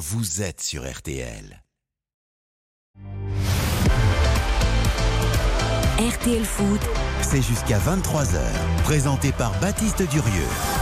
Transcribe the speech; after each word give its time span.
vous 0.00 0.40
êtes 0.40 0.62
sur 0.62 0.90
RTL. 0.90 1.62
RTL 5.98 6.44
Foot, 6.46 6.80
C'est 7.20 7.42
jusqu'à 7.42 7.78
23h. 7.78 8.40
Présenté 8.84 9.30
par 9.32 9.52
Baptiste 9.60 10.02
Durieux. 10.10 10.79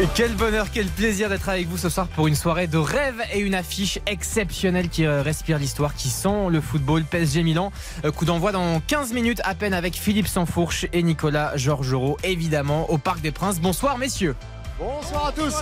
Et 0.00 0.08
quel 0.14 0.34
bonheur, 0.34 0.68
quel 0.72 0.86
plaisir 0.86 1.28
d'être 1.28 1.50
avec 1.50 1.68
vous 1.68 1.76
ce 1.76 1.90
soir 1.90 2.08
pour 2.08 2.26
une 2.26 2.34
soirée 2.34 2.66
de 2.66 2.78
rêve 2.78 3.20
et 3.34 3.40
une 3.40 3.54
affiche 3.54 3.98
exceptionnelle 4.06 4.88
qui 4.88 5.04
euh, 5.04 5.20
respire 5.20 5.58
l'histoire, 5.58 5.94
qui 5.94 6.08
sent 6.08 6.48
le 6.48 6.62
football. 6.62 7.04
PSG 7.04 7.42
Milan, 7.42 7.70
Euh, 8.06 8.10
coup 8.10 8.24
d'envoi 8.24 8.50
dans 8.50 8.80
15 8.80 9.12
minutes 9.12 9.42
à 9.44 9.54
peine 9.54 9.74
avec 9.74 9.94
Philippe 9.94 10.26
Sansfourche 10.26 10.86
et 10.94 11.02
Nicolas 11.02 11.54
Georgerot, 11.54 12.16
évidemment, 12.24 12.88
au 12.90 12.96
Parc 12.96 13.20
des 13.20 13.30
Princes. 13.30 13.60
Bonsoir 13.60 13.98
messieurs. 13.98 14.36
Bonsoir 14.80 15.26
à 15.26 15.32
tous. 15.32 15.54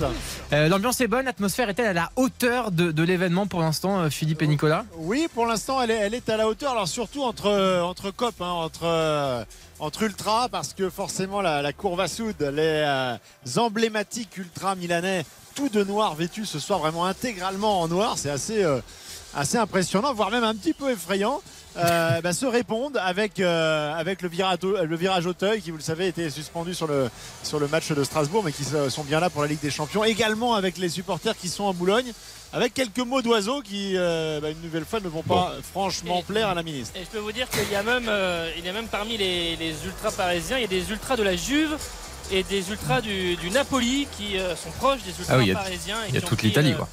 Euh, 0.53 0.69
L'ambiance 0.69 1.01
est 1.01 1.09
bonne, 1.09 1.25
l'atmosphère 1.25 1.69
est-elle 1.69 1.89
à 1.89 1.93
la 1.93 2.11
hauteur 2.15 2.71
de, 2.71 2.93
de 2.93 3.03
l'événement 3.03 3.49
pour 3.49 3.61
l'instant, 3.61 3.99
euh, 3.99 4.11
Philippe 4.11 4.43
et 4.43 4.47
Nicolas? 4.47 4.85
Oui, 4.97 5.27
pour 5.35 5.45
l'instant, 5.45 5.83
elle 5.83 5.91
est, 5.91 5.97
elle 5.97 6.15
est 6.15 6.29
à 6.29 6.37
la 6.37 6.47
hauteur. 6.47 6.71
Alors 6.71 6.87
surtout 6.87 7.25
entre 7.25 7.81
entre 7.83 8.13
cop, 8.13 8.37
hein, 8.41 8.47
entre 8.47 8.85
euh, 8.85 9.45
entre 9.81 10.05
ultra, 10.05 10.49
parce 10.49 10.73
que 10.73 10.89
forcément 10.89 11.41
la, 11.41 11.63
la 11.63 11.73
courbe 11.73 11.99
à 11.99 12.07
soude, 12.07 12.41
les 12.41 12.85
euh, 12.87 13.17
emblématiques 13.57 14.37
ultra 14.37 14.77
milanais, 14.77 15.25
tout 15.57 15.69
de 15.69 15.83
noir 15.83 16.15
vêtus 16.15 16.47
ce 16.47 16.61
soir, 16.61 16.79
vraiment 16.79 17.05
intégralement 17.05 17.81
en 17.81 17.89
noir, 17.89 18.19
c'est 18.19 18.31
assez 18.31 18.63
euh, 18.63 18.79
assez 19.35 19.59
impressionnant, 19.59 20.15
voire 20.15 20.31
même 20.31 20.45
un 20.45 20.55
petit 20.55 20.75
peu 20.75 20.93
effrayant. 20.93 21.43
Euh, 21.79 22.21
bah, 22.21 22.33
se 22.33 22.47
répondent 22.47 22.99
avec, 23.03 23.39
euh, 23.41 23.95
avec 23.95 24.23
le, 24.23 24.29
virage, 24.29 24.59
le 24.63 24.97
virage 24.97 25.27
Auteuil 25.27 25.61
qui, 25.63 25.71
vous 25.71 25.77
le 25.77 25.83
savez, 25.83 26.09
était 26.09 26.31
suspendu 26.31 26.75
sur 26.75 26.87
le, 26.87 27.09
sur 27.43 27.59
le 27.61 27.69
match 27.69 27.91
de 27.93 28.03
Strasbourg, 28.05 28.43
mais 28.45 28.53
qui 28.53 28.65
sont 28.65 29.05
bien 29.05 29.21
là 29.21 29.31
pour 29.31 29.43
la 29.43 29.49
Ligue 29.49 29.61
des 29.61 29.71
Champions. 29.71 30.05
Également 30.05 30.55
avec 30.55 30.79
les 30.79 30.89
supporters 30.89 31.37
qui 31.37 31.49
sont 31.49 31.65
en 31.65 31.75
Boulogne, 31.75 32.13
avec 32.53 32.75
quelques 32.75 32.99
mots 32.99 33.23
d'oiseaux 33.23 33.61
qui, 33.61 33.93
euh, 33.97 34.41
bah, 34.41 34.51
une 34.51 34.61
nouvelle 34.63 34.85
fois, 34.85 35.01
ne 35.01 35.09
vont 35.09 35.23
pas 35.23 35.53
franchement 35.71 36.21
Et- 36.21 36.33
plaire 36.33 36.49
à 36.49 36.55
la 36.55 36.63
ministre. 36.63 36.95
Et 36.97 37.05
je 37.05 37.09
peux 37.09 37.19
vous 37.19 37.33
dire 37.33 37.49
qu'il 37.51 37.71
y 37.71 37.75
a 37.77 37.83
même, 37.83 38.07
euh, 38.09 38.51
il 38.59 38.65
y 38.65 38.69
a 38.69 38.73
même 38.73 38.89
parmi 38.89 39.17
les, 39.17 39.57
les 39.57 39.75
ultras 39.85 40.11
parisiens, 40.11 40.57
il 40.59 40.63
y 40.63 40.65
a 40.65 40.69
des 40.69 40.91
ultras 40.91 41.17
de 41.17 41.23
la 41.23 41.37
Juve 41.37 41.77
et 42.31 42.43
des 42.43 42.71
ultras 42.71 43.01
du, 43.01 43.37
du 43.37 43.51
Napoli 43.51 44.07
qui 44.17 44.39
euh, 44.39 44.55
sont 44.57 44.71
proches 44.79 45.01
des 45.03 45.11
ultras 45.19 45.35
Ah 45.35 45.39
oui, 45.39 45.45
il 45.45 45.49
y 45.49 45.53
a- 45.53 45.55
parisiens. 45.57 45.97
et 46.05 46.09
Il 46.09 46.15
y 46.15 46.19
a 46.19 46.23
toute 46.23 46.43
l'Italie 46.43 46.73
euh, 46.73 46.77
quoi. 46.77 46.89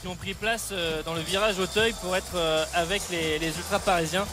Qui 0.00 0.08
ont 0.08 0.14
pris 0.14 0.34
place 0.34 0.70
euh, 0.72 1.02
dans 1.02 1.14
le 1.14 1.20
virage 1.20 1.58
Auteuil 1.58 1.94
pour 2.02 2.16
être 2.16 2.36
euh, 2.36 2.64
avec 2.74 3.02
les, 3.10 3.38
les 3.38 3.48
ultras 3.48 3.78
parisiens 3.78 4.26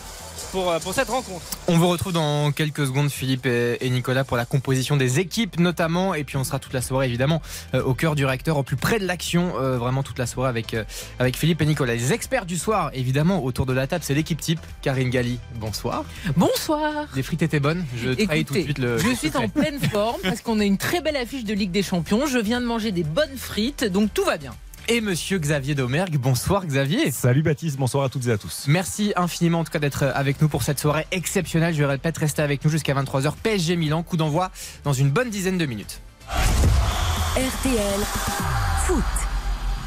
pour, 0.51 0.69
euh, 0.71 0.79
pour 0.79 0.93
cette 0.93 1.09
rencontre. 1.09 1.45
On 1.67 1.77
vous 1.77 1.87
retrouve 1.87 2.13
dans 2.13 2.51
quelques 2.51 2.85
secondes, 2.85 3.09
Philippe 3.09 3.45
et 3.45 3.77
et 3.81 3.89
Nicolas, 3.89 4.23
pour 4.23 4.37
la 4.37 4.45
composition 4.45 4.97
des 4.97 5.19
équipes 5.19 5.59
notamment. 5.59 6.13
Et 6.13 6.23
puis 6.23 6.37
on 6.37 6.43
sera 6.43 6.59
toute 6.59 6.73
la 6.73 6.81
soirée, 6.81 7.07
évidemment, 7.07 7.41
euh, 7.73 7.83
au 7.83 7.93
cœur 7.93 8.15
du 8.15 8.25
réacteur, 8.25 8.57
au 8.57 8.63
plus 8.63 8.75
près 8.75 8.99
de 8.99 9.05
l'action, 9.05 9.53
euh, 9.59 9.77
vraiment 9.77 10.03
toute 10.03 10.19
la 10.19 10.25
soirée 10.25 10.49
avec, 10.49 10.73
euh, 10.73 10.83
avec 11.19 11.37
Philippe 11.37 11.61
et 11.61 11.65
Nicolas. 11.65 11.95
Les 11.95 12.13
experts 12.13 12.45
du 12.45 12.57
soir, 12.57 12.91
évidemment, 12.93 13.43
autour 13.43 13.65
de 13.65 13.73
la 13.73 13.87
table, 13.87 14.03
c'est 14.03 14.13
l'équipe 14.13 14.39
type. 14.39 14.59
Karine 14.81 15.09
Galli, 15.09 15.39
bonsoir. 15.55 16.05
Bonsoir. 16.35 17.05
Les 17.15 17.23
frites 17.23 17.41
étaient 17.41 17.59
bonnes. 17.59 17.85
Je 17.95 18.11
tout 18.43 18.53
de 18.53 18.61
suite 18.61 18.79
le. 18.79 18.97
je 18.97 19.13
suis 19.13 19.35
en 19.35 19.49
pleine 19.49 19.79
forme 19.79 20.21
parce 20.21 20.41
qu'on 20.41 20.59
a 20.59 20.65
une 20.65 20.77
très 20.77 21.01
belle 21.01 21.17
affiche 21.17 21.43
de 21.43 21.53
Ligue 21.53 21.71
des 21.71 21.83
Champions. 21.83 22.25
Je 22.27 22.37
viens 22.37 22.61
de 22.61 22.65
manger 22.65 22.91
des 22.91 23.03
bonnes 23.03 23.37
frites, 23.37 23.83
donc 23.83 24.13
tout 24.13 24.23
va 24.23 24.37
bien. 24.37 24.53
Et 24.89 25.01
monsieur 25.01 25.37
Xavier 25.37 25.75
Domergue, 25.75 26.17
bonsoir 26.17 26.65
Xavier. 26.65 27.11
Salut 27.11 27.43
Baptiste, 27.43 27.77
bonsoir 27.77 28.05
à 28.05 28.09
toutes 28.09 28.27
et 28.27 28.31
à 28.31 28.37
tous. 28.37 28.65
Merci 28.67 29.11
infiniment 29.17 29.59
en 29.59 29.63
tout 29.65 29.71
cas 29.71 29.79
d'être 29.79 30.03
avec 30.03 30.41
nous 30.41 30.47
pour 30.47 30.63
cette 30.63 30.79
soirée 30.79 31.05
exceptionnelle. 31.11 31.75
Je 31.75 31.83
répète, 31.83 32.17
rester 32.17 32.41
avec 32.41 32.63
nous 32.63 32.71
jusqu'à 32.71 32.93
23h. 32.93 33.33
PSG 33.43 33.75
Milan, 33.75 34.01
coup 34.01 34.15
d'envoi 34.15 34.49
dans 34.85 34.93
une 34.93 35.09
bonne 35.09 35.29
dizaine 35.29 35.57
de 35.57 35.65
minutes. 35.65 35.99
RTL 37.35 37.99
Foot. 38.85 39.03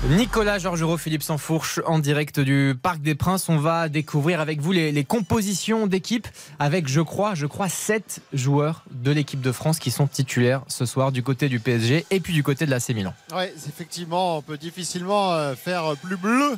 Nicolas 0.08 0.58
Georgerot, 0.58 0.96
Philippe 0.96 1.22
Sansfourche 1.22 1.78
en 1.84 1.98
direct 1.98 2.40
du 2.40 2.74
Parc 2.80 3.02
des 3.02 3.14
Princes. 3.14 3.50
On 3.50 3.58
va 3.58 3.90
découvrir 3.90 4.40
avec 4.40 4.60
vous 4.60 4.72
les, 4.72 5.04
compositions 5.04 5.86
d'équipe 5.86 6.26
avec, 6.58 6.88
je 6.88 7.02
crois, 7.02 7.34
je 7.34 7.44
crois, 7.44 7.68
sept 7.68 8.20
joueurs 8.32 8.84
de 8.90 9.10
l'équipe 9.10 9.42
de 9.42 9.52
France 9.52 9.78
qui 9.78 9.90
sont 9.90 10.06
titulaires 10.06 10.62
ce 10.68 10.86
soir 10.86 11.12
du 11.12 11.22
côté 11.22 11.50
du 11.50 11.60
PSG 11.60 12.06
et 12.10 12.20
puis 12.20 12.32
du 12.32 12.42
côté 12.42 12.64
de 12.64 12.70
l'AC 12.70 12.88
Milan. 12.90 13.12
Oui, 13.34 13.44
effectivement, 13.68 14.38
on 14.38 14.42
peut 14.42 14.56
difficilement 14.56 15.34
euh, 15.34 15.54
faire 15.54 15.94
plus 16.02 16.16
bleu, 16.16 16.56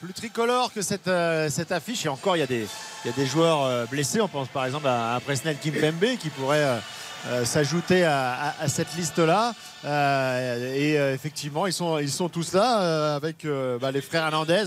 plus 0.00 0.12
tricolore 0.12 0.72
que 0.72 0.80
cette, 0.80 1.08
euh, 1.08 1.50
cette 1.50 1.72
affiche. 1.72 2.06
Et 2.06 2.08
encore, 2.08 2.36
il 2.36 2.40
y 2.40 2.42
a 2.44 2.46
des, 2.46 2.64
il 3.04 3.10
y 3.10 3.12
a 3.12 3.16
des 3.16 3.26
joueurs 3.26 3.64
euh, 3.64 3.86
blessés. 3.86 4.20
On 4.20 4.28
pense 4.28 4.46
par 4.46 4.66
exemple 4.66 4.86
à, 4.86 5.16
à 5.16 5.20
Presnel 5.20 5.56
Kimpembe 5.60 6.16
qui 6.20 6.28
pourrait 6.28 6.80
euh, 7.28 7.44
s'ajouter 7.44 8.04
à, 8.04 8.32
à- 8.34 8.62
à 8.64 8.68
cette 8.68 8.94
liste-là. 8.96 9.54
Euh, 9.84 10.74
et 10.74 10.98
euh, 10.98 11.14
effectivement, 11.14 11.66
ils 11.66 11.72
sont, 11.72 11.98
ils 11.98 12.10
sont 12.10 12.28
tous 12.28 12.52
là 12.52 13.14
avec 13.16 13.46
bah, 13.80 13.90
les 13.90 14.00
frères 14.00 14.24
Hernandez, 14.24 14.64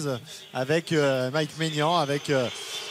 avec 0.53 0.91
Mike 1.33 1.57
Maignan, 1.59 1.97
avec 1.97 2.31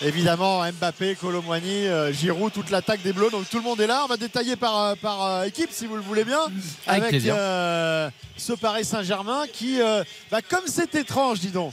évidemment 0.02 0.62
Mbappé, 0.70 1.16
Colomwani, 1.16 1.86
Giroud, 2.12 2.52
toute 2.52 2.70
l'attaque 2.70 3.02
des 3.02 3.12
Bleus. 3.12 3.30
Donc 3.30 3.48
tout 3.48 3.58
le 3.58 3.62
monde 3.62 3.80
est 3.80 3.86
là. 3.86 4.02
On 4.04 4.08
va 4.08 4.16
détailler 4.16 4.56
par, 4.56 4.96
par 4.98 5.44
équipe 5.44 5.70
si 5.72 5.86
vous 5.86 5.96
le 5.96 6.02
voulez 6.02 6.24
bien. 6.24 6.40
Avec 6.86 7.24
euh, 7.26 8.10
ce 8.36 8.52
Paris 8.52 8.84
Saint-Germain 8.84 9.44
qui, 9.52 9.78
bah, 10.30 10.40
comme 10.48 10.64
c'est 10.66 10.94
étrange, 10.94 11.40
dis 11.40 11.48
donc, 11.50 11.72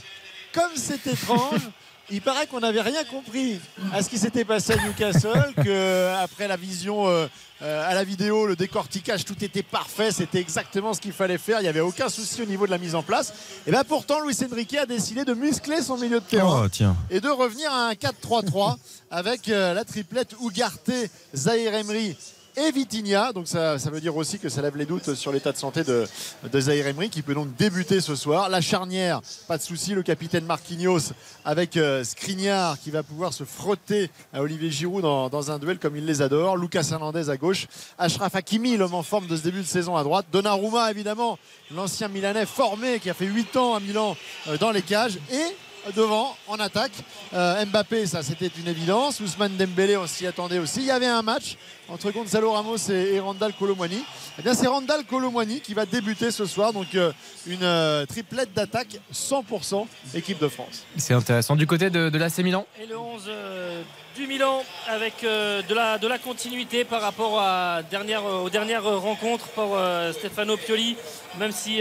comme 0.52 0.72
c'est 0.76 1.06
étrange. 1.06 1.60
Il 2.10 2.20
paraît 2.20 2.46
qu'on 2.46 2.60
n'avait 2.60 2.82
rien 2.82 3.02
compris 3.04 3.58
à 3.92 4.02
ce 4.02 4.10
qui 4.10 4.18
s'était 4.18 4.44
passé 4.44 4.74
à 4.74 4.76
Newcastle, 4.76 5.54
que 5.64 6.14
après 6.22 6.46
la 6.48 6.56
vision 6.56 7.08
euh, 7.08 7.26
euh, 7.62 7.90
à 7.90 7.94
la 7.94 8.04
vidéo, 8.04 8.46
le 8.46 8.56
décortiquage, 8.56 9.24
tout 9.24 9.42
était 9.42 9.62
parfait, 9.62 10.12
c'était 10.12 10.40
exactement 10.40 10.92
ce 10.92 11.00
qu'il 11.00 11.12
fallait 11.12 11.38
faire, 11.38 11.60
il 11.60 11.62
n'y 11.62 11.68
avait 11.68 11.80
aucun 11.80 12.10
souci 12.10 12.42
au 12.42 12.44
niveau 12.44 12.66
de 12.66 12.70
la 12.70 12.78
mise 12.78 12.94
en 12.94 13.02
place. 13.02 13.32
Et 13.66 13.70
bien 13.70 13.84
pourtant, 13.84 14.20
Luis 14.20 14.36
Enrique 14.50 14.76
a 14.76 14.84
décidé 14.84 15.24
de 15.24 15.32
muscler 15.32 15.80
son 15.80 15.96
milieu 15.96 16.20
de 16.20 16.24
terrain 16.24 16.68
Oh 16.68 16.84
et 17.10 17.20
de 17.20 17.28
revenir 17.28 17.72
à 17.72 17.88
un 17.88 17.92
4-3-3 17.92 18.76
avec 19.10 19.48
euh, 19.48 19.72
la 19.72 19.84
triplette 19.84 20.34
Ugarte, 20.42 20.92
Zahir 21.34 21.72
Emery 21.72 22.16
et 22.56 22.70
Vitinha. 22.70 23.32
Donc 23.32 23.48
ça, 23.48 23.76
veut 23.76 24.00
dire 24.00 24.16
aussi 24.16 24.38
que 24.38 24.48
ça 24.48 24.62
lève 24.62 24.76
les 24.76 24.86
doutes 24.86 25.14
sur 25.14 25.32
l'état 25.32 25.52
de 25.52 25.56
santé 25.56 25.84
de, 25.84 26.06
de 26.50 26.60
Zahir 26.60 26.86
Emery 26.86 27.10
qui 27.10 27.22
peut 27.22 27.34
donc 27.34 27.54
débuter 27.56 28.00
ce 28.00 28.14
soir. 28.14 28.48
La 28.48 28.60
charnière, 28.60 29.20
pas 29.48 29.58
de 29.58 29.62
souci, 29.62 29.92
le 29.94 30.02
capitaine 30.02 30.44
Marquinhos 30.44 31.12
avec 31.44 31.76
euh, 31.76 32.04
Skriniar 32.04 32.78
qui 32.78 32.90
va 32.90 33.02
pouvoir 33.02 33.32
se 33.32 33.44
frotter 33.44 34.10
à 34.32 34.42
Olivier 34.42 34.70
Giroud 34.70 35.02
dans, 35.02 35.28
dans 35.28 35.50
un 35.50 35.58
duel 35.58 35.78
comme 35.78 35.96
il 35.96 36.06
les 36.06 36.22
adore. 36.22 36.56
Lucas 36.56 36.88
Hernandez 36.90 37.30
à 37.30 37.36
gauche, 37.36 37.66
Ashraf 37.98 38.34
Hakimi, 38.34 38.76
l'homme 38.76 38.94
en 38.94 39.02
forme 39.02 39.26
de 39.26 39.36
ce 39.36 39.42
début 39.42 39.60
de 39.60 39.66
saison 39.66 39.96
à 39.96 40.02
droite. 40.02 40.26
Donnarumma 40.32 40.90
évidemment, 40.90 41.38
l'ancien 41.70 42.08
Milanais 42.08 42.46
formé 42.46 43.00
qui 43.00 43.10
a 43.10 43.14
fait 43.14 43.26
8 43.26 43.56
ans 43.56 43.74
à 43.74 43.80
Milan 43.80 44.16
euh, 44.48 44.58
dans 44.58 44.70
les 44.70 44.82
cages 44.82 45.18
et 45.32 45.54
devant 45.92 46.36
en 46.46 46.56
attaque. 46.56 46.92
Euh, 47.32 47.64
Mbappé, 47.64 48.06
ça 48.06 48.22
c'était 48.22 48.50
une 48.58 48.68
évidence. 48.68 49.20
Ousmane 49.20 49.56
Dembélé, 49.56 49.96
on 49.96 50.06
s'y 50.06 50.26
attendait 50.26 50.58
aussi. 50.58 50.80
Il 50.80 50.86
y 50.86 50.90
avait 50.90 51.06
un 51.06 51.22
match 51.22 51.56
entre 51.88 52.10
Gonzalo 52.10 52.52
Ramos 52.52 52.76
et, 52.90 53.14
et 53.14 53.20
Randall 53.20 53.52
Colomwani. 53.52 54.02
Eh 54.38 54.42
bien, 54.42 54.54
c'est 54.54 54.66
Randall 54.66 55.04
Colomwani 55.04 55.60
qui 55.60 55.74
va 55.74 55.86
débuter 55.86 56.30
ce 56.30 56.44
soir. 56.44 56.72
Donc, 56.72 56.94
euh, 56.94 57.12
une 57.46 57.62
euh, 57.62 58.06
triplette 58.06 58.52
d'attaque 58.52 58.98
100% 59.12 59.86
équipe 60.14 60.38
de 60.38 60.48
France. 60.48 60.84
C'est 60.96 61.14
intéressant. 61.14 61.56
Du 61.56 61.66
côté 61.66 61.90
de, 61.90 62.08
de 62.08 62.18
l'AC 62.18 62.38
Milan 62.38 62.66
Et 62.82 62.86
le 62.86 62.98
11 62.98 63.24
euh, 63.28 63.82
du 64.16 64.26
Milan 64.26 64.64
avec 64.88 65.22
de, 65.22 65.74
la, 65.74 65.98
de 65.98 66.06
la 66.08 66.18
continuité 66.18 66.84
par 66.84 67.00
rapport 67.02 67.40
à 67.40 67.82
dernière, 67.90 68.24
aux 68.24 68.50
dernières 68.50 68.84
rencontres 68.84 69.48
pour 69.48 69.76
Stefano 70.12 70.56
Pioli, 70.56 70.96
même 71.38 71.50
si 71.50 71.80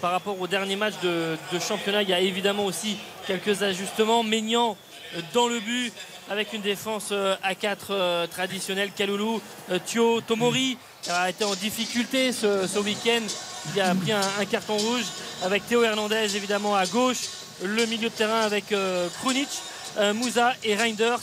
par 0.00 0.12
rapport 0.12 0.40
au 0.40 0.46
dernier 0.46 0.76
match 0.76 0.94
de, 1.02 1.36
de 1.52 1.58
championnat, 1.58 2.02
il 2.02 2.08
y 2.08 2.14
a 2.14 2.20
évidemment 2.20 2.64
aussi 2.66 2.96
quelques 3.26 3.64
ajustements. 3.64 4.22
Maignan 4.22 4.76
dans 5.34 5.48
le 5.48 5.58
but 5.58 5.92
avec 6.30 6.52
une 6.52 6.62
défense 6.62 7.08
euh, 7.12 7.36
à 7.42 7.54
4 7.54 8.26
traditionnelle. 8.30 8.90
Kaloulou, 8.96 9.40
euh, 9.70 9.78
Thio, 9.84 10.20
Tomori 10.20 10.78
a 11.08 11.30
été 11.30 11.44
en 11.44 11.54
difficulté 11.54 12.32
ce, 12.32 12.78
week-end. 12.78 13.22
Il 13.74 13.80
a 13.80 13.94
pris 13.94 14.12
un, 14.12 14.44
carton 14.50 14.76
rouge 14.76 15.04
avec 15.42 15.66
Théo 15.66 15.82
Hernandez 15.82 16.36
évidemment 16.36 16.74
à 16.74 16.86
gauche. 16.86 17.28
Le 17.62 17.86
milieu 17.86 18.08
de 18.08 18.14
terrain 18.14 18.40
avec 18.40 18.72
euh, 18.72 19.08
Krunic, 19.20 19.48
euh, 19.98 20.12
Moussa 20.14 20.54
et 20.62 20.74
Reinders. 20.74 21.20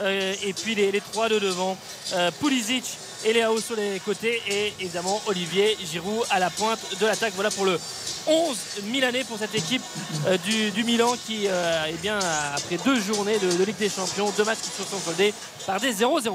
Euh, 0.00 0.34
et 0.44 0.52
puis 0.52 0.74
les, 0.74 0.90
les 0.92 1.00
trois 1.00 1.28
de 1.28 1.38
devant, 1.38 1.76
euh, 2.14 2.30
Pulisic 2.40 2.98
et 3.24 3.32
Léao 3.32 3.58
sur 3.60 3.76
les 3.76 4.00
côtés. 4.04 4.40
Et 4.48 4.72
évidemment 4.80 5.20
Olivier 5.26 5.76
Giroud 5.90 6.24
à 6.30 6.38
la 6.38 6.50
pointe 6.50 6.80
de 7.00 7.06
l'attaque. 7.06 7.32
Voilà 7.34 7.50
pour 7.50 7.64
le 7.64 7.78
11 8.26 8.56
Milanais 8.90 9.24
pour 9.24 9.38
cette 9.38 9.54
équipe 9.54 9.82
euh, 10.26 10.36
du, 10.38 10.70
du 10.70 10.84
Milan 10.84 11.14
qui, 11.26 11.46
euh, 11.46 11.84
eh 11.88 11.96
bien, 12.02 12.18
après 12.54 12.78
deux 12.84 13.00
journées 13.00 13.38
de, 13.38 13.56
de 13.56 13.64
Ligue 13.64 13.78
des 13.78 13.88
Champions, 13.88 14.32
deux 14.36 14.44
matchs 14.44 14.58
qui 14.62 14.70
se 14.70 14.82
sont 14.82 14.98
soldés 14.98 15.32
par 15.66 15.80
des 15.80 15.92
0-0. 15.92 16.32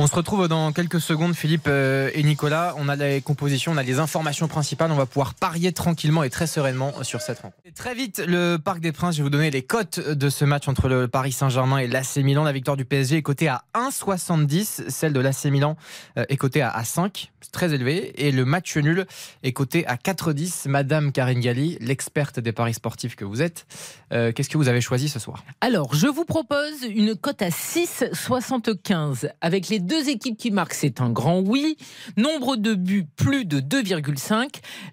On 0.00 0.06
se 0.06 0.14
retrouve 0.14 0.46
dans 0.46 0.72
quelques 0.72 1.00
secondes, 1.00 1.34
Philippe 1.34 1.66
et 1.68 2.22
Nicolas. 2.22 2.74
On 2.76 2.88
a 2.88 2.94
les 2.96 3.20
compositions, 3.20 3.72
on 3.72 3.76
a 3.76 3.82
les 3.82 3.98
informations 3.98 4.46
principales. 4.46 4.92
On 4.92 4.96
va 4.96 5.06
pouvoir 5.06 5.34
parier 5.34 5.72
tranquillement 5.72 6.22
et 6.22 6.30
très 6.30 6.46
sereinement 6.46 6.92
sur 7.02 7.20
cette 7.20 7.38
rencontre. 7.40 7.56
Et 7.64 7.72
très 7.72 7.94
vite, 7.94 8.22
le 8.24 8.58
Parc 8.58 8.80
des 8.80 8.92
Princes, 8.92 9.16
je 9.16 9.18
vais 9.18 9.24
vous 9.24 9.30
donner 9.30 9.50
les 9.50 9.62
cotes 9.62 9.98
de 9.98 10.28
ce 10.30 10.44
match 10.44 10.68
entre 10.68 10.88
le 10.88 11.08
Paris 11.08 11.32
Saint-Germain 11.32 11.78
et 11.78 11.88
l'AC 11.88 12.18
Milan. 12.18 12.44
La 12.44 12.52
victoire 12.52 12.76
du 12.76 12.84
PSG 12.88 13.18
est 13.18 13.22
cotée 13.22 13.48
à 13.48 13.62
1,70. 13.74 14.88
Celle 14.88 15.12
de 15.12 15.20
l'AC 15.20 15.44
Milan 15.46 15.76
euh, 16.16 16.24
est 16.28 16.36
cotée 16.36 16.62
à 16.62 16.82
5. 16.82 17.30
C'est 17.40 17.52
très 17.52 17.74
élevé. 17.74 18.12
Et 18.26 18.32
le 18.32 18.44
match 18.44 18.76
nul 18.76 19.06
est 19.42 19.52
coté 19.52 19.86
à 19.86 19.96
4,10. 19.96 20.68
Madame 20.68 21.12
Karine 21.12 21.40
Galli, 21.40 21.78
l'experte 21.80 22.40
des 22.40 22.52
paris 22.52 22.74
sportifs 22.74 23.16
que 23.16 23.24
vous 23.24 23.42
êtes, 23.42 23.66
euh, 24.12 24.32
qu'est-ce 24.32 24.48
que 24.48 24.58
vous 24.58 24.68
avez 24.68 24.80
choisi 24.80 25.08
ce 25.08 25.18
soir? 25.18 25.44
Alors, 25.60 25.94
je 25.94 26.06
vous 26.06 26.24
propose 26.24 26.82
une 26.88 27.14
cote 27.14 27.42
à 27.42 27.50
6,75 27.50 29.30
avec 29.40 29.68
les 29.68 29.78
deux 29.78 30.08
équipes 30.08 30.36
qui 30.36 30.50
marquent. 30.50 30.74
C'est 30.74 31.00
un 31.00 31.10
grand 31.10 31.40
oui. 31.40 31.76
Nombre 32.16 32.56
de 32.56 32.74
buts, 32.74 33.06
plus 33.16 33.44
de 33.44 33.60
2,5. 33.60 34.48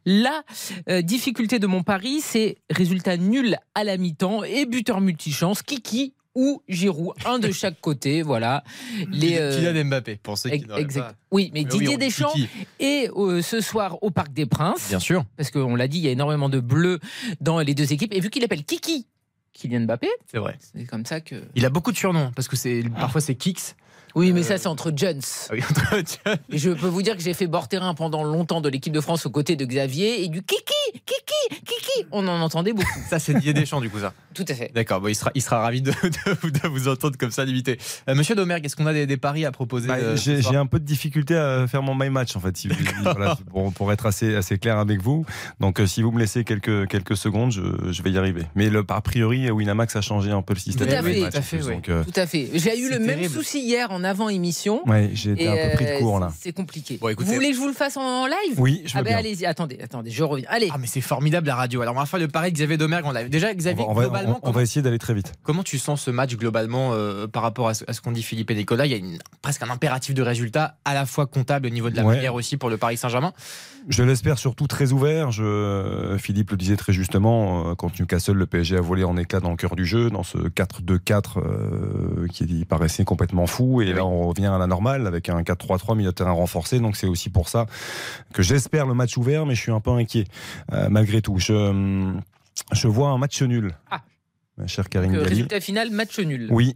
La 0.05 0.43
euh, 0.89 1.01
difficulté 1.01 1.59
de 1.59 1.67
mon 1.67 1.83
pari, 1.83 2.21
c'est 2.21 2.57
résultat 2.69 3.17
nul 3.17 3.57
à 3.73 3.83
la 3.83 3.97
mi-temps 3.97 4.43
et 4.43 4.65
buteur 4.65 5.01
multichance. 5.01 5.61
Kiki 5.61 6.13
ou 6.35 6.61
Giroud, 6.67 7.15
un 7.25 7.39
de 7.39 7.51
chaque 7.51 7.79
côté, 7.79 8.21
voilà. 8.21 8.63
Les, 9.09 9.37
euh, 9.39 9.57
Kylian 9.57 9.85
Mbappé, 9.85 10.17
pour 10.21 10.37
ceux 10.37 10.49
qui 10.51 10.65
exact. 10.77 11.01
Pas... 11.01 11.15
Oui, 11.31 11.49
mais, 11.53 11.63
mais 11.63 11.69
Didier 11.69 11.89
oui, 11.89 11.97
Deschamps 11.97 12.33
est 12.79 13.09
euh, 13.15 13.41
ce 13.41 13.61
soir 13.61 13.97
au 14.03 14.11
Parc 14.11 14.33
des 14.33 14.45
Princes. 14.45 14.89
Bien 14.89 14.99
sûr. 14.99 15.25
Parce 15.37 15.49
qu'on 15.49 15.75
l'a 15.75 15.87
dit, 15.87 15.97
il 15.97 16.03
y 16.03 16.07
a 16.07 16.11
énormément 16.11 16.49
de 16.49 16.59
bleus 16.59 16.99
dans 17.41 17.59
les 17.59 17.73
deux 17.73 17.93
équipes. 17.93 18.13
Et 18.13 18.19
vu 18.19 18.29
qu'il 18.29 18.43
appelle 18.43 18.63
Kiki 18.63 19.07
Kylian 19.53 19.81
Mbappé, 19.81 20.09
c'est 20.29 20.37
vrai. 20.37 20.57
C'est 20.59 20.83
comme 20.85 21.05
ça 21.05 21.21
que. 21.21 21.35
Il 21.55 21.65
a 21.65 21.69
beaucoup 21.69 21.93
de 21.93 21.97
surnoms 21.97 22.31
parce 22.35 22.49
que 22.49 22.57
c'est 22.57 22.83
parfois 22.99 23.21
c'est 23.21 23.35
Kix. 23.35 23.75
Oui, 24.15 24.31
mais 24.31 24.43
ça, 24.43 24.57
c'est 24.57 24.67
entre 24.67 24.91
Jones. 24.95 25.21
Ah 25.49 25.53
oui, 25.53 25.61
entre 25.69 25.95
Jones. 25.95 26.37
Et 26.49 26.57
je 26.57 26.71
peux 26.71 26.87
vous 26.87 27.01
dire 27.01 27.17
que 27.17 27.21
j'ai 27.21 27.33
fait 27.33 27.47
bord 27.47 27.67
terrain 27.67 27.93
pendant 27.93 28.23
longtemps 28.23 28.61
de 28.61 28.69
l'équipe 28.69 28.93
de 28.93 29.01
France 29.01 29.25
aux 29.25 29.29
côtés 29.29 29.55
de 29.55 29.65
Xavier 29.65 30.23
et 30.23 30.29
du 30.29 30.41
Kiki, 30.41 30.63
Kiki, 31.05 31.61
Kiki. 31.65 32.07
On 32.11 32.27
en 32.27 32.39
entendait 32.41 32.73
beaucoup. 32.73 32.99
Ça, 33.09 33.19
c'est 33.19 33.33
Didier 33.33 33.53
Deschamps, 33.53 33.81
du 33.81 33.89
coup, 33.89 33.99
ça. 33.99 34.13
Tout 34.33 34.45
à 34.47 34.53
fait. 34.53 34.71
D'accord, 34.73 35.01
bon, 35.01 35.07
il, 35.07 35.15
sera, 35.15 35.31
il 35.35 35.41
sera 35.41 35.59
ravi 35.59 35.81
de, 35.81 35.91
de, 35.91 36.49
de 36.49 36.67
vous 36.67 36.87
entendre 36.87 37.17
comme 37.17 37.31
ça, 37.31 37.45
limité. 37.45 37.77
Euh, 38.09 38.15
Monsieur 38.15 38.35
Domergue, 38.35 38.65
est-ce 38.65 38.75
qu'on 38.75 38.85
a 38.85 38.93
des, 38.93 39.05
des, 39.05 39.17
paris 39.17 39.45
à 39.45 39.51
proposer 39.51 39.87
bah, 39.87 39.95
euh, 39.95 40.15
J'ai 40.17 40.55
un 40.55 40.65
peu 40.65 40.79
de 40.79 40.85
difficulté 40.85 41.35
à 41.35 41.67
faire 41.67 41.81
mon 41.81 41.95
my 41.95 42.09
match, 42.09 42.35
en 42.35 42.39
fait, 42.39 42.55
si, 42.55 42.69
voilà, 43.01 43.37
pour, 43.49 43.73
pour, 43.73 43.91
être 43.91 44.05
assez, 44.05 44.35
assez 44.35 44.57
clair 44.57 44.77
avec 44.77 45.01
vous. 45.01 45.25
Donc, 45.59 45.79
euh, 45.79 45.87
si 45.87 46.01
vous 46.01 46.11
me 46.11 46.19
laissez 46.19 46.43
quelques, 46.43 46.87
quelques 46.87 47.17
secondes, 47.17 47.51
je, 47.51 47.61
je 47.91 48.01
vais 48.01 48.11
y 48.11 48.17
arriver. 48.17 48.43
Mais 48.55 48.69
le, 48.69 48.83
a 48.87 49.01
priori, 49.01 49.49
Winamax 49.51 49.95
a 49.95 50.01
changé 50.01 50.31
un 50.31 50.41
peu 50.41 50.53
le 50.53 50.59
système. 50.59 50.87
Tout 50.87 50.93
à 50.93 51.01
fait, 51.01 51.21
match, 51.21 51.31
tout 51.31 51.37
à 51.37 51.41
fait. 51.41 51.63
Oui. 51.63 51.73
donc, 51.75 51.89
euh, 51.89 52.03
tout 52.03 52.19
à 52.19 52.25
fait. 52.27 52.49
J'ai 52.53 52.79
eu 52.79 52.89
le 52.89 52.97
terrible. 52.97 53.21
même 53.21 53.29
souci 53.29 53.59
hier 53.61 53.91
en 53.91 54.04
avant-émission. 54.05 54.87
Ouais, 54.87 55.09
j'ai 55.13 55.31
été 55.31 55.43
Et, 55.43 55.47
un 55.49 55.69
peu 55.69 55.75
pris 55.75 55.85
de 55.85 55.89
euh, 55.91 55.99
court 55.99 56.19
là. 56.19 56.31
C'est 56.39 56.53
compliqué. 56.53 56.97
Bon, 57.01 57.09
écoutez- 57.09 57.27
vous 57.27 57.33
voulez 57.35 57.49
que 57.49 57.55
je 57.55 57.59
vous 57.59 57.67
le 57.67 57.73
fasse 57.73 57.97
en 57.97 58.25
live? 58.25 58.55
Oui, 58.57 58.83
je 58.85 58.93
veux 58.93 58.99
Ah 58.99 59.03
ben 59.03 59.09
bien. 59.09 59.17
allez-y, 59.17 59.45
attendez, 59.45 59.77
attendez, 59.83 60.11
je 60.11 60.23
reviens. 60.23 60.47
Allez, 60.49 60.69
Ah, 60.71 60.77
mais 60.79 60.87
c'est 60.87 61.01
formidable 61.01 61.47
la 61.47 61.55
radio. 61.55 61.81
Alors, 61.81 61.95
on 61.95 61.99
va 61.99 62.05
faire 62.05 62.19
le 62.19 62.29
pari 62.29 62.51
de 62.51 62.55
Xavier 62.55 62.77
Domergue 62.77 63.05
en 63.05 63.11
live. 63.11 63.29
Déjà, 63.29 63.53
Xavier, 63.53 63.83
on 63.87 63.93
va- 63.93 64.03
globalement, 64.03 64.31
on- 64.33 64.37
on 64.37 64.39
comment, 64.39 64.53
va 64.53 64.61
essayer 64.63 64.81
d'aller 64.81 64.99
très 64.99 65.13
vite. 65.13 65.33
comment 65.43 65.63
tu 65.63 65.77
sens 65.77 66.01
ce 66.01 66.11
match 66.11 66.35
globalement 66.37 66.91
euh, 66.93 67.27
par 67.27 67.43
rapport 67.43 67.67
à 67.67 67.73
ce, 67.73 67.83
ce 67.91 67.99
qu'ont 67.99 68.11
dit 68.13 68.23
Philippe 68.23 68.51
et 68.51 68.55
Nicolas? 68.55 68.85
Il 68.85 68.91
y 68.91 68.95
a 68.95 68.97
une- 68.97 69.17
presque 69.41 69.61
un 69.63 69.69
impératif 69.69 70.13
de 70.13 70.21
résultat, 70.21 70.77
à 70.85 70.93
la 70.93 71.05
fois 71.05 71.25
comptable 71.25 71.67
au 71.67 71.71
niveau 71.71 71.89
de 71.89 71.95
la 71.95 72.03
Ouais. 72.05 72.15
manière 72.15 72.35
aussi 72.35 72.57
pour 72.57 72.69
le 72.69 72.77
Paris 72.77 72.97
Saint-Germain. 72.97 73.33
Je 73.87 74.01
l'espère 74.03 74.39
surtout 74.39 74.65
très 74.67 74.91
ouvert. 74.93 75.31
Je, 75.31 76.15
Philippe 76.17 76.51
le 76.51 76.57
disait 76.57 76.75
très 76.75 76.91
justement, 76.93 77.69
euh, 77.71 77.75
quand 77.75 77.99
Newcastle, 77.99 78.33
le 78.33 78.45
PSG 78.47 78.77
a 78.77 78.81
volé 78.81 79.03
en 79.03 79.15
éclat 79.17 79.39
dans 79.39 79.51
le 79.51 79.57
cœur 79.57 79.75
du 79.75 79.85
jeu, 79.85 80.09
dans 80.09 80.23
ce 80.23 80.37
4-2-4 80.49 81.37
euh, 81.39 82.27
qui 82.31 82.65
paraissait 82.65 83.03
complètement 83.05 83.45
fou. 83.47 83.81
Et 83.81 83.85
Oui. 83.93 83.93
Là, 83.95 84.05
on 84.05 84.27
revient 84.27 84.47
à 84.47 84.57
la 84.57 84.67
normale 84.67 85.07
avec 85.07 85.29
un 85.29 85.41
4-3-3 85.41 85.95
milieu 85.97 86.09
de 86.09 86.15
terrain 86.15 86.31
renforcé. 86.31 86.79
Donc 86.79 86.95
c'est 86.95 87.07
aussi 87.07 87.29
pour 87.29 87.49
ça 87.49 87.65
que 88.33 88.41
j'espère 88.43 88.85
le 88.85 88.93
match 88.93 89.17
ouvert, 89.17 89.45
mais 89.45 89.55
je 89.55 89.61
suis 89.61 89.71
un 89.71 89.79
peu 89.79 89.91
inquiet 89.91 90.25
euh, 90.73 90.87
malgré 90.89 91.21
tout. 91.21 91.37
Je, 91.39 92.13
je 92.71 92.87
vois 92.87 93.09
un 93.09 93.17
match 93.17 93.41
nul. 93.41 93.75
Ah. 93.91 94.01
Ma 94.57 94.67
chère 94.67 94.87
Karine 94.89 95.11
Galli. 95.11 95.25
résultat 95.25 95.59
final, 95.59 95.91
match 95.91 96.17
nul. 96.19 96.47
Oui, 96.51 96.75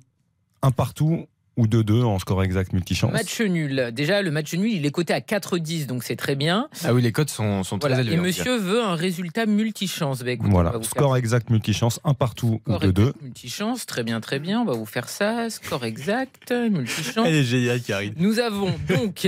un 0.62 0.72
partout 0.72 1.28
ou 1.60 1.68
2-2 1.68 2.04
en 2.04 2.18
score 2.20 2.42
exact 2.44 2.72
multichance. 2.74 3.12
Match 3.12 3.42
nul. 3.42 3.92
Déjà, 3.94 4.22
le 4.22 4.32
match 4.32 4.54
nul, 4.54 4.72
il 4.72 4.86
est 4.86 4.92
coté 4.92 5.14
à 5.14 5.20
4-10, 5.20 5.86
donc 5.88 6.04
c'est 6.04 6.16
très 6.16 6.36
bien. 6.36 6.70
Ah 6.86 6.94
oui, 6.94 7.02
les 7.02 7.12
codes 7.12 7.30
sont, 7.30 7.64
sont 7.64 7.78
très 7.78 7.90
Voilà. 7.90 8.02
élevés. 8.04 8.16
Et 8.16 8.20
monsieur 8.20 8.58
veut 8.58 8.82
un 8.82 8.96
résultat 8.96 9.46
multichance. 9.46 10.24
Bah, 10.24 10.32
écoutez, 10.32 10.50
Voilà, 10.50 10.72
score 10.84 11.10
faire 11.12 11.16
exact 11.18 11.50
multichance, 11.50 12.00
un 12.06 12.14
partout 12.14 12.62
ou 12.66 12.72
score 12.72 12.82
2-2. 12.82 12.88
exact 12.90 13.22
multichance. 13.22 13.86
Très 13.86 14.04
bien, 14.04 14.22
très 14.22 14.40
bien. 14.40 14.62
On 14.62 14.66
va 14.66 14.74
vous 14.74 14.86
faire 14.86 15.10
ça. 15.10 15.50
Score 15.50 15.84
exact, 15.86 16.52
multichance. 16.52 17.28
Elle 17.28 17.36
est 17.36 17.44
géniale, 17.44 17.82
Karine. 17.82 18.14
Nous 18.18 18.40
avons 18.40 18.74
donc 18.88 19.28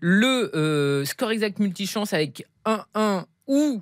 le 0.00 0.50
euh, 0.56 1.04
score 1.04 1.30
exact 1.30 1.60
multichance 1.60 2.12
avec 2.12 2.44
1-1 2.66 3.24
ou 3.46 3.80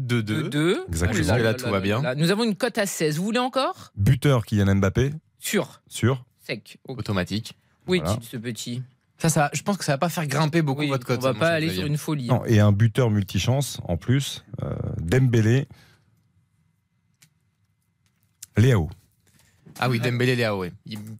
2-2. 0.00 0.48
2-2. 0.50 0.76
Exactement. 0.88 1.16
Jusque 1.22 1.38
là, 1.38 1.54
tout 1.54 1.68
va 1.70 1.80
bien. 1.80 2.02
Nous 2.16 2.30
avons 2.30 2.44
une 2.44 2.56
cote 2.56 2.78
à 2.78 2.86
16. 2.86 3.16
Vous 3.18 3.24
voulez 3.24 3.38
encore? 3.38 3.92
Buteur 3.96 4.44
Kylian 4.44 4.74
Mbappé, 4.76 5.12
Sûr. 5.38 5.80
sûr. 5.88 6.24
Sec. 6.48 6.78
Automatique. 6.88 7.56
Oui, 7.86 8.00
Voilà. 8.04 8.18
ce 8.22 8.36
petit. 8.36 8.82
Ça, 9.18 9.28
ça, 9.28 9.50
je 9.52 9.62
pense 9.62 9.76
que 9.76 9.84
ça 9.84 9.92
va 9.92 9.98
pas 9.98 10.08
faire 10.08 10.26
grimper 10.26 10.62
beaucoup 10.62 10.80
Oui, 10.82 10.88
votre 10.88 11.04
cote. 11.06 11.18
on 11.18 11.22
va 11.22 11.32
mon 11.32 11.38
pas 11.40 11.48
aller 11.50 11.70
sur 11.74 11.84
une 11.86 11.98
folie. 11.98 12.28
Non, 12.28 12.44
et 12.46 12.60
un 12.60 12.72
buteur 12.72 13.10
multichance 13.10 13.80
en 13.84 13.96
plus, 13.96 14.44
euh, 14.62 14.74
Dembélé. 15.00 15.66
Léao. 18.56 18.88
Ah 19.80 19.88
oui, 19.88 20.00
Dembélé, 20.00 20.34
Léao, 20.36 20.62
oui. 20.62 20.72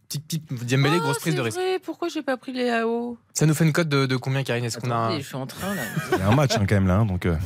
Petite, 0.07 0.25
petite, 0.25 0.65
Dembélé, 0.69 0.95
Ah, 0.97 0.99
grosse 1.03 1.19
prise 1.19 1.35
de 1.35 1.41
risque. 1.41 1.57
vrai, 1.57 1.79
pourquoi 1.79 2.09
j'ai 2.09 2.21
pas 2.21 2.35
pris 2.37 2.51
les 2.51 2.69
AO 2.69 3.17
Ça 3.33 3.45
nous 3.45 3.53
fait 3.53 3.63
une 3.65 3.71
cote 3.71 3.87
de, 3.87 4.05
de 4.05 4.15
combien, 4.17 4.43
Karine? 4.43 4.65
Est-ce 4.65 4.77
qu'on 4.79 4.91
a 4.91 4.95
un... 4.95 5.17
je 5.19 5.23
suis 5.25 5.35
en 5.35 5.47
train 5.47 5.73
là. 5.75 5.81
Il 6.13 6.19
y 6.19 6.21
a 6.21 6.27
un 6.27 6.35
match 6.35 6.55
hein, 6.57 6.65
quand 6.67 6.75
même 6.75 6.87
là, 6.87 6.97
hein, 6.97 7.05
donc 7.05 7.25
euh, 7.25 7.37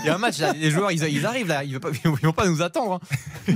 Il 0.00 0.06
y 0.06 0.08
a 0.10 0.14
un 0.14 0.18
match, 0.18 0.38
là. 0.38 0.52
les 0.52 0.70
joueurs, 0.70 0.92
ils, 0.92 1.02
ils 1.02 1.24
arrivent 1.26 1.48
là, 1.48 1.64
ils 1.64 1.72
vont 1.74 1.80
pas, 1.80 1.90
ils 2.04 2.26
vont 2.26 2.32
pas 2.32 2.46
nous 2.48 2.60
attendre. 2.60 3.00
hein. 3.48 3.52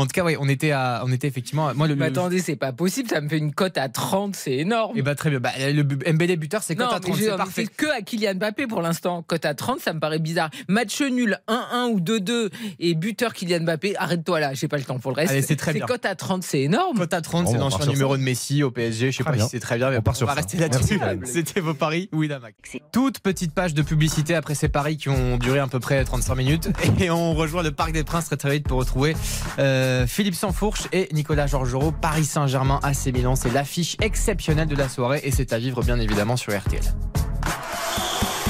Mais 0.00 0.04
en 0.04 0.06
tout 0.06 0.12
cas, 0.14 0.24
oui, 0.24 0.36
on 0.40 0.48
était, 0.48 0.70
à, 0.70 1.02
on 1.04 1.12
était 1.12 1.26
effectivement. 1.28 1.72
Moi, 1.74 1.86
le, 1.86 1.94
Mais 1.94 2.06
le- 2.06 2.12
attendez, 2.12 2.40
c'est 2.40 2.56
pas 2.56 2.72
possible, 2.72 3.08
ça 3.10 3.20
me 3.20 3.28
fait 3.28 3.36
une 3.38 3.52
cote 3.52 3.76
à 3.76 3.88
30, 3.90 4.34
c'est 4.34 4.54
énorme. 4.56 4.94
Eh 4.96 5.02
ben, 5.02 5.14
très 5.14 5.28
bien. 5.30 5.40
Bah, 5.40 5.50
le 5.58 5.82
Mbélé 6.12 6.36
buteur, 6.36 6.62
c'est 6.62 6.74
cote 6.74 6.88
à 6.90 6.94
mais 6.94 7.00
30, 7.00 7.16
je- 7.18 7.24
c'est 7.24 7.36
parfait. 7.36 7.64
c'est 7.66 7.76
que 7.76 7.86
à 7.90 8.00
Kylian 8.00 8.34
Mbappé 8.36 8.66
pour 8.66 8.80
l'instant. 8.82 9.22
Cote 9.22 9.44
à 9.44 9.54
30, 9.54 9.80
ça 9.80 9.92
me 9.92 10.00
paraît 10.00 10.18
bizarre. 10.18 10.50
Match 10.68 11.00
nul 11.02 11.38
1-1 11.48 11.88
ou 11.90 12.00
2-2 12.00 12.48
et 12.78 12.94
buteur 12.94 13.34
Kylian 13.34 13.60
Mbappé, 13.64 13.96
arrête-toi 13.98 14.40
là, 14.40 14.54
j'ai 14.54 14.68
pas 14.68 14.78
le 14.78 14.84
temps 14.84 14.98
pour 14.98 15.10
le 15.10 15.16
reste. 15.16 15.32
Allez, 15.32 15.42
c'est 15.42 15.56
très 15.56 15.72
bien. 15.74 15.84
cote 15.86 16.06
à 16.06 16.14
30, 16.14 16.42
c'est 16.42 16.60
énorme. 16.62 16.96
Cote 16.98 17.12
à 17.14 17.20
30, 17.20 17.44
Bon, 17.44 17.50
c'est 17.50 17.56
on 17.56 17.60
part 17.60 17.68
l'ancien 17.70 17.84
sur 17.84 17.92
numéro 17.92 18.14
ça. 18.14 18.18
de 18.18 18.22
Messi 18.22 18.62
au 18.62 18.70
PSG. 18.70 19.10
Je 19.12 19.16
sais 19.18 19.22
Très 19.22 19.30
pas 19.32 19.36
bien. 19.36 19.44
si 19.44 19.50
c'est 19.50 19.60
très 19.60 19.76
bien, 19.76 19.90
mais 19.90 19.98
On 19.98 20.02
part 20.02 20.14
on 20.14 20.16
sur 20.16 20.26
va 20.26 20.32
ça. 20.34 20.40
rester 20.40 20.56
là-dessus. 20.58 20.98
C'était 21.24 21.60
vos 21.60 21.74
paris, 21.74 22.08
Winamax. 22.12 22.54
Toute 22.92 23.20
petite 23.20 23.52
page 23.52 23.74
de 23.74 23.82
publicité 23.82 24.34
après 24.34 24.54
ces 24.54 24.68
paris 24.68 24.96
qui 24.96 25.08
ont 25.08 25.36
duré 25.36 25.58
à 25.58 25.66
peu 25.66 25.80
près 25.80 26.02
35 26.04 26.34
minutes. 26.36 26.68
Et 27.00 27.10
on 27.10 27.34
rejoint 27.34 27.62
le 27.62 27.72
Parc 27.72 27.92
des 27.92 28.04
Princes 28.04 28.26
très 28.26 28.36
très 28.36 28.50
vite 28.52 28.66
pour 28.68 28.78
retrouver 28.78 29.14
euh, 29.58 29.89
Philippe 30.06 30.34
Sansfourche 30.34 30.88
et 30.92 31.08
Nicolas 31.12 31.46
Georgerot. 31.46 31.92
Paris 31.92 32.24
Saint-Germain 32.24 32.80
AC 32.82 33.06
Milan, 33.06 33.36
c'est 33.36 33.50
l'affiche 33.50 33.96
exceptionnelle 34.00 34.68
de 34.68 34.76
la 34.76 34.88
soirée 34.88 35.20
et 35.24 35.30
c'est 35.30 35.52
à 35.52 35.58
vivre 35.58 35.82
bien 35.82 35.98
évidemment 35.98 36.36
sur 36.36 36.56
RTL. 36.56 36.82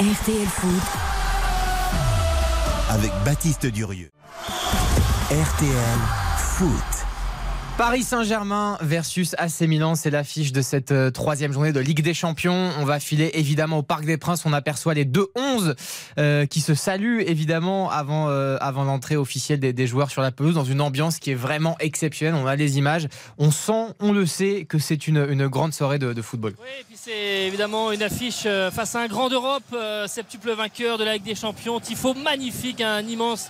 RTL 0.01 0.47
Foot, 0.47 0.83
avec 2.89 3.11
Baptiste 3.25 3.67
Durieux. 3.67 4.11
RTL 5.31 5.99
Foot. 6.39 7.00
Paris 7.81 8.03
Saint-Germain 8.03 8.77
versus 8.83 9.35
AC 9.39 9.63
Milan, 9.63 9.95
c'est 9.95 10.11
l'affiche 10.11 10.53
de 10.53 10.61
cette 10.61 10.93
euh, 10.93 11.11
troisième 11.11 11.51
journée 11.51 11.73
de 11.73 11.81
Ligue 11.81 12.03
des 12.03 12.13
Champions. 12.13 12.69
On 12.79 12.85
va 12.85 13.01
filer 13.01 13.31
évidemment 13.33 13.79
au 13.79 13.83
Parc 13.83 14.05
des 14.05 14.19
Princes. 14.19 14.45
On 14.45 14.53
aperçoit 14.53 14.93
les 14.93 15.07
deux 15.07 15.29
11 15.35 15.77
euh, 16.19 16.45
qui 16.45 16.61
se 16.61 16.75
saluent 16.75 17.23
évidemment 17.23 17.91
avant, 17.91 18.29
euh, 18.29 18.59
avant 18.61 18.85
l'entrée 18.85 19.17
officielle 19.17 19.61
des, 19.61 19.73
des 19.73 19.87
joueurs 19.87 20.11
sur 20.11 20.21
la 20.21 20.31
pelouse 20.31 20.57
dans 20.57 20.65
une 20.65 20.83
ambiance 20.83 21.19
qui 21.19 21.31
est 21.31 21.35
vraiment 21.35 21.75
exceptionnelle. 21.81 22.35
On 22.35 22.47
a 22.47 22.55
les 22.55 22.77
images. 22.77 23.09
On 23.39 23.51
sent, 23.51 23.95
on 23.99 24.13
le 24.13 24.27
sait, 24.27 24.67
que 24.69 24.79
c'est 24.79 25.09
une, 25.09 25.27
une 25.31 25.47
grande 25.47 25.73
soirée 25.73 25.99
de, 25.99 26.13
de 26.13 26.21
football. 26.21 26.53
Oui, 26.61 26.69
et 26.81 26.85
puis 26.85 26.97
c'est 26.99 27.47
évidemment 27.47 27.93
une 27.93 28.03
affiche 28.03 28.43
euh, 28.45 28.71
face 28.71 28.95
à 28.95 29.01
un 29.01 29.07
grand 29.07 29.31
d'Europe, 29.31 29.63
euh, 29.73 30.07
septuple 30.07 30.53
vainqueur 30.53 30.99
de 30.99 31.05
la 31.05 31.15
Ligue 31.15 31.25
des 31.25 31.35
Champions. 31.35 31.81
Tifo 31.81 32.13
magnifique, 32.13 32.83
un 32.83 33.01
immense 33.01 33.49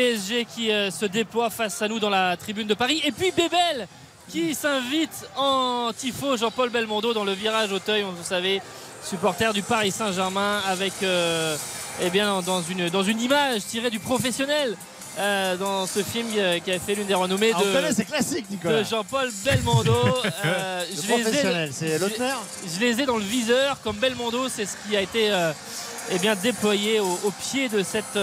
PSG 0.00 0.44
qui 0.54 0.70
euh, 0.70 0.90
se 0.90 1.06
déploie 1.06 1.48
face 1.48 1.80
à 1.80 1.88
nous 1.88 1.98
dans 1.98 2.10
la 2.10 2.36
tribune 2.36 2.66
de 2.66 2.74
Paris. 2.74 3.00
Et 3.04 3.12
puis 3.12 3.30
Bébel 3.30 3.88
qui 4.28 4.54
s'invite 4.54 5.26
en 5.36 5.90
tifo 5.96 6.36
Jean-Paul 6.36 6.68
Belmondo 6.68 7.14
dans 7.14 7.24
le 7.24 7.32
virage 7.32 7.72
Auteuil, 7.72 8.02
vous 8.02 8.22
savez, 8.22 8.60
supporter 9.02 9.54
du 9.54 9.62
Paris 9.62 9.90
Saint-Germain 9.92 10.60
avec 10.66 10.92
euh, 11.02 11.56
eh 12.02 12.10
bien, 12.10 12.42
dans, 12.42 12.60
une, 12.60 12.90
dans 12.90 13.04
une 13.04 13.20
image 13.22 13.64
tirée 13.64 13.88
du 13.88 13.98
professionnel. 13.98 14.76
euh, 15.18 15.56
dans 15.56 15.86
ce 15.86 16.02
film 16.02 16.26
euh, 16.36 16.58
qui 16.58 16.72
a 16.72 16.78
fait 16.78 16.94
l'une 16.94 17.06
des 17.06 17.14
renommées 17.14 17.52
Ah, 17.54 17.62
de, 17.62 17.94
c'est 17.94 18.04
classique, 18.04 18.44
Nicolas. 18.50 18.80
de 18.80 18.84
Jean-Paul 18.84 19.30
Belmondo. 19.46 19.94
Euh, 20.44 20.84
Le 20.90 21.02
je 21.02 21.08
professionnel, 21.08 21.70
c'est 21.72 21.98
Lautner 21.98 22.34
je 22.66 22.80
les 22.80 23.00
ai 23.00 23.06
dans 23.06 23.16
le 23.16 23.24
viseur 23.24 23.80
comme 23.82 23.96
Belmondo 23.96 24.48
c'est 24.50 24.66
ce 24.66 24.74
qui 24.86 24.94
a 24.96 25.00
été 25.00 25.32
eh 26.12 26.18
bien 26.18 26.34
déployé 26.36 27.00
au, 27.00 27.18
au 27.24 27.30
pied 27.30 27.68
de 27.70 27.82
cette 27.82 28.18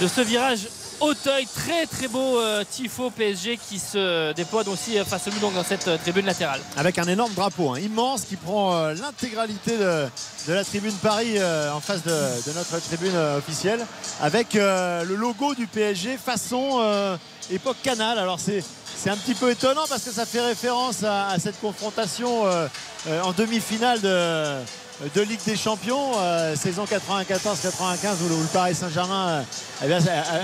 de 0.00 0.06
ce 0.06 0.20
virage 0.20 0.68
Auteuil. 1.00 1.46
Très 1.46 1.86
très 1.86 2.08
beau 2.08 2.40
euh, 2.40 2.64
tifo 2.68 3.10
PSG 3.10 3.56
qui 3.56 3.78
se 3.78 4.32
déploie 4.32 4.66
aussi 4.68 4.98
euh, 4.98 5.04
face 5.04 5.28
à 5.28 5.30
nous 5.30 5.38
donc, 5.38 5.54
dans 5.54 5.62
cette 5.62 5.86
euh, 5.86 5.96
tribune 5.96 6.26
latérale. 6.26 6.60
avec 6.76 6.98
un 6.98 7.04
énorme 7.04 7.32
drapeau 7.34 7.70
hein, 7.70 7.78
immense 7.78 8.22
qui 8.22 8.34
prend 8.34 8.88
l'intégralité 8.88 9.76
de, 9.78 10.08
la 10.48 10.64
tribune 10.64 10.94
Paris 10.94 11.36
en 11.72 11.80
face 11.80 12.02
de, 12.02 12.52
notre 12.54 12.80
tribune 12.80 13.16
officielle 13.36 13.84
avec 14.20 14.54
le 14.54 15.14
logo 15.14 15.54
du 15.54 15.66
PSG 15.66 16.16
façon 16.16 16.80
époque 17.50 17.76
Canal 17.82 18.18
alors 18.18 18.38
c'est 18.40 19.10
un 19.10 19.16
petit 19.16 19.34
peu 19.34 19.50
étonnant 19.50 19.84
parce 19.88 20.02
que 20.02 20.10
ça 20.10 20.26
fait 20.26 20.40
référence 20.40 21.04
à, 21.04 21.36
cette 21.38 21.60
confrontation 21.60 22.44
en 22.44 23.32
demi-finale 23.36 24.00
de, 24.00 24.56
de 25.14 25.20
Ligue 25.22 25.40
des 25.46 25.56
Champions 25.56 26.12
euh, 26.18 26.56
saison 26.56 26.84
94-95 26.84 26.88
où, 28.24 28.28
le- 28.28 28.34
où 28.34 28.40
le 28.42 28.46
Paris 28.52 28.74
Saint-Germain 28.74 29.28
euh, 29.28 29.42
eh 29.84 29.86
bien, 29.86 29.98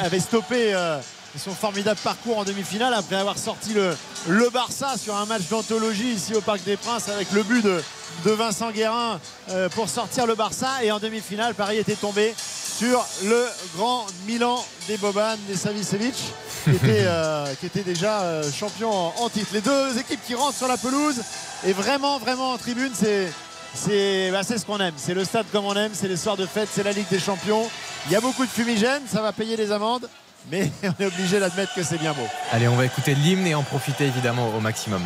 avait 0.04 0.20
stoppé 0.20 0.72
euh, 0.74 0.98
son 1.36 1.50
formidable 1.50 1.98
parcours 2.04 2.38
en 2.38 2.44
demi-finale 2.44 2.94
après 2.94 3.16
avoir 3.16 3.36
sorti 3.38 3.72
le, 3.74 3.96
le 4.28 4.50
Barça 4.50 4.94
sur 4.96 5.16
un 5.16 5.26
match 5.26 5.42
d'anthologie 5.50 6.12
ici 6.12 6.34
au 6.34 6.40
Parc 6.40 6.62
des 6.62 6.76
Princes 6.76 7.08
avec 7.08 7.32
le 7.32 7.42
but 7.42 7.64
de, 7.64 7.82
de 8.24 8.30
Vincent 8.30 8.70
Guérin 8.70 9.18
euh, 9.50 9.68
pour 9.68 9.88
sortir 9.88 10.26
le 10.26 10.36
Barça 10.36 10.68
et 10.84 10.92
en 10.92 11.00
demi-finale 11.00 11.54
Paris 11.54 11.78
était 11.78 11.96
tombé 11.96 12.32
sur 12.38 13.04
le 13.24 13.46
grand 13.76 14.06
Milan 14.26 14.64
des 14.86 14.96
Boban 14.96 15.34
des 15.48 15.56
Savicevic 15.56 16.14
qui 16.62 16.70
était, 16.70 17.02
euh, 17.06 17.52
qui 17.58 17.66
était 17.66 17.82
déjà 17.82 18.20
euh, 18.20 18.44
champion 18.52 18.92
en, 18.92 19.14
en 19.18 19.28
titre. 19.28 19.48
Les 19.52 19.60
deux 19.60 19.98
équipes 19.98 20.20
qui 20.24 20.36
rentrent 20.36 20.56
sur 20.56 20.68
la 20.68 20.76
pelouse 20.76 21.20
et 21.66 21.72
vraiment 21.72 22.18
vraiment 22.20 22.52
en 22.52 22.58
tribune 22.58 22.92
c'est 22.94 23.32
c'est 23.74 24.30
bah, 24.30 24.42
c'est 24.42 24.58
ce 24.58 24.64
qu'on 24.64 24.78
aime, 24.78 24.94
c'est 24.96 25.14
le 25.14 25.24
stade 25.24 25.46
comme 25.52 25.64
on 25.64 25.74
aime, 25.74 25.92
c'est 25.94 26.08
les 26.08 26.16
soirs 26.16 26.36
de 26.36 26.46
fête, 26.46 26.68
c'est 26.72 26.82
la 26.82 26.92
Ligue 26.92 27.08
des 27.10 27.18
Champions. 27.18 27.68
Il 28.06 28.12
y 28.12 28.16
a 28.16 28.20
beaucoup 28.20 28.44
de 28.44 28.50
fumigènes, 28.50 29.02
ça 29.06 29.20
va 29.20 29.32
payer 29.32 29.56
les 29.56 29.72
amendes, 29.72 30.08
mais 30.50 30.70
on 30.82 31.02
est 31.02 31.06
obligé 31.06 31.40
d'admettre 31.40 31.74
que 31.74 31.82
c'est 31.82 31.98
bien 31.98 32.12
beau. 32.12 32.26
Allez, 32.52 32.68
on 32.68 32.76
va 32.76 32.84
écouter 32.84 33.14
l'hymne 33.14 33.46
et 33.46 33.54
en 33.54 33.62
profiter 33.62 34.06
évidemment 34.06 34.48
au 34.56 34.60
maximum. 34.60 35.02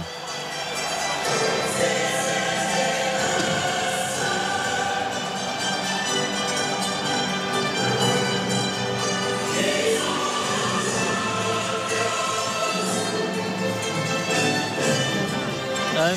Ah, 16.00 16.12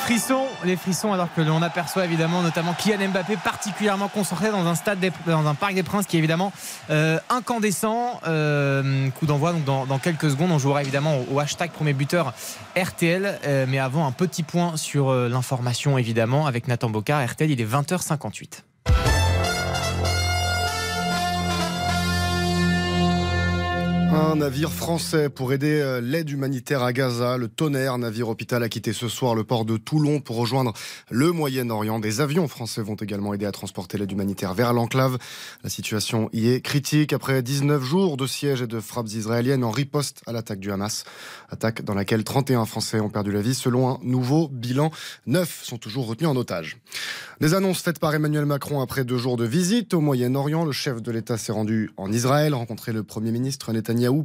frissons, 0.00 0.46
les 0.64 0.76
frissons, 0.76 1.12
alors 1.12 1.28
que 1.34 1.40
l'on 1.40 1.62
aperçoit 1.62 2.04
évidemment 2.04 2.42
notamment 2.42 2.74
Kylian 2.74 3.10
Mbappé 3.10 3.36
particulièrement 3.36 4.08
concentré 4.08 4.50
dans 4.50 4.66
un 4.66 4.74
stade, 4.74 4.98
dans 5.26 5.46
un 5.46 5.54
parc 5.54 5.74
des 5.74 5.82
Princes 5.82 6.06
qui 6.06 6.16
est 6.16 6.18
évidemment 6.18 6.52
euh, 6.90 7.18
incandescent. 7.28 8.20
Euh, 8.26 9.08
coup 9.10 9.26
d'envoi 9.26 9.52
donc 9.52 9.86
dans, 9.86 9.98
quelques 9.98 10.30
secondes. 10.30 10.50
On 10.50 10.58
jouera 10.58 10.82
évidemment 10.82 11.18
au, 11.30 11.38
hashtag 11.38 11.70
premier 11.70 11.92
buteur 11.92 12.32
RTL. 12.76 13.38
Euh, 13.44 13.66
mais 13.68 13.78
avant 13.78 14.06
un 14.06 14.12
petit 14.12 14.42
point 14.42 14.76
sur 14.76 15.12
l'information 15.12 15.98
évidemment 15.98 16.46
avec 16.46 16.66
Nathan 16.68 16.90
Bocard. 16.90 17.24
RTL, 17.24 17.50
il 17.50 17.60
est 17.60 17.70
20h58. 17.70 18.62
Un 24.12 24.34
navire 24.36 24.72
français 24.72 25.28
pour 25.28 25.52
aider 25.52 25.80
euh, 25.80 26.00
l'aide 26.00 26.30
humanitaire 26.30 26.82
à 26.82 26.92
Gaza. 26.92 27.36
Le 27.36 27.46
tonnerre, 27.46 27.96
navire 27.96 28.28
hôpital, 28.28 28.60
a 28.64 28.68
quitté 28.68 28.92
ce 28.92 29.06
soir 29.06 29.36
le 29.36 29.44
port 29.44 29.64
de 29.64 29.76
Toulon 29.76 30.18
pour 30.18 30.34
rejoindre 30.34 30.72
le 31.10 31.30
Moyen-Orient. 31.30 32.00
Des 32.00 32.20
avions 32.20 32.48
français 32.48 32.82
vont 32.82 32.96
également 32.96 33.34
aider 33.34 33.46
à 33.46 33.52
transporter 33.52 33.98
l'aide 33.98 34.10
humanitaire 34.10 34.52
vers 34.52 34.72
l'enclave. 34.72 35.16
La 35.62 35.70
situation 35.70 36.28
y 36.32 36.48
est 36.48 36.60
critique 36.60 37.12
après 37.12 37.40
19 37.40 37.80
jours 37.84 38.16
de 38.16 38.26
siège 38.26 38.62
et 38.62 38.66
de 38.66 38.80
frappes 38.80 39.06
israéliennes 39.08 39.62
en 39.62 39.70
riposte 39.70 40.22
à 40.26 40.32
l'attaque 40.32 40.58
du 40.58 40.72
Hamas. 40.72 41.04
Attaque 41.48 41.82
dans 41.82 41.94
laquelle 41.94 42.24
31 42.24 42.64
Français 42.64 42.98
ont 42.98 43.10
perdu 43.10 43.30
la 43.30 43.42
vie 43.42 43.54
selon 43.54 43.90
un 43.90 43.98
nouveau 44.02 44.48
bilan. 44.48 44.90
9 45.26 45.60
sont 45.62 45.78
toujours 45.78 46.08
retenus 46.08 46.30
en 46.30 46.36
otage. 46.36 46.78
Des 47.40 47.54
annonces 47.54 47.80
faites 47.80 47.98
par 47.98 48.14
Emmanuel 48.14 48.44
Macron 48.44 48.80
après 48.80 49.04
deux 49.04 49.16
jours 49.16 49.36
de 49.36 49.44
visite 49.44 49.94
au 49.94 50.00
Moyen-Orient. 50.00 50.64
Le 50.64 50.72
chef 50.72 51.00
de 51.00 51.10
l'État 51.12 51.38
s'est 51.38 51.52
rendu 51.52 51.90
en 51.96 52.12
Israël, 52.12 52.54
rencontrer 52.54 52.92
le 52.92 53.02
Premier 53.02 53.30
ministre 53.30 53.70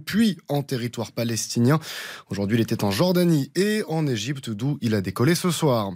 Puis 0.06 0.38
en 0.48 0.64
territoire 0.64 1.12
palestinien. 1.12 1.80
Aujourd'hui, 2.30 2.58
il 2.58 2.62
était 2.62 2.84
en 2.84 2.92
Jordanie 2.92 3.52
et 3.56 3.84
en 3.88 4.08
Égypte, 4.08 4.50
d'où 4.50 4.78
il 4.82 4.96
a 4.96 5.02
décollé 5.02 5.36
ce 5.36 5.52
soir. 5.52 5.92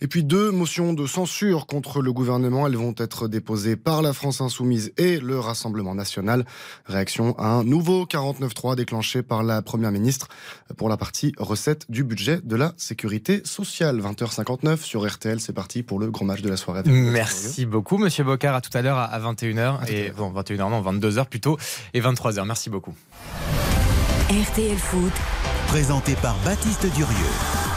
Et 0.00 0.06
puis 0.06 0.22
deux 0.22 0.52
motions 0.52 0.92
de 0.92 1.06
censure 1.06 1.66
contre 1.66 2.02
le 2.02 2.12
gouvernement. 2.12 2.66
Elles 2.66 2.76
vont 2.76 2.94
être 2.98 3.26
déposées 3.26 3.76
par 3.76 4.00
la 4.00 4.12
France 4.12 4.40
Insoumise 4.40 4.92
et 4.96 5.18
le 5.18 5.40
Rassemblement 5.40 5.94
National. 5.94 6.44
Réaction 6.86 7.36
à 7.38 7.48
un 7.48 7.64
nouveau 7.64 8.04
49.3 8.04 8.76
déclenché 8.76 9.22
par 9.22 9.42
la 9.42 9.60
Première 9.60 9.90
ministre 9.90 10.28
pour 10.76 10.88
la 10.88 10.96
partie 10.96 11.32
recette 11.36 11.90
du 11.90 12.04
budget 12.04 12.40
de 12.44 12.54
la 12.54 12.74
sécurité 12.76 13.42
sociale. 13.44 14.00
20h59 14.00 14.78
sur 14.78 15.06
RTL. 15.06 15.40
C'est 15.40 15.52
parti 15.52 15.82
pour 15.82 15.98
le 15.98 16.10
grand 16.10 16.24
match 16.24 16.42
de 16.42 16.48
la 16.48 16.56
soirée. 16.56 16.80
avec 16.80 16.92
Merci 16.92 17.66
beaucoup, 17.66 17.98
monsieur 17.98 18.22
Bocard. 18.22 18.54
À 18.54 18.60
tout 18.60 18.76
à 18.76 18.82
l'heure 18.82 18.98
à 18.98 19.18
21h. 19.18 19.90
Et 19.90 20.10
bon, 20.10 20.32
21h, 20.32 20.70
non, 20.70 20.80
22h 20.80 21.26
plutôt. 21.26 21.58
Et 21.92 22.00
23h. 22.00 22.46
Merci 22.46 22.70
beaucoup. 22.70 22.94
RTL 24.30 24.76
Foot, 24.76 25.12
Présenté 25.68 26.14
par 26.16 26.36
Baptiste 26.44 26.86
Durieux. 26.94 27.67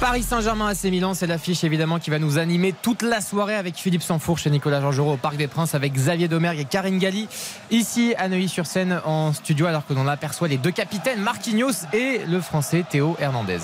Paris 0.00 0.22
Saint-Germain 0.22 0.68
AC 0.68 0.84
Milan, 0.84 1.12
c'est 1.12 1.26
l'affiche 1.26 1.62
évidemment 1.62 1.98
qui 1.98 2.08
va 2.08 2.18
nous 2.18 2.38
animer 2.38 2.72
toute 2.72 3.02
la 3.02 3.20
soirée 3.20 3.54
avec 3.54 3.76
Philippe 3.76 4.02
Sanfourche 4.02 4.46
et 4.46 4.50
Nicolas 4.50 4.80
Georgerot 4.80 5.12
au 5.12 5.16
Parc 5.18 5.36
des 5.36 5.46
Princes 5.46 5.74
avec 5.74 5.92
Xavier 5.92 6.26
Domergue 6.26 6.58
et 6.58 6.64
Karine 6.64 6.98
Galli 6.98 7.28
ici 7.70 8.14
à 8.16 8.30
Neuilly-sur-Seine 8.30 9.02
en 9.04 9.34
studio 9.34 9.66
alors 9.66 9.84
que 9.84 9.92
l'on 9.92 10.08
aperçoit 10.08 10.48
les 10.48 10.56
deux 10.56 10.70
capitaines 10.70 11.20
Marquinhos 11.20 11.84
et 11.92 12.22
le 12.26 12.40
français 12.40 12.82
Théo 12.88 13.14
Hernandez. 13.20 13.58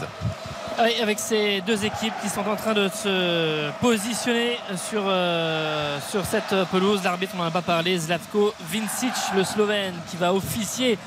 Avec 1.00 1.19
ces 1.19 1.62
deux 1.62 1.87
équipes 1.87 2.12
qui 2.23 2.28
sont 2.28 2.47
en 2.47 2.57
train 2.57 2.75
de 2.75 2.90
se 2.90 3.71
positionner 3.81 4.59
sur, 4.90 5.05
euh, 5.07 5.99
sur 6.11 6.26
cette 6.26 6.55
pelouse. 6.71 7.00
L'arbitre, 7.02 7.33
on 7.35 7.38
n'en 7.38 7.49
a 7.49 7.50
pas 7.50 7.62
parlé, 7.62 7.97
Zlatko 7.99 8.52
Vincic, 8.71 9.14
le 9.35 9.43
Slovène, 9.43 9.95
qui 10.11 10.19
va 10.19 10.35
officier 10.35 10.99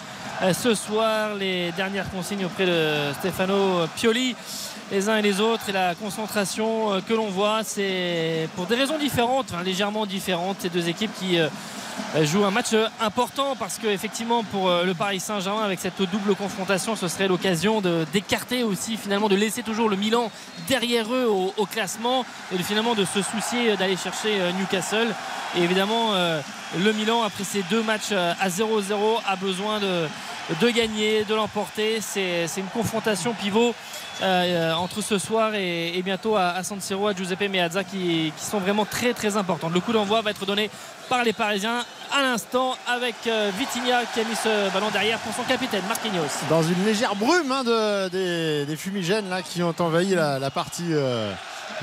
euh, 0.41 0.53
ce 0.53 0.73
soir 0.73 1.35
les 1.35 1.71
dernières 1.73 2.09
consignes 2.09 2.45
auprès 2.45 2.65
de 2.65 3.13
Stefano 3.19 3.85
Pioli. 3.95 4.35
Les 4.91 5.07
uns 5.07 5.17
et 5.17 5.21
les 5.21 5.39
autres, 5.39 5.69
et 5.69 5.71
la 5.71 5.93
concentration 5.93 6.93
euh, 6.93 7.01
que 7.01 7.13
l'on 7.13 7.27
voit, 7.27 7.63
c'est 7.63 8.49
pour 8.55 8.65
des 8.65 8.75
raisons 8.75 8.97
différentes, 8.97 9.53
légèrement 9.63 10.05
différentes, 10.05 10.57
ces 10.61 10.69
deux 10.69 10.89
équipes 10.89 11.11
qui 11.19 11.39
euh, 12.15 12.25
jouent 12.25 12.45
un 12.45 12.51
match 12.51 12.73
euh, 12.73 12.87
important 12.99 13.55
parce 13.57 13.77
que 13.77 13.87
effectivement 13.87 14.43
pour 14.43 14.69
euh, 14.69 14.83
le 14.83 14.93
Paris 14.93 15.19
Saint-Germain 15.19 15.63
avec 15.63 15.79
cette 15.79 16.01
double 16.01 16.35
confrontation 16.35 16.95
ce 16.95 17.07
serait 17.07 17.27
l'occasion 17.27 17.81
d'écarter 18.11 18.63
aussi 18.63 18.97
finalement 18.97 19.29
de 19.29 19.35
laisser 19.35 19.63
toujours 19.63 19.89
le 19.89 19.95
Milan 19.95 20.31
derrière 20.67 21.13
eux 21.13 21.27
au, 21.27 21.65
classement 21.65 22.25
et 22.53 22.57
finalement 22.63 22.95
de 22.95 23.05
se 23.05 23.21
soucier 23.21 23.75
d'aller 23.77 23.97
chercher 23.97 24.41
euh, 24.41 24.51
Newcastle. 24.53 25.07
Et 25.57 25.63
évidemment 25.63 26.13
euh, 26.13 26.41
le 26.77 26.91
Milan 26.93 27.23
après 27.23 27.43
ces 27.43 27.63
deux 27.63 27.81
matchs 27.81 28.11
euh, 28.11 28.33
à 28.39 28.49
0-0 28.49 28.93
a 29.27 29.35
besoin 29.35 29.79
de, 29.79 30.69
gagner 30.69 31.23
de 31.25 31.33
l'emporter 31.33 31.99
c'est 32.01 32.47
une 32.57 32.67
confrontation 32.67 33.33
pivot 33.33 33.73
euh, 34.21 34.73
entre 34.73 35.01
ce 35.01 35.17
soir 35.17 35.55
et, 35.55 36.01
bientôt 36.03 36.35
à, 36.35 36.61
San 36.63 36.79
Siro 36.81 37.07
à 37.07 37.13
Giuseppe 37.13 37.49
Meazza 37.49 37.83
qui, 37.83 38.31
sont 38.37 38.59
vraiment 38.59 38.85
très 38.85 39.13
très 39.13 39.37
importantes 39.37 39.73
le 39.73 39.79
coup 39.79 39.93
d'envoi 39.93 40.21
va 40.21 40.31
être 40.31 40.45
donné 40.45 40.69
par 41.09 41.23
les 41.23 41.33
Parisiens 41.33 41.83
à 42.11 42.21
l'instant 42.21 42.75
avec 42.87 43.15
euh, 43.27 43.51
Vitinha 43.57 44.01
qui 44.13 44.19
a 44.19 44.23
mis 44.23 44.35
ce 44.35 44.71
ballon 44.73 44.89
derrière 44.91 45.19
pour 45.19 45.33
son 45.33 45.43
capitaine 45.43 45.83
Marquinhos. 45.87 46.45
Dans 46.49 46.63
une 46.63 46.85
légère 46.85 47.15
brume 47.15 47.51
hein, 47.51 47.63
de- 47.63 48.65
des, 48.65 48.75
fumigènes 48.75 49.29
là, 49.29 49.41
qui 49.41 49.61
ont 49.63 49.75
envahi 49.79 50.15
la, 50.15 50.49
partie 50.51 50.91
euh, 50.91 51.31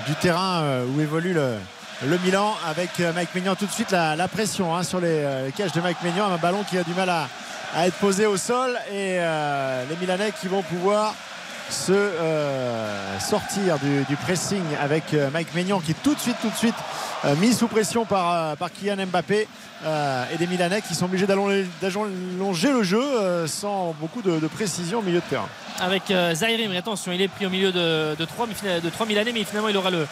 du 0.06 0.14
terrain 0.14 0.62
euh, 0.62 0.86
où 0.86 1.00
évolue 1.00 1.34
le, 1.34 1.56
le 2.04 2.18
Milan 2.18 2.54
avec 2.66 3.00
euh, 3.00 3.12
Mike 3.14 3.34
Maignan 3.34 3.54
tout 3.54 3.66
de 3.66 3.70
suite 3.70 3.90
la, 3.90 4.28
pression 4.28 4.76
hein, 4.76 4.82
sur 4.82 5.00
les, 5.00 5.08
euh, 5.08 5.46
les 5.46 5.52
cages 5.52 5.72
de 5.72 5.80
Mike 5.80 6.02
Maignan 6.02 6.26
un 6.30 6.36
ballon 6.36 6.62
qui 6.68 6.76
a 6.76 6.82
du 6.82 6.92
mal 6.92 7.08
à, 7.08 7.28
être 7.86 7.96
posé 7.96 8.26
au 8.26 8.36
sol 8.36 8.78
et 8.90 9.16
euh, 9.18 9.84
les 9.88 9.96
Milanais 9.96 10.32
qui 10.38 10.48
vont 10.48 10.62
pouvoir 10.62 11.14
se 11.70 11.92
euh, 11.92 13.18
sortir 13.18 13.78
du, 13.78 14.16
pressing 14.16 14.62
avec 14.80 15.04
Mike 15.32 15.54
Maignan 15.54 15.80
qui 15.80 15.92
est 15.92 16.02
tout 16.02 16.14
de 16.14 16.20
suite 16.20 16.36
tout 16.40 16.50
de 16.50 16.54
suite 16.54 16.76
mis 17.38 17.52
sous 17.52 17.66
pression 17.66 18.04
par, 18.04 18.56
Kylian 18.78 19.06
Mbappé 19.06 19.48
et 19.84 20.36
des 20.38 20.46
Milanais 20.46 20.80
qui 20.80 20.94
sont 20.94 21.06
obligés 21.06 21.26
d'allonger 21.26 22.72
le 22.72 22.82
jeu 22.84 23.46
sans 23.46 23.96
beaucoup 24.00 24.22
de, 24.22 24.46
précision 24.46 25.00
au 25.00 25.02
milieu 25.02 25.18
de 25.18 25.24
terrain. 25.28 25.48
Avec 25.80 26.04
Zaire 26.06 26.60
Emery. 26.60 26.76
attention, 26.76 27.10
il 27.10 27.20
est 27.20 27.28
pris 27.28 27.46
au 27.46 27.50
milieu 27.50 27.72
de, 27.72 28.14
de 28.16 28.24
3, 28.24 28.46
de 28.82 28.88
3 28.88 29.06
Milanais, 29.06 29.32
mais 29.32 29.42
finalement 29.42 29.68
il 29.68 29.76
aura 29.76 29.90
le, 29.90 30.06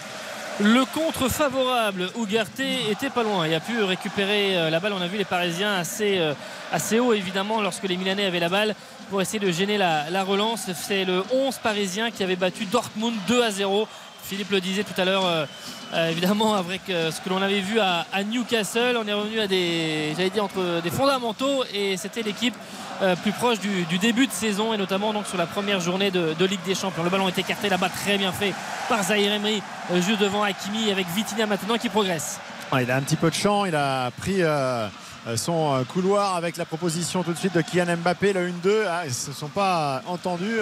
Le 0.61 0.85
contre 0.85 1.29
favorable, 1.29 2.11
Ougarté 2.15 2.89
était 2.89 3.11
pas 3.11 3.25
loin. 3.25 3.45
Il 3.45 3.53
a 3.55 3.59
pu 3.59 3.83
récupérer 3.83 4.57
euh, 4.57 4.71
la 4.71 4.79
balle. 4.79 4.93
On 4.93 5.03
a 5.03 5.09
vu 5.09 5.19
les 5.19 5.25
Parisiens 5.25 5.75
assez, 5.75 6.19
euh, 6.19 6.33
assez 6.73 7.01
haut, 7.01 7.13
évidemment, 7.13 7.61
lorsque 7.61 7.83
les 7.83 7.97
Milanais 7.97 8.27
avaient 8.27 8.39
la 8.39 8.49
balle 8.49 8.77
pour 9.11 9.21
essayer 9.21 9.41
de 9.41 9.51
gêner 9.51 9.79
la, 9.79 10.09
la 10.11 10.23
relance. 10.23 10.71
C'est 10.75 11.05
le 11.05 11.25
11 11.33 11.59
parisien 11.59 12.13
qui 12.13 12.23
avait 12.23 12.37
battu 12.37 12.67
Dortmund 12.67 13.17
2 13.27 13.43
à 13.43 13.51
0. 13.51 13.89
Philippe 14.23 14.53
le 14.53 14.61
disait 14.61 14.85
tout 14.85 14.99
à 14.99 15.05
l'heure, 15.05 15.27
euh, 15.27 16.09
évidemment, 16.09 16.55
avec 16.55 16.83
ce 16.87 17.21
que 17.21 17.29
l'on 17.29 17.43
avait 17.43 17.61
vu 17.61 17.81
à, 17.81 18.07
à 18.13 18.23
Newcastle. 18.23 18.97
On 18.97 19.07
est 19.09 19.13
revenu 19.13 19.41
à 19.41 19.49
des, 19.49 20.13
j'allais 20.17 20.31
dire, 20.31 20.45
entre 20.45 20.81
des 20.83 20.91
fondamentaux 20.91 21.65
et 21.75 21.97
c'était 21.97 22.23
l'équipe 22.23 22.55
euh, 23.03 23.17
plus 23.17 23.33
proche 23.33 23.59
du, 23.59 23.99
début 23.99 24.27
de 24.27 24.33
saison 24.33 24.73
et 24.73 24.77
notamment 24.77 25.13
donc 25.13 25.27
sur 25.27 25.37
la 25.37 25.47
première 25.47 25.81
journée 25.81 26.11
de, 26.11 26.45
Ligue 26.45 26.63
des 26.65 26.75
Champions. 26.75 27.03
Le 27.03 27.11
ballon 27.11 27.29
est 27.29 27.39
écarté 27.39 27.69
là-bas, 27.69 27.89
très 27.89 28.19
bien 28.19 28.33
fait 28.33 28.53
par 28.89 29.03
Zahir 29.03 29.33
Emery, 29.33 29.63
euh, 29.91 30.01
juste 30.01 30.21
devant 30.21 30.43
Hakimi 30.43 30.91
avec 30.91 31.07
Vitinha 31.15 31.47
maintenant 31.47 31.77
qui 31.77 31.89
progresse. 31.89 32.39
Il 32.81 32.91
a 32.91 32.97
un 32.97 33.03
petit 33.03 33.17
peu 33.17 33.31
de 33.31 33.35
champ, 33.35 33.65
il 33.65 33.75
a 33.75 34.11
pris 34.11 34.43
euh, 34.43 34.89
son 35.37 35.85
couloir 35.93 36.37
avec 36.37 36.57
la 36.57 36.65
proposition 36.65 37.23
tout 37.23 37.33
de 37.33 37.39
suite 37.39 37.55
de 37.55 37.61
Kylian 37.61 37.97
Mbappé, 37.99 38.33
le 38.33 38.49
1-2. 38.49 38.53
Ah, 38.89 39.03
ils 39.05 39.09
ne 39.09 39.13
se 39.13 39.33
sont 39.33 39.49
pas 39.49 40.03
entendus. 40.07 40.59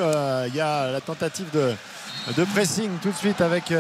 Il 0.49 0.55
y 0.55 0.61
a 0.61 0.91
la 0.91 1.01
tentative 1.01 1.49
de, 1.53 2.45
pressing 2.53 2.91
tout 3.03 3.11
de 3.11 3.17
suite 3.17 3.41
avec, 3.41 3.73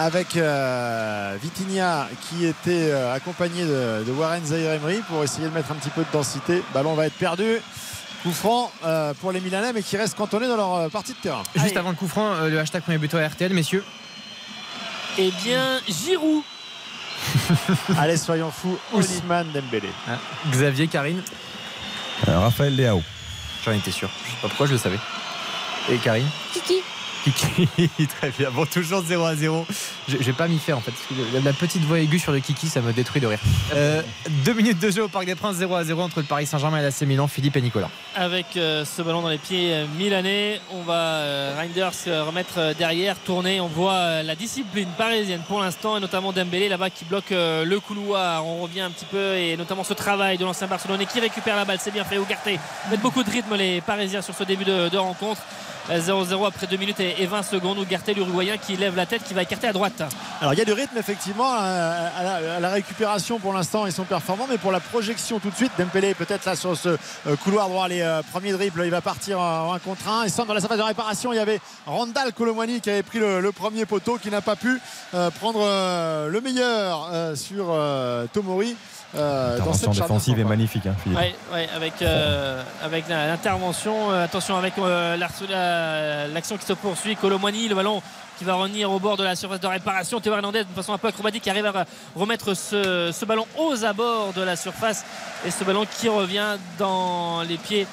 avec 0.00 0.34
euh, 0.36 1.36
Vitinha 1.42 2.08
qui 2.22 2.46
était 2.46 2.90
euh, 2.90 3.14
accompagné 3.14 3.64
de, 3.64 4.02
de 4.06 4.12
Warren 4.12 4.42
Zahir 4.42 4.72
Emery 4.72 5.02
pour 5.06 5.22
essayer 5.22 5.46
de 5.46 5.52
mettre 5.52 5.70
un 5.72 5.74
petit 5.74 5.90
peu 5.90 6.00
de 6.00 6.06
densité. 6.10 6.62
Ballon 6.72 6.94
va 6.94 7.06
être 7.06 7.16
perdu. 7.18 7.58
Coup 8.22 8.32
franc 8.32 8.72
euh, 8.84 9.12
pour 9.20 9.30
les 9.32 9.40
Milanais, 9.40 9.72
mais 9.74 9.82
qui 9.82 9.96
restent 9.98 10.16
cantonnés 10.16 10.48
dans 10.48 10.56
leur 10.56 10.74
euh, 10.74 10.88
partie 10.88 11.12
de 11.12 11.18
terrain. 11.18 11.42
Juste 11.54 11.66
Allez. 11.66 11.76
avant 11.78 11.90
le 11.90 11.96
coup 11.96 12.08
franc, 12.08 12.32
euh, 12.32 12.48
le 12.48 12.58
hashtag 12.58 12.82
premier 12.82 12.96
buteur 12.98 13.26
RTL, 13.30 13.52
messieurs. 13.52 13.84
Eh 15.18 15.30
bien, 15.42 15.80
Giroud 15.86 16.42
Allez, 17.98 18.16
soyons 18.16 18.50
fous. 18.50 18.78
Ousmane 18.94 19.52
Dembélé. 19.52 19.88
Ah, 20.08 20.16
Xavier, 20.50 20.86
Karine. 20.88 21.22
Euh, 22.28 22.38
Raphaël 22.38 22.74
Leao. 22.74 23.02
J'en 23.64 23.72
étais 23.72 23.90
sûr. 23.90 24.08
Je 24.24 24.30
sais 24.30 24.36
pas 24.40 24.48
pourquoi 24.48 24.66
je 24.66 24.72
le 24.72 24.78
savais. 24.78 24.98
Et 25.90 25.96
Karine 25.98 26.28
Kiki. 26.54 26.82
Kiki, 27.24 27.68
très 28.20 28.30
bien. 28.30 28.50
Bon, 28.50 28.64
toujours 28.64 29.02
0 29.02 29.24
à 29.24 29.34
0. 29.36 29.66
Je, 30.08 30.16
je 30.16 30.22
vais 30.22 30.32
pas 30.32 30.48
m'y 30.48 30.58
faire 30.58 30.78
en 30.78 30.80
fait. 30.80 30.92
la, 31.44 31.52
petite 31.52 31.82
voix 31.82 31.98
aiguë 31.98 32.18
sur 32.18 32.32
le 32.32 32.40
Kiki, 32.40 32.68
ça 32.68 32.80
me 32.80 32.92
détruit 32.92 33.20
de 33.20 33.26
rire. 33.26 33.38
Euh, 33.74 34.02
deux 34.44 34.54
minutes 34.54 34.78
de 34.78 34.90
jeu 34.90 35.04
au 35.04 35.08
Parc 35.08 35.26
des 35.26 35.34
Princes, 35.34 35.56
0 35.56 35.74
à 35.74 35.84
0 35.84 36.00
entre 36.00 36.20
le 36.20 36.24
Paris 36.24 36.46
Saint-Germain 36.46 36.78
et 36.78 36.82
l'AC 36.82 37.02
Milan, 37.02 37.28
Philippe 37.28 37.56
et 37.56 37.60
Nicolas. 37.60 37.90
avec 38.14 38.56
euh, 38.56 38.84
ce 38.84 39.02
ballon 39.02 39.22
dans 39.22 39.28
les 39.28 39.38
pieds 39.38 39.72
euh, 39.72 39.86
milanais. 39.98 40.60
On 40.72 40.82
va 40.82 41.54
Reinders 41.56 41.92
remettre 42.26 42.74
derrière, 42.76 43.16
tourner. 43.18 43.60
On 43.60 43.68
voit 43.68 44.22
la 44.22 44.34
discipline 44.34 44.88
parisienne 44.96 45.42
pour 45.46 45.60
l'instant 45.60 45.96
et 45.96 46.00
notamment 46.00 46.32
Dembélé 46.32 46.68
là-bas 46.68 46.90
qui 46.90 47.04
bloque 47.04 47.30
le 47.30 47.78
couloir. 47.80 48.46
On 48.46 48.62
revient 48.62 48.80
un 48.80 48.90
petit 48.90 49.04
peu 49.04 49.34
et 49.36 49.56
notamment 49.56 49.84
ce 49.84 49.94
travail 49.94 50.38
de 50.38 50.44
l'ancien 50.44 50.66
Barcelonais 50.66 51.06
qui 51.06 51.20
récupère 51.20 51.56
la 51.56 51.64
balle. 51.64 51.78
C'est 51.80 51.90
bien 51.90 52.04
fait. 52.04 52.18
Ougarté 52.18 52.58
mettent 52.90 53.00
beaucoup 53.00 53.22
de 53.22 53.30
rythme 53.30 53.56
les 53.56 53.80
Parisiens 53.80 54.22
sur 54.22 54.34
ce 54.34 54.44
début 54.44 54.64
de, 54.64 54.88
de 54.88 54.98
rencontre. 54.98 55.42
Euh, 55.90 56.00
0-0 56.00 56.46
après 56.46 56.66
2 56.66 56.76
minutes 56.76 57.00
et 57.00 57.22
et 57.22 57.26
20 57.26 57.42
secondes. 57.42 57.78
Ougarté 57.78 58.14
l'Uruguayen 58.14 58.56
qui 58.56 58.76
lève 58.76 58.96
la 58.96 59.06
tête, 59.06 59.22
qui 59.24 59.34
va 59.34 59.42
écarter 59.42 59.66
à 59.66 59.72
droite. 59.72 60.02
Alors 60.40 60.54
il 60.54 60.58
y 60.58 60.62
a 60.62 60.64
du 60.64 60.72
rythme 60.72 60.96
effectivement 60.96 61.52
à 61.52 62.60
la, 62.60 62.70
récupération 62.70 63.38
pour 63.38 63.52
l'instant 63.52 63.84
ils 63.86 63.92
sont 63.92 64.04
performants 64.04 64.46
mais 64.48 64.58
pour 64.58 64.72
la 64.72 64.80
projection 64.80 65.38
tout 65.38 65.50
de 65.50 65.54
suite 65.54 65.72
Dembélé 65.76 66.14
peut-être 66.14 66.44
là 66.44 66.54
sur 66.56 66.76
ce 66.76 66.90
euh, 66.90 67.36
couloir 67.42 67.68
droit 67.68 67.88
les 67.88 68.00
euh, 68.00 68.22
premiers 68.30 68.52
dribbles 68.52 68.82
il 68.84 68.90
va 68.90 69.00
partir 69.00 69.40
en 69.40 69.72
1 69.74 69.78
contre 69.80 70.08
1 70.08 70.24
et 70.24 70.28
centre 70.28 70.48
dans 70.48 70.54
la 70.54 70.60
surface 70.60 70.78
de 70.78 70.82
réparation 70.82 71.32
il 71.32 71.36
y 71.36 71.40
avait 71.40 71.60
Randall 71.84 72.32
Colomwani 72.32 72.80
qui 72.80 72.90
avait 72.90 73.02
pris 73.02 73.18
le, 73.18 73.50
premier 73.52 73.84
poteau 73.84 74.16
qui 74.16 74.30
n'a 74.30 74.40
pas 74.40 74.56
pu 74.56 74.80
euh, 75.14 75.30
prendre 75.30 75.60
le 76.28 76.40
meilleur 76.40 77.10
sur 77.36 77.76
Tomori 78.32 78.76
euh, 79.16 79.58
dans 79.58 79.72
cette 79.72 79.88
Intervention 79.88 79.92
charnière 79.92 80.08
défensive 80.08 80.40
est 80.40 80.44
magnifique, 80.44 80.86
hein, 80.86 80.94
Philippe. 81.02 81.18
Ouais, 81.18 81.34
ouais, 81.52 81.68
avec, 81.74 82.00
euh, 82.02 82.62
avec 82.82 83.08
l'intervention. 83.08 84.12
Euh, 84.12 84.24
attention 84.24 84.56
avec 84.56 84.74
euh, 84.78 85.16
l'action 85.16 86.56
qui 86.56 86.66
se 86.66 86.72
poursuit. 86.74 87.16
Colomani, 87.16 87.68
le 87.68 87.74
ballon 87.74 88.02
qui 88.38 88.44
va 88.44 88.54
revenir 88.54 88.90
au 88.90 88.98
bord 88.98 89.16
de 89.16 89.24
la 89.24 89.36
surface 89.36 89.60
de 89.60 89.66
réparation. 89.66 90.20
Théo 90.20 90.32
Hernandez, 90.32 90.64
de 90.64 90.74
façon 90.74 90.92
un 90.92 90.98
peu 90.98 91.08
acrobatique, 91.08 91.42
qui 91.42 91.50
arrive 91.50 91.66
à 91.66 91.84
remettre 92.14 92.54
ce, 92.54 93.10
ce 93.12 93.24
ballon 93.24 93.46
aux 93.58 93.84
abords 93.84 94.32
de 94.32 94.42
la 94.42 94.56
surface. 94.56 95.04
Et 95.44 95.50
ce 95.50 95.62
ballon 95.64 95.84
qui 95.98 96.08
revient 96.08 96.56
dans 96.78 97.42
les 97.42 97.58
pieds 97.58 97.86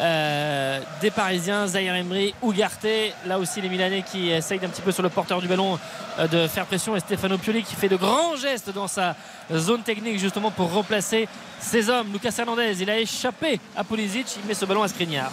euh, 0.00 0.80
des 1.00 1.10
Parisiens, 1.10 1.66
Zahir 1.68 1.94
Emery, 1.94 2.34
Ougarté. 2.42 3.12
Là 3.26 3.38
aussi, 3.38 3.60
les 3.60 3.68
Milanais 3.68 4.02
qui 4.02 4.30
essayent 4.30 4.64
un 4.64 4.68
petit 4.68 4.82
peu 4.82 4.90
sur 4.90 5.02
le 5.02 5.08
porteur 5.08 5.40
du 5.40 5.46
ballon 5.46 5.78
euh, 6.18 6.26
de 6.26 6.48
faire 6.48 6.66
pression. 6.66 6.96
Et 6.96 7.00
Stefano 7.00 7.38
Pioli 7.38 7.62
qui 7.62 7.74
fait 7.76 7.88
de 7.88 7.96
grands 7.96 8.34
gestes 8.36 8.72
dans 8.74 8.88
sa 8.88 9.14
zone 9.52 9.82
technique 9.82 10.18
justement 10.18 10.50
pour 10.50 10.72
replacer 10.72 11.28
ses 11.60 11.88
hommes. 11.90 12.12
Lucas 12.12 12.34
Hernandez, 12.36 12.80
il 12.80 12.90
a 12.90 12.98
échappé 12.98 13.60
à 13.76 13.84
Pulisic. 13.84 14.26
Il 14.42 14.48
met 14.48 14.54
ce 14.54 14.64
ballon 14.64 14.82
à 14.82 14.88
Skriniar. 14.88 15.30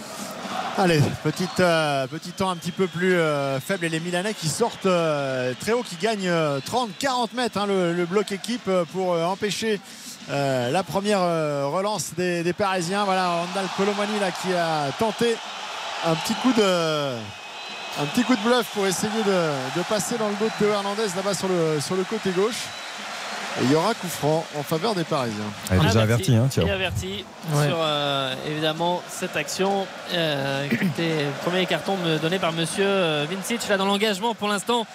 Allez, 0.78 1.02
petite, 1.24 1.60
euh, 1.60 2.08
petit 2.08 2.32
temps 2.32 2.50
un 2.50 2.56
petit 2.56 2.72
peu 2.72 2.88
plus 2.88 3.16
faible 3.66 3.86
et 3.86 3.90
les 3.90 4.00
Milanais 4.00 4.34
qui 4.34 4.48
sortent 4.48 4.88
très 5.60 5.74
haut, 5.74 5.84
qui 5.84 5.96
gagnent 5.96 6.32
30-40 6.32 7.36
mètres 7.36 7.58
hein, 7.58 7.66
le, 7.68 8.06
bloc 8.06 8.32
équipe 8.32 8.70
pour 8.94 9.12
empêcher 9.12 9.82
euh, 10.30 10.70
la 10.72 10.84
première 10.84 11.22
euh, 11.22 11.66
relance 11.68 12.14
des, 12.16 12.44
des 12.44 12.54
Parisiens. 12.54 13.04
Voilà, 13.06 13.30
Randall 13.30 13.66
Colomani 13.78 14.20
là 14.20 14.32
qui 14.32 14.54
a 14.54 14.92
tenté 15.00 15.36
un 16.06 16.16
petit 16.16 16.34
coup 16.36 16.54
de 16.54 17.14
un 18.02 18.06
petit 18.06 18.24
coup 18.24 18.36
de 18.36 18.42
bluff 18.42 18.68
pour 18.74 18.88
essayer 18.88 19.12
de, 19.26 19.80
de 19.80 19.84
passer 19.90 20.18
dans 20.18 20.30
le 20.30 20.36
dos 20.36 20.46
de 20.46 20.52
Théo 20.60 20.70
Hernandez 20.74 21.08
là-bas 21.16 21.34
sur 21.34 21.48
le, 21.50 21.80
sur 21.82 21.96
le 21.96 22.04
côté 22.04 22.30
gauche. 22.32 22.56
Et 23.60 23.66
il 23.66 23.72
y 23.72 23.76
aura 23.76 23.94
coup 23.94 24.08
franc 24.08 24.46
en 24.58 24.64
faveur 24.64 24.96
des 24.96 25.04
Parisiens. 25.04 25.44
Elle 25.70 25.80
est 25.80 25.88
déjà 25.88 26.02
averti, 26.04 26.34
hein, 26.38 26.48
tiens. 26.50 26.64
Il 26.64 26.70
est 26.70 26.74
averti 26.74 27.26
Ouais. 27.54 27.68
sur 27.68 27.76
euh, 27.80 28.34
évidemment 28.48 29.02
cette 29.10 29.36
action. 29.36 29.86
Euh, 30.14 30.70
qui 30.70 30.76
était 30.76 31.26
le 31.26 31.32
premier 31.44 31.66
carton 31.66 31.98
donné 32.22 32.40
par 32.40 32.54
monsieur 32.54 33.26
Vincic 33.30 33.68
là 33.68 33.76
dans 33.76 33.86
l'engagement 33.86 34.34
pour 34.36 34.48
l'instant. 34.48 34.86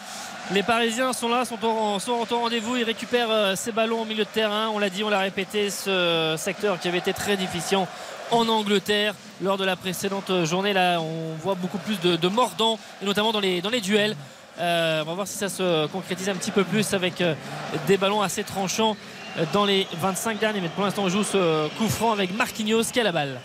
Les 0.53 0.63
Parisiens 0.63 1.13
sont 1.13 1.29
là, 1.29 1.45
sont 1.45 1.59
au, 1.65 1.99
sont 1.99 2.13
au 2.13 2.39
rendez-vous. 2.39 2.77
Ils 2.77 2.85
récupèrent 2.85 3.31
euh, 3.31 3.57
ces 3.57 3.73
ballons 3.73 4.03
au 4.03 4.05
milieu 4.05 4.23
de 4.23 4.29
terrain. 4.29 4.69
On 4.73 4.79
l'a 4.79 4.91
dit, 4.91 5.03
on 5.03 5.09
l'a 5.09 5.19
répété, 5.19 5.71
ce 5.71 6.37
secteur 6.39 6.79
qui 6.79 6.87
avait 6.87 6.99
été 6.99 7.13
très 7.13 7.37
difficile 7.37 7.79
en 8.31 8.49
Angleterre 8.49 9.15
lors 9.43 9.57
de 9.57 9.65
la 9.65 9.75
précédente 9.75 10.45
journée. 10.45 10.73
Là, 10.73 11.01
on 11.01 11.35
voit 11.43 11.57
beaucoup 11.57 11.79
plus 11.79 11.99
de, 12.01 12.29
mordants, 12.29 12.79
et 13.03 13.05
notamment 13.05 13.33
dans 13.33 13.41
les, 13.41 13.61
duels. 13.81 14.15
Euh, 14.61 15.03
on 15.03 15.07
va 15.07 15.15
voir 15.15 15.27
si 15.27 15.37
ça 15.37 15.49
se 15.49 15.87
concrétise 15.89 16.29
un 16.29 16.37
petit 16.37 16.53
peu 16.53 16.63
plus 16.63 16.95
avec 16.95 17.21
euh, 17.21 17.35
des 17.89 17.97
ballons 17.97 18.23
assez 18.23 18.45
tranchants 18.45 18.97
dans 19.53 19.65
les 19.65 19.87
25 19.95 20.39
derniers 20.39 20.61
mètres. 20.61 20.75
Pour 20.75 20.85
l'instant, 20.85 21.03
on 21.03 21.09
joue 21.09 21.25
ce 21.25 21.69
coup 21.77 21.89
franc 21.89 22.13
avec 22.13 22.35
Marquinhos 22.35 22.85
qui 22.93 23.01
a 23.01 23.03
la 23.03 23.13
balle. 23.13 23.41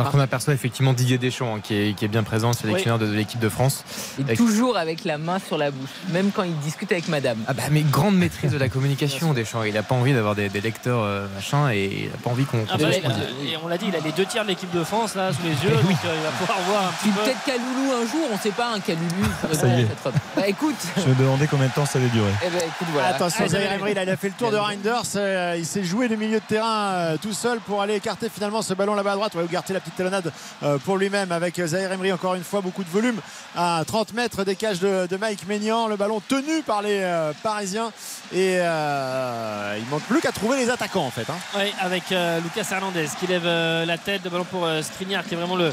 Alors 0.00 0.12
qu'on 0.12 0.20
aperçoit 0.20 0.54
effectivement 0.54 0.92
Didier 0.92 1.18
Deschamps 1.18 1.56
hein, 1.56 1.60
qui, 1.62 1.74
est, 1.74 1.92
qui 1.94 2.04
est 2.04 2.08
bien 2.08 2.22
présent, 2.22 2.52
sélectionneur 2.52 2.98
de, 2.98 3.06
de 3.06 3.12
l'équipe 3.12 3.40
de 3.40 3.48
France. 3.48 3.84
Et 4.18 4.22
Avec- 4.22 4.36
toujours 4.38 4.76
avec 4.76 5.04
la 5.04 5.18
main 5.18 5.38
sur 5.38 5.58
la 5.58 5.70
bouche, 5.70 5.90
même 6.10 6.30
quand 6.32 6.44
il 6.44 6.56
discute 6.60 6.92
avec 6.92 7.08
madame. 7.08 7.38
Ah 7.46 7.52
bah 7.54 7.64
mais 7.70 7.82
grande 7.82 8.16
maîtrise 8.16 8.52
de 8.52 8.58
la 8.58 8.68
communication 8.68 9.32
Deschamps. 9.32 9.64
Il 9.64 9.76
a 9.76 9.82
pas 9.82 9.94
envie 9.94 10.12
d'avoir 10.14 10.34
des, 10.34 10.48
des 10.48 10.60
lecteurs 10.60 11.00
euh, 11.02 11.26
machin 11.34 11.70
et 11.70 12.04
il 12.06 12.10
a 12.14 12.16
pas 12.22 12.30
envie 12.30 12.44
qu'on 12.44 12.64
Ah 12.70 12.76
bah, 12.78 12.88
et 12.90 13.56
on 13.62 13.68
l'a 13.68 13.78
dit, 13.78 13.86
il 13.88 13.96
a 13.96 14.00
les 14.00 14.12
deux 14.12 14.24
tiers 14.26 14.44
de 14.44 14.48
l'équipe 14.48 14.70
de 14.72 14.84
France 14.84 15.14
là 15.14 15.32
sous 15.32 15.42
les 15.42 15.50
yeux, 15.50 15.74
donc 15.76 15.98
euh, 16.04 16.14
il 16.16 16.22
va 16.22 16.30
pouvoir 16.38 16.58
voir 16.68 16.82
un 16.88 16.92
petit 16.92 17.10
peu. 17.10 17.22
peut-être 17.22 17.44
Kaloulou 17.44 17.92
un 17.92 18.06
jour, 18.06 18.28
on 18.32 18.38
sait 18.38 18.50
pas, 18.50 18.72
un 18.74 18.80
Kaloulou. 18.80 19.08
Ça 19.52 19.66
y 19.66 19.80
est. 19.82 19.86
cette. 20.02 20.12
Bah 20.36 20.46
écoute, 20.48 20.76
Je 20.96 21.08
me 21.08 21.14
demandais 21.14 21.46
combien 21.46 21.66
de 21.66 21.72
temps 21.72 21.86
ça 21.86 21.98
allait 21.98 22.08
durer. 22.08 22.30
eh 22.46 22.50
ben, 22.50 22.58
écoute 22.58 22.88
voilà. 22.92 23.08
Attention, 23.08 23.44
Ah, 23.46 23.48
Zahir 23.48 23.72
Emery, 23.72 23.92
il 23.92 23.98
a 23.98 24.16
fait 24.16 24.28
le 24.28 24.34
tour 24.34 24.50
de 24.50 24.56
Reinders. 24.56 25.02
euh, 25.16 25.56
il 25.58 25.66
s'est 25.66 25.84
joué 25.84 26.08
le 26.08 26.16
milieu 26.16 26.38
de 26.38 26.44
terrain 26.46 26.88
euh, 26.92 27.16
tout 27.20 27.32
seul 27.32 27.58
pour 27.60 27.82
aller 27.82 27.94
écarter 27.96 28.28
finalement 28.32 28.62
ce 28.62 28.74
ballon 28.74 28.94
là-bas 28.94 29.12
à 29.12 29.16
droite. 29.16 29.34
Ouais, 29.34 29.42
Ougarté 29.42 29.72
la 29.72 29.80
petite 29.80 29.87
talonnade 29.90 30.32
euh, 30.62 30.78
pour 30.78 30.96
lui-même 30.96 31.32
avec 31.32 31.60
Zahir 31.64 31.92
Emery. 31.92 32.12
Encore 32.12 32.34
une 32.34 32.44
fois, 32.44 32.60
beaucoup 32.60 32.84
de 32.84 32.88
volume 32.88 33.20
à 33.56 33.82
30 33.86 34.14
mètres 34.14 34.44
des 34.44 34.56
cages 34.56 34.80
de, 34.80 35.16
Mike 35.18 35.46
Maignan. 35.46 35.88
Le 35.88 35.96
ballon 35.96 36.20
tenu 36.20 36.62
par 36.62 36.82
les 36.82 37.00
euh, 37.02 37.32
Parisiens. 37.42 37.92
Et 38.32 38.58
euh, 38.60 39.78
il 39.78 39.86
manque 39.88 40.02
plus 40.02 40.20
qu'à 40.20 40.32
trouver 40.32 40.58
les 40.58 40.70
attaquants 40.70 41.06
en 41.06 41.10
fait. 41.10 41.28
hein. 41.30 41.38
Ouais, 41.56 41.72
avec 41.80 42.04
Lucas 42.10 42.68
Hernandez 42.70 43.06
qui 43.18 43.26
lève 43.26 43.44
la 43.44 43.98
tête, 43.98 44.22
de 44.22 44.28
ballon 44.28 44.44
pour 44.44 44.68
Skriniar 44.82 45.24
qui 45.24 45.34
est 45.34 45.36
vraiment 45.36 45.56
le, 45.56 45.72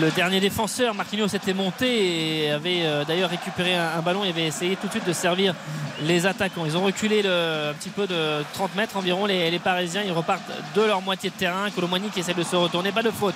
le 0.00 0.10
dernier 0.10 0.40
défenseur. 0.40 0.94
Marquinhos 0.94 1.28
était 1.28 1.54
monté 1.54 2.44
et 2.44 2.50
avait 2.50 2.82
euh, 2.82 3.04
d'ailleurs 3.04 3.30
récupéré 3.30 3.74
un, 3.74 4.00
ballon 4.00 4.24
et 4.24 4.28
avait 4.30 4.46
essayé 4.46 4.76
tout 4.76 4.86
de 4.86 4.92
suite 4.92 5.06
de 5.06 5.12
servir 5.12 5.54
les 6.02 6.26
attaquants. 6.26 6.64
Ils 6.66 6.76
ont 6.76 6.84
reculé 6.84 7.20
un 7.20 7.74
petit 7.74 7.90
peu 7.90 8.06
de 8.06 8.42
30 8.54 8.74
mètres 8.76 8.96
environ 8.96 9.26
les, 9.26 9.50
les 9.50 9.58
Parisiens. 9.58 10.02
Ils 10.04 10.12
repartent 10.12 10.50
de 10.74 10.82
leur 10.82 11.02
moitié 11.02 11.30
de 11.30 11.34
terrain. 11.34 11.70
Colomani 11.70 12.08
qui 12.10 12.20
essaie 12.20 12.34
de 12.34 12.42
se 12.42 12.56
retourner. 12.56 12.92
Pas 12.92 13.02
de 13.02 13.10
faute 13.10 13.34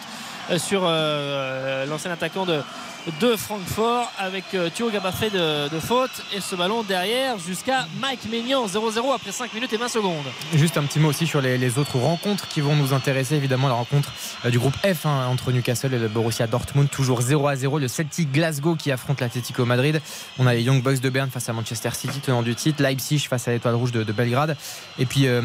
sur 0.59 0.83
l'ancien 0.83 2.11
attaquant 2.11 2.45
de, 2.45 2.61
de 3.21 3.37
Francfort 3.37 4.13
avec 4.19 4.45
euh, 4.55 4.71
Thio 4.71 4.91
Gabafé 4.91 5.31
de, 5.31 5.69
faute 5.81 6.11
et 6.35 6.41
ce 6.41 6.55
ballon 6.55 6.83
derrière 6.83 7.39
jusqu'à 7.39 7.87
Mike 8.01 8.29
Maignan 8.31 8.67
0-0 8.67 9.15
après 9.15 9.33
5 9.33 9.53
minutes 9.55 9.73
et 9.73 9.77
20 9.77 9.89
secondes. 9.89 10.25
Juste 10.55 10.77
un 10.77 10.85
petit 10.85 11.01
mot 11.01 11.09
aussi 11.09 11.27
sur 11.27 11.41
les, 11.41 11.79
autres 11.79 11.99
rencontres 11.99 12.49
qui 12.49 12.61
vont 12.61 12.77
nous 12.77 12.93
intéresser 12.93 13.35
évidemment 13.35 13.69
la 13.69 13.75
rencontre 13.75 14.13
euh, 14.45 14.51
du 14.51 14.59
groupe 14.59 14.75
F 14.77 15.07
hein, 15.07 15.27
entre 15.29 15.51
Newcastle 15.53 15.95
et 15.95 15.99
le 15.99 16.09
Borussia 16.09 16.47
Dortmund 16.47 16.89
toujours 16.91 17.23
0 17.23 17.49
à 17.49 17.57
0 17.57 17.79
le 17.79 17.89
Celtic 17.89 18.31
Glasgow 18.31 18.77
qui 18.77 18.93
affronte 18.93 19.21
l'Atlético 19.21 19.65
Madrid. 19.65 20.01
On 20.39 20.47
a 20.47 20.55
les 20.55 20.63
Young 20.63 20.83
Bucks 20.83 21.01
de 21.01 21.11
Berne 21.11 21.31
face 21.31 21.49
à 21.49 21.53
Manchester 21.53 21.91
City 21.93 22.21
tenant 22.21 22.43
du 22.43 22.55
titre. 22.55 22.83
Leipzig 22.83 23.27
face 23.29 23.49
à 23.49 23.53
l'Étoile 23.53 23.75
Rouge 23.75 23.93
de, 23.93 24.05
Belgrade. 24.13 24.57
Et 24.99 25.07
puis 25.07 25.27
euh, 25.27 25.43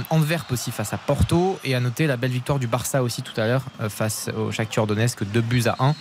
aussi 0.52 0.72
face 0.72 0.94
à 0.94 0.98
Porto. 0.98 1.60
Et 1.64 1.76
à 1.76 1.80
noter 1.80 2.08
la 2.08 2.18
belle 2.18 2.32
victoire 2.32 2.60
du 2.60 2.68
Barça 2.68 3.02
aussi 3.02 3.22
tout 3.22 3.40
à 3.40 3.48
l'heure 3.48 3.64
face 3.90 4.30
au 4.38 4.52
Shakhtar 4.52 4.87
Donetsk 4.88 5.24
2 5.24 5.42
buts 5.42 5.68
à 5.68 5.76
1 5.80 5.96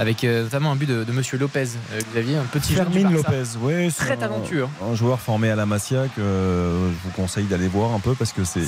avec 0.00 0.24
euh, 0.24 0.44
notamment 0.44 0.72
un 0.72 0.76
but 0.76 0.88
de, 0.88 1.12
Monsieur 1.12 1.36
Lopez, 1.36 1.68
euh, 1.92 2.00
Xavier, 2.14 2.36
un 2.36 2.44
petit 2.44 2.72
Fermin 2.72 3.10
Lopez, 3.10 3.58
ouais, 3.60 3.90
très 3.90 4.16
talentueux. 4.16 4.66
Un, 4.82 4.94
joueur 4.94 5.20
formé 5.20 5.50
à 5.50 5.56
la 5.56 5.66
Masia 5.66 6.04
que 6.16 6.22
euh, 6.22 6.88
je 6.88 6.94
vous 7.04 7.10
conseille 7.10 7.44
d'aller 7.44 7.68
voir 7.68 7.92
un 7.92 8.00
peu 8.00 8.14
parce 8.14 8.32
que 8.32 8.42
c'est 8.44 8.62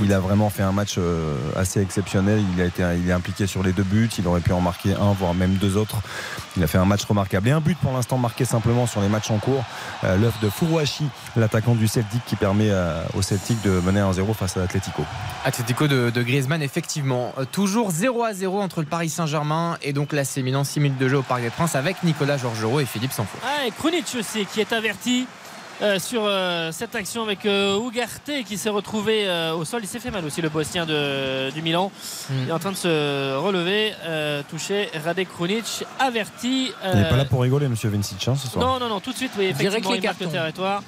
il, 0.00 0.12
a, 0.14 0.20
vraiment 0.20 0.48
fait 0.48 0.62
un 0.62 0.72
match 0.72 0.98
assez 1.54 1.82
exceptionnel. 1.82 2.42
Il 2.56 2.62
a 2.62 2.64
été, 2.64 2.82
il 2.98 3.10
est 3.10 3.12
impliqué 3.12 3.46
sur 3.46 3.62
les 3.62 3.72
deux 3.72 3.82
buts. 3.82 4.08
Il 4.18 4.26
aurait 4.26 4.40
pu 4.40 4.52
en 4.52 4.62
marquer 4.62 4.94
un, 4.94 5.12
voire 5.12 5.34
même 5.34 5.56
deux 5.56 5.76
autres. 5.76 5.96
Il 6.56 6.64
a 6.64 6.66
fait 6.66 6.78
un 6.78 6.86
match 6.86 7.04
remarquable 7.04 7.48
et 7.48 7.52
un 7.52 7.60
but 7.60 7.76
pour 7.76 7.92
l'instant 7.92 8.16
marqué 8.16 8.46
simplement 8.46 8.86
sur 8.86 9.02
les 9.02 9.08
matchs 9.08 9.30
en 9.30 9.38
cours. 9.38 9.64
L'œuf 10.02 10.40
de 10.40 10.48
Furuhashi, 10.48 11.04
l'attaquant 11.36 11.74
du 11.74 11.88
Celtic, 11.88 12.24
qui 12.24 12.36
permet 12.36 12.70
au 13.14 13.20
Celtic 13.20 13.60
de 13.62 13.70
mener 13.80 14.00
1-0 14.00 14.32
face 14.34 14.56
à 14.56 14.60
l'Atlético. 14.60 15.04
Atlético 15.44 15.88
de, 15.88 16.08
de, 16.08 16.22
Griezmann, 16.22 16.62
effectivement. 16.62 17.34
toujours 17.52 17.90
0 17.90 18.24
à 18.24 18.32
0 18.32 18.60
entre 18.60 18.80
le 18.80 18.86
Paris 18.86 19.10
Saint-Germain 19.10 19.76
et 19.82 19.92
donc 19.92 20.12
la 20.12 20.24
Milan 20.42 20.64
6 20.70 20.80
minutes 20.80 20.98
de 20.98 21.08
jeu 21.08 21.18
au 21.18 21.22
Parc 21.22 21.42
des 21.42 21.50
Princes 21.50 21.74
avec 21.74 22.02
Nicolas 22.04 22.36
Georgerot 22.36 22.80
et 22.80 22.86
Philippe 22.86 23.12
Sanfou. 23.12 23.36
Ah, 23.44 23.66
et 23.66 23.72
Krunic 23.72 24.06
aussi 24.18 24.46
qui 24.46 24.60
est 24.60 24.72
averti. 24.72 25.26
Euh, 25.82 25.98
sur 25.98 26.24
euh, 26.26 26.72
cette 26.72 26.94
action 26.94 27.22
avec 27.22 27.46
euh, 27.46 27.80
Ugarte 27.80 28.30
qui 28.44 28.58
s'est 28.58 28.68
retrouvé 28.68 29.26
au 29.56 29.64
sol. 29.64 29.80
Il 29.82 29.88
s'est 29.88 29.98
fait 29.98 30.10
mal 30.10 30.22
aussi, 30.26 30.42
le 30.42 30.50
Bosnien 30.50 30.84
de, 30.84 31.50
du 31.52 31.62
Milan. 31.62 31.90
Hmm. 32.28 32.34
Il 32.42 32.48
est 32.50 32.52
en 32.52 32.58
train 32.58 32.72
de 32.72 32.76
se 32.76 33.34
relever, 33.36 33.94
touché. 34.50 34.90
Radek 35.02 35.32
Krunic 35.32 35.84
averti. 35.98 36.72
Il 36.84 36.98
n'est 36.98 37.08
pas 37.08 37.16
là 37.16 37.24
pour 37.24 37.40
rigoler, 37.40 37.66
monsieur 37.68 37.88
Vincic, 37.88 38.28
hein, 38.28 38.34
ce 38.36 38.46
soir. 38.46 38.62
Non, 38.62 38.78
non, 38.78 38.90
non, 38.90 39.00
tout 39.00 39.12
de 39.12 39.16
suite, 39.16 39.32
oui, 39.38 39.46
effectivement, 39.46 39.94
il 39.94 40.02
marque 40.02 40.20
le 40.20 40.26
territoire 40.26 40.82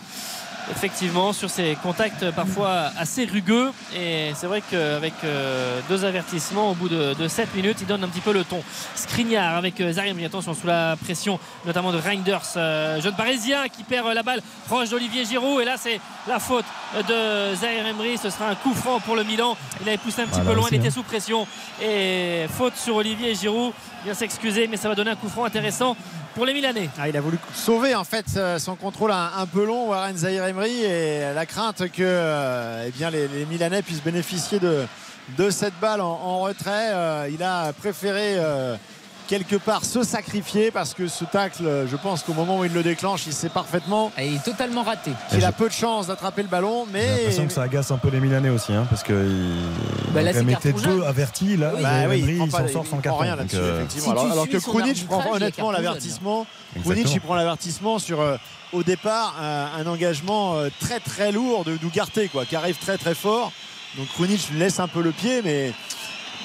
effectivement 0.71 1.33
sur 1.33 1.51
ces 1.51 1.77
contacts 1.83 2.31
parfois 2.31 2.91
assez 2.99 3.25
rugueux. 3.25 3.73
Et 3.97 4.33
c'est 4.35 4.47
vrai 4.47 4.63
qu'avec 4.69 5.15
euh, 5.25 5.81
deux 5.89 6.05
avertissements 6.05 6.71
au 6.71 6.75
bout 6.75 6.89
de, 6.89 7.29
7 7.29 7.55
minutes 7.55 7.79
il 7.81 7.87
donne 7.87 8.05
un 8.05 8.09
petit 8.09 8.21
peu 8.21 8.33
le 8.33 8.45
ton. 8.45 8.63
Skriniar 8.95 9.57
avec 9.57 9.81
euh, 9.81 9.93
Zarim 9.93 10.19
attention 10.25 10.55
sous 10.55 10.67
la 10.67 10.97
pression 10.97 11.39
notamment 11.67 11.93
de 11.93 11.99
Reinders 11.99 12.43
euh, 12.57 13.01
jeune 13.01 13.15
parisien 13.15 13.69
qui 13.69 13.83
perd 13.83 14.13
la 14.15 14.23
balle 14.23 14.41
proche 14.67 14.91
d'Olivier 14.91 15.25
Giroud. 15.25 15.61
Et 15.63 15.65
là 15.65 15.77
c'est 15.79 16.01
la 16.29 16.39
faute 16.39 16.65
de 16.97 17.55
Zaire 17.55 17.87
Emery. 17.87 18.19
Ce 18.19 18.31
sera 18.31 18.49
un 18.49 18.55
coup 18.55 18.75
franc 18.75 19.01
pour 19.01 19.17
le 19.17 19.25
Milan. 19.25 19.57
Il 19.81 19.89
avait 19.89 19.99
poussé 19.99 20.23
un 20.23 20.27
petit 20.27 20.41
peu 20.41 20.55
loin 20.55 20.69
il 20.71 20.77
était 20.77 20.89
hein. 20.89 20.91
sous 20.91 21.03
pression. 21.03 21.47
Et 21.83 22.47
faute 22.51 22.77
sur 22.77 22.97
Olivier 22.97 23.35
Giroud 23.35 23.73
vient 24.05 24.15
s'excuser 24.15 24.67
mais 24.69 24.77
ça 24.77 24.89
va 24.89 24.95
donner 24.95 25.11
un 25.11 25.17
coup 25.17 25.29
franc 25.29 25.45
intéressant 25.45 25.97
pour 26.35 26.47
les 26.47 26.55
Milanais. 26.55 26.89
Ah, 26.99 27.09
il 27.09 27.17
a 27.17 27.21
voulu 27.21 27.39
sauver 27.55 27.95
en 27.95 28.05
fait 28.05 28.27
son 28.59 28.75
contrôle 28.75 29.13
un, 29.13 29.47
peu 29.47 29.65
long, 29.65 29.89
Warren 29.89 30.17
Zahir 30.17 30.45
Emery, 30.45 30.83
et 30.83 31.33
la 31.35 31.47
crainte 31.47 31.91
que 31.91 32.03
euh, 32.03 32.85
eh 32.87 32.91
bien, 32.91 33.11
les, 33.11 33.29
Milanais 33.51 33.83
puissent 33.83 34.03
bénéficier 34.03 34.59
de, 34.59 34.87
de 35.37 35.51
cette 35.51 35.79
balle 35.81 36.01
en, 36.01 36.41
retrait. 36.41 36.91
Euh, 36.93 37.29
il 37.31 37.43
a 37.43 37.73
préféré 37.73 38.35
euh, 38.37 38.77
quelque 39.29 39.57
part 39.57 39.85
se 39.85 40.03
sacrifier 40.03 40.71
parce 40.71 40.95
que 40.95 41.09
ce 41.09 41.25
tacle, 41.25 41.87
je 41.91 41.97
pense 41.97 42.23
qu'au 42.23 42.35
moment 42.35 42.59
où 42.59 42.65
il 42.65 42.73
le 42.73 42.83
déclenche, 42.83 43.27
il 43.27 43.33
sait 43.33 43.49
parfaitement. 43.49 44.13
Et 44.19 44.29
il 44.29 44.37
est 44.37 44.45
totalement 44.45 44.83
raté. 44.83 45.13
Il 45.33 45.45
a 45.45 45.53
peu 45.53 45.69
de 45.69 45.75
chance 45.75 46.07
d'attraper 46.07 46.43
le 46.43 46.49
ballon, 46.49 46.87
mais. 46.93 47.03
J'ai 47.03 47.17
l'impression 47.17 47.47
que 47.47 47.53
ça 47.53 47.63
agace 47.63 47.91
un 47.91 47.99
peu 47.99 48.09
les 48.09 48.21
Milanais 48.21 48.51
aussi, 48.51 48.73
hein, 48.73 48.87
parce 48.89 49.03
que 49.03 49.13
bah 50.13 50.23
il 50.23 50.29
a 50.29 50.53
été 50.53 50.73
deux 50.73 51.03
avertis 51.03 51.57
là. 51.57 51.73
Bah 51.81 52.15
il, 52.15 52.51
s'en 52.51 52.69
sort 52.69 52.87
sans 52.87 52.99
carton. 52.99 53.21
Rien 53.21 53.37
là-dessus, 53.37 53.57
euh, 53.57 53.79
effectivement. 53.79 54.13
alors, 54.13 54.49
que 54.49 54.59
Krunic 54.59 55.07
prend 55.07 55.33
honnêtement 55.33 55.71
l'avertissement. 55.71 56.47
Krunic 56.83 57.13
il 57.13 57.21
prend 57.21 57.35
l'avertissement 57.35 57.99
sur. 57.99 58.21
Euh, 58.21 58.37
au 58.73 58.83
départ, 58.83 59.35
un, 59.39 59.87
engagement 59.87 60.57
euh, 60.57 60.71
très 60.81 60.99
très 60.99 61.31
lourd 61.31 61.63
de 61.65 61.77
Dougarté, 61.77 62.29
quoi, 62.29 62.47
qui 62.47 62.57
arrive 62.57 62.79
très 62.79 62.97
très 62.97 63.15
fort. 63.15 63.53
Donc 63.99 64.09
Krunic 64.15 64.49
laisse 64.55 64.81
un 64.81 64.89
peu 64.89 65.03
le 65.03 65.13
pied, 65.13 65.43
mais 65.43 65.73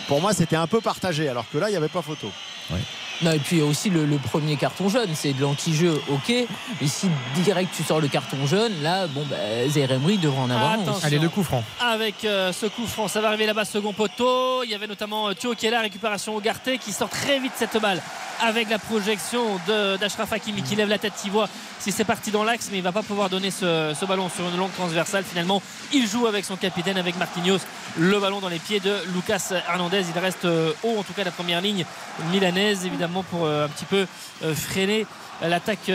pour 0.10 0.20
moi 0.20 0.34
c'était 0.34 0.58
un 0.58 0.68
peu 0.68 0.82
partagé, 0.82 1.30
alors 1.30 1.46
que 1.50 1.58
là 1.58 1.70
il 1.70 1.72
n'y 1.72 1.78
avait 1.78 1.88
pas 1.88 2.02
photo. 2.02 2.28
Ouais. 2.70 3.07
Non, 3.22 3.32
et 3.32 3.40
puis 3.40 3.62
aussi 3.62 3.90
le, 3.90 4.06
premier 4.18 4.58
carton 4.58 4.90
jaune, 4.90 5.10
c'est 5.14 5.34
de 5.34 5.42
l'anti-jeu, 5.42 6.02
ok. 6.10 6.34
Mais 6.82 6.88
si 6.88 7.10
direct 7.36 7.74
tu 7.76 7.84
sors 7.84 8.00
le 8.00 8.08
carton 8.08 8.46
jaune, 8.46 8.74
là, 8.82 9.08
bon, 9.08 9.26
bah, 9.30 9.36
Emery 9.76 10.18
devrait 10.18 10.40
en 10.40 10.50
avoir 10.50 10.74
un. 10.74 11.00
Allez, 11.04 11.20
le 11.20 11.30
coup 11.30 11.44
franc. 11.44 11.64
Avec 11.80 12.26
euh, 12.26 12.52
ce 12.52 12.66
coup 12.68 12.86
franc, 12.86 13.08
ça 13.08 13.22
va 13.22 13.30
arriver 13.30 13.46
là-bas, 13.46 13.66
second 13.66 13.94
poteau. 13.94 14.64
Il 14.64 14.70
y 14.70 14.76
avait 14.76 14.88
notamment 14.88 15.30
euh, 15.30 15.34
Thio 15.34 15.56
qui 15.56 15.66
est 15.66 15.72
là, 15.72 15.82
récupération 15.82 16.36
au 16.36 16.42
Garté, 16.42 16.78
qui 16.78 16.92
sort 16.92 17.10
très 17.10 17.40
vite 17.40 17.54
cette 17.56 17.80
balle 17.82 18.02
avec 18.42 18.70
la 18.70 18.80
projection 18.80 19.60
d'Ashraf 19.68 20.32
Hakimi 20.34 20.62
qui 20.62 20.76
lève 20.76 20.90
la 20.90 20.98
tête, 20.98 21.14
qui 21.22 21.30
voit 21.30 21.50
si 21.80 21.92
c'est 21.92 22.04
parti 22.04 22.32
dans 22.32 22.44
l'axe, 22.44 22.70
mais 22.72 22.78
il 22.78 22.84
va 22.84 22.92
pas 22.92 23.04
pouvoir 23.04 23.30
donner 23.30 23.52
ce, 23.52 24.06
ballon 24.06 24.30
sur 24.30 24.48
une 24.48 24.58
longue 24.58 24.74
transversale. 24.74 25.24
Finalement, 25.24 25.62
il 25.94 26.08
joue 26.08 26.28
avec 26.28 26.46
son 26.46 26.56
capitaine, 26.56 26.98
avec 26.98 27.18
Marquinhos, 27.18 27.60
le 27.98 28.20
ballon 28.20 28.40
dans 28.40 28.50
les 28.50 28.60
pieds 28.60 28.80
de 28.80 28.94
Lucas 29.14 29.54
Hernandez. 29.68 30.04
Il 30.14 30.20
reste 30.20 30.46
euh, 30.46 30.74
haut, 30.84 30.98
en 30.98 31.04
tout 31.04 31.14
cas, 31.14 31.24
la 31.24 31.32
première 31.32 31.62
ligne 31.62 31.86
milanaise, 32.32 32.86
évidemment, 32.86 33.07
pour 33.30 33.46
euh, 33.46 33.66
un 33.66 33.70
petit 33.70 33.86
peu 33.86 34.06
euh, 34.44 34.54
freiner 34.54 35.06
l'attaque 35.42 35.92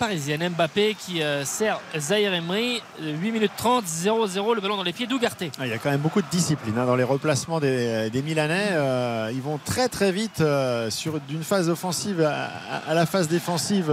parisienne. 0.00 0.48
Mbappé 0.48 0.96
qui 0.98 1.22
sert 1.44 1.78
Zahir 1.96 2.34
Emery. 2.34 2.82
8 3.00 3.30
minutes 3.30 3.52
30, 3.56 3.84
0-0, 3.84 4.56
le 4.56 4.60
ballon 4.60 4.76
dans 4.76 4.82
les 4.82 4.92
pieds 4.92 5.06
d'Ougarté. 5.06 5.52
Ah, 5.60 5.66
il 5.66 5.70
y 5.70 5.72
a 5.72 5.78
quand 5.78 5.92
même 5.92 6.00
beaucoup 6.00 6.20
de 6.20 6.26
discipline 6.28 6.76
hein, 6.76 6.86
dans 6.86 6.96
les 6.96 7.04
replacements 7.04 7.60
des, 7.60 8.10
Milanais. 8.24 8.72
ils 9.32 9.42
vont 9.42 9.60
très 9.64 9.88
très 9.88 10.10
vite 10.10 10.42
d'une 11.28 11.44
phase 11.44 11.68
offensive 11.68 12.20
à, 12.20 12.92
la 12.92 13.06
phase 13.06 13.28
défensive. 13.28 13.92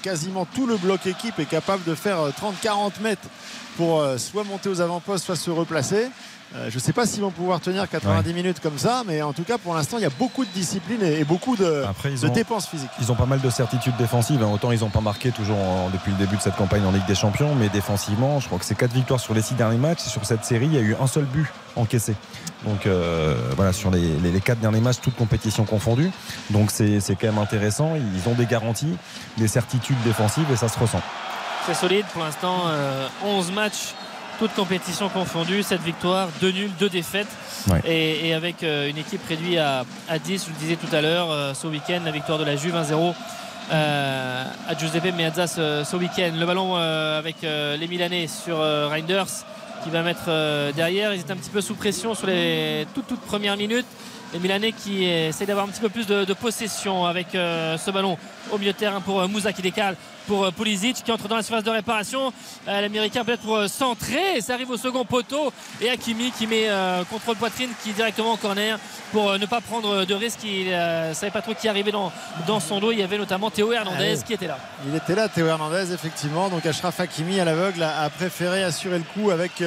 quasiment 0.00 0.46
tout 0.54 0.68
le 0.68 0.76
bloc 0.76 1.06
équipe 1.06 1.40
est 1.40 1.46
capable 1.46 1.82
de 1.82 1.96
faire 1.96 2.18
30-40 2.28 3.00
mètres 3.02 3.28
pour 3.76 4.06
soit 4.16 4.44
monter 4.44 4.68
aux 4.68 4.80
avant-postes, 4.80 5.24
soit 5.24 5.34
se 5.34 5.50
replacer. 5.50 6.06
Euh, 6.54 6.70
je 6.70 6.76
ne 6.76 6.80
sais 6.80 6.92
pas 6.92 7.06
s'ils 7.06 7.22
vont 7.22 7.30
pouvoir 7.30 7.60
tenir 7.60 7.88
90 7.88 8.32
minutes 8.32 8.60
comme 8.60 8.78
ça, 8.78 9.02
mais 9.06 9.20
en 9.20 9.32
tout 9.32 9.42
cas, 9.42 9.58
pour 9.58 9.74
l'instant, 9.74 9.98
il 9.98 10.02
y 10.02 10.06
a 10.06 10.10
beaucoup 10.10 10.44
de 10.44 10.50
discipline 10.50 11.02
et, 11.02 11.24
beaucoup 11.24 11.56
de, 11.56 11.84
dépenses 12.32 12.68
physiques. 12.68 12.90
Ils 13.00 13.10
ont 13.10 13.16
pas 13.16 13.26
mal 13.26 13.40
de 13.40 13.50
certitudes 13.50 13.96
défensives. 13.96 14.42
Hein. 14.42 14.50
Autant 14.52 14.70
ils 14.70 14.80
n'ont 14.80 14.90
pas 14.90 15.00
marqué 15.00 15.32
toujours 15.32 15.56
depuis 15.92 16.12
le 16.12 16.18
début 16.18 16.36
de 16.36 16.40
cette 16.40 16.56
campagne 16.56 16.84
en 16.84 16.92
Ligue 16.92 17.06
des 17.06 17.14
Champions, 17.14 17.54
mais 17.56 17.68
défensivement, 17.68 18.38
je 18.40 18.46
crois 18.46 18.58
que 18.58 18.64
c'est 18.64 18.76
4 18.76 18.92
victoires 18.92 19.20
sur 19.20 19.34
les 19.34 19.42
6 19.42 19.54
derniers 19.54 19.78
matchs. 19.78 20.06
Et 20.06 20.10
sur 20.10 20.24
cette 20.24 20.44
série, 20.44 20.66
il 20.66 20.74
y 20.74 20.78
a 20.78 20.82
eu 20.82 20.96
un 21.00 21.06
seul 21.06 21.24
but 21.24 21.46
encaissé. 21.74 22.14
Donc 22.64 22.86
euh, 22.86 23.36
voilà, 23.56 23.72
sur 23.72 23.90
les, 23.90 24.16
les, 24.18 24.40
4 24.40 24.60
derniers 24.60 24.80
matchs, 24.80 25.00
toutes 25.02 25.16
compétitions 25.16 25.64
confondues. 25.64 26.10
Donc 26.50 26.70
c'est 26.70 27.00
quand 27.20 27.26
même 27.26 27.38
intéressant. 27.38 27.94
Ils 27.96 28.28
ont 28.28 28.34
des 28.34 28.46
garanties, 28.46 28.96
des 29.36 29.48
certitudes 29.48 30.00
défensives 30.04 30.46
et 30.52 30.56
ça 30.56 30.68
se 30.68 30.78
ressent. 30.78 31.02
C'est 31.66 31.74
solide 31.74 32.06
pour 32.12 32.22
l'instant. 32.22 32.64
11 33.24 33.48
euh, 33.48 33.52
matchs 33.52 33.94
toutes 34.38 34.54
compétitions 34.54 35.08
confondues, 35.08 35.62
7 35.62 35.80
victoires, 35.82 36.28
2 36.40 36.50
nuls, 36.50 36.70
2 36.78 36.88
défaites. 36.88 37.28
Et, 37.84 38.32
avec 38.34 38.62
euh, 38.62 38.88
une 38.88 38.98
équipe 38.98 39.26
réduite 39.28 39.58
à, 39.58 39.84
10, 40.18 40.44
je 40.46 40.50
le 40.50 40.56
disais 40.58 40.76
tout 40.76 40.94
à 40.94 41.00
l'heure, 41.00 41.30
euh, 41.30 41.54
ce 41.54 41.66
week-end, 41.66 42.00
la 42.04 42.12
victoire 42.12 42.38
de 42.38 42.44
la 42.44 42.56
Juve 42.56 42.74
1-0 42.74 43.14
euh, 43.72 44.44
à 44.68 44.78
Giuseppe 44.78 45.14
Meazza 45.16 45.46
ce, 45.46 45.96
week-end. 45.96 46.32
Le 46.38 46.46
ballon 46.46 46.76
avec 46.76 47.36
les 47.42 47.88
Milanais 47.88 48.26
sur 48.28 48.58
Reinders 48.58 49.26
qui 49.82 49.90
va 49.90 50.02
mettre 50.02 50.30
derrière. 50.74 51.12
Ils 51.14 51.20
étaient 51.20 51.32
un 51.32 51.36
petit 51.36 51.50
peu 51.50 51.60
sous 51.60 51.74
pression 51.74 52.14
sur 52.14 52.28
les 52.28 52.86
toutes, 52.94 53.08
toutes 53.08 53.20
premières 53.22 53.56
minutes 53.56 53.86
les 54.36 54.42
Milanais 54.42 54.72
qui 54.72 55.04
essaient 55.04 55.46
d'avoir 55.46 55.64
un 55.66 55.70
petit 55.70 55.80
peu 55.80 55.88
plus 55.88 56.06
de, 56.06 56.32
possession 56.34 57.06
avec 57.06 57.34
euh, 57.34 57.78
ce 57.78 57.90
ballon 57.90 58.18
au 58.52 58.58
milieu 58.58 58.72
de 58.72 58.76
terrain 58.76 59.00
pour 59.00 59.20
euh, 59.20 59.28
Moussa 59.28 59.52
qui 59.54 59.62
décale 59.62 59.96
pour 60.26 60.44
euh, 60.44 60.50
Pulisic 60.50 61.02
qui 61.02 61.10
entre 61.10 61.26
dans 61.26 61.36
la 61.36 61.42
surface 61.42 61.64
de 61.64 61.70
réparation. 61.70 62.32
L'américain 62.66 63.24
peut-être 63.24 63.40
pour 63.40 63.66
centrer. 63.68 64.40
Ça 64.42 64.54
arrive 64.54 64.70
au 64.70 64.76
second 64.76 65.04
poteau. 65.04 65.52
Et 65.80 65.88
Hakimi 65.88 66.32
qui 66.32 66.46
met 66.46 66.68
contrôle 67.08 67.36
poitrine 67.36 67.70
qui 67.82 67.90
est 67.90 67.92
directement 67.94 68.32
en 68.32 68.36
corner 68.36 68.78
pour 69.12 69.38
ne 69.38 69.46
pas 69.46 69.60
prendre 69.60 70.04
de 70.04 70.14
risque. 70.14 70.40
Il 70.44 70.66
ne 70.66 71.14
savait 71.14 71.30
pas 71.30 71.42
trop 71.42 71.54
qui 71.54 71.68
arrivait 71.68 71.92
dans, 71.92 72.12
dans 72.46 72.60
son 72.60 72.80
dos. 72.80 72.92
Il 72.92 72.98
y 72.98 73.02
avait 73.02 73.18
notamment 73.18 73.50
Théo 73.50 73.72
Hernandez 73.72 74.18
ah 74.20 74.24
qui 74.26 74.34
était 74.34 74.48
là. 74.48 74.58
Il 74.86 74.94
était 74.94 75.14
là 75.14 75.28
Théo 75.28 75.46
Hernandez 75.46 75.92
effectivement. 75.92 76.48
Donc 76.48 76.66
Ashraf 76.66 77.00
Hakimi 77.00 77.40
à 77.40 77.44
l'aveugle 77.44 77.82
a, 77.82 78.10
préféré 78.10 78.64
assurer 78.64 78.98
le 78.98 79.04
coup 79.04 79.30
avec 79.30 79.62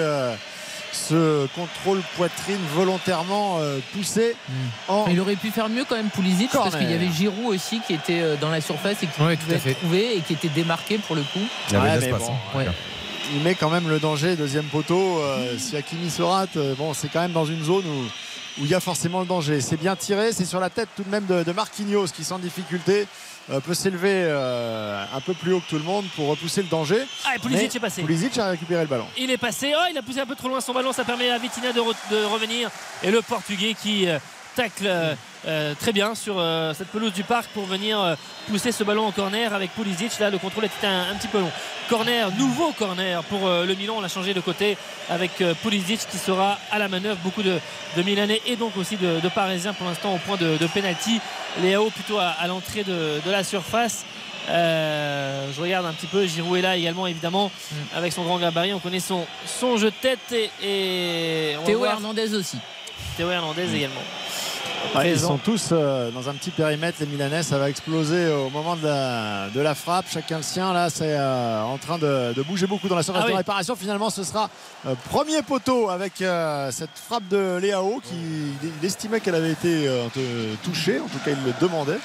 ce 0.92 1.48
contrôle 1.56 2.02
poitrine 2.16 2.60
volontairement 2.76 3.58
euh, 3.60 3.80
poussé. 3.94 4.36
Hmm. 4.48 4.94
Il 5.12 5.20
aurait 5.20 5.36
pu 5.36 5.52
faire 5.52 5.70
mieux 5.70 5.86
quand 5.88 5.96
même 5.96 6.10
Pulisic 6.10 6.52
parce 6.52 6.76
qu'il 6.76 6.90
y 6.90 6.94
avait 6.94 7.10
Giroud 7.12 7.54
aussi 7.54 7.80
qui 7.86 7.94
était 7.94 8.22
euh, 8.22 8.36
dans 8.38 8.50
la 8.50 8.62
surface 8.62 9.04
et 9.04 9.08
qui 9.08 9.14
pouvait 9.14 9.74
trouver 9.74 10.18
et 10.18 10.22
qui 10.22 10.34
était 10.34 10.50
démarqué 10.50 10.98
pour 10.98 11.16
le 11.16 11.22
coup. 11.22 11.40
Il, 11.70 11.76
hein. 11.76 12.00
il 13.34 13.44
met 13.44 13.56
quand 13.56 13.70
même 13.70 13.88
le 13.88 14.00
danger 14.00 14.36
deuxième 14.36 14.66
poteau. 14.66 15.20
Euh, 15.20 15.58
si 15.58 15.78
Hakimi 15.78 16.10
se 16.10 16.22
rate, 16.22 16.58
bon, 16.78 16.94
c'est 16.94 17.10
quand 17.10 17.22
même 17.22 17.34
dans 17.34 17.46
une 17.46 17.64
zone 17.64 17.86
où 17.86 18.06
où 18.60 18.66
il 18.66 18.72
y 18.72 18.76
a 18.76 18.80
forcément 18.80 19.22
le 19.22 19.26
danger. 19.26 19.62
C'est 19.62 19.78
bien 19.78 19.96
tiré, 19.96 20.32
c'est 20.32 20.46
sur 20.46 20.60
la 20.60 20.70
tête 20.70 20.90
tout 20.96 21.04
de 21.04 21.10
même 21.10 21.26
de, 21.26 21.52
Marquinhos 21.52 22.08
qui 22.08 22.24
sans 22.24 22.40
difficulté 22.40 23.02
euh, 23.02 23.06
peut 23.62 23.74
s'élever 23.74 24.26
euh, 24.28 25.04
un 25.14 25.22
peu 25.22 25.34
plus 25.34 25.54
haut 25.54 25.60
que 25.60 25.70
tout 25.70 25.78
le 25.78 25.84
monde 25.84 26.06
pour 26.16 26.28
repousser 26.28 26.62
le 26.62 26.68
danger. 26.68 27.04
Ah, 27.26 27.36
et 27.36 27.40
Pulisic 27.40 27.76
est 27.76 27.80
passé. 27.80 28.04
Pulisic 28.04 28.38
a 28.38 28.50
récupéré 28.50 28.82
le 28.82 28.88
ballon. 28.88 29.08
Il 29.18 29.32
est 29.32 29.38
passé. 29.38 29.74
Oh, 29.76 29.88
il 29.92 29.98
a 29.98 30.02
poussé 30.02 30.20
un 30.20 30.26
peu 30.26 30.36
trop 30.36 30.50
loin 30.50 30.62
son 30.62 30.74
ballon. 30.74 30.94
Ça 30.94 31.04
permet 31.04 31.30
à 31.32 31.38
Vitinha 31.38 31.72
de, 31.72 31.80
de 31.80 32.26
revenir. 32.26 32.70
Et 33.04 33.12
le 33.12 33.22
Portugais 33.22 33.74
qui 33.74 34.08
tacle 34.56 35.16
euh, 35.48 35.74
très 35.80 35.94
bien 35.94 36.16
sur 36.16 36.36
euh, 36.38 36.74
cette 36.74 36.90
pelouse 36.90 37.14
du 37.14 37.24
parc 37.24 37.50
pour 37.52 37.66
venir 37.66 38.02
euh, 38.02 38.16
pousser 38.50 38.74
ce 38.74 38.84
ballon 38.84 39.06
en 39.06 39.12
corner 39.12 39.54
avec 39.54 39.74
Pulisic. 39.74 40.20
Là, 40.20 40.30
le 40.30 40.38
contrôle 40.38 40.66
était 40.66 40.86
un, 40.86 41.16
petit 41.16 41.30
peu 41.30 41.40
long. 41.40 41.52
Corner, 41.90 42.32
nouveau 42.38 42.72
corner 42.72 43.24
pour 43.24 43.50
le 43.50 43.74
Milan. 43.74 43.96
On 43.98 44.02
l'a 44.02 44.08
changé 44.08 44.36
de 44.36 44.42
côté 44.42 44.78
avec 45.10 45.32
Pulisic 45.64 46.00
qui 46.10 46.18
sera 46.18 46.60
à 46.72 46.78
la 46.78 46.88
manœuvre. 46.88 47.18
Beaucoup 47.24 47.42
de, 47.42 47.60
Milanais 47.98 48.42
et 48.46 48.56
donc 48.56 48.78
aussi 48.78 48.96
de, 48.96 49.28
Parisiens 49.30 49.74
pour 49.74 49.88
l'instant 49.88 50.14
au 50.14 50.18
point 50.20 50.38
de, 50.38 50.58
de 50.58 50.68
penalty. 50.68 51.20
Léao 51.62 51.90
plutôt 51.90 52.20
à, 52.20 52.46
l'entrée 52.48 52.84
de, 52.84 53.20
la 53.26 53.44
surface. 53.44 54.06
je 54.48 55.60
regarde 55.60 55.88
un 55.88 55.94
petit 55.94 56.06
peu. 56.08 56.28
Giroud 56.28 56.60
est 56.60 56.62
là 56.62 56.78
également, 56.78 57.08
évidemment, 57.08 57.50
mm. 57.72 57.76
avec 57.98 58.14
son 58.14 58.24
grand 58.24 58.38
gabarit. 58.38 58.74
On 58.74 58.80
connaît 58.80 59.00
son, 59.00 59.26
son 59.48 59.78
jeu 59.78 59.90
de 59.90 59.96
tête 59.96 60.52
et, 60.62 61.56
Théo 61.66 61.86
Hernandez 61.86 62.36
aussi. 62.36 62.58
Théo 63.18 63.32
Hernandez 63.32 63.66
mm. 63.66 63.76
également 63.76 64.02
ils 65.06 65.20
sont 65.20 65.38
tous 65.38 65.70
euh, 65.72 66.12
dans 66.12 66.30
un 66.30 66.34
petit 66.34 66.52
périmètre, 66.52 66.98
les 67.00 67.06
Milanais. 67.06 67.44
Ça 67.44 67.58
va 67.58 67.70
exploser 67.70 68.32
au 68.32 68.50
moment 68.50 68.76
de 68.76 69.60
la, 69.60 69.76
frappe. 69.76 70.06
Chacun 70.12 70.38
le 70.38 70.44
sien. 70.44 70.74
Là, 70.74 70.90
c'est 70.90 71.16
euh, 71.18 71.64
en 71.64 71.78
train 71.78 71.98
de, 71.98 72.42
bouger 72.44 72.68
beaucoup 72.68 72.88
dans 72.88 72.96
la 72.96 73.04
surface 73.04 73.24
ah 73.26 73.32
de 73.32 73.36
réparation. 73.36 73.76
Finalement, 73.76 74.10
ce 74.10 74.24
sera 74.24 74.50
euh, 74.86 74.96
premier 75.10 75.42
poteau 75.42 75.90
avec 75.90 76.24
cette 76.72 76.98
frappe 76.98 77.28
de 77.30 77.58
Léao 77.58 78.02
qui 78.04 78.16
il 78.82 78.86
estimait 78.86 79.20
qu'elle 79.20 79.36
avait 79.36 79.52
été 79.52 79.90
touchée. 80.64 81.00
En 81.00 81.08
tout 81.08 81.20
cas, 81.24 81.32
il 81.32 81.46
le 81.46 81.54
demandait, 81.62 82.00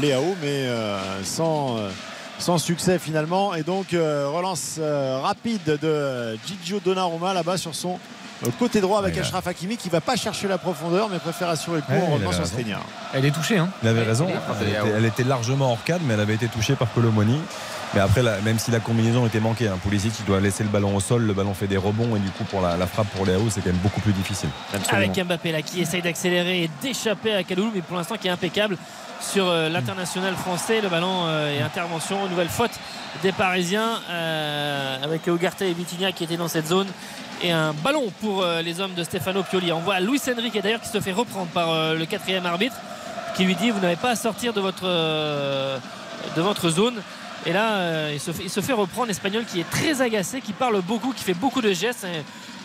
Léao, 0.00 0.36
mais 0.42 0.68
sans 1.24 1.76
sans 2.38 2.58
succès 2.58 2.98
finalement. 2.98 3.54
Et 3.54 3.62
donc, 3.62 3.88
relance 3.92 4.78
rapide 5.22 5.78
de 5.82 6.38
Gigio 6.46 6.80
Donnarumma 6.80 7.34
là-bas 7.34 7.56
sur 7.56 7.74
son 7.74 7.98
côté 8.58 8.80
droit 8.80 8.98
avec 8.98 9.16
Ashraf 9.18 9.46
Hakimi 9.46 9.76
qui 9.76 9.88
va 9.88 10.00
pas 10.00 10.16
chercher 10.16 10.48
la 10.48 10.58
profondeur 10.58 11.08
mais 11.08 11.18
préfère 11.18 11.48
assurer 11.48 11.76
le 11.76 11.82
coup 11.82 12.04
en 12.04 12.14
revenant 12.14 12.32
sur 12.32 12.46
Skriniar. 12.46 12.80
Elle 13.12 13.24
est 13.24 13.30
touchée. 13.30 13.58
Hein. 13.58 13.68
Il 13.82 13.88
avait 13.88 14.02
raison. 14.02 14.28
Elle 14.96 15.04
était, 15.04 15.24
largement 15.24 15.72
hors 15.72 15.82
cadre 15.84 16.04
mais 16.06 16.14
elle 16.14 16.20
avait 16.20 16.34
été 16.34 16.48
touchée 16.48 16.74
par 16.74 16.92
Colomoni. 16.92 17.40
Mais 17.94 18.00
après, 18.00 18.22
même 18.42 18.58
si 18.58 18.70
la 18.70 18.80
combinaison 18.80 19.26
était 19.26 19.40
manquée, 19.40 19.66
hein, 19.66 19.78
Pulisic 19.82 20.12
il 20.20 20.26
doit 20.26 20.40
laisser 20.40 20.62
le 20.62 20.68
ballon 20.68 20.94
au 20.94 21.00
sol, 21.00 21.22
le 21.22 21.32
ballon 21.32 21.54
fait 21.54 21.66
des 21.66 21.78
rebonds 21.78 22.16
et 22.16 22.18
du 22.18 22.30
coup 22.30 22.44
pour 22.44 22.60
la, 22.60 22.76
frappe 22.86 23.08
pour 23.08 23.24
Léo 23.24 23.46
c'est 23.48 23.62
quand 23.62 23.70
même 23.70 23.76
beaucoup 23.76 24.00
plus 24.00 24.12
difficile. 24.12 24.50
Avec 24.90 25.18
Mbappé 25.18 25.52
là 25.52 25.62
qui 25.62 25.80
essaye 25.80 26.02
d'accélérer 26.02 26.64
et 26.64 26.70
d'échapper 26.82 27.34
à 27.34 27.42
Kaloulou 27.42 27.72
mais 27.74 27.80
pour 27.80 27.96
l'instant 27.96 28.16
qui 28.16 28.28
est 28.28 28.30
impeccable 28.30 28.76
sur 29.20 29.48
euh, 29.48 29.68
l'international 29.68 30.34
français. 30.34 30.80
Le 30.80 30.88
ballon 30.88 31.24
euh, 31.26 31.56
et 31.56 31.62
intervention, 31.62 32.28
nouvelle 32.28 32.48
faute 32.48 32.70
des 33.22 33.32
Parisiens 33.32 34.00
euh, 34.10 35.02
avec 35.02 35.26
Ugarte 35.26 35.62
et 35.62 35.72
Vitinha 35.72 36.12
qui 36.12 36.24
étaient 36.24 36.36
dans 36.36 36.48
cette 36.48 36.68
zone 36.68 36.86
et 37.42 37.52
un 37.52 37.72
ballon 37.72 38.12
pour 38.20 38.42
euh, 38.42 38.62
les 38.62 38.80
hommes 38.80 38.94
de 38.94 39.04
Stefano 39.04 39.42
Pioli. 39.42 39.72
On 39.72 39.80
voit 39.80 40.00
Luis 40.00 40.20
Enrique 40.28 40.60
d'ailleurs 40.60 40.80
qui 40.80 40.88
se 40.88 41.00
fait 41.00 41.12
reprendre 41.12 41.48
par 41.48 41.70
euh, 41.70 41.94
le 41.94 42.06
quatrième 42.06 42.46
arbitre 42.46 42.76
qui 43.36 43.44
lui 43.44 43.54
dit 43.54 43.70
vous 43.70 43.80
n'avez 43.80 43.96
pas 43.96 44.10
à 44.10 44.16
sortir 44.16 44.52
de 44.52 44.60
votre, 44.60 44.84
euh, 44.84 45.78
de 46.36 46.42
votre 46.42 46.68
zone. 46.70 47.00
Et 47.46 47.52
là, 47.52 48.10
il 48.10 48.18
se, 48.18 48.32
fait, 48.32 48.42
il, 48.42 48.50
se 48.50 48.60
fait, 48.60 48.72
reprendre 48.72 49.06
l'Espagnol 49.06 49.44
qui 49.44 49.60
est 49.60 49.70
très 49.70 50.02
agacé, 50.02 50.40
qui 50.40 50.52
parle 50.52 50.80
beaucoup, 50.82 51.12
qui 51.12 51.22
fait 51.22 51.34
beaucoup 51.34 51.60
de 51.62 51.72
gestes. 51.72 52.06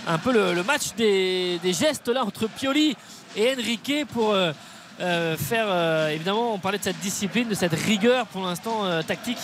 Un 0.07 0.17
peu 0.17 0.33
le, 0.33 0.63
match 0.63 0.95
des, 0.97 1.59
des, 1.61 1.73
gestes 1.73 2.07
là 2.07 2.25
entre 2.25 2.47
Pioli 2.47 2.97
et 3.37 3.53
Enrique 3.53 4.05
pour 4.11 4.35
euh, 4.99 5.35
faire 5.37 5.65
euh, 5.69 6.09
évidemment 6.09 6.53
on 6.53 6.59
parlait 6.59 6.77
de 6.77 6.83
cette 6.83 6.99
discipline 6.99 7.47
de 7.49 7.55
cette 7.55 7.73
rigueur 7.73 8.27
pour 8.27 8.45
l'instant 8.45 8.85
euh, 8.85 9.01
tactique 9.01 9.39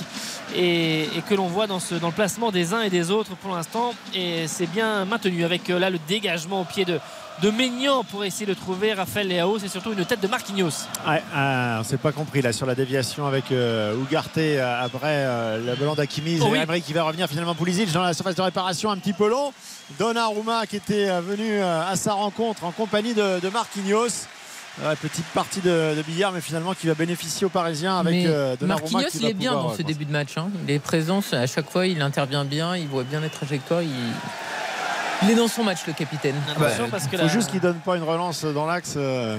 et, 0.56 1.08
que 1.28 1.34
l'on 1.34 1.48
voit 1.48 1.66
dans, 1.66 1.80
ce, 1.80 1.96
dans 1.96 2.10
le 2.10 2.14
placement 2.14 2.52
des 2.52 2.72
uns 2.76 2.82
et 2.82 2.92
des 2.92 3.10
autres 3.10 3.36
pour 3.36 3.56
l'instant 3.56 3.96
et 4.14 4.46
c'est 4.46 4.68
bien 4.68 5.06
maintenu 5.06 5.44
avec 5.44 5.68
là 5.70 5.90
le 5.90 5.98
dégagement 6.08 6.62
au 6.62 6.66
pied 6.66 6.86
de, 6.86 7.00
de 7.42 7.50
Maignan 7.50 8.04
pour 8.04 8.24
essayer 8.24 8.46
de 8.46 8.54
trouver 8.54 8.94
Raphaël 8.94 9.28
Leao. 9.28 9.58
C'est 9.58 9.70
surtout 9.70 9.94
une 9.94 10.06
tête 10.06 10.22
de 10.22 10.28
Marquinhos. 10.28 10.86
Ouais, 11.08 11.22
on 11.34 11.84
s'est 11.84 11.98
pas 11.98 12.12
compris 12.12 12.42
là 12.42 12.54
sur 12.54 12.66
la 12.66 12.76
déviation 12.76 13.26
avec 13.26 13.46
Ugarte 13.50 14.40
après 14.82 15.26
le 15.58 15.76
ballon 15.76 15.96
d'Akimi 15.96 16.40
oh 16.42 16.54
qui 16.86 16.94
va 16.94 17.04
revenir 17.04 17.28
finalement 17.28 17.56
Pulisic 17.56 17.92
dans 17.92 18.04
la 18.04 18.14
surface 18.14 18.36
de 18.36 18.42
réparation 18.42 18.92
un 18.92 18.98
petit 18.98 19.14
peu 19.14 19.30
long. 19.30 19.52
Donnarumma 19.98 20.68
qui 20.68 20.76
était 20.76 21.10
venu 21.22 21.62
à 21.62 21.96
sa 21.96 22.14
rencontre 22.14 22.66
en 22.66 22.72
compagnie 22.72 23.14
de, 23.14 23.40
de 23.40 23.50
Marquinhos 23.50 24.28
petite 25.02 25.26
partie 25.28 25.62
de, 25.62 26.02
billard, 26.06 26.32
mais 26.32 26.42
finalement 26.42 26.74
qui 26.74 26.88
va 26.88 26.94
bénéficier 26.94 27.46
aux 27.46 27.50
Parisiens 27.50 27.98
avec 27.98 28.26
euh, 28.26 28.56
Marquinhos, 28.62 29.10
il 29.16 29.26
est 29.26 29.34
bien 29.34 29.54
dans 29.54 29.74
ce 29.76 29.82
début 29.82 30.06
de 30.06 30.12
match. 30.12 30.38
Hein. 30.38 30.50
Il 30.68 30.74
est 30.74 30.80
présent 30.80 31.22
à 31.32 31.48
chaque 31.48 31.70
fois, 31.70 31.88
il 31.88 32.02
intervient 32.02 32.46
bien, 32.46 32.76
il 32.76 32.88
voit 32.88 33.04
bien 33.04 33.20
les 33.20 33.30
trajectoires. 33.30 33.82
Il... 33.82 35.30
est 35.30 35.36
dans 35.36 35.48
son 35.48 35.64
match, 35.64 35.80
le 35.88 35.94
capitaine. 35.94 36.36
il 37.12 37.20
faut 37.20 37.28
juste 37.28 37.52
qu'il 37.52 37.60
donne 37.60 37.80
pas 37.80 37.98
une 37.98 38.04
relance 38.04 38.46
dans 38.46 38.66
l'axe. 38.66 38.94
Euh, 38.98 39.38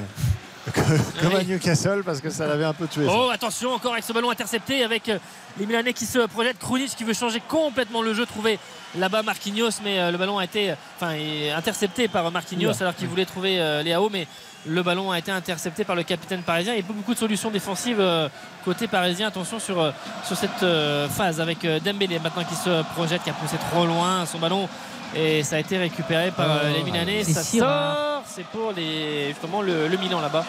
comme 1.20 1.34
à 1.34 1.42
Newcastle 1.42 2.02
parce 2.04 2.20
que 2.20 2.30
ça 2.30 2.46
l'avait 2.46 2.64
un 2.64 2.72
peu 2.72 2.86
tué. 2.86 3.06
Oh 3.08 3.30
attention 3.32 3.72
encore 3.72 3.92
avec 3.92 4.04
ce 4.04 4.12
ballon 4.12 4.30
intercepté 4.30 4.84
avec 4.84 5.08
euh, 5.08 5.18
les 5.58 5.66
Milanais 5.66 5.92
qui 5.92 6.06
se 6.06 6.26
projettent. 6.26 6.58
Krunic 6.58 6.94
qui 6.96 7.04
veut 7.04 7.14
changer 7.14 7.42
complètement 7.48 8.02
le 8.02 8.14
jeu, 8.14 8.26
trouver 8.26 8.58
là-bas 8.96 9.22
Marquinhos, 9.22 9.80
mais 9.84 10.10
le 10.10 10.18
ballon 10.18 10.38
a 10.38 10.44
été 10.44 10.74
enfin, 10.96 11.14
intercepté 11.56 12.08
par 12.08 12.30
Marquinhos 12.30 12.80
alors 12.80 12.94
qu'il 12.94 13.08
voulait 13.08 13.24
trouver 13.24 13.82
Léao, 13.84 14.08
mais 14.10 14.26
le 14.66 14.82
ballon 14.82 15.10
a 15.10 15.18
été 15.18 15.30
intercepté 15.30 15.84
par 15.84 15.96
le 15.96 16.02
capitaine 16.02 16.42
parisien. 16.42 16.74
Il 16.74 16.76
n'y 16.76 16.82
a 16.82 16.86
pas 16.86 16.92
beaucoup 16.92 17.14
de 17.14 17.18
solutions 17.18 17.50
défensives 17.50 18.00
euh, 18.00 18.28
côté 18.64 18.88
parisien. 18.88 19.28
Attention 19.28 19.58
sur, 19.58 19.80
euh, 19.80 19.90
sur 20.24 20.36
cette 20.36 20.62
euh, 20.62 21.08
phase 21.08 21.40
avec 21.40 21.66
Dembélé 21.82 22.18
maintenant 22.18 22.44
qui 22.44 22.54
se 22.54 22.82
projette, 22.94 23.22
qui 23.22 23.30
a 23.30 23.32
poussé 23.32 23.56
trop 23.70 23.86
loin 23.86 24.26
son 24.26 24.38
ballon. 24.38 24.68
Et 25.14 25.42
ça 25.42 25.56
a 25.56 25.58
été 25.58 25.78
récupéré 25.78 26.30
par 26.30 26.64
les 26.64 26.82
Milanais. 26.82 27.24
Ça 27.24 27.42
sort. 27.42 28.22
C'est 28.26 28.46
pour 28.46 28.72
les, 28.72 29.28
justement 29.28 29.62
le 29.62 29.96
Milan 29.96 30.20
là-bas 30.20 30.44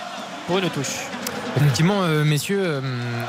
pour 0.48 0.58
une 0.58 0.70
touche. 0.70 1.08
Effectivement, 1.58 2.04
euh, 2.04 2.24
messieurs 2.24 2.62
euh, 2.64 2.82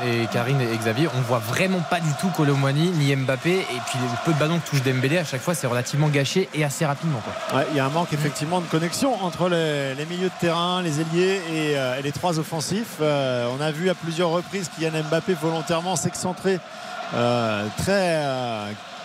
et 0.05 0.27
Karine 0.27 0.61
et 0.61 0.77
Xavier, 0.77 1.09
on 1.13 1.21
voit 1.21 1.39
vraiment 1.39 1.81
pas 1.81 1.99
du 1.99 2.09
tout 2.21 2.29
Colomwani 2.29 2.91
ni 2.91 3.13
Mbappé. 3.15 3.51
Et 3.51 3.81
puis 3.85 3.99
le 3.99 4.25
peu 4.25 4.33
de 4.33 4.39
ballons 4.39 4.59
que 4.59 4.69
touche 4.69 4.81
Dembélé, 4.81 5.17
à 5.17 5.25
chaque 5.25 5.41
fois, 5.41 5.53
c'est 5.53 5.67
relativement 5.67 6.07
gâché 6.07 6.47
et 6.53 6.63
assez 6.63 6.85
rapidement. 6.85 7.21
Il 7.71 7.77
y 7.77 7.79
a 7.81 7.85
un 7.85 7.89
manque 7.89 8.13
effectivement 8.13 8.61
de 8.61 8.65
connexion 8.65 9.21
entre 9.23 9.49
les, 9.49 10.05
milieux 10.09 10.29
de 10.29 10.39
terrain, 10.39 10.81
les 10.81 11.01
ailiers 11.01 11.41
et, 11.51 11.77
euh, 11.77 12.01
les 12.01 12.11
trois 12.13 12.39
offensifs. 12.39 12.99
on 13.01 13.61
a 13.61 13.71
vu 13.71 13.89
à 13.89 13.95
plusieurs 13.95 14.29
reprises 14.29 14.69
Kylian 14.69 15.03
Mbappé 15.09 15.33
volontairement 15.33 15.95
s'excentrer 15.95 16.59
très 17.77 18.23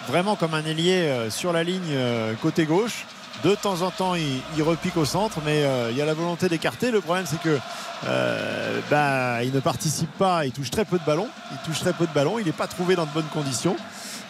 vraiment 0.08 0.36
comme 0.36 0.54
un 0.54 0.64
ailier 0.64 1.28
sur 1.30 1.52
la 1.52 1.62
ligne 1.62 1.96
côté 2.42 2.64
gauche. 2.64 3.06
De 3.44 3.54
temps 3.54 3.82
en 3.82 3.90
temps, 3.90 4.14
il, 4.16 4.62
repique 4.62 4.96
au 4.96 5.04
centre, 5.04 5.38
mais 5.44 5.64
il 5.90 5.96
y 5.96 6.02
a 6.02 6.04
la 6.04 6.14
volonté 6.14 6.48
d'écarter. 6.48 6.90
Le 6.90 7.00
problème, 7.00 7.26
c'est 7.26 7.40
que 7.40 7.58
euh, 8.06 8.80
bah, 8.90 9.42
il 9.42 9.52
ne 9.52 9.60
participe 9.60 10.10
pas, 10.12 10.44
il 10.46 10.52
touche 10.52 10.70
très 10.70 10.84
peu 10.84 10.98
de 10.98 11.04
ballons. 11.04 11.28
Il 11.52 11.58
touche 11.58 11.80
très 11.80 11.92
peu 11.92 12.06
de 12.06 12.12
ballons, 12.12 12.38
il 12.38 12.46
n'est 12.46 12.52
pas 12.52 12.66
trouvé 12.66 12.96
dans 12.96 13.06
de 13.06 13.10
bonnes 13.10 13.28
conditions. 13.32 13.76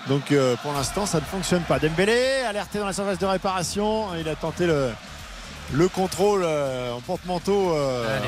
Donc 0.09 0.33
euh, 0.33 0.57
pour 0.63 0.73
l'instant, 0.73 1.07
ça 1.07 1.19
ne 1.19 1.25
fonctionne 1.25 1.63
pas. 1.63 1.79
Dembélé, 1.79 2.43
alerté 2.49 2.79
dans 2.79 2.87
la 2.87 2.93
surface 2.93 3.19
de 3.19 3.27
réparation, 3.27 4.07
il 4.19 4.29
a 4.29 4.35
tenté 4.35 4.67
le, 4.67 4.91
le 5.73 5.89
contrôle 5.89 6.43
euh, 6.45 6.93
en 6.93 7.01
porte-manteau 7.01 7.75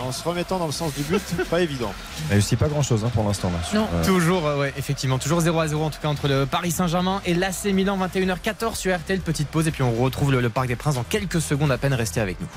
en 0.05 0.13
se 0.13 0.23
remettant 0.25 0.59
dans 0.59 0.67
le 0.67 0.73
sens 0.73 0.93
du 0.95 1.03
but, 1.03 1.23
pas 1.51 1.61
évident. 1.61 1.93
Il 2.29 2.33
réussit 2.33 2.59
pas 2.59 2.69
grand 2.69 2.83
chose 2.83 3.05
hein, 3.05 3.11
pour 3.15 3.25
l'instant. 3.25 3.51
Non, 3.75 3.87
toujours, 4.05 4.45
ouais, 4.45 4.73
effectivement, 4.77 5.19
toujours 5.19 5.41
0 5.41 5.59
à 5.61 5.69
0 5.69 5.85
en 5.85 5.91
tout 5.91 6.01
cas 6.01 6.09
entre 6.09 6.29
le 6.29 6.47
Paris 6.47 6.71
Saint-Germain 6.71 7.23
et 7.25 7.35
l'AC 7.35 7.65
Milan, 7.67 7.99
21h14 7.99 8.75
sur 8.77 8.97
RTL. 8.97 9.21
Petite 9.21 9.49
pause 9.49 9.69
et 9.69 9.71
puis 9.71 9.83
on 9.83 9.93
retrouve 9.93 10.33
le, 10.33 10.41
le 10.41 10.49
Parc 10.51 10.69
des 10.69 10.77
Princes 10.77 10.97
dans 10.97 11.05
quelques 11.05 11.41
secondes 11.41 11.71
à 11.73 11.79
peine. 11.79 11.95
Restez 11.95 12.21
avec 12.21 12.39
nous. 12.41 12.49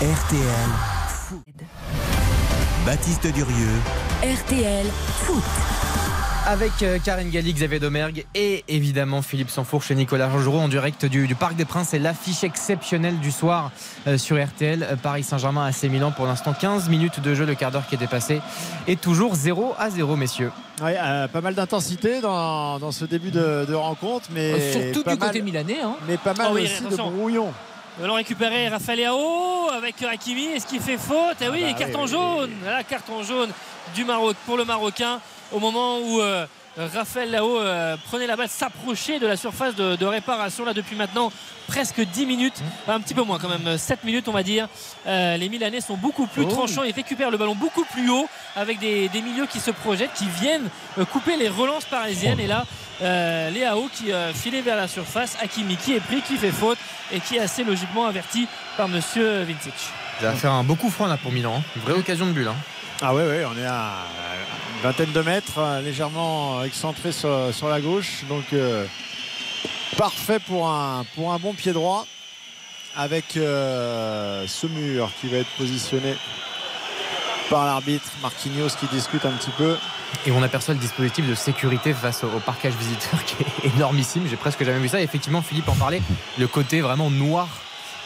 RTL 0.00 0.42
Baptiste 2.84 3.26
Durieux. 3.32 3.80
RTL 4.22 4.86
Foot. 5.24 5.42
Avec 6.46 6.80
euh, 6.82 7.00
Karine 7.04 7.30
Galli, 7.30 7.52
Xavier 7.52 7.80
Domergue 7.80 8.24
et 8.36 8.62
évidemment 8.68 9.20
Philippe 9.20 9.50
Sanfourche 9.50 9.90
et 9.90 9.96
Nicolas 9.96 10.28
Rongereau 10.28 10.60
en 10.60 10.68
direct 10.68 11.04
du, 11.04 11.34
Parc 11.34 11.56
des 11.56 11.64
Princes. 11.64 11.88
C'est 11.88 11.98
l'affiche 11.98 12.44
exceptionnelle 12.44 13.18
du 13.18 13.32
soir 13.32 13.72
euh, 14.06 14.16
sur 14.16 14.40
RTL. 14.40 14.84
Euh, 14.84 14.94
Paris 14.94 15.24
Saint-Germain 15.24 15.66
AC 15.66 15.90
Milan 15.90 16.12
pour 16.12 16.24
l'instant 16.24 16.52
15 16.52 16.88
minutes 16.88 17.18
de 17.18 17.34
jeu, 17.34 17.44
le 17.46 17.56
quart 17.56 17.72
d'heure 17.72 17.84
qui 17.88 17.96
est 17.96 17.98
dépassé. 17.98 18.40
Et 18.86 18.94
toujours 18.94 19.34
0 19.34 19.74
à 19.76 19.90
0, 19.90 20.14
messieurs. 20.14 20.52
Oui, 20.82 20.92
pas 21.32 21.40
mal 21.40 21.56
d'intensité 21.56 22.20
dans, 22.20 22.92
ce 22.92 23.04
début 23.06 23.32
de, 23.32 23.74
rencontre. 23.74 24.28
mais 24.30 24.70
Surtout 24.70 25.02
du 25.02 25.16
côté 25.18 25.42
milanais. 25.42 25.80
Hein. 25.82 25.96
Mais 26.06 26.16
pas 26.16 26.34
mal 26.34 26.52
oh 26.52 26.58
aussi 26.58 26.84
de 26.84 26.96
brouillon. 26.96 27.52
Allons 28.00 28.14
récupérer 28.14 28.68
Raphaël 28.68 29.00
Yao 29.00 29.70
avec 29.76 30.00
Hakimi. 30.00 30.44
Est-ce 30.44 30.66
qu'il 30.66 30.80
fait 30.80 30.98
faute? 30.98 31.38
Eh 31.40 31.48
oui, 31.48 31.64
ah 31.66 31.72
bah 31.72 31.78
carton 31.78 32.06
jaune. 32.06 32.50
carton 32.88 33.22
jaune 33.24 33.50
du 33.96 34.04
Maroc 34.04 34.36
pour 34.46 34.56
le 34.56 34.64
Marocain 34.64 35.18
au 35.52 35.60
moment 35.60 35.98
où 35.98 36.20
euh, 36.20 36.46
Raphaël 36.76 37.30
Lao 37.30 37.58
prenait 38.08 38.26
la 38.26 38.36
balle, 38.36 38.48
s'approchait 38.48 39.18
de 39.18 39.26
la 39.26 39.36
surface 39.36 39.74
de, 39.74 40.04
réparation 40.04 40.64
là 40.64 40.74
depuis 40.74 40.94
maintenant 40.94 41.32
presque 41.66 42.00
10 42.00 42.26
minutes, 42.26 42.60
mmh. 42.60 42.90
un 42.90 43.00
petit 43.00 43.14
peu 43.14 43.22
moins 43.22 43.38
quand 43.38 43.48
même, 43.48 43.78
7 43.78 44.04
minutes 44.04 44.28
on 44.28 44.32
va 44.32 44.42
dire. 44.42 44.68
les 45.06 45.48
Milanais 45.48 45.80
sont 45.80 45.96
beaucoup 45.96 46.26
plus 46.26 46.42
oh. 46.42 46.50
tranchants, 46.50 46.84
ils 46.84 46.92
récupèrent 46.92 47.30
le 47.30 47.38
ballon 47.38 47.54
beaucoup 47.54 47.84
plus 47.84 48.10
haut 48.10 48.28
avec 48.54 48.78
des, 48.78 49.08
milieux 49.14 49.46
qui 49.46 49.58
se 49.58 49.70
projettent, 49.70 50.12
qui 50.14 50.28
viennent 50.28 50.68
couper 51.12 51.36
les 51.36 51.48
relances 51.48 51.86
parisiennes. 51.86 52.40
Et 52.40 52.46
là, 52.46 52.66
euh, 53.02 53.50
Léao 53.50 53.88
qui 53.92 54.12
filait 54.34 54.62
vers 54.62 54.76
la 54.76 54.88
surface, 54.88 55.36
Hakimi 55.40 55.76
qui 55.76 55.94
est 55.94 56.00
pris, 56.00 56.20
qui 56.22 56.36
fait 56.36 56.50
faute 56.50 56.78
et 57.12 57.20
qui 57.20 57.36
est 57.36 57.40
assez 57.40 57.64
logiquement 57.64 58.06
averti 58.06 58.46
par 58.76 58.88
Monsieur 58.88 59.42
Vincic. 59.42 59.74
Ça 60.20 60.30
va 60.30 60.32
faire 60.32 60.52
un 60.52 60.64
beau 60.64 60.76
coup 60.76 60.90
franc 60.90 61.06
là 61.06 61.18
pour 61.18 61.30
Milan, 61.30 61.56
hein. 61.58 61.62
une 61.76 61.82
vraie 61.82 61.92
occasion 61.92 62.26
de 62.26 62.32
but. 62.32 62.46
Hein. 62.46 62.56
Ah 63.02 63.14
ouais, 63.14 63.26
ouais, 63.26 63.44
on 63.44 63.58
est 63.58 63.66
à 63.66 64.06
une 64.76 64.82
vingtaine 64.82 65.12
de 65.12 65.20
mètres, 65.20 65.58
euh, 65.58 65.82
légèrement 65.82 66.62
excentré 66.64 67.12
sur, 67.12 67.68
la 67.68 67.80
gauche. 67.80 68.24
Donc 68.26 68.44
euh, 68.54 68.86
parfait 69.98 70.38
pour 70.38 70.66
un, 70.66 71.04
pour 71.14 71.38
bon 71.38 71.52
pied 71.52 71.72
droit 71.72 72.06
avec 72.96 73.36
euh, 73.36 74.46
ce 74.46 74.66
mur 74.66 75.10
qui 75.20 75.28
va 75.28 75.38
être 75.38 75.50
positionné 75.58 76.14
par 77.50 77.66
l'arbitre 77.66 78.10
Marquinhos 78.22 78.70
qui 78.80 78.86
discute 78.86 79.26
un 79.26 79.32
petit 79.32 79.52
peu. 79.58 79.76
Et 80.24 80.30
on 80.30 80.42
aperçoit 80.42 80.72
le 80.72 80.80
dispositif 80.80 81.28
de 81.28 81.34
sécurité 81.34 81.92
face 81.92 82.24
au, 82.24 82.28
parquage 82.40 82.74
visiteur 82.76 83.22
qui 83.26 83.36
est 83.42 83.74
énormissime. 83.76 84.26
J'ai 84.26 84.36
presque 84.36 84.64
jamais 84.64 84.78
vu 84.78 84.88
ça. 84.88 85.02
effectivement, 85.02 85.42
Philippe 85.42 85.68
en 85.68 85.74
parlait, 85.74 86.00
le 86.38 86.48
côté 86.48 86.80
vraiment 86.80 87.10
noir 87.10 87.48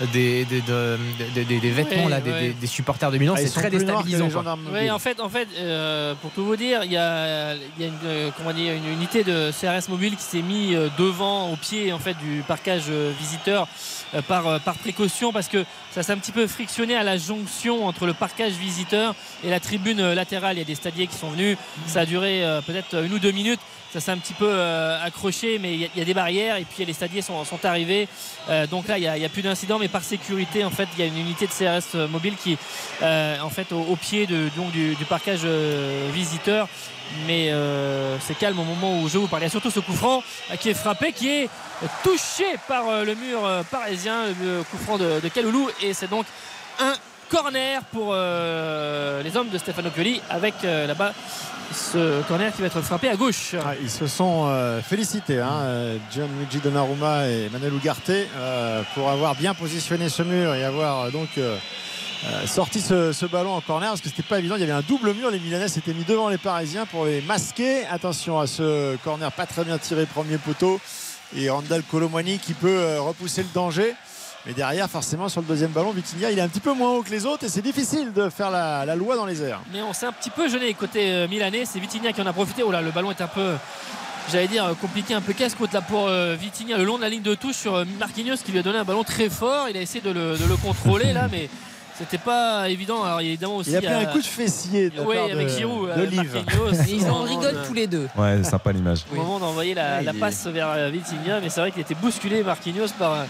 des, 0.07 0.45
des, 0.45 1.45
des, 1.45 1.71
vêtements 1.71 2.09
là, 2.09 2.21
des, 2.21 2.67
supporters 2.67 3.11
de 3.11 3.19
Milan. 3.19 3.35
Ah, 3.37 3.41
c'est 3.41 3.51
très 3.51 3.71
déstabilisant. 3.71 4.29
Oui, 4.73 4.91
en 4.91 4.99
fait, 4.99 5.21
en 5.21 5.29
fait 5.29 5.49
euh, 5.59 6.15
pour 6.21 6.31
tout 6.31 6.45
vous 6.45 6.57
dire, 6.57 6.85
il 6.85 6.93
y 6.93 6.97
a, 6.97 7.55
y 7.55 7.85
a 7.85 7.87
une, 7.87 7.95
euh, 8.05 8.31
comment 8.37 8.53
dire, 8.53 8.75
une 8.75 8.93
unité 8.93 9.25
de 9.25 9.51
CRS 9.51 9.89
mobile 9.89 10.17
qui 10.17 10.23
s'est 10.23 10.43
mis 10.43 10.75
euh, 10.75 10.89
devant, 10.99 11.53
au 11.53 11.57
pied 11.57 11.93
en 11.93 11.99
fait, 11.99 12.15
du 12.15 12.43
parcage 12.47 12.91
visiteur 13.19 13.69
par, 14.27 14.61
par 14.61 14.75
précaution 14.75 15.33
parce 15.33 15.49
que 15.49 15.65
ça 15.93 16.03
s'est 16.03 16.13
un 16.13 16.19
petit 16.19 16.33
peu 16.33 16.47
frictionné 16.47 16.97
à 16.97 17.05
la 17.05 17.17
jonction 17.17 17.87
entre 17.87 18.07
le 18.07 18.15
parquage 18.15 18.53
visiteur 18.53 19.15
et 19.45 19.51
la 19.51 19.61
tribune 19.61 20.13
latérale. 20.15 20.57
Il 20.57 20.59
y 20.61 20.63
a 20.63 20.65
des 20.65 20.75
stadiers 20.75 21.07
qui 21.07 21.17
sont 21.17 21.31
venus. 21.31 21.57
Ça 21.87 22.01
a 22.01 22.07
duré 22.07 22.45
peut-être 22.67 23.05
une 23.05 23.13
ou 23.13 23.19
deux 23.19 23.31
minutes 23.31 23.61
ça 23.93 23.99
s'est 23.99 24.13
un 24.13 24.19
petit 24.19 24.35
peu 24.35 24.49
euh, 24.49 25.05
accroché, 25.05 25.59
mais 25.59 25.75
il 25.75 25.91
y, 25.97 26.01
a 26.01 26.05
des 26.05 26.15
barrières 26.15 26.57
et 26.57 26.65
puis 26.65 26.85
les 26.85 26.93
stadiers 26.93 27.23
sont, 27.23 27.45
arrivés. 27.65 28.09
Euh, 28.49 28.67
donc 28.67 28.87
là, 28.87 28.99
il 28.99 29.03
n'y 29.03 29.25
a, 29.25 29.29
plus 29.29 29.43
d'incident, 29.43 29.79
mais 29.79 29.89
par 29.91 30.03
sécurité, 30.03 30.65
en 30.65 30.71
fait, 30.71 30.89
il 30.95 31.01
y 31.01 31.03
a 31.03 31.07
une 31.07 31.19
unité 31.19 31.47
de 31.47 31.53
CRS 31.53 31.95
euh, 31.95 32.09
mobile 32.09 32.35
qui, 32.37 32.57
en 33.03 33.51
fait, 33.51 33.73
au, 33.73 33.97
pied 33.97 34.27
de, 34.27 34.49
donc, 34.57 34.71
du, 34.73 34.97
parquage 35.09 35.45
visiteur. 36.13 36.69
Mais 37.27 37.53
c'est 38.21 38.39
calme 38.39 38.59
au 38.61 38.65
moment 38.65 39.03
où 39.03 39.09
je 39.09 39.19
vous 39.19 39.27
parle. 39.27 39.43
Il 39.43 39.47
y 39.47 39.49
a 39.49 39.51
surtout 39.51 39.71
ce 39.71 39.81
coup 39.81 39.95
franc 39.95 40.23
qui 40.61 40.71
est 40.71 40.75
frappé, 40.75 41.13
qui 41.13 41.29
est 41.29 41.51
touché 42.05 42.45
par 42.69 43.05
le 43.05 43.15
mur 43.15 43.41
parisien, 43.71 44.27
le 44.41 44.63
coup 44.63 44.79
franc 44.79 44.97
de, 44.97 45.21
de 45.21 45.29
Kaloulou. 45.29 45.69
Et 45.83 45.93
c'est 45.93 46.09
donc 46.09 46.27
un 46.79 46.93
corner 47.29 47.83
pour 47.87 48.15
les 48.15 49.37
hommes 49.37 49.49
de 49.49 49.59
Stefano 49.59 49.91
Pioli 49.91 50.23
avec 50.31 50.55
là-bas 50.63 51.13
ce 51.73 52.23
corner 52.23 52.53
qui 52.53 52.61
va 52.61 52.67
être 52.67 52.81
frappé 52.81 53.09
à 53.09 53.17
gauche. 53.17 53.55
Ah, 53.65 53.75
ils 53.81 53.91
se 53.91 54.07
sont 54.07 54.47
euh, 54.47 54.83
félicités, 54.83 55.41
hein, 55.41 55.61
euh, 55.63 55.99
John 56.15 56.29
Luigi 56.39 56.59
Donnarumma 56.59 57.29
et 57.29 57.49
Manuel 57.51 57.75
Ugarte, 57.75 58.11
euh, 58.11 58.83
pour 58.95 59.09
avoir 59.11 59.35
bien 59.35 59.55
positionné 59.55 60.09
ce 60.09 60.23
mur 60.23 60.55
et 60.55 60.65
avoir 60.65 61.11
donc 61.11 61.29
sorti 62.47 62.81
ce, 62.81 63.27
ballon 63.27 63.55
en 63.55 63.61
corner 63.61 63.91
parce 63.91 64.01
que 64.01 64.09
c'était 64.09 64.23
pas 64.23 64.39
évident. 64.39 64.57
Il 64.57 64.61
y 64.61 64.65
avait 64.65 64.73
un 64.73 64.83
double 64.83 65.15
mur. 65.15 65.31
Les 65.31 65.41
Milanais 65.41 65.69
s'étaient 65.69 65.95
mis 65.95 66.05
devant 66.05 66.29
les 66.29 66.39
Parisiens 66.39 66.87
pour 66.87 67.07
les 67.07 67.23
masquer. 67.23 67.87
Attention 67.87 68.39
à 68.39 68.47
ce 68.47 68.97
corner 68.97 69.33
pas 69.33 69.47
très 69.47 69.65
bien 69.65 69.79
tiré, 69.79 70.07
premier 70.07 70.39
poteau. 70.39 70.81
Et 71.37 71.49
Randall 71.49 71.83
Colomwani 71.83 72.39
qui 72.39 72.55
peut 72.55 72.99
repousser 72.99 73.43
le 73.43 73.49
danger. 73.55 73.95
Mais 74.47 74.53
derrière, 74.55 74.89
forcément, 74.89 75.29
sur 75.29 75.43
le 75.43 75.47
deuxième 75.47 75.71
ballon, 75.71 75.91
Vitinha, 75.91 76.31
il 76.31 76.39
est 76.39 76.43
un 76.43 76.49
petit 76.49 76.61
peu 76.61 76.73
moins 76.73 76.93
haut 76.93 77.03
que 77.03 77.11
les 77.11 77.27
autres 77.27 77.45
et 77.45 77.49
c'est 77.49 77.63
difficile 77.63 78.13
de 78.13 78.31
faire 78.31 78.51
la, 78.51 78.97
loi 78.97 79.17
dans 79.17 79.27
les 79.27 79.43
airs. 79.43 79.61
Mais 79.73 79.83
on 79.83 79.93
s'est 79.93 80.07
un 80.07 80.13
petit 80.13 80.31
peu 80.31 80.49
gêné 80.49 80.73
côté 80.75 81.13
euh, 81.13 81.29
milanais. 81.29 81.65
C'est 81.67 81.79
Vitinha 81.79 82.13
qui 82.13 82.23
en 82.23 82.27
a 82.27 82.33
profité. 82.33 82.63
Oh 82.63 82.71
là, 82.71 82.81
le 82.81 82.91
ballon 82.91 83.11
est 83.11 83.21
un 83.21 83.27
peu 83.27 83.55
j'allais 84.31 84.49
dire 84.49 84.75
compliqué, 84.81 85.13
un 85.13 85.21
peu 85.21 85.33
casse-côte 85.33 85.73
là 85.73 85.81
pour 85.81 86.07
euh, 86.07 86.37
Vitinha 86.39 86.79
le 86.79 86.85
long 86.85 86.97
de 86.97 87.03
la 87.03 87.09
ligne 87.09 87.23
de 87.23 87.35
touche 87.35 87.57
sur 87.57 87.75
euh, 87.75 87.85
Marquinhos 87.99 88.37
qui 88.45 88.53
lui 88.53 88.61
a 88.61 88.63
donné 88.63 88.79
un 88.79 88.85
ballon 88.85 89.03
très 89.03 89.29
fort. 89.29 89.69
Il 89.69 89.77
a 89.77 89.81
essayé 89.81 90.01
de 90.01 90.11
le 90.11 90.57
contrôler 90.57 91.13
là, 91.13 91.29
mais 91.31 91.51
c'était 92.01 92.19
pas 92.19 92.69
évident. 92.71 93.05
Alors 93.05 93.21
évidemment 93.21 93.57
aussi. 93.57 93.71
Il 93.71 93.77
a 93.77 93.83
pris 93.83 93.93
un 93.93 94.07
coup 94.07 94.21
de 94.21 94.27
fessier 94.27 94.89
de, 94.89 95.03
oui, 95.03 95.17
avec 95.19 95.49
Giroud, 95.51 95.91
de 95.91 96.09
Ils 96.89 97.07
en 97.11 97.23
rigolent 97.23 97.63
tous 97.67 97.75
les 97.75 97.87
deux. 97.87 98.09
Ouais, 98.17 98.43
sympa 98.43 98.73
l'image. 98.73 99.05
Au 99.13 99.17
moment 99.17 99.39
d'envoyer 99.39 99.75
la, 99.75 100.01
passe 100.19 100.47
vers 100.47 100.71
euh, 100.71 100.91
Vitinha, 100.91 101.41
mais 101.41 101.51
c'est 101.51 101.61
vrai 101.61 101.71
qu'il 101.71 101.83
était 101.83 101.95
bousculé 101.95 102.43
Marquinhos 102.43 102.89
par, 102.99 103.13
euh, 103.13 103.25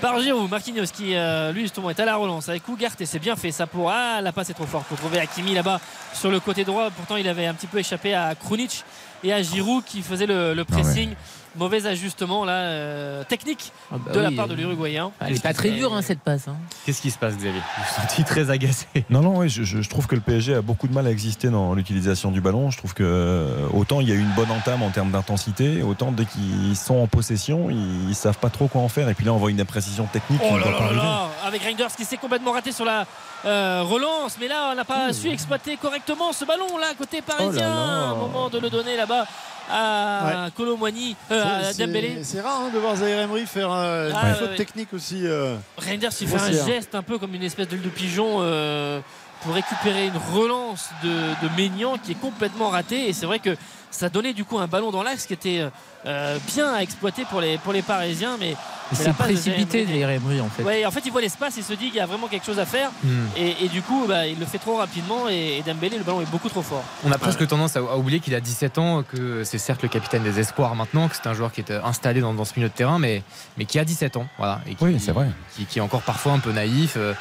par 0.00 0.20
Giroud. 0.20 0.50
Marquinhos 0.50 0.86
qui 0.92 1.14
euh, 1.14 1.52
lui 1.52 1.62
justement 1.62 1.88
est 1.90 2.00
à 2.00 2.04
la 2.04 2.16
relance 2.16 2.48
avec 2.48 2.68
Ougart 2.68 2.92
et 3.00 3.06
c'est 3.06 3.18
bien 3.18 3.34
fait. 3.34 3.50
Ça 3.50 3.66
pour 3.66 3.90
ah, 3.90 4.20
la 4.20 4.32
passe 4.32 4.50
est 4.50 4.54
trop 4.54 4.66
forte 4.66 4.86
pour 4.86 4.98
trouver 4.98 5.18
Hakimi 5.18 5.54
là-bas 5.54 5.80
sur 6.12 6.30
le 6.30 6.38
côté 6.38 6.64
droit. 6.64 6.90
Pourtant 6.90 7.16
il 7.16 7.26
avait 7.26 7.46
un 7.46 7.54
petit 7.54 7.66
peu 7.66 7.78
échappé 7.78 8.12
à 8.14 8.34
Krunic 8.34 8.84
et 9.24 9.32
à 9.32 9.42
Giroud 9.42 9.84
qui 9.84 10.02
faisait 10.02 10.26
le, 10.26 10.54
ah 10.58 10.64
pressing 10.64 11.14
mauvais 11.56 11.86
ajustement 11.86 12.44
là 12.44 12.52
euh, 12.52 13.24
technique 13.24 13.72
ah 13.90 13.96
bah 13.98 14.12
de 14.12 14.20
la 14.20 14.30
part 14.30 14.48
de 14.48 14.54
l'Uruguayen. 14.54 15.12
Elle 15.20 15.34
n'est 15.34 15.40
pas 15.40 15.54
très 15.54 15.70
dure 15.70 15.92
hein, 15.92 16.02
cette 16.02 16.20
passe. 16.20 16.48
Hein. 16.48 16.56
Qu'est-ce 16.84 17.02
qui 17.02 17.10
se 17.10 17.18
passe 17.18 17.36
Xavier? 17.36 17.60
Je 18.08 18.14
suis 18.14 18.24
très 18.24 18.50
agacé. 18.50 18.86
Non 19.10 19.20
non 19.20 19.38
oui, 19.38 19.48
je, 19.48 19.88
trouve 19.88 20.06
que 20.06 20.14
le 20.14 20.20
PSG 20.20 20.54
a 20.54 20.62
beaucoup 20.62 20.88
de 20.88 20.94
mal 20.94 21.06
à 21.06 21.10
exister 21.10 21.48
dans 21.48 21.74
l'utilisation 21.74 22.30
du 22.30 22.40
ballon. 22.40 22.70
Je 22.70 22.78
trouve 22.78 22.94
que 22.94 23.02
euh, 23.04 23.68
autant 23.72 24.00
il 24.00 24.08
y 24.08 24.12
a 24.12 24.14
une 24.14 24.32
bonne 24.34 24.50
entame 24.50 24.82
en 24.82 24.90
termes 24.90 25.10
d'intensité, 25.10 25.82
autant 25.82 26.12
dès 26.12 26.24
qu'ils 26.24 26.76
sont 26.76 26.96
en 26.96 27.06
possession, 27.06 27.70
ils, 27.70 28.08
ne 28.08 28.14
savent 28.14 28.38
pas 28.38 28.50
trop 28.50 28.68
quoi 28.68 28.80
en 28.80 28.88
faire. 28.88 29.08
Et 29.08 29.14
puis 29.14 29.24
là 29.24 29.32
on 29.32 29.38
voit 29.38 29.50
une 29.50 29.60
imprécision 29.60 30.06
technique. 30.06 30.40
Oh 30.44 30.58
là 30.58 30.70
là 30.70 30.92
là 30.92 31.28
avec 31.44 31.62
Reinders 31.62 31.94
qui 31.96 32.04
s'est 32.04 32.16
complètement 32.16 32.52
raté 32.52 32.72
sur 32.72 32.84
la 32.84 33.04
euh, 33.44 33.82
relance, 33.84 34.36
mais 34.40 34.48
là 34.48 34.70
on 34.72 34.74
n'a 34.74 34.84
pas 34.84 35.12
su 35.12 35.28
exploiter 35.28 35.76
correctement 35.76 36.32
ce 36.32 36.44
ballon 36.44 36.78
là 36.78 36.92
côté 36.96 37.22
parisien. 37.22 38.12
Oh 38.14 38.28
moment 38.28 38.48
de 38.48 38.58
le 38.58 38.70
donner 38.70 38.96
là-bas 38.96 39.26
à 39.70 40.48
ouais. 40.48 41.12
Euh, 41.30 41.70
à 41.70 41.72
Dembélé. 41.72 42.18
C'est 42.22 42.40
rare 42.40 42.62
hein, 42.62 42.70
de 42.72 42.78
voir 42.78 42.96
Zaire 42.96 43.20
Emery 43.20 43.46
faire 43.46 43.70
euh, 43.72 44.10
ah, 44.14 44.28
une 44.28 44.34
faute 44.34 44.56
technique 44.56 44.92
aussi. 44.92 45.26
Euh, 45.26 45.56
Reinders, 45.78 46.10
il 46.20 46.28
fait 46.28 46.36
un 46.36 46.66
geste 46.66 46.94
un 46.94 47.02
peu 47.02 47.18
comme 47.18 47.34
une 47.34 47.42
espèce 47.42 47.68
de 47.68 47.76
pigeon 47.76 48.38
pour 49.42 49.54
récupérer 49.54 50.06
une 50.06 50.20
relance 50.32 50.90
de, 51.02 51.08
de 51.08 51.56
Maignan 51.56 51.96
qui 51.98 52.12
est 52.12 52.20
complètement 52.20 52.68
ratée. 52.68 53.08
Et 53.08 53.12
c'est 53.12 53.26
vrai 53.26 53.38
que 53.38 53.56
ça 53.92 54.08
donnait 54.08 54.32
du 54.32 54.44
coup 54.44 54.58
un 54.58 54.66
ballon 54.66 54.90
dans 54.90 55.02
l'axe 55.02 55.26
qui 55.26 55.34
était 55.34 55.64
bien 56.04 56.74
à 56.74 56.82
exploiter 56.82 57.24
pour 57.24 57.40
les, 57.40 57.58
pour 57.58 57.72
les 57.72 57.82
Parisiens. 57.82 58.36
Mais 58.40 58.56
c'est 58.94 59.12
précipité 59.12 59.84
des 59.84 60.04
en 60.40 60.48
fait. 60.48 60.62
Ouais, 60.62 60.86
en 60.86 60.90
fait, 60.90 61.02
il 61.04 61.12
voit 61.12 61.20
l'espace, 61.20 61.54
il 61.56 61.64
se 61.64 61.72
dit 61.72 61.86
qu'il 61.86 61.96
y 61.96 62.00
a 62.00 62.06
vraiment 62.06 62.28
quelque 62.28 62.44
chose 62.46 62.58
à 62.58 62.66
faire. 62.66 62.90
Hmm. 63.02 63.26
Et, 63.36 63.68
du 63.68 63.82
coup, 63.82 64.04
bah, 64.06 64.26
il 64.26 64.38
le 64.38 64.46
fait 64.46 64.58
trop 64.58 64.76
rapidement. 64.76 65.28
Et, 65.28 65.62
Dembélé, 65.66 65.98
le 65.98 66.04
ballon 66.04 66.20
est 66.20 66.30
beaucoup 66.30 66.48
trop 66.48 66.62
fort. 66.62 66.84
On 67.04 67.12
a 67.12 67.18
presque 67.18 67.46
tendance 67.46 67.76
à, 67.76 67.82
oublier 67.96 68.20
qu'il 68.20 68.34
a 68.34 68.40
17 68.40 68.78
ans, 68.78 69.02
que 69.02 69.44
c'est 69.44 69.58
certes 69.58 69.82
le 69.82 69.88
capitaine 69.88 70.22
des 70.22 70.40
espoirs 70.40 70.74
maintenant, 70.74 71.08
que 71.08 71.16
c'est 71.16 71.28
un 71.28 71.34
joueur 71.34 71.52
qui 71.52 71.60
est 71.60 71.70
installé 71.70 72.20
dans, 72.20 72.44
ce 72.44 72.52
milieu 72.56 72.68
de 72.68 72.74
terrain, 72.74 72.98
mais, 72.98 73.22
mais 73.56 73.64
qui 73.64 73.78
a 73.78 73.84
17 73.84 74.16
ans. 74.16 74.26
Voilà, 74.38 74.60
et 74.66 74.74
qui, 74.74 74.84
oui, 74.84 74.98
c'est 74.98 75.12
vrai. 75.12 75.28
Qui, 75.68 75.78
est 75.78 75.82
encore 75.82 76.02
parfois 76.02 76.32
un 76.32 76.38
peu 76.38 76.52
naïf. 76.52 76.94
Euh, 76.96 77.14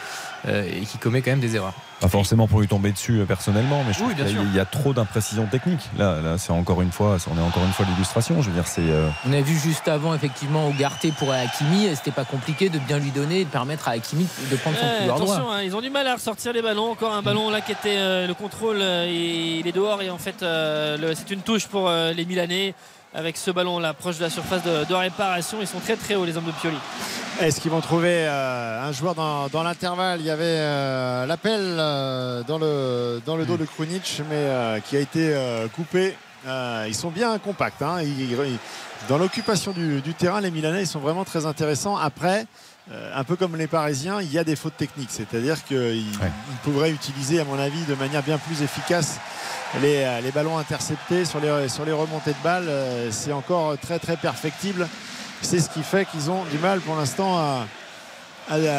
euh, 0.47 0.63
et 0.63 0.85
qui 0.85 0.97
commet 0.97 1.21
quand 1.21 1.31
même 1.31 1.39
des 1.39 1.55
erreurs. 1.55 1.73
Pas 1.99 2.07
forcément 2.07 2.47
pour 2.47 2.61
lui 2.61 2.67
tomber 2.67 2.91
dessus 2.91 3.19
euh, 3.19 3.25
personnellement, 3.25 3.83
mais 3.85 3.93
je 3.93 3.99
trouve 3.99 4.15
qu'il 4.15 4.55
y 4.55 4.59
a 4.59 4.65
trop 4.65 4.93
d'imprécision 4.93 5.45
technique. 5.45 5.89
Là, 5.97 6.19
là 6.21 6.37
c'est 6.37 6.51
encore 6.51 6.81
une 6.81 6.91
fois, 6.91 7.17
on 7.31 7.37
est 7.37 7.41
encore 7.41 7.63
une 7.63 7.71
fois 7.73 7.85
l'illustration. 7.85 8.41
Je 8.41 8.49
veux 8.49 8.55
dire, 8.55 8.67
c'est. 8.67 8.81
Euh, 8.81 9.09
on 9.27 9.33
a 9.33 9.41
vu 9.41 9.57
juste 9.57 9.87
avant 9.87 10.15
effectivement 10.15 10.67
Ougarté 10.67 11.11
pour 11.11 11.31
Hakimi, 11.31 11.95
c'était 11.95 12.11
pas 12.11 12.25
compliqué 12.25 12.69
de 12.69 12.79
bien 12.79 12.97
lui 12.97 13.11
donner 13.11 13.41
et 13.41 13.45
de 13.45 13.49
permettre 13.49 13.87
à 13.87 13.91
Hakimi 13.91 14.27
de 14.49 14.55
prendre 14.55 14.77
son 14.77 14.85
couloir 14.85 15.17
attention, 15.17 15.51
hein, 15.51 15.61
ils 15.63 15.75
ont 15.75 15.81
du 15.81 15.89
mal 15.89 16.07
à 16.07 16.15
ressortir 16.15 16.53
les 16.53 16.61
ballons. 16.61 16.91
Encore 16.91 17.13
un 17.13 17.21
ballon 17.21 17.49
là 17.49 17.61
qui 17.61 17.71
était 17.71 18.27
le 18.27 18.33
contrôle, 18.33 18.77
il 18.77 19.63
est 19.65 19.71
dehors 19.71 20.01
et 20.01 20.09
en 20.09 20.17
fait 20.17 20.37
c'est 20.39 21.31
une 21.31 21.41
touche 21.41 21.67
pour 21.67 21.89
les 21.89 22.25
Milanais 22.25 22.73
avec 23.13 23.37
ce 23.37 23.51
ballon 23.51 23.79
là 23.79 23.93
proche 23.93 24.17
de 24.17 24.23
la 24.23 24.29
surface 24.29 24.63
de, 24.63 24.93
réparation. 24.93 25.57
Ils 25.61 25.67
sont 25.67 25.79
très 25.79 25.95
très 25.95 26.15
hauts 26.15 26.25
les 26.25 26.37
hommes 26.37 26.45
de 26.45 26.51
Pioli. 26.51 26.77
Est-ce 27.39 27.59
qu'ils 27.59 27.71
vont 27.71 27.81
trouver 27.81 28.25
euh, 28.27 28.87
un 28.87 28.91
joueur 28.91 29.15
dans, 29.15 29.63
l'intervalle? 29.63 30.19
Il 30.21 30.25
y 30.25 30.29
avait 30.29 30.43
euh, 30.45 31.25
l'appel 31.25 31.59
euh, 31.61 32.43
dans, 32.43 32.57
le, 32.57 33.21
dans 33.25 33.35
le 33.35 33.45
dos 33.45 33.57
de 33.57 33.65
Krunic 33.65 34.21
mais 34.29 34.81
qui 34.87 34.97
a 34.97 34.99
été 34.99 35.35
coupé. 35.75 36.15
ils 36.45 36.95
sont 36.95 37.09
bien 37.09 37.37
compacts. 37.39 37.81
Hein. 37.81 38.01
dans 39.09 39.17
l'occupation 39.17 39.71
du, 39.71 40.13
terrain, 40.13 40.41
les 40.41 40.51
Milanais 40.51 40.83
ils 40.83 40.87
sont 40.87 40.99
vraiment 40.99 41.25
très 41.25 41.45
intéressants. 41.45 41.97
Après, 41.97 42.45
un 42.89 43.23
peu 43.23 43.35
comme 43.35 43.55
les 43.55 43.67
Parisiens, 43.67 44.21
il 44.21 44.31
y 44.31 44.37
a 44.37 44.43
des 44.43 44.55
fautes 44.55 44.75
techniques. 44.75 45.11
C'est-à-dire 45.11 45.63
qu'ils 45.63 46.03
pourraient 46.63 46.91
utiliser, 46.91 47.39
à 47.39 47.45
mon 47.45 47.57
avis, 47.57 47.83
de 47.85 47.95
manière 47.95 48.23
bien 48.23 48.37
plus 48.37 48.61
efficace 48.63 49.19
euh, 49.75 50.21
les, 50.21 50.31
ballons 50.31 50.57
interceptés 50.57 51.23
sur 51.25 51.39
les, 51.39 51.69
sur 51.69 51.85
les 51.85 51.91
remontées 51.91 52.31
de 52.31 52.43
balles. 52.43 52.67
Euh, 52.67 53.09
c'est 53.11 53.31
encore 53.31 53.77
très 53.77 53.99
très 53.99 54.17
perfectible. 54.17 54.87
C'est 55.41 55.59
ce 55.59 55.69
qui 55.69 55.81
fait 55.81 56.05
qu'ils 56.05 56.29
ont 56.29 56.43
du 56.45 56.57
mal 56.57 56.81
pour 56.81 56.95
l'instant 56.95 57.37
à, 57.37 57.65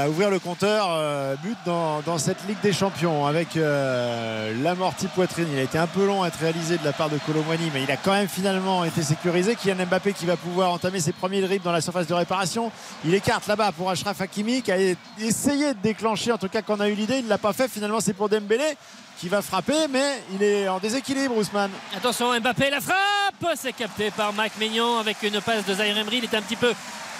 ouvrir 0.08 0.30
le 0.30 0.38
compteur 0.38 0.86
euh, 0.90 1.34
but 1.36 1.56
dans, 1.64 2.18
cette 2.18 2.46
Ligue 2.46 2.60
des 2.62 2.72
Champions 2.72 3.26
avec 3.26 3.56
euh, 3.56 4.52
l'amorti 4.62 5.06
poitrine. 5.06 5.46
Il 5.52 5.58
a 5.58 5.62
été 5.62 5.78
un 5.78 5.86
peu 5.86 6.06
long 6.06 6.22
à 6.22 6.28
être 6.28 6.38
réalisé 6.38 6.78
de 6.78 6.84
la 6.84 6.92
part 6.92 7.08
de 7.08 7.18
Colomwani, 7.18 7.70
mais 7.72 7.82
il 7.82 7.90
a 7.90 7.96
quand 7.96 8.12
même 8.12 8.28
finalement 8.28 8.84
été 8.84 9.02
sécurisé. 9.02 9.56
Kylian 9.56 9.86
Mbappé 9.86 10.12
qui 10.12 10.26
va 10.26 10.36
pouvoir 10.36 10.72
entamer 10.72 11.00
ses 11.00 11.12
premiers 11.12 11.40
dribbles 11.40 11.64
dans 11.64 11.72
la 11.72 11.80
surface 11.80 12.06
de 12.06 12.14
réparation. 12.14 12.70
Il 13.04 13.14
écarte 13.14 13.46
là-bas 13.46 13.72
pour 13.72 13.90
Ashraf 13.90 14.20
Hakimi 14.20 14.62
qui 14.62 14.72
a 14.72 14.76
essayé 15.18 15.74
de 15.74 15.78
déclencher, 15.80 16.32
en 16.32 16.38
tout 16.38 16.48
cas 16.48 16.62
qu'on 16.62 16.80
a 16.80 16.88
eu 16.88 16.94
l'idée, 16.94 17.18
il 17.18 17.24
ne 17.24 17.30
l'a 17.30 17.38
pas 17.38 17.52
fait. 17.52 17.68
Finalement, 17.68 18.00
c'est 18.00 18.14
pour 18.14 18.28
Dembélé 18.28 18.76
qui 19.18 19.28
va 19.28 19.40
frapper, 19.40 19.88
mais 19.88 20.22
il 20.34 20.42
est 20.42 20.68
en 20.68 20.78
déséquilibre, 20.78 21.36
Ousmane. 21.36 21.70
Attention, 21.96 22.38
Mbappé, 22.38 22.70
la 22.70 22.80
frappe 22.80 23.56
C'est 23.56 23.72
capté 23.72 24.10
par 24.10 24.32
Mac 24.32 24.52
Maignan 24.58 24.98
avec 24.98 25.22
une 25.22 25.40
passe 25.40 25.64
de 25.64 25.74
Zaire 25.74 25.96
Emery. 25.96 26.18
Il 26.18 26.24
est 26.24 26.34
un 26.34 26.42
petit 26.42 26.56
peu 26.56 26.72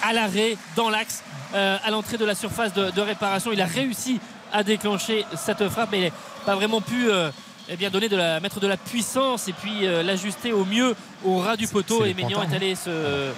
à 0.03 0.11
l'arrêt, 0.11 0.57
dans 0.75 0.89
l'axe. 0.89 1.23
Euh, 1.53 1.77
à 1.83 1.91
l'entrée 1.91 2.17
de 2.17 2.25
la 2.25 2.33
surface 2.33 2.73
de, 2.73 3.01
réparation. 3.01 3.51
Il 3.53 3.61
a 3.61 3.65
réussi 3.65 4.19
à 4.51 4.63
déclencher 4.63 5.25
cette 5.35 5.67
frappe, 5.69 5.89
mais 5.91 5.99
il 5.99 6.03
n'a 6.05 6.11
pas 6.45 6.55
vraiment 6.55 6.81
pu 6.81 7.11
euh, 7.11 7.29
eh 7.69 7.75
bien, 7.75 7.91
donner 7.91 8.09
de 8.09 8.15
la, 8.15 8.39
mettre 8.39 8.59
de 8.59 8.65
la 8.65 8.77
puissance 8.77 9.47
et 9.47 9.53
puis 9.53 9.85
euh, 9.85 10.01
l'ajuster 10.01 10.51
au 10.51 10.65
mieux 10.65 10.95
au 11.23 11.37
ras 11.37 11.55
du 11.55 11.67
poteau. 11.67 12.05
Et 12.05 12.15
Maignan 12.15 12.41
est 12.41 12.55
allé 12.55 12.73
se, 12.73 13.31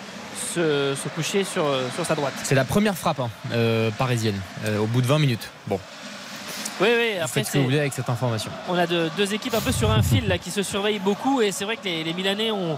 se, 0.54 1.10
coucher 1.14 1.44
sur, 1.44 1.66
sur 1.94 2.06
sa 2.06 2.16
droite. 2.16 2.34
C'est 2.44 2.56
la 2.56 2.64
première 2.64 2.98
frappe 2.98 3.20
hein, 3.20 3.30
parisienne 3.98 4.40
au 4.80 4.86
bout 4.86 5.02
de 5.02 5.08
20 5.08 5.20
minutes. 5.20 5.50
Bon. 5.68 5.80
Oui, 6.82 6.90
oui, 6.98 7.20
après 7.22 7.44
ce 7.44 7.52
que 7.52 7.58
vous 7.58 7.66
voulez 7.66 7.80
avec 7.80 7.94
cette 7.94 8.10
information. 8.10 8.52
On 8.70 8.76
a 8.76 8.88
deux 8.88 9.34
équipes 9.34 9.56
un 9.56 9.62
peu 9.62 9.72
sur 9.72 9.92
un 9.92 10.04
fil 10.04 10.28
là, 10.28 10.38
qui 10.38 10.52
se 10.52 10.64
surveillent 10.64 11.00
beaucoup 11.00 11.42
et 11.42 11.52
c'est 11.52 11.66
vrai 11.66 11.76
que 11.78 11.86
les, 11.86 12.04
les 12.04 12.14
Milanais 12.14 12.52
ont, 12.52 12.78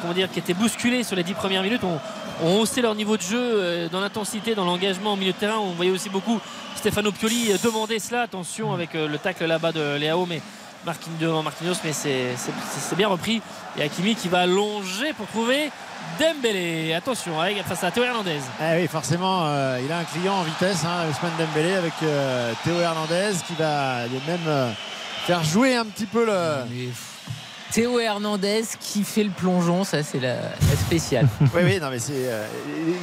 comment 0.00 0.14
dire, 0.14 0.30
qui 0.30 0.38
étaient 0.38 0.54
bousculés 0.54 1.04
sur 1.04 1.16
les 1.16 1.22
dix 1.22 1.34
premières 1.34 1.62
minutes, 1.62 1.84
ont, 1.84 2.00
ont 2.42 2.60
haussé 2.60 2.82
leur 2.82 2.94
niveau 2.94 3.16
de 3.16 3.22
jeu 3.22 3.38
euh, 3.38 3.88
dans 3.88 4.00
l'intensité, 4.00 4.54
dans 4.54 4.64
l'engagement 4.64 5.14
au 5.14 5.16
milieu 5.16 5.32
de 5.32 5.36
terrain. 5.36 5.58
On 5.58 5.72
voyait 5.72 5.90
aussi 5.90 6.08
beaucoup 6.08 6.40
Stefano 6.76 7.12
Pioli 7.12 7.52
demander 7.62 7.98
cela. 7.98 8.22
Attention 8.22 8.72
avec 8.72 8.94
euh, 8.94 9.08
le 9.08 9.18
tacle 9.18 9.44
là-bas 9.46 9.72
de 9.72 9.96
Léao, 9.96 10.26
mais 10.26 10.40
devant 11.20 11.42
Marquinhos, 11.42 11.74
mais 11.84 11.92
c'est 11.92 12.96
bien 12.96 13.08
repris. 13.08 13.42
Et 13.78 13.82
Hakimi 13.82 14.14
qui 14.14 14.28
va 14.28 14.46
longer 14.46 15.12
pour 15.12 15.26
trouver 15.26 15.70
Dembélé. 16.18 16.94
Attention 16.94 17.32
face 17.66 17.84
à 17.84 17.90
Théo 17.90 18.04
Hernandez. 18.04 18.40
Ah 18.58 18.72
oui, 18.76 18.88
forcément, 18.88 19.46
euh, 19.46 19.78
il 19.84 19.92
a 19.92 19.98
un 19.98 20.04
client 20.04 20.34
en 20.34 20.42
vitesse, 20.42 20.84
hein, 20.84 21.04
Ousmane 21.10 21.32
Dembélé, 21.38 21.74
avec 21.74 21.92
Théo 22.64 22.80
Hernandez 22.80 23.32
qui 23.46 23.54
va 23.54 24.04
même 24.26 24.74
faire 25.26 25.44
jouer 25.44 25.76
un 25.76 25.84
petit 25.84 26.06
peu 26.06 26.24
le. 26.24 26.64
Théo 27.72 28.00
Hernandez 28.00 28.64
qui 28.80 29.04
fait 29.04 29.22
le 29.22 29.30
plongeon, 29.30 29.84
ça 29.84 30.02
c'est 30.02 30.18
la, 30.18 30.36
spéciale. 30.86 31.28
oui, 31.40 31.62
oui, 31.64 31.78
non, 31.80 31.88
mais 31.90 32.00
c'est. 32.00 32.12
Euh, 32.14 32.44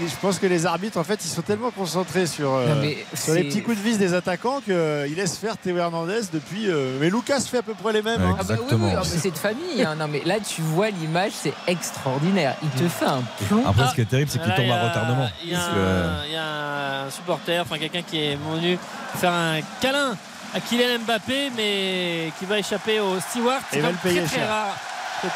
je 0.06 0.16
pense 0.22 0.40
que 0.40 0.46
les 0.46 0.66
arbitres, 0.66 0.98
en 0.98 1.04
fait, 1.04 1.24
ils 1.24 1.30
sont 1.30 1.42
tellement 1.42 1.72
concentrés 1.72 2.28
sur, 2.28 2.54
euh, 2.54 2.82
les 2.82 3.44
petits 3.44 3.62
coups 3.62 3.78
de 3.78 3.82
vis 3.82 3.98
des 3.98 4.14
attaquants 4.14 4.60
qu'ils 4.60 4.74
euh, 4.74 5.08
laissent 5.16 5.38
faire 5.38 5.58
Théo 5.58 5.78
Hernandez 5.78 6.22
depuis. 6.34 6.68
mais 7.00 7.10
Lucas 7.10 7.40
fait 7.40 7.60
à 7.60 7.64
peu 7.64 7.74
près 7.74 7.94
les 7.94 8.02
mêmes. 8.02 8.22
Hein. 8.22 8.36
Ah 8.40 8.44
bah 8.44 8.56
oui, 8.60 8.92
ah, 8.96 9.02
c'est 9.04 9.32
de 9.32 9.38
famille. 9.38 9.84
Hein. 9.84 9.96
Non, 9.98 10.08
mais 10.08 10.22
là, 10.26 10.36
tu 10.40 10.62
vois 10.62 10.90
l'image, 10.90 11.32
c'est 11.34 11.54
extraordinaire. 11.68 12.56
Il 12.62 12.70
te 12.70 12.88
fait 12.90 13.06
un 13.06 13.24
plomb. 13.48 13.64
Après, 13.66 13.88
ce 13.88 13.96
qui 13.96 14.02
est 14.02 14.06
terrible, 14.06 14.30
c'est 14.30 14.42
qu'il 14.42 14.54
tombe 14.54 14.72
à 14.72 14.90
retardement. 14.90 15.30
Il 15.44 15.52
y, 15.52 15.56
a 15.56 17.06
un 17.06 17.10
supporter, 17.10 17.60
enfin 17.60 17.78
quelqu'un 17.78 18.02
qui 18.02 18.20
est 18.20 18.36
venu 18.36 18.78
faire 19.16 19.32
un 19.32 19.60
câlin 19.80 20.18
à 20.58 20.60
Kylian 20.60 21.00
Mbappé, 21.06 21.52
mais 21.56 22.32
qui 22.40 22.46
va 22.46 22.58
échapper 22.58 23.00
au 23.00 23.20
Stewart. 23.20 23.62
C'est 23.72 23.80
très, 23.80 24.22
très 24.24 24.46
rare. 24.46 24.76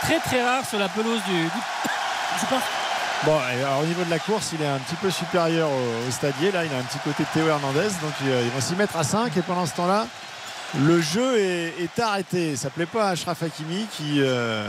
très 0.01 0.19
très 0.19 0.43
rare 0.43 0.65
sur 0.67 0.80
la 0.80 0.89
pelouse 0.89 1.22
du. 1.28 1.47
Bon, 3.24 3.38
au 3.80 3.86
niveau 3.86 4.03
de 4.03 4.09
la 4.09 4.17
course, 4.17 4.49
il 4.53 4.63
est 4.63 4.67
un 4.67 4.80
petit 4.80 4.95
peu 4.95 5.11
supérieur 5.11 5.69
au, 5.69 6.09
stadier. 6.09 6.51
Là, 6.51 6.65
il 6.65 6.74
a 6.74 6.80
un 6.80 6.82
petit 6.82 6.97
côté 7.03 7.24
Théo 7.36 7.47
Hernandez. 7.47 7.89
Donc, 8.01 8.13
ils 8.19 8.49
vont 8.49 8.61
s'y 8.61 8.74
mettre 8.74 8.97
à 8.97 9.03
5. 9.03 9.38
Et 9.38 9.43
pendant 9.43 9.67
ce 9.67 9.76
temps-là, 9.76 10.07
le 10.80 10.99
jeu 10.99 11.38
est, 11.38 11.99
arrêté. 11.99 12.55
Ça 12.55 12.69
ne 12.69 12.72
plaît 12.72 12.88
pas 12.88 13.09
à 13.09 13.11
Ashraf 13.11 13.43
Hakimi 13.43 13.86
qui 13.91 14.22
euh, 14.22 14.67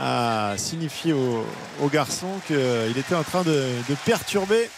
a 0.00 0.54
signifié 0.56 1.12
au, 1.12 1.44
garçon 1.92 2.28
qu'il 2.46 2.96
était 2.96 3.14
en 3.14 3.22
train 3.22 3.42
de 3.42 3.94
perturber 4.06 4.70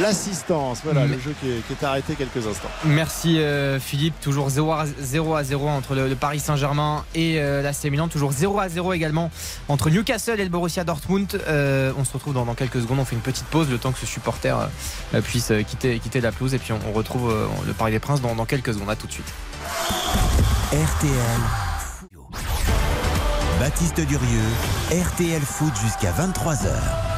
l'assistance. 0.00 0.80
Voilà 0.84 1.06
le 1.06 1.18
jeu 1.18 1.34
qui 1.40 1.48
est, 1.48 1.84
arrêté 1.84 2.14
quelques 2.14 2.46
instants. 2.46 2.68
Merci 2.84 3.38
euh, 3.38 3.80
Philippe. 3.80 4.14
Toujours 4.20 4.50
0 4.50 4.72
à 4.72 5.44
0, 5.44 5.68
entre 5.68 5.94
le, 5.94 6.14
Paris 6.14 6.40
Saint-Germain 6.40 7.04
et 7.14 7.40
euh, 7.40 7.62
l'AC 7.62 7.84
Milan. 7.84 8.08
Toujours 8.08 8.32
0 8.32 8.60
à 8.60 8.68
0 8.68 8.92
également 8.92 9.30
entre 9.68 9.90
Newcastle 9.90 10.40
et 10.40 10.44
le 10.44 10.50
Borussia 10.50 10.84
Dortmund. 10.84 11.40
Euh, 11.48 11.92
on 11.98 12.04
se 12.04 12.12
retrouve 12.12 12.34
dans, 12.34 12.44
quelques 12.54 12.80
secondes. 12.80 12.98
On 12.98 13.04
fait 13.04 13.16
une 13.16 13.22
petite 13.22 13.46
pause 13.46 13.70
le 13.70 13.78
temps 13.78 13.92
que 13.92 13.98
ce 13.98 14.06
supporter 14.06 14.56
puisse 15.24 15.52
quitter, 15.66 15.98
quitter 15.98 16.20
la 16.20 16.32
pelouse. 16.32 16.54
Et 16.54 16.58
puis 16.58 16.72
on, 16.72 16.92
retrouve 16.92 17.34
le 17.66 17.72
Paris 17.72 17.92
des 17.92 17.98
Princes 17.98 18.20
dans, 18.20 18.34
dans 18.34 18.46
quelques 18.46 18.74
secondes. 18.74 18.90
À 18.90 18.96
tout 18.96 19.06
de 19.06 19.12
suite. 19.12 19.32
RTL. 20.72 21.40
Baptiste 23.58 24.00
Durieux, 24.00 24.48
RTL 24.90 25.42
Foot 25.42 25.72
jusqu'à 25.82 26.12
23h 26.12 27.09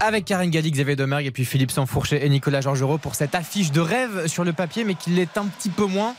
avec 0.00 0.24
Karine 0.24 0.50
Galli, 0.50 0.70
Xavier 0.70 0.96
Domergue 0.96 1.26
et 1.26 1.30
puis 1.30 1.44
Philippe 1.44 1.70
Sanfourchet 1.70 2.24
et 2.24 2.28
Nicolas 2.28 2.60
Georgerot 2.60 2.98
pour 2.98 3.14
cette 3.14 3.34
affiche 3.34 3.72
de 3.72 3.80
rêve 3.80 4.26
sur 4.26 4.44
le 4.44 4.52
papier, 4.52 4.84
mais 4.84 4.94
qui 4.94 5.10
l'est 5.10 5.36
un 5.36 5.46
petit 5.46 5.70
peu 5.70 5.86
moins 5.86 6.14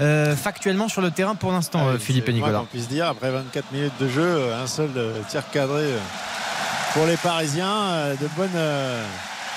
euh, 0.00 0.36
factuellement 0.36 0.88
sur 0.88 1.02
le 1.02 1.10
terrain 1.10 1.34
pour 1.34 1.52
l'instant, 1.52 1.80
ah 1.82 1.92
euh, 1.92 1.98
Philippe 1.98 2.28
et 2.28 2.32
Nicolas. 2.32 2.62
On 2.62 2.66
puisse 2.66 2.88
dire, 2.88 3.06
après 3.06 3.30
24 3.30 3.72
minutes 3.72 3.92
de 4.00 4.08
jeu, 4.08 4.22
euh, 4.22 4.62
un 4.62 4.66
seul 4.66 4.90
tir 5.28 5.42
cadré 5.50 5.84
pour 6.92 7.06
les 7.06 7.16
Parisiens, 7.16 8.14
de 8.20 8.28
bonnes. 8.36 8.50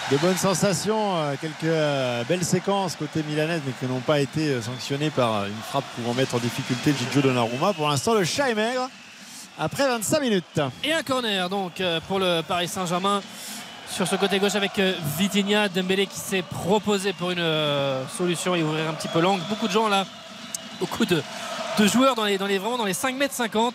De 0.09 0.15
bonnes 0.15 0.38
sensations, 0.38 1.15
quelques 1.41 1.69
belles 2.30 2.45
séquences 2.45 2.95
côté 2.95 3.23
milanais 3.28 3.59
mais 3.65 3.73
qui 3.78 3.91
n'ont 3.91 3.99
pas 3.99 4.21
été 4.21 4.61
sanctionnées 4.61 5.09
par 5.09 5.45
une 5.45 5.61
frappe 5.67 5.84
pouvant 5.97 6.13
mettre 6.13 6.36
en 6.36 6.38
difficulté 6.38 6.93
Gigio 6.97 7.21
Donnarumma. 7.21 7.73
Pour 7.73 7.89
l'instant, 7.89 8.13
le 8.13 8.23
chat 8.23 8.49
est 8.49 8.55
maigre 8.55 8.89
après 9.59 9.86
25 9.86 10.21
minutes. 10.21 10.61
Et 10.86 10.93
un 10.93 11.03
corner 11.03 11.49
donc 11.49 11.84
pour 12.07 12.19
le 12.19 12.39
Paris 12.41 12.69
Saint-Germain 12.69 13.21
sur 13.90 14.08
ce 14.08 14.16
côté 14.16 14.40
gauche 14.40 14.56
avec 14.56 14.78
euh, 14.80 14.94
Vitinha, 15.18 15.70
Dembélé 15.70 16.08
qui 16.08 16.20
s'est 16.20 16.42
proposé 16.42 17.14
pour 17.14 17.32
une 17.32 17.40
euh, 17.40 18.04
solution 18.18 18.56
et 18.56 18.64
ouvrir 18.64 18.90
un 18.90 18.94
petit 18.94 19.08
peu 19.08 19.20
l'angle. 19.20 19.42
Beaucoup 19.50 19.68
de 19.68 19.72
gens 19.72 19.88
là, 19.88 20.06
beaucoup 20.80 21.06
de, 21.06 21.22
joueurs 21.80 22.16
dans 22.16 22.26
les, 22.26 22.38
dans 22.38 22.46
vraiment 22.46 22.78
dans 22.78 22.86
les 22.86 22.94
5 22.94 23.16
mètres 23.16 23.34
50. 23.34 23.74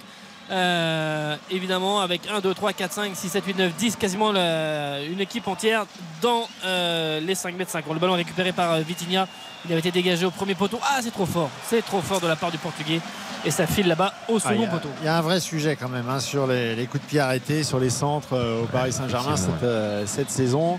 Euh, 0.51 1.36
évidemment 1.51 2.01
avec 2.01 2.22
1, 2.28 2.40
2, 2.40 2.53
3, 2.53 2.72
4, 2.72 2.93
5, 2.93 3.16
6, 3.16 3.28
7, 3.28 3.45
8, 3.47 3.59
9, 3.59 3.74
10 3.74 3.97
quasiment 3.97 4.30
une 4.32 5.20
équipe 5.20 5.47
entière 5.49 5.86
dans 6.20 6.49
les 6.64 7.34
5 7.34 7.57
mètres 7.57 7.70
50 7.70 7.93
le 7.95 8.01
ballon 8.01 8.14
récupéré 8.14 8.53
par 8.53 8.76
Vitinha 8.80 9.28
il 9.64 9.70
avait 9.70 9.78
été 9.78 9.93
dégagé 9.93 10.26
au 10.26 10.30
premier 10.30 10.55
poteau 10.55 10.78
ah 10.82 10.99
c'est 11.01 11.12
trop 11.12 11.26
fort 11.26 11.49
c'est 11.64 11.82
trop 11.82 12.01
fort 12.01 12.20
de 12.20 12.26
la 12.26 12.36
part 12.36 12.51
du 12.51 12.59
portugais 12.59 13.01
et 13.45 13.51
ça 13.51 13.66
file 13.66 13.88
là-bas 13.88 14.12
au 14.28 14.36
ah, 14.36 14.51
second 14.51 14.66
poteau. 14.66 14.88
Il 15.01 15.07
y 15.07 15.09
a 15.09 15.18
un 15.18 15.20
vrai 15.20 15.40
sujet 15.40 15.76
quand 15.76 15.88
même 15.88 16.09
hein, 16.09 16.20
sur 16.20 16.47
les, 16.47 16.86
coups 16.90 17.03
de 17.03 17.09
pied 17.09 17.20
arrêtés, 17.20 17.64
sur 17.64 17.78
les 17.78 17.90
centres 17.90 18.34
euh, 18.34 18.62
au 18.62 18.66
Paris 18.66 18.93
Saint-Germain 18.93 19.36
cette, 19.36 19.62
euh, 19.62 20.05
cette, 20.07 20.30
saison. 20.30 20.78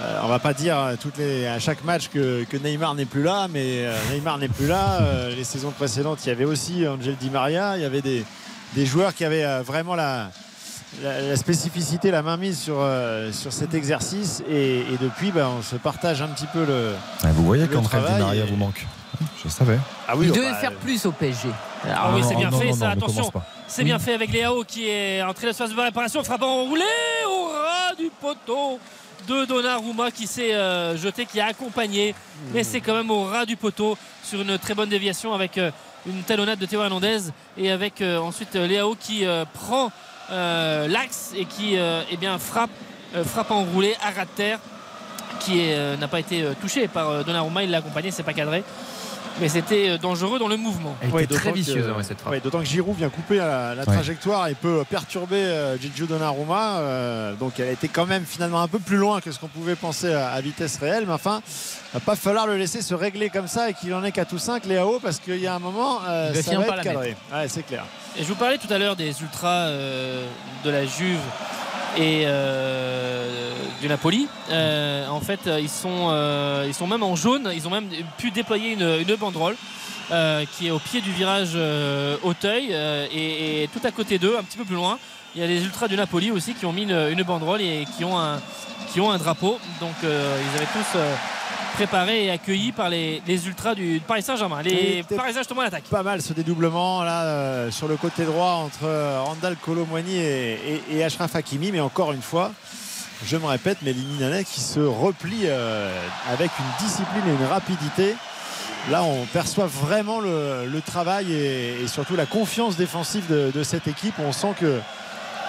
Euh, 0.00 0.20
on 0.22 0.28
va 0.28 0.38
pas 0.38 0.54
dire 0.54 0.76
toutes 1.00 1.18
les, 1.18 1.46
à 1.46 1.58
chaque 1.58 1.84
match 1.84 2.08
que, 2.08 2.44
Neymar 2.62 2.94
n'est 2.94 3.04
plus 3.04 3.22
là, 3.22 3.46
mais 3.48 3.86
Neymar 4.10 4.38
n'est 4.38 4.48
plus 4.48 4.66
là. 4.66 5.00
les 5.34 5.44
saisons 5.44 5.70
précédentes, 5.70 6.24
il 6.24 6.28
y 6.28 6.32
avait 6.32 6.44
aussi 6.44 6.86
Angel 6.86 7.16
Di 7.16 7.30
Maria, 7.30 7.76
il 7.76 7.82
y 7.82 7.84
avait 7.84 8.00
des, 8.00 8.24
des 8.74 8.86
joueurs 8.86 9.14
qui 9.14 9.24
avaient 9.24 9.62
vraiment 9.62 9.94
la, 9.94 10.30
la, 11.02 11.36
spécificité, 11.36 12.10
la 12.10 12.22
mainmise 12.22 12.58
sur, 12.58 12.86
sur 13.32 13.52
cet 13.52 13.74
exercice. 13.74 14.42
Et, 14.50 14.84
depuis, 15.00 15.30
ben, 15.30 15.48
on 15.58 15.62
se 15.62 15.76
partage 15.76 16.22
un 16.22 16.28
petit 16.28 16.46
peu 16.46 16.64
le. 16.64 16.94
Ah, 17.22 17.28
vous 17.32 17.44
voyez 17.44 17.66
qu'Angel 17.68 18.02
Di 18.02 18.20
Maria 18.20 18.44
vous 18.44 18.56
manque 18.56 18.86
je 19.42 19.48
savais. 19.48 19.78
Ah 20.08 20.14
oui, 20.16 20.26
Il 20.26 20.32
devait 20.32 20.50
bah, 20.50 20.56
faire 20.56 20.74
plus 20.74 21.04
au 21.06 21.12
PSG. 21.12 21.48
Ah, 21.84 22.12
oui, 22.14 22.22
c'est 22.26 22.36
bien 22.36 22.50
fait 22.50 22.72
ça, 22.72 22.90
attention. 22.90 23.30
C'est 23.66 23.84
bien 23.84 23.98
fait 23.98 24.14
avec 24.14 24.32
Léao 24.32 24.64
qui 24.64 24.88
est 24.88 25.22
entré 25.22 25.42
dans 25.42 25.48
la 25.48 25.54
phase 25.54 25.74
de 25.74 25.80
réparation, 25.80 26.22
frappant 26.22 26.62
enroulé 26.62 26.84
au 27.26 27.46
ras 27.46 27.94
du 27.96 28.10
poteau 28.20 28.78
de 29.26 29.44
Donnarumma 29.44 30.10
qui 30.10 30.26
s'est 30.26 30.54
euh, 30.54 30.96
jeté, 30.96 31.26
qui 31.26 31.40
a 31.40 31.46
accompagné. 31.46 32.14
Mais 32.52 32.64
c'est 32.64 32.80
quand 32.80 32.94
même 32.94 33.10
au 33.10 33.24
ras 33.24 33.46
du 33.46 33.56
poteau 33.56 33.96
sur 34.22 34.40
une 34.40 34.58
très 34.58 34.74
bonne 34.74 34.88
déviation 34.88 35.32
avec 35.32 35.58
euh, 35.58 35.70
une 36.06 36.22
talonnade 36.22 36.58
de 36.58 36.66
Théo 36.66 36.82
Hernandez 36.82 37.30
et 37.56 37.70
avec 37.70 38.00
euh, 38.00 38.18
ensuite 38.18 38.54
Léao 38.54 38.94
qui 38.94 39.24
prend 39.52 39.90
l'axe 40.30 41.32
et 41.36 41.44
qui 41.44 41.74
eh 41.74 42.38
frappe, 42.38 42.70
frappe 43.24 43.50
enroulé 43.50 43.94
à 44.02 44.10
ras 44.10 44.26
terre 44.26 44.58
qui 45.40 45.70
n'a 46.00 46.08
pas 46.08 46.20
été 46.20 46.46
touché 46.60 46.88
par 46.88 47.24
Donnarumma. 47.24 47.64
Il 47.64 47.70
l'a 47.70 47.78
accompagné, 47.78 48.10
c'est 48.10 48.22
pas 48.22 48.32
cadré 48.32 48.64
mais 49.40 49.48
c'était 49.48 49.90
euh, 49.90 49.98
dangereux 49.98 50.38
dans 50.38 50.48
le 50.48 50.56
mouvement. 50.56 50.96
Elle 51.02 51.26
très 51.26 51.52
vicieuse 51.52 51.84
cette 52.02 52.20
frappe. 52.20 52.42
D'autant 52.42 52.60
que 52.60 52.64
Giroud 52.64 52.96
vient 52.96 53.08
couper 53.08 53.36
la, 53.38 53.84
trajectoire 53.84 54.48
et 54.48 54.54
peut 54.54 54.84
perturber 54.88 55.36
euh, 55.36 55.78
Gigi 55.78 56.06
Donnarumma. 56.06 56.78
Euh, 56.78 57.34
donc 57.34 57.58
elle 57.60 57.70
était 57.70 57.88
quand 57.88 58.06
même 58.06 58.24
finalement 58.24 58.60
un 58.60 58.68
peu 58.68 58.78
plus 58.78 58.96
loin 58.96 59.20
que 59.20 59.32
ce 59.32 59.38
qu'on 59.38 59.48
pouvait 59.48 59.76
penser 59.76 60.12
à, 60.12 60.40
vitesse 60.40 60.78
réelle. 60.78 61.04
Mais 61.06 61.12
enfin, 61.12 61.42
il 61.46 61.94
va 61.94 62.00
pas 62.00 62.16
falloir 62.16 62.46
le 62.46 62.56
laisser 62.56 62.82
se 62.82 62.94
régler 62.94 63.30
comme 63.30 63.48
ça 63.48 63.70
et 63.70 63.74
qu'il 63.74 63.94
en 63.94 64.04
ait 64.04 64.12
qu'à 64.12 64.24
tout 64.24 64.38
5 64.38 64.64
Léao 64.66 64.98
parce 65.00 65.18
qu'il 65.18 65.38
y 65.38 65.46
a 65.46 65.54
un 65.54 65.58
moment, 65.58 66.00
ça 66.00 66.58
va 66.58 66.66
être 66.66 66.82
cadré. 66.82 67.16
c'est 67.48 67.66
clair. 67.66 67.84
Et 68.18 68.22
je 68.22 68.28
vous 68.28 68.34
parlais 68.34 68.58
tout 68.58 68.72
à 68.72 68.78
l'heure 68.78 68.96
des 68.96 69.20
ultras 69.22 69.68
de 69.68 70.70
la 70.70 70.84
Juve 70.84 71.20
et 71.96 72.26
du 73.80 73.88
Napoli. 73.88 74.28
en 74.50 75.20
fait, 75.20 75.40
ils 75.60 75.68
sont, 75.68 76.10
ils 76.66 76.74
sont 76.74 76.86
même 76.86 77.02
en 77.02 77.16
jaune. 77.16 77.50
Ils 77.54 77.66
ont 77.66 77.70
même 77.70 77.88
pu 78.18 78.30
déployer 78.30 78.72
une, 78.72 79.16
banderole. 79.16 79.56
qui 80.52 80.66
est 80.68 80.70
au 80.70 80.78
pied 80.78 81.00
du 81.00 81.12
virage 81.12 81.56
Auteuil 82.22 82.72
et, 83.12 83.68
tout 83.72 83.86
à 83.86 83.90
côté 83.90 84.18
d'eux, 84.18 84.36
un 84.38 84.42
petit 84.42 84.58
peu 84.58 84.64
plus 84.64 84.76
loin, 84.76 84.98
il 85.34 85.40
y 85.40 85.44
a 85.44 85.46
les 85.46 85.64
ultras 85.64 85.88
du 85.88 85.96
Napoli 85.96 86.30
aussi 86.30 86.54
qui 86.54 86.66
ont 86.66 86.72
mis 86.72 86.82
une, 86.82 87.22
banderole 87.22 87.60
et 87.60 87.86
qui 87.96 88.04
ont 88.04 88.18
un, 88.18 88.40
qui 88.92 89.00
ont 89.00 89.10
un 89.10 89.18
drapeau. 89.18 89.58
Donc 89.80 89.94
ils 90.02 90.56
avaient 90.56 90.72
tous 90.72 90.98
préparé 91.72 92.26
et 92.26 92.30
accueilli 92.30 92.72
par 92.72 92.88
les, 92.88 93.22
ultras 93.46 93.74
du 93.74 94.00
Paris 94.06 94.22
Saint-Germain. 94.22 94.62
Les 94.62 95.02
Parisiens 95.16 95.40
justement 95.40 95.62
l'attaque. 95.62 95.84
Pas 95.84 96.02
mal 96.02 96.22
ce 96.22 96.32
dédoublement 96.32 97.02
là 97.02 97.22
euh, 97.22 97.70
sur 97.70 97.88
le 97.88 97.96
côté 97.96 98.24
droit 98.24 98.62
entre 98.64 98.84
euh, 98.84 99.20
Randall 99.22 99.56
Colomwani 99.56 100.16
et, 100.16 100.82
et, 100.90 101.04
Ashraf 101.04 101.34
Hakimi. 101.34 101.72
Mais 101.72 101.80
encore 101.80 102.12
une 102.12 102.22
fois, 102.22 102.52
je 103.26 103.36
me 103.36 103.46
répète, 103.46 103.78
mais 103.82 103.92
les 103.92 104.44
qui 104.44 104.60
se 104.60 104.80
replie 104.80 105.42
euh, 105.44 105.90
avec 106.30 106.50
une 106.58 106.86
discipline 106.86 107.22
et 107.26 107.42
une 107.42 107.48
rapidité. 107.48 108.14
Là, 108.90 109.04
on 109.04 109.24
perçoit 109.26 109.66
vraiment 109.66 110.20
le, 110.20 110.80
travail 110.84 111.32
et, 111.32 111.86
surtout 111.86 112.16
la 112.16 112.26
confiance 112.26 112.76
défensive 112.76 113.26
de, 113.28 113.62
cette 113.62 113.86
équipe. 113.86 114.14
On 114.18 114.32
sent 114.32 114.54
que, 114.58 114.80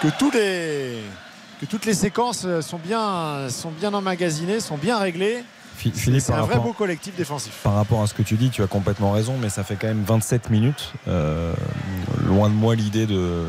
que 0.02 0.08
tous 0.18 0.30
les 0.30 1.00
que 1.60 1.66
toutes 1.66 1.86
les 1.86 1.94
séquences 1.94 2.46
sont 2.60 2.78
bien, 2.78 3.48
sont 3.48 3.70
bien 3.70 3.94
emmagasinées, 3.94 4.60
sont 4.60 4.76
bien 4.76 4.98
réglées. 4.98 5.44
C'est 5.94 6.32
un 6.32 6.42
vrai 6.42 6.58
beau 6.58 6.72
collectif 6.72 7.14
défensif. 7.16 7.60
Par 7.62 7.74
rapport 7.74 8.02
à 8.02 8.06
ce 8.06 8.14
que 8.14 8.22
tu 8.22 8.36
dis, 8.36 8.50
tu 8.50 8.62
as 8.62 8.66
complètement 8.66 9.12
raison, 9.12 9.36
mais 9.40 9.48
ça 9.48 9.64
fait 9.64 9.76
quand 9.76 9.86
même 9.86 10.04
27 10.04 10.50
minutes. 10.50 10.92
Euh, 11.08 11.52
loin 12.26 12.48
de 12.48 12.54
moi 12.54 12.74
l'idée 12.74 13.06
de 13.06 13.44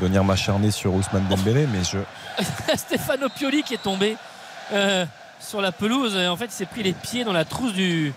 venir 0.00 0.22
m'acharner 0.24 0.70
sur 0.70 0.94
Ousmane 0.94 1.26
Dembélé, 1.28 1.66
mais 1.66 1.80
je. 1.84 1.98
Stefano 2.76 3.28
Pioli 3.28 3.62
qui 3.62 3.74
est 3.74 3.82
tombé 3.82 4.16
euh, 4.72 5.04
sur 5.40 5.60
la 5.60 5.72
pelouse. 5.72 6.16
En 6.16 6.36
fait, 6.36 6.46
il 6.46 6.52
s'est 6.52 6.66
pris 6.66 6.82
les 6.82 6.92
pieds 6.92 7.24
dans 7.24 7.32
la 7.32 7.44
trousse 7.44 7.72
du, 7.72 8.12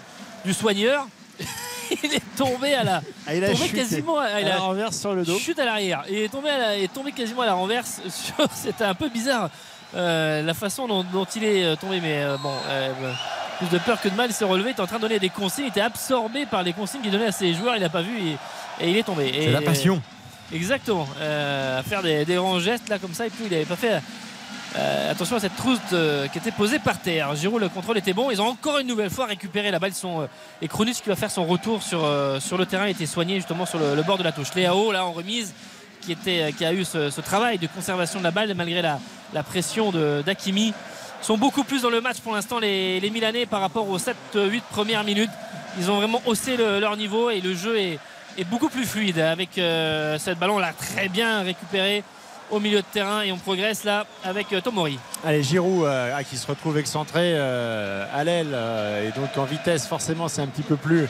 du 0.46 0.54
soigneur. 0.54 1.08
il 2.04 2.14
est 2.14 2.36
tombé 2.38 2.74
à 2.74 2.84
la 2.84 3.02
ah, 3.28 3.36
il 3.36 3.44
a 3.44 3.52
tombé 3.52 3.70
quasiment 3.70 4.20
à, 4.20 4.42
la 4.42 4.58
renverse 4.58 4.98
sur 4.98 5.14
le 5.14 5.24
dos 5.24 5.38
chute 5.38 5.60
à 5.60 5.66
l'arrière 5.66 6.04
il 6.10 6.18
est 6.18 6.30
tombé 6.30 6.50
est 6.50 6.94
tombé 6.94 7.12
quasiment 7.12 7.42
à 7.42 7.46
la 7.48 7.54
renverse 7.54 8.02
c'était 8.54 8.86
un 8.86 8.94
peu 8.94 9.10
bizarre 9.10 9.46
euh, 9.46 9.48
la 9.94 10.54
façon 10.54 10.88
dont, 10.88 11.26
il 11.36 11.44
est 11.44 11.76
tombé 11.78 12.00
mais 12.02 12.26
bon 12.42 12.54
plus 13.58 13.68
de 13.68 13.78
peur 13.78 14.02
que 14.02 14.10
de 14.10 14.16
mal. 14.16 14.30
Il 14.30 14.34
s'est 14.34 14.46
relevé, 14.46 14.70
il 14.70 14.72
était 14.72 14.82
en 14.82 14.88
train 14.88 14.98
de 14.98 15.02
donner 15.02 15.20
des 15.20 15.30
consignes, 15.30 15.66
il 15.66 15.70
était 15.70 15.82
absorbé 15.82 16.46
par 16.46 16.64
les 16.64 16.74
consignes 16.74 17.02
qu'il 17.02 17.12
donnait 17.12 17.28
à 17.28 17.32
ses 17.32 17.54
joueurs. 17.54 17.76
Il 17.76 17.82
n'a 17.82 17.90
pas 17.90 18.02
vu 18.02 18.18
et, 18.82 18.90
il 18.90 18.98
est 18.98 19.04
tombé. 19.04 19.32
C'est 19.34 19.52
la 19.52 19.62
passion. 19.62 20.02
Exactement. 20.54 21.08
Euh, 21.20 21.80
à 21.80 21.84
faire 21.84 22.02
des, 22.02 22.26
grands 22.26 22.60
gestes 22.60 22.90
là 22.90 23.00
comme 23.00 23.14
ça 23.14 23.26
et 23.26 23.30
puis 23.30 23.46
il 23.46 23.52
n'avait 23.52 23.66
pas 23.66 23.76
fait. 23.76 24.02
Euh, 24.76 25.12
attention 25.12 25.36
à 25.36 25.40
cette 25.40 25.56
trousse 25.56 25.80
qui 26.32 26.38
était 26.38 26.52
posée 26.52 26.80
par 26.80 27.00
terre. 27.00 27.36
Giroud, 27.36 27.62
le 27.62 27.70
contrôle 27.70 27.98
était 28.00 28.14
bon. 28.14 28.32
Ils 28.32 28.42
ont 28.42 28.48
encore 28.48 28.80
une 28.80 28.88
nouvelle 28.88 29.12
fois 29.12 29.28
récupéré 29.28 29.70
la 29.70 29.78
balle. 29.78 29.94
Sont, 29.94 30.22
euh, 30.22 30.28
et 30.62 30.68
Kronus 30.68 31.00
qui 31.00 31.10
va 31.10 31.16
faire 31.16 31.30
son 31.30 31.46
retour 31.46 31.84
sur, 31.84 32.08
sur 32.40 32.58
le 32.58 32.66
terrain 32.66 32.86
était 32.86 33.06
soigné 33.06 33.36
justement 33.36 33.66
sur 33.66 33.80
le, 33.80 34.02
bord 34.02 34.18
de 34.18 34.24
la 34.24 34.32
touche. 34.32 34.54
Léao 34.56 34.92
là 34.92 35.06
en 35.06 35.12
remise 35.12 35.54
qui, 36.06 36.12
était, 36.12 36.54
qui 36.58 36.66
a 36.66 36.74
eu 36.74 36.84
ce, 36.86 37.22
travail 37.22 37.58
de 37.58 37.68
conservation 37.68 38.20
de 38.20 38.24
la 38.24 38.32
balle 38.32 38.54
malgré 38.56 38.82
la, 38.82 39.00
pression 39.44 39.92
d'Akimi 40.26 40.74
sont 41.22 41.38
beaucoup 41.38 41.64
plus 41.64 41.82
dans 41.82 41.90
le 41.90 42.02
match 42.02 42.20
pour 42.20 42.34
l'instant 42.34 42.60
les, 42.60 43.10
Milanais 43.12 43.46
par 43.46 43.62
rapport 43.62 43.90
aux 43.90 43.98
7-8 43.98 44.62
premières 44.70 45.04
minutes. 45.04 45.32
Ils 45.80 45.90
ont 45.90 45.96
vraiment 45.96 46.22
haussé 46.26 46.58
leur 46.58 46.98
niveau 46.98 47.30
et 47.30 47.42
le 47.42 47.56
jeu 47.56 47.78
est, 47.78 48.00
beaucoup 48.50 48.70
plus 48.70 48.86
fluide 48.86 49.20
avec 49.20 49.58
euh, 49.58 50.18
ce 50.18 50.32
ballon 50.32 50.58
là 50.58 50.74
très 50.74 51.08
bien 51.08 51.44
récupéré 51.44 52.04
au 52.54 52.60
milieu 52.60 52.78
de 52.78 52.86
terrain 52.92 53.22
et 53.22 53.32
on 53.32 53.38
progresse 53.38 53.84
là 53.84 54.06
avec 54.24 54.54
euh, 54.54 54.62
Tomori. 54.62 55.00
Allez, 55.26 55.42
Giroud 55.42 55.86
euh, 55.86 56.14
ah, 56.16 56.24
qui 56.24 56.38
se 56.38 56.46
retrouve 56.46 56.78
excentré 56.78 57.34
euh, 57.34 58.06
à 58.14 58.24
l'aile 58.24 58.56
et 59.06 59.20
donc 59.20 59.36
en 59.38 59.46
vitesse, 59.46 59.88
forcément, 59.88 60.28
c'est 60.28 60.42
un 60.42 60.48
petit 60.48 60.62
peu 60.62 60.76
plus 60.76 61.08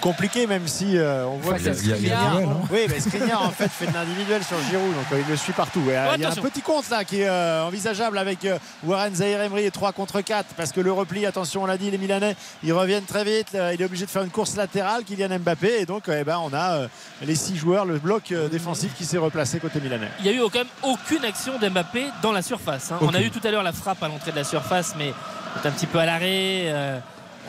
compliqué, 0.00 0.46
même 0.46 0.68
si 0.68 0.96
on 0.98 1.38
voit 1.38 1.54
que 1.54 1.72
Skriniar. 1.72 2.40
Oui, 2.70 2.86
mais 2.88 3.00
Skriniar 3.00 3.42
en 3.42 3.50
fait 3.50 3.68
fait 3.68 3.86
de 3.86 3.94
l'individuel 3.94 4.42
sur 4.44 4.56
Giroud, 4.70 4.94
donc 4.94 5.06
il 5.12 5.28
le 5.28 5.36
suit 5.36 5.52
partout. 5.52 5.82
il 5.86 5.92
y 5.92 6.24
a 6.24 6.30
un 6.30 6.34
petit 6.34 6.60
compte 6.60 6.88
là 6.90 7.04
qui 7.04 7.22
est 7.22 7.30
envisageable 7.30 8.18
avec 8.18 8.46
Warren 8.84 9.14
Zahir 9.14 9.40
Emery 9.40 9.64
et 9.64 9.70
3 9.70 9.92
contre 9.92 10.20
4 10.20 10.54
parce 10.56 10.72
que 10.72 10.80
le 10.80 10.92
repli, 10.92 11.24
attention, 11.26 11.62
on 11.62 11.66
l'a 11.66 11.78
dit, 11.78 11.90
les 11.90 11.98
Milanais, 11.98 12.36
ils 12.62 12.72
reviennent 12.72 13.04
très 13.04 13.24
vite. 13.24 13.48
il 13.54 13.80
est 13.80 13.84
obligé 13.84 14.04
de 14.04 14.10
faire 14.10 14.22
une 14.22 14.30
course 14.30 14.56
latérale, 14.56 15.04
Kylian 15.04 15.38
Mbappé, 15.38 15.80
et 15.80 15.86
donc 15.86 16.04
eh 16.08 16.24
ben, 16.24 16.38
on 16.44 16.52
a 16.54 16.86
les 17.22 17.34
six 17.34 17.56
joueurs, 17.56 17.84
le 17.84 17.98
bloc 17.98 18.32
défensif 18.50 18.94
qui 18.96 19.04
s'est 19.04 19.18
replacé 19.18 19.58
côté 19.58 19.80
milanais. 19.80 20.10
Il 20.20 20.26
y 20.26 20.28
a 20.28 20.32
eu 20.32 20.40
quand 20.40 20.58
même 20.58 20.66
aucune 20.82 21.24
action 21.24 21.58
d'Mbappé 21.58 22.06
dans 22.22 22.32
la 22.32 22.42
surface. 22.42 22.92
Hein. 22.92 22.98
On 23.00 23.14
a 23.14 23.20
eu 23.20 23.30
tout 23.30 23.40
à 23.44 23.50
l'heure 23.50 23.62
la 23.62 23.72
frappe 23.72 24.02
à 24.02 24.08
l'entrée 24.08 24.32
de 24.32 24.36
la 24.36 24.44
surface, 24.44 24.94
mais 24.98 25.08
est 25.08 25.66
un 25.66 25.70
petit 25.70 25.86
peu 25.86 25.98
à 25.98 26.06
l'arrêt. 26.06 26.66
Euh, 26.66 26.98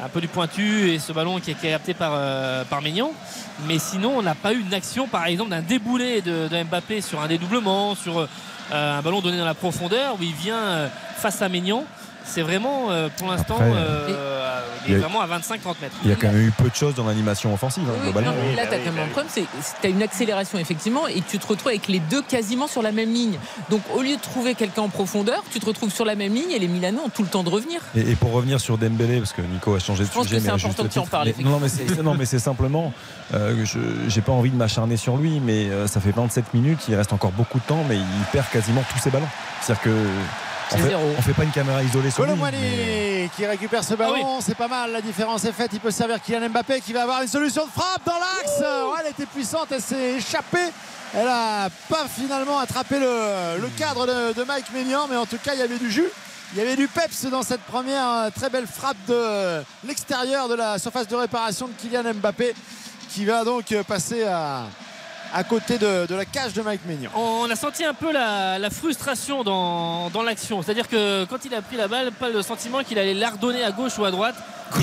un 0.03 0.09
peu 0.09 0.21
du 0.21 0.27
pointu 0.27 0.89
et 0.89 0.97
ce 0.97 1.13
ballon 1.13 1.39
qui 1.39 1.51
est 1.51 1.53
capté 1.53 1.93
par, 1.93 2.13
euh, 2.15 2.63
par. 2.63 2.81
Mais 2.81 3.77
sinon, 3.77 4.17
on 4.17 4.21
n'a 4.23 4.33
pas 4.33 4.53
eu 4.53 4.59
une 4.59 4.73
action, 4.73 5.07
par 5.07 5.27
exemple, 5.27 5.51
d'un 5.51 5.61
déboulé 5.61 6.23
de, 6.23 6.49
Mbappé 6.63 7.01
sur 7.01 7.21
un 7.21 7.27
dédoublement, 7.27 7.93
sur 7.93 8.17
euh, 8.17 8.27
un 8.71 9.01
ballon 9.03 9.21
donné 9.21 9.37
dans 9.37 9.45
la 9.45 9.53
profondeur 9.53 10.15
où 10.15 10.23
il 10.23 10.33
vient 10.33 10.89
face 11.15 11.43
à 11.43 11.49
Maignan 11.49 11.85
c'est 12.25 12.41
vraiment 12.41 12.91
euh, 12.91 13.09
pour 13.17 13.27
l'instant 13.27 13.57
euh, 13.61 14.61
il 14.87 14.95
est 14.95 14.97
vraiment 14.97 15.21
à 15.21 15.27
25-30 15.27 15.75
mètres. 15.81 15.95
Il 16.03 16.09
y 16.09 16.13
a 16.13 16.15
quand 16.15 16.27
même 16.27 16.41
eu 16.41 16.51
peu 16.51 16.69
de 16.69 16.75
choses 16.75 16.95
dans 16.95 17.05
l'animation 17.05 17.53
offensive 17.53 17.83
hein, 17.87 18.03
globalement. 18.03 18.31
là, 18.55 18.65
tu 18.65 18.73
as 18.73 18.77
quand 18.79 18.91
même 18.91 19.05
un 19.05 19.07
problème, 19.07 19.27
c'est 19.29 19.45
tu 19.81 19.87
as 19.87 19.89
une 19.89 20.03
accélération 20.03 20.59
effectivement 20.59 21.07
et 21.07 21.21
tu 21.21 21.39
te 21.39 21.47
retrouves 21.47 21.69
avec 21.69 21.87
les 21.87 21.99
deux 21.99 22.21
quasiment 22.21 22.67
sur 22.67 22.81
la 22.81 22.91
même 22.91 23.13
ligne. 23.13 23.37
Donc 23.69 23.81
au 23.95 24.01
lieu 24.01 24.15
de 24.15 24.21
trouver 24.21 24.55
quelqu'un 24.55 24.83
en 24.83 24.89
profondeur, 24.89 25.43
tu 25.51 25.59
te 25.59 25.65
retrouves 25.65 25.91
sur 25.91 26.05
la 26.05 26.15
même 26.15 26.33
ligne 26.33 26.51
et 26.51 26.59
les 26.59 26.67
Milanais 26.67 26.99
ont 26.99 27.09
tout 27.09 27.23
le 27.23 27.29
temps 27.29 27.43
de 27.43 27.49
revenir. 27.49 27.81
Et, 27.95 28.15
pour 28.15 28.31
revenir 28.31 28.59
sur 28.59 28.77
Dembélé, 28.77 29.19
parce 29.19 29.33
que 29.33 29.41
Nico 29.41 29.75
a 29.75 29.79
changé 29.79 30.03
de 30.03 30.09
je 30.09 30.21
sujet, 30.21 30.39
c'est 30.39 30.49
important 30.49 30.83
que 30.83 30.89
tu 30.89 30.99
en 30.99 31.05
parles. 31.05 31.33
non, 32.03 32.15
mais 32.15 32.25
c'est 32.25 32.39
simplement, 32.39 32.93
euh, 33.33 33.65
je 33.65 33.79
j'ai 34.07 34.21
pas 34.21 34.31
envie 34.31 34.49
de 34.49 34.55
m'acharner 34.55 34.97
sur 34.97 35.17
lui, 35.17 35.39
mais 35.39 35.67
ça 35.87 35.99
fait 35.99 36.11
27 36.11 36.53
minutes, 36.53 36.79
il 36.89 36.95
reste 36.95 37.13
encore 37.13 37.31
beaucoup 37.31 37.59
de 37.59 37.63
temps, 37.63 37.83
mais 37.87 37.95
il 37.95 38.25
perd 38.31 38.49
quasiment 38.49 38.83
tous 38.91 38.99
ses 38.99 39.09
ballons. 39.09 39.27
C'est-à-dire 39.61 39.83
que 39.83 39.89
on 40.73 40.77
fait, 40.77 40.95
on 40.95 41.21
fait 41.21 41.33
pas 41.33 41.43
une 41.43 41.51
caméra 41.51 41.83
isolée 41.83 42.11
sur 42.11 42.25
lui. 42.25 42.33
Mais... 42.51 43.29
qui 43.35 43.45
récupère 43.45 43.83
ce 43.83 43.93
ballon, 43.93 44.37
ah 44.37 44.41
c'est 44.41 44.55
pas 44.55 44.67
mal. 44.67 44.91
La 44.91 45.01
différence 45.01 45.45
est 45.45 45.51
faite. 45.51 45.71
Il 45.73 45.79
peut 45.79 45.91
servir 45.91 46.21
Kylian 46.21 46.49
Mbappé 46.49 46.81
qui 46.81 46.93
va 46.93 47.03
avoir 47.03 47.21
une 47.21 47.27
solution 47.27 47.65
de 47.65 47.71
frappe 47.71 48.05
dans 48.05 48.13
l'axe. 48.13 48.63
Oh, 48.63 48.93
elle 48.99 49.11
était 49.11 49.25
puissante, 49.25 49.67
elle 49.71 49.81
s'est 49.81 50.13
échappée. 50.15 50.71
Elle 51.15 51.27
a 51.27 51.69
pas 51.89 52.07
finalement 52.07 52.57
attrapé 52.57 52.99
le, 52.99 53.69
cadre 53.77 54.07
de, 54.07 54.43
Mike 54.43 54.73
Maignan, 54.73 55.07
mais 55.07 55.15
en 55.15 55.27
tout 55.27 55.37
cas, 55.37 55.53
il 55.53 55.59
y 55.59 55.63
avait 55.63 55.77
du 55.77 55.91
jus. 55.91 56.09
Il 56.53 56.59
y 56.59 56.61
avait 56.61 56.75
du 56.75 56.87
peps 56.87 57.25
dans 57.25 57.43
cette 57.43 57.61
première 57.61 58.07
euh, 58.07 58.29
très 58.29 58.49
belle 58.49 58.67
frappe 58.67 58.97
de 59.07 59.63
l'extérieur 59.87 60.47
de 60.47 60.53
la 60.53 60.77
surface 60.77 61.07
de 61.07 61.15
réparation 61.15 61.67
de 61.67 61.73
Kylian 61.73 62.13
Mbappé 62.13 62.53
qui 63.09 63.25
va 63.25 63.43
donc 63.43 63.73
passer 63.87 64.23
à, 64.23 64.65
à 65.33 65.43
côté 65.43 65.77
de, 65.77 66.13
la 66.13 66.25
cage 66.25 66.53
de 66.53 66.61
Mike 66.61 66.81
Maignan. 66.85 67.09
On 67.15 67.49
a 67.49 67.55
senti 67.55 67.83
un 67.83 67.93
peu 67.93 68.11
la, 68.11 68.69
frustration 68.69 69.43
dans, 69.43 70.23
l'action. 70.23 70.61
C'est-à-dire 70.61 70.87
que 70.87 71.25
quand 71.25 71.43
il 71.45 71.53
a 71.55 71.61
pris 71.61 71.75
la 71.75 71.87
balle, 71.87 72.11
pas 72.11 72.29
le 72.29 72.41
sentiment 72.41 72.83
qu'il 72.83 72.99
allait 72.99 73.15
l'ardonner 73.15 73.63
à 73.63 73.71
gauche 73.71 73.97
ou 73.97 74.05
à 74.05 74.11
droite. 74.11 74.35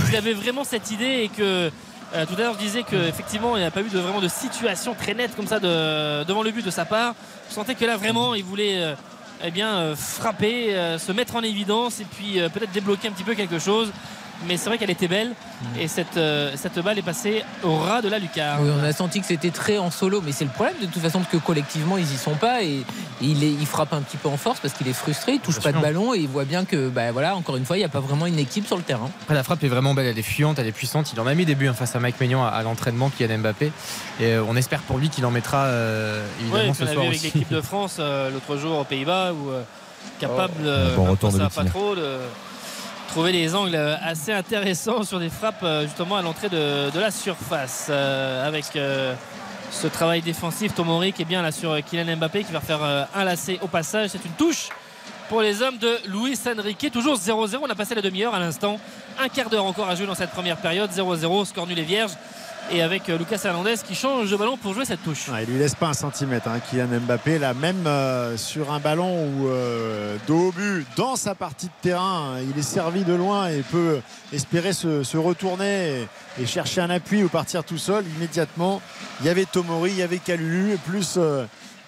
Il 0.09 0.16
avait 0.16 0.34
vraiment 0.34 0.64
cette 0.64 0.90
idée 0.90 1.24
et 1.24 1.28
que 1.28 1.70
euh, 2.14 2.26
tout 2.26 2.34
à 2.34 2.38
l'heure 2.38 2.55
je 2.55 2.59
disais 2.59 2.82
qu'effectivement 2.82 3.57
il 3.57 3.61
n'y 3.61 3.66
a 3.66 3.70
pas 3.70 3.80
eu 3.80 3.88
de, 3.88 3.98
vraiment 3.98 4.20
de 4.20 4.28
situation 4.28 4.94
très 4.94 5.14
nette 5.14 5.36
comme 5.36 5.46
ça 5.46 5.61
devant 5.61 6.42
le 6.42 6.51
but 6.51 6.64
de 6.64 6.70
sa 6.70 6.84
part. 6.84 7.14
Je 7.48 7.55
sentais 7.55 7.74
que 7.74 7.84
là 7.84 7.96
vraiment 7.96 8.34
il 8.34 8.44
voulait 8.44 8.82
euh, 8.82 8.94
eh 9.44 9.51
bien, 9.51 9.68
euh, 9.68 9.96
frapper, 9.96 10.96
se 10.98 11.12
mettre 11.12 11.36
en 11.36 11.42
évidence 11.42 12.01
et 12.01 12.05
puis 12.05 12.40
peut-être 12.53 12.72
débloquer 12.72 13.09
un 13.09 13.12
petit 13.12 13.24
peu 13.24 13.34
quelque 13.34 13.59
chose 13.59 13.90
mais 14.47 14.57
c'est 14.57 14.68
vrai 14.68 14.78
qu'elle 14.78 14.91
était 14.91 15.09
belle. 15.09 15.32
Et 15.78 15.88
cette, 15.88 16.16
euh, 16.16 16.53
cette 16.57 16.78
balle 16.78 16.99
est 16.99 17.03
passée 17.03 17.45
au 17.62 17.76
ras 17.76 18.01
de 18.01 18.09
la 18.09 18.18
lucarne. 18.18 18.64
Oui, 18.64 18.70
on 18.80 18.82
a 18.82 18.93
senti 18.93 19.20
que 19.20 19.26
c'était 19.26 19.51
très 19.51 19.78
en 19.78 19.91
solo, 19.91 20.22
mais 20.24 20.32
c'est 20.32 20.45
le 20.45 20.51
problème 20.51 20.76
de 20.80 20.86
toute 20.86 21.03
façon 21.03 21.20
que 21.30 21.36
collectivement 21.36 21.99
ils 21.99 22.11
y 22.11 22.16
sont 22.16 22.34
pas. 22.34 22.62
Et, 22.62 22.84
il, 23.20 23.43
il, 23.43 23.66
frappe 23.66 23.93
un 23.93 24.01
petit 24.01 24.16
peu 24.16 24.28
en 24.28 24.38
force 24.38 24.61
parce 24.61 24.72
qu'il 24.72 24.88
est 24.88 24.95
frustré, 24.95 25.32
il 25.32 25.41
touche 25.41 25.61
pas 25.61 25.72
de 25.72 25.78
ballon 25.78 26.14
et 26.14 26.18
il 26.18 26.28
voit 26.28 26.47
bien 26.47 26.64
que, 26.64 26.88
bah, 26.88 27.12
voilà, 27.12 27.36
encore 27.36 27.57
une 27.57 27.66
fois, 27.66 27.76
il 27.76 27.80
n'y 27.80 27.84
a 27.84 27.91
pas 27.91 28.01
vraiment 28.01 28.26
une 28.26 28.38
équipe 28.38 28.66
sur 28.66 28.76
le 28.76 28.82
terrain. 28.82 29.11
la 29.28 29.43
frappe 29.43 29.62
est 29.62 29.68
vraiment 29.68 29.93
belle, 29.93 30.07
elle 30.07 30.18
est 30.18 30.22
fuyante, 30.22 30.59
elle 30.59 30.66
est 30.66 30.72
puissante. 30.72 31.12
Il 31.12 31.20
en 31.20 31.26
a 31.26 31.34
mis 31.34 31.45
des 31.45 31.55
buts 31.55 31.68
hein, 31.68 31.74
face 31.74 31.95
à 31.95 32.01
Mike 32.01 32.18
Maignan 32.18 32.45
à, 32.45 32.62
l'entraînement 32.62 33.11
qui 33.11 33.24
a 33.24 33.36
Mbappé. 33.36 33.72
Et 34.20 34.24
euh, 34.24 34.45
on 34.49 34.57
espère 34.57 34.80
pour 34.80 34.99
lui 34.99 35.11
qu'il 35.11 35.26
en 35.26 35.30
mettra 35.30 35.64
euh, 35.64 36.26
évidemment 36.41 36.74
ce 36.74 36.86
soir 36.86 37.05
avec 37.05 37.22
l'équipe 37.22 37.53
de 37.53 37.61
France 37.61 37.99
l'autre 37.99 38.57
jour 38.57 38.78
aux 38.78 38.84
Pays-Bas 38.84 39.32
où 39.32 39.51
capable, 40.18 40.70
oh, 40.99 41.14
pas 41.14 41.64
trop 41.64 41.95
de 41.95 42.16
trouver 43.11 43.32
des 43.32 43.56
angles 43.56 43.74
assez 43.74 44.32
intéressants 44.32 45.02
sur 45.02 45.18
des 45.18 45.30
frappes 45.30 45.64
euh, 45.64 45.82
justement 45.82 46.16
à 46.16 46.22
l'entrée 46.22 46.48
de, 46.48 46.96
la 46.96 47.11
surface. 47.11 47.88
Euh, 47.90 48.46
avec 48.46 48.76
euh, 48.76 49.14
ce 49.72 49.88
travail 49.88 50.22
défensif 50.22 50.74
Tomori 50.74 51.12
qui 51.12 51.22
est 51.22 51.24
bien 51.24 51.42
là 51.42 51.50
sur 51.50 51.76
Kylian 51.84 52.16
Mbappé 52.16 52.44
qui 52.44 52.52
va 52.52 52.61
faire 52.61 52.80
un 52.82 53.24
lacet 53.24 53.58
au 53.62 53.66
passage. 53.66 54.11
C'est 54.11 54.24
une 54.24 54.32
touche 54.32 54.68
pour 55.28 55.42
les 55.42 55.61
hommes 55.61 55.78
de 55.78 55.98
Luis 56.06 56.38
Enrique. 56.46 56.88
Toujours 56.92 57.16
0-0 57.16 57.58
on 57.61 57.68
a 57.68 57.74
passé 57.74 57.96
la 57.96 58.02
demi-heure 58.02 58.34
à 58.34 58.38
l'instant. 58.38 58.78
Un 59.18 59.28
quart 59.28 59.50
d'heure 59.50 59.64
encore 59.64 59.88
à 59.88 59.96
jouer 59.96 60.06
dans 60.06 60.14
cette 60.14 60.30
première 60.30 60.56
période. 60.56 60.90
0-0 60.90 61.46
score 61.46 61.66
nul 61.66 61.78
et 61.80 61.82
vierge 61.82 62.12
et 62.72 62.82
avec 62.82 63.08
euh, 63.08 63.18
Lucas 63.18 63.40
Hernandez 63.44 63.76
qui 63.86 63.94
change 63.94 64.30
de 64.30 64.36
ballon 64.36 64.56
pour 64.56 64.74
jouer 64.74 64.84
cette 64.84 65.02
touche. 65.02 65.26
il 65.40 65.52
lui 65.52 65.58
laisse 65.58 65.74
pas 65.74 65.88
un 65.88 65.94
centimètre, 65.94 66.48
hein, 66.48 66.60
Kylian 66.60 67.00
Mbappé. 67.00 67.38
Là, 67.38 67.54
même 67.54 67.86
euh, 67.86 68.36
sur 68.36 68.72
un 68.72 68.78
ballon 68.78 69.26
où 69.26 69.48
euh, 69.48 70.16
but, 70.28 70.86
dans 70.96 71.16
sa 71.16 71.34
partie 71.34 71.66
de 71.66 71.72
terrain, 71.82 72.36
il 72.40 72.58
est 72.58 72.62
servi 72.62 73.04
de 73.04 73.12
loin 73.12 73.48
et 73.48 73.62
peut 73.62 74.00
espérer 74.32 74.72
se, 74.72 75.16
retourner 75.16 76.06
et, 76.38 76.46
chercher 76.46 76.80
un 76.80 76.90
appui 76.90 77.22
ou 77.22 77.28
partir 77.28 77.64
tout 77.64 77.78
seul. 77.78 78.04
Immédiatement, 78.16 78.80
il 79.20 79.26
y 79.26 79.28
avait 79.28 79.44
Tomori, 79.44 79.90
il 79.90 79.98
y 79.98 80.02
avait 80.02 80.18
Kalulu, 80.18 80.76
plus 80.86 81.18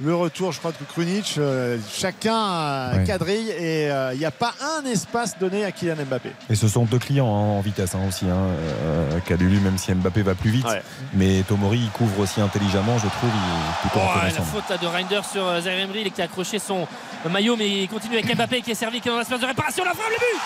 le 0.04 0.14
retour, 0.14 0.52
je 0.52 0.58
crois, 0.58 0.72
de 0.72 0.84
Krunic. 0.84 1.36
Euh, 1.38 1.78
chacun 1.90 3.04
quadrille 3.04 3.50
et 3.50 3.84
il 3.84 3.90
euh, 3.90 4.14
n'y 4.14 4.24
a 4.24 4.30
pas 4.30 4.52
un 4.78 4.84
espace 4.84 5.38
donné 5.38 5.64
à 5.64 5.72
Kylian 5.72 5.96
Mbappé. 6.06 6.30
Et 6.50 6.54
ce 6.54 6.68
sont 6.68 6.84
deux 6.84 6.98
clients 6.98 7.26
hein, 7.26 7.58
en 7.58 7.60
vitesse 7.60 7.94
hein, 7.94 8.00
aussi. 8.08 8.26
Hein. 8.26 8.48
Euh, 8.84 9.20
même 9.62 9.78
si 9.78 9.92
Mbappé 9.94 10.22
va 10.22 10.34
plus 10.34 10.50
vite. 10.50 10.66
Mais 11.14 11.42
Tomori, 11.42 11.78
il 11.78 11.90
couvre 11.90 12.20
aussi 12.20 12.40
intelligemment, 12.40 12.98
je 12.98 13.08
trouve. 13.08 13.30
Il 13.30 13.88
plutôt 13.88 14.04
oh, 14.04 14.18
la 14.24 14.30
faute 14.30 14.80
de 14.80 14.86
Reinder 14.86 15.20
sur 15.30 15.60
Zaire 15.60 15.88
il 15.94 16.12
qui 16.12 16.20
a 16.20 16.24
accroché 16.24 16.58
son 16.58 16.86
maillot, 17.28 17.56
mais 17.56 17.68
il 17.68 17.88
continue 17.88 18.14
avec 18.18 18.34
Mbappé 18.34 18.62
qui 18.62 18.72
est 18.72 18.74
servi, 18.74 19.00
qui 19.00 19.08
est 19.08 19.12
dans 19.12 19.18
l'espace 19.18 19.40
de 19.40 19.46
réparation. 19.46 19.84
La 19.84 19.92
frappe, 19.92 20.10
le 20.10 20.16
but 20.18 20.40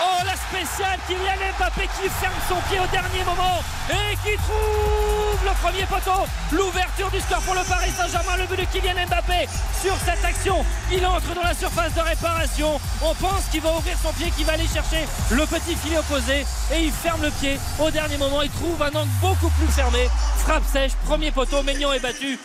Oh 0.00 0.22
la 0.24 0.36
spéciale 0.36 0.98
Kylian 1.08 1.52
Mbappé 1.58 1.88
qui 2.00 2.08
ferme 2.08 2.34
son 2.48 2.54
pied 2.70 2.78
au 2.78 2.86
dernier 2.92 3.24
moment 3.24 3.58
et 3.90 4.14
qui 4.22 4.36
trouve 4.36 5.40
le 5.44 5.50
premier 5.60 5.86
poteau. 5.86 6.22
L'ouverture 6.52 7.10
du 7.10 7.18
score 7.18 7.40
pour 7.40 7.54
le 7.54 7.62
Paris 7.64 7.90
Saint-Germain, 7.96 8.36
le 8.38 8.46
but 8.46 8.60
de 8.60 8.66
Kylian 8.70 9.06
Mbappé 9.08 9.48
sur 9.82 9.96
cette 10.04 10.24
action. 10.24 10.64
Il 10.92 11.04
entre 11.04 11.34
dans 11.34 11.42
la 11.42 11.54
surface 11.54 11.94
de 11.94 12.00
réparation. 12.00 12.80
On 13.02 13.14
pense 13.14 13.46
qu'il 13.50 13.60
va 13.60 13.74
ouvrir 13.74 13.96
son 14.00 14.12
pied, 14.12 14.30
qu'il 14.36 14.46
va 14.46 14.52
aller 14.52 14.68
chercher 14.72 15.02
le 15.30 15.44
petit 15.46 15.74
filet 15.74 15.98
opposé 15.98 16.46
et 16.72 16.80
il 16.84 16.92
ferme 16.92 17.22
le 17.22 17.30
pied 17.30 17.58
au 17.80 17.90
dernier 17.90 18.18
moment. 18.18 18.42
Il 18.42 18.50
trouve 18.50 18.80
un 18.80 18.94
angle 18.94 19.10
beaucoup 19.20 19.50
plus 19.58 19.72
fermé. 19.74 20.08
Frappe 20.36 20.62
sèche, 20.72 20.92
premier 21.06 21.32
poteau, 21.32 21.64
Maignan 21.64 21.92
est 21.92 22.00
battu. 22.00 22.38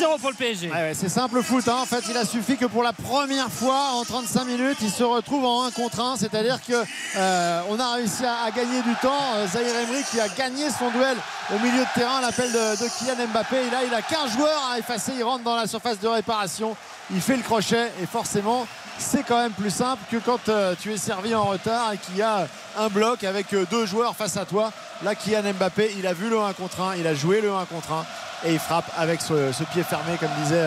1-0 0.00 0.20
pour 0.20 0.30
le 0.30 0.36
PSG. 0.36 0.70
c'est 0.94 1.08
simple 1.08 1.42
foot. 1.42 1.66
Hein. 1.66 1.78
En 1.82 1.86
fait, 1.86 2.04
il 2.08 2.16
a 2.16 2.24
suffi 2.24 2.56
que 2.56 2.66
pour 2.66 2.84
la 2.84 2.92
première 2.92 3.29
fois 3.48 3.92
en 3.94 4.04
35 4.04 4.44
minutes, 4.44 4.78
il 4.82 4.90
se 4.90 5.04
retrouve 5.04 5.44
en 5.44 5.64
1 5.64 5.70
contre 5.70 6.00
1. 6.00 6.16
C'est-à-dire 6.16 6.58
que 6.66 6.74
euh, 7.16 7.76
a 7.78 7.94
réussi 7.94 8.24
à, 8.24 8.50
gagner 8.50 8.82
du 8.82 8.94
temps. 8.96 9.34
Euh, 9.34 9.46
Zahir 9.46 9.74
Emery 9.76 10.02
qui 10.10 10.20
a 10.20 10.28
gagné 10.28 10.68
son 10.70 10.90
duel 10.90 11.16
au 11.54 11.58
milieu 11.58 11.80
de 11.80 11.94
terrain, 11.94 12.20
l'appel 12.20 12.50
de, 12.50 12.88
Kylian 12.98 13.28
Mbappé. 13.28 13.56
Et 13.56 13.70
là, 13.70 13.78
il 13.86 13.94
a 13.94 14.02
15 14.02 14.32
joueurs 14.32 14.62
à 14.72 14.78
effacer. 14.78 15.12
Il 15.16 15.24
rentre 15.24 15.44
dans 15.44 15.56
la 15.56 15.66
surface 15.66 15.98
de 16.00 16.08
réparation. 16.08 16.76
Il 17.12 17.20
fait 17.20 17.36
le 17.36 17.42
crochet 17.42 17.92
et 18.02 18.06
forcément, 18.06 18.66
c'est 18.98 19.22
quand 19.22 19.40
même 19.40 19.52
plus 19.52 19.70
simple 19.70 20.02
que 20.10 20.16
quand 20.16 20.48
euh, 20.48 20.74
tu 20.80 20.92
es 20.92 20.96
servi 20.96 21.34
en 21.34 21.44
retard 21.44 21.92
et 21.92 21.98
qu'il 21.98 22.16
y 22.16 22.22
a 22.22 22.46
un 22.78 22.88
bloc 22.88 23.24
avec 23.24 23.54
deux 23.70 23.86
joueurs 23.86 24.16
face 24.16 24.36
à 24.36 24.44
toi. 24.44 24.72
Là, 25.02 25.14
Kylian 25.14 25.54
Mbappé, 25.54 25.94
il 25.98 26.06
a 26.06 26.12
vu 26.12 26.28
le 26.28 26.40
1 26.40 26.52
contre 26.52 26.80
1, 26.80 26.96
il 26.96 27.06
a 27.06 27.14
joué 27.14 27.40
le 27.40 27.52
1 27.52 27.64
contre 27.66 27.92
1 27.92 28.04
et 28.48 28.52
il 28.52 28.58
frappe 28.58 28.90
avec 28.96 29.20
ce, 29.20 29.34
pied 29.72 29.82
fermé, 29.82 30.16
comme 30.18 30.30
disait 30.42 30.66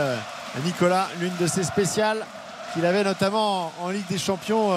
Nicolas, 0.63 1.07
l'une 1.19 1.35
de 1.37 1.47
ses 1.47 1.63
spéciales 1.63 2.23
qu'il 2.73 2.85
avait 2.85 3.03
notamment 3.03 3.71
en, 3.81 3.89
Ligue 3.89 4.07
des 4.09 4.17
Champions 4.17 4.71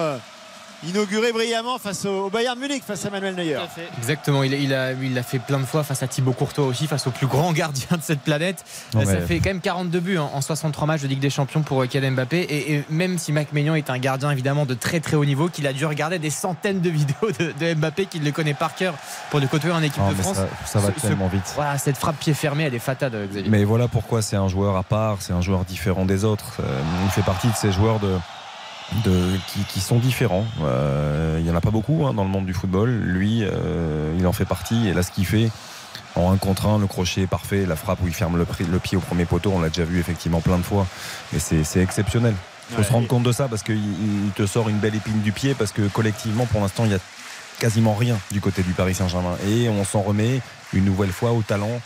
inauguré 0.89 1.33
brillamment 1.33 1.79
face 1.79 2.05
au 2.05 2.31
Bayern 2.31 2.59
Munich, 2.59 2.83
face 2.87 3.05
à 3.05 3.11
Manuel 3.11 3.35
Neuer. 3.35 3.59
Exactement, 3.99 4.43
il, 4.43 4.73
a, 4.73 4.93
il 4.93 5.15
l'a 5.15 5.23
fait 5.23 5.39
plein 5.39 5.59
de 5.59 5.65
fois 5.65 5.85
face 5.85 6.03
à 6.03 6.09
Thibaut 6.09 6.33
Courtois 6.33 6.67
aussi, 6.67 6.87
face 6.87 7.07
au 7.07 7.11
plus 7.11 7.27
grand 7.27 7.53
gardien 7.53 7.97
de 7.97 8.03
cette 8.03 8.21
planète. 8.21 8.65
ça 8.93 9.21
fait 9.21 9.39
quand 9.39 9.51
même 9.51 9.61
42 9.61 10.01
buts 10.01 10.19
en 10.19 10.41
63 10.41 10.87
matchs 10.87 11.03
de 11.03 11.09
Ligue 11.09 11.21
des 11.21 11.31
Champions 11.31 11.63
pour 11.63 11.83
euh, 11.83 11.87
Kylian 11.87 12.13
Mbappé. 12.13 12.47
Et, 12.51 12.85
même 12.91 13.19
si 13.19 13.33
Mac 13.33 13.53
Maignan 13.53 13.75
est 13.75 13.91
un 13.91 13.99
gardien 13.99 14.31
évidemment 14.31 14.67
de 14.67 14.75
très 14.75 15.01
très 15.01 15.17
haut 15.17 15.25
niveau, 15.25 15.49
qu'il 15.49 15.67
a 15.67 15.73
dû 15.73 15.85
regarder 15.87 16.19
des 16.19 16.31
centaines 16.31 16.81
de 16.81 16.91
vidéos 16.91 17.31
de, 17.39 17.75
Mbappé, 17.75 18.07
qu'il 18.07 18.25
le 18.25 18.33
connaît 18.33 18.55
par 18.55 18.75
cœur 18.75 18.95
pour 19.31 19.41
le 19.41 19.47
côtoyer 19.47 19.75
en 19.75 19.83
équipe 19.83 20.03
de 20.09 20.15
France. 20.15 20.39
Ça, 20.65 20.79
va 20.79 20.91
tellement 20.91 21.29
vite. 21.29 21.53
Voilà, 21.55 21.79
cette 21.79 21.97
frappe 21.97 22.17
pied 22.19 22.35
fermé, 22.35 22.65
elle 22.65 22.75
est 22.75 22.79
fatale, 22.79 23.15
euh, 23.15 23.27
Xavier. 23.27 23.51
Mais 23.51 23.65
voilà 23.65 23.89
pourquoi 23.89 24.23
c'est 24.23 24.37
un 24.37 24.49
joueur 24.49 24.77
à 24.77 24.83
part, 24.83 25.19
c'est 25.21 25.33
un 25.33 25.41
joueur 25.41 25.65
différent 25.65 26.05
des 26.05 26.25
autres. 26.25 26.59
Euh, 26.61 26.81
il 27.05 27.11
fait 27.11 27.23
partie 27.23 27.49
de 27.49 27.57
ces 27.57 27.73
joueurs 27.73 28.01
de 28.01 28.17
de, 29.05 29.37
qui, 29.69 29.81
sont 29.81 29.99
différents. 29.99 30.45
Euh, 30.63 31.37
il 31.39 31.45
n'y 31.45 31.51
en 31.51 31.57
a 31.57 31.61
pas 31.61 31.71
beaucoup 31.71 32.07
hein, 32.07 32.15
dans 32.15 32.25
le 32.25 32.31
monde 32.31 32.47
du 32.47 32.55
football. 32.55 32.91
Lui, 32.91 33.43
euh, 33.43 34.15
il 34.19 34.27
en 34.27 34.33
fait 34.33 34.45
partie. 34.45 34.89
Et 34.89 34.95
là, 34.95 35.03
ce 35.03 35.11
qu'il 35.11 35.27
fait 35.27 35.51
en 36.15 36.33
un 36.33 36.37
contre 36.37 36.67
un, 36.67 36.79
le 36.79 36.87
crochet 36.87 37.23
est 37.23 37.27
parfait, 37.27 37.67
la 37.67 37.77
frappe 37.77 37.99
où 38.03 38.07
il 38.07 38.15
ferme 38.15 38.37
le, 38.37 38.47
le 38.71 38.79
pied 38.79 38.97
au 38.97 39.01
premier 39.01 39.25
poteau, 39.25 39.53
on 39.55 39.61
l'a 39.61 39.69
déjà 39.69 39.85
vu 39.85 39.99
effectivement 39.99 40.41
plein 40.41 40.59
de 40.59 40.63
fois. 40.63 40.87
Et 41.35 41.39
c'est 41.39 41.81
exceptionnel. 41.81 42.35
Il 42.71 42.77
faut 42.77 42.83
se 42.83 42.93
rendre 42.93 43.07
compte 43.07 43.23
de 43.23 43.33
ça 43.33 43.47
parce 43.49 43.63
qu'il 43.63 43.79
te 44.35 44.45
sort 44.47 44.69
une 44.69 44.79
belle 44.79 44.95
épine 44.95 45.21
du 45.21 45.31
pied 45.31 45.55
parce 45.55 45.73
que 45.73 45.83
collectivement, 45.89 46.47
pour 46.47 46.61
l'instant, 46.61 46.85
il 46.85 46.89
n'y 46.89 46.95
a 46.97 47.01
quasiment 47.61 47.95
rien 47.95 48.19
du 48.33 48.41
côté 48.41 48.63
du 48.63 48.73
Paris 48.73 48.95
Saint-Germain. 48.95 49.37
Et 49.49 49.69
on 49.69 49.85
s'en 49.85 50.03
remet 50.03 50.41
une 50.73 50.85
nouvelle 50.85 51.13
fois 51.13 51.33
au 51.33 51.43
talent 51.43 51.81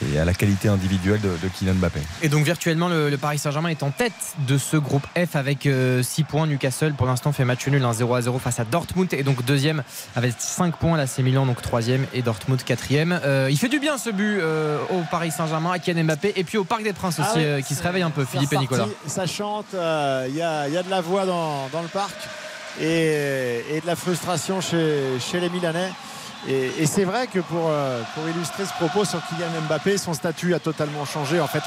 et 0.00 0.18
à 0.18 0.24
la 0.24 0.34
qualité 0.34 0.68
individuelle 0.68 1.20
de, 1.20 1.48
Kylian 1.48 1.74
Mbappé. 1.74 2.00
Et 2.22 2.28
donc 2.28 2.44
virtuellement 2.44 2.88
le, 2.88 3.14
Paris 3.16 3.38
Saint-Germain 3.38 3.68
est 3.68 3.82
en 3.82 3.90
tête 3.90 4.12
de 4.46 4.56
ce 4.58 4.76
groupe 4.76 5.06
F 5.16 5.36
avec 5.36 5.62
6 5.62 5.68
euh, 5.68 6.02
points. 6.28 6.46
Newcastle 6.46 6.94
pour 6.94 7.06
l'instant 7.06 7.32
fait 7.32 7.44
match 7.44 7.66
nul 7.66 7.84
1 7.84 7.92
0 7.92 8.14
à 8.14 8.22
0 8.22 8.38
face 8.38 8.60
à 8.60 8.64
Dortmund 8.64 9.12
et 9.12 9.22
donc 9.22 9.44
deuxième 9.44 9.82
avec 10.16 10.34
5 10.38 10.76
points. 10.76 10.96
Là 10.96 11.06
c'est 11.06 11.22
Milan 11.22 11.46
donc 11.46 11.60
troisième 11.62 12.06
et 12.14 12.22
Dortmund 12.22 12.62
quatrième. 12.62 13.20
Euh, 13.24 13.48
il 13.50 13.58
fait 13.58 13.68
du 13.68 13.78
bien 13.78 13.98
ce 13.98 14.10
but 14.10 14.38
euh, 14.40 14.78
au 14.90 15.02
Paris 15.10 15.30
Saint-Germain 15.30 15.72
à 15.72 15.78
Kylian 15.78 16.04
Mbappé 16.04 16.32
et 16.36 16.44
puis 16.44 16.58
au 16.58 16.64
Parc 16.64 16.82
des 16.82 16.92
Princes 16.92 17.18
aussi 17.18 17.44
ah 17.44 17.62
qui 17.62 17.74
se 17.74 17.82
réveille 17.82 18.02
un 18.02 18.10
peu 18.10 18.24
Philippe 18.24 18.52
et 18.52 18.58
Nicolas. 18.58 18.86
Ça 19.06 19.26
chante, 19.26 19.66
il 19.72 20.34
y, 20.34 20.42
a, 20.42 20.68
de 20.68 20.90
la 20.90 21.00
voix 21.00 21.26
dans, 21.26 21.68
le 21.82 21.88
parc 21.88 22.16
et, 22.80 23.80
de 23.80 23.86
la 23.86 23.96
frustration 23.96 24.60
chez, 24.60 25.18
chez 25.20 25.40
les 25.40 25.50
Milanais. 25.50 25.90
Et, 26.48 26.86
c'est 26.86 27.04
vrai 27.04 27.28
que 27.28 27.38
pour, 27.38 27.68
euh, 27.68 28.02
pour, 28.14 28.28
illustrer 28.28 28.64
ce 28.64 28.72
propos 28.72 29.04
sur 29.04 29.20
Kylian 29.28 29.60
Mbappé, 29.68 29.96
son 29.96 30.12
statut 30.12 30.54
a 30.54 30.58
totalement 30.58 31.04
changé. 31.04 31.40
En 31.40 31.46
fait, 31.46 31.62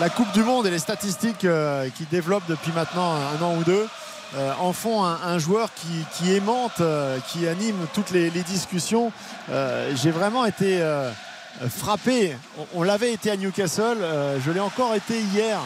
la, 0.00 0.08
Coupe 0.10 0.32
du 0.32 0.42
Monde 0.42 0.66
et 0.66 0.70
les 0.70 0.80
statistiques 0.80 1.44
euh, 1.44 1.88
qu'il 1.90 2.08
développe 2.08 2.42
depuis 2.48 2.72
maintenant 2.72 3.14
un, 3.14 3.44
an 3.44 3.54
ou 3.56 3.62
deux 3.62 3.86
euh, 4.34 4.52
en 4.60 4.72
font 4.72 5.04
un, 5.04 5.38
joueur 5.38 5.70
qui, 5.74 6.32
aimante, 6.32 6.82
qui 7.28 7.46
anime 7.46 7.76
toutes 7.94 8.10
les, 8.10 8.30
discussions. 8.30 9.12
J'ai 9.94 10.10
vraiment 10.10 10.44
été 10.44 10.82
frappé. 11.68 12.36
On, 12.74 12.82
l'avait 12.82 13.12
été 13.12 13.30
à 13.30 13.36
Newcastle, 13.36 13.98
je 14.44 14.50
l'ai 14.50 14.60
encore 14.60 14.94
été 14.96 15.20
hier 15.20 15.60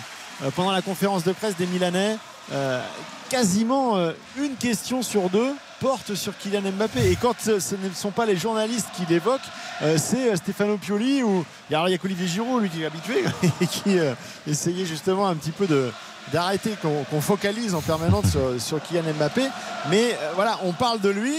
pendant 0.54 0.72
la 0.72 0.82
conférence 0.82 1.24
de 1.24 1.32
presse 1.32 1.56
des 1.56 1.66
Milanais. 1.66 2.18
quasiment 3.30 3.96
une 4.36 4.56
question 4.56 5.02
sur 5.02 5.30
deux 5.30 5.54
porte 5.80 6.14
sur 6.14 6.36
Kylian 6.36 6.72
Mbappé. 6.72 7.10
Et 7.10 7.16
quand 7.16 7.34
ce 7.40 7.52
ne 7.52 7.92
sont 7.94 8.10
pas 8.10 8.26
les 8.26 8.36
journalistes 8.36 8.88
qui 8.94 9.06
l'évoquent, 9.06 9.40
euh, 9.82 9.96
c'est 9.98 10.30
euh, 10.30 10.36
Stefano 10.36 10.76
Pioli 10.76 11.22
ou 11.22 11.44
il 11.70 11.72
y 11.72 11.76
a 11.76 11.98
qu'Olivier 11.98 12.26
Giroud, 12.26 12.62
lui 12.62 12.68
qui 12.68 12.82
est 12.82 12.86
habitué 12.86 13.24
et 13.60 13.66
qui 13.66 13.98
euh, 13.98 14.14
essayait 14.46 14.84
justement 14.84 15.26
un 15.26 15.34
petit 15.34 15.52
peu 15.52 15.66
de 15.66 15.90
d'arrêter 16.32 16.76
qu'on 16.80 17.20
focalise 17.20 17.74
en 17.74 17.80
permanence 17.80 18.36
sur, 18.58 18.80
Kylian 18.80 19.14
Mbappé. 19.18 19.42
Mais 19.88 20.16
voilà, 20.36 20.60
on 20.62 20.72
parle 20.72 21.00
de 21.00 21.08
lui. 21.08 21.34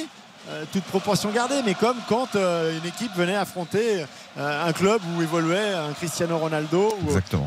toute 0.73 0.83
proportion 0.85 1.29
gardée, 1.29 1.61
mais 1.63 1.75
comme 1.75 1.95
quand 2.09 2.35
une 2.35 2.85
équipe 2.85 3.15
venait 3.15 3.37
affronter 3.37 4.03
un 4.37 4.73
club 4.73 4.99
où 5.15 5.21
évoluait 5.21 5.73
un 5.73 5.93
Cristiano 5.93 6.37
Ronaldo. 6.37 6.93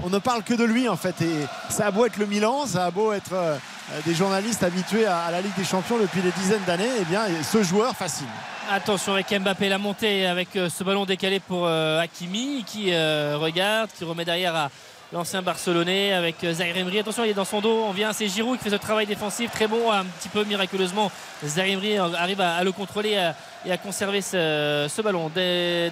on 0.05 0.09
ne 0.09 0.19
parle 0.21 0.43
que 0.43 0.55
de 0.55 0.65
lui 0.65 0.89
en 0.89 0.97
fait. 0.97 1.21
Et 1.21 1.47
ça 1.69 1.87
a 1.87 1.91
beau 1.91 2.07
être 2.07 2.17
le 2.17 2.27
Milan, 2.27 2.67
ça 2.67 2.87
a 2.87 2.91
beau 2.91 3.13
être 3.13 3.33
euh, 3.35 3.57
des 4.05 4.15
journalistes 4.15 4.63
habitués 4.63 5.07
à, 5.07 5.31
la 5.31 5.41
Ligue 5.41 5.55
des 5.57 5.65
Champions 5.65 5.99
depuis 5.99 6.21
des 6.21 6.31
dizaines 6.33 6.65
d'années, 6.67 6.91
eh 7.01 7.05
bien 7.05 7.23
ce 7.43 7.63
joueur 7.63 7.95
fascine. 7.95 8.27
Attention 8.71 9.15
avec 9.15 9.31
Mbappé 9.31 9.69
la 9.69 9.79
montée 9.79 10.27
avec 10.27 10.57
euh, 10.57 10.71
ce 10.71 10.83
ballon 10.85 11.05
décalé 11.05 11.39
pour 11.39 11.67
euh, 11.67 12.01
Hakimi 12.01 12.65
qui 12.67 12.93
regarde, 12.93 13.91
qui 13.97 14.05
remet 14.05 14.25
derrière 14.25 14.55
à 14.55 14.71
l'ancien 15.13 15.43
Barcelonais 15.43 16.13
avec 16.13 16.37
Zaire 16.53 16.77
Emery. 16.77 16.99
Attention, 16.99 17.25
il 17.25 17.31
est 17.31 17.35
dans 17.35 17.45
son 17.45 17.61
dos. 17.61 17.85
On 17.87 17.93
vient, 17.93 18.13
c'est 18.13 18.27
Giroud 18.27 18.59
qui 18.59 18.65
fait 18.65 18.71
ce 18.71 18.77
travail 18.77 19.07
défensif 19.07 19.51
très 19.51 19.69
bon, 19.69 19.93
un 19.93 20.05
petit 20.05 20.29
peu 20.29 20.45
miraculeusement. 20.45 21.13
Emery 21.57 21.99
arrive 21.99 22.41
à, 22.41 22.65
le 22.65 22.73
contrôler 22.73 23.33
et 23.65 23.71
à 23.71 23.77
conserver 23.77 24.23
ce, 24.23 24.87
ce 24.89 25.03
ballon. 25.03 25.31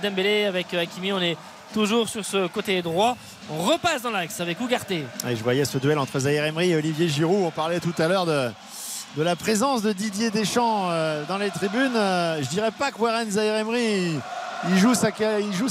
Dembélé 0.03 0.47
avec 0.47 0.75
Hakimi, 0.75 1.13
on 1.13 1.21
est 1.21 1.37
toujours 1.73 2.09
sur 2.09 2.25
ce 2.25 2.47
côté 2.49 2.83
droit. 2.83 3.17
On 3.51 3.63
repasse 3.63 4.03
dans 4.03 4.11
l'axe 4.11 4.41
avec 4.41 4.61
Ougarté. 4.61 5.05
je 5.27 5.43
voyais 5.43 5.65
ce 5.65 5.79
duel 5.79 5.99
entre 5.99 6.19
Zahir 6.21 6.45
Emery 6.45 6.71
et 6.71 6.77
Olivier 6.77 7.09
Giroud. 7.09 7.45
On 7.45 7.51
parlait 7.51 7.81
tout 7.81 7.95
à 7.99 8.09
l'heure 8.09 8.27
de, 8.27 8.51
la 9.17 9.37
présence 9.37 9.83
de 9.83 9.93
Didier 9.93 10.31
Deschamps 10.31 10.89
euh, 10.91 11.25
dans 11.27 11.39
les 11.39 11.51
tribunes. 11.51 11.97
Euh, 11.97 12.43
je 12.43 12.49
dirais 12.49 12.71
pas 12.71 12.91
que 12.91 13.01
Warren 13.01 13.31
Zahir 13.31 13.55
Emery 13.57 14.19
il, 14.69 14.79
joue 14.79 14.95
sa, 14.95 15.11
il 15.41 15.53
joue 15.53 15.69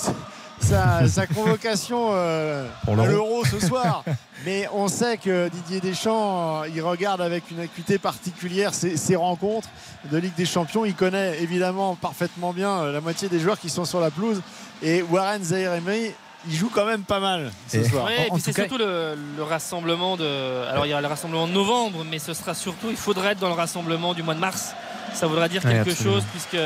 convocation 1.34 2.10
euh, 2.12 2.68
à 2.88 3.06
l'Euro 3.06 3.44
ce 3.46 3.60
soir. 3.60 4.04
Mais 4.46 4.68
on 4.74 4.88
sait 4.88 5.18
que 5.18 5.50
Didier 5.50 5.80
Deschamps, 5.80 6.64
il 6.64 6.82
regarde 6.82 7.22
avec 7.22 7.52
une 7.52 7.60
acuité 7.60 7.98
particulière 8.00 8.74
ces, 8.74 9.16
rencontres 9.16 9.70
de 10.12 10.18
Ligue 10.18 10.36
des 10.36 10.46
Champions. 10.46 10.86
Il 10.86 10.96
connaît 10.96 11.42
évidemment 11.42 11.96
parfaitement 11.96 12.54
bien 12.54 12.92
la 12.92 13.02
moitié 13.02 13.30
des 13.30 13.40
joueurs 13.40 13.60
qui 13.60 13.70
sont 13.70 13.86
sur 13.86 14.00
la 14.00 14.10
pelouse. 14.10 14.42
Et 14.82 15.04
Warren 15.04 15.44
Zahir 15.44 15.74
Emery, 15.74 16.12
il 16.48 16.56
joue 16.56 16.72
quand 16.74 16.86
même 16.86 17.04
pas 17.04 17.20
mal 17.20 17.52
ce 17.68 17.84
soir. 17.84 18.10
et 18.10 18.30
puis 18.32 18.42
c'est 18.42 18.54
surtout 18.54 18.78
le, 18.78 19.16
rassemblement 19.42 20.18
de. 20.18 20.64
Alors 20.70 20.86
il 20.86 20.90
y 20.90 20.94
aura 20.94 21.02
le 21.02 21.08
rassemblement 21.08 21.48
de 21.48 21.54
novembre, 21.54 22.04
mais 22.10 22.18
ce 22.18 22.34
sera 22.34 22.56
surtout, 22.56 22.88
il 22.90 22.98
faudrait 22.98 23.34
être 23.34 23.40
dans 23.40 23.50
le 23.50 23.54
rassemblement 23.54 24.14
du 24.14 24.24
mois 24.24 24.34
de 24.34 24.40
mars. 24.40 24.74
Ça 25.14 25.28
voudra 25.28 25.50
dire 25.50 25.62
quelque 25.62 25.94
chose, 25.94 26.24
puisque 26.32 26.58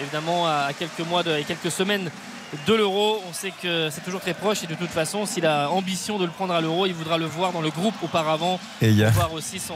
évidemment, 0.00 0.46
à 0.46 0.70
quelques 0.76 1.08
mois 1.08 1.22
et 1.38 1.44
quelques 1.44 1.70
semaines 1.70 2.10
de 2.66 2.74
l'Euro. 2.74 3.20
On 3.28 3.32
sait 3.32 3.52
que 3.62 3.90
c'est 3.90 4.02
toujours 4.02 4.20
très 4.20 4.34
proche 4.34 4.62
et 4.64 4.66
de 4.66 4.74
toute 4.74 4.90
façon, 4.90 5.26
s'il 5.26 5.46
a 5.46 5.70
ambition 5.70 6.18
de 6.18 6.24
le 6.24 6.30
prendre 6.30 6.54
à 6.54 6.60
l'Euro, 6.60 6.86
il 6.86 6.94
voudra 6.94 7.18
le 7.18 7.26
voir 7.26 7.52
dans 7.52 7.60
le 7.60 7.70
groupe 7.70 7.94
auparavant 8.02 8.58
et 8.82 8.92
voir 9.10 9.32
aussi 9.32 9.58
son, 9.58 9.74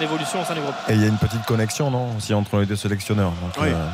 évolution 0.00 0.42
au 0.42 0.44
sein 0.44 0.54
du 0.54 0.60
groupe. 0.60 0.74
Et 0.88 0.94
il 0.94 1.00
y 1.00 1.04
a 1.04 1.08
une 1.08 1.18
petite 1.18 1.44
connexion, 1.44 1.90
non, 1.90 2.16
aussi 2.16 2.34
entre 2.34 2.58
les 2.58 2.66
deux 2.66 2.76
sélectionneurs. 2.76 3.32
Donc, 3.42 3.64
euh, 3.64 3.88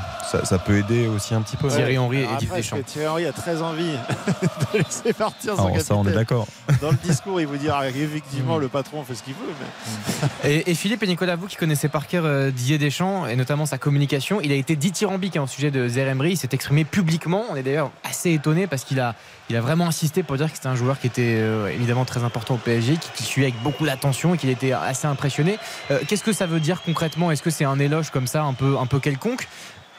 ça, 0.44 0.58
peut 0.58 0.78
aider 0.78 1.06
aussi 1.06 1.34
un 1.34 1.42
petit 1.42 1.56
peu. 1.56 1.68
Thierry 1.68 1.98
Henry 1.98 2.22
et 2.22 2.26
Didier 2.38 2.56
Deschamps. 2.56 2.82
Thierry 2.86 3.08
Henry 3.08 3.26
a 3.26 3.32
très 3.32 3.62
envie 3.62 3.92
de 4.72 4.78
laisser 4.78 5.12
partir 5.12 5.56
son 5.56 5.66
capitaine. 5.66 5.84
Ça, 5.84 5.96
on 5.96 6.06
est 6.06 6.12
d'accord. 6.12 6.46
Dans 6.80 6.90
le 6.90 6.96
discours, 6.96 7.40
il 7.40 7.46
vous 7.46 7.56
dira 7.56 7.88
effectivement 7.88 8.58
mm. 8.58 8.60
le 8.60 8.68
patron 8.68 9.04
fait 9.04 9.14
ce 9.14 9.22
qu'il 9.22 9.34
veut. 9.34 10.28
Et, 10.44 10.74
Philippe 10.74 11.02
et 11.02 11.06
Nicolas, 11.06 11.36
vous 11.36 11.46
qui 11.46 11.56
connaissez 11.56 11.88
par 11.88 12.06
cœur 12.06 12.24
euh, 12.24 12.50
Didier 12.50 12.78
Deschamps 12.78 13.26
et 13.26 13.36
notamment 13.36 13.66
sa 13.66 13.78
communication, 13.78 14.40
il 14.40 14.52
a 14.52 14.54
été 14.54 14.76
dithyrambique 14.76 15.36
hein, 15.36 15.42
au 15.42 15.46
sujet 15.46 15.70
de 15.70 15.86
Zeremri. 15.88 16.32
Il 16.32 16.36
s'est 16.36 16.48
exprimé 16.52 16.84
publiquement. 16.84 17.44
On 17.50 17.56
est 17.56 17.62
d'ailleurs 17.62 17.90
assez 18.10 18.32
étonné 18.32 18.66
parce 18.66 18.84
qu'il 18.84 19.00
a, 19.00 19.14
il 19.48 19.56
a 19.56 19.60
vraiment 19.60 19.86
insisté 19.86 20.22
pour 20.22 20.36
dire 20.36 20.50
que 20.50 20.56
c'était 20.56 20.68
un 20.68 20.74
joueur 20.74 20.98
qui 21.00 21.06
était 21.06 21.36
euh, 21.38 21.68
évidemment 21.68 22.04
très 22.04 22.24
important 22.24 22.54
au 22.54 22.58
PSG, 22.58 22.98
qui, 23.14 23.22
suivait 23.22 23.48
avec 23.48 23.62
beaucoup 23.62 23.86
d'attention 23.86 24.34
et 24.34 24.38
qu'il 24.38 24.50
était 24.50 24.72
assez 24.72 25.06
impressionné. 25.06 25.58
Euh, 25.90 26.00
qu'est-ce 26.06 26.24
que 26.24 26.32
ça 26.32 26.46
veut 26.46 26.60
dire 26.60 26.82
concrètement? 26.82 27.30
Est-ce 27.30 27.42
que 27.42 27.50
c'est 27.50 27.64
un 27.64 27.78
éloge 27.78 28.10
comme 28.10 28.26
ça, 28.26 28.42
un 28.42 28.52
peu, 28.52 28.76
un 28.78 28.86
peu 28.86 28.98
quelconque? 28.98 29.48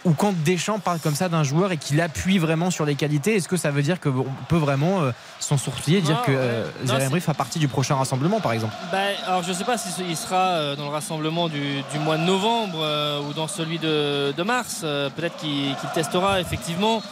Ou 0.04 0.14
quand 0.14 0.34
Deschamps 0.44 0.80
parle 0.80 0.98
comme 0.98 1.14
ça 1.14 1.30
d'un 1.30 1.44
joueur 1.44 1.72
et 1.72 1.78
qu'il 1.78 2.02
appuie 2.02 2.40
vraiment 2.40 2.72
sur 2.72 2.86
les 2.86 2.96
qualités, 2.96 3.36
est-ce 3.36 3.48
que 3.48 3.56
ça 3.56 3.70
veut 3.70 3.84
dire 3.84 4.00
qu'on 4.00 4.26
peut 4.48 4.58
vraiment 4.58 5.02
euh, 5.02 5.12
s'en 5.40 5.58
sourciller 5.58 6.00
et 6.00 6.02
dire 6.02 6.24
que 6.24 6.32
euh, 6.32 7.20
fait 7.20 7.34
partie 7.36 7.60
du 7.60 7.68
prochain 7.68 7.94
rassemblement 7.96 8.40
par 8.40 8.52
exemple? 8.52 8.74
Bah, 8.92 8.98
Alors 9.28 9.44
je 9.44 9.50
ne 9.50 9.54
sais 9.54 9.64
pas 9.64 9.78
s'il 9.78 10.18
sera 10.18 10.76
dans 10.76 10.86
le 10.86 10.92
rassemblement 10.92 11.50
du, 11.50 11.84
mois 12.04 12.18
de 12.18 12.24
novembre 12.24 12.80
ou 13.30 13.34
dans 13.34 13.48
celui 13.48 13.78
de, 13.78 14.42
mars. 14.42 14.80
Peut-être 14.82 15.38
qu'il 15.38 15.76
testera 15.94 16.42
effectivement. 16.42 17.04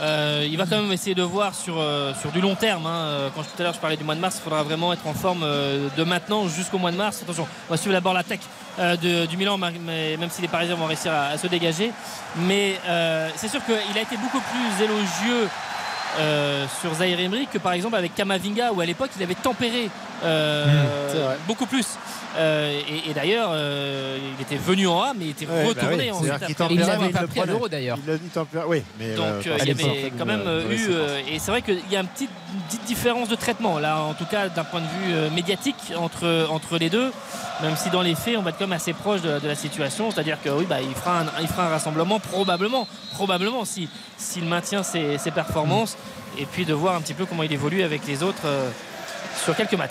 Euh, 0.00 0.46
il 0.48 0.56
va 0.56 0.64
quand 0.64 0.80
même 0.80 0.92
essayer 0.92 1.14
de 1.14 1.22
voir 1.22 1.54
sur, 1.54 1.76
euh, 1.78 2.12
sur 2.14 2.30
du 2.30 2.40
long 2.40 2.54
terme. 2.54 2.86
Hein. 2.86 2.90
Euh, 2.90 3.28
quand 3.34 3.42
tout 3.42 3.48
à 3.58 3.62
l'heure 3.62 3.74
je 3.74 3.80
parlais 3.80 3.96
du 3.96 4.04
mois 4.04 4.14
de 4.14 4.20
mars, 4.20 4.36
il 4.38 4.42
faudra 4.42 4.62
vraiment 4.62 4.92
être 4.92 5.06
en 5.06 5.14
forme 5.14 5.40
de 5.40 6.04
maintenant 6.04 6.48
jusqu'au 6.48 6.78
mois 6.78 6.92
de 6.92 6.96
mars. 6.96 7.20
Attention, 7.22 7.46
on 7.68 7.72
va 7.72 7.76
suivre 7.76 7.94
d'abord 7.94 8.14
l'attaque 8.14 8.40
du 9.00 9.36
Milan, 9.36 9.58
mais 9.58 10.16
même 10.16 10.30
si 10.30 10.40
les 10.42 10.48
Parisiens 10.48 10.76
vont 10.76 10.86
réussir 10.86 11.12
à, 11.12 11.36
se 11.36 11.46
dégager. 11.46 11.92
Mais 12.36 12.78
c'est 13.36 13.48
sûr 13.48 13.60
qu'il 13.64 13.98
a 13.98 14.00
été 14.00 14.16
beaucoup 14.16 14.40
plus 14.40 14.84
élogieux 14.84 15.48
sur 16.80 16.94
Zaire 16.94 17.20
Emery 17.20 17.46
que 17.52 17.58
par 17.58 17.72
exemple 17.72 17.96
avec 17.96 18.14
Kamavinga 18.14 18.72
où 18.72 18.80
à 18.80 18.86
l'époque 18.86 19.10
il 19.16 19.22
avait 19.22 19.34
tempéré 19.34 19.90
mmh, 20.24 20.28
beaucoup 21.46 21.66
plus. 21.66 21.86
Euh, 22.38 22.80
et, 23.08 23.12
d'ailleurs, 23.14 23.50
euh, 23.52 24.16
il 24.36 24.42
était 24.42 24.56
venu 24.56 24.86
en 24.86 25.02
A, 25.02 25.12
mais 25.14 25.26
il 25.26 25.30
était 25.30 25.46
bah 25.46 25.66
retourné 25.66 26.12
en. 26.12 26.22
Il 26.70 26.78
n'avait 26.78 27.08
pas 27.10 27.26
pris 27.26 27.40
à 27.40 27.46
l'euro 27.46 27.68
d'ailleurs. 27.68 27.98
Oui, 28.66 28.82
mais 28.98 29.14
Donc 29.14 29.46
euh, 29.46 29.56
il 29.60 29.68
y 29.68 29.70
avait 29.70 30.12
quand 30.16 30.26
même 30.26 30.48
eu. 30.70 30.90
et 31.32 31.38
c'est 31.38 31.50
vrai 31.50 31.62
qu'il 31.62 31.80
y 31.90 31.96
a 31.96 32.00
une 32.00 32.06
petite, 32.06 32.30
différence 32.86 33.28
de 33.28 33.34
traitement, 33.34 33.78
là, 33.78 34.00
en 34.00 34.14
tout 34.14 34.24
cas 34.24 34.48
d'un 34.48 34.64
point 34.64 34.80
de 34.80 34.86
vue 34.86 35.30
médiatique 35.34 35.92
entre, 35.96 36.46
entre 36.50 36.78
les 36.78 36.90
deux. 36.90 37.12
Même 37.60 37.76
si 37.76 37.90
dans 37.90 38.02
les 38.02 38.14
faits, 38.14 38.36
on 38.38 38.42
va 38.42 38.50
être 38.50 38.58
quand 38.58 38.66
même 38.66 38.76
assez 38.76 38.92
proche 38.92 39.20
de, 39.20 39.46
la 39.46 39.54
situation. 39.54 40.10
C'est-à-dire 40.10 40.38
que 40.42 40.48
oui, 40.48 40.64
bah, 40.68 40.80
il, 40.80 40.94
fera 40.94 41.20
un, 41.20 41.26
il 41.40 41.48
fera 41.48 41.66
un 41.66 41.70
rassemblement 41.70 42.20
probablement, 42.20 42.86
probablement 43.14 43.64
s'il 43.64 44.44
maintient 44.44 44.82
ses, 44.82 45.18
ses, 45.18 45.30
performances. 45.32 45.96
Et 46.38 46.46
puis 46.46 46.64
de 46.64 46.72
voir 46.72 46.94
un 46.94 47.00
petit 47.00 47.14
peu 47.14 47.26
comment 47.26 47.42
il 47.42 47.52
évolue 47.52 47.82
avec 47.82 48.06
les 48.06 48.22
autres 48.22 48.46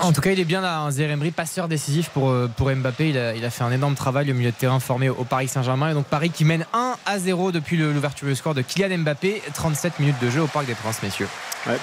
En 0.04 0.14
tout 0.14 0.22
cas, 0.22 0.32
il 0.32 0.40
est 0.40 0.46
bien 0.46 0.62
là, 0.62 0.80
un 0.80 0.92
Zeremri, 0.92 1.32
passeur 1.32 1.68
décisif 1.68 2.10
pour, 2.10 2.30
euh, 2.30 2.50
pour 2.56 2.70
Mbappé. 2.70 3.10
Il 3.10 3.46
a, 3.46 3.50
fait 3.50 3.64
un 3.64 3.72
énorme 3.72 3.96
travail 3.96 4.32
au 4.32 4.36
milieu 4.36 4.52
de 4.52 4.56
terrain 4.56 4.80
formé 4.80 5.10
au 5.10 5.24
Paris 5.24 5.48
Saint-Germain. 5.48 5.92
Et 5.92 5.94
donc 5.94 6.06
Paris 6.06 6.30
qui 6.30 6.46
mène 6.46 6.66
1 6.74 6.96
à 7.06 7.20
0 7.20 7.52
depuis 7.52 7.78
l'ouverture 7.78 8.28
du 8.28 8.36
score 8.36 8.54
de 8.54 8.62
Kylian 8.62 9.00
Mbappé. 9.00 9.42
37 9.54 10.00
minutes 10.00 10.20
de 10.22 10.30
jeu 10.30 10.42
au 10.42 10.48
Parc 10.48 10.66
des 10.66 10.76
Princes, 10.76 11.02
messieurs. 11.04 11.28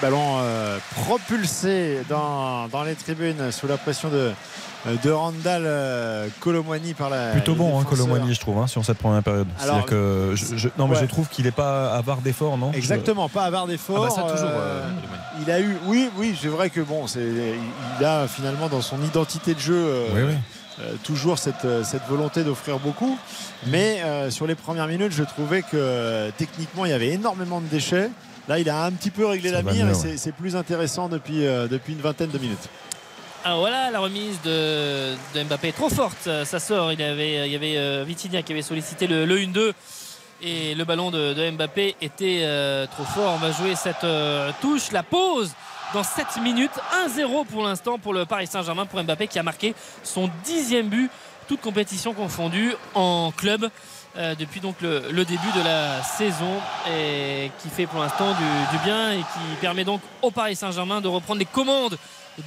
Ballon 0.01 0.37
euh, 0.39 0.77
propulsé 0.95 1.99
dans, 2.09 2.67
dans 2.67 2.83
les 2.83 2.95
tribunes 2.95 3.51
sous 3.51 3.67
la 3.67 3.77
pression 3.77 4.09
de, 4.09 4.31
euh, 4.87 4.95
de 5.03 5.09
Randall 5.09 5.63
euh, 5.65 6.27
Colomwani 6.39 6.93
par 6.93 7.09
la. 7.09 7.31
Plutôt 7.31 7.55
bon, 7.55 7.79
hein, 7.79 7.83
Colomwani, 7.83 8.33
je 8.33 8.39
trouve, 8.39 8.59
hein, 8.59 8.67
sur 8.67 8.85
cette 8.85 8.97
première 8.97 9.23
période. 9.23 9.47
que 9.87 10.33
je, 10.35 10.69
non, 10.77 10.87
mais 10.87 10.97
je 10.99 11.05
trouve 11.05 11.27
qu'il 11.27 11.45
n'est 11.45 11.51
pas 11.51 11.93
avare 11.93 12.17
d'effort, 12.17 12.57
non? 12.57 12.71
Exactement, 12.73 13.27
pas 13.29 13.43
avare 13.45 13.67
d'effort. 13.67 14.05
Ah 14.05 14.21
bah 14.21 14.31
toujours. 14.31 14.49
Euh, 14.51 14.87
il 15.41 15.51
a 15.51 15.59
eu, 15.59 15.75
oui, 15.85 16.09
oui, 16.17 16.37
c'est 16.39 16.47
vrai 16.47 16.69
que 16.69 16.81
bon, 16.81 17.07
c'est, 17.07 17.27
il 17.99 18.05
a 18.05 18.27
finalement 18.27 18.69
dans 18.69 18.81
son 18.81 19.01
identité 19.01 19.53
de 19.53 19.59
jeu. 19.59 20.05
toujours 21.03 21.39
cette, 21.39 21.67
cette, 21.83 22.05
volonté 22.07 22.43
d'offrir 22.43 22.79
beaucoup. 22.79 23.17
Mais 23.67 24.01
sur 24.29 24.45
les 24.45 24.55
premières 24.55 24.87
minutes, 24.87 25.13
je 25.13 25.23
trouvais 25.23 25.63
que 25.63 26.29
techniquement, 26.37 26.85
il 26.85 26.91
y 26.91 26.93
avait 26.93 27.09
énormément 27.09 27.59
de 27.59 27.67
déchets. 27.67 28.09
Là, 28.47 28.59
il 28.59 28.69
a 28.69 28.83
un 28.83 28.91
petit 28.91 29.11
peu 29.11 29.25
réglé 29.25 29.51
la 29.51 29.63
mire 29.63 29.89
et 29.89 30.17
c'est 30.17 30.31
plus 30.33 30.55
intéressant 30.55 31.09
depuis, 31.09 31.39
depuis 31.39 31.93
une 31.93 32.01
vingtaine 32.01 32.29
de 32.29 32.37
minutes. 32.37 32.69
Ah 33.47 33.57
voilà, 33.57 33.91
la 33.91 33.99
remise 33.99 34.41
de, 34.41 35.13
Mbappé 35.35 35.67
est 35.67 35.71
trop 35.71 35.89
forte. 35.89 36.27
Ça 36.45 36.59
sort. 36.59 36.91
Il 36.91 36.99
y 36.99 37.03
avait, 37.03 37.45
il 37.45 37.51
y 37.51 37.55
avait 37.55 37.77
euh, 37.77 38.03
qui 38.05 38.51
avait 38.51 38.63
sollicité 38.63 39.05
le, 39.05 39.23
1-2 39.27 39.71
et 40.41 40.73
le 40.73 40.83
ballon 40.83 41.11
de, 41.11 41.51
Mbappé 41.51 41.95
était 42.01 42.39
euh, 42.41 42.87
trop 42.87 43.03
fort. 43.03 43.33
On 43.35 43.37
va 43.37 43.51
jouer 43.51 43.75
cette 43.75 44.03
euh, 44.03 44.49
touche, 44.61 44.91
la 44.91 45.03
pause 45.03 45.53
dans 45.93 46.01
7 46.01 46.41
minutes. 46.41 46.71
1-0 47.07 47.45
pour 47.45 47.61
l'instant 47.61 47.99
pour 47.99 48.15
le 48.15 48.25
Paris 48.25 48.47
Saint-Germain 48.47 48.87
pour 48.87 49.03
Mbappé 49.03 49.27
qui 49.27 49.37
a 49.37 49.43
marqué 49.43 49.75
son 50.01 50.27
dixième 50.43 50.87
but, 50.87 51.11
toute 51.47 51.61
compétition 51.61 52.15
confondue 52.15 52.73
en 52.95 53.31
club. 53.31 53.69
Depuis 54.39 54.61
donc 54.61 54.75
le, 54.81 55.25
début 55.25 55.51
de 55.55 55.63
la 55.63 56.01
saison 56.03 56.61
et 56.89 57.51
qui 57.59 57.69
fait 57.69 57.85
pour 57.85 57.99
l'instant 57.99 58.33
du, 58.71 58.77
bien 58.83 59.11
et 59.11 59.17
qui 59.17 59.55
permet 59.59 59.83
donc 59.83 60.01
au 60.21 60.31
Paris 60.31 60.55
Saint-Germain 60.55 61.01
de 61.01 61.07
reprendre 61.07 61.39
les 61.39 61.45
commandes 61.45 61.97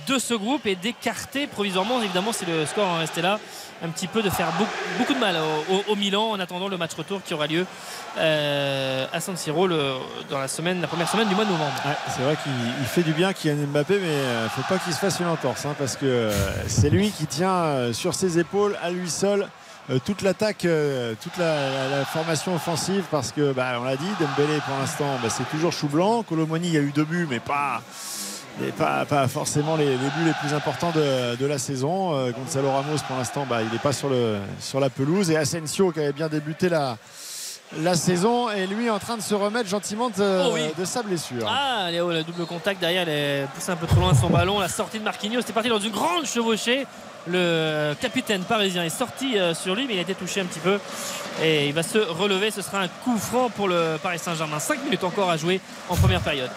de 0.07 0.19
ce 0.19 0.35
groupe 0.35 0.67
et 0.67 0.77
d'écarter 0.77 1.47
provisoirement, 1.47 2.01
évidemment, 2.03 2.33
si 2.33 2.45
le 2.45 2.67
score 2.67 2.87
en 2.87 2.99
restait 2.99 3.23
là, 3.23 3.39
un 3.83 3.89
petit 3.89 4.07
peu 4.07 4.23
de 4.23 4.31
faire 4.31 4.49
beaucoup, 4.99 5.15
de 5.15 5.19
mal 5.19 5.37
au, 5.89 5.97
Milan 5.97 6.31
en 6.31 6.41
attendant 6.41 6.69
le 6.69 6.77
match 6.77 6.95
retour 6.95 7.23
qui 7.23 7.33
aura 7.33 7.47
lieu 7.47 7.65
euh, 8.19 9.07
à 9.13 9.21
San 9.21 9.37
Siro 9.37 9.69
dans 9.69 10.39
la, 10.39 10.49
semaine, 10.49 10.81
la 10.81 10.89
première 10.89 11.09
semaine 11.09 11.29
du 11.29 11.35
mois 11.35 11.45
de 11.45 11.51
novembre. 11.51 11.73
c'est 12.09 12.23
vrai 12.23 12.37
qu'il 12.43 12.87
fait 12.87 13.03
du 13.03 13.13
bien 13.13 13.33
Kylian 13.33 13.67
Mbappé, 13.69 13.99
mais 13.99 14.09
euh, 14.09 14.49
faut 14.49 14.63
pas 14.63 14.79
qu'il 14.79 14.93
se 14.93 14.99
fasse 14.99 15.21
une 15.21 15.29
entorse 15.29 15.65
hein, 15.65 15.75
parce 15.79 15.97
que 15.97 16.07
euh, 16.07 16.33
c'est 16.67 16.91
lui 16.91 17.11
qui 17.11 17.27
tient 17.27 17.93
sur 17.93 18.15
ses 18.15 18.39
épaules 18.39 18.77
à 18.83 18.91
lui 18.91 19.09
seul. 19.09 19.49
Toute 20.05 20.23
l'attaque, 20.23 20.67
toute 21.23 21.37
la, 21.39 22.05
formation 22.05 22.55
offensive 22.55 23.05
parce 23.11 23.33
que 23.33 23.53
bah, 23.53 23.79
on 23.81 23.85
l'a 23.85 23.97
dit, 23.97 24.09
Dembélé 24.21 24.61
pour 24.67 24.77
l'instant 24.79 25.19
bah, 25.23 25.29
c'est 25.31 25.49
toujours 25.51 25.73
chou 25.73 25.89
blanc. 25.89 26.23
Colomoni 26.23 26.69
il 26.69 26.75
y 26.75 26.79
a 26.79 26.81
eu 26.81 26.93
deux 26.93 27.05
buts 27.05 27.27
mais 27.29 27.41
pas 27.41 27.83
et 28.67 28.73
pas, 28.73 29.29
forcément 29.29 29.77
les, 29.77 29.97
buts 29.97 30.25
les 30.25 30.33
plus 30.33 30.55
importants 30.55 30.91
de, 30.91 31.47
la 31.47 31.59
saison. 31.59 32.15
Euh, 32.15 32.33
Gonzalo 32.33 32.71
Ramos, 32.71 32.99
pour 33.07 33.17
l'instant, 33.17 33.47
bah, 33.49 33.63
il 33.63 33.71
n'est 33.71 33.79
pas 33.79 33.93
sur, 33.93 34.09
le, 34.09 34.39
sur 34.61 34.81
la 34.81 34.91
pelouse. 34.91 35.31
Et 35.31 35.37
Asensio, 35.37 35.93
qui 35.93 36.01
avait 36.01 36.13
bien 36.13 36.29
débuté 36.29 36.69
la, 36.69 36.97
la 37.77 37.95
saison, 37.95 38.51
et 38.51 38.67
lui 38.67 38.91
en 38.91 38.99
train 38.99 39.17
de 39.17 39.23
se 39.23 39.35
remettre 39.35 39.69
gentiment 39.69 40.11
de, 40.11 40.79
oh 40.81 40.85
sa 40.85 41.03
blessure. 41.03 41.47
Ah, 41.49 41.89
Léo, 41.91 42.11
le 42.11 42.25
double 42.25 42.47
contact 42.47 42.81
derrière, 42.81 43.03
il 43.05 43.09
est 43.11 43.47
poussé 43.55 43.71
un 43.71 43.77
peu 43.77 43.87
trop 43.87 44.01
loin 44.01 44.15
son 44.15 44.31
ballon. 44.31 44.59
La 44.59 44.69
sortie 44.69 44.99
de 44.99 45.05
Marquinhos, 45.05 45.41
c'était 45.41 45.53
parti 45.53 45.69
dans 45.69 45.79
une 45.79 45.93
grande 45.93 46.27
chevauchée. 46.27 46.87
Le 47.31 47.95
capitaine 48.01 48.43
parisien 48.43 48.85
est 48.85 48.97
sorti 48.97 49.39
euh, 49.39 49.55
sur 49.55 49.75
lui, 49.75 49.87
mais 49.87 49.95
il 49.95 49.99
a 49.99 50.03
été 50.03 50.15
touché 50.15 50.41
un 50.41 50.47
petit 50.47 50.61
peu. 50.61 50.79
Et 51.43 51.69
il 51.69 51.75
va 51.75 51.83
se 51.83 51.99
relever. 51.99 52.51
Ce 52.51 52.63
sera 52.63 52.81
un 52.81 52.89
coup 52.89 53.19
franc 53.19 53.51
pour 53.51 53.69
le 53.69 53.97
Paris 54.03 54.19
Saint-Germain. 54.19 54.59
5 54.59 54.85
minutes 54.85 55.05
encore 55.05 55.31
à 55.31 55.37
jouer 55.37 55.61
en 55.89 55.97
première 55.97 56.21
période. 56.21 56.51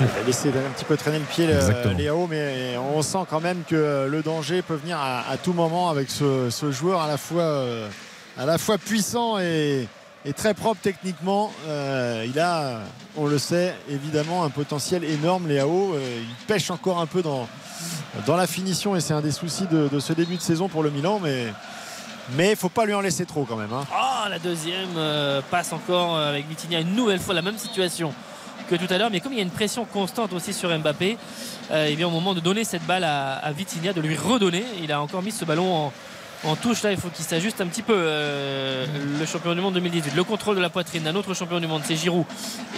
Il 0.00 0.06
a 0.06 0.26
laissé 0.26 0.48
un 0.48 0.70
petit 0.70 0.84
peu 0.84 0.96
traîner 0.96 1.18
le 1.18 1.24
pied 1.24 1.48
Léo, 1.96 2.26
mais 2.28 2.76
on 2.94 3.02
sent 3.02 3.24
quand 3.28 3.40
même 3.40 3.62
que 3.68 4.06
le 4.08 4.22
danger 4.22 4.62
peut 4.62 4.76
venir 4.76 4.98
à, 4.98 5.36
tout 5.42 5.52
moment 5.52 5.90
avec 5.90 6.08
ce, 6.08 6.70
joueur 6.70 7.00
à 7.00 7.08
la 7.08 7.16
fois, 7.16 7.42
euh, 7.42 7.88
à 8.38 8.46
la 8.46 8.58
fois 8.58 8.78
puissant 8.78 9.38
et, 9.38 9.88
très 10.30 10.54
propre 10.54 10.80
techniquement. 10.80 11.52
Euh, 11.66 12.24
il 12.28 12.38
a, 12.38 12.80
on 13.16 13.26
le 13.26 13.38
sait, 13.38 13.74
évidemment 13.90 14.44
un 14.44 14.50
potentiel 14.50 15.02
énorme, 15.02 15.48
Léo. 15.48 15.94
Euh, 15.94 16.20
il 16.20 16.46
pêche 16.46 16.70
encore 16.70 17.00
un 17.00 17.06
peu 17.06 17.22
dans, 17.22 17.48
dans 18.26 18.36
la 18.36 18.46
finition 18.46 18.94
et 18.94 19.00
c'est 19.00 19.14
un 19.14 19.20
des 19.20 19.32
soucis 19.32 19.66
de, 19.66 19.98
ce 19.98 20.12
début 20.12 20.36
de 20.36 20.42
saison 20.42 20.68
pour 20.68 20.82
le 20.82 20.90
Milan, 20.90 21.20
mais. 21.22 21.46
Il 22.38 22.50
ne 22.50 22.54
faut 22.54 22.68
pas 22.68 22.86
lui 22.86 22.94
en 22.94 23.00
laisser 23.00 23.26
trop 23.26 23.44
quand 23.44 23.56
même. 23.56 23.72
Ah, 23.92 24.28
la 24.30 24.38
deuxième 24.38 24.90
passe 25.50 25.72
encore 25.72 26.16
avec 26.16 26.48
Vitinha. 26.48 26.78
Une 26.78 26.94
nouvelle 26.94 27.18
fois 27.18 27.34
la 27.34 27.42
même 27.42 27.58
situation 27.58 28.14
que 28.64 28.76
tout 28.76 28.92
à 28.92 28.98
l'heure. 28.98 29.10
Mais 29.10 29.20
comme 29.20 29.32
il 29.32 29.36
y 29.36 29.40
a 29.40 29.44
une 29.44 29.50
pression 29.50 29.84
constante 29.84 30.32
aussi 30.32 30.52
sur 30.52 30.76
Mbappé, 30.76 31.18
euh, 31.70 31.88
eh 31.90 31.96
bien 31.96 32.06
au 32.06 32.10
moment 32.10 32.34
de 32.34 32.40
donner 32.40 32.64
cette 32.64 32.84
balle 32.86 33.04
à, 33.04 33.38
à 33.44 33.52
de 33.52 34.00
lui 34.00 34.16
redonner, 34.16 34.64
il 34.82 34.92
a 34.92 35.00
encore 35.00 35.22
mis 35.22 35.32
ce 35.32 35.44
ballon 35.44 35.74
en, 35.74 35.92
touche 36.60 36.82
là, 36.82 36.92
il 36.92 36.98
faut 36.98 37.08
qu'il 37.08 37.24
s'ajuste 37.24 37.60
un 37.60 37.66
petit 37.66 37.82
peu. 37.82 37.94
Euh, 37.96 38.86
le 39.18 39.26
champion 39.26 39.54
du 39.54 39.60
monde 39.60 39.74
2018, 39.74 40.14
le 40.14 40.24
contrôle 40.24 40.56
de 40.56 40.60
la 40.60 40.70
poitrine 40.70 41.02
d'un 41.02 41.14
autre 41.14 41.34
champion 41.34 41.60
du 41.60 41.66
monde, 41.66 41.82
c'est 41.84 41.96
Giroud. 41.96 42.24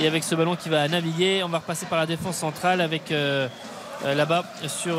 Et 0.00 0.06
avec 0.06 0.24
ce 0.24 0.34
ballon 0.34 0.56
qui 0.56 0.68
va 0.68 0.86
naviguer, 0.88 1.42
on 1.44 1.48
va 1.48 1.58
repasser 1.58 1.86
par 1.86 1.98
la 1.98 2.06
défense 2.06 2.36
centrale 2.36 2.80
avec 2.80 3.10
euh, 3.10 3.48
là-bas 4.04 4.44
sur 4.66 4.96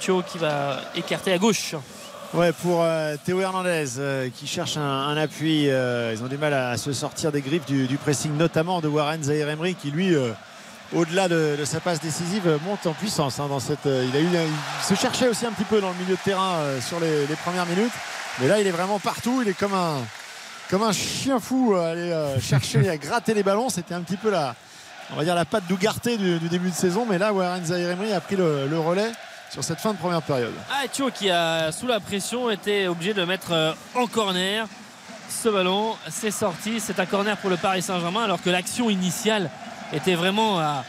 Thio 0.00 0.22
qui 0.22 0.38
va 0.38 0.80
écarter 0.96 1.32
à 1.32 1.38
gauche. 1.38 1.74
Ouais, 2.34 2.52
pour 2.52 2.82
euh, 2.82 3.16
Théo 3.24 3.40
Hernandez 3.40 3.98
euh, 3.98 4.28
qui 4.28 4.46
cherche 4.46 4.76
un, 4.76 5.16
appui, 5.16 5.70
euh, 5.70 6.12
ils 6.14 6.22
ont 6.22 6.26
du 6.26 6.36
mal 6.36 6.52
à, 6.52 6.76
se 6.76 6.92
sortir 6.92 7.32
des 7.32 7.40
griffes 7.40 7.64
du, 7.64 7.96
pressing, 7.96 8.36
notamment 8.36 8.82
de 8.82 8.88
Warren 8.88 9.22
Zahir 9.22 9.48
Emery 9.48 9.74
qui 9.74 9.90
lui 9.90 10.14
au-delà 10.94 11.28
de, 11.28 11.58
sa 11.64 11.80
passe 11.80 12.00
décisive, 12.00 12.58
monte 12.64 12.86
en 12.86 12.92
puissance. 12.92 13.40
Hein, 13.40 13.46
dans 13.48 13.60
cette, 13.60 13.84
il, 13.84 14.16
a 14.16 14.20
eu, 14.20 14.28
il 14.32 14.84
se 14.84 14.94
cherchait 14.94 15.28
aussi 15.28 15.46
un 15.46 15.52
petit 15.52 15.64
peu 15.64 15.80
dans 15.80 15.90
le 15.90 15.96
milieu 15.96 16.14
de 16.14 16.20
terrain 16.20 16.58
sur 16.80 17.00
les, 17.00 17.26
premières 17.44 17.66
minutes. 17.66 17.92
Mais 18.40 18.48
là, 18.48 18.60
il 18.60 18.66
est 18.66 18.72
vraiment 18.72 18.98
partout. 18.98 19.42
Il 19.42 19.48
est 19.48 19.58
comme 19.58 19.74
un, 19.74 19.98
comme 20.70 20.82
un 20.82 20.92
chien 20.92 21.40
fou 21.40 21.74
à 21.74 21.88
aller 21.88 22.14
chercher, 22.40 22.88
à 22.88 22.96
gratter 22.96 23.34
les 23.34 23.42
ballons. 23.42 23.68
C'était 23.68 23.94
un 23.94 24.00
petit 24.00 24.16
peu 24.16 24.30
la, 24.30 24.54
on 25.12 25.16
va 25.16 25.24
dire 25.24 25.34
la 25.34 25.44
patte 25.44 25.66
d'Ougarté 25.66 26.16
du, 26.16 26.38
début 26.48 26.70
de 26.70 26.74
saison. 26.74 27.06
Mais 27.08 27.18
là, 27.18 27.32
Warren 27.32 27.64
Zairemri 27.64 28.12
a 28.12 28.20
pris 28.20 28.36
le, 28.36 28.78
relais 28.78 29.10
sur 29.50 29.64
cette 29.64 29.80
fin 29.80 29.92
de 29.92 29.98
première 29.98 30.22
période. 30.22 30.54
Ah, 30.70 30.86
Thio 30.88 31.10
qui 31.10 31.30
a, 31.30 31.72
sous 31.72 31.86
la 31.86 32.00
pression, 32.00 32.50
été 32.50 32.86
obligé 32.88 33.14
de 33.14 33.24
mettre 33.24 33.76
en 33.94 34.06
corner 34.06 34.66
ce 35.28 35.48
ballon. 35.48 35.96
C'est 36.08 36.30
sorti. 36.30 36.80
C'est 36.80 36.98
un 36.98 37.06
corner 37.06 37.36
pour 37.36 37.50
le 37.50 37.56
Paris 37.56 37.82
Saint-Germain 37.82 38.24
alors 38.24 38.42
que 38.42 38.50
l'action 38.50 38.90
initiale 38.90 39.50
était 39.92 40.14
vraiment 40.14 40.58
à, 40.58 40.84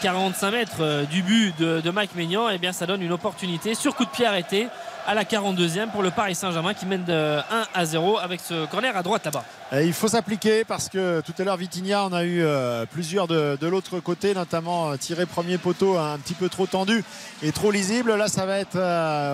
45 0.00 0.50
mètres 0.50 0.72
euh, 0.80 1.04
du 1.04 1.22
but 1.22 1.58
de, 1.58 1.90
Mike 1.90 2.14
Maignan. 2.14 2.50
Et 2.50 2.56
eh 2.56 2.58
bien 2.58 2.72
ça 2.72 2.86
donne 2.86 3.02
une 3.02 3.12
opportunité 3.12 3.74
sur 3.74 3.94
coup 3.94 4.04
de 4.04 4.10
pied 4.10 4.26
arrêté 4.26 4.68
à 5.06 5.14
la 5.14 5.24
42e 5.24 5.88
pour 5.88 6.02
le 6.02 6.10
Paris 6.10 6.34
Saint-Germain 6.34 6.74
qui 6.74 6.84
mène 6.84 7.04
de 7.04 7.38
1 7.38 7.42
à 7.72 7.84
0 7.86 8.18
avec 8.18 8.40
ce 8.40 8.66
corner 8.66 8.94
à 8.94 9.02
droite 9.02 9.24
là-bas. 9.24 9.44
il 9.82 9.94
faut 9.94 10.08
s'appliquer 10.08 10.64
parce 10.64 10.90
que 10.90 11.22
tout 11.22 11.32
à 11.38 11.44
l'heure 11.44 11.56
Vitinha 11.56 12.04
on 12.04 12.12
a 12.12 12.22
eu 12.22 12.42
euh, 12.42 12.84
plusieurs 12.84 13.26
de, 13.26 13.66
l'autre 13.66 13.98
côté 14.00 14.34
notamment 14.34 14.90
euh, 14.90 14.96
tiré 14.96 15.24
premier 15.24 15.56
poteau 15.56 15.96
un 15.96 16.18
petit 16.18 16.34
peu 16.34 16.50
trop 16.50 16.66
tendu 16.66 17.02
et 17.42 17.50
trop 17.50 17.70
lisible 17.70 18.14
là 18.14 18.28
ça 18.28 18.44
va 18.44 18.58
être 18.58 18.76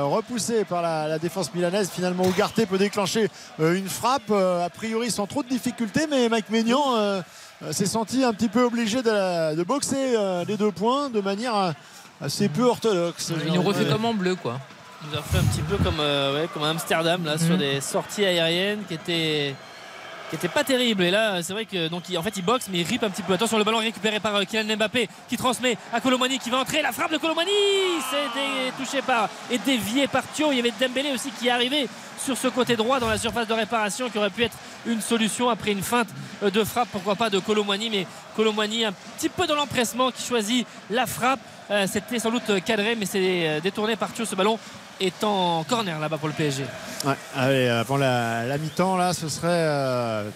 repoussé 0.05 0.65
par 0.65 0.83
la, 0.83 1.19
défense 1.19 1.53
milanaise 1.53 1.91
finalement 1.93 2.25
Ougarté 2.25 2.65
peut 2.65 2.79
déclencher 2.79 3.29
une 3.59 3.89
frappe 3.89 4.31
a 4.31 4.71
priori 4.71 5.11
sans 5.11 5.27
trop 5.27 5.43
de 5.43 5.49
difficultés 5.49 6.07
mais 6.09 6.29
Mike 6.29 6.51
Maignan 6.51 7.23
s'est 7.71 7.87
senti 7.87 8.23
un 8.25 8.33
petit 8.33 8.49
peu 8.49 8.65
obligé 8.65 9.03
de, 9.03 9.63
boxer 9.65 10.17
les 10.47 10.57
deux 10.57 10.73
points 10.73 11.11
de 11.11 11.21
manière 11.21 11.75
assez 12.21 12.49
peu 12.49 12.65
orthodoxe. 12.65 13.33
Il 13.47 13.53
nous 13.53 13.63
refait 13.63 13.87
comme 13.87 14.05
en 14.05 14.15
bleu 14.15 14.35
quoi 14.35 14.59
nous 15.11 15.19
a 15.19 15.23
fait 15.23 15.39
un 15.39 15.45
petit 15.45 15.63
peu 15.63 15.77
comme, 15.77 16.01
euh, 16.01 16.47
comme 16.53 16.65
Amsterdam 16.65 17.25
là, 17.25 17.39
sur 17.39 17.55
mhm. 17.55 17.59
des 17.59 17.81
sorties 17.81 18.25
aériennes 18.25 18.81
qui 18.89 18.95
étaient 18.95 19.55
qui 20.31 20.37
était 20.37 20.49
pas 20.49 20.65
terrible. 20.65 21.03
Et 21.05 21.11
là 21.11 21.43
c'est 21.43 21.53
vrai 21.53 21.65
que 21.65 21.89
donc 21.89 22.05
en 22.17 22.23
fait 22.23 22.37
il 22.37 22.45
boxe 22.45 22.69
mais 22.71 22.79
il 22.79 22.87
rip 22.87 23.03
un 23.03 23.11
petit 23.11 23.23
peu. 23.23 23.35
Attention 23.35 23.59
le 23.59 23.65
ballon 23.65 23.79
récupéré 23.79 24.21
par 24.21 24.35
euh, 24.37 24.45
Kylian 24.45 24.77
Mbappé 24.77 25.09
qui 25.29 25.37
transmet 25.37 25.77
à 25.93 26.01
Colomani 26.01 26.39
qui 26.39 26.51
va 26.51 26.59
entrer. 26.59 26.83
La 26.83 26.93
frappe 26.93 27.13
de 27.13 27.19
Colomani 27.19 27.51
c'est 28.11 28.83
touché 28.83 29.03
par 29.03 29.29
et 29.51 29.59
dévié 29.59 30.07
par 30.09 30.23
Thio 30.33 30.53
il 30.53 30.57
y 30.57 30.61
avait 30.61 30.73
Dembélé 30.81 31.13
aussi 31.13 31.31
qui 31.31 31.49
est 31.49 31.51
arrivé 31.51 31.89
sur 32.19 32.37
ce 32.37 32.49
côté 32.49 32.77
droit 32.77 32.99
dans 32.99 33.09
la 33.09 33.19
surface 33.19 33.47
de 33.47 33.55
réparation 33.55 34.09
qui 34.09 34.19
aurait 34.19 34.31
pu 34.31 34.45
être 34.45 34.57
une 34.87 35.01
solution 35.01 35.49
après 35.49 35.73
une 35.73 35.83
feinte 35.83 36.09
euh, 36.43 36.51
de 36.51 36.65
frappe 36.65 36.89
pourquoi 36.91 37.15
pas 37.15 37.31
de 37.31 37.39
Colomani. 37.39 37.91
Mais 37.91 38.07
Colomani 38.35 38.85
un 38.85 38.93
petit 38.93 39.29
peu 39.29 39.47
dans 39.47 39.55
l'empressement 39.55 40.11
qui 40.11 40.23
choisit 40.23 40.67
la 40.91 41.07
frappe. 41.07 41.41
C'était 41.89 42.21
sans 42.21 42.31
doute 42.31 42.65
cadré 42.65 42.95
mais 42.95 43.07
c'est 43.07 43.61
détourné 43.61 43.97
par 43.97 44.13
Thio 44.13 44.25
ce 44.25 44.37
ballon 44.37 44.57
est 45.01 45.25
en 45.25 45.65
corner 45.65 45.99
là-bas 45.99 46.19
pour 46.19 46.29
le 46.29 46.35
PSG. 46.35 46.65
allez, 47.37 47.69
avant 47.69 47.97
la, 47.97 48.59
mi-temps, 48.59 48.97
là, 48.97 49.13
ce 49.13 49.29
serait 49.29 49.49
euh, 49.51 50.31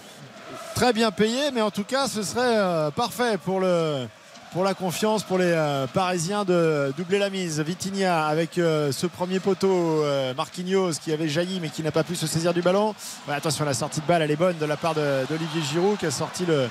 très 0.75 0.93
bien 0.93 1.11
payé, 1.11 1.51
mais 1.53 1.61
en 1.61 1.71
tout 1.71 1.83
cas, 1.83 2.07
ce 2.07 2.23
serait 2.23 2.57
euh, 2.57 2.91
parfait 2.91 3.37
pour 3.37 3.59
le. 3.59 4.07
Pour 4.53 4.65
la 4.65 4.73
confiance 4.73 5.23
pour 5.23 5.37
les 5.37 5.45
euh, 5.45 5.87
Parisiens 5.87 6.43
de 6.43 6.93
doubler 6.97 7.19
la 7.19 7.29
mise. 7.29 7.61
Vitinha 7.61 8.27
avec 8.27 8.55
ce 8.55 9.07
premier 9.07 9.39
poteau, 9.39 10.03
Marquinhos 10.35 10.91
qui 11.01 11.13
avait 11.13 11.29
jailli 11.29 11.61
mais 11.61 11.69
qui 11.69 11.81
n'a 11.83 11.91
pas 11.93 12.03
pu 12.03 12.17
se 12.17 12.27
saisir 12.27 12.53
du 12.53 12.61
ballon. 12.61 12.93
attention, 13.29 13.63
la 13.63 13.73
sortie 13.73 14.01
de 14.01 14.05
balle, 14.05 14.23
elle 14.23 14.31
est 14.31 14.35
bonne 14.35 14.57
de 14.57 14.65
la 14.65 14.75
part 14.75 14.93
d'Olivier 14.93 15.61
Giroud 15.71 15.97
qui 15.97 16.05
a 16.05 16.11
sorti 16.11 16.45
le, 16.45 16.67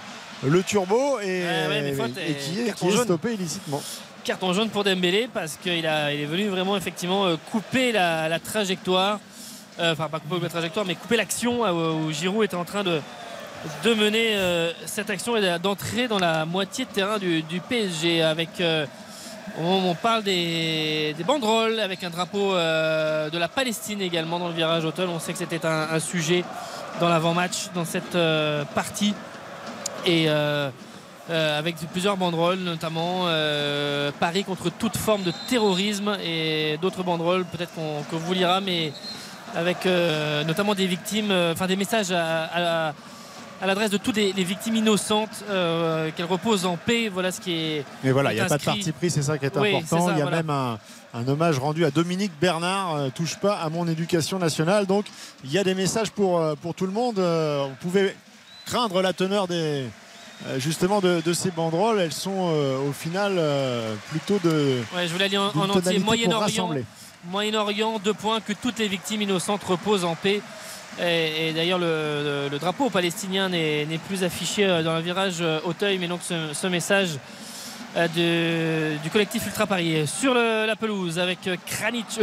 le 0.46 0.62
turbo 0.62 1.20
et, 1.20 1.42
qui, 2.38 2.60
est, 2.60 2.74
qui 2.74 2.88
est 2.88 3.02
stoppé 3.02 3.32
illicitement 3.32 3.80
carton 4.20 4.52
jaune 4.52 4.68
pour 4.68 4.84
Dembélé 4.84 5.28
parce 5.32 5.56
qu'il 5.56 5.72
il 5.78 5.86
est 5.86 6.26
venu 6.26 6.48
vraiment 6.48 6.76
effectivement 6.76 7.26
euh, 7.26 7.36
couper 7.50 7.92
la, 7.92 8.38
trajectoire. 8.38 9.18
Euh, 9.78 9.92
enfin, 9.92 10.08
pas 10.08 10.20
couper 10.20 10.40
la 10.42 10.48
trajectoire, 10.48 10.84
mais 10.86 10.94
couper 10.94 11.16
l'action 11.16 11.64
euh, 11.64 11.92
où 11.92 12.12
Giroud 12.12 12.44
était 12.44 12.56
en 12.56 12.64
train 12.64 12.82
de, 12.82 13.00
de 13.84 13.94
mener 13.94 14.36
cette 14.86 15.10
action 15.10 15.36
et 15.36 15.58
d'entrer 15.58 16.08
dans 16.08 16.18
la 16.18 16.44
moitié 16.44 16.84
de 16.84 16.90
terrain 16.90 17.18
du, 17.18 17.60
PSG 17.68 18.22
avec. 18.22 18.62
On, 19.58 19.94
parle 19.94 20.22
des, 20.22 21.14
banderoles 21.26 21.80
avec 21.80 22.04
un 22.04 22.10
drapeau 22.10 22.52
de 22.54 23.38
la 23.38 23.48
Palestine 23.48 24.00
également 24.00 24.38
dans 24.38 24.48
le 24.48 24.54
virage 24.54 24.84
hôtel. 24.84 25.08
On 25.08 25.18
sait 25.18 25.32
que 25.32 25.38
c'était 25.38 25.66
un, 25.66 25.98
sujet 25.98 26.44
dans 27.00 27.08
l'avant-match 27.08 27.70
dans 27.74 27.84
cette 27.84 28.16
partie. 28.74 29.14
Et 30.06 30.28
euh, 31.30 31.58
avec 31.58 31.76
plusieurs 31.92 32.16
banderoles, 32.16 32.58
notamment 32.58 33.24
euh, 33.26 34.10
Paris 34.18 34.42
contre 34.42 34.70
toute 34.70 34.96
forme 34.96 35.22
de 35.22 35.32
terrorisme 35.48 36.16
et 36.24 36.76
d'autres 36.82 37.04
banderoles, 37.04 37.44
peut-être 37.44 37.72
qu'on 37.74 38.16
vous 38.16 38.34
lira, 38.34 38.60
mais 38.60 38.92
avec 39.54 39.86
euh, 39.86 40.42
notamment 40.44 40.74
des 40.74 40.86
victimes, 40.86 41.32
enfin 41.52 41.66
des 41.66 41.76
messages 41.76 42.10
à, 42.10 42.92
l'adresse 43.64 43.90
de 43.90 43.96
toutes 43.96 44.16
les, 44.16 44.32
victimes 44.32 44.76
innocentes, 44.76 45.44
qu'elles 46.16 46.26
reposent 46.26 46.66
en 46.66 46.76
paix. 46.76 47.08
Voilà 47.08 47.30
ce 47.30 47.40
qui 47.40 47.52
est. 47.52 47.84
Mais 48.02 48.10
voilà, 48.10 48.32
il 48.32 48.36
n'y 48.36 48.40
a 48.40 48.46
pas 48.46 48.58
de 48.58 48.64
parti 48.64 48.90
pris, 48.90 49.10
c'est 49.10 49.22
ça 49.22 49.38
qui 49.38 49.44
est 49.44 49.56
important. 49.56 50.10
il 50.10 50.18
y 50.18 50.22
a 50.22 50.30
même 50.30 50.50
un, 50.50 50.78
hommage 51.28 51.58
rendu 51.58 51.84
à 51.84 51.90
Dominique 51.90 52.32
Bernard, 52.40 53.12
touche 53.14 53.36
pas 53.36 53.54
à 53.54 53.68
mon 53.68 53.86
éducation 53.86 54.38
nationale. 54.38 54.86
Donc 54.86 55.04
il 55.44 55.52
y 55.52 55.58
a 55.58 55.64
des 55.64 55.74
messages 55.74 56.10
pour, 56.10 56.42
pour 56.60 56.74
tout 56.74 56.86
le 56.86 56.92
monde. 56.92 57.18
vous 57.18 57.76
pouvez 57.80 58.16
craindre 58.66 59.02
la 59.02 59.12
teneur 59.12 59.48
des, 59.48 59.54
euh, 59.54 59.88
justement 60.58 61.00
de, 61.00 61.32
ces 61.32 61.50
banderoles, 61.50 62.00
elles 62.00 62.12
sont 62.12 62.50
euh, 62.52 62.78
au 62.78 62.92
final 62.92 63.34
euh, 63.36 63.94
plutôt 64.10 64.38
de. 64.42 64.78
Ouais, 64.94 65.06
je 65.06 65.36
en, 65.36 65.70
entier 65.70 65.98
Moyen-Orient. 65.98 66.70
Moyen-Orient, 67.26 67.98
deux 67.98 68.14
points 68.14 68.40
que 68.40 68.54
toutes 68.54 68.78
les 68.78 68.88
victimes 68.88 69.22
innocentes 69.22 69.62
reposent 69.64 70.04
en 70.04 70.14
paix. 70.14 70.40
Et, 71.00 71.52
d'ailleurs, 71.52 71.78
le, 71.78 72.48
drapeau 72.58 72.90
palestinien 72.90 73.48
n'est 73.48 74.00
plus 74.08 74.24
affiché 74.24 74.66
dans 74.82 74.94
le 74.94 75.02
virage 75.02 75.42
Auteuil, 75.64 75.98
mais 75.98 76.08
donc 76.08 76.20
ce, 76.22 76.66
message 76.66 77.18
du 78.14 79.10
collectif 79.10 79.46
Ultra 79.46 79.66
Paris 79.66 80.06
sur 80.06 80.34
la 80.34 80.76
pelouse 80.76 81.18
avec 81.18 81.48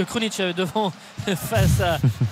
Kronic, 0.07 0.41
devant 0.55 0.91
face 1.27 1.81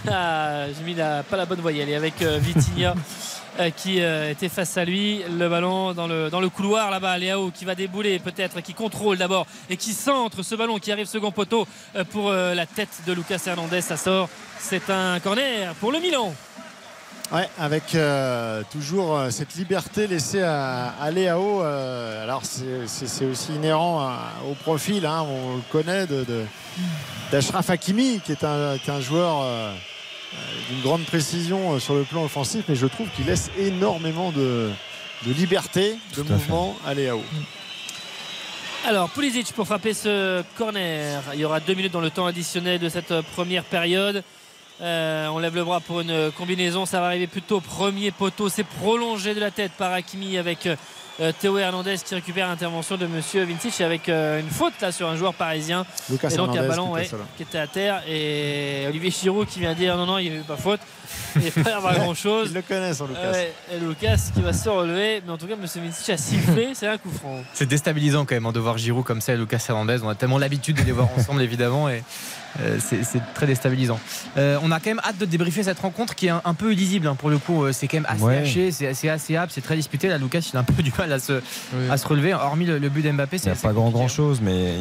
à, 0.08 0.68
j'ai 0.68 0.84
mis 0.84 0.96
pas 0.96 1.38
la 1.38 1.46
bonne 1.46 1.62
voyelle 1.62 1.90
et 1.90 1.96
avec 1.96 2.22
Vitinha 2.22 2.92
euh, 2.92 2.94
qui 3.76 4.02
euh, 4.02 4.32
était 4.32 4.50
face 4.50 4.78
à 4.78 4.86
lui. 4.86 5.24
Le 5.30 5.48
ballon 5.50 5.94
dans 5.94 6.08
le, 6.08 6.30
dans 6.30 6.42
le 6.42 6.50
couloir 6.50 6.92
là-bas, 6.92 7.18
Léao 7.18 7.52
qui 7.52 7.66
va 7.66 7.76
débouler 7.76 8.20
peut-être, 8.20 8.62
qui 8.62 8.74
contrôle 8.74 9.18
d'abord 9.18 9.46
et 9.70 9.78
qui 9.78 9.94
centre 9.94 10.44
ce 10.44 10.56
ballon 10.56 10.78
qui 10.80 10.92
arrive 10.92 11.08
second 11.08 11.32
poteau 11.32 11.68
euh, 11.96 12.04
pour 12.04 12.32
la 12.32 12.66
tête 12.66 13.02
de 13.06 13.14
Lucas 13.14 13.42
Hernandez. 13.46 13.82
Ça 13.82 13.98
sort. 13.98 14.30
C'est 14.60 14.90
un 14.90 15.20
corner 15.20 15.74
pour 15.76 15.92
le 15.92 16.00
Milan. 16.00 16.34
Ouais, 17.32 17.50
avec 17.58 17.98
toujours 18.72 19.20
cette 19.32 19.56
liberté 19.56 20.06
laissée 20.06 20.44
à, 20.44 20.94
à 21.02 21.10
Léao. 21.10 21.62
alors 21.62 22.44
c'est 22.46 23.26
aussi 23.26 23.54
inhérent 23.56 24.12
au 24.50 24.54
profil, 24.54 25.06
hein, 25.06 25.26
on 25.28 25.56
le 25.58 25.62
connaît, 25.72 26.06
d'Ashraf 27.32 27.68
de, 27.68 27.72
Hakimi, 27.72 28.22
qui 28.24 28.32
est 28.32 28.44
un, 28.44 28.78
qui 28.78 28.90
est 28.90 28.94
un 28.94 29.02
joueur 29.02 29.42
euh, 29.44 29.74
d'une 30.70 30.82
grande 30.82 31.04
précision 31.06 31.74
euh, 31.74 31.80
sur 31.80 31.94
le 31.96 32.04
plan 32.04 32.24
offensif, 32.24 32.66
mais 32.68 32.76
je 32.76 32.88
trouve 32.88 33.08
qu'il 33.10 33.26
laisse 33.26 33.52
énormément 33.58 34.32
de, 34.32 34.70
liberté 35.26 35.98
de 36.16 36.22
mouvement 36.24 36.76
à, 36.86 36.94
Léao. 36.94 37.22
Alors, 38.88 39.10
Pulisic 39.10 39.52
pour 39.54 39.66
frapper 39.66 39.94
ce 39.94 40.44
corner. 40.58 41.22
Il 41.34 41.40
y 41.40 41.46
aura 41.46 41.60
deux 41.60 41.74
minutes 41.74 41.94
dans 41.94 42.02
le 42.02 42.12
temps 42.12 42.28
additionnel 42.28 42.80
de 42.80 42.90
cette 42.90 43.22
première 43.34 43.64
période. 43.64 44.24
Euh, 44.82 45.28
on 45.30 45.40
lève 45.40 45.56
le 45.56 45.64
bras 45.64 45.80
pour 45.80 46.02
une 46.02 46.32
combinaison. 46.32 46.86
Ça 46.86 47.00
va 47.00 47.08
arriver 47.08 47.28
plutôt 47.28 47.62
premier 47.62 48.12
poteau. 48.12 48.50
C'est 48.50 48.64
prolongé 48.64 49.34
de 49.34 49.40
la 49.40 49.50
tête 49.50 49.72
par 49.72 49.92
Hakimi 49.92 50.38
avec 50.38 50.68
euh, 51.22 51.32
Théo 51.40 51.58
Hernandez 51.58 51.96
qui 52.04 52.14
récupère 52.14 52.48
l'intervention 52.48 52.98
de 52.98 53.08
Monsieur 53.08 53.44
Vincic 53.44 53.80
avec 53.82 54.10
euh, 54.10 54.40
une 54.40 54.50
faute 54.50 54.74
là 54.82 54.92
sur 54.92 55.08
un 55.08 55.16
joueur 55.16 55.34
parisien. 55.34 55.86
Lucas 56.10 56.30
et 56.30 56.36
donc 56.36 56.56
un 56.56 56.68
ballon 56.68 56.94
qui, 57.38 57.44
était 57.44 57.58
à 57.58 57.68
terre 57.68 58.04
et 58.08 58.86
Olivier 58.90 59.12
Giroud 59.12 59.48
qui 59.48 59.60
vient 59.60 59.74
dire 59.74 59.96
non 59.98 60.06
non 60.06 60.18
il 60.18 60.30
n'y 60.30 60.36
avait 60.36 60.46
pas 60.46 60.58
faute. 60.58 60.82
Il 61.36 61.42
n'y 61.44 61.52
pas 61.52 61.76
avoir 61.76 61.96
grand 61.96 62.14
chose. 62.14 62.50
Il 62.52 62.56
le 62.56 62.62
connaît 62.62 62.94
son 62.94 63.08
Lucas. 63.08 63.34
et 63.74 63.80
Lucas 63.80 64.18
qui 64.34 64.42
va 64.42 64.54
se 64.54 64.70
relever 64.70 65.22
mais 65.26 65.32
en 65.32 65.38
tout 65.38 65.48
cas 65.48 65.56
Monsieur 65.56 65.82
Vincic 65.82 66.10
a 66.10 66.18
sifflé 66.18 66.70
c'est 66.74 66.88
un 66.88 66.98
coup 66.98 67.12
franc. 67.12 67.44
C'est 67.54 67.68
déstabilisant 67.68 68.26
quand 68.26 68.36
même 68.36 68.46
hein, 68.46 68.52
de 68.52 68.60
voir 68.60 68.78
Giroud 68.78 69.04
comme 69.04 69.22
ça 69.22 69.34
et 69.34 69.38
Lucas 69.38 69.64
Hernandez. 69.68 70.00
On 70.04 70.10
a 70.10 70.16
tellement 70.16 70.38
l'habitude 70.38 70.78
de 70.78 70.84
les 70.84 70.92
voir 70.92 71.10
ensemble 71.18 71.42
évidemment 71.42 71.90
et 71.90 72.04
euh, 72.62 72.78
c'est 72.80 73.22
très 73.34 73.48
déstabilisant. 73.48 74.00
Euh, 74.38 74.58
on 74.64 74.72
a 74.72 74.80
quand 74.80 74.90
même 74.90 75.02
hâte 75.04 75.18
de 75.18 75.26
débriefer 75.26 75.64
cette 75.64 75.80
rencontre 75.80 76.16
qui 76.16 76.28
est 76.28 76.30
un, 76.32 76.54
peu 76.54 76.72
illisible 76.72 77.08
hein, 77.08 77.16
pour 77.16 77.30
le 77.30 77.38
coup. 77.38 77.64
Euh, 77.64 77.74
c'est 77.74 77.88
quand 77.88 77.98
même 77.98 78.08
assez 78.08 78.26
haché, 78.26 78.72
c'est 78.72 78.88
assez 78.88 79.10
assez 79.10 79.38
c'est 79.50 79.62
très 79.62 79.76
disputé. 79.76 80.08
Là, 80.08 80.18
Lucas, 80.18 80.50
il 80.54 80.58
a 80.58 80.62
un 80.62 80.64
peu 80.64 80.82
du 80.84 80.94
mal 80.98 81.12
à 81.12 81.20
se, 81.20 81.42
à 81.90 81.98
se 81.98 82.08
relever. 82.08 82.34
Hormis 82.34 82.66
le, 82.66 82.90
but 82.90 83.02
d'Mbappé, 83.02 83.38
c'est. 83.38 83.50
Il 83.50 83.54
n'y 83.54 83.58
a 83.58 83.62
pas 83.62 83.74
grand, 83.74 83.90
grand 83.90 84.08
chose, 84.08 84.40
mais 84.42 84.76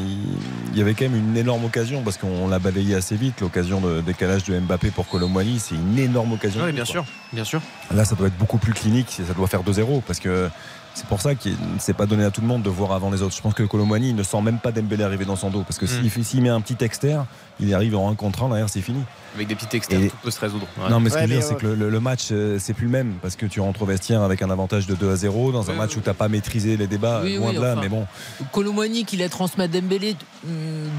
il, 0.73 0.79
y 0.79 0.83
avait 0.83 0.95
quand 0.95 1.05
même 1.05 1.17
une 1.17 1.37
énorme 1.37 1.65
occasion 1.65 2.03
parce 2.03 2.17
qu'on 2.17 2.47
l'a 2.49 2.59
balayé 2.59 2.95
assez 2.95 3.17
vite. 3.17 3.41
L'occasion 3.41 3.81
de 3.81 4.01
décalage 4.01 4.45
de 4.45 4.59
Mbappé 4.59 4.91
pour 4.91 5.09
Colomboigny, 5.09 5.59
c'est 5.59 5.75
une 5.75 5.99
énorme 5.99 6.14
occasion. 6.21 6.65
Oui, 6.65 6.73
bien 6.73 6.85
sûr, 6.85 7.05
bien 7.33 7.45
sûr. 7.45 7.61
Là, 7.93 8.05
ça 8.05 8.15
doit 8.15 8.29
être 8.29 8.39
beaucoup 8.39 8.59
plus 8.59 8.73
clinique, 8.73 9.21
ça 9.27 9.35
doit 9.35 9.47
faire 9.47 9.63
2-0 9.63 10.03
parce 10.07 10.21
que 10.21 10.49
c'est 10.95 11.07
pour 11.07 11.21
ça 11.21 11.35
qu'il 11.35 11.53
ne 11.53 11.79
s'est 11.79 11.93
pas 11.93 12.07
donné 12.07 12.25
à 12.25 12.31
tout 12.31 12.41
le 12.41 12.47
monde 12.47 12.63
de 12.63 12.71
voir 12.71 12.93
avant 12.93 13.11
les 13.11 13.21
autres. 13.23 13.35
Je 13.35 13.43
pense 13.43 13.55
que 13.55 13.65
Colomani 13.65 14.13
ne 14.13 14.23
sent 14.23 14.41
même 14.41 14.59
pas 14.59 14.71
Dembélé 14.71 15.03
arriver 15.03 15.25
dans 15.25 15.35
son 15.37 15.51
dos. 15.51 15.63
Parce 15.63 15.79
que 15.79 15.87
hmm. 15.87 16.23
s'il 16.23 16.43
met 16.43 16.49
un 16.49 16.61
petit 16.61 16.83
externe, 16.85 17.27
il 17.59 17.75
arrive 17.75 17.97
en 17.97 18.11
1 18.11 18.15
contre 18.15 18.45
1, 18.45 18.49
derrière 18.49 18.69
c'est 18.69 18.81
fini. 18.81 19.03
Avec 19.35 19.49
des 19.49 19.57
petits 19.57 19.77
externes, 19.77 20.09
tout 20.09 20.17
peut 20.23 20.31
se 20.31 20.39
résoudre. 20.39 20.67
Non, 20.89 21.01
mais 21.01 21.11
ce 21.11 21.15
que 21.15 21.21
je 21.23 21.27
veux 21.27 21.35
dire, 21.35 21.43
c'est 21.43 21.57
que 21.57 21.67
le, 21.67 22.01
match, 22.01 22.29
euh, 22.31 22.59
c'est 22.61 22.75
plus 22.75 22.87
le 22.87 22.93
même. 22.93 23.15
Parce 23.21 23.35
que 23.35 23.47
tu 23.47 23.61
rentres 23.61 23.83
au 23.83 23.87
vestiaire 23.87 24.23
avec 24.23 24.43
un 24.43 24.51
avantage 24.51 24.87
de 24.87 24.95
2 24.95 25.11
à 25.11 25.17
0 25.17 25.51
dans 25.51 25.71
un 25.71 25.75
match 25.75 25.97
où 25.97 26.01
tu 26.01 26.09
n'as 26.09 26.15
pas 26.15 26.29
maîtrisé 26.29 26.77
les 26.77 26.87
débats, 26.87 27.23
loin 27.25 27.53
de 27.53 27.61
là. 27.61 27.75
mais 27.81 27.89
bon. 27.89 28.07
Colomani 28.53 29.05
qui 29.05 29.17
la 29.17 29.29
transmet 29.29 29.65
à 29.65 29.69
Dembélé 29.69 30.15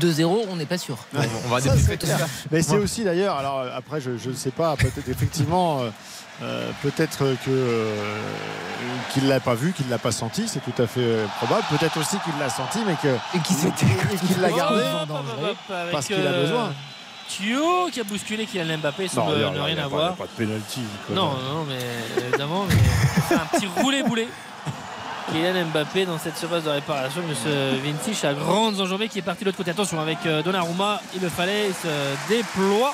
2-0, 0.02 0.26
hmm, 0.26 0.50
on 0.52 0.56
n'est 0.58 0.66
pas 0.66 0.78
sûr. 0.78 0.98
on 1.14 1.50
va 1.50 1.62
ça. 1.62 1.74
Mais 2.52 2.62
c'est 2.62 2.78
aussi 2.78 3.06
d'ailleurs, 3.06 3.38
alors 3.38 3.64
après, 3.74 4.02
je 4.02 4.12
ne 4.12 4.36
sais 4.36 4.52
pas, 4.52 4.76
peut-être 4.76 5.08
effectivement. 5.08 5.82
Euh, 5.82 5.90
euh, 6.42 6.72
peut-être 6.82 7.20
que 7.46 7.50
euh, 7.50 7.96
qu'il 9.12 9.24
ne 9.24 9.30
l'a 9.30 9.40
pas 9.40 9.56
vu, 9.56 9.72
qu'il 9.72 9.86
ne 9.86 9.92
l'a 9.92 9.98
pas 9.98 10.12
senti, 10.12 10.48
c'est 10.48 10.60
tout 10.60 10.82
à 10.82 10.86
fait 10.86 11.00
euh, 11.00 11.26
probable. 11.38 11.64
Peut-être 11.70 11.98
aussi 11.98 12.18
qu'il 12.20 12.34
l'a 12.38 12.50
senti, 12.50 12.80
mais 12.86 12.96
que 13.02 13.16
et 13.36 13.40
qu'il 13.40 14.42
l'a 14.42 14.52
gardé 14.52 14.84
parce 15.92 16.08
qu'il 16.08 16.28
a 16.28 16.32
besoin. 16.32 16.74
Thio 17.28 17.90
qui 17.92 18.02
a 18.02 18.04
bousculé 18.04 18.46
Kylian 18.46 18.78
Mbappé 18.78 19.08
sans 19.08 19.28
ne, 19.30 19.60
rien 19.60 19.78
avoir. 19.78 20.14
Pas, 20.16 20.26
de 20.26 20.30
pénalty. 20.30 20.82
Non, 21.10 21.32
non, 21.32 21.66
mais 21.68 22.24
évidemment, 22.28 22.66
mais 22.68 23.36
un 23.36 23.58
petit 23.58 23.68
roulé-boulé. 23.68 24.28
Kylian 25.32 25.66
Mbappé 25.74 26.06
dans 26.06 26.20
cette 26.20 26.38
surface 26.38 26.66
de 26.66 26.70
réparation. 26.70 27.22
Monsieur 27.28 27.80
Vinci 27.84 28.28
a 28.28 28.34
grandes 28.34 28.80
enjambées 28.80 29.08
qui 29.08 29.20
est 29.20 29.24
parti 29.24 29.40
de 29.40 29.46
l'autre 29.46 29.58
côté. 29.58 29.72
Attention 29.72 30.00
avec 30.00 30.20
Donnarumma, 30.44 31.02
il 31.16 31.22
le 31.22 31.30
fallait, 31.30 31.70
il 31.70 31.74
se 31.74 31.88
déploie 32.30 32.94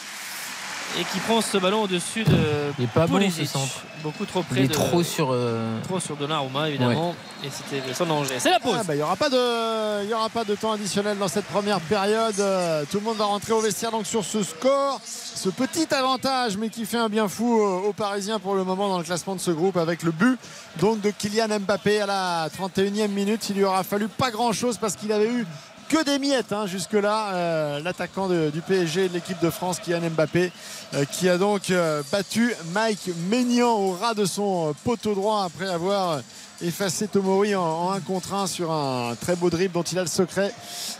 et 0.99 1.03
qui 1.05 1.19
prend 1.19 1.41
ce 1.41 1.57
ballon 1.57 1.83
au-dessus 1.83 2.23
de 2.23 2.37
Il 2.77 2.85
est 2.85 2.87
pas 2.87 3.07
bon 3.07 3.19
ce 3.29 3.45
centre. 3.45 3.83
Beaucoup 4.03 4.25
trop 4.25 4.41
près. 4.41 4.61
Il 4.61 4.65
est 4.65 4.67
de, 4.67 4.73
trop 4.73 5.03
sur. 5.03 5.29
Euh... 5.31 5.79
Trop 5.83 5.99
sur 5.99 6.15
Donnarumma 6.15 6.69
évidemment. 6.69 7.15
Et 7.43 7.49
c'était 7.49 7.93
sans 7.93 8.05
danger. 8.05 8.35
C'est 8.39 8.49
la 8.49 8.59
pause. 8.59 8.77
Ah, 8.79 8.83
bah, 8.83 8.93
il 8.93 8.97
n'y 8.97 9.03
aura, 9.03 9.15
pas 9.15 9.29
de, 9.29 10.07
y 10.07 10.13
aura 10.13 10.29
pas 10.29 10.43
de 10.43 10.55
temps 10.55 10.71
additionnel 10.71 11.17
dans 11.17 11.27
cette 11.27 11.45
première 11.45 11.79
période. 11.79 12.39
Euh, 12.39 12.83
tout 12.89 12.97
le 12.97 13.03
monde 13.03 13.17
va 13.17 13.25
rentrer 13.25 13.53
au 13.53 13.61
vestiaire 13.61 13.91
donc 13.91 14.05
sur 14.05 14.23
ce 14.23 14.43
score. 14.43 14.99
Ce 15.03 15.49
petit 15.49 15.93
avantage, 15.93 16.57
mais 16.57 16.69
qui 16.69 16.85
fait 16.85 16.97
un 16.97 17.09
bien 17.09 17.27
fou 17.27 17.61
euh, 17.61 17.89
aux 17.89 17.93
Parisiens 17.93 18.39
pour 18.39 18.55
le 18.55 18.63
moment 18.63 18.89
dans 18.89 18.97
le 18.97 19.03
classement 19.03 19.35
de 19.35 19.39
ce 19.39 19.51
groupe 19.51 19.77
avec 19.77 20.03
le 20.03 20.11
but 20.11 20.39
donc 20.79 21.01
de 21.01 21.11
Kylian 21.11 21.59
Mbappé 21.59 22.01
à 22.01 22.05
la 22.05 22.49
31e 22.49 23.07
minute. 23.07 23.49
Il 23.49 23.57
lui 23.57 23.63
aura 23.63 23.83
fallu 23.83 24.07
pas 24.07 24.31
grand 24.31 24.51
chose 24.51 24.77
parce 24.77 24.95
qu'il 24.95 25.11
avait 25.11 25.31
eu 25.31 25.45
que 25.91 26.05
des 26.05 26.19
miettes 26.19 26.53
hein, 26.53 26.67
jusque-là. 26.67 27.33
Euh, 27.33 27.79
l'attaquant 27.81 28.29
du 28.29 28.61
PSG 28.61 29.09
de 29.09 29.13
l'équipe 29.13 29.39
de 29.41 29.49
France, 29.49 29.79
Kylian 29.79 30.09
Mbappé, 30.11 30.51
euh, 30.93 31.03
qui 31.03 31.27
a 31.27 31.37
donc 31.37 31.69
euh, 31.69 32.01
battu 32.11 32.55
Mike 32.73 33.09
Maignan 33.29 33.73
au 33.73 33.91
ras 33.91 34.13
de 34.13 34.23
son 34.23 34.73
poteau 34.85 35.13
droit 35.15 35.43
après 35.43 35.67
avoir 35.67 36.21
effacé 36.61 37.09
Tomori 37.09 37.55
en, 37.55 37.91
1 37.91 37.99
contre 38.01 38.33
1 38.33 38.47
sur 38.47 38.71
un 38.71 39.15
très 39.19 39.35
beau 39.35 39.49
dribble 39.49 39.73
dont 39.73 39.83
il 39.83 39.99
a 39.99 40.03
le 40.03 40.07
secret 40.07 40.53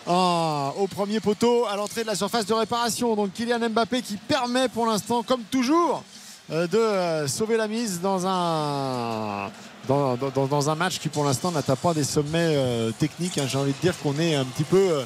au 0.08 0.88
premier 0.88 1.22
poteau 1.22 1.68
à 1.68 1.78
l'entrée 1.78 2.02
de 2.02 2.08
la 2.08 2.16
surface 2.16 2.46
de 2.46 2.54
réparation. 2.54 3.16
Donc 3.16 3.32
Kylian 3.32 3.70
Mbappé 3.70 4.02
qui 4.02 4.18
permet 4.18 4.68
pour 4.68 4.88
l'instant, 4.88 5.24
comme 5.24 5.44
toujours, 5.44 6.04
de 6.50 7.28
sauver 7.28 7.56
la 7.56 7.70
mise 7.70 8.02
dans 8.02 8.28
un 8.28 9.50
dans, 9.88 10.70
un 10.70 10.76
match 10.76 11.00
qui 11.00 11.10
pour 11.10 11.24
l'instant 11.26 11.52
n'atteint 11.52 11.76
pas 11.76 11.94
des 11.94 12.04
sommets 12.04 12.56
euh, 12.56 12.92
techniques. 12.92 13.38
Hein. 13.38 13.46
J'ai 13.48 13.58
envie 13.58 13.74
de 13.74 13.82
dire 13.82 13.98
qu'on 14.00 14.18
est 14.20 14.36
un 14.36 14.46
petit 14.46 14.64
peu, 14.64 14.78
euh, 14.78 15.06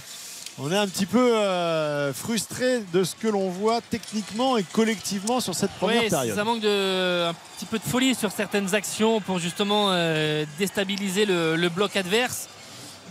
on 0.59 0.71
est 0.71 0.77
un 0.77 0.87
petit 0.87 1.05
peu 1.05 1.35
euh, 1.35 2.13
frustré 2.13 2.83
de 2.93 3.03
ce 3.03 3.15
que 3.15 3.27
l'on 3.27 3.49
voit 3.49 3.81
techniquement 3.81 4.57
et 4.57 4.63
collectivement 4.63 5.39
sur 5.39 5.55
cette 5.55 5.71
première 5.71 6.03
oui, 6.03 6.09
période. 6.09 6.35
Ça 6.35 6.43
manque 6.43 6.61
de, 6.61 7.27
un 7.29 7.33
petit 7.57 7.65
peu 7.65 7.79
de 7.79 7.83
folie 7.83 8.15
sur 8.15 8.31
certaines 8.31 8.73
actions 8.75 9.21
pour 9.21 9.39
justement 9.39 9.91
déstabiliser 10.57 11.25
le, 11.25 11.69
bloc 11.69 11.95
adverse. 11.95 12.49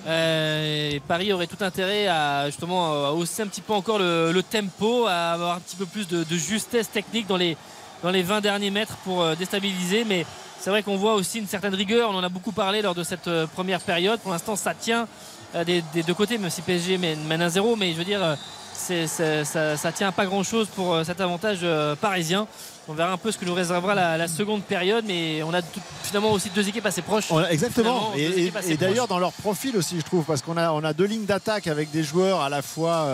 Paris 0.05 1.33
aurait 1.33 1.47
tout 1.47 1.63
intérêt 1.65 2.09
à 2.09 2.47
justement 2.47 3.11
hausser 3.11 3.43
un 3.43 3.47
petit 3.47 3.63
peu 3.63 3.73
encore 3.73 3.99
le, 3.99 4.43
tempo, 4.43 5.07
à 5.07 5.33
avoir 5.33 5.57
un 5.57 5.61
petit 5.61 5.77
peu 5.77 5.87
plus 5.87 6.07
de, 6.09 6.25
justesse 6.37 6.91
technique 6.91 7.27
dans 7.27 7.39
les, 7.39 7.57
dans 8.03 8.11
les 8.11 8.23
20 8.23 8.43
derniers 8.43 8.71
mètres 8.71 8.97
pour 9.05 9.25
déstabiliser. 9.37 10.05
Mais 10.05 10.27
c'est 10.65 10.71
vrai 10.71 10.83
qu'on 10.83 10.97
voit 10.97 11.13
aussi 11.13 11.41
une 11.41 11.47
certaine 11.47 11.75
rigueur. 11.75 12.09
On 12.09 12.15
en 12.15 12.23
a 12.23 12.31
beaucoup 12.31 12.51
parlé 12.51 12.81
lors 12.81 12.95
de 12.95 13.03
cette 13.03 13.29
euh, 13.29 13.47
première 13.47 13.81
période. 13.81 14.19
Pour 14.21 14.31
l'instant, 14.31 14.57
ça 14.57 14.73
tient 14.73 15.07
euh, 15.55 15.63
des, 15.63 15.83
deux 16.03 16.15
côtés, 16.15 16.39
même 16.39 16.49
si 16.49 16.63
PSG 16.63 16.97
mène, 16.97 17.43
un 17.43 17.51
zéro. 17.51 17.77
Mais 17.77 17.93
je 17.93 17.99
veux 17.99 18.05
dire, 18.05 18.39
euh, 18.91 19.45
ça, 19.45 19.77
ça, 19.77 19.93
tient 19.93 20.13
pas 20.13 20.27
grand 20.27 20.43
chose 20.43 20.69
pour 20.75 20.97
cet 21.05 21.21
avantage 21.21 21.61
parisien. 22.01 22.47
On 22.87 22.93
verra 22.93 23.13
un 23.13 23.17
peu 23.17 23.33
ce 23.33 23.39
que 23.39 23.47
nous 23.47 23.55
réservera 23.55 23.95
la, 23.95 24.29
seconde 24.29 24.63
période, 24.63 25.05
mais 25.07 25.43
on 25.43 25.55
a 25.55 25.61
finalement 26.03 26.33
aussi 26.33 26.51
deux 26.51 26.69
équipes 26.69 26.85
assez 26.85 27.01
proches. 27.01 27.31
exactement. 27.51 28.13
Et, 28.17 28.77
d'ailleurs 28.77 29.09
dans 29.09 29.19
leur 29.19 29.33
profil 29.33 29.77
aussi, 29.77 29.99
je 29.99 30.05
trouve, 30.05 30.25
parce 30.25 30.43
qu'on 30.43 30.59
a, 30.59 30.71
on 30.73 30.85
a 30.85 30.93
deux 30.93 31.07
lignes 31.07 31.25
d'attaque 31.25 31.67
avec 31.67 31.91
des 31.91 32.03
joueurs 32.03 32.43
à 32.43 32.51
la 32.51 32.61
fois 32.61 33.09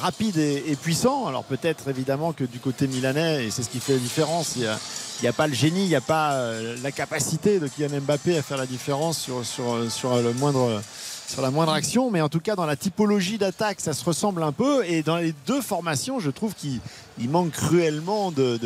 rapides 0.00 0.36
et, 0.36 0.76
puissants. 0.76 1.26
Alors 1.26 1.44
peut-être 1.44 1.88
évidemment 1.88 2.32
que 2.32 2.44
du 2.44 2.58
côté 2.58 2.86
milanais, 2.86 3.46
et 3.46 3.50
c'est 3.50 3.62
ce 3.62 3.70
qui 3.70 3.80
fait 3.80 3.94
la 3.94 3.98
différence, 3.98 4.56
il 4.56 4.66
a 4.66 4.78
n'y 5.24 5.28
a 5.28 5.32
pas 5.32 5.46
le 5.46 5.54
génie, 5.54 5.84
il 5.84 5.88
n'y 5.88 5.94
a 5.94 6.00
pas 6.00 6.32
euh, 6.32 6.76
la 6.82 6.92
capacité 6.92 7.58
de 7.58 7.66
Kylian 7.66 8.00
Mbappé 8.00 8.36
à 8.36 8.42
faire 8.42 8.58
la 8.58 8.66
différence 8.66 9.18
sur, 9.18 9.44
sur, 9.44 9.90
sur, 9.90 10.16
le 10.16 10.32
moindre, 10.34 10.82
sur 11.26 11.42
la 11.42 11.50
moindre 11.50 11.72
action. 11.72 12.10
Mais 12.10 12.20
en 12.20 12.28
tout 12.28 12.40
cas, 12.40 12.56
dans 12.56 12.66
la 12.66 12.76
typologie 12.76 13.38
d'attaque, 13.38 13.80
ça 13.80 13.92
se 13.92 14.04
ressemble 14.04 14.42
un 14.42 14.52
peu. 14.52 14.84
Et 14.86 15.02
dans 15.02 15.16
les 15.16 15.34
deux 15.46 15.60
formations, 15.60 16.20
je 16.20 16.30
trouve 16.30 16.54
qu'il 16.54 16.80
manque 17.28 17.52
cruellement 17.52 18.30
de, 18.30 18.58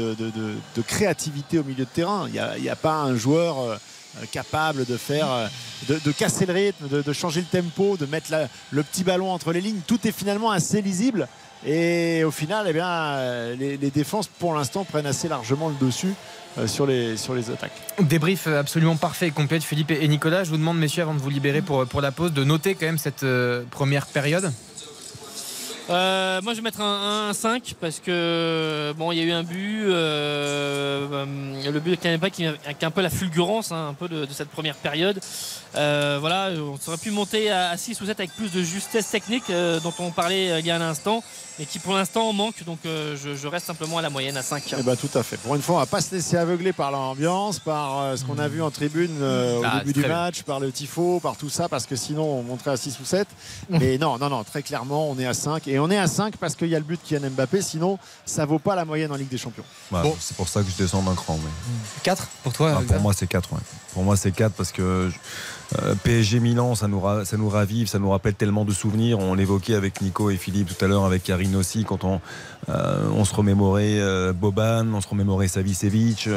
créativité 0.87 1.59
au 1.59 1.65
milieu 1.65 1.85
de 1.85 1.91
terrain. 1.91 2.29
Il 2.29 2.63
n'y 2.63 2.69
a, 2.69 2.77
pas 2.77 2.95
un 2.95 3.17
joueur 3.17 3.61
euh, 3.61 3.77
capable 4.31 4.85
de 4.85 4.97
faire 4.97 5.31
euh, 5.31 5.47
de, 5.89 6.13
casser 6.13 6.47
le 6.47 6.53
rythme, 6.53 6.89
de, 6.89 7.13
changer 7.13 7.41
le 7.41 7.47
tempo, 7.47 7.97
de 7.97 8.07
mettre 8.07 8.33
le 8.71 8.83
petit 8.83 9.05
ballon 9.05 9.31
entre 9.31 9.53
les 9.53 9.61
lignes. 9.61 9.81
Tout 9.87 10.07
est 10.07 10.13
finalement 10.13 10.51
assez 10.51 10.83
lisible. 10.83 11.29
Et 11.67 12.25
au 12.25 12.31
final, 12.31 12.67
eh 12.69 12.73
bien, 12.73 13.55
les, 13.57 13.77
les 13.77 13.91
défenses, 13.91 14.29
pour 14.29 14.55
l'instant, 14.55 14.85
prennent 14.85 15.07
assez 15.07 15.29
largement 15.29 15.69
le 15.69 15.87
dessus. 15.87 16.15
Euh, 16.59 16.67
sur, 16.67 16.87
les, 16.87 17.17
sur 17.17 17.35
les 17.35 17.51
attaques. 17.51 17.73
Débrief 18.01 18.47
absolument 18.47 18.97
parfait 18.97 19.29
et 19.29 19.31
complet 19.31 19.59
de 19.59 19.65
Philippe 19.65 19.91
et 19.91 20.09
Nicolas. 20.09 20.45
Je 20.45 20.51
vous 20.51 20.57
demande, 20.57 20.79
messieurs, 20.79 21.03
avant 21.03 21.15
de 21.15 21.21
vous 21.21 21.31
libérer 21.31 21.61
pour, 21.63 21.87
pour 21.87 22.01
la 22.01 22.11
pause, 22.11 22.33
de 22.33 22.43
noter 22.43 22.75
quand 22.75 22.87
même 22.87 22.99
cette 22.99 23.23
euh, 23.23 23.63
première 23.71 24.07
période. 24.07 24.51
Euh, 25.91 26.43
moi 26.43 26.53
je 26.53 26.59
vais 26.59 26.65
mettre 26.65 26.83
un, 26.83 27.33
5 27.33 27.77
parce 27.81 27.99
que 27.99 28.93
bon 28.99 29.11
il 29.11 29.19
y 29.19 29.23
a 29.23 29.25
eu 29.25 29.31
un 29.31 29.43
but 29.43 29.87
le 29.87 31.79
but 31.79 31.93
de 31.93 31.95
Canepa 31.95 32.29
qui 32.29 32.45
a 32.45 32.53
un 32.83 32.91
peu 32.91 33.01
la 33.01 33.09
fulgurance 33.09 33.73
hein, 33.73 33.89
un 33.89 33.95
peu 33.95 34.07
de, 34.07 34.27
cette 34.31 34.51
première 34.51 34.75
période 34.75 35.19
voilà 35.75 36.51
on 36.59 36.79
aurait 36.89 36.99
pu 36.99 37.11
monter 37.11 37.51
à, 37.51 37.77
6 37.77 38.01
ou 38.01 38.07
7 38.07 38.21
avec 38.21 38.35
plus 38.35 38.51
de 38.51 38.63
justesse 38.63 39.11
technique 39.11 39.51
dont 39.83 39.95
on 39.99 40.11
parlait 40.11 40.61
il 40.61 40.67
y 40.67 40.71
a 40.71 40.77
un 40.77 40.81
instant 40.81 41.23
et 41.61 41.67
qui 41.67 41.79
pour 41.79 41.95
l'instant 41.95 42.33
manque. 42.33 42.65
Donc 42.65 42.79
euh, 42.87 43.17
je, 43.17 43.47
reste 43.47 43.67
simplement 43.67 43.99
à 43.99 44.03
la 44.03 44.11
moyenne 44.11 44.37
à 44.37 44.43
5. 44.43 44.75
Eh 44.79 44.83
ben, 44.83 44.97
tout 44.97 45.11
à 45.15 45.23
fait. 45.23 45.37
Pour 45.39 45.55
une 45.55 45.63
fois, 45.63 45.77
on 45.77 45.79
va 45.79 45.87
pas 45.87 46.01
se 46.01 46.15
laisser 46.15 46.37
aveugler 46.37 46.73
par 46.73 46.91
l'ambiance, 46.91 47.59
par 47.59 48.01
euh, 48.01 48.17
ce 48.17 48.25
qu'on 48.25 48.39
a 48.39 48.49
vu 48.49 48.63
en 48.63 48.71
tribune 48.71 49.17
euh, 49.21 49.59
au 49.59 49.63
ah, 49.65 49.79
début 49.79 50.01
du 50.01 50.07
match, 50.07 50.43
par 50.43 50.61
le 50.61 50.71
tifo, 50.71 51.21
par 51.21 51.37
tout 51.37 51.49
ça, 51.49 51.69
parce 51.69 51.87
que 51.87 51.97
sinon 51.97 52.25
on 52.25 52.43
monterait 52.43 52.73
à 52.73 52.77
6 52.77 52.99
ou 53.01 53.05
7. 53.05 53.27
Mais 53.71 53.99
non, 53.99 54.19
non, 54.19 54.29
non, 54.29 54.45
très 54.45 54.63
clairement, 54.63 55.11
on 55.11 55.19
est 55.19 55.27
à 55.27 55.35
5. 55.35 55.67
Et 55.69 55.79
on 55.79 55.91
est 55.91 55.99
à 55.99 56.07
5 56.07 56.37
parce 56.37 56.55
qu'il 56.55 56.69
y 56.69 56.75
a 56.75 56.79
le 56.79 56.85
but 56.85 57.01
qui 57.03 57.15
est 57.15 57.21
Mbappé, 57.21 57.63
sinon 57.63 57.99
ça 58.25 58.45
vaut 58.47 58.59
pas 58.59 58.77
la 58.77 58.85
moyenne 58.85 59.11
en 59.13 59.17
Ligue 59.17 59.29
des 59.29 59.39
Champions. 59.39 59.65
bon. 59.91 60.17
C'est 60.21 60.37
pour 60.37 60.49
ça 60.49 60.63
que 60.63 60.71
je 60.71 60.77
descends 60.83 61.03
d'un 61.03 61.15
cran. 61.15 61.39
4 62.03 62.27
pour 62.43 62.53
toi 62.53 62.79
ah, 62.79 62.83
Pour 62.87 63.01
moi, 63.01 63.13
c'est 63.13 63.27
4. 63.27 63.49
Pour 63.93 64.03
moi, 64.03 64.17
c'est 64.17 64.33
4 64.33 64.53
parce 64.53 64.73
que. 64.73 65.11
Euh, 65.77 65.95
PSG 66.03 66.41
Milan, 66.41 66.75
ça 66.75 66.89
nous, 66.89 67.01
ravive, 67.01 67.89
ça 67.89 67.99
nous 67.99 68.11
rappelle 68.11 68.35
tellement 68.35 68.65
de 68.65 68.73
souvenirs. 68.73 69.19
On 69.19 69.35
l'évoquait 69.35 69.75
avec 69.75 70.01
Nico 70.01 70.31
et 70.31 70.37
Philippe 70.37 70.69
tout 70.75 70.85
à 70.85 70.89
l'heure, 70.89 71.05
avec 71.05 71.23
Karine 71.23 71.57
aussi, 71.57 71.85
quand 71.85 72.05
on, 72.05 72.21
euh, 72.71 73.25
se 73.25 73.35
remémorait 73.35 74.01
euh, 74.01 74.33
Boban, 74.33 74.87
on 74.95 75.01
se 75.01 75.09
remémorait 75.09 75.49
Savicevic, 75.49 76.29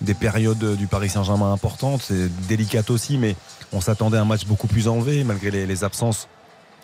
des 0.00 0.14
périodes 0.14 0.76
du 0.76 0.86
Paris 0.86 1.08
Saint-Germain 1.08 1.52
importantes. 1.52 2.02
C'est 2.04 2.28
délicat 2.46 2.82
aussi, 2.90 3.18
mais 3.18 3.34
on 3.72 3.80
s'attendait 3.80 4.18
à 4.18 4.22
un 4.22 4.26
match 4.26 4.46
beaucoup 4.46 4.68
plus 4.68 4.86
enlevé, 4.86 5.24
malgré 5.24 5.50
les, 5.66 5.84
absences 5.84 6.28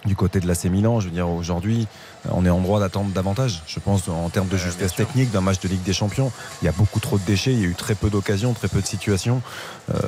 du 0.05 0.17
côté 0.17 0.41
de 0.41 0.47
l'AC 0.47 0.65
Milan. 0.65 1.01
Je 1.01 1.07
veux 1.07 1.15
dire, 1.15 1.29
aujourd'hui, 1.29 1.87
on 2.31 2.45
est 2.45 2.51
en 2.51 2.61
droit 2.61 2.81
d'attendre 2.81 3.11
davantage. 3.11 3.63
Je 3.67 3.81
pense 3.81 4.09
en 4.09 4.29
termes 4.29 4.49
de 4.49 4.57
justesse 4.57 4.95
technique 4.95 5.31
d'un 5.31 5.41
match 5.41 5.61
de 5.61 5.69
Ligue 5.69 5.83
des 5.83 5.93
Champions. 5.93 6.33
Il 6.63 6.67
y 6.67 6.69
a 6.69 6.73
beaucoup 6.73 7.01
trop 7.01 7.19
de 7.19 7.25
déchets, 7.25 7.53
il 7.53 7.61
y 7.61 7.65
a 7.65 7.69
eu 7.69 7.75
très 7.75 7.95
peu 7.95 8.11
d'occasions, 8.11 8.53
très 8.53 8.69
peu 8.69 8.81
de 8.81 8.87
situations. 8.87 9.43
Euh, 9.93 9.99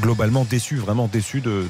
globalement 0.00 0.44
déçu, 0.44 0.76
vraiment 0.76 1.08
déçu 1.10 1.40
de, 1.40 1.66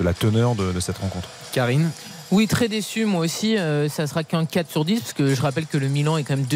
la 0.00 0.14
teneur 0.14 0.54
de 0.54 0.80
cette 0.80 0.98
rencontre. 0.98 1.28
Karine? 1.52 1.90
Oui, 2.32 2.46
très 2.46 2.68
déçu, 2.68 3.04
moi 3.04 3.20
aussi. 3.20 3.58
Euh, 3.58 3.90
ça 3.90 4.06
sera 4.06 4.24
qu'un 4.24 4.46
4 4.46 4.70
sur 4.70 4.86
10, 4.86 5.00
parce 5.00 5.12
que 5.12 5.34
je 5.34 5.42
rappelle 5.42 5.66
que 5.66 5.76
le 5.76 5.88
Milan 5.88 6.16
est 6.16 6.22
quand 6.22 6.34
même 6.34 6.46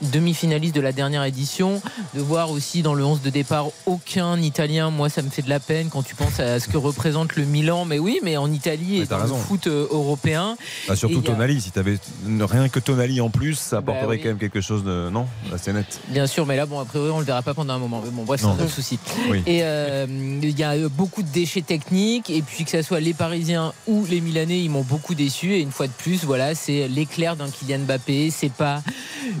demi-finaliste 0.00 0.74
de 0.74 0.80
la 0.80 0.92
dernière 0.92 1.24
édition. 1.24 1.82
De 2.14 2.22
voir 2.22 2.50
aussi 2.50 2.80
dans 2.80 2.94
le 2.94 3.04
11 3.04 3.20
de 3.20 3.28
départ 3.28 3.66
aucun 3.84 4.40
Italien, 4.40 4.88
moi, 4.88 5.10
ça 5.10 5.20
me 5.20 5.28
fait 5.28 5.42
de 5.42 5.50
la 5.50 5.60
peine 5.60 5.90
quand 5.90 6.02
tu 6.02 6.14
penses 6.14 6.40
à 6.40 6.58
ce 6.58 6.68
que 6.68 6.78
représente 6.78 7.36
le 7.36 7.44
Milan. 7.44 7.84
Mais 7.84 7.98
oui, 7.98 8.18
mais 8.22 8.38
en 8.38 8.50
Italie 8.50 9.00
et 9.00 9.04
dans 9.04 9.18
le 9.18 9.26
foot 9.26 9.66
euh, 9.66 9.86
européen. 9.90 10.56
Bah, 10.88 10.96
surtout 10.96 11.20
Tonali, 11.20 11.60
si 11.60 11.70
tu 11.70 11.78
avais 11.78 11.98
rien 12.26 12.70
que 12.70 12.80
Tonali 12.80 13.20
en 13.20 13.28
plus, 13.28 13.56
ça 13.56 13.82
bah 13.82 13.92
apporterait 13.92 14.20
quand 14.20 14.28
même 14.28 14.38
quelque 14.38 14.62
chose 14.62 14.84
de. 14.84 15.10
Non 15.10 15.26
C'est 15.58 15.74
net. 15.74 16.00
Bien 16.08 16.26
sûr, 16.26 16.46
mais 16.46 16.56
là, 16.56 16.64
bon, 16.64 16.80
a 16.80 16.86
priori, 16.86 17.10
on 17.10 17.18
le 17.18 17.26
verra 17.26 17.42
pas 17.42 17.52
pendant 17.52 17.74
un 17.74 17.78
moment. 17.78 18.00
Mais 18.02 18.10
bon, 18.10 18.24
bref, 18.24 18.40
c'est 18.40 18.46
un 18.46 18.52
autre 18.52 18.70
souci. 18.70 18.98
Et 19.46 19.62
euh, 19.64 20.06
il 20.08 20.58
y 20.58 20.64
a 20.64 20.88
beaucoup 20.88 21.22
de 21.22 21.28
déchets 21.28 21.60
techniques, 21.60 22.30
et 22.30 22.40
puis 22.40 22.64
que 22.64 22.70
ce 22.70 22.80
soit 22.80 23.00
les 23.00 23.12
Parisiens 23.12 23.74
ou 23.86 24.06
les 24.08 24.22
Milanais, 24.22 24.60
ils 24.60 24.70
m'ont 24.70 24.80
beaucoup 24.80 25.14
déçu 25.14 25.25
et 25.26 25.60
une 25.60 25.72
fois 25.72 25.86
de 25.86 25.92
plus, 25.92 26.24
voilà, 26.24 26.54
c'est 26.54 26.88
l'éclair 26.88 27.36
d'un 27.36 27.50
Kylian 27.50 27.80
Mbappé. 27.80 28.30
C'est 28.30 28.52
pas 28.52 28.82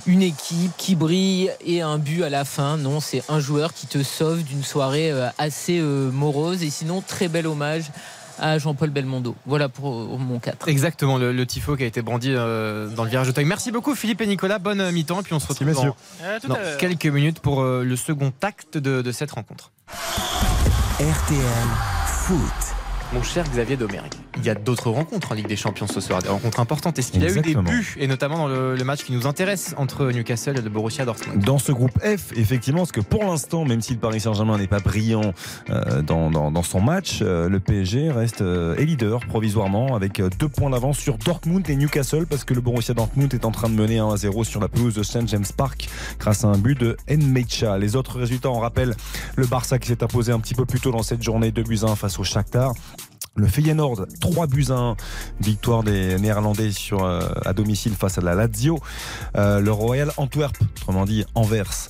une 0.06 0.22
équipe 0.22 0.72
qui 0.76 0.94
brille 0.94 1.50
et 1.64 1.80
un 1.80 1.98
but 1.98 2.22
à 2.22 2.30
la 2.30 2.44
fin. 2.44 2.76
Non, 2.76 3.00
c'est 3.00 3.22
un 3.28 3.40
joueur 3.40 3.72
qui 3.72 3.86
te 3.86 4.02
sauve 4.02 4.42
d'une 4.42 4.62
soirée 4.62 5.10
euh, 5.10 5.28
assez 5.38 5.78
euh, 5.78 6.10
morose. 6.10 6.62
Et 6.62 6.70
sinon, 6.70 7.02
très 7.06 7.28
bel 7.28 7.46
hommage 7.46 7.84
à 8.38 8.58
Jean-Paul 8.58 8.90
Belmondo. 8.90 9.34
Voilà 9.46 9.68
pour 9.68 10.18
mon 10.18 10.38
4. 10.38 10.68
Exactement, 10.68 11.16
le, 11.16 11.46
tifo 11.46 11.74
qui 11.76 11.84
a 11.84 11.86
été 11.86 12.02
brandi 12.02 12.32
euh, 12.34 12.88
dans 12.88 13.04
le 13.04 13.10
virage 13.10 13.28
de 13.28 13.32
taille. 13.32 13.46
Merci 13.46 13.70
beaucoup 13.70 13.94
Philippe 13.94 14.20
et 14.20 14.26
Nicolas, 14.26 14.58
bonne 14.58 14.90
mi-temps 14.90 15.20
et 15.20 15.22
puis 15.22 15.32
on 15.32 15.40
se 15.40 15.46
retrouve 15.46 15.72
dans, 15.72 16.56
quelques 16.78 17.06
minutes 17.06 17.40
pour 17.40 17.64
le 17.64 17.96
second 17.96 18.34
acte 18.42 18.76
de, 18.76 19.10
cette 19.10 19.30
rencontre. 19.30 19.70
RTL 21.00 21.68
Foot. 22.06 22.76
Mon 23.12 23.22
cher 23.22 23.44
Xavier 23.48 23.76
Domergue, 23.76 24.14
il 24.36 24.44
y 24.44 24.50
a 24.50 24.54
d'autres 24.54 24.90
rencontres 24.90 25.32
en 25.32 25.34
Ligue 25.34 25.46
des 25.46 25.56
Champions 25.56 25.86
ce 25.86 26.00
soir, 26.00 26.22
des 26.22 26.28
rencontres 26.28 26.60
importantes. 26.60 26.98
Est-ce 26.98 27.12
qu'il 27.12 27.22
y 27.22 27.26
a 27.26 27.30
eu 27.30 27.40
des 27.40 27.54
buts, 27.54 27.96
et 27.98 28.06
notamment 28.06 28.38
dans 28.38 28.48
le, 28.48 28.84
match 28.84 29.04
qui 29.04 29.12
nous 29.12 29.26
intéresse 29.26 29.74
entre 29.78 30.10
Newcastle 30.12 30.58
et 30.58 30.62
le 30.62 30.70
Borussia 30.70 31.04
Dortmund? 31.04 31.42
Dans 31.44 31.58
ce 31.58 31.72
groupe 31.72 31.98
F, 32.00 32.32
effectivement, 32.36 32.80
parce 32.80 32.92
que 32.92 33.00
pour 33.00 33.24
l'instant, 33.24 33.64
même 33.64 33.80
si 33.80 33.94
le 33.94 33.98
Paris 33.98 34.20
Saint-Germain 34.20 34.58
n'est 34.58 34.66
pas 34.66 34.78
brillant 34.78 35.32
euh, 35.70 36.02
dans, 36.02 36.62
son 36.62 36.80
match, 36.80 37.20
euh, 37.22 37.48
le 37.48 37.60
PSG 37.60 38.10
reste 38.10 38.42
euh, 38.42 38.76
est 38.76 38.84
leader 38.84 39.20
provisoirement 39.26 39.96
avec 39.96 40.22
deux 40.38 40.48
points 40.48 40.70
d'avance 40.70 40.98
sur 40.98 41.18
Dortmund 41.18 41.68
et 41.68 41.76
Newcastle, 41.76 42.26
parce 42.26 42.44
que 42.44 42.54
le 42.54 42.60
Borussia 42.60 42.94
Dortmund 42.94 43.32
est 43.34 43.44
en 43.44 43.50
train 43.50 43.68
de 43.68 43.74
mener 43.74 43.98
1 43.98 44.10
à 44.10 44.16
0 44.16 44.44
sur 44.44 44.60
la 44.60 44.68
pelouse 44.68 44.94
de 44.94 45.02
St 45.02 45.26
James 45.28 45.44
Park 45.56 45.88
grâce 46.18 46.44
à 46.44 46.48
un 46.48 46.58
but 46.58 46.78
de 46.78 46.96
Nmecha. 47.08 47.78
Les 47.78 47.96
autres 47.96 48.18
résultats, 48.18 48.50
on 48.50 48.60
rappelle 48.60 48.94
le 49.36 49.46
Barça 49.46 49.78
qui 49.78 49.88
s'est 49.88 50.02
imposé 50.02 50.32
un 50.32 50.40
petit 50.40 50.54
peu 50.54 50.64
plus 50.64 50.80
tôt 50.80 50.92
dans 50.92 51.02
cette 51.02 51.22
journée, 51.22 51.50
2 51.50 51.62
buts 51.62 51.80
1 51.82 51.96
face 51.96 52.18
au 52.18 52.24
Shakhtar. 52.24 52.72
Le 53.36 53.46
Feyenoord, 53.46 54.06
3 54.20 54.46
buts 54.46 54.66
à 54.70 54.74
1, 54.74 54.96
victoire 55.40 55.82
des 55.82 56.18
Néerlandais 56.18 56.72
sur, 56.72 57.04
euh, 57.04 57.20
à 57.44 57.52
domicile 57.52 57.92
face 57.92 58.16
à 58.16 58.22
la 58.22 58.34
Lazio. 58.34 58.78
Euh, 59.36 59.60
le 59.60 59.70
Royal 59.70 60.10
Antwerp, 60.16 60.56
autrement 60.78 61.04
dit 61.04 61.26
Anvers, 61.34 61.88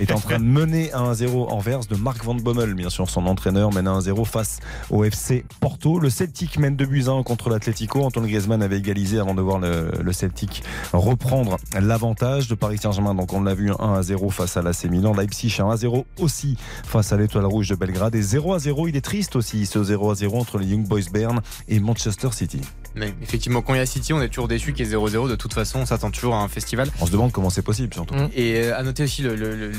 est 0.00 0.10
en 0.10 0.18
train 0.18 0.40
de 0.40 0.44
mener 0.44 0.90
1-0 0.92 1.52
Anvers 1.52 1.80
de 1.88 1.94
Marc 1.94 2.24
Van 2.24 2.34
Bommel, 2.34 2.74
bien 2.74 2.90
sûr 2.90 3.08
son 3.08 3.26
entraîneur, 3.26 3.72
mène 3.72 3.86
1-0 3.86 4.24
face 4.24 4.58
au 4.90 5.04
FC 5.04 5.44
Porto. 5.60 6.00
Le 6.00 6.10
Celtic 6.10 6.58
mène 6.58 6.74
2 6.74 6.86
buts 6.86 7.04
à 7.06 7.12
1 7.12 7.22
contre 7.22 7.48
l'Atlético. 7.48 8.02
Antoine 8.02 8.26
Griezmann 8.26 8.60
avait 8.60 8.78
égalisé 8.78 9.20
avant 9.20 9.34
de 9.34 9.40
voir 9.40 9.60
le, 9.60 9.92
le 10.02 10.12
Celtic 10.12 10.64
reprendre 10.92 11.58
l'avantage 11.80 12.48
de 12.48 12.56
Paris 12.56 12.78
Saint-Germain. 12.78 13.14
Donc 13.14 13.32
on 13.32 13.42
l'a 13.42 13.54
vu 13.54 13.70
1-0 13.70 14.30
face 14.30 14.56
à 14.56 14.62
l'AC 14.62 14.86
Milan. 14.86 15.14
Leipzig 15.14 15.56
1-0 15.60 16.04
aussi 16.18 16.56
face 16.84 17.12
à 17.12 17.16
l'Étoile 17.16 17.46
Rouge 17.46 17.68
de 17.68 17.76
Belgrade. 17.76 18.16
Et 18.16 18.22
0-0, 18.22 18.88
il 18.88 18.96
est 18.96 19.00
triste 19.00 19.36
aussi 19.36 19.64
ce 19.64 19.78
0-0 19.78 20.36
entre 20.36 20.58
les 20.58 20.66
Young 20.66 20.87
Boys 20.88 21.10
Bern 21.12 21.40
et 21.68 21.80
Manchester 21.80 22.28
City. 22.32 22.60
Mais 22.94 23.14
effectivement, 23.22 23.62
quand 23.62 23.74
il 23.74 23.78
y 23.78 23.80
a 23.80 23.86
City, 23.86 24.12
on 24.12 24.20
est 24.20 24.28
toujours 24.28 24.48
déçu 24.48 24.72
qu'il 24.72 24.86
y 24.86 24.90
ait 24.90 24.96
0-0. 24.96 25.28
De 25.28 25.36
toute 25.36 25.54
façon, 25.54 25.80
on 25.80 25.86
s'attend 25.86 26.10
toujours 26.10 26.34
à 26.34 26.42
un 26.42 26.48
festival. 26.48 26.90
On 27.00 27.06
se 27.06 27.12
demande 27.12 27.32
comment 27.32 27.50
c'est 27.50 27.62
possible, 27.62 27.92
surtout. 27.94 28.14
Mm. 28.14 28.30
Et 28.34 28.56
euh, 28.56 28.78
à 28.78 28.82
noter 28.82 29.04
aussi 29.04 29.22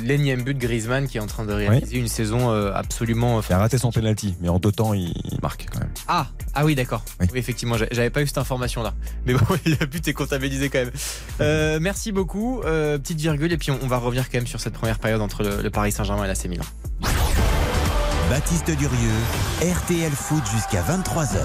l'énième 0.03 0.43
but 0.43 0.53
de 0.53 0.59
Griezmann 0.59 1.07
qui 1.07 1.17
est 1.17 1.21
en 1.21 1.27
train 1.27 1.45
de 1.45 1.53
réaliser 1.53 1.97
une 1.97 2.07
saison 2.07 2.51
euh, 2.51 2.71
absolument. 2.73 3.41
Il 3.49 3.53
a 3.53 3.57
raté 3.57 3.77
son 3.77 3.91
penalty, 3.91 4.35
mais 4.41 4.49
en 4.49 4.59
deux 4.59 4.71
temps, 4.71 4.93
il 4.93 5.13
marque 5.41 5.67
quand 5.71 5.79
même. 5.79 5.89
Ah, 6.07 6.27
ah 6.53 6.65
oui, 6.65 6.75
d'accord. 6.75 7.03
Oui. 7.19 7.27
effectivement, 7.35 7.75
j'avais 7.77 8.09
pas 8.09 8.21
eu 8.21 8.27
cette 8.27 8.37
information-là. 8.37 8.93
Mais 9.25 9.33
bon, 9.33 9.45
le 9.65 9.85
but 9.85 10.07
est 10.07 10.13
comptabilisé 10.13 10.69
quand 10.69 10.79
même. 10.79 10.91
Euh, 11.41 11.79
merci 11.81 12.11
beaucoup. 12.11 12.61
petite 12.63 13.19
virgule, 13.19 13.51
et 13.51 13.57
puis 13.57 13.71
on, 13.71 13.87
va 13.87 13.97
revenir 13.97 14.29
quand 14.29 14.37
même 14.37 14.47
sur 14.47 14.61
cette 14.61 14.73
première 14.73 14.99
période 14.99 15.21
entre 15.21 15.43
le, 15.43 15.61
le 15.61 15.69
Paris 15.69 15.91
Saint-Germain 15.91 16.25
et 16.25 16.27
la 16.27 16.49
Milan. 16.49 16.65
Baptiste 18.29 18.69
Durieux, 18.77 19.19
RTL 19.59 20.11
Foot 20.11 20.43
jusqu'à 20.53 20.83
23h. 20.83 21.39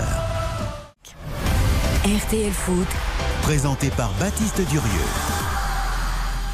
RTL 2.05 2.53
Foot, 2.53 2.87
présenté 3.41 3.89
par 3.89 4.13
Baptiste 4.21 4.61
Durieux. 4.69 5.09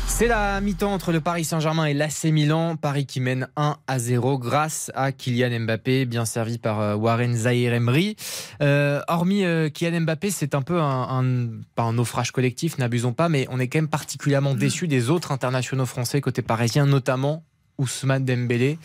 C'est 0.07 0.29
la 0.29 0.61
mi-temps 0.61 0.93
entre 0.93 1.11
le 1.11 1.21
Paris 1.21 1.43
Saint-Germain 1.43 1.87
et 1.87 1.95
l'AC 1.95 2.27
Milan. 2.27 2.77
Paris 2.77 3.07
qui 3.07 3.19
mène 3.19 3.49
1 3.57 3.79
à 3.89 3.99
0 3.99 4.39
grâce 4.39 4.93
à 4.95 5.11
Kylian 5.11 5.65
Mbappé, 5.65 6.05
bien 6.05 6.25
servi 6.25 6.59
par 6.59 6.79
euh, 6.81 6.95
Warren 6.95 7.35
Zahir 7.35 7.75
Emery. 7.75 8.15
Euh, 8.63 9.01
hormis 9.09 9.45
euh, 9.45 9.69
Kylian 9.69 10.03
Mbappé, 10.03 10.31
c'est 10.31 10.55
un 10.55 10.63
peu 10.63 10.81
un, 10.81 11.49
pas 11.75 11.83
un 11.83 11.95
naufrage 11.95 12.31
collectif, 12.31 12.79
n'abusons 12.79 13.15
pas, 13.15 13.29
mais 13.29 13.49
on 13.51 13.59
est 13.59 13.67
quand 13.67 13.79
même 13.79 13.89
particulièrement 13.89 14.55
déçu 14.55 14.87
des 14.87 15.11
autres 15.11 15.33
internationaux 15.33 15.87
français 15.87 16.21
côté 16.21 16.41
parisien, 16.41 16.87
notamment 16.87 17.43
Ousmane 17.79 18.25
Dembélé 18.25 18.79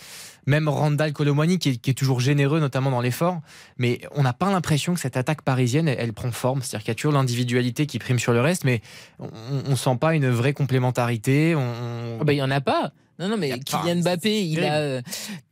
même 0.45 0.67
Randall 0.67 1.13
Colomwani 1.13 1.59
qui 1.59 1.69
est, 1.69 1.93
toujours 1.93 2.19
généreux 2.19 2.59
notamment 2.59 2.91
dans 2.91 3.01
l'effort, 3.01 3.41
mais 3.77 4.01
on 4.11 4.23
n'a 4.23 4.33
pas 4.33 4.51
l'impression 4.51 4.93
que 4.93 4.99
cette 4.99 5.17
attaque 5.17 5.41
parisienne 5.41 5.87
elle, 5.87 6.13
prend 6.13 6.31
forme, 6.31 6.61
c'est-à-dire 6.61 6.83
qu'il 6.83 6.89
y 6.89 6.91
a 6.91 6.95
toujours 6.95 7.13
l'individualité 7.13 7.85
qui 7.85 7.99
prime 7.99 8.19
sur 8.19 8.33
le 8.33 8.41
reste, 8.41 8.63
mais 8.63 8.81
on, 9.19 9.69
ne 9.69 9.75
sent 9.75 9.97
pas 9.99 10.13
une 10.15 10.29
vraie 10.29 10.53
complémentarité. 10.53 11.55
On... 11.55 12.19
Ah 12.21 12.23
bah, 12.23 12.33
il 12.33 12.37
y 12.37 12.41
en 12.41 12.51
a 12.51 12.61
pas. 12.61 12.91
Non 13.17 13.29
non 13.29 13.37
mais 13.37 13.57
Kylian 13.59 14.01
Mbappé, 14.01 14.45
il 14.45 14.63
a 14.63 14.79
euh, 14.79 15.01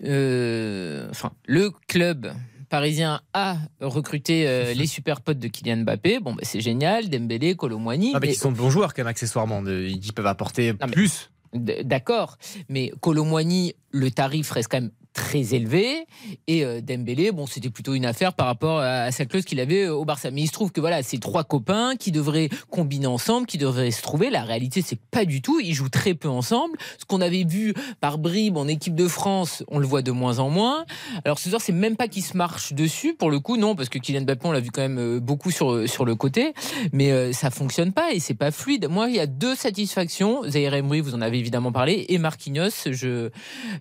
euh, 0.03 1.07
enfin 1.09 1.31
le 1.45 1.71
club 1.87 2.33
parisien 2.73 3.21
a 3.33 3.57
recruté 3.79 4.47
euh, 4.47 4.73
les 4.75 4.87
super 4.87 5.21
potes 5.21 5.37
de 5.37 5.47
Kylian 5.47 5.83
Mbappé. 5.83 6.19
Bon, 6.19 6.33
bah, 6.33 6.41
c'est 6.41 6.59
génial. 6.59 7.07
Dembélé, 7.07 7.55
Colomwani. 7.55 8.13
Ah, 8.15 8.19
mais 8.19 8.29
ils 8.29 8.35
sont 8.35 8.51
bons 8.51 8.71
joueurs, 8.71 8.95
quand 8.95 9.03
même, 9.03 9.09
accessoirement. 9.09 9.63
Ils 9.63 10.11
peuvent 10.11 10.25
apporter 10.25 10.73
plus. 10.73 11.29
D'accord, 11.53 12.37
mais 12.67 12.91
Colomwani, 12.99 13.75
le 13.91 14.09
tarif 14.09 14.49
reste 14.51 14.69
quand 14.71 14.81
même 14.81 14.91
très 15.13 15.53
élevé. 15.53 16.05
Et 16.47 16.65
euh, 16.65 16.81
Dembélé, 16.81 17.31
bon, 17.31 17.45
c'était 17.45 17.69
plutôt 17.69 17.93
une 17.93 18.05
affaire 18.05 18.33
par 18.33 18.47
rapport 18.47 18.79
à, 18.79 19.11
sa 19.11 19.25
clause 19.25 19.45
qu'il 19.45 19.59
avait 19.59 19.85
euh, 19.85 19.93
au 19.93 20.05
Barça. 20.05 20.31
Mais 20.31 20.41
il 20.41 20.47
se 20.47 20.51
trouve 20.51 20.71
que 20.71 20.81
voilà, 20.81 21.03
c'est 21.03 21.19
trois 21.19 21.43
copains 21.43 21.95
qui 21.95 22.11
devraient 22.11 22.49
combiner 22.69 23.07
ensemble, 23.07 23.45
qui 23.45 23.57
devraient 23.57 23.91
se 23.91 24.01
trouver. 24.01 24.29
La 24.29 24.43
réalité, 24.43 24.81
c'est 24.81 24.95
que 24.95 25.01
pas 25.11 25.25
du 25.25 25.41
tout. 25.41 25.59
Ils 25.59 25.73
jouent 25.73 25.89
très 25.89 26.15
peu 26.15 26.27
ensemble. 26.27 26.77
Ce 26.97 27.05
qu'on 27.05 27.21
avait 27.21 27.43
vu 27.43 27.73
par 28.01 28.17
bribes 28.17 28.57
en 28.57 28.67
équipe 28.67 28.95
de 28.95 29.07
France, 29.07 29.63
on 29.69 29.79
le 29.79 29.85
voit 29.85 30.01
de 30.01 30.11
moins 30.11 30.39
en 30.39 30.49
moins. 30.49 30.85
Alors 31.25 31.39
ce 31.39 31.49
soir, 31.49 31.61
c'est 31.61 31.73
même 31.73 31.95
pas 31.95 32.07
qu'ils 32.07 32.23
se 32.23 32.35
marchent 32.35 32.73
dessus 32.73 33.13
pour 33.13 33.29
le 33.29 33.39
coup, 33.39 33.57
non, 33.57 33.75
parce 33.75 33.89
que 33.89 33.99
Kylian 33.99 34.21
Mbappé, 34.21 34.47
on 34.47 34.51
l'a 34.51 34.59
vu 34.59 34.71
quand 34.71 34.81
même 34.81 34.99
euh, 34.99 35.19
beaucoup 35.19 35.51
sur 35.51 35.87
sur 35.87 36.05
le 36.05 36.15
côté, 36.15 36.53
mais 36.91 37.33
ça 37.33 37.49
fonctionne 37.49 37.93
pas 37.93 38.13
et 38.13 38.19
c'est 38.19 38.33
pas 38.33 38.51
fluide. 38.51 38.87
Moi, 38.89 39.09
il 39.09 39.15
y 39.15 39.19
a 39.19 39.27
deux 39.27 39.55
satisfactions. 39.55 40.41
Zaire 40.47 40.73
Emery, 40.73 41.01
vous 41.01 41.15
en 41.15 41.21
avez 41.21 41.37
évidemment 41.37 41.71
parlé, 41.71 42.05
et 42.09 42.17
Marquinhos, 42.17 42.69
je 42.85 43.29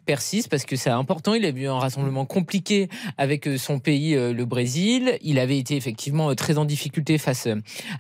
persiste 0.05 0.49
parce 0.49 0.64
que 0.64 0.76
c'est 0.76 0.91
important 1.23 1.35
il 1.35 1.45
a 1.45 1.51
eu 1.51 1.68
un 1.68 1.79
rassemblement 1.79 2.27
compliqué 2.27 2.89
avec 3.16 3.47
euh, 3.47 3.57
son 3.57 3.79
pays, 3.79 4.16
euh, 4.16 4.33
le 4.33 4.45
Brésil. 4.45 5.18
Il 5.23 5.39
avait 5.39 5.57
été 5.57 5.77
effectivement 5.77 6.31
euh, 6.31 6.35
très 6.35 6.59
en 6.59 6.64
difficulté 6.64 7.16
face 7.16 7.47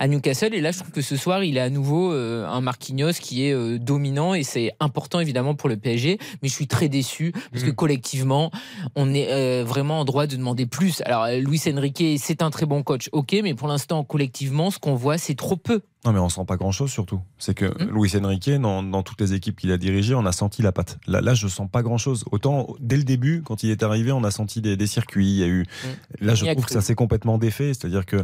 à 0.00 0.08
Newcastle. 0.08 0.54
Et 0.54 0.60
là, 0.60 0.72
je 0.72 0.78
trouve 0.80 0.90
que 0.90 1.02
ce 1.02 1.16
soir, 1.16 1.44
il 1.44 1.56
est 1.56 1.60
à 1.60 1.70
nouveau 1.70 2.10
un 2.12 2.60
Marquinhos 2.60 3.12
qui 3.20 3.44
est 3.44 3.78
dominant 3.78 4.34
et 4.34 4.42
c'est 4.42 4.72
important 4.80 5.20
évidemment 5.20 5.54
pour 5.54 5.68
le 5.68 5.76
PSG. 5.76 6.18
Mais 6.42 6.48
je 6.48 6.54
suis 6.54 6.66
très 6.66 6.88
déçu 6.88 7.32
parce 7.52 7.62
que 7.62 7.70
mmh. 7.70 7.74
collectivement, 7.74 8.50
on 8.96 9.14
est 9.14 9.62
vraiment 9.62 10.00
en 10.00 10.04
droit 10.04 10.26
de 10.26 10.36
demander 10.36 10.66
plus. 10.66 11.02
Alors, 11.04 11.26
Luis 11.28 11.60
Enrique, 11.68 12.02
c'est 12.18 12.42
un 12.42 12.50
très 12.50 12.66
bon 12.66 12.82
coach, 12.82 13.08
ok, 13.12 13.36
mais 13.42 13.54
pour 13.54 13.68
l'instant, 13.68 14.04
collectivement, 14.04 14.70
ce 14.70 14.78
qu'on 14.78 14.94
voit, 14.94 15.18
c'est 15.18 15.34
trop 15.34 15.56
peu. 15.56 15.82
Non, 16.04 16.12
mais 16.12 16.18
on 16.18 16.28
sent 16.28 16.44
pas 16.46 16.56
grand-chose 16.56 16.90
surtout. 16.90 17.20
C'est 17.38 17.54
que 17.54 17.66
mmh. 17.66 17.90
Luis 17.94 18.16
Enrique, 18.16 18.50
dans, 18.50 19.02
toutes 19.04 19.20
les 19.20 19.34
équipes 19.34 19.56
qu'il 19.56 19.70
a 19.70 19.78
dirigées, 19.78 20.16
on 20.16 20.26
a 20.26 20.32
senti 20.32 20.60
la 20.60 20.72
patte. 20.72 20.98
Là, 21.06 21.20
là, 21.20 21.34
je 21.34 21.46
sens 21.46 21.68
pas 21.70 21.82
grand-chose. 21.82 22.24
Autant 22.32 22.74
dès 22.80 22.96
le 22.96 23.04
début, 23.04 23.42
quand 23.44 23.62
il 23.62 23.70
est 23.70 23.84
arrivé, 23.84 24.10
on 24.10 24.24
a 24.24 24.32
senti 24.32 24.60
des, 24.60 24.86
circuits. 24.86 25.28
Il 25.28 25.38
y 25.38 25.44
a 25.44 25.46
eu. 25.46 25.62
Mmh. 25.62 26.26
Là, 26.26 26.34
je 26.34 26.44
trouve 26.44 26.64
que 26.64 26.72
ça 26.72 26.80
s'est 26.80 26.96
complètement 26.96 27.38
défait. 27.38 27.68
C'est-à-dire 27.68 28.04
que 28.04 28.16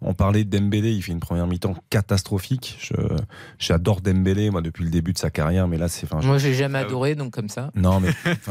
on 0.00 0.14
parlait 0.14 0.44
de 0.44 0.58
Dembélé, 0.58 0.92
il 0.92 1.02
fait 1.02 1.12
une 1.12 1.20
première 1.20 1.46
mi-temps 1.46 1.74
catastrophique. 1.90 2.90
j'adore 3.58 4.00
Dembélé, 4.00 4.50
moi, 4.50 4.62
depuis 4.62 4.84
le 4.84 4.90
début 4.90 5.12
de 5.12 5.18
sa 5.18 5.28
carrière, 5.28 5.68
mais 5.68 5.76
là, 5.76 5.88
c'est. 5.88 6.10
Enfin, 6.10 6.26
moi, 6.26 6.38
j'ai 6.38 6.54
jamais 6.54 6.78
adoré, 6.78 7.14
donc 7.14 7.32
comme 7.32 7.50
ça. 7.50 7.70
Non, 7.74 8.00
mais. 8.00 8.08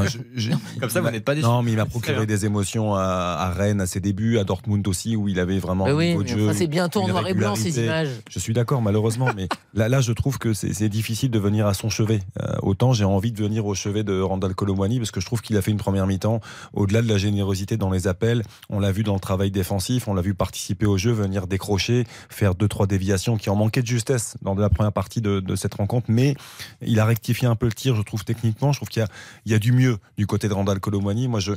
comme 0.79 0.89
ça, 0.89 1.01
vous 1.01 1.09
n'êtes 1.09 1.25
pas 1.25 1.33
déçu. 1.33 1.47
Non, 1.47 1.63
mais 1.63 1.71
il 1.71 1.77
m'a 1.77 1.87
procuré 1.87 2.27
des 2.27 2.45
émotions 2.45 2.93
à, 2.93 3.37
à, 3.39 3.49
Rennes 3.49 3.81
à 3.81 3.87
ses 3.87 4.01
débuts, 4.01 4.37
à 4.37 4.43
Dortmund 4.43 4.87
aussi, 4.87 5.15
où 5.15 5.27
il 5.27 5.39
avait 5.39 5.57
vraiment. 5.57 5.85
oui, 5.85 6.15
c'est 6.53 6.67
bientôt 6.67 7.01
en 7.01 7.07
noir 7.07 7.27
et 7.27 7.33
blanc 7.33 7.55
ces 7.55 7.83
images. 7.83 8.09
Je 8.29 8.37
suis 8.37 8.53
d'accord 8.53 8.66
d'accord, 8.67 8.81
malheureusement, 8.81 9.29
mais 9.33 9.47
là, 9.73 9.87
là, 9.87 10.01
je 10.01 10.11
trouve 10.11 10.39
que 10.39 10.51
c'est 10.51 10.89
difficile 10.89 11.31
de 11.31 11.39
venir 11.39 11.67
à 11.67 11.73
son 11.73 11.89
chevet. 11.89 12.19
Euh, 12.41 12.57
autant 12.61 12.91
j'ai 12.91 13.05
envie 13.05 13.31
de 13.31 13.41
venir 13.41 13.65
au 13.65 13.73
chevet 13.73 14.03
de 14.03 14.19
Randall 14.19 14.55
Colomwani 14.55 14.97
parce 14.97 15.11
que 15.11 15.21
je 15.21 15.25
trouve 15.25 15.41
qu'il 15.41 15.55
a 15.55 15.61
fait 15.61 15.71
une 15.71 15.77
première 15.77 16.05
mi-temps 16.05 16.41
au-delà 16.73 17.01
de 17.01 17.07
la 17.07 17.17
générosité 17.17 17.77
dans 17.77 17.89
les 17.89 18.09
appels. 18.09 18.43
On 18.69 18.81
l'a 18.81 18.91
vu 18.91 19.03
dans 19.03 19.13
le 19.13 19.21
travail 19.21 19.51
défensif, 19.51 20.09
on 20.09 20.13
l'a 20.13 20.21
vu 20.21 20.33
participer 20.33 20.85
au 20.85 20.97
jeu, 20.97 21.13
venir 21.13 21.47
décrocher, 21.47 22.05
faire 22.27 22.55
deux 22.55 22.67
trois 22.67 22.87
déviations 22.87 23.37
qui 23.37 23.49
en 23.49 23.55
manquaient 23.55 23.83
de 23.83 23.87
justesse 23.87 24.35
dans 24.41 24.53
la 24.53 24.69
première 24.69 24.91
partie 24.91 25.21
de, 25.21 25.55
cette 25.55 25.75
rencontre, 25.75 26.07
mais 26.09 26.35
il 26.81 26.99
a 26.99 27.05
rectifié 27.05 27.47
un 27.47 27.55
peu 27.55 27.67
le 27.67 27.71
tir, 27.71 27.95
je 27.95 28.01
trouve 28.01 28.25
techniquement. 28.25 28.73
Je 28.73 28.79
trouve 28.79 28.89
qu'il 28.89 29.05
y, 29.45 29.51
y, 29.51 29.53
a 29.53 29.59
du 29.59 29.71
mieux 29.71 29.97
du 30.17 30.27
côté 30.27 30.49
de 30.49 30.53
Randall 30.53 30.81
Colomwani. 30.81 31.29
Moi, 31.29 31.39
je, 31.39 31.53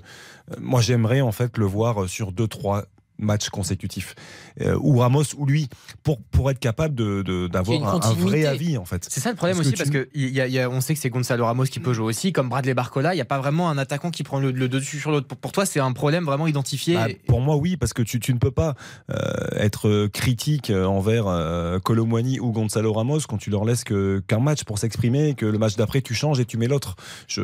moi, 0.60 0.80
j'aimerais 0.80 1.22
en 1.22 1.32
fait 1.32 1.58
le 1.58 1.64
voir 1.64 2.08
sur 2.08 2.30
deux 2.30 2.46
trois 2.46 2.84
matchs 3.20 3.50
consécutifs. 3.50 4.14
Euh, 4.60 4.76
ou 4.80 4.98
Ramos 4.98 5.22
ou 5.36 5.46
lui, 5.46 5.68
pour, 6.02 6.20
pour 6.20 6.50
être 6.50 6.58
capable 6.58 6.94
d'avoir 6.94 7.98
de, 8.00 8.06
un, 8.06 8.12
vrai 8.14 8.46
avis 8.46 8.76
en 8.76 8.84
fait. 8.84 9.06
C'est 9.08 9.20
ça 9.20 9.30
le 9.30 9.36
problème 9.36 9.58
aussi, 9.58 9.72
parce 9.72 9.90
que 9.90 10.08
y 10.14 10.28
y 10.28 10.58
a, 10.58 10.70
on 10.70 10.80
sait 10.80 10.94
que 10.94 11.00
c'est 11.00 11.10
Gonzalo 11.10 11.44
Ramos 11.44 11.64
qui 11.64 11.80
peut 11.80 11.92
jouer 11.92 12.06
aussi, 12.06 12.32
comme 12.32 12.48
Bradley 12.48 12.74
Barcola, 12.74 13.12
il 13.12 13.16
n'y 13.16 13.22
a 13.22 13.26
pas 13.26 13.38
vraiment 13.38 13.70
un 13.70 13.78
attaquant 13.78 14.10
qui 14.10 14.22
prend 14.22 14.40
le, 14.40 14.52
dessus 14.52 14.98
sur 14.98 15.10
l'autre. 15.10 15.26
Pour, 15.28 15.52
toi, 15.52 15.66
c'est 15.66 15.80
un 15.80 15.92
problème 15.92 16.24
vraiment 16.24 16.46
identifié 16.46 16.94
bah, 16.94 17.06
Pour 17.26 17.40
moi, 17.40 17.56
oui, 17.56 17.76
parce 17.76 17.92
que 17.92 18.02
tu, 18.02 18.20
tu 18.20 18.32
ne 18.32 18.38
peux 18.38 18.50
pas 18.50 18.74
euh, 19.10 19.16
être 19.56 20.08
critique 20.08 20.70
envers 20.70 21.26
euh, 21.26 21.78
ou 22.40 22.52
Gonzalo 22.52 22.92
Ramos 22.92 23.20
quand 23.28 23.36
tu 23.36 23.50
leur 23.50 23.64
laisses 23.64 23.84
qu'un 23.84 24.38
match 24.38 24.64
pour 24.64 24.78
s'exprimer, 24.78 25.34
que 25.34 25.46
le 25.46 25.58
match 25.58 25.76
d'après 25.76 26.00
tu 26.00 26.14
changes 26.14 26.40
et 26.40 26.44
tu 26.44 26.56
mets 26.56 26.68
l'autre. 26.68 26.96
Tu, 27.26 27.40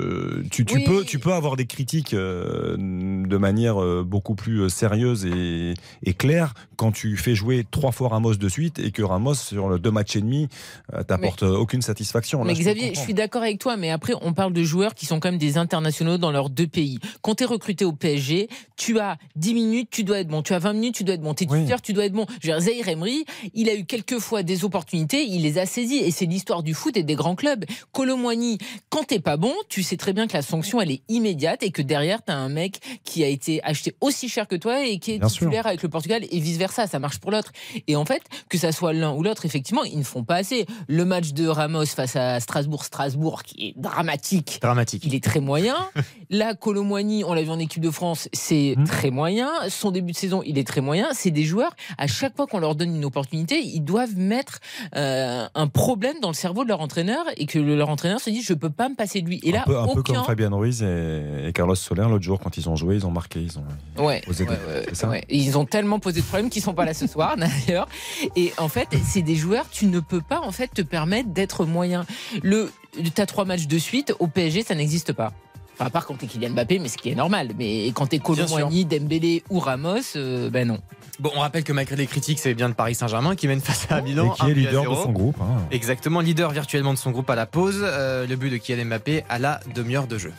tu, 0.51 0.65
peux, 0.65 1.05
tu 1.05 1.19
peux 1.19 1.33
avoir 1.33 1.57
des 1.57 1.67
critiques 1.67 2.15
euh, 2.15 2.77
de 2.77 3.37
manière 3.37 3.77
beaucoup 4.05 4.35
plus 4.35 4.69
sérieuse 4.69 5.27
et 5.27 5.66
et, 6.03 6.15
clair 6.15 6.55
quand 6.77 6.93
tu 6.93 7.17
fais 7.17 7.35
jouer 7.35 7.65
trois 7.71 7.93
fois 7.93 8.09
Ramos 8.09 8.35
de 8.35 8.49
suite 8.49 8.79
et 8.79 8.91
que 8.91 9.03
Ramos, 9.03 9.35
sur 9.35 9.69
le 9.69 9.79
deux 9.79 9.91
matchs 9.91 10.17
et 10.17 10.21
demi, 10.21 10.49
euh, 10.93 11.03
t'apporte 11.03 11.43
aucune 11.43 11.83
satisfaction. 11.83 12.45
mais 12.45 12.55
Xavier, 12.55 12.95
je, 12.95 13.01
suis 13.01 13.15
d'accord 13.15 13.43
avec 13.43 13.59
toi, 13.59 13.77
mais 13.77 13.91
après, 13.91 14.15
on 14.21 14.33
parle 14.33 14.53
de 14.53 14.63
joueurs 14.63 14.95
qui 14.95 15.07
sont 15.07 15.21
quand 15.21 15.31
même 15.31 15.39
des 15.39 15.59
internationaux 15.59 16.19
dans 16.19 16.31
leurs 16.31 16.51
deux 16.51 16.67
pays. 16.67 16.99
Quand 17.23 17.37
tu 17.37 17.45
es 17.45 17.47
recruté 17.47 17.85
au 17.85 17.93
PSG, 17.93 18.49
tu 18.77 18.99
as 18.99 19.17
10 19.37 19.55
minutes, 19.55 19.89
tu 19.91 20.05
dois 20.05 20.21
être 20.21 20.29
bon. 20.29 20.43
Tu 20.43 20.53
as 20.53 20.59
20 20.59 20.73
minutes, 20.75 20.95
tu 20.97 21.05
dois 21.05 21.15
être 21.15 21.23
bon. 21.23 21.35
T'es 21.35 21.47
titulaire, 21.47 21.81
tu 21.81 21.93
dois 21.93 22.05
être 22.05 22.13
bon. 22.13 22.27
Je 22.41 22.53
veux 22.53 22.61
dire, 22.61 22.89
Emery, 22.89 23.25
il 23.55 23.69
a 23.69 23.75
eu 23.75 23.85
quelques 23.85 24.19
fois 24.19 24.43
des 24.43 24.65
opportunités, 24.65 25.25
il 25.25 25.43
les 25.43 25.59
a 25.59 25.67
saisies. 25.67 25.99
Et 25.99 26.11
c'est 26.11 26.27
l'histoire 26.27 26.63
du 26.63 26.75
foot 26.75 26.97
et 26.97 27.03
des 27.03 27.15
grands 27.15 27.37
clubs. 27.37 27.65
Colomboigny, 27.93 28.59
quand 28.91 29.05
t'es 29.05 29.21
pas 29.21 29.37
bon, 29.37 29.55
tu 29.69 29.83
sais 29.83 29.97
très 29.97 30.13
bien 30.13 30.27
que 30.27 30.35
la 30.35 30.43
sanction, 30.43 30.81
elle 30.81 30.91
est 30.91 31.03
immédiate 31.09 31.63
et 31.63 31.71
que 31.71 31.83
derrière, 31.83 32.25
tu 32.25 32.33
as 32.33 32.37
un 32.37 32.49
mec 32.49 32.81
qui 33.05 33.25
a 33.25 33.29
été 33.29 33.63
acheté 33.63 33.97
aussi 34.01 34.29
cher 34.29 34.47
que 34.47 34.57
toi 34.57 34.85
et 34.85 34.99
qui 34.99 35.13
est 35.13 35.27
titulaire 35.27 35.56
avec 35.65 35.83
le 35.83 35.89
Portugal 35.89 36.23
et 36.31 36.41
vice 36.41 36.59
versa, 36.59 36.87
ça 36.87 36.99
marche 36.99 37.19
pour 37.19 37.31
l'autre. 37.31 37.53
Et 37.87 37.97
en 37.97 38.05
fait, 38.05 38.23
que 38.51 38.59
ça 38.59 38.73
soit 38.73 38.93
l'un 38.93 39.13
ou 39.13 39.23
l'autre, 39.23 39.47
effectivement, 39.47 39.85
ils 39.85 39.99
ne 39.99 40.05
font 40.05 40.25
pas 40.25 40.37
assez. 40.37 40.67
Le 40.89 41.05
match 41.05 41.33
de 41.33 41.47
Ramos 41.49 41.87
face 41.87 42.17
à 42.17 42.41
Strasbourg, 42.41 42.85
Strasbourg, 42.85 43.43
qui 43.43 43.69
est 43.69 43.81
dramatique. 43.81 44.59
Dramatique. 44.61 45.05
Il 45.07 45.15
est 45.15 45.25
très 45.25 45.41
moyen. 45.41 45.77
Là, 46.31 46.55
Colomboigny, 46.55 47.25
on 47.25 47.35
l'a 47.35 47.43
vu 47.43 47.51
en 47.51 47.59
équipe 47.59 47.83
de 47.83 47.91
France, 47.91 48.29
c'est 48.33 48.75
hmm. 48.77 48.85
très 48.85 49.11
moyen. 49.11 49.49
Son 49.69 49.93
début 49.93 50.13
de 50.13 50.17
saison, 50.17 50.43
il 50.45 50.59
est 50.59 50.67
très 50.67 50.81
moyen. 50.81 51.09
C'est 51.13 51.31
des 51.31 51.45
joueurs, 51.45 51.75
à 51.99 52.09
chaque 52.09 52.37
fois 52.37 52.47
qu'on 52.47 52.59
leur 52.59 52.75
donne 52.75 52.95
une 52.97 53.05
opportunité, 53.05 53.61
ils 53.61 53.81
doivent 53.81 54.17
mettre 54.17 54.59
euh, 54.97 55.47
un 55.55 55.67
problème 55.69 56.17
dans 56.21 56.29
le 56.29 56.35
cerveau 56.35 56.65
de 56.65 56.69
leur 56.69 56.81
entraîneur 56.81 57.25
et 57.37 57.47
que 57.47 57.59
leur 57.59 57.89
entraîneur 57.89 58.21
se 58.21 58.31
dit, 58.31 58.43
je 58.43 58.55
peux 58.55 58.71
pas 58.71 58.89
me 58.89 58.97
passer 58.97 59.23
de 59.23 59.29
lui. 59.29 59.41
Et 59.45 59.53
là, 59.53 59.63
un 59.63 59.65
peu, 59.65 59.79
un 59.79 59.87
peu 59.87 60.03
comme 60.03 60.25
Fabien 60.25 60.51
Ruiz 60.51 60.83
et, 60.83 61.53
Carlos 61.55 61.75
Soler 61.75 62.07
l'autre 62.09 62.25
jour 62.25 62.41
quand 62.41 62.57
ils 62.57 62.69
ont 62.69 62.77
joué, 62.77 62.97
ils 62.97 63.07
ont 63.07 63.11
marqué, 63.11 63.41
ils 63.41 63.59
ont 63.59 64.05
ouais, 64.05 64.23
ouais, 64.27 65.25
ils 65.47 65.57
ont 65.57 65.65
tellement 65.65 65.99
posé 65.99 66.21
de 66.21 66.27
problèmes 66.27 66.51
qu'ils 66.51 66.63
sont 66.63 66.75
pas 66.75 66.85
là 66.85 66.95
ce 66.95 67.07
soir 67.07 67.37
d'ailleurs. 67.67 67.89
Et 68.35 68.53
en 68.59 68.69
fait, 68.69 68.89
c'est 69.05 69.23
des 69.23 69.37
joueurs, 69.37 69.69
tu 69.71 69.87
ne 69.87 70.01
peux 70.01 70.21
pas 70.21 70.41
en 70.41 70.53
fait 70.53 70.69
te 70.69 70.83
permettre 70.83 71.31
d'être 71.31 71.65
moyen. 71.65 72.05
Le, 72.43 72.71
as 73.17 73.27
trois 73.27 73.45
matchs 73.45 73.67
de 73.67 73.79
suite 73.79 74.15
au 74.19 74.27
PSG, 74.27 74.63
ça 74.63 74.75
n'existe 74.75 75.13
pas. 75.13 75.33
Enfin, 75.75 75.87
à 75.87 75.91
part 75.91 76.07
quand 76.07 76.15
t'es 76.15 76.27
Kylian 76.27 76.51
Mbappé, 76.51 76.79
mais 76.79 76.89
ce 76.89 76.97
qui 76.97 77.11
est 77.11 77.15
normal. 77.15 77.51
Mais 77.59 77.89
quand 77.89 78.07
t'es 78.07 78.19
Colomboigny, 78.19 78.87
Dembélé 78.87 79.43
ou 79.51 79.59
Ramos, 79.59 80.17
euh, 80.17 80.49
ben 80.49 80.67
non. 80.67 80.79
Bon, 81.21 81.31
on 81.35 81.41
rappelle 81.41 81.65
que 81.65 81.73
malgré 81.73 81.97
les 81.97 82.07
critiques, 82.07 82.39
c'est 82.39 82.55
bien 82.55 82.71
de 82.71 82.75
Paris 82.75 82.95
Saint-Germain 82.95 83.37
qui 83.37 83.47
mène 83.47 83.61
face 83.61 83.87
à 83.91 84.01
Milan. 84.01 84.35
Et 84.35 84.43
qui 84.43 84.51
est 84.51 84.55
leader 84.55 84.91
de 84.91 84.97
son 84.97 85.13
groupe. 85.13 85.37
Hein. 85.41 85.63
Exactement, 85.71 86.21
leader 86.21 86.51
virtuellement 86.51 86.95
de 86.95 86.99
son 86.99 87.11
groupe 87.11 87.29
à 87.29 87.35
la 87.35 87.47
pause. 87.47 87.81
Euh, 87.83 88.27
le 88.27 88.37
but 88.37 88.51
de 88.51 88.57
Kylian 88.57 88.87
Mbappé 88.87 89.25
à 89.29 89.39
la 89.39 89.61
demi-heure 89.75 90.07
de 90.07 90.17
jeu. 90.17 90.33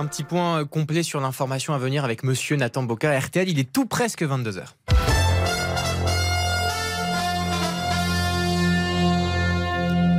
Un 0.00 0.06
petit 0.06 0.24
point 0.24 0.64
complet 0.64 1.02
sur 1.02 1.20
l'information 1.20 1.74
à 1.74 1.78
venir 1.78 2.06
avec 2.06 2.24
monsieur 2.24 2.56
Nathan 2.56 2.82
Boca. 2.84 3.20
RTL, 3.20 3.50
il 3.50 3.58
est 3.58 3.70
tout 3.70 3.84
presque 3.84 4.22
22h. 4.22 4.62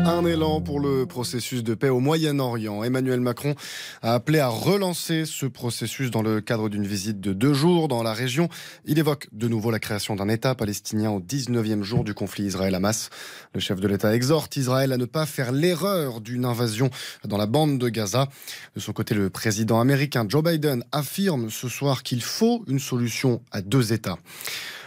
Un 0.05 0.25
élan 0.25 0.61
pour 0.61 0.79
le 0.79 1.05
processus 1.05 1.63
de 1.63 1.75
paix 1.75 1.89
au 1.89 1.99
Moyen-Orient. 1.99 2.83
Emmanuel 2.83 3.19
Macron 3.19 3.53
a 4.01 4.15
appelé 4.15 4.39
à 4.39 4.47
relancer 4.47 5.25
ce 5.25 5.45
processus 5.45 6.09
dans 6.09 6.23
le 6.23 6.41
cadre 6.41 6.69
d'une 6.69 6.87
visite 6.87 7.21
de 7.21 7.33
deux 7.33 7.53
jours 7.53 7.87
dans 7.87 8.01
la 8.01 8.13
région. 8.13 8.49
Il 8.85 8.97
évoque 8.97 9.27
de 9.31 9.47
nouveau 9.47 9.69
la 9.69 9.77
création 9.77 10.15
d'un 10.15 10.27
État 10.27 10.55
palestinien 10.55 11.11
au 11.11 11.19
19e 11.19 11.83
jour 11.83 12.03
du 12.03 12.15
conflit 12.15 12.45
Israël-Hamas. 12.45 13.09
Le 13.53 13.59
chef 13.59 13.79
de 13.79 13.87
l'État 13.87 14.15
exhorte 14.15 14.55
Israël 14.55 14.91
à 14.91 14.97
ne 14.97 15.05
pas 15.05 15.27
faire 15.27 15.51
l'erreur 15.51 16.19
d'une 16.19 16.45
invasion 16.45 16.89
dans 17.25 17.37
la 17.37 17.45
bande 17.45 17.77
de 17.77 17.87
Gaza. 17.87 18.27
De 18.75 18.79
son 18.79 18.93
côté, 18.93 19.13
le 19.13 19.29
président 19.29 19.79
américain 19.79 20.25
Joe 20.27 20.43
Biden 20.43 20.83
affirme 20.91 21.51
ce 21.51 21.69
soir 21.69 22.01
qu'il 22.01 22.23
faut 22.23 22.63
une 22.67 22.79
solution 22.79 23.41
à 23.51 23.61
deux 23.61 23.93
États. 23.93 24.17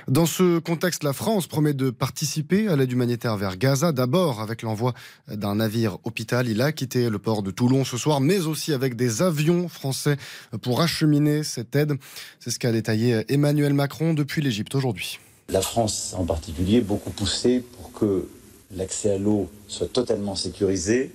Dans 0.09 0.27
ce 0.27 0.59
contexte, 0.59 1.03
la 1.03 1.15
France 1.15 1.47
promet 1.47 1.73
de 1.73 1.89
participer 1.89 2.69
à 2.69 2.77
l'aide 2.77 2.93
humanitaire 2.93 3.39
vers 3.39 3.57
Gaza, 3.57 3.91
d'abord 3.91 4.43
avec 4.43 4.61
l'envoi 4.61 4.93
d'un 5.29 5.55
navire 5.55 5.97
hôpital. 6.05 6.47
Il 6.47 6.61
a 6.61 6.73
quitté 6.73 7.09
le 7.09 7.19
port 7.19 7.43
de 7.43 7.51
Toulon 7.51 7.85
ce 7.85 7.97
soir, 7.97 8.21
mais 8.21 8.41
aussi 8.41 8.75
avec 8.75 8.97
des 8.97 9.23
avions 9.23 9.67
français 9.67 10.19
pour 10.61 10.83
acheminer 10.83 11.43
cette 11.43 11.75
aide. 11.75 11.95
C'est 12.39 12.51
ce 12.51 12.59
qu'a 12.59 12.71
détaillé 12.71 13.25
Emmanuel 13.29 13.73
Macron 13.73 14.13
depuis 14.13 14.43
l'Égypte 14.43 14.75
aujourd'hui. 14.75 15.21
La 15.49 15.63
France 15.63 16.15
en 16.19 16.27
particulier 16.27 16.83
beaucoup 16.83 17.11
poussé 17.11 17.65
pour 17.77 17.93
que 17.93 18.29
l'accès 18.77 19.13
à 19.13 19.19
l'eau 19.19 19.51
soit 19.69 19.91
totalement 19.91 20.35
sécurisé 20.35 21.13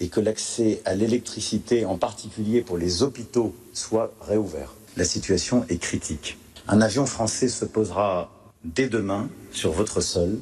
et 0.00 0.08
que 0.08 0.18
l'accès 0.18 0.82
à 0.84 0.96
l'électricité, 0.96 1.84
en 1.84 1.98
particulier 1.98 2.62
pour 2.62 2.78
les 2.78 3.04
hôpitaux, 3.04 3.54
soit 3.72 4.12
réouvert. 4.20 4.74
La 4.96 5.04
situation 5.04 5.64
est 5.68 5.78
critique. 5.78 6.36
Un 6.66 6.80
avion 6.80 7.04
français 7.04 7.48
se 7.48 7.66
posera 7.66 8.30
dès 8.64 8.88
demain 8.88 9.28
sur 9.52 9.72
votre 9.72 10.00
sol 10.00 10.38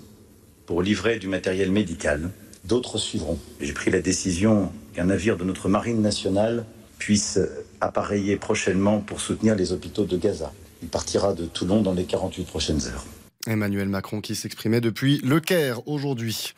pour 0.67 0.81
livrer 0.81 1.19
du 1.19 1.27
matériel 1.27 1.73
médical. 1.73 2.31
D'autres 2.65 2.99
suivront. 2.99 3.39
J'ai 3.61 3.73
pris 3.73 3.91
la 3.91 4.01
décision 4.01 4.71
qu'un 4.95 5.07
navire 5.07 5.37
de 5.37 5.43
notre 5.43 5.69
marine 5.69 6.01
nationale 6.01 6.65
puisse 6.99 7.41
appareiller 7.81 8.37
prochainement 8.37 9.01
pour 9.01 9.21
soutenir 9.21 9.57
les 9.57 9.73
hôpitaux 9.73 10.05
de 10.05 10.17
Gaza. 10.17 10.53
Il 10.83 10.89
partira 10.89 11.35
de 11.35 11.45
Toulon 11.45 11.83
dans 11.83 11.93
les 11.93 12.05
48 12.05 12.45
prochaines 12.45 12.87
heures. 12.87 13.05
Emmanuel 13.49 13.89
Macron 13.89 14.21
qui 14.21 14.37
s'exprimait 14.37 14.81
depuis 14.81 15.19
Le 15.25 15.41
Caire 15.41 15.89
aujourd'hui. 15.89 16.55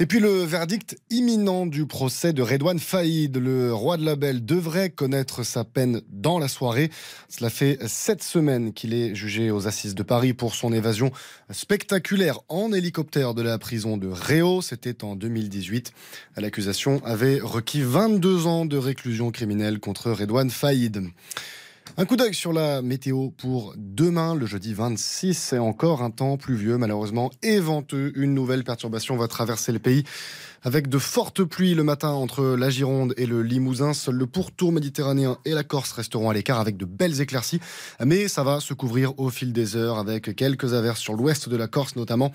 Et 0.00 0.06
puis 0.06 0.20
le 0.20 0.44
verdict 0.44 0.96
imminent 1.10 1.66
du 1.66 1.84
procès 1.84 2.32
de 2.32 2.40
Redouane 2.40 2.78
Faïd, 2.78 3.36
le 3.36 3.74
roi 3.74 3.96
de 3.96 4.04
la 4.04 4.14
Belle, 4.14 4.44
devrait 4.44 4.90
connaître 4.90 5.42
sa 5.42 5.64
peine 5.64 6.02
dans 6.08 6.38
la 6.38 6.46
soirée. 6.46 6.92
Cela 7.28 7.50
fait 7.50 7.80
sept 7.88 8.22
semaines 8.22 8.72
qu'il 8.72 8.94
est 8.94 9.16
jugé 9.16 9.50
aux 9.50 9.66
assises 9.66 9.96
de 9.96 10.04
Paris 10.04 10.34
pour 10.34 10.54
son 10.54 10.72
évasion 10.72 11.10
spectaculaire 11.50 12.38
en 12.48 12.72
hélicoptère 12.72 13.34
de 13.34 13.42
la 13.42 13.58
prison 13.58 13.96
de 13.96 14.06
Réau. 14.06 14.62
C'était 14.62 15.02
en 15.02 15.16
2018. 15.16 15.92
L'accusation 16.36 17.04
avait 17.04 17.40
requis 17.40 17.82
22 17.82 18.46
ans 18.46 18.66
de 18.66 18.76
réclusion 18.76 19.32
criminelle 19.32 19.80
contre 19.80 20.12
Redouane 20.12 20.50
Faïd. 20.50 21.10
Un 21.96 22.04
coup 22.04 22.16
d'œil 22.16 22.34
sur 22.34 22.52
la 22.52 22.82
météo 22.82 23.30
pour 23.30 23.74
demain, 23.76 24.34
le 24.34 24.46
jeudi 24.46 24.74
26. 24.74 25.34
C'est 25.34 25.58
encore 25.58 26.02
un 26.02 26.10
temps 26.10 26.36
pluvieux, 26.36 26.76
malheureusement, 26.76 27.30
et 27.42 27.58
venteux. 27.58 28.12
Une 28.14 28.34
nouvelle 28.34 28.62
perturbation 28.62 29.16
va 29.16 29.26
traverser 29.26 29.72
le 29.72 29.78
pays 29.78 30.04
avec 30.62 30.88
de 30.88 30.98
fortes 30.98 31.42
pluies 31.44 31.74
le 31.74 31.84
matin 31.84 32.10
entre 32.10 32.44
la 32.44 32.70
Gironde 32.70 33.14
et 33.16 33.26
le 33.26 33.42
Limousin. 33.42 33.94
Seul 33.94 34.14
le 34.14 34.26
pourtour 34.26 34.70
méditerranéen 34.70 35.38
et 35.44 35.54
la 35.54 35.64
Corse 35.64 35.92
resteront 35.92 36.30
à 36.30 36.34
l'écart 36.34 36.60
avec 36.60 36.76
de 36.76 36.84
belles 36.84 37.20
éclaircies. 37.20 37.60
Mais 38.04 38.28
ça 38.28 38.44
va 38.44 38.60
se 38.60 38.74
couvrir 38.74 39.18
au 39.18 39.30
fil 39.30 39.52
des 39.52 39.76
heures 39.76 39.98
avec 39.98 40.36
quelques 40.36 40.74
averses 40.74 41.00
sur 41.00 41.14
l'ouest 41.14 41.48
de 41.48 41.56
la 41.56 41.68
Corse 41.68 41.96
notamment. 41.96 42.32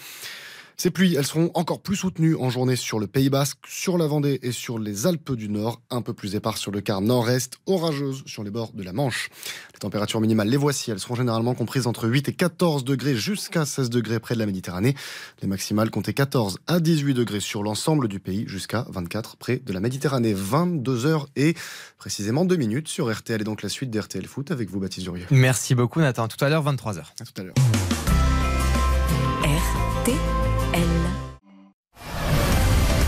Ces 0.77 0.91
pluies, 0.91 1.15
elles 1.15 1.25
seront 1.25 1.51
encore 1.53 1.81
plus 1.81 1.95
soutenues 1.95 2.35
en 2.35 2.49
journée 2.49 2.75
sur 2.75 2.99
le 2.99 3.07
Pays 3.07 3.29
Basque, 3.29 3.59
sur 3.67 3.97
la 3.97 4.07
Vendée 4.07 4.39
et 4.41 4.51
sur 4.51 4.79
les 4.79 5.07
Alpes 5.07 5.33
du 5.33 5.49
Nord, 5.49 5.81
un 5.89 6.01
peu 6.01 6.13
plus 6.13 6.35
épars 6.35 6.57
sur 6.57 6.71
le 6.71 6.81
quart 6.81 7.01
nord-est, 7.01 7.57
orageuses 7.65 8.23
sur 8.25 8.43
les 8.43 8.51
bords 8.51 8.73
de 8.73 8.83
la 8.83 8.93
Manche. 8.93 9.29
Les 9.73 9.79
températures 9.79 10.21
minimales, 10.21 10.49
les 10.49 10.57
voici, 10.57 10.91
elles 10.91 10.99
seront 10.99 11.15
généralement 11.15 11.55
comprises 11.55 11.87
entre 11.87 12.07
8 12.07 12.29
et 12.29 12.33
14 12.33 12.83
degrés 12.83 13.15
jusqu'à 13.15 13.65
16 13.65 13.89
degrés 13.89 14.19
près 14.19 14.35
de 14.35 14.39
la 14.39 14.45
Méditerranée. 14.45 14.95
Les 15.41 15.47
maximales 15.47 15.89
comptaient 15.89 16.13
14 16.13 16.59
à 16.67 16.79
18 16.79 17.13
degrés 17.13 17.39
sur 17.39 17.63
l'ensemble 17.63 18.07
du 18.07 18.19
pays 18.19 18.45
jusqu'à 18.47 18.85
24 18.89 19.37
près 19.37 19.57
de 19.57 19.73
la 19.73 19.79
Méditerranée. 19.79 20.33
22 20.33 21.05
heures 21.05 21.27
et 21.35 21.55
précisément 21.97 22.45
2 22.45 22.55
minutes 22.55 22.87
sur 22.87 23.13
RTL 23.13 23.41
et 23.41 23.43
donc 23.43 23.61
la 23.61 23.69
suite 23.69 23.89
d'RTL 23.89 24.25
Foot 24.25 24.51
avec 24.51 24.69
vous 24.69 24.79
Baptiste 24.79 25.05
Durieux. 25.05 25.25
Merci 25.31 25.75
beaucoup 25.75 25.99
Nathan. 26.01 26.27
Tout 26.27 26.43
à 26.43 26.49
l'heure 26.49 26.63
23h. 26.63 26.99
À 27.19 27.25
tout 27.25 27.41
à 27.41 27.43
l'heure. 27.43 27.53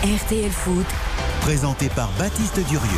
RTL 0.06 0.52
Foot. 0.52 0.86
Présenté 1.40 1.88
par 1.88 2.08
Baptiste 2.12 2.60
Durieux. 2.68 2.88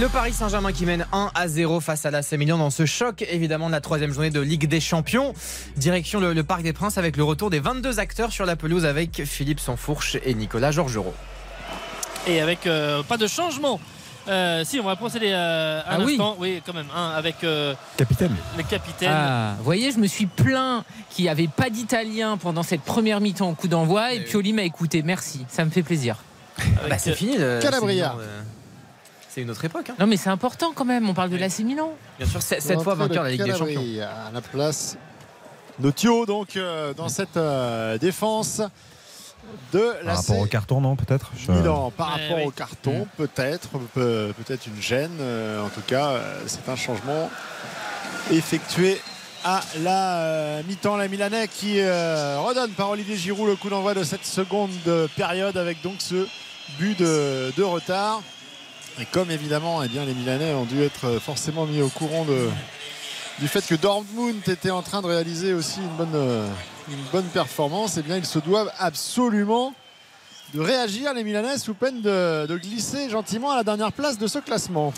Le 0.00 0.08
Paris 0.08 0.32
Saint-Germain 0.32 0.72
qui 0.72 0.86
mène 0.86 1.06
1 1.12 1.30
à 1.34 1.46
0 1.46 1.80
face 1.80 2.06
à 2.06 2.10
l'AC 2.10 2.32
Milan 2.38 2.56
dans 2.56 2.70
ce 2.70 2.86
choc 2.86 3.22
évidemment 3.28 3.66
de 3.66 3.72
la 3.72 3.82
troisième 3.82 4.10
journée 4.10 4.30
de 4.30 4.40
Ligue 4.40 4.66
des 4.66 4.80
Champions. 4.80 5.34
Direction 5.76 6.20
le, 6.20 6.32
le, 6.32 6.42
Parc 6.42 6.62
des 6.62 6.72
Princes 6.72 6.96
avec 6.96 7.18
le 7.18 7.24
retour 7.24 7.50
des 7.50 7.60
22 7.60 7.98
acteurs 7.98 8.32
sur 8.32 8.46
la 8.46 8.56
pelouse 8.56 8.86
avec 8.86 9.26
Philippe 9.26 9.60
Sansfourche 9.60 10.16
et 10.24 10.32
Nicolas 10.32 10.70
Georgerot. 10.70 11.12
Et 12.26 12.40
avec 12.40 12.66
euh, 12.66 13.02
pas 13.02 13.18
de 13.18 13.26
changement. 13.26 13.78
Euh, 14.28 14.62
si, 14.64 14.78
on 14.78 14.84
va 14.84 14.94
procéder 14.96 15.30
euh, 15.32 15.80
un 15.80 15.84
Ah 15.86 15.98
oui. 16.04 16.12
instant. 16.12 16.36
Oui, 16.38 16.62
quand 16.66 16.74
même. 16.74 16.88
hein, 16.94 17.12
avec 17.16 17.42
euh, 17.44 17.74
Capitaine. 17.96 18.34
le 18.56 18.62
capitaine. 18.62 19.10
Ah, 19.12 19.54
vous 19.58 19.64
voyez, 19.64 19.90
je 19.90 19.98
me 19.98 20.06
suis 20.06 20.26
plaint 20.26 20.84
qu'il 21.10 21.24
n'y 21.24 21.28
avait 21.30 21.48
pas 21.48 21.70
d'italien 21.70 22.36
pendant 22.36 22.62
cette 22.62 22.82
première 22.82 23.20
mi-temps 23.20 23.50
au 23.50 23.54
coup 23.54 23.68
d'envoi 23.68 24.12
et 24.12 24.20
Pioli 24.20 24.52
m'a 24.52 24.62
écouté. 24.62 25.02
Merci, 25.02 25.46
ça 25.48 25.64
me 25.64 25.70
fait 25.70 25.82
plaisir. 25.82 26.16
avec, 26.78 26.90
Bah, 26.90 26.98
c'est 26.98 27.14
fini. 27.14 27.36
le- 27.38 27.60
Calabria. 27.62 28.14
c'est 29.30 29.42
une 29.42 29.50
autre 29.50 29.64
époque. 29.64 29.90
hein. 29.90 29.94
Non, 29.98 30.06
mais 30.06 30.16
c'est 30.16 30.30
important 30.30 30.72
quand 30.74 30.84
même, 30.84 31.08
on 31.08 31.14
parle 31.14 31.30
de 31.30 31.36
l'AC 31.36 31.60
Milan. 31.60 31.92
Bien 32.18 32.26
sûr, 32.28 32.42
cette 32.42 32.82
fois 32.82 32.94
vainqueur 32.94 33.22
de 33.24 33.28
la 33.28 33.30
Ligue 33.30 33.44
des 33.44 33.56
Champions. 33.56 33.82
À 34.28 34.30
la 34.32 34.40
place 34.40 34.96
de 35.78 35.90
Thio, 35.90 36.26
donc, 36.26 36.56
euh, 36.56 36.92
dans 36.92 37.08
cette 37.08 37.36
euh, 37.36 37.96
défense 37.98 38.60
de 39.72 39.92
Par 40.04 40.16
rapport 40.16 40.38
au 40.38 40.46
carton, 40.46 40.80
non, 40.80 40.96
peut-être 40.96 41.30
Je- 41.36 41.52
Milan. 41.52 41.90
Par 41.96 42.14
Ouais, 42.16 42.22
rapport 42.22 42.36
oui. 42.38 42.44
au 42.46 42.50
carton, 42.50 43.06
peut-être, 43.16 43.68
peut- 43.94 44.32
peut-être 44.44 44.66
une 44.66 44.80
gêne. 44.80 45.10
euh, 45.20 45.64
en 45.64 45.68
tout 45.68 45.82
cas, 45.86 46.08
euh, 46.10 46.40
c'est 46.46 46.68
un 46.68 46.76
changement 46.76 47.30
effectué 48.30 49.00
à 49.44 49.60
la 49.80 50.18
euh, 50.20 50.62
mi-temps. 50.68 50.96
La 50.96 51.08
Milanais 51.08 51.48
qui 51.48 51.80
euh, 51.80 52.38
redonne 52.40 52.70
par 52.72 52.90
Olivier 52.90 53.16
Giroud 53.16 53.46
le 53.48 53.56
coup 53.56 53.68
d'envoi 53.70 53.94
de 53.94 54.04
cette 54.04 54.24
seconde 54.26 54.70
période 55.16 55.56
avec 55.56 55.82
donc 55.82 55.96
ce 55.98 56.26
but 56.78 56.98
de, 56.98 57.52
de 57.56 57.62
retard. 57.62 58.22
Et 59.00 59.04
comme 59.04 59.30
évidemment, 59.30 59.82
eh 59.82 59.88
bien, 59.88 60.04
les 60.04 60.14
Milanais 60.14 60.52
ont 60.54 60.64
dû 60.64 60.82
être 60.82 61.20
forcément 61.20 61.66
mis 61.66 61.80
au 61.80 61.88
courant 61.88 62.24
de, 62.24 62.48
du 63.38 63.46
fait 63.46 63.64
que 63.64 63.76
Dortmund 63.76 64.36
était 64.48 64.72
en 64.72 64.82
train 64.82 65.02
de 65.02 65.06
réaliser 65.06 65.54
aussi 65.54 65.78
une 65.80 65.96
bonne, 65.96 66.14
euh, 66.16 66.48
une 66.90 67.04
bonne 67.12 67.26
performance, 67.26 67.96
eh 67.98 68.02
bien, 68.02 68.16
ils 68.16 68.26
se 68.26 68.38
doivent 68.38 68.72
absolument 68.78 69.74
de 70.54 70.60
réagir, 70.60 71.12
les 71.14 71.24
Milanais, 71.24 71.58
sous 71.58 71.74
peine 71.74 72.00
de, 72.00 72.46
de 72.46 72.56
glisser 72.56 73.10
gentiment 73.10 73.50
à 73.50 73.56
la 73.56 73.64
dernière 73.64 73.92
place 73.92 74.18
de 74.18 74.26
ce 74.26 74.38
classement. 74.38 74.92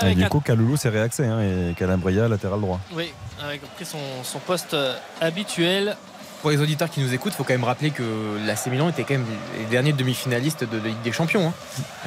Et 0.00 0.04
avec 0.04 0.18
du 0.18 0.28
coup, 0.28 0.40
Kaloulou 0.40 0.76
s'est 0.76 0.88
réaxé 0.88 1.24
hein, 1.26 1.40
et 1.40 1.74
Calabria 1.74 2.28
latéral 2.28 2.60
droit. 2.60 2.80
oui, 2.94 3.12
avec 3.44 3.60
pris 3.74 3.84
son, 3.84 3.98
son 4.22 4.38
poste 4.38 4.74
euh, 4.74 4.94
habituel. 5.20 5.96
Pour 6.42 6.50
les 6.50 6.60
auditeurs 6.60 6.90
qui 6.90 7.00
nous 7.00 7.14
écoutent, 7.14 7.32
il 7.32 7.36
faut 7.36 7.44
quand 7.44 7.54
même 7.54 7.62
rappeler 7.64 7.90
que 7.90 8.02
l'AC 8.44 8.66
Milan 8.66 8.88
était 8.88 9.04
quand 9.04 9.14
même 9.14 9.24
les 9.58 9.64
derniers 9.66 9.92
demi-finalistes 9.92 10.64
de 10.64 10.76
la 10.78 10.84
Ligue 10.88 11.00
des 11.04 11.12
Champions. 11.12 11.48
hein. 11.48 11.52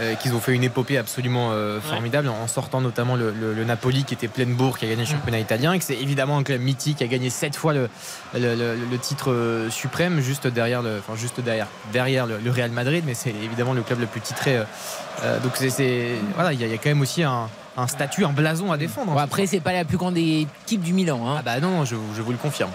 Euh, 0.02 0.14
qu'ils 0.16 0.34
ont 0.34 0.42
fait 0.42 0.54
une 0.54 0.64
épopée 0.66 0.98
absolument 0.98 1.52
euh, 1.54 1.80
formidable 1.80 2.28
en 2.28 2.46
sortant 2.48 2.82
notamment 2.82 3.16
le, 3.16 3.32
le- 3.32 3.54
le 3.54 3.64
Napoli 3.64 4.04
qui 4.04 4.14
était 4.14 4.28
pleine 4.28 4.54
bourre, 4.54 4.78
qui 4.78 4.84
a 4.86 4.90
gagné 4.90 5.04
le 5.04 5.08
championnat 5.10 5.40
italien, 5.40 5.72
et 5.72 5.80
que 5.80 5.86
c'est 5.86 5.96
évidemment 5.96 6.38
un 6.38 6.44
club 6.44 6.60
mythique 6.60 6.98
qui 6.98 7.04
a 7.06 7.08
gagné 7.08 7.30
sept 7.30 7.56
fois 7.56 7.74
le, 7.74 7.88
titre 9.02 9.32
euh, 9.32 9.70
suprême, 9.70 10.20
juste 10.20 10.48
derrière 10.48 10.82
le, 10.82 11.00
enfin 11.00 11.18
juste 11.18 11.40
derrière, 11.40 11.68
derrière 11.94 12.26
le, 12.28 12.38
Real 12.52 12.72
Madrid, 12.72 13.04
mais 13.08 13.14
c'est 13.14 13.30
évidemment 13.44 13.72
le 13.74 13.84
club 13.84 14.02
le 14.02 14.06
plus 14.06 14.20
titré. 14.22 14.58
euh, 15.24 15.40
donc 15.40 15.54
c'est- 15.56 16.16
voilà, 16.36 16.52
il 16.52 16.60
y, 16.60 16.64
a- 16.64 16.68
il 16.68 16.72
y 16.72 16.76
a 16.76 16.78
quand 16.78 16.90
même 16.90 17.02
aussi 17.02 17.24
un, 17.24 17.50
un 17.78 17.88
statut, 17.88 18.26
un 18.26 18.34
blason 18.34 18.72
à 18.74 18.78
défendre. 18.78 19.14
Bon, 19.14 19.18
après, 19.18 19.48
c'est 19.48 19.62
pas 19.62 19.72
la 19.74 19.86
plus 19.86 19.98
grande 19.98 20.18
équipe 20.18 20.82
du 20.82 20.92
Milan. 20.92 21.22
hein. 21.26 21.36
ah 21.40 21.42
bah 21.42 21.60
non, 21.62 21.86
je, 21.86 21.96
je 22.18 22.22
vous 22.22 22.32
le 22.32 22.38
confirme. 22.38 22.72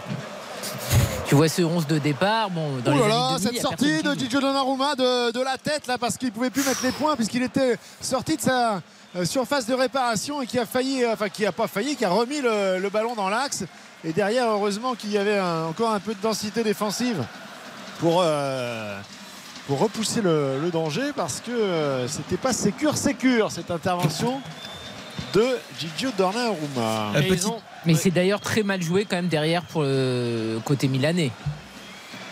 Tu 1.26 1.34
vois 1.36 1.48
ce 1.48 1.62
11 1.62 1.86
de 1.86 1.98
départ, 1.98 2.50
bon, 2.50 2.76
dans 2.84 2.92
Oh 2.92 2.94
les 2.94 3.00
là 3.02 3.08
là, 3.08 3.26
années 3.28 3.38
2000, 3.44 3.48
cette 3.52 3.62
sortie 3.62 4.02
de. 4.02 4.14
Gigio 4.14 4.40
Donnarumma 4.40 4.94
de, 4.96 5.30
de 5.30 5.40
la 5.40 5.56
tête 5.58 5.86
là 5.86 5.96
parce 5.96 6.16
qu'il 6.16 6.32
pouvait 6.32 6.50
plus 6.50 6.64
mettre 6.64 6.82
les 6.82 6.90
points 6.92 7.14
puisqu'il 7.14 7.42
était 7.44 7.78
sorti 8.00 8.36
de 8.36 8.40
sa 8.42 8.80
euh, 9.16 9.24
surface 9.24 9.66
de 9.66 9.74
réparation 9.74 10.42
et 10.42 10.46
qui 10.46 10.58
a 10.58 10.66
failli, 10.66 11.04
euh, 11.04 11.12
enfin 11.12 11.28
qui 11.28 11.46
a 11.46 11.52
pas 11.52 11.68
failli, 11.68 11.94
qui 11.94 12.04
a 12.04 12.10
remis 12.10 12.40
le, 12.40 12.78
le 12.80 12.88
ballon 12.90 13.14
dans 13.14 13.28
l'axe. 13.28 13.64
Et 14.04 14.12
derrière, 14.12 14.48
heureusement 14.50 14.94
qu'il 14.94 15.12
y 15.12 15.18
avait 15.18 15.38
un- 15.38 15.66
encore 15.66 15.90
un 15.92 16.00
peu 16.00 16.14
de 16.14 16.20
densité 16.20 16.64
défensive 16.64 17.22
pour, 18.00 18.22
euh, 18.24 18.98
pour 19.68 19.78
repousser 19.78 20.22
le, 20.22 20.58
le 20.60 20.70
danger 20.70 21.12
parce 21.14 21.40
que 21.40 21.52
euh, 21.52 22.08
c'était 22.08 22.38
pas 22.38 22.52
sécure 22.52 22.96
sécure 22.96 23.52
cette 23.52 23.70
intervention 23.70 24.40
de 25.34 25.46
Gigio 25.78 26.10
Donnarumma. 26.18 26.56
Euh, 27.14 27.20
Et 27.20 27.26
ils 27.28 27.28
petit- 27.36 27.46
ont- 27.46 27.60
Mais 27.86 27.94
Ouais. 27.94 27.98
c'est 27.98 28.10
d'ailleurs 28.10 28.40
très 28.40 28.62
mal 28.62 28.82
joué 28.82 29.04
quand 29.04 29.16
même 29.16 29.28
derrière 29.28 29.62
pour 29.62 29.82
le 29.82 30.58
côté 30.64 30.86
milanais. 30.88 31.30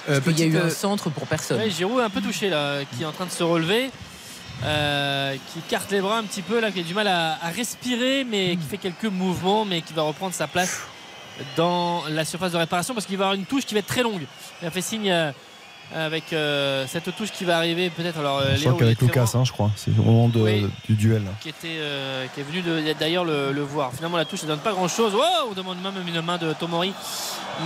Euh, 0.09 0.21
qu'il 0.21 0.39
y 0.41 0.43
a 0.43 0.47
eu 0.47 0.57
un 0.57 0.67
euh, 0.67 0.71
centre 0.71 1.11
pour 1.11 1.27
personne. 1.27 1.59
Ouais, 1.59 1.71
Giroud 1.71 2.01
est 2.01 2.05
un 2.05 2.11
peu 2.11 2.21
touché 2.23 2.49
là, 2.49 2.81
qui 2.97 3.03
est 3.03 3.07
en 3.07 3.13
train 3.13 3.27
de 3.27 3.31
se 3.31 3.43
relever, 3.43 3.91
euh, 4.65 5.35
qui 5.53 5.61
carte 5.69 5.91
les 5.91 6.01
bras 6.01 6.19
un 6.19 6.25
petit 6.25 6.41
peu 6.43 6.61
là, 6.61 6.71
qui 6.71 6.81
a 6.81 6.83
du 6.83 6.95
mal 6.95 7.07
à, 7.09 7.39
à 7.43 7.49
respirer, 7.51 8.25
mais 8.25 8.57
qui 8.57 8.67
fait 8.69 8.79
quelques 8.79 9.05
mouvements, 9.05 9.65
mais 9.65 9.83
qui 9.83 9.93
va 9.93 10.03
reprendre 10.03 10.33
sa 10.35 10.47
place 10.47 10.81
dans 11.57 12.03
la 12.09 12.25
surface 12.25 12.53
de 12.53 12.57
réparation 12.57 12.95
parce 12.95 13.07
qu'il 13.07 13.17
va 13.17 13.27
avoir 13.27 13.39
une 13.39 13.45
touche 13.45 13.65
qui 13.65 13.75
va 13.75 13.81
être 13.81 13.87
très 13.87 14.03
longue. 14.03 14.23
Il 14.63 14.67
a 14.67 14.71
fait 14.71 14.81
signe 14.81 15.11
euh, 15.11 15.31
avec 15.95 16.33
euh, 16.33 16.87
cette 16.87 17.15
touche 17.17 17.31
qui 17.33 17.45
va 17.45 17.57
arriver 17.57 17.91
peut-être. 17.91 18.19
Alors 18.19 18.39
euh, 18.39 18.57
Je 18.57 18.65
crois 18.69 18.79
qu'avec 18.79 19.01
Lucas, 19.01 19.31
hein, 19.35 19.45
je 19.45 19.53
crois. 19.53 19.71
C'est 19.77 19.91
au 19.99 20.03
moment 20.03 20.29
de- 20.29 20.41
Oui. 20.41 20.69
du 20.89 20.95
duel. 20.95 21.23
qui 21.41 21.49
était 21.49 21.77
euh, 21.79 22.27
qui 22.35 22.41
est 22.41 22.45
venu 22.45 22.63
d'ailleurs 22.99 23.25
le, 23.25 23.53
le 23.53 23.63
voir. 23.63 23.93
Finalement 23.95 24.17
la 24.19 24.25
touche 24.25 24.43
ne 24.43 24.49
donne 24.49 24.59
pas 24.61 24.73
grand 24.73 24.89
chose. 24.89 25.13
Oh, 25.17 25.49
on 25.51 25.55
demande 25.55 25.79
même 25.83 25.95
une 26.07 26.21
main 26.21 26.37
de 26.39 26.53
Tomori. 26.53 26.93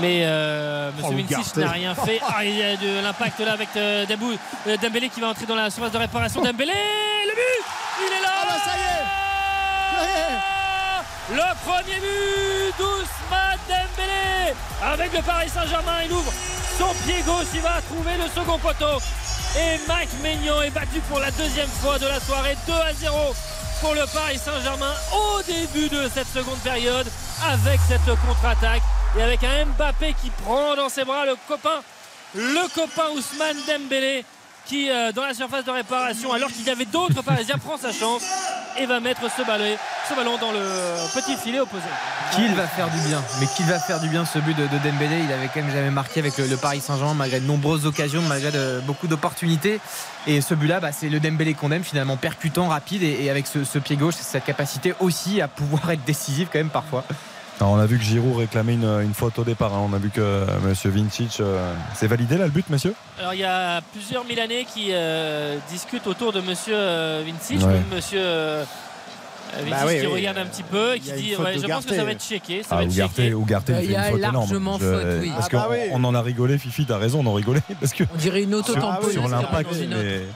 Mais 0.00 0.22
euh, 0.24 0.90
Oh, 1.02 1.10
Monsieur 1.12 1.26
Garté. 1.28 1.60
n'a 1.60 1.70
rien 1.70 1.94
fait. 1.94 2.20
Ah, 2.26 2.44
il 2.44 2.56
y 2.56 2.62
a 2.62 2.76
de 2.76 3.02
l'impact 3.02 3.40
là 3.40 3.52
avec 3.52 3.68
euh, 3.76 4.06
Dembou- 4.06 4.38
euh, 4.66 4.76
Dembélé 4.80 5.08
qui 5.08 5.20
va 5.20 5.28
entrer 5.28 5.46
dans 5.46 5.54
la 5.56 5.68
surface 5.70 5.92
de 5.92 5.98
réparation. 5.98 6.40
Dembélé, 6.42 6.72
le 6.72 7.34
but 7.34 7.64
Il 8.00 8.06
est 8.06 8.22
là 8.22 8.28
Ah 8.42 8.46
bah, 8.48 8.56
ça 8.64 8.76
y 8.76 8.80
est 8.80 9.04
Ça 9.96 10.04
y 10.04 10.34
est 10.34 10.51
Le 11.30 11.54
premier 11.64 12.00
but 12.00 12.74
d'Ousmane 12.78 13.58
Dembélé. 13.68 14.54
Avec 14.82 15.12
le 15.12 15.22
Paris 15.22 15.48
Saint-Germain, 15.48 16.02
il 16.04 16.12
ouvre 16.12 16.32
son 16.78 16.92
pied 17.04 17.22
gauche, 17.22 17.46
il 17.54 17.60
va 17.60 17.80
trouver 17.82 18.16
le 18.16 18.28
second 18.28 18.58
poteau. 18.58 18.98
Et 19.56 19.78
Mike 19.86 20.10
Maignan 20.22 20.62
est 20.62 20.70
battu 20.70 21.00
pour 21.08 21.20
la 21.20 21.30
deuxième 21.30 21.68
fois 21.68 21.98
de 21.98 22.06
la 22.06 22.18
soirée, 22.18 22.56
2 22.66 22.72
à 22.72 22.92
0 22.92 23.34
pour 23.80 23.94
le 23.94 24.04
Paris 24.12 24.38
Saint-Germain 24.38 24.94
au 25.12 25.42
début 25.42 25.88
de 25.88 26.08
cette 26.08 26.28
seconde 26.28 26.58
période 26.58 27.06
avec 27.50 27.80
cette 27.88 28.04
contre-attaque 28.26 28.82
et 29.18 29.22
avec 29.22 29.42
un 29.44 29.66
Mbappé 29.66 30.14
qui 30.22 30.30
prend 30.30 30.76
dans 30.76 30.88
ses 30.88 31.04
bras 31.04 31.26
le 31.26 31.34
copain, 31.48 31.82
le 32.34 32.68
copain 32.74 33.10
Ousmane 33.14 33.58
Dembélé 33.66 34.24
qui 34.66 34.90
euh, 34.90 35.12
dans 35.12 35.24
la 35.24 35.34
surface 35.34 35.64
de 35.64 35.70
réparation 35.70 36.32
alors 36.32 36.50
qu'il 36.50 36.64
y 36.64 36.70
avait 36.70 36.84
d'autres 36.84 37.22
Parisiens 37.22 37.58
prend 37.58 37.76
sa 37.76 37.92
chance 37.92 38.22
et 38.78 38.86
va 38.86 39.00
mettre 39.00 39.22
ce 39.30 39.42
ballon, 39.42 40.38
dans 40.38 40.52
le 40.52 40.60
petit 41.14 41.36
filet 41.36 41.60
opposé. 41.60 41.84
Qu'il 42.34 42.54
va 42.54 42.66
faire 42.66 42.88
du 42.90 42.98
bien, 43.08 43.22
mais 43.40 43.46
qu'il 43.54 43.66
va 43.66 43.78
faire 43.78 44.00
du 44.00 44.08
bien 44.08 44.24
ce 44.24 44.38
but 44.38 44.56
de, 44.56 44.62
de 44.62 44.78
Dembélé. 44.78 45.20
Il 45.24 45.32
avait 45.32 45.48
quand 45.48 45.60
même 45.60 45.70
jamais 45.70 45.90
marqué 45.90 46.20
avec 46.20 46.38
le, 46.38 46.56
Paris 46.56 46.80
Saint-Germain 46.80 47.14
malgré 47.14 47.40
de 47.40 47.46
nombreuses 47.46 47.86
occasions, 47.86 48.22
malgré 48.22 48.50
beaucoup 48.86 49.08
d'opportunités. 49.08 49.80
Et 50.26 50.40
ce 50.40 50.54
but-là, 50.54 50.80
bah, 50.80 50.92
c'est 50.92 51.08
le 51.08 51.20
Dembélé 51.20 51.54
qu'on 51.54 51.70
aime 51.70 51.84
finalement, 51.84 52.16
percutant, 52.16 52.68
rapide 52.68 53.02
et, 53.02 53.28
avec 53.28 53.46
ce, 53.46 53.78
pied 53.78 53.96
gauche, 53.96 54.14
cette 54.14 54.44
capacité 54.44 54.94
aussi 55.00 55.40
à 55.40 55.48
pouvoir 55.48 55.90
être 55.90 56.04
décisif 56.04 56.48
quand 56.52 56.58
même 56.58 56.70
parfois. 56.70 57.04
Alors, 57.60 57.74
on 57.74 57.78
a 57.78 57.86
vu 57.86 57.98
que 57.98 58.02
Giroud 58.04 58.36
réclamait 58.38 58.74
une, 58.74 58.84
une 59.02 59.14
faute 59.14 59.38
au 59.38 59.44
départ. 59.44 59.72
hein. 59.74 59.86
On 59.88 59.92
a 59.92 59.98
vu 59.98 60.10
que 60.10 60.20
euh, 60.20 60.46
Monsieur 60.64 60.90
Vincic. 60.90 61.38
euh, 61.40 61.72
c'est 61.94 62.08
validé 62.08 62.36
là 62.36 62.44
le 62.46 62.50
but, 62.50 62.68
monsieur 62.70 62.94
Alors 63.20 63.34
il 63.34 63.40
y 63.40 63.44
a 63.44 63.80
plusieurs 63.92 64.24
Milanais 64.24 64.64
qui 64.64 64.88
euh, 64.90 65.58
discutent 65.70 66.06
autour 66.08 66.32
de 66.32 66.40
Monsieur 66.40 66.74
euh, 66.76 67.22
Vincic, 67.24 67.60
Ouais. 67.60 67.74
même 67.74 67.84
Monsieur 67.94 68.20
euh, 68.20 68.64
Vincic 69.58 69.70
Bah 69.70 69.76
oui, 69.86 70.00
qui 70.00 70.06
oui. 70.06 70.12
regarde 70.14 70.38
un 70.38 70.46
petit 70.46 70.62
peu 70.64 70.96
et 70.96 70.98
qui 71.00 71.12
a 71.12 71.14
dit 71.16 71.36
ouais, 71.36 71.56
je 71.58 71.66
pense 71.66 71.84
que 71.86 71.94
ça 71.94 72.02
va 72.04 72.10
être 72.12 72.24
checké. 72.24 72.62
Ça 72.64 72.70
Ah, 72.72 72.76
va 72.76 72.82
être 72.84 72.90
Ougarté, 72.90 73.22
checké. 73.22 73.34
Ougarté, 73.34 73.72
il 73.80 73.84
Il 73.84 73.90
y 73.92 73.96
a 73.96 74.06
une 74.06 74.10
faute 74.12 74.18
énorme. 74.18 74.34
largement 74.34 74.78
faute, 74.78 75.06
oui. 75.20 75.30
Parce 75.36 75.46
Ah 75.52 75.56
bah 75.56 75.64
qu'on 75.66 75.72
oui. 75.72 75.78
on 75.92 76.04
en 76.04 76.14
a 76.16 76.22
rigolé, 76.22 76.58
Fifi, 76.58 76.84
t'as 76.86 76.98
raison, 76.98 77.20
on 77.20 77.26
en 77.26 77.34
rigolait. 77.34 77.60
Parce 77.80 77.92
que 77.92 78.02
On 78.12 78.16
dirait 78.16 78.42
une 78.42 78.54
auto 78.54 78.72
Ah 78.76 78.98
sur 79.08 79.28
l'impact, 79.28 79.70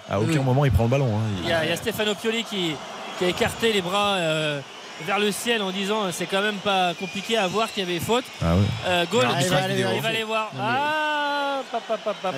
à 0.08 0.20
aucun 0.20 0.28
Oui. 0.30 0.38
moment 0.38 0.64
il 0.64 0.70
prend 0.70 0.84
le 0.84 0.90
ballon. 0.90 1.08
hein. 1.16 1.20
Il 1.42 1.48
y, 1.48 1.52
a, 1.52 1.64
il 1.64 1.70
y 1.70 1.72
a 1.72 1.76
Stefano 1.76 2.14
Pioli 2.14 2.44
qui, 2.44 2.72
qui 3.18 3.24
a 3.24 3.28
écarté 3.28 3.72
les 3.72 3.80
bras 3.82 4.14
euh, 4.16 4.60
vers 5.04 5.18
le 5.18 5.30
ciel 5.32 5.62
en 5.62 5.70
disant 5.70 6.04
euh, 6.04 6.10
c'est 6.12 6.26
quand 6.26 6.40
même 6.42 6.56
pas 6.56 6.94
compliqué 6.94 7.36
à 7.36 7.46
voir 7.46 7.70
qu'il 7.72 7.84
y 7.84 7.90
avait 7.90 8.00
faute. 8.00 8.24
Ah 8.42 8.54
ouais. 8.56 8.62
Euh, 8.86 9.04
goal, 9.10 9.26
Ah, 9.28 9.38
il 9.42 9.48
va 9.48 9.56
aller 9.62 9.74
il 9.96 10.00
va 10.02 10.08
aller 10.08 10.24
voir. 10.24 10.50
Non, 10.54 10.60
mais- 10.62 10.68
Ah 10.68 11.62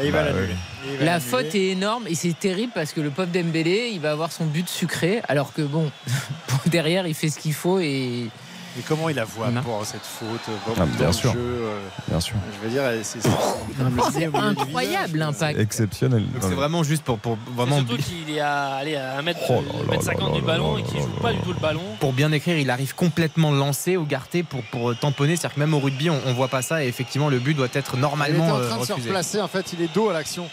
il 0.02 0.10
va 0.10 0.22
Bah, 0.22 0.24
l'annuler. 0.30 0.47
oui. 0.85 0.89
Il 0.93 0.97
va 0.98 1.05
La 1.05 1.20
faute 1.20 1.55
est 1.55 1.68
énorme 1.68 2.06
et 2.09 2.14
c'est 2.14 2.39
terrible 2.39 2.72
parce 2.74 2.93
que 2.93 3.01
le 3.01 3.10
pauvre 3.10 3.28
Dembélé, 3.28 3.90
il 3.93 4.01
va 4.01 4.12
avoir 4.12 4.32
son 4.32 4.47
but 4.47 4.68
sucré, 4.68 5.22
alors 5.28 5.52
que 5.52 5.62
bon, 5.62 5.90
derrière, 6.66 7.06
il 7.06 7.14
fait 7.14 7.28
ce 7.28 7.39
qu'il 7.39 7.55
faut 7.55 7.78
et 7.78 8.28
Mais 8.77 8.82
comment 8.86 9.09
il 9.09 9.16
la 9.16 9.24
voit 9.24 9.49
Non. 9.51 9.62
pour 9.62 9.85
cette 9.85 10.05
faute 10.05 10.28
dans, 10.66 10.73
Ah, 10.74 10.78
dans 10.81 10.86
bien 10.86 11.07
le 11.09 11.12
sûr. 11.12 11.32
jeu 11.32 11.39
euh, 11.40 11.81
Bien 12.07 12.20
sûr. 12.20 12.36
Je 12.55 12.65
veux 12.69 12.73
dire, 12.73 12.82
c'est 13.03 13.19
incroyable 14.35 15.19
l'impact. 15.19 15.59
Exceptionnel. 15.59 16.23
Donc 16.24 16.43
c'est 16.43 16.55
vraiment 16.55 16.82
juste 16.82 17.03
pour, 17.03 17.19
pour 17.19 17.36
vraiment 17.55 17.78
Surtout 17.78 17.97
qu'il 17.97 18.31
est 18.36 18.40
à, 18.40 18.74
allez, 18.77 18.97
à 18.97 19.19
1 19.19 19.23
mètre, 19.23 19.40
Oh 19.49 19.55
là 19.66 19.73
là 19.85 19.90
mètre 19.90 20.05
50 20.05 20.20
là 20.28 20.35
du 20.35 20.40
là 20.40 20.47
ballon 20.47 20.74
là 20.74 20.81
et 20.81 20.82
qui 20.85 20.95
là 20.97 21.01
joue 21.03 21.09
là 21.09 21.20
pas 21.23 21.31
là. 21.31 21.36
du 21.36 21.43
tout 21.43 21.53
le 21.53 21.61
ballon. 21.61 21.81
pour 22.01 22.12
bien 22.12 22.28
décrire, 22.31 22.59
il 22.59 22.70
arrive 22.70 22.95
complètement 22.95 23.51
lancé 23.51 23.97
ou 23.97 24.05
garté 24.05 24.43
pour, 24.43 24.62
pour 24.65 24.97
tamponner. 24.99 25.36
C'est-à-dire 25.36 25.55
que 25.57 25.61
même 25.61 25.74
au 25.74 25.81
rugby, 25.81 26.11
on, 26.11 26.20
on 26.27 26.32
voit 26.35 26.49
pas 26.49 26.62
ça 26.62 26.85
et 26.85 26.89
effectivement 26.89 27.28
le 27.31 27.39
but 27.39 27.55
doit 27.55 27.66
être 27.73 27.74
Il 27.95 27.99
était 27.99 27.99
normalement 28.01 28.47
en 28.47 28.59
euh, 28.61 28.69
train 28.69 28.78
de 28.78 28.85
se 28.85 28.93
replacer. 28.93 29.40
En 29.40 29.49
fait, 29.49 29.73
il 29.73 29.82
est 29.82 29.93
dos 29.95 30.11
à 30.11 30.12
l'action. 30.12 30.49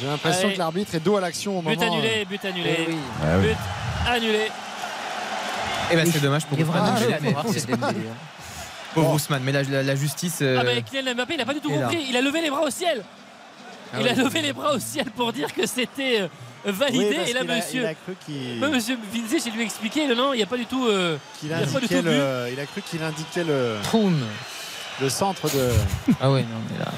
J'ai 0.00 0.06
l'impression 0.06 0.44
Allez. 0.46 0.54
que 0.54 0.58
l'arbitre 0.58 0.94
est 0.94 1.00
dos 1.00 1.16
à 1.16 1.20
l'action 1.20 1.58
au 1.58 1.62
But 1.62 1.78
moment. 1.80 1.92
annulé, 1.94 2.24
but 2.24 2.44
annulé. 2.44 2.76
Eh 2.78 2.90
oui. 2.90 2.96
Ah 3.22 3.26
oui. 3.40 3.48
But 3.48 3.56
annulé. 4.08 4.46
Et 5.92 5.96
ben 5.96 6.10
c'est 6.12 6.20
dommage 6.20 6.46
pour 6.46 6.58
Ousmane 6.58 6.94
Dembélé, 6.94 7.14
hein. 8.08 8.14
Pauvre 8.94 9.12
Ousmane, 9.14 9.42
mais 9.44 9.52
la, 9.52 9.62
la- 9.62 9.82
la 9.82 9.94
justice. 9.94 10.38
euh, 10.42 10.58
Ah 10.60 10.64
bah 10.64 10.80
Kylian 10.80 11.14
Mbappé, 11.14 11.34
il 11.34 11.36
n'a 11.38 11.44
pas 11.46 11.54
du 11.54 11.60
tout 11.60 11.70
compris. 11.70 12.06
Il 12.08 12.16
a 12.16 12.20
levé 12.20 12.40
les 12.42 12.50
bras 12.50 12.62
au 12.62 12.70
ciel. 12.70 13.04
Ah 13.92 13.96
il 14.00 14.04
oui. 14.04 14.08
a 14.10 14.14
levé 14.14 14.42
les 14.42 14.52
bras 14.52 14.72
au 14.74 14.78
ciel 14.78 15.06
pour 15.16 15.32
dire 15.32 15.52
que 15.52 15.66
c'était 15.66 16.20
euh, 16.22 16.28
Oui, 16.66 16.72
validé. 16.72 17.18
et 17.28 17.32
là, 17.32 17.40
a- 17.40 17.44
monsieur, 17.44 17.82
il 17.82 17.86
a 17.86 17.94
cru 17.94 18.14
qu'il 18.26 18.60
même 18.60 18.70
monsieur 18.72 18.96
Vinzé, 19.12 19.38
j'ai 19.44 19.50
lui 19.50 19.62
expliqué, 19.62 20.06
non, 20.06 20.14
non, 20.16 20.32
il 20.32 20.38
n'y 20.38 20.42
a 20.42 20.46
pas 20.46 20.56
du 20.56 20.66
tout. 20.66 20.86
euh, 20.88 21.16
qu'il 21.40 21.48
il 21.50 21.54
a 21.54 21.58
pas 21.58 21.64
du 21.66 21.76
indiquait 21.76 21.96
tout 22.02 22.08
vu. 22.08 22.16
le, 22.16 22.48
il 22.52 22.60
a 22.60 22.66
cru 22.66 22.82
qu'il 22.82 23.02
indiquait 23.02 23.44
le, 23.44 23.76
Troum. 23.84 24.16
le 25.00 25.08
centre 25.08 25.48
de 25.54 25.70
Ah 26.20 26.30
ouais, 26.30 26.42
non, 26.42 26.58
mais 26.72 26.78
là. 26.84 26.92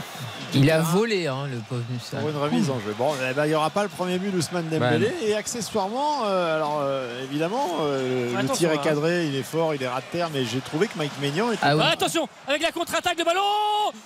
Il 0.55 0.71
a 0.71 0.81
volé, 0.81 1.27
hein, 1.27 1.47
le 1.51 1.59
pauvre 1.59 1.83
Nussat. 1.91 2.19
pour 2.19 2.29
une 2.29 2.37
remise 2.37 2.71
en 2.71 2.79
jeu. 2.81 2.95
Bon, 2.97 3.13
eh 3.29 3.35
ben, 3.35 3.47
il 3.47 3.49
n'y 3.49 3.55
aura 3.55 3.71
pas 3.71 3.83
le 3.83 3.89
premier 3.89 4.19
but 4.19 4.31
d'Ousmane 4.31 4.69
Dembélé 4.69 5.13
et 5.27 5.35
accessoirement, 5.35 6.25
euh, 6.27 6.57
alors 6.57 6.81
euh, 6.83 7.25
évidemment, 7.25 7.67
euh, 7.81 8.41
le 8.41 8.49
tir 8.49 8.71
est 8.71 8.77
hein. 8.77 8.81
cadré, 8.83 9.27
il 9.27 9.37
est 9.37 9.43
fort, 9.43 9.75
il 9.75 9.83
est 9.83 9.89
ras 9.89 10.01
de 10.01 10.07
terre, 10.13 10.29
mais 10.33 10.45
j'ai 10.45 10.61
trouvé 10.61 10.87
que 10.89 10.99
Mike 10.99 11.13
Maignan 11.21 11.51
était 11.53 11.61
Ah 11.63 11.77
oui. 11.77 11.83
Ah, 11.85 11.93
attention, 11.93 12.29
avec 12.47 12.63
la 12.63 12.73
contre-attaque 12.73 13.19
de 13.19 13.25
ballon. 13.25 13.41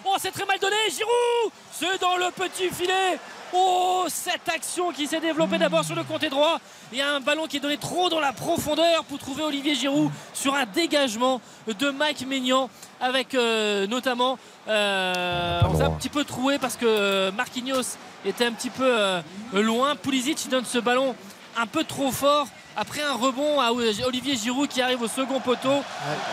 Oh, 0.05 0.17
c'est 0.19 0.31
très 0.31 0.47
mal 0.47 0.59
donné, 0.61 0.77
Giroud. 0.91 1.53
C'est 1.73 2.01
dans 2.01 2.17
le 2.17 2.31
petit 2.33 2.69
filet. 2.75 3.19
Oh, 3.53 4.05
cette 4.09 4.49
action 4.49 4.91
qui 4.91 5.07
s'est 5.07 5.21
développée 5.21 5.59
d'abord 5.59 5.85
sur 5.85 5.95
le 5.95 6.03
côté 6.03 6.29
droit. 6.29 6.59
Il 6.93 6.99
y 6.99 7.03
a 7.03 7.15
un 7.15 7.21
ballon 7.21 7.47
qui 7.47 7.59
est 7.59 7.61
donné 7.61 7.77
trop 7.77 8.09
dans 8.09 8.21
la 8.21 8.33
profondeur 8.33 9.05
pour 9.05 9.19
trouver 9.19 9.43
Olivier 9.43 9.75
Giroud 9.75 10.11
sur 10.35 10.55
un 10.55 10.67
dégagement 10.67 11.41
de 11.67 11.91
Mike 11.91 12.27
Maignan 12.27 12.69
avec 13.01 13.35
euh, 13.35 13.87
notamment 13.87 14.39
euh, 14.69 15.61
un 15.63 15.91
petit 15.91 16.09
peu 16.09 16.25
troué 16.25 16.59
parce 16.59 16.77
que 16.77 16.87
euh, 16.87 17.33
Marquinhos 17.33 17.97
était 18.25 18.47
un 18.47 18.53
petit 18.53 18.71
peu 18.71 19.21
loin. 19.53 19.95
Pulisic 19.97 20.49
donne 20.49 20.65
ce 20.65 20.79
ballon 20.79 21.15
un 21.57 21.67
peu 21.67 21.85
trop 21.85 22.11
fort 22.11 22.49
après 22.77 23.03
un 23.03 23.15
rebond 23.15 23.61
à 23.61 23.73
Olivier 23.73 24.37
Giroud 24.37 24.69
qui 24.69 24.81
arrive 24.83 25.01
au 25.03 25.09
second 25.09 25.41
poteau. 25.41 25.83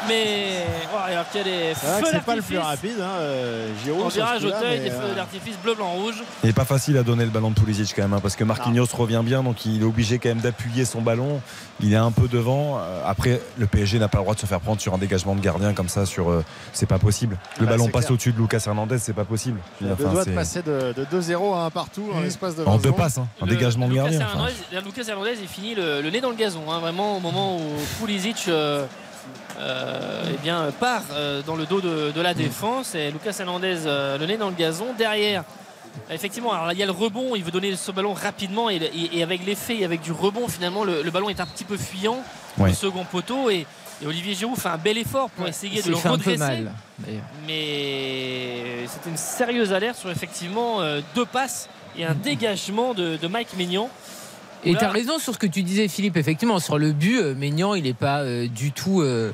Mais 0.08 0.66
oh, 0.94 0.98
alors 1.06 1.30
qu'il 1.30 1.40
y 1.40 1.42
a 1.42 1.46
des 1.70 1.74
feux 1.76 2.08
c'est 2.12 2.24
pas 2.24 2.36
le 2.36 2.42
plus 2.42 2.58
rapide, 2.58 3.00
hein, 3.02 3.08
euh, 3.20 3.68
Giroud. 3.84 4.04
en 4.06 4.08
virage 4.10 4.44
au 4.46 4.52
teuil, 4.52 4.80
des 4.80 4.90
feux 4.90 4.98
euh, 5.12 5.16
d'artifice 5.16 5.56
bleu, 5.64 5.74
blanc, 5.76 5.92
rouge. 5.94 6.24
Il 6.44 6.48
n'est 6.48 6.54
pas 6.54 6.66
facile 6.66 6.98
à 6.98 7.04
donner 7.04 7.24
le 7.26 7.32
ballon 7.32 7.52
de 7.52 7.56
Pulisic 7.60 7.94
quand 7.96 8.02
même, 8.04 8.14
hein, 8.14 8.20
parce 8.22 8.36
que 8.36 8.44
Marquinhos 8.44 8.86
revient 8.94 9.22
bien, 9.24 9.44
donc 9.44 9.66
il 9.66 9.82
est 9.82 9.86
obligé 9.86 10.20
quand 10.20 10.30
même 10.30 10.40
d'appuyer 10.42 10.86
son 10.86 11.02
ballon. 11.02 11.42
Il 11.80 11.92
est 11.94 11.98
un 11.98 12.12
peu 12.12 12.28
devant. 12.28 12.78
Euh, 12.80 13.02
Après, 13.06 13.42
le 13.58 13.66
PSG 13.68 14.00
n'a 14.00 14.08
pas 14.08 14.20
le 14.20 14.24
droit 14.24 14.36
de 14.36 14.40
se 14.40 14.46
faire 14.46 14.60
prendre 14.60 14.80
sur 14.80 14.94
un 14.94 14.98
dégagement 14.98 15.36
de 15.36 15.42
gardien 15.42 15.74
comme 15.74 15.90
ça. 15.90 16.06
Sur, 16.06 16.30
euh, 16.30 16.44
c'est 16.72 16.86
pas 16.86 17.00
possible. 17.00 17.38
Le 17.60 17.66
Bah, 17.66 17.72
ballon 17.72 17.88
passe 17.90 18.10
au-dessus 18.12 18.32
de 18.32 18.38
Lucas 18.38 18.62
Hernandez, 18.66 18.98
c'est 19.00 19.14
pas 19.14 19.26
possible. 19.26 19.60
Il 19.82 19.92
enfin, 19.92 20.22
c'est- 20.24 20.32
passer 20.32 20.62
de, 20.62 20.94
de 20.94 21.06
2-0 21.06 21.54
à 21.56 21.66
un 21.66 21.70
partout 21.72 22.10
en 22.14 22.20
Mm. 22.20 22.24
l'espace 22.24 22.56
de 22.56 22.64
en 22.66 22.78
20 22.78 22.84
deux 22.84 22.92
passes, 22.92 23.18
hein, 23.18 23.28
un 23.42 23.46
Le- 23.46 23.56
dégagement 23.56 23.88
de 23.88 23.94
Lucas 23.94 24.04
gardien. 24.10 24.28
enfin. 24.34 24.48
Lucas 24.86 25.04
Hernandez, 25.10 25.36
il 25.42 25.48
finit 25.48 25.76
le, 25.76 26.02
le 26.02 26.10
nez 26.10 26.22
dans 26.22 26.30
le 26.34 26.38
gazon. 26.40 26.70
hein, 26.72 26.80
vraiment 26.80 27.18
au 27.18 27.20
moment 27.20 27.58
où 27.58 27.62
Pulisic 28.00 28.46
euh, 28.48 28.86
euh, 29.60 30.24
eh 30.34 30.38
bien, 30.42 30.72
part 30.80 31.04
euh, 31.14 31.42
dans 31.44 31.56
le 31.56 31.66
dos 31.66 31.80
de, 31.82 32.12
de 32.12 32.22
la 32.22 32.34
défense. 32.34 32.96
Et 32.96 33.12
Lucas 33.12 33.36
Hernandez, 33.40 33.80
euh, 33.86 34.18
le 34.18 34.26
nez 34.26 34.38
dans 34.38 34.50
le 34.50 34.56
gazon. 34.56 34.88
Derrière, 34.98 35.44
effectivement, 36.10 36.52
alors 36.54 36.72
il 36.72 36.78
y 36.80 36.84
a 36.84 36.86
le 36.88 36.92
rebond. 36.92 37.36
Il 37.36 37.44
veut 37.44 37.52
donner 37.52 37.76
ce 37.76 37.92
ballon 37.92 38.14
rapidement. 38.14 38.70
Et, 38.70 38.76
et- 38.78 39.18
et 39.20 39.24
avec 39.24 39.46
l'effet 39.46 39.78
et 39.78 39.86
avec 39.86 40.02
du 40.02 40.12
rebond, 40.12 40.48
finalement, 40.48 40.84
le, 40.84 41.02
le 41.04 41.12
ballon 41.12 41.30
est 41.30 41.40
un 41.40 41.46
petit 41.46 41.64
peu 41.66 41.78
fuyant 41.78 42.18
Ouais. 42.58 42.70
au 42.70 42.74
second 42.74 43.04
poteau. 43.06 43.50
Et, 43.50 43.66
et 44.02 44.06
Olivier 44.08 44.34
Giroud 44.36 44.58
fait 44.58 44.70
un 44.70 44.78
bel 44.78 44.98
effort 44.98 45.30
pour 45.32 45.48
essayer 45.48 45.82
de 45.82 45.90
le 45.90 45.96
redresser. 45.96 46.38
mal. 46.38 46.72
mais 47.48 48.86
c'était 48.88 49.10
une 49.10 49.18
sérieuse 49.18 49.72
alerte 49.74 49.98
sur 49.98 50.10
effectivement 50.10 50.82
euh, 50.82 51.02
deux 51.16 51.26
passes 51.26 51.70
et 51.98 52.06
un 52.06 52.14
dégagement 52.16 52.94
de, 52.94 53.18
de 53.18 53.28
Mike 53.28 53.56
Maignan. 53.58 53.90
Et 54.66 54.76
tu 54.76 54.84
as 54.84 54.90
raison 54.90 55.20
sur 55.20 55.34
ce 55.34 55.40
que 55.40 55.48
tu 55.48 55.64
disais, 55.64 55.88
Philippe. 55.88 56.18
Effectivement, 56.18 56.60
sur 56.60 56.78
le 56.78 56.92
but, 56.94 57.18
euh, 57.20 57.36
Maignan, 57.36 57.76
il 57.76 57.84
n'est 57.84 57.94
pas 57.94 58.22
euh, 58.22 58.48
du 58.48 58.72
tout 58.72 59.02
euh, 59.02 59.32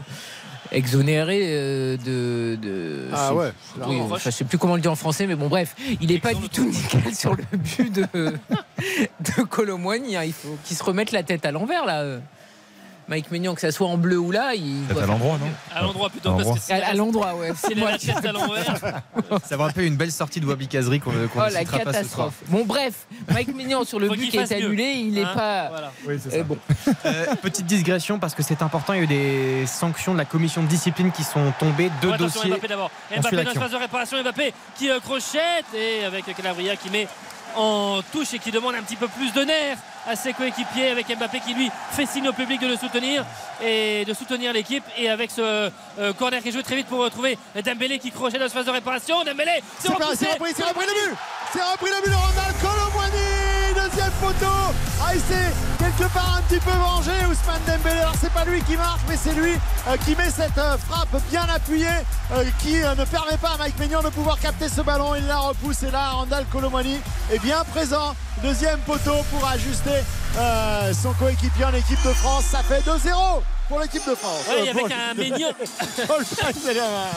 exonéré 0.72 1.40
euh, 1.44 1.98
de, 1.98 2.56
de- 2.56 3.08
Ah 3.14 3.34
ouais. 3.34 3.52
Oui, 3.88 3.98
enfin, 4.02 4.16
je 4.24 4.30
sais 4.30 4.44
plus 4.46 4.58
comment 4.58 4.76
le 4.76 4.82
dire 4.82 4.92
en 4.92 4.96
français, 4.96 5.28
mais 5.28 5.36
bon, 5.36 5.48
bref, 5.48 5.76
il 6.02 6.08
n'est 6.10 6.20
pas 6.20 6.34
du 6.34 6.50
tout 6.50 6.66
nickel 6.66 7.14
sur 7.16 7.36
le 7.36 7.44
but 7.58 7.94
de, 7.94 8.06
de 9.38 9.42
Colomboigny. 9.44 10.16
hein. 10.16 10.24
Il 10.26 10.34
faut 10.34 10.58
qu'il 10.66 10.76
se 10.78 10.84
remette 10.84 11.12
la 11.12 11.24
tête 11.24 11.46
à 11.46 11.52
l'envers, 11.52 11.86
là. 11.86 12.20
Euh. 13.10 13.16
Mike 13.16 13.32
Maignan, 13.32 13.56
que 13.56 13.62
ça 13.62 13.72
soit 13.72 13.88
en 13.88 13.98
bleu 13.98 14.18
ou 14.18 14.32
là, 14.32 14.54
il 14.56 14.84
Peut-être 14.88 14.94
doit 14.96 15.04
à 15.04 15.08
l'endroit, 15.08 15.38
non 15.40 15.50
À 15.76 15.82
l'endroit 15.82 16.10
plutôt, 16.10 16.30
À 16.30 16.44
parce 16.44 16.68
que 16.68 16.74
À, 16.74 16.94
l'endroit, 16.94 17.36
ouais. 17.36 17.52
C'est 17.58 18.28
à 18.28 18.32
l'envers. 18.32 18.76
Ça 19.50 19.58
va 19.58 19.66
un 19.66 19.72
peu 19.72 19.84
une 19.84 19.96
belle 19.96 20.12
sortie 20.12 20.40
de 20.40 20.46
Wabi 20.46 20.68
Kazri 20.68 21.00
qu'on 21.00 21.12
Oh 21.12 21.40
ne 21.48 21.54
la 21.54 21.66
catastrophe. 21.66 22.36
Bon 22.48 22.66
bref, 22.66 23.08
Mike 23.32 23.56
Maignan 23.56 23.84
sur 23.84 24.00
le 24.00 24.08
Faut 24.08 24.16
but 24.16 24.30
qui 24.30 24.38
est 24.38 24.50
mieux. 24.52 24.66
annulé, 24.66 24.84
il 24.98 25.14
n'est 25.14 25.24
Hein, 25.24 25.34
pas. 25.34 25.70
voilà. 25.70 25.92
Eh 26.34 26.44
bon, 26.44 26.58
Euh, 27.06 27.26
petite 27.42 27.66
digression 27.66 28.20
parce 28.20 28.36
que 28.36 28.44
c'est 28.44 28.62
important, 28.62 28.94
il 28.94 28.98
y 28.98 29.00
a 29.00 29.04
eu 29.04 29.08
des 29.08 29.66
sanctions 29.68 30.14
de 30.14 30.18
la 30.18 30.26
commission 30.26 30.62
de 30.64 30.68
discipline 30.68 31.12
qui 31.12 31.24
sont 31.24 31.52
tombées, 31.60 31.90
deux 32.02 32.16
dossiers. 32.18 32.50
Mbappé 32.52 32.68
d'abord. 32.68 32.92
Mbappé 33.16 33.44
dans 33.44 33.52
phase 33.54 33.72
de 33.72 33.78
réparation. 33.78 34.22
Mbappé 34.22 34.54
qui 34.78 34.90
euh, 34.90 35.00
crochette 35.00 35.66
et 35.76 36.06
avec 36.06 36.26
Calabria 36.36 36.76
qui 36.76 36.90
met 36.90 37.08
en 37.56 38.02
touche 38.12 38.34
et 38.34 38.40
qui 38.40 38.52
demande 38.52 38.76
un 38.76 38.84
petit 38.84 38.96
peu 38.96 39.08
plus 39.08 39.34
de 39.34 39.42
nerfs 39.42 39.78
à 40.10 40.16
ses 40.16 40.34
coéquipiers 40.34 40.90
avec 40.90 41.08
Mbappé 41.08 41.40
qui 41.40 41.54
lui 41.54 41.70
fait 41.92 42.08
signe 42.08 42.28
au 42.28 42.34
public 42.34 42.60
de 42.60 42.68
le 42.68 42.76
soutenir 42.76 43.24
et 43.64 44.04
de 44.06 44.14
soutenir 44.14 44.52
l'équipe. 44.52 44.84
Et 44.98 45.08
avec 45.10 45.30
ce 45.30 45.42
euh, 46.00 46.14
corner 46.18 46.42
qui 46.42 46.52
joué 46.52 46.64
très 46.64 46.76
vite 46.76 46.88
pour 46.88 47.00
retrouver 47.00 47.38
Dembélé 47.64 48.00
qui 48.00 48.12
crochette 48.12 48.40
dans 48.40 48.46
cette 48.48 48.54
phase 48.54 48.66
de 48.66 48.72
réparation. 48.72 49.24
Dembélé 49.24 49.62
c'est 49.78 49.90
repris, 49.90 50.54
c'est 50.56 50.64
repris 50.64 50.86
le 50.86 51.10
but. 51.10 51.18
C'est 51.54 51.62
repris 51.62 51.92
le 51.96 52.02
but 52.04 52.10
de 52.10 52.16
Ronald 52.16 52.56
Colomboigny. 52.60 53.74
Deuxième 53.76 54.12
poteau 54.20 54.74
Ah 55.04 55.14
il 55.14 55.22
s'est 55.22 55.54
quelque 55.78 56.12
part 56.12 56.38
un 56.38 56.42
petit 56.42 56.60
peu 56.60 56.72
vengé 56.72 57.12
Ousmane 57.30 57.62
Dembélé. 57.68 58.00
Alors 58.00 58.16
c'est 58.20 58.34
pas 58.34 58.46
lui 58.46 58.62
qui 58.64 58.78
marque 58.78 59.02
mais 59.08 59.16
c'est 59.16 59.34
lui 59.34 59.54
euh, 59.88 59.98
qui 60.06 60.16
met 60.16 60.32
cette 60.32 60.58
euh, 60.58 60.78
frappe 60.78 61.22
bien 61.30 61.46
appuyée 61.54 61.88
qui 62.60 62.76
ne 62.76 63.06
permet 63.06 63.38
pas 63.42 63.50
à 63.56 63.58
Mike 63.58 63.78
Maignan 63.80 64.02
de 64.02 64.10
pouvoir 64.10 64.40
capter 64.40 64.70
ce 64.70 64.82
ballon. 64.82 65.14
Il 65.16 65.28
la 65.28 65.38
repousse 65.38 65.84
et 65.84 65.92
là 65.92 66.12
Randall 66.12 66.46
Colomboigny 66.52 67.00
est 67.32 67.40
bien 67.40 67.64
présent. 67.66 68.16
Deuxième 68.42 68.80
poteau 68.80 69.18
pour 69.32 69.46
ajuster 69.48 69.99
euh, 70.38 70.94
son 70.94 71.14
coéquipier 71.14 71.66
en 71.66 71.74
équipe 71.74 72.02
de 72.06 72.14
France 72.14 72.46
Ça 72.52 72.60
fait 72.64 72.82
2-0 72.82 73.42
pour 73.68 73.80
l'équipe 73.80 74.08
de 74.08 74.16
France 74.16 74.46
Ouais, 74.50 74.62
Euh, 74.62 74.66
et 74.66 74.70
avec 74.70 74.92
un 74.92 75.14
Paul 76.08 76.24
là. 76.74 77.12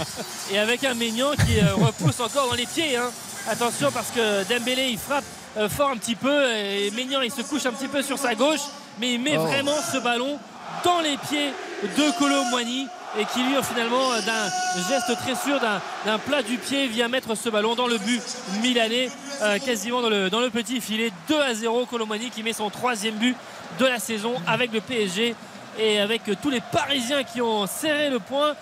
et 0.50 0.58
avec 0.58 0.84
un 0.84 0.94
qui 1.34 1.58
euh, 1.60 1.74
repousse 1.74 2.20
encore 2.20 2.48
dans 2.48 2.54
les 2.54 2.66
pieds. 2.66 2.96
hein. 2.96 3.10
Attention 3.50 3.90
parce 3.92 4.08
que 4.14 4.44
Dembélé 4.44 4.88
il 4.90 4.98
frappe 4.98 5.24
fort 5.68 5.90
un 5.90 5.96
petit 5.96 6.14
peu 6.14 6.50
et 6.54 6.90
Maignan 6.92 7.20
il 7.22 7.30
se 7.32 7.42
couche 7.42 7.66
un 7.66 7.72
petit 7.72 7.88
peu 7.88 8.02
sur 8.02 8.18
sa 8.18 8.34
gauche, 8.34 8.60
mais 9.00 9.14
il 9.14 9.20
met 9.20 9.36
Oh. 9.36 9.42
vraiment 9.46 9.74
ce 9.92 9.98
ballon 9.98 10.38
dans 10.84 11.00
les 11.00 11.16
pieds 11.28 11.52
de 11.82 12.18
Colomboigny 12.18 12.86
et 13.18 13.24
qui 13.26 13.42
lui 13.42 13.54
finalement 13.62 14.12
euh, 14.12 14.20
d'un 14.22 14.88
geste 14.88 15.16
très 15.18 15.34
sûr 15.34 15.60
d'un 15.60 16.18
plat 16.18 16.42
du 16.42 16.56
pied 16.56 16.86
vient 16.86 17.08
mettre 17.08 17.34
ce 17.34 17.48
ballon 17.48 17.74
dans 17.74 17.86
le 17.86 17.98
but 17.98 18.22
milanais 18.62 19.10
euh, 19.42 19.58
quasiment 19.58 20.00
dans 20.00 20.08
le, 20.08 20.50
petit 20.50 20.80
filet. 20.80 21.12
2 21.28 21.40
à 21.40 21.54
0 21.54 21.86
Colomboigny 21.86 22.30
qui 22.30 22.42
met 22.42 22.52
son 22.52 22.70
troisième 22.70 23.16
but 23.16 23.36
de 23.78 23.86
la 23.86 23.98
saison 23.98 24.34
avec 24.46 24.72
le 24.72 24.80
PSG 24.80 25.34
et 25.78 26.00
avec 26.00 26.28
euh, 26.28 26.34
tous 26.40 26.50
les 26.50 26.60
Parisiens 26.60 27.22
qui 27.22 27.40
ont 27.40 27.66
serré 27.66 28.10
le 28.10 28.18
point. 28.18 28.54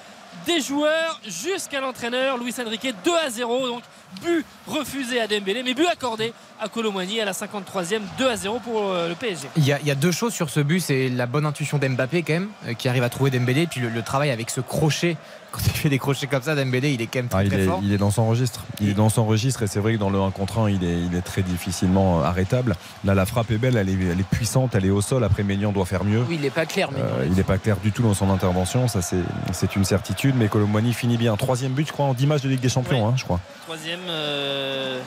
Des 0.47 0.61
joueurs 0.61 1.21
jusqu'à 1.27 1.81
l'entraîneur 1.81 2.39
Luis 2.39 2.55
Enrique 2.65 2.95
2 3.05 3.13
à 3.27 3.31
0 3.31 3.67
donc 3.67 3.83
but 4.23 4.45
refusé 4.67 5.21
à 5.21 5.27
Dembélé 5.27 5.63
mais 5.63 5.75
but 5.75 5.87
accordé 5.91 6.33
à 6.61 6.69
Colomboigny 6.69 7.21
à 7.21 7.25
la 7.25 7.33
53e 7.33 8.01
2 8.19 8.29
à 8.29 8.37
0 8.37 8.59
pour 8.61 8.91
euh, 8.91 9.09
le 9.09 9.15
PSG 9.15 9.49
Il 9.57 9.65
y, 9.67 9.73
a, 9.73 9.81
il 9.81 9.87
y 9.87 9.91
a 9.91 9.95
deux 9.95 10.13
choses 10.13 10.33
sur 10.35 10.51
ce 10.51 10.61
but, 10.61 10.81
c'est 10.81 11.09
la 11.09 11.27
bonne 11.27 11.47
intuition 11.47 11.79
d'Mbappé 11.79 12.23
quand 12.23 12.35
même, 12.35 12.49
euh, 12.67 12.75
qui 12.75 12.89
arrive 12.89 13.03
à 13.03 13.09
trouver 13.09 13.31
Dembélé, 13.31 13.67
puis 13.67 13.81
le, 13.81 13.89
le 13.89 14.03
travail 14.03 14.31
avec 14.31 14.51
ce 14.51 14.61
crochet. 14.61 15.17
Quand 15.53 15.59
il 15.67 15.73
fait 15.73 15.89
des 15.89 15.99
crochets 15.99 16.29
comme 16.29 16.43
ça, 16.43 16.55
Dembélé, 16.55 16.93
il 16.93 17.03
est 17.03 17.09
quand 17.09 17.19
même 17.19 17.27
très, 17.29 17.39
Ah, 17.41 17.43
il, 17.43 17.49
très 17.51 17.63
est, 17.63 17.67
fort. 17.67 17.81
il 17.83 17.93
est 17.93 17.99
dans 17.99 18.13
son 18.13 18.29
registre. 18.29 18.63
Il 18.81 18.89
est 18.91 18.95
dans 18.95 19.09
son 19.09 19.27
registre 19.27 19.65
et 19.65 19.67
c'est 19.67 19.81
vrai 19.81 19.95
que 19.95 19.99
dans 19.99 20.09
le 20.11 20.21
1 20.21 20.31
contre 20.31 20.59
1, 20.61 20.71
il 20.71 20.85
est, 20.85 21.01
il 21.11 21.13
est 21.17 21.23
très 21.23 21.43
difficilement 21.43 22.21
euh, 22.21 22.25
arrêtable. 22.25 22.77
Là, 23.05 23.17
la 23.17 23.27
frappe 23.27 23.51
est 23.51 23.59
belle, 23.59 23.77
elle 23.77 23.89
est, 23.89 23.95
elle 24.13 24.21
est 24.21 24.29
puissante, 24.31 24.77
elle 24.77 24.85
est 24.87 24.91
au 24.91 25.01
sol. 25.01 25.25
Après, 25.25 25.43
Ménian 25.43 25.73
doit 25.73 25.87
faire 25.87 26.05
mieux. 26.05 26.23
oui, 26.29 26.37
il 26.37 26.41
n'est 26.43 26.51
pas 26.51 26.67
clair. 26.67 26.91
Euh, 26.97 27.25
il 27.27 27.33
n'est 27.33 27.43
pas 27.43 27.59
clair 27.59 27.79
du 27.83 27.91
tout 27.91 28.03
dans 28.05 28.15
son 28.15 28.31
intervention, 28.31 28.87
ça 28.87 29.03
c'est 29.03 29.17
c'est 29.53 29.75
une 29.75 29.85
certitude. 29.85 30.37
Mais 30.37 30.47
Colomboigny 30.47 30.93
finit 30.93 31.17
bien. 31.17 31.37
Troisième 31.37 31.73
but, 31.73 31.89
je 31.89 31.93
crois, 31.93 32.07
en 32.07 32.15
10 32.15 32.27
matchs 32.29 32.43
de 32.43 32.49
Ligue 32.49 32.61
des 32.61 32.69
Champions, 32.69 33.05
Oui. 33.07 33.11
hein, 33.13 33.15
je 33.17 33.25
crois. 33.25 33.41
Troisième 33.71 34.01
euh, 34.09 35.01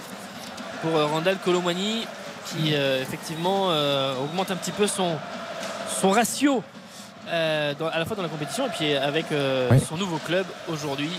pour 0.82 0.94
Randall 0.94 1.36
Colomwani 1.44 2.08
qui 2.46 2.74
effectivement 2.74 3.68
augmente 4.24 4.52
un 4.52 4.56
petit 4.56 4.72
peu 4.72 4.88
son, 4.88 5.18
son 6.00 6.12
ratio 6.12 6.64
à 7.30 8.00
la 8.00 8.06
fois 8.06 8.16
dans 8.16 8.24
la 8.24 8.30
compétition 8.30 8.68
et 8.68 8.70
puis 8.70 8.96
avec 8.96 9.26
son 9.86 9.98
nouveau 9.98 10.18
club 10.18 10.46
aujourd'hui. 10.70 11.12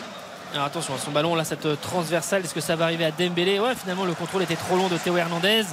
Alors 0.54 0.66
attention, 0.66 0.94
son 0.96 1.10
ballon 1.10 1.34
là, 1.34 1.44
cette 1.44 1.80
transversale, 1.82 2.44
est-ce 2.44 2.54
que 2.54 2.62
ça 2.62 2.76
va 2.76 2.86
arriver 2.86 3.04
à 3.04 3.10
Dembélé? 3.10 3.58
Ouais, 3.58 3.74
finalement 3.74 4.06
le 4.06 4.14
contrôle 4.14 4.42
était 4.42 4.56
trop 4.56 4.76
long 4.76 4.88
de 4.88 4.96
Théo 4.96 5.18
Hernandez 5.18 5.64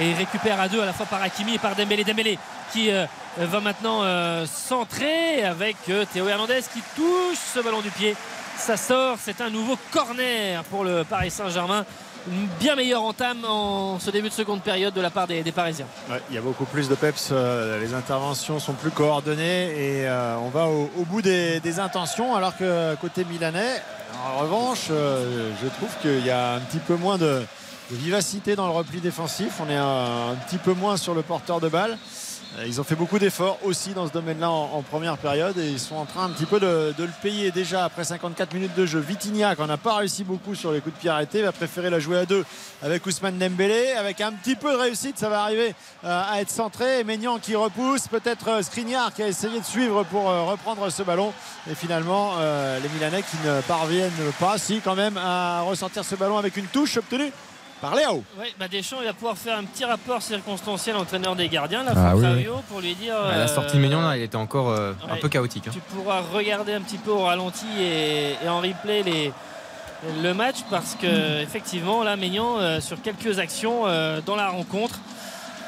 et 0.00 0.10
il 0.10 0.14
récupère 0.14 0.60
à 0.60 0.68
deux 0.68 0.80
à 0.80 0.86
la 0.86 0.92
fois 0.92 1.06
par 1.06 1.22
Hakimi 1.22 1.54
et 1.54 1.58
par 1.58 1.74
Dembélé. 1.74 2.04
Dembélé 2.04 2.38
qui 2.72 2.90
euh, 2.90 3.06
va 3.36 3.60
maintenant 3.60 4.02
euh, 4.02 4.46
centrer 4.46 5.44
avec 5.44 5.76
euh, 5.88 6.04
Théo 6.12 6.28
Hernandez 6.28 6.60
qui 6.72 6.80
touche 6.94 7.38
ce 7.54 7.60
ballon 7.60 7.80
du 7.80 7.90
pied. 7.90 8.14
Ça 8.58 8.76
sort, 8.76 9.16
c'est 9.22 9.40
un 9.40 9.50
nouveau 9.50 9.78
corner 9.92 10.62
pour 10.64 10.84
le 10.84 11.04
Paris 11.04 11.30
Saint-Germain. 11.30 11.86
Bien 12.60 12.76
meilleure 12.76 13.02
entame 13.02 13.44
en 13.46 13.98
ce 13.98 14.10
début 14.10 14.28
de 14.28 14.34
seconde 14.34 14.60
période 14.60 14.92
de 14.92 15.00
la 15.00 15.08
part 15.08 15.26
des, 15.26 15.42
Parisiens. 15.52 15.86
il 16.28 16.34
y 16.34 16.38
a 16.38 16.42
beaucoup 16.42 16.66
plus 16.66 16.88
de 16.88 16.94
peps, 16.94 17.32
les 17.80 17.94
interventions 17.94 18.58
sont 18.58 18.74
plus 18.74 18.90
coordonnées 18.90 20.02
et 20.02 20.08
on 20.42 20.50
va 20.50 20.66
au, 20.66 21.04
bout 21.06 21.22
des, 21.22 21.78
intentions 21.78 22.34
alors 22.34 22.56
que 22.56 22.94
côté 22.96 23.24
milanais, 23.24 23.82
en 24.26 24.40
revanche, 24.40 24.88
je 24.88 25.68
trouve 25.68 25.90
qu'il 26.02 26.26
y 26.26 26.30
a 26.30 26.54
un 26.54 26.60
petit 26.60 26.80
peu 26.80 26.96
moins 26.96 27.16
de, 27.16 27.42
de 27.90 27.96
vivacité 27.96 28.56
dans 28.56 28.66
le 28.66 28.72
repli 28.72 29.00
défensif. 29.00 29.60
On 29.60 29.70
est 29.70 29.76
un, 29.76 30.34
petit 30.46 30.58
peu 30.58 30.72
moins 30.72 30.96
sur 30.96 31.14
le 31.14 31.22
porteur 31.22 31.60
de 31.60 31.68
balle. 31.68 31.96
Euh, 32.58 32.64
ils 32.66 32.80
ont 32.80 32.84
fait 32.84 32.94
beaucoup 32.94 33.18
d'efforts 33.18 33.58
aussi 33.64 33.90
dans 33.90 34.06
ce 34.06 34.12
domaine-là 34.12 34.50
en, 34.50 34.82
première 34.82 35.18
période 35.18 35.58
et 35.58 35.68
ils 35.68 35.78
sont 35.78 35.96
en 35.96 36.06
train 36.06 36.24
un 36.24 36.30
petit 36.30 36.46
peu 36.46 36.58
de, 36.60 36.94
le 36.98 37.22
payer 37.22 37.50
déjà 37.50 37.84
après 37.84 38.04
54 38.04 38.54
minutes 38.54 38.74
de 38.74 38.86
jeu. 38.86 38.98
Vitignac, 39.00 39.58
qui 39.58 39.64
n'a 39.64 39.76
pas 39.76 39.96
réussi 39.96 40.24
beaucoup 40.24 40.54
sur 40.54 40.72
les 40.72 40.80
coups 40.80 40.94
de 40.94 41.00
pied 41.00 41.10
arrêtés, 41.10 41.42
va 41.42 41.52
préférer 41.52 41.90
la 41.90 41.98
jouer 41.98 42.18
à 42.18 42.26
deux 42.26 42.44
avec 42.82 43.04
Ousmane 43.06 43.38
Dembélé. 43.38 43.92
Avec 43.92 44.20
un 44.20 44.32
petit 44.32 44.56
peu 44.56 44.72
de 44.72 44.76
réussite, 44.76 45.18
ça 45.18 45.28
va 45.28 45.42
arriver 45.42 45.74
euh, 46.04 46.22
à 46.30 46.40
être 46.40 46.50
centré. 46.50 47.04
Maignan 47.04 47.38
qui 47.38 47.54
repousse, 47.54 48.08
peut-être 48.08 48.48
euh, 48.48 48.62
Skriniar 48.62 49.12
qui 49.12 49.22
a 49.22 49.28
essayé 49.28 49.60
de 49.60 49.64
suivre 49.64 50.04
pour 50.04 50.24
reprendre 50.24 50.90
ce 50.90 51.02
ballon. 51.02 51.32
Et 51.70 51.74
finalement, 51.74 52.34
les 52.82 52.88
Milanais 52.88 53.22
qui 53.22 53.36
ne 53.46 53.60
parviennent 53.62 54.10
pas, 54.38 54.58
si 54.58 54.80
quand 54.80 54.94
même, 54.94 55.16
à 55.16 55.62
ressortir 55.62 56.04
ce 56.04 56.14
ballon 56.14 56.38
avec 56.38 56.56
une 56.56 56.66
touche 56.66 56.96
obtenue 56.96 57.32
par 57.80 57.94
Léo. 57.94 58.22
Oui, 58.38 58.46
bah 58.58 58.68
Deschamps 58.68 58.98
il 59.00 59.06
va 59.06 59.12
pouvoir 59.12 59.36
faire 59.36 59.58
un 59.58 59.64
petit 59.64 59.84
rapport 59.84 60.22
circonstanciel 60.22 60.96
entraîneur 60.96 61.36
des 61.36 61.48
gardiens 61.48 61.82
là, 61.82 61.92
ah 61.96 62.14
pour 62.68 62.80
lui 62.80 62.94
dire. 62.94 63.14
la 63.22 63.48
sortie 63.48 63.76
de 63.76 63.82
Mignon 63.82 64.00
là, 64.02 64.16
il 64.16 64.22
était 64.22 64.36
encore 64.36 64.70
euh, 64.70 64.92
un 65.10 65.16
peu 65.16 65.28
chaotique. 65.28 65.68
Hein. 65.68 65.72
Tu 65.72 65.80
pourras 65.80 66.20
regarder 66.20 66.72
un 66.72 66.80
petit 66.80 66.98
peu 66.98 67.10
au 67.10 67.22
ralenti 67.22 67.66
et, 67.80 68.48
en 68.48 68.60
replay 68.60 69.02
les, 69.02 69.32
le 70.22 70.32
match 70.34 70.56
parce 70.70 70.94
que 70.94 71.42
effectivement 71.42 72.02
là 72.04 72.16
Mignon 72.16 72.58
euh, 72.58 72.80
sur 72.80 73.00
quelques 73.00 73.38
actions 73.38 73.82
euh, 73.86 74.20
dans 74.24 74.36
la 74.36 74.48
rencontre 74.48 75.00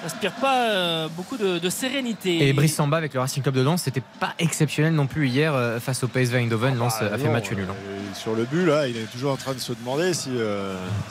n'inspire 0.02 0.32
pas 0.32 0.70
euh, 0.70 1.08
beaucoup 1.16 1.36
de, 1.36 1.68
sérénité. 1.68 2.48
Et 2.48 2.52
Brice 2.52 2.74
Samba 2.74 2.96
avec 2.96 3.14
le 3.14 3.20
Racing 3.20 3.42
Club 3.42 3.54
de 3.54 3.62
Lens, 3.62 3.82
c'était 3.82 4.02
pas 4.18 4.34
exceptionnel 4.38 4.94
non 4.94 5.06
plus 5.06 5.28
hier 5.28 5.54
euh, 5.54 5.80
face 5.80 6.02
au 6.02 6.08
PSV 6.08 6.38
Eindhoven. 6.38 6.76
Lens 6.76 6.94
ah 7.00 7.04
bah 7.04 7.14
a 7.14 7.18
fait 7.18 7.28
match 7.28 7.50
nul. 7.50 7.66
Hein. 7.70 7.74
Euh, 7.86 7.98
sur 8.14 8.34
le 8.34 8.44
but, 8.44 8.66
là, 8.66 8.88
il 8.88 8.96
est 8.96 9.10
toujours 9.10 9.32
en 9.32 9.36
train 9.36 9.54
de 9.54 9.58
se 9.58 9.72
demander 9.72 10.14
si. 10.14 10.30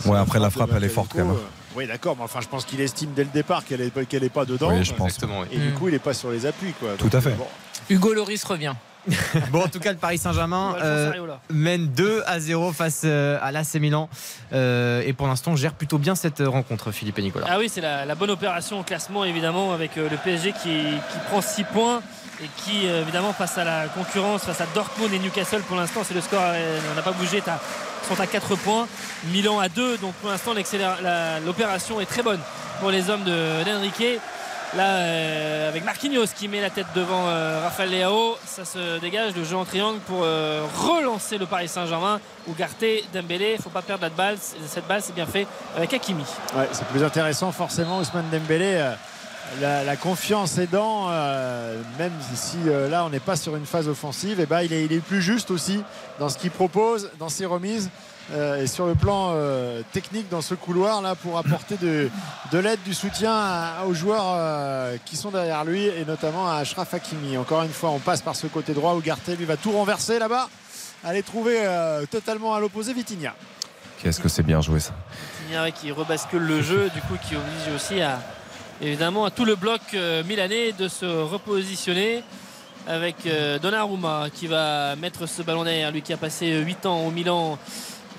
ouais, 0.05 0.17
après 0.17 0.39
la 0.39 0.49
frappe, 0.49 0.71
elle 0.75 0.83
est 0.83 0.89
forte 0.89 1.11
quand 1.13 1.25
même. 1.25 1.35
Oui, 1.75 1.85
d'accord, 1.85 2.15
mais 2.17 2.23
enfin, 2.23 2.41
je 2.41 2.47
pense 2.47 2.65
qu'il 2.65 2.81
estime 2.81 3.11
dès 3.15 3.23
le 3.23 3.29
départ 3.29 3.63
qu'elle 3.63 3.81
n'est 3.81 4.29
pas 4.29 4.45
dedans. 4.45 4.71
Oui, 4.71 4.83
je 4.83 4.93
pense. 4.93 5.17
Et 5.51 5.57
du 5.57 5.71
coup, 5.73 5.87
il 5.87 5.91
n'est 5.91 5.99
pas 5.99 6.13
sur 6.13 6.31
les 6.31 6.45
appuis. 6.45 6.73
Quoi. 6.79 6.89
Tout 6.97 7.09
à 7.13 7.21
fait. 7.21 7.35
Hugo 7.89 8.13
Loris 8.13 8.43
revient. 8.43 8.73
bon, 9.51 9.63
en 9.63 9.67
tout 9.67 9.79
cas, 9.79 9.91
le 9.91 9.97
Paris 9.97 10.17
Saint-Germain 10.17 10.75
euh, 10.81 11.11
mène 11.49 11.87
2 11.87 12.23
à 12.25 12.39
0 12.39 12.73
face 12.73 13.01
euh, 13.05 13.37
à 13.41 13.51
l'AC 13.51 13.75
Milan. 13.75 14.09
Euh, 14.53 15.01
et 15.05 15.13
pour 15.13 15.27
l'instant, 15.27 15.55
gère 15.55 15.73
plutôt 15.73 15.97
bien 15.97 16.15
cette 16.15 16.41
rencontre, 16.45 16.91
Philippe 16.91 17.19
et 17.19 17.21
Nicolas. 17.21 17.47
Ah 17.49 17.57
oui, 17.59 17.69
c'est 17.69 17.81
la, 17.81 18.15
bonne 18.15 18.29
opération 18.29 18.79
au 18.79 18.83
classement, 18.83 19.23
évidemment, 19.25 19.73
avec 19.73 19.95
le 19.95 20.17
PSG 20.23 20.53
qui, 20.53 20.83
prend 21.29 21.41
6 21.41 21.63
points 21.65 22.01
et 22.43 22.47
qui, 22.57 22.85
évidemment, 22.85 23.33
face 23.33 23.57
à 23.57 23.63
la 23.63 23.87
concurrence, 23.87 24.43
face 24.43 24.61
à 24.61 24.65
Dortmund 24.73 25.13
et 25.13 25.19
Newcastle, 25.19 25.61
pour 25.61 25.77
l'instant, 25.77 26.01
c'est 26.03 26.13
le 26.13 26.21
score, 26.21 26.41
on 26.91 26.95
n'a 26.95 27.01
pas 27.01 27.11
bougé, 27.11 27.41
sont 28.07 28.19
à 28.19 28.27
4 28.27 28.55
points. 28.57 28.87
Milan 29.31 29.59
à 29.59 29.69
2, 29.69 29.97
donc 29.97 30.13
pour 30.15 30.29
l'instant, 30.29 30.53
l'opération 31.45 32.01
est 32.01 32.05
très 32.05 32.23
bonne 32.23 32.39
pour 32.79 32.91
les 32.91 33.09
hommes 33.09 33.23
d'Enrique. 33.23 34.19
Là, 34.77 34.83
euh, 34.83 35.69
avec 35.69 35.83
Marquinhos 35.83 36.27
qui 36.35 36.47
met 36.47 36.61
la 36.61 36.69
tête 36.69 36.85
devant 36.93 37.27
euh, 37.27 37.61
Rafael 37.63 37.89
Leao, 37.89 38.37
ça 38.45 38.65
se 38.65 38.99
dégage 38.99 39.33
le 39.35 39.43
jeu 39.43 39.55
en 39.55 39.65
triangle 39.65 39.99
pour 40.05 40.19
euh, 40.21 40.63
relancer 40.77 41.39
le 41.39 41.47
Paris 41.47 41.67
Saint-Germain. 41.67 42.19
Ugarte, 42.47 42.85
Dembélé, 43.11 43.57
faut 43.61 43.71
pas 43.71 43.81
perdre 43.81 44.03
la 44.03 44.09
balle. 44.09 44.37
Cette 44.67 44.87
balle, 44.87 45.01
c'est 45.01 45.15
bien 45.15 45.25
fait 45.25 45.47
avec 45.75 45.91
Hakimi. 45.91 46.23
c'est 46.71 46.85
plus 46.85 47.03
intéressant 47.03 47.51
forcément, 47.51 47.97
Ousmane 47.97 48.29
Dembélé. 48.31 48.93
La, 49.59 49.95
confiance 49.95 50.59
aidant, 50.59 51.07
même 51.97 52.13
si 52.35 52.57
là 52.91 53.03
on 53.03 53.09
n'est 53.09 53.19
pas 53.19 53.35
sur 53.35 53.55
une 53.55 53.65
phase 53.65 53.87
offensive, 53.87 54.39
et 54.39 54.43
eh 54.43 54.45
ben, 54.45 54.61
il, 54.61 54.71
il 54.71 54.93
est 54.93 54.99
plus 54.99 55.23
juste 55.23 55.49
aussi 55.49 55.83
dans 56.19 56.29
ce 56.29 56.37
qu'il 56.37 56.51
propose, 56.51 57.09
dans 57.17 57.29
ses 57.29 57.47
remises. 57.47 57.89
Euh, 58.33 58.61
et 58.61 58.67
sur 58.67 58.85
le 58.85 58.93
plan 58.93 59.31
euh, 59.33 59.81
technique 59.91 60.29
dans 60.29 60.41
ce 60.41 60.53
couloir 60.53 61.01
là 61.01 61.15
pour 61.15 61.39
apporter 61.39 61.77
de, 61.77 62.09
l'aide, 62.53 62.79
du 62.85 62.93
soutien 62.93 63.33
aux 63.87 63.95
joueurs 63.95 64.35
euh, 64.35 64.97
qui 65.05 65.15
sont 65.15 65.31
derrière 65.31 65.65
lui 65.65 65.85
et 65.85 66.05
notamment 66.05 66.47
à 66.47 66.57
Ashraf 66.57 66.93
Hakimi. 66.93 67.37
Encore 67.37 67.63
une 67.63 67.71
fois, 67.71 67.89
on 67.89 67.99
passe 67.99 68.21
par 68.21 68.35
ce 68.35 68.45
côté 68.45 68.73
droit 68.73 68.93
où 68.93 69.01
Garté 69.01 69.35
lui 69.35 69.45
va 69.45 69.57
tout 69.57 69.71
renverser 69.71 70.19
là-bas. 70.19 70.47
Aller 71.03 71.23
trouver 71.23 71.57
totalement 72.11 72.53
à 72.53 72.59
l'opposé 72.59 72.93
Vitinha. 72.93 73.33
Qu'est-ce 74.03 74.19
que 74.19 74.27
c'est 74.27 74.43
bien 74.43 74.59
joué 74.59 74.81
ça 74.81 74.91
Vitinha 75.41 75.71
qui 75.71 75.93
rebascule 75.93 76.41
le 76.41 76.61
jeu, 76.61 76.89
du 76.93 76.99
coup 77.01 77.15
qui 77.25 77.37
oblige 77.37 77.73
aussi 77.73 78.01
à 78.01 78.19
évidemment 78.81 79.23
à 79.23 79.31
tout 79.31 79.45
le 79.45 79.55
bloc 79.55 79.79
milanais 80.27 80.73
de 80.73 80.89
se 80.89 81.05
repositionner 81.05 82.21
avec 82.85 83.15
Donnarumma 83.61 84.27
qui 84.33 84.47
va 84.47 84.97
mettre 84.97 85.25
ce 85.25 85.41
ballon 85.41 85.63
derrière 85.63 85.91
lui 85.91 86.01
qui 86.01 86.11
a 86.11 86.17
passé 86.17 86.59
8 86.59 86.85
ans 86.85 87.05
au 87.05 87.11
Milan 87.11 87.57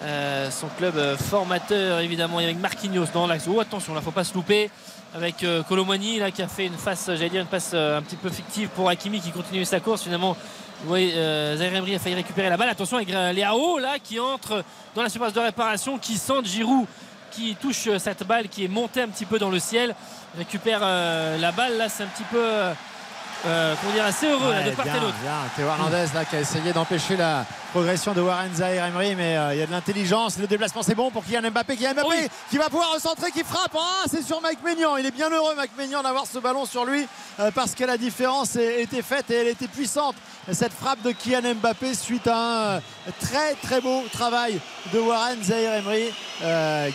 euh, 0.02 0.50
son 0.50 0.68
club 0.78 0.96
euh, 0.96 1.14
formateur 1.16 2.00
évidemment 2.00 2.38
avec 2.38 2.58
Marquinhos 2.58 3.06
dans 3.12 3.26
l'axe. 3.26 3.44
Oh 3.46 3.60
attention, 3.60 3.92
là 3.92 4.00
faut 4.00 4.10
pas 4.10 4.24
se 4.24 4.32
louper 4.32 4.70
avec 5.14 5.44
euh, 5.44 5.62
Colomani 5.62 6.18
là 6.18 6.30
qui 6.30 6.40
a 6.40 6.48
fait 6.48 6.66
une 6.66 6.78
face, 6.78 7.06
j'allais 7.06 7.28
dire 7.28 7.42
une 7.42 7.46
passe 7.46 7.74
un 7.74 8.00
petit 8.00 8.16
peu 8.16 8.30
fictive 8.30 8.68
pour 8.68 8.88
Hakimi 8.88 9.20
qui 9.20 9.30
continue 9.30 9.64
sa 9.66 9.80
course 9.80 10.02
finalement. 10.02 10.36
Oui, 10.86 11.12
a 11.14 11.98
failli 11.98 12.14
récupérer 12.14 12.48
la 12.48 12.56
balle. 12.56 12.70
Attention 12.70 12.96
avec 12.96 13.10
Léao 13.10 13.78
là 13.78 13.98
qui 14.02 14.18
entre 14.18 14.64
dans 14.94 15.02
la 15.02 15.10
surface 15.10 15.34
de 15.34 15.40
réparation, 15.40 15.98
qui 15.98 16.16
sent 16.16 16.44
Giroud 16.44 16.86
qui 17.30 17.54
touche 17.54 17.88
cette 17.98 18.26
balle 18.26 18.48
qui 18.48 18.64
est 18.64 18.68
montée 18.68 19.02
un 19.02 19.08
petit 19.08 19.26
peu 19.26 19.38
dans 19.38 19.50
le 19.50 19.58
ciel, 19.58 19.94
récupère 20.38 20.80
la 20.80 21.52
balle 21.52 21.76
là, 21.76 21.90
c'est 21.90 22.04
un 22.04 22.06
petit 22.06 22.24
peu 22.24 22.42
euh, 23.46 23.74
comment 23.80 23.92
dire, 23.92 24.04
assez 24.04 24.26
heureux 24.26 24.52
de 24.66 24.70
part 24.72 24.86
et 24.86 25.00
d'autre. 25.00 25.14
Théo 25.56 25.66
Hernandez 25.66 26.06
là, 26.14 26.24
qui 26.24 26.36
a 26.36 26.40
essayé 26.40 26.72
d'empêcher 26.72 27.16
la 27.16 27.46
progression 27.70 28.12
de 28.12 28.20
Warren 28.20 28.54
Zahir 28.54 28.84
Emery, 28.84 29.14
mais 29.14 29.36
euh, 29.36 29.54
il 29.54 29.60
y 29.60 29.62
a 29.62 29.66
de 29.66 29.70
l'intelligence. 29.70 30.38
Le 30.38 30.46
déplacement, 30.46 30.82
c'est 30.82 30.94
bon 30.94 31.10
pour 31.10 31.24
Kylian 31.24 31.50
Mbappé. 31.50 31.76
Kylian 31.76 31.94
Mbappé 31.94 32.28
qui 32.50 32.58
va 32.58 32.68
pouvoir 32.68 32.92
recentrer, 32.92 33.30
qui 33.30 33.42
frappe. 33.42 33.74
Ah, 33.74 34.04
c'est 34.10 34.22
sur 34.22 34.42
Mike 34.42 34.62
Maignan. 34.62 34.96
Il 34.98 35.06
est 35.06 35.10
bien 35.10 35.30
heureux, 35.30 35.54
Mike 35.56 35.70
Maignan, 35.78 36.02
d'avoir 36.02 36.26
ce 36.26 36.38
ballon 36.38 36.66
sur 36.66 36.84
lui 36.84 37.06
euh, 37.38 37.50
parce 37.54 37.74
que 37.74 37.84
la 37.84 37.96
différence 37.96 38.56
était 38.56 39.02
faite 39.02 39.30
et 39.30 39.34
elle 39.34 39.48
était 39.48 39.68
puissante. 39.68 40.16
Cette 40.52 40.72
frappe 40.72 41.02
de 41.02 41.12
Kylian 41.12 41.54
Mbappé 41.54 41.94
suite 41.94 42.26
à 42.26 42.76
un 42.76 42.80
très 43.20 43.54
très 43.62 43.80
beau 43.80 44.02
travail 44.12 44.60
de 44.92 44.98
Warren 44.98 45.42
Zahir 45.42 45.74
Emery 45.74 46.12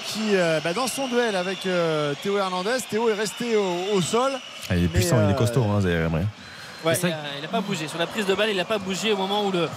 qui, 0.08 0.36
bah, 0.64 0.74
dans 0.74 0.88
son 0.88 1.08
duel 1.08 1.36
avec 1.36 1.60
Théo 2.22 2.38
Hernandez, 2.38 2.78
Théo 2.90 3.10
est 3.10 3.14
resté 3.14 3.56
au 3.56 4.02
sol. 4.02 4.34
Ah, 4.70 4.76
il 4.76 4.86
est 4.86 4.88
puissant, 4.88 5.18
il 5.24 5.32
est 5.32 5.36
costaud, 5.36 5.64
hein, 5.64 5.82
Zaire 5.82 6.06
Emery. 6.06 6.26
il 6.86 7.42
n'a 7.42 7.48
pas 7.52 7.62
bougé. 7.62 7.88
Sur 7.88 8.00
la 8.00 8.08
prise 8.08 8.26
de 8.26 8.34
balle, 8.34 8.50
il 8.50 8.58
n'a 8.58 8.66
pas 8.66 8.78
bougé 8.78 9.12
au 9.12 9.18
moment 9.18 9.46
où 9.46 9.52
le, 9.52 9.70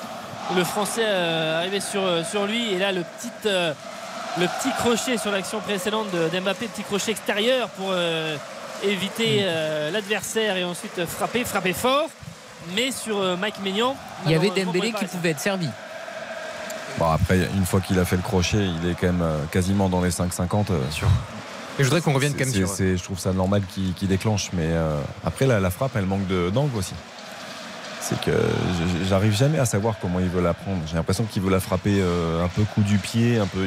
le 0.57 0.65
Français 0.65 1.05
euh, 1.05 1.59
arrivait 1.59 1.81
sur, 1.81 2.03
euh, 2.03 2.23
sur 2.25 2.47
lui. 2.47 2.73
Et 2.73 2.79
là, 2.79 2.93
le 2.93 3.03
petit, 3.03 3.31
euh, 3.47 3.73
le 4.39 4.47
petit 4.47 4.71
crochet 4.79 5.19
sur 5.19 5.31
l'action 5.31 5.61
précédente 5.61 6.09
d'Mbappé, 6.33 6.69
petit 6.69 6.83
crochet 6.83 7.11
extérieur 7.11 7.69
pour 7.71 7.93
éviter 8.83 9.43
mm. 9.43 9.93
l'adversaire 9.93 10.57
et 10.57 10.65
ensuite 10.65 11.05
frapper, 11.07 11.45
frapper 11.45 11.73
fort. 11.73 12.09
Mais 12.75 12.91
sur 12.91 13.37
Mike 13.39 13.63
Maignan, 13.63 13.97
il 14.27 14.33
y 14.33 14.35
avait 14.35 14.51
Dembélé 14.51 14.93
qui 14.93 15.05
pouvait 15.07 15.31
être 15.31 15.41
servi. 15.41 15.69
Bon, 16.99 17.11
après, 17.11 17.49
une 17.57 17.65
fois 17.65 17.81
qu'il 17.81 17.99
a 17.99 18.05
fait 18.05 18.17
le 18.17 18.23
crochet, 18.23 18.59
il 18.59 18.91
est 18.91 18.95
quand 18.95 19.13
même 19.13 19.25
quasiment 19.53 19.89
dans 19.89 20.01
les 20.01 20.11
5,50. 20.11 20.67
sûr. 20.91 21.09
Et 21.79 21.85
je 21.85 21.89
voudrais 21.89 22.01
qu'on 22.01 22.13
revienne 22.13 22.33
quand 22.33 22.45
même 22.45 22.53
sur. 22.53 22.75
Je 22.77 23.03
trouve 23.03 23.19
ça 23.19 23.33
normal 23.33 23.63
qu'il 23.97 24.09
déclenche, 24.09 24.51
mais 24.53 24.67
euh, 24.67 25.01
après 25.25 25.47
la, 25.47 25.71
frappe, 25.71 25.93
elle 25.95 26.07
manque 26.07 26.27
d'angle 26.53 26.77
aussi. 26.77 26.95
C'est 28.01 28.21
que 28.21 28.33
j'arrive 29.09 29.35
jamais 29.35 29.59
à 29.59 29.67
savoir 29.67 29.97
comment 30.01 30.19
il 30.19 30.29
veut 30.29 30.43
la 30.43 30.55
prendre. 30.55 30.81
J'ai 30.87 30.97
l'impression 30.97 31.25
qu'il 31.25 31.43
veut 31.43 31.51
la 31.51 31.61
frapper 31.61 31.99
euh, 32.01 32.45
un 32.45 32.49
peu 32.49 32.63
coup 32.63 32.83
du 32.83 32.99
pied, 32.99 33.39
un 33.39 33.47
peu. 33.47 33.67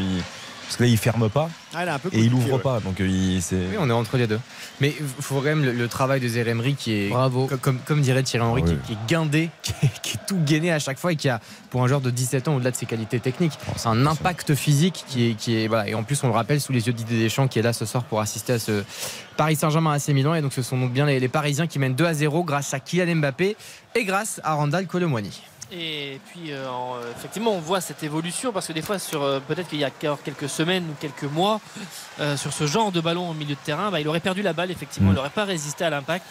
Parce 0.72 0.78
que 0.78 0.84
là, 0.84 0.90
il 0.90 0.98
ferme 0.98 1.30
pas 1.30 1.50
Ah, 1.74 1.84
il 1.84 1.90
a 1.90 1.96
un 1.96 2.00
peu 2.00 2.08
et 2.14 2.20
il 2.22 2.34
ouvre 2.34 2.54
ouais. 2.54 2.60
pas. 2.60 2.80
Donc, 2.80 2.96
il, 3.00 3.42
c'est. 3.42 3.56
Oui, 3.58 3.76
on 3.78 3.90
est 3.90 3.94
entre 3.94 4.16
les 4.16 4.26
deux. 4.26 4.40
Mais 4.80 4.96
il 4.98 5.06
faut 5.20 5.36
quand 5.36 5.42
même 5.44 5.66
le, 5.66 5.74
le 5.74 5.88
travail 5.90 6.22
de 6.22 6.28
Zeremri 6.30 6.76
qui 6.76 6.94
est, 6.94 7.10
Bravo. 7.10 7.48
co- 7.48 7.58
comme, 7.58 7.80
comme 7.80 8.00
dirait 8.00 8.24
Thierry 8.24 8.46
Henry, 8.48 8.64
Ah 8.66 8.72
qui, 8.88 8.94
est 8.94 8.98
guindé, 9.06 9.50
qui 9.62 9.74
est, 9.84 10.02
qui 10.02 10.14
est 10.16 10.26
tout 10.26 10.40
gainé 10.46 10.72
à 10.72 10.80
chaque 10.80 10.98
fois 10.98 11.12
et 11.12 11.18
qui 11.18 11.28
a, 11.28 11.42
pour 11.72 11.84
un 11.84 11.88
joueur 11.90 12.00
de 12.00 12.10
17 12.10 12.48
ans, 12.48 12.56
au-delà 12.56 12.72
de 12.72 12.78
ses 12.78 12.86
qualités 12.86 13.20
techniques, 13.20 13.52
c'est 13.76 13.90
un 13.90 14.06
impact 14.06 14.56
physique 14.56 15.04
qui 15.10 15.32
est, 15.32 15.34
qui 15.34 15.58
est 15.62 15.68
voilà. 15.68 15.90
Et 15.90 15.94
en 15.94 16.04
plus, 16.04 16.24
on 16.24 16.28
le 16.28 16.34
rappelle 16.34 16.62
sous 16.62 16.72
les 16.72 16.88
yeux 16.88 16.94
d'Idée 16.94 17.20
Deschamps 17.22 17.50
qui 17.50 17.60
est 17.60 17.64
là 17.64 17.74
ce 17.74 17.84
soir 17.86 18.06
pour 18.06 18.22
assister 18.22 18.54
à 18.54 18.60
ce 18.60 18.86
Paris 19.36 19.58
Saint-Germain 19.58 19.92
AC 19.92 20.08
Milan. 20.08 20.36
Et 20.36 20.42
donc, 20.42 20.54
ce 20.54 20.62
sont 20.62 20.78
donc 20.80 20.94
bien 20.94 21.06
les, 21.06 21.20
les 21.20 21.28
Parisiens 21.28 21.68
qui 21.68 21.80
mènent 21.80 21.96
2 21.96 22.06
à 22.06 22.14
0 22.14 22.46
grâce 22.46 22.74
à 22.74 22.80
Kylian 22.80 23.18
Mbappé 23.18 23.58
et 23.96 24.06
grâce 24.06 24.40
à 24.46 24.54
Randall 24.54 24.88
Colomwani. 24.88 25.42
Et 25.74 26.20
puis, 26.28 26.52
euh, 26.52 26.68
en- 26.70 26.96
euh, 26.98 27.12
effectivement, 27.18 27.52
on 27.52 27.60
voit 27.60 27.80
cette 27.80 28.04
évolution 28.04 28.52
parce 28.52 28.68
que 28.68 28.74
des 28.74 28.82
fois, 28.82 29.00
sur 29.00 29.24
euh, 29.24 29.40
peut-être 29.40 29.70
qu'il 29.70 29.80
y 29.80 29.86
a 29.86 29.90
encore 30.06 30.22
quelques 30.22 30.50
semaines 30.50 30.84
ou 30.90 30.94
quelques 31.00 31.24
mois, 31.32 31.62
euh, 32.20 32.36
sur 32.36 32.52
ce 32.52 32.68
genre 32.68 32.92
de 32.92 33.00
ballon 33.00 33.30
au 33.30 33.34
milieu 33.34 33.56
de 33.56 33.60
terrain, 33.64 33.90
bah, 33.90 34.02
il 34.02 34.08
aurait 34.10 34.20
perdu 34.20 34.42
la 34.42 34.52
balle. 34.54 34.70
Effectivement, 34.72 35.10
Mm. 35.10 35.14
il 35.14 35.16
n'aurait 35.16 35.30
pas 35.30 35.46
résisté 35.46 35.86
à 35.86 35.90
l'impact. 35.90 36.26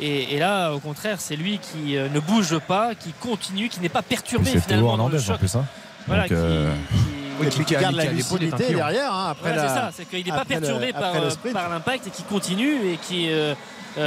Et, 0.00 0.34
et 0.34 0.38
là, 0.38 0.72
au 0.72 0.78
contraire, 0.78 1.16
c'est 1.20 1.36
lui 1.36 1.58
qui 1.58 1.96
euh, 1.96 2.08
ne 2.08 2.20
bouge 2.20 2.58
pas, 2.58 2.94
qui 2.94 3.12
continue, 3.12 3.68
qui 3.68 3.80
n'est 3.80 3.88
pas 3.90 4.02
perturbé 4.02 4.46
C'est 4.46 4.52
Théo 4.52 4.62
finalement 4.62 4.96
dans 4.96 5.08
le 5.08 5.14
Hernandez 5.14 5.24
en 5.24 5.32
choc. 5.34 5.38
plus. 5.40 5.56
Hein. 5.56 5.64
Voilà, 6.06 6.22
Donc, 6.22 6.28
qui- 6.28 6.34
euh, 6.36 6.72
qui- 6.90 6.96
Oui, 7.38 7.46
Et 7.48 7.50
puis 7.50 7.64
qui 7.66 7.76
a- 7.76 7.80
garde 7.82 7.96
la 7.96 8.04
lucidité 8.06 8.72
derrière 8.72 9.12
hein, 9.12 9.26
après 9.32 9.50
Voilà, 9.52 9.62
la. 9.64 9.68
c'est 9.68 9.74
ça, 9.74 9.90
c'est 9.94 10.04
qu'il 10.08 10.24
n'est 10.24 10.30
pas 10.32 10.38
le- 10.38 10.44
perturbé 10.46 10.92
par, 10.94 11.68
l'impact 11.68 12.06
et 12.06 12.10
qui 12.10 12.22
continue 12.22 12.92
et 12.92 12.96
qui 12.96 13.28
euh, 13.30 13.54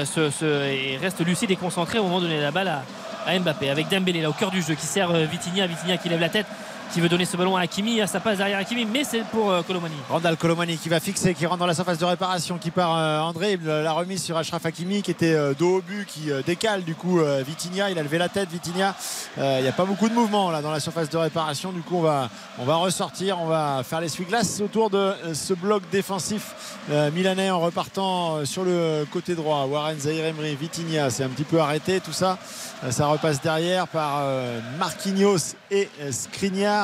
se, 0.03 0.31
se- 0.31 0.45
et 0.45 0.97
reste 0.97 1.19
lucide 1.23 1.51
et 1.51 1.55
concentré 1.55 1.99
au 1.99 2.03
moment 2.05 2.21
de 2.21 2.23
donner 2.25 2.41
la 2.41 2.49
balle 2.49 2.69
à, 2.69 2.81
à 3.29 3.39
Mbappé. 3.39 3.69
Avec 3.69 3.87
Dembélé 3.89 4.21
là 4.21 4.29
au 4.29 4.33
cœur 4.33 4.51
du 4.51 4.61
jeu 4.61 4.75
qui 4.75 4.85
sert 4.85 5.11
euh, 5.11 5.25
Vitinha, 5.25 5.67
Vitinha 5.67 5.97
qui 5.97 6.09
lève 6.09 6.19
la 6.19 6.29
tête 6.29 6.47
qui 6.91 7.01
veut 7.01 7.09
donner 7.09 7.25
ce 7.25 7.37
ballon 7.37 7.55
à 7.55 7.61
Hakimi, 7.61 8.01
ça 8.07 8.19
passe 8.19 8.37
derrière 8.37 8.57
Hakimi 8.59 8.85
mais 8.85 9.03
c'est 9.03 9.23
pour 9.25 9.51
euh, 9.51 9.61
Colomani. 9.61 9.95
Randall 10.09 10.37
Colomani 10.37 10.77
qui 10.77 10.89
va 10.89 10.99
fixer, 10.99 11.33
qui 11.33 11.45
rentre 11.45 11.59
dans 11.59 11.65
la 11.67 11.73
surface 11.75 11.97
de 11.99 12.05
réparation, 12.05 12.57
qui 12.57 12.71
part 12.71 12.95
euh, 12.97 13.19
en 13.19 13.31
dribble. 13.33 13.67
La 13.69 13.91
remise 13.91 14.23
sur 14.23 14.37
Achraf 14.37 14.65
Hakimi 14.65 15.01
qui 15.01 15.11
était 15.11 15.33
euh, 15.33 15.53
dos 15.53 15.77
au 15.77 15.81
but, 15.81 16.05
qui 16.07 16.31
euh, 16.31 16.41
décale 16.45 16.83
du 16.83 16.95
coup 16.95 17.19
euh, 17.19 17.43
Vitinha. 17.45 17.89
Il 17.91 17.99
a 17.99 18.03
levé 18.03 18.17
la 18.17 18.29
tête, 18.29 18.49
Vitinha. 18.49 18.95
Euh, 19.37 19.57
Il 19.59 19.63
n'y 19.63 19.69
a 19.69 19.73
pas 19.73 19.85
beaucoup 19.85 20.09
de 20.09 20.13
mouvement 20.13 20.49
là 20.51 20.61
dans 20.61 20.71
la 20.71 20.79
surface 20.79 21.09
de 21.09 21.17
réparation. 21.17 21.71
Du 21.71 21.81
coup, 21.81 21.97
on 21.97 22.01
va, 22.01 22.29
on 22.57 22.65
va 22.65 22.75
ressortir, 22.77 23.39
on 23.39 23.47
va 23.47 23.83
faire 23.83 24.01
l'essuie-glace 24.01 24.61
autour 24.61 24.89
de 24.89 24.97
euh, 24.97 25.33
ce 25.33 25.53
bloc 25.53 25.83
défensif 25.91 26.53
euh, 26.91 27.11
milanais 27.11 27.49
en 27.51 27.59
repartant 27.59 28.37
euh, 28.37 28.45
sur 28.45 28.63
le 28.63 29.05
côté 29.11 29.35
droit. 29.35 29.65
Warren 29.65 29.99
Zahir 29.99 30.25
Emery, 30.25 30.55
Vitinha, 30.55 31.09
c'est 31.09 31.23
un 31.23 31.29
petit 31.29 31.43
peu 31.43 31.59
arrêté 31.59 31.99
tout 31.99 32.13
ça. 32.13 32.37
Euh, 32.83 32.91
Ça 32.91 33.07
repasse 33.07 33.41
derrière 33.41 33.87
par 33.87 34.19
euh, 34.21 34.59
Marquinhos 34.79 35.55
et 35.69 35.89
euh, 36.01 36.11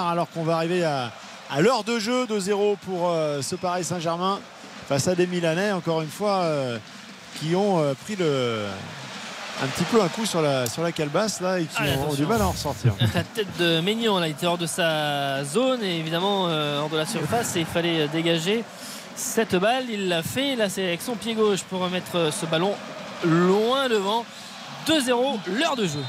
Alors 0.03 0.29
qu'on 0.29 0.43
va 0.43 0.57
arriver 0.57 0.83
à, 0.83 1.11
à 1.49 1.61
l'heure 1.61 1.83
de 1.83 1.99
jeu 1.99 2.25
de 2.27 2.39
0 2.39 2.77
pour 2.85 3.09
euh, 3.09 3.41
ce 3.41 3.55
Paris 3.55 3.83
Saint-Germain 3.83 4.39
face 4.87 5.07
à 5.07 5.15
des 5.15 5.27
Milanais 5.27 5.71
encore 5.71 6.01
une 6.01 6.09
fois 6.09 6.41
euh, 6.41 6.77
qui 7.39 7.55
ont 7.55 7.79
euh, 7.79 7.93
pris 7.93 8.15
le 8.15 8.65
un 9.63 9.67
petit 9.67 9.85
peu 9.85 10.01
un 10.01 10.09
coup 10.09 10.25
sur 10.25 10.41
la, 10.41 10.67
sur 10.67 10.83
la 10.83 10.91
calebasse 10.91 11.39
là 11.39 11.59
et 11.59 11.65
qui 11.65 11.77
Allez, 11.77 11.93
ont, 11.95 12.13
du 12.13 12.25
mal 12.25 12.41
à 12.41 12.47
en 12.47 12.51
ressortir. 12.51 12.93
La 13.15 13.23
tête 13.23 13.47
de 13.57 13.79
Maignan 13.79 14.19
là, 14.19 14.27
il 14.27 14.31
était 14.31 14.47
hors 14.47 14.57
de 14.57 14.65
sa 14.65 15.45
zone 15.45 15.81
et 15.81 15.97
évidemment 15.97 16.43
hors 16.43 16.89
de 16.89 16.97
la 16.97 17.05
surface 17.05 17.55
et 17.55 17.61
il 17.61 17.65
fallait 17.65 18.09
dégager 18.09 18.65
cette 19.15 19.55
balle. 19.55 19.85
Il 19.89 20.09
l'a 20.09 20.23
fait. 20.23 20.57
Là, 20.57 20.67
c'est 20.67 20.83
avec 20.83 21.01
son 21.01 21.15
pied 21.15 21.35
gauche 21.35 21.61
pour 21.63 21.79
remettre 21.79 22.33
ce 22.33 22.45
ballon 22.45 22.73
loin 23.23 23.87
devant. 23.87 24.25
2-0, 24.87 25.37
l'heure 25.57 25.77
de 25.77 25.85
jeu. 25.85 26.03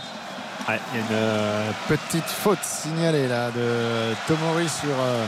Ouais, 0.69 0.81
il 0.93 0.99
y 0.99 1.03
a 1.03 1.07
une 1.07 1.15
euh, 1.15 1.71
petite 1.89 2.25
faute 2.27 2.59
signalée 2.63 3.29
là 3.29 3.51
de 3.51 4.15
Tomori 4.27 4.69
sur 4.69 4.89
euh, 4.91 5.25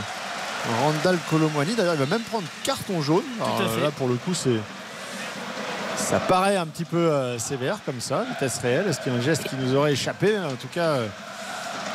Randall 0.83 1.17
Colomwani. 1.29 1.75
D'ailleurs, 1.75 1.93
il 1.93 1.99
va 1.99 2.05
même 2.17 2.25
prendre 2.25 2.43
carton 2.63 3.01
jaune. 3.01 3.23
Alors, 3.41 3.61
là, 3.81 3.91
pour 3.91 4.09
le 4.09 4.15
coup, 4.15 4.33
c'est 4.33 4.59
ça 5.95 6.19
paraît 6.19 6.57
un 6.57 6.65
petit 6.65 6.83
peu 6.85 6.97
euh, 6.97 7.37
sévère 7.39 7.77
comme 7.85 8.01
ça, 8.01 8.25
vitesse 8.29 8.59
réelle. 8.59 8.87
Est-ce 8.89 8.99
qu'il 8.99 9.13
y 9.13 9.15
a 9.15 9.19
un 9.19 9.21
geste 9.21 9.43
qui 9.47 9.55
nous 9.55 9.75
aurait 9.75 9.93
échappé? 9.93 10.37
En 10.37 10.55
tout 10.55 10.67
cas, 10.73 10.81
euh, 10.95 11.07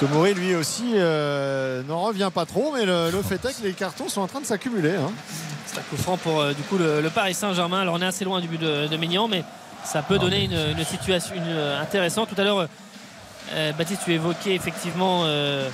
Tomori 0.00 0.32
lui 0.32 0.54
aussi 0.54 0.92
euh, 0.94 1.82
n'en 1.82 2.00
revient 2.00 2.30
pas 2.34 2.46
trop, 2.46 2.72
mais 2.74 2.86
le, 2.86 3.10
le 3.10 3.22
fait 3.22 3.44
est 3.44 3.60
que 3.60 3.62
les 3.66 3.72
cartons 3.74 4.08
sont 4.08 4.22
en 4.22 4.26
train 4.26 4.40
de 4.40 4.46
s'accumuler. 4.46 4.94
hein. 4.96 5.10
C'est 5.66 5.78
un 5.78 5.82
coup 5.82 5.96
franc 5.96 6.16
pour 6.16 6.44
du 6.46 6.62
coup 6.62 6.78
le, 6.78 7.00
le 7.02 7.10
Paris 7.10 7.34
Saint-Germain. 7.34 7.80
Alors 7.80 7.94
on 7.94 8.00
est 8.02 8.06
assez 8.06 8.24
loin 8.24 8.40
du 8.40 8.48
but 8.48 8.60
de, 8.60 8.86
de 8.86 8.96
Maignan, 8.96 9.28
mais 9.28 9.42
ça 9.84 10.02
peut 10.02 10.18
donner 10.18 10.44
une, 10.44 10.78
une 10.78 10.84
situation 10.84 11.34
une, 11.34 11.58
intéressante. 11.80 12.28
Tout 12.34 12.40
à 12.40 12.44
l'heure, 12.44 12.68
Baptiste, 13.76 14.02
tu 14.04 14.12
évoquais 14.12 14.54
effectivement 14.54 15.22
euh, 15.24 15.68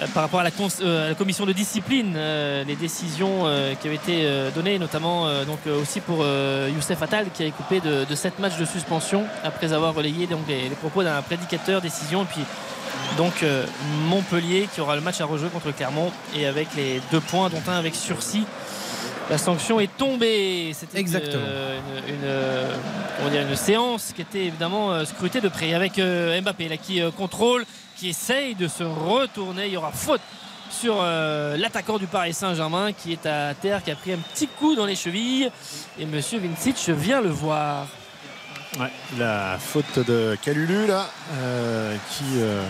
euh, 0.00 0.06
par 0.14 0.22
rapport 0.22 0.40
à 0.40 0.44
la, 0.44 0.50
euh, 0.80 1.14
commission 1.14 1.44
de 1.44 1.52
discipline 1.52 2.14
euh, 2.16 2.64
les 2.64 2.76
décisions 2.76 3.42
euh, 3.44 3.74
qui 3.74 3.88
avaient 3.88 3.96
été 3.96 4.22
euh, 4.24 4.50
données, 4.50 4.78
notamment 4.78 5.26
euh, 5.26 5.44
donc 5.44 5.58
euh, 5.66 5.82
aussi 5.82 6.00
pour 6.00 6.18
euh, 6.20 6.70
Youssef 6.74 7.02
Attal 7.02 7.26
qui 7.34 7.42
a 7.42 7.46
été 7.46 7.54
coupé 7.54 7.80
de, 7.80 8.04
de 8.04 8.14
7 8.14 8.38
matchs 8.38 8.56
de 8.56 8.64
suspension 8.64 9.24
après 9.44 9.74
avoir 9.74 9.94
relayé 9.94 10.26
donc, 10.26 10.40
les, 10.48 10.68
les 10.68 10.76
propos 10.76 11.02
d'un 11.02 11.20
prédicateur 11.20 11.82
décision. 11.82 12.22
Et 12.22 12.26
puis 12.26 12.40
donc 13.18 13.42
euh, 13.42 13.66
Montpellier 14.08 14.66
qui 14.74 14.80
aura 14.80 14.96
le 14.96 15.02
match 15.02 15.20
à 15.20 15.26
rejouer 15.26 15.50
contre 15.50 15.70
Clermont 15.72 16.10
et 16.34 16.46
avec 16.46 16.68
les 16.74 17.02
deux 17.10 17.20
points 17.20 17.50
dont 17.50 17.62
un 17.68 17.76
avec 17.78 17.94
sursis. 17.94 18.46
La 19.30 19.38
sanction 19.38 19.80
est 19.80 19.94
tombée. 19.96 20.72
C'était 20.74 20.94
une- 20.98 21.00
Exactement. 21.00 21.42
Une, 22.08 22.14
une, 22.14 22.20
euh, 22.24 23.48
une 23.50 23.56
séance 23.56 24.12
qui 24.14 24.22
était 24.22 24.46
évidemment 24.46 24.92
euh, 24.92 25.04
scrutée 25.04 25.40
de 25.40 25.48
près 25.48 25.74
avec 25.74 25.98
euh, 25.98 26.38
Mbappé 26.40 26.68
là, 26.68 26.76
qui 26.76 27.00
contrôle, 27.16 27.64
qui 27.96 28.08
essaye 28.10 28.54
de 28.54 28.68
se 28.68 28.82
retourner. 28.84 29.66
Il 29.68 29.72
y 29.72 29.76
aura 29.76 29.92
faute 29.92 30.20
sur 30.70 30.96
euh, 31.00 31.56
l'attaquant 31.56 31.98
du 31.98 32.06
Paris 32.06 32.32
Saint-Germain 32.34 32.92
qui 32.92 33.12
est 33.12 33.26
à 33.26 33.54
terre, 33.54 33.82
qui 33.82 33.90
a 33.90 33.94
pris 33.96 34.12
un 34.12 34.18
petit 34.18 34.48
coup 34.48 34.74
dans 34.74 34.86
les 34.86 34.96
chevilles. 34.96 35.50
Et 35.98 36.04
Monsieur 36.06 36.38
Vincic 36.38 36.76
vient 36.90 37.20
le 37.20 37.30
voir. 37.30 37.86
Ouais, 38.80 38.90
la 39.18 39.58
faute 39.58 39.98
de 40.06 40.36
Calulu 40.42 40.86
là, 40.86 41.06
euh, 41.34 41.94
qui 42.10 42.24
euh, 42.38 42.62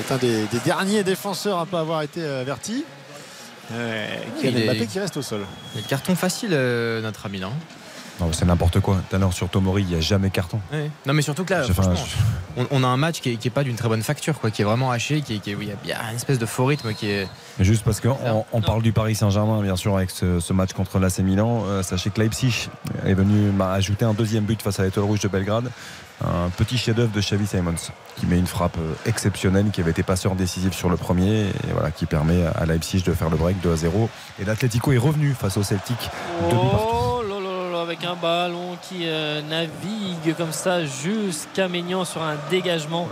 est 0.00 0.12
un 0.12 0.16
des, 0.16 0.44
des 0.46 0.58
derniers 0.60 1.04
défenseurs 1.04 1.58
à 1.58 1.60
ne 1.60 1.66
pas 1.66 1.80
avoir 1.80 2.02
été 2.02 2.20
euh, 2.22 2.40
averti. 2.40 2.84
Euh, 3.72 4.06
qui 4.40 4.46
a 4.46 4.50
il 4.50 4.58
est- 4.58 4.64
Mbappé 4.66 4.86
qui 4.86 4.98
reste 5.00 5.16
au 5.16 5.22
sol. 5.22 5.40
Il 5.74 5.76
y 5.76 5.80
a 5.80 5.82
le 5.84 5.88
carton 5.88 6.14
facile, 6.14 6.50
euh, 6.52 7.00
notre 7.02 7.26
ami 7.26 7.38
là. 7.38 7.48
Non, 8.18 8.32
c'est 8.32 8.46
n'importe 8.46 8.80
quoi. 8.80 8.98
Tout 9.10 9.16
à 9.16 9.18
l'heure 9.18 9.32
sur 9.34 9.46
Tomori, 9.50 9.82
il 9.82 9.88
n'y 9.88 9.94
a 9.96 10.00
jamais 10.00 10.30
carton. 10.30 10.58
Ouais. 10.72 10.90
Non 11.04 11.12
mais 11.12 11.20
surtout 11.20 11.44
que 11.44 11.52
là, 11.52 11.62
franchement, 11.64 11.94
on, 12.56 12.66
on 12.70 12.82
a 12.82 12.86
un 12.86 12.96
match 12.96 13.20
qui 13.20 13.32
est, 13.32 13.36
qui 13.36 13.48
est 13.48 13.50
pas 13.50 13.62
d'une 13.62 13.76
très 13.76 13.88
bonne 13.88 14.02
facture, 14.02 14.38
quoi, 14.40 14.50
qui 14.50 14.62
est 14.62 14.64
vraiment 14.64 14.90
haché, 14.90 15.20
qui 15.20 15.34
il 15.44 15.50
y 15.64 15.70
a 15.70 15.74
bien 15.84 15.96
une 16.10 16.16
espèce 16.16 16.38
de 16.38 16.46
faux 16.46 16.64
rythme 16.64 16.94
qui 16.94 17.10
est. 17.10 17.28
Juste 17.60 17.84
parce 17.84 18.00
qu'on 18.00 18.16
on 18.54 18.60
parle 18.62 18.80
du 18.80 18.92
Paris 18.92 19.14
Saint-Germain, 19.16 19.60
bien 19.60 19.76
sûr, 19.76 19.94
avec 19.96 20.10
ce, 20.10 20.40
ce 20.40 20.52
match 20.54 20.72
contre 20.72 20.98
l'AC 20.98 21.18
Milan. 21.18 21.64
Euh, 21.66 21.82
sachez 21.82 22.08
que 22.08 22.18
Leipzig 22.20 22.68
est 23.04 23.12
venu 23.12 23.52
ajouter 23.60 24.06
un 24.06 24.14
deuxième 24.14 24.44
but 24.44 24.62
face 24.62 24.80
à 24.80 24.84
l'Étoile 24.84 25.04
Rouge 25.04 25.20
de 25.20 25.28
Belgrade. 25.28 25.70
Un 26.24 26.48
petit 26.50 26.78
chef-d'œuvre 26.78 27.12
de 27.12 27.20
Xavi 27.20 27.46
Simons 27.46 27.92
qui 28.16 28.26
met 28.26 28.38
une 28.38 28.46
frappe 28.46 28.78
euh, 28.78 28.94
exceptionnelle, 29.04 29.70
qui 29.70 29.80
avait 29.80 29.90
été 29.90 30.02
passeur 30.02 30.34
décisif 30.34 30.72
sur 30.72 30.88
le 30.88 30.96
premier 30.96 31.46
et 31.46 31.72
voilà, 31.72 31.90
qui 31.90 32.06
permet 32.06 32.44
à 32.46 32.64
Leipzig 32.64 33.02
de 33.02 33.12
faire 33.12 33.28
le 33.28 33.36
break 33.36 33.60
2 33.60 33.72
à 33.72 33.76
0. 33.76 34.08
Et 34.40 34.44
l'Atlético 34.44 34.92
est 34.92 34.98
revenu 34.98 35.34
face 35.34 35.56
au 35.58 35.62
Celtic. 35.62 35.98
Partout. 36.40 36.56
Oh 36.56 37.22
là 37.28 37.38
là 37.38 37.64
là 37.64 37.72
là, 37.72 37.80
avec 37.82 38.04
un 38.04 38.14
ballon 38.14 38.76
qui 38.80 39.02
euh, 39.04 39.42
navigue 39.42 40.34
comme 40.36 40.52
ça 40.52 40.86
jusqu'à 40.86 41.68
Maignan 41.68 42.04
sur 42.04 42.22
un 42.22 42.36
dégagement 42.50 43.08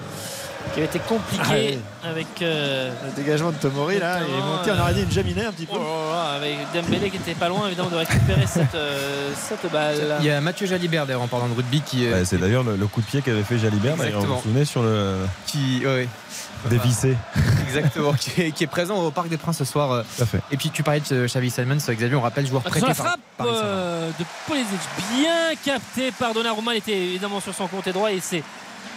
qui 0.73 0.81
avait 0.81 0.87
été 0.87 0.99
compliqué 1.01 1.43
Ah 1.45 1.53
oui. 1.55 1.79
avec, 2.11 2.27
euh, 2.43 2.91
Le 3.07 3.23
dégagement 3.23 3.51
de 3.53 3.57
Tomori 3.57 3.99
là, 3.99 4.19
il 4.27 4.35
est 4.35 4.43
monté, 4.43 4.71
on 4.73 4.81
aurait 4.81 4.95
dit 4.95 5.03
une 5.03 5.11
jaminée 5.13 5.45
un 5.45 5.53
petit 5.53 5.67
peu. 5.67 5.77
oh 5.77 6.11
là 6.11 6.15
là, 6.15 6.31
avec 6.37 6.57
Dembélé 6.75 7.11
qui 7.11 7.17
était 7.17 7.35
pas 7.35 7.49
loin 7.49 7.67
évidemment 7.67 7.91
de 7.91 7.97
récupérer 7.97 8.47
cette, 8.47 8.75
euh, 8.75 9.31
cette 9.37 9.71
balle. 9.71 10.17
Il 10.21 10.27
y 10.27 10.31
a 10.31 10.41
Mathieu 10.41 10.67
Jalibert 10.67 11.07
d'ailleurs 11.07 11.23
en 11.23 11.29
parlant 11.29 11.49
de 11.49 11.55
rugby 11.55 11.81
qui, 11.83 12.07
euh, 12.07 12.13
Bah, 12.21 12.25
c'est 12.25 12.39
d'ailleurs 12.39 12.65
le, 12.65 12.77
le 12.77 12.87
coup 12.87 13.01
de 13.03 13.07
pied 13.07 13.21
qu'avait 13.23 13.43
fait 13.43 13.59
Jalibert. 13.59 13.97
d'ailleurs, 13.97 14.21
Vous 14.23 14.35
vous 14.37 14.43
souvenez 14.43 14.65
sur 14.65 14.83
le 14.83 15.19
qui, 15.47 15.83
ouais, 15.85 16.09
dévissé 16.71 17.17
exactement, 17.69 18.13
qui 18.15 18.41
est, 18.43 18.51
qui 18.53 18.65
est 18.65 18.69
présent 18.69 18.97
au 18.97 19.11
Parc 19.11 19.29
des 19.29 19.37
Princes 19.37 19.59
ce 19.59 19.65
soir. 19.65 19.93
euh. 19.93 20.03
Tout 20.17 20.23
à 20.23 20.27
fait. 20.27 20.41
Et 20.51 20.57
puis 20.57 20.71
tu 20.71 20.83
parlais 20.83 21.01
de 21.01 21.15
euh, 21.15 21.27
Xavi 21.27 21.51
Simons, 21.51 21.77
Xavier, 21.77 22.15
on 22.17 22.21
rappelle 22.23 22.47
joueur 22.47 22.63
prêté 22.63 22.81
la 22.87 22.95
par 22.95 23.07
frappe 23.07 23.21
euh, 23.43 24.11
de 24.19 24.25
Pulisic, 24.47 24.81
bien 25.15 25.55
capté 25.65 26.11
par 26.13 26.33
Donnarumma, 26.35 26.75
il 26.75 26.79
était 26.79 26.93
évidemment 26.97 27.41
sur 27.41 27.55
son 27.55 27.67
côté 27.69 27.93
droit 27.93 28.11
et 28.11 28.17
il 28.17 28.23
s'est 28.23 28.43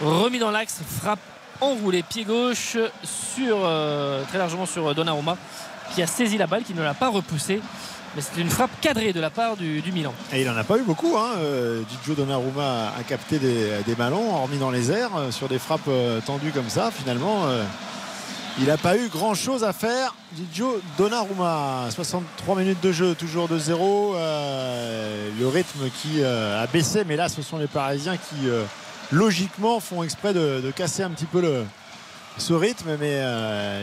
remis 0.01 0.39
dans 0.39 0.51
l'axe, 0.51 0.79
frappe 1.01 1.19
enroulée, 1.61 2.03
pied 2.03 2.23
gauche 2.23 2.77
sur 3.03 3.57
euh, 3.63 4.23
très 4.27 4.37
largement 4.37 4.65
sur 4.65 4.93
Donnarumma 4.93 5.37
qui 5.93 6.01
a 6.01 6.07
saisi 6.07 6.37
la 6.37 6.47
balle, 6.47 6.63
qui 6.63 6.73
ne 6.73 6.83
l'a 6.83 6.93
pas 6.93 7.09
repoussée. 7.09 7.61
Mais 8.15 8.21
c'était 8.21 8.41
une 8.41 8.49
frappe 8.49 8.71
cadrée 8.81 9.13
de 9.13 9.19
la 9.19 9.29
part 9.29 9.57
du, 9.57 9.83
Milan. 9.93 10.13
Et 10.33 10.41
il 10.41 10.47
n'en 10.47 10.57
a 10.57 10.63
pas 10.63 10.77
eu 10.77 10.81
beaucoup. 10.81 11.17
Hein. 11.17 11.33
Euh, 11.37 11.83
Gigio 11.89 12.15
Donnarumma 12.15 12.93
a 12.97 13.03
capté 13.03 13.37
des, 13.37 13.95
ballons, 13.95 14.33
hormis 14.33 14.57
dans 14.57 14.71
les 14.71 14.91
airs, 14.91 15.15
euh, 15.15 15.31
sur 15.31 15.47
des 15.47 15.59
frappes 15.59 15.81
euh, 15.87 16.19
tendues 16.25 16.51
comme 16.51 16.69
ça. 16.69 16.89
Finalement, 16.89 17.45
euh, 17.45 17.63
il 18.59 18.65
n'a 18.65 18.77
pas 18.77 18.97
eu 18.97 19.07
grand-chose 19.07 19.63
à 19.63 19.71
faire. 19.71 20.15
Gigio 20.35 20.81
Donnarumma, 20.97 21.89
63 21.91 22.55
minutes 22.55 22.81
de 22.81 22.91
jeu, 22.91 23.13
toujours 23.13 23.47
de 23.47 23.59
zéro. 23.59 24.15
Euh, 24.15 25.29
le 25.39 25.47
rythme 25.47 25.89
qui 26.01 26.21
euh, 26.23 26.63
a 26.63 26.65
baissé, 26.65 27.03
mais 27.05 27.15
là, 27.15 27.29
ce 27.29 27.43
sont 27.43 27.57
les 27.57 27.67
Parisiens 27.67 28.17
qui, 28.17 28.49
euh, 28.49 28.63
logiquement, 29.11 29.79
font 29.79 30.03
exprès 30.03 30.33
de, 30.33 30.61
de 30.61 30.71
casser 30.71 31.03
un 31.03 31.09
petit 31.09 31.25
peu 31.25 31.41
le, 31.41 31.65
ce 32.37 32.53
rythme, 32.53 32.97
mais 32.99 33.21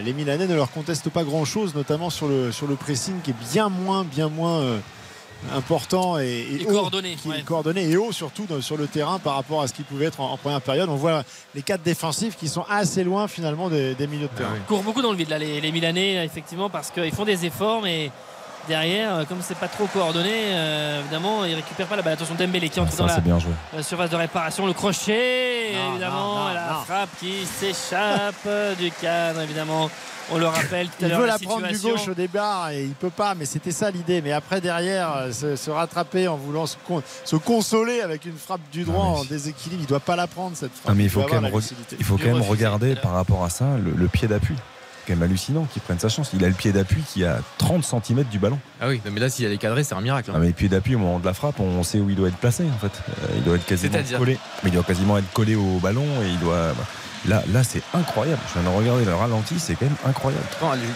les 0.02 0.12
Milanais 0.12 0.46
ne 0.46 0.54
leur 0.54 0.70
contestent 0.70 1.10
pas 1.10 1.24
grand-chose, 1.24 1.74
notamment 1.74 2.10
sur 2.10 2.28
le, 2.28 2.52
sur 2.52 2.66
le 2.66 2.76
pressing 2.76 3.20
qui 3.22 3.30
est 3.30 3.52
bien 3.52 3.68
moins, 3.68 4.04
bien 4.04 4.28
moins 4.28 4.62
important 5.52 6.18
et, 6.18 6.64
coordonné, 6.68 7.16
qui 7.16 7.30
est 7.30 7.42
coordonné 7.42 7.90
et 7.90 7.96
haut 7.96 8.12
surtout 8.12 8.46
sur 8.60 8.76
le 8.76 8.86
terrain 8.86 9.18
par 9.18 9.34
rapport 9.34 9.62
à 9.62 9.68
ce 9.68 9.74
qu'il 9.74 9.84
pouvait 9.84 10.06
être 10.06 10.20
en, 10.20 10.36
première 10.36 10.60
période. 10.60 10.88
On 10.88 10.96
voit 10.96 11.24
les 11.54 11.62
quatre 11.62 11.82
défensifs 11.82 12.36
qui 12.36 12.48
sont 12.48 12.64
assez 12.68 13.04
loin 13.04 13.28
finalement 13.28 13.68
des, 13.68 13.94
milieux 14.06 14.28
de 14.28 14.36
terrain. 14.36 14.54
Ils 14.56 14.62
courent 14.62 14.82
beaucoup 14.82 15.02
dans 15.02 15.10
le 15.10 15.16
vide 15.16 15.30
là, 15.30 15.38
les, 15.38 15.72
Milanais 15.72 16.24
effectivement 16.24 16.70
parce 16.70 16.90
qu'ils 16.90 17.12
font 17.12 17.24
des 17.24 17.44
efforts 17.44 17.82
mais 17.82 18.10
derrière, 18.68 19.14
euh, 19.14 19.24
comme 19.24 19.38
c'est 19.40 19.56
pas 19.56 19.68
trop 19.68 19.86
coordonné, 19.86 20.30
euh, 20.32 21.00
évidemment, 21.00 21.44
ils 21.44 21.54
récupèrent 21.54 21.86
pas 21.86 21.96
la 21.96 22.02
balle. 22.02 22.14
Attention 22.14 22.34
Dembélé 22.34 22.68
qui 22.68 22.80
entre 22.80 22.96
dans 22.96 23.06
la, 23.06 23.82
surface 23.82 24.10
de 24.10 24.16
réparation, 24.16 24.66
le 24.66 24.72
crochet, 24.72 25.72
évidemment, 25.90 26.48
la 26.52 26.82
frappe 26.84 27.10
qui 27.18 27.44
s'échappe 27.44 28.48
du 28.78 28.90
cadre, 28.90 29.40
évidemment. 29.40 29.90
On 30.32 30.38
le 30.38 30.46
rappelle 30.46 30.88
tout 30.88 31.04
à 31.04 31.08
l'heure. 31.08 31.18
Il 31.18 31.22
veut 31.22 31.26
la, 31.26 31.38
prendre 31.38 31.68
du 31.68 31.78
gauche 31.78 32.08
au 32.08 32.14
départ 32.14 32.70
et 32.70 32.84
il 32.84 32.94
peut 32.94 33.10
pas, 33.10 33.34
mais 33.34 33.44
c'était 33.44 33.72
ça 33.72 33.90
l'idée. 33.90 34.22
Mais 34.22 34.32
après, 34.32 34.60
derrière, 34.60 35.14
euh, 35.16 35.56
se, 35.56 35.70
rattraper 35.70 36.28
en 36.28 36.36
voulant 36.36 36.66
se, 36.66 37.36
consoler 37.36 38.00
avec 38.00 38.24
une 38.24 38.36
frappe 38.36 38.60
du 38.72 38.84
droit 38.84 39.04
en 39.04 39.24
déséquilibre, 39.24 39.82
il 39.82 39.86
doit 39.86 40.00
pas 40.00 40.16
la 40.16 40.26
prendre 40.26 40.56
cette 40.56 40.72
frappe. 40.72 40.94
mais 40.96 41.04
il 41.04 41.10
faut, 41.10 41.22
quand 41.22 41.40
même, 41.40 41.52
il 41.98 42.04
faut 42.04 42.16
quand 42.16 42.32
même 42.32 42.42
regarder 42.42 42.94
par 42.96 43.12
rapport 43.12 43.44
à 43.44 43.50
ça 43.50 43.66
le, 43.78 44.08
pied 44.08 44.28
d'appui 44.28 44.54
quand 45.06 45.14
même 45.14 45.22
hallucinant 45.22 45.66
qu'il 45.72 45.82
prenne 45.82 45.98
sa 45.98 46.08
chance. 46.08 46.30
Il 46.34 46.44
a 46.44 46.48
le 46.48 46.54
pied 46.54 46.72
d'appui 46.72 47.02
qui 47.02 47.22
est 47.22 47.26
à 47.26 47.40
30 47.58 47.84
cm 47.84 48.24
du 48.24 48.38
ballon. 48.38 48.58
Ah 48.80 48.88
oui, 48.88 49.00
mais 49.10 49.20
là, 49.20 49.28
s'il 49.28 49.46
est 49.46 49.56
cadré, 49.58 49.84
c'est 49.84 49.94
un 49.94 50.00
miracle. 50.00 50.30
Hein. 50.30 50.34
Ah, 50.36 50.40
mais 50.40 50.48
le 50.48 50.52
pied 50.52 50.68
d'appui, 50.68 50.94
au 50.94 50.98
moment 50.98 51.18
de 51.18 51.26
la 51.26 51.34
frappe, 51.34 51.60
on 51.60 51.82
sait 51.82 52.00
où 52.00 52.10
il 52.10 52.16
doit 52.16 52.28
être 52.28 52.36
placé 52.36 52.64
en 52.64 52.78
fait. 52.78 53.02
Euh, 53.08 53.34
il 53.36 53.42
doit 53.42 53.56
être 53.56 53.66
quasiment 53.66 53.98
collé. 54.18 54.38
Mais 54.62 54.70
il 54.70 54.72
doit 54.72 54.82
quasiment 54.82 55.18
être 55.18 55.32
collé 55.32 55.54
au 55.54 55.78
ballon 55.78 56.06
et 56.22 56.28
il 56.28 56.38
doit. 56.40 56.72
Bah, 56.76 56.84
Là, 57.26 57.42
là 57.52 57.64
c'est 57.64 57.82
incroyable. 57.94 58.40
Je 58.48 58.60
viens 58.60 58.70
de 58.70 58.76
regarder 58.76 59.04
le 59.04 59.14
ralenti, 59.14 59.58
c'est 59.58 59.74
quand 59.74 59.86
même 59.86 59.96
incroyable. 60.04 60.44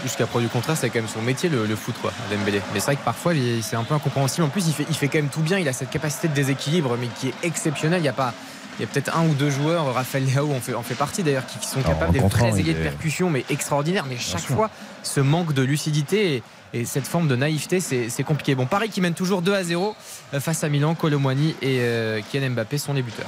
Jusqu'à 0.03 0.27
preuve 0.27 0.43
du 0.43 0.49
contraire, 0.49 0.77
c'est 0.77 0.91
quand 0.91 1.01
même 1.01 1.09
son 1.09 1.23
métier, 1.23 1.49
le, 1.49 1.67
foot, 1.75 1.95
quoi, 2.01 2.13
Dembélé. 2.31 2.61
Mais 2.73 2.81
c'est 2.81 2.87
vrai 2.87 2.97
que 2.97 3.05
parfois, 3.05 3.33
c'est 3.63 3.77
un 3.77 3.85
peu 3.85 3.95
incompréhensible. 3.95 4.45
En 4.45 4.51
plus, 4.51 4.67
il 4.69 4.75
fait, 4.75 4.87
il 4.89 4.95
fait 4.95 5.09
quand 5.09 5.19
même 5.19 5.29
tout 5.29 5.41
bien. 5.41 5.59
Il 5.59 5.69
a 5.69 5.73
cette 5.73 5.91
capacité 5.91 6.29
de 6.29 6.35
déséquilibre, 6.35 6.97
mais 7.01 7.09
qui 7.19 7.29
est 7.29 7.35
exceptionnelle. 7.43 8.03
Il 8.03 8.05
y 8.05 8.09
a 8.09 8.13
pas. 8.13 8.35
Il 8.79 8.83
y 8.83 8.85
a 8.85 8.89
peut-être 8.89 9.17
un 9.17 9.27
ou 9.27 9.35
deux 9.35 9.51
joueurs, 9.51 9.93
Raphaël 9.93 10.25
Leao 10.25 10.53
en 10.53 10.61
fait, 10.61 10.75
en 10.75 10.83
fait 10.83 10.95
partie 10.95 11.25
d'ailleurs, 11.25 11.47
qui, 11.47 11.67
sont 11.67 11.83
capables 11.83 12.13
d'être 12.13 12.29
très 12.29 12.61
aigués 12.61 12.75
de 12.75 12.83
percussion, 12.83 13.29
mais 13.29 13.45
extraordinaires. 13.51 14.07
Mais 14.09 14.17
chaque 14.19 14.41
fois, 14.43 14.71
ce 15.03 15.21
manque 15.21 15.53
de 15.53 15.63
lucidité 15.63 16.43
et, 16.73 16.85
cette 16.85 17.07
forme 17.07 17.27
de 17.27 17.35
naïveté, 17.35 17.81
c'est 17.81 18.23
compliqué. 18.25 18.55
Bon, 18.55 18.67
Paris 18.67 18.89
qui 18.89 19.01
mène 19.01 19.15
toujours 19.15 19.43
2 19.43 19.55
à 19.55 19.65
0 19.65 19.97
euh, 20.35 20.41
face 20.41 20.63
à 20.63 20.69
Milan, 20.69 20.95
Colomwani 20.95 21.57
et 21.63 21.79
euh, 21.81 22.21
Kylian 22.31 22.51
Mbappé 22.51 22.79
sont 22.79 22.93
les 22.93 23.03
buteurs. 23.03 23.27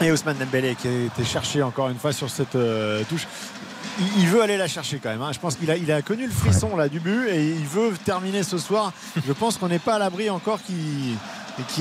Et 0.00 0.12
Ousmane 0.12 0.36
Dembélé 0.36 0.74
qui 0.74 0.88
a 0.88 0.90
été 0.90 1.24
cherché 1.24 1.62
encore 1.62 1.88
une 1.88 1.98
fois 1.98 2.12
sur 2.12 2.28
cette 2.28 2.54
euh, 2.54 3.02
touche. 3.08 3.26
Il, 4.16 4.26
veut 4.28 4.42
aller 4.42 4.56
la 4.56 4.68
chercher 4.68 5.00
quand 5.02 5.08
même. 5.08 5.22
Hein. 5.22 5.32
Je 5.32 5.40
pense 5.40 5.56
qu'il 5.56 5.70
a, 5.70 5.76
il 5.76 5.90
a 5.90 6.02
connu 6.02 6.26
le 6.26 6.32
frisson 6.32 6.76
là 6.76 6.88
du 6.88 7.00
but 7.00 7.28
et 7.28 7.48
il 7.48 7.66
veut 7.66 7.92
terminer 8.04 8.44
ce 8.44 8.58
soir. 8.58 8.92
Je 9.26 9.32
pense 9.32 9.56
qu'on 9.56 9.68
n'est 9.68 9.80
pas 9.80 9.94
à 9.94 9.98
l'abri 9.98 10.30
encore 10.30 10.62
qu'il 10.62 11.16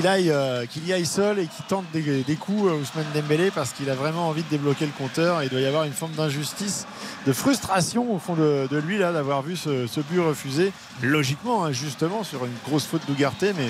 aille, 0.06 0.32
euh, 0.32 0.66
qu'il 0.66 0.88
y 0.88 0.94
aille 0.94 1.06
seul 1.06 1.40
et 1.40 1.48
qu'il 1.48 1.66
tente 1.66 1.86
des, 1.92 2.02
coups 2.36 2.68
euh, 2.68 2.76
Ousmane 2.76 3.06
Dembélé 3.14 3.52
parce 3.52 3.72
qu'il 3.72 3.90
a 3.90 3.96
vraiment 3.96 4.30
envie 4.30 4.44
de 4.44 4.50
débloquer 4.50 4.86
le 4.86 4.92
compteur. 4.92 5.44
Il 5.44 5.50
doit 5.50 5.60
y 5.60 5.66
avoir 5.66 5.84
une 5.84 5.94
forme 5.94 6.14
d'injustice, 6.14 6.86
de 7.26 7.34
frustration 7.34 8.14
au 8.14 8.20
fond 8.20 8.36
de, 8.36 8.68
lui 8.86 8.98
là 8.98 9.12
d'avoir 9.12 9.42
vu 9.42 9.56
ce, 9.56 10.00
but 10.10 10.20
refusé. 10.20 10.72
Logiquement, 11.02 11.66
hein, 11.66 11.72
justement, 11.72 12.24
sur 12.24 12.46
une 12.46 12.56
grosse 12.66 12.86
faute 12.86 13.02
d'Ougarté, 13.08 13.54
mais, 13.58 13.68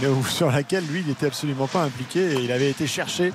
mais 0.00 0.08
sur 0.28 0.50
laquelle 0.50 0.84
lui, 0.86 1.00
il 1.00 1.06
n'était 1.06 1.26
absolument 1.26 1.66
pas 1.66 1.82
impliqué 1.82 2.32
et 2.32 2.40
il 2.42 2.52
avait 2.52 2.70
été 2.70 2.86
cherché 2.86 3.32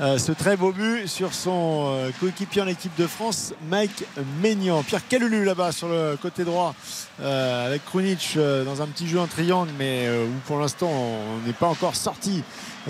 euh, 0.00 0.16
ce 0.16 0.32
très 0.32 0.56
beau 0.56 0.72
but 0.72 1.06
sur 1.06 1.34
son 1.34 1.92
euh, 1.92 2.10
coéquipier 2.20 2.62
en 2.62 2.66
équipe 2.66 2.96
de 2.96 3.06
France, 3.06 3.52
Mike 3.68 4.04
Maignan. 4.40 4.82
Pierre 4.82 5.06
Calulu 5.06 5.44
là-bas 5.44 5.72
sur 5.72 5.88
le 5.88 6.16
côté 6.16 6.44
droit 6.44 6.74
euh, 7.20 7.66
avec 7.66 7.84
Krunic 7.84 8.38
dans 8.64 8.80
un 8.80 8.86
petit 8.86 9.06
jeu 9.06 9.20
en 9.20 9.26
triangle, 9.26 9.70
mais 9.78 10.08
où 10.08 10.38
pour 10.46 10.58
l'instant 10.58 10.88
on 10.88 11.46
n'est 11.46 11.52
pas 11.52 11.66
encore 11.66 11.96
sorti 11.96 12.42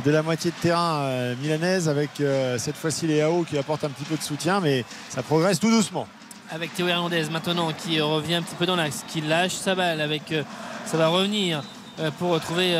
de 0.04 0.10
la 0.12 0.22
moitié 0.22 0.52
de 0.52 0.56
terrain 0.56 1.34
milanaise 1.42 1.88
avec 1.88 2.10
cette 2.58 2.76
fois-ci 2.76 3.08
Léao 3.08 3.42
qui 3.42 3.58
apporte 3.58 3.82
un 3.82 3.88
petit 3.88 4.04
peu 4.04 4.16
de 4.16 4.22
soutien, 4.22 4.60
mais 4.60 4.84
ça 5.08 5.22
progresse 5.22 5.58
tout 5.58 5.70
doucement. 5.70 6.06
Avec 6.50 6.74
Théo 6.74 6.86
Hernandez 6.86 7.24
maintenant 7.32 7.72
qui 7.72 8.00
revient 8.00 8.36
un 8.36 8.42
petit 8.42 8.54
peu 8.54 8.66
dans 8.66 8.76
l'axe, 8.76 9.04
qui 9.08 9.20
lâche 9.20 9.54
sa 9.54 9.74
balle 9.74 10.00
avec 10.00 10.32
ça 10.86 10.96
va 10.96 11.08
revenir 11.08 11.62
pour 12.18 12.30
retrouver 12.30 12.70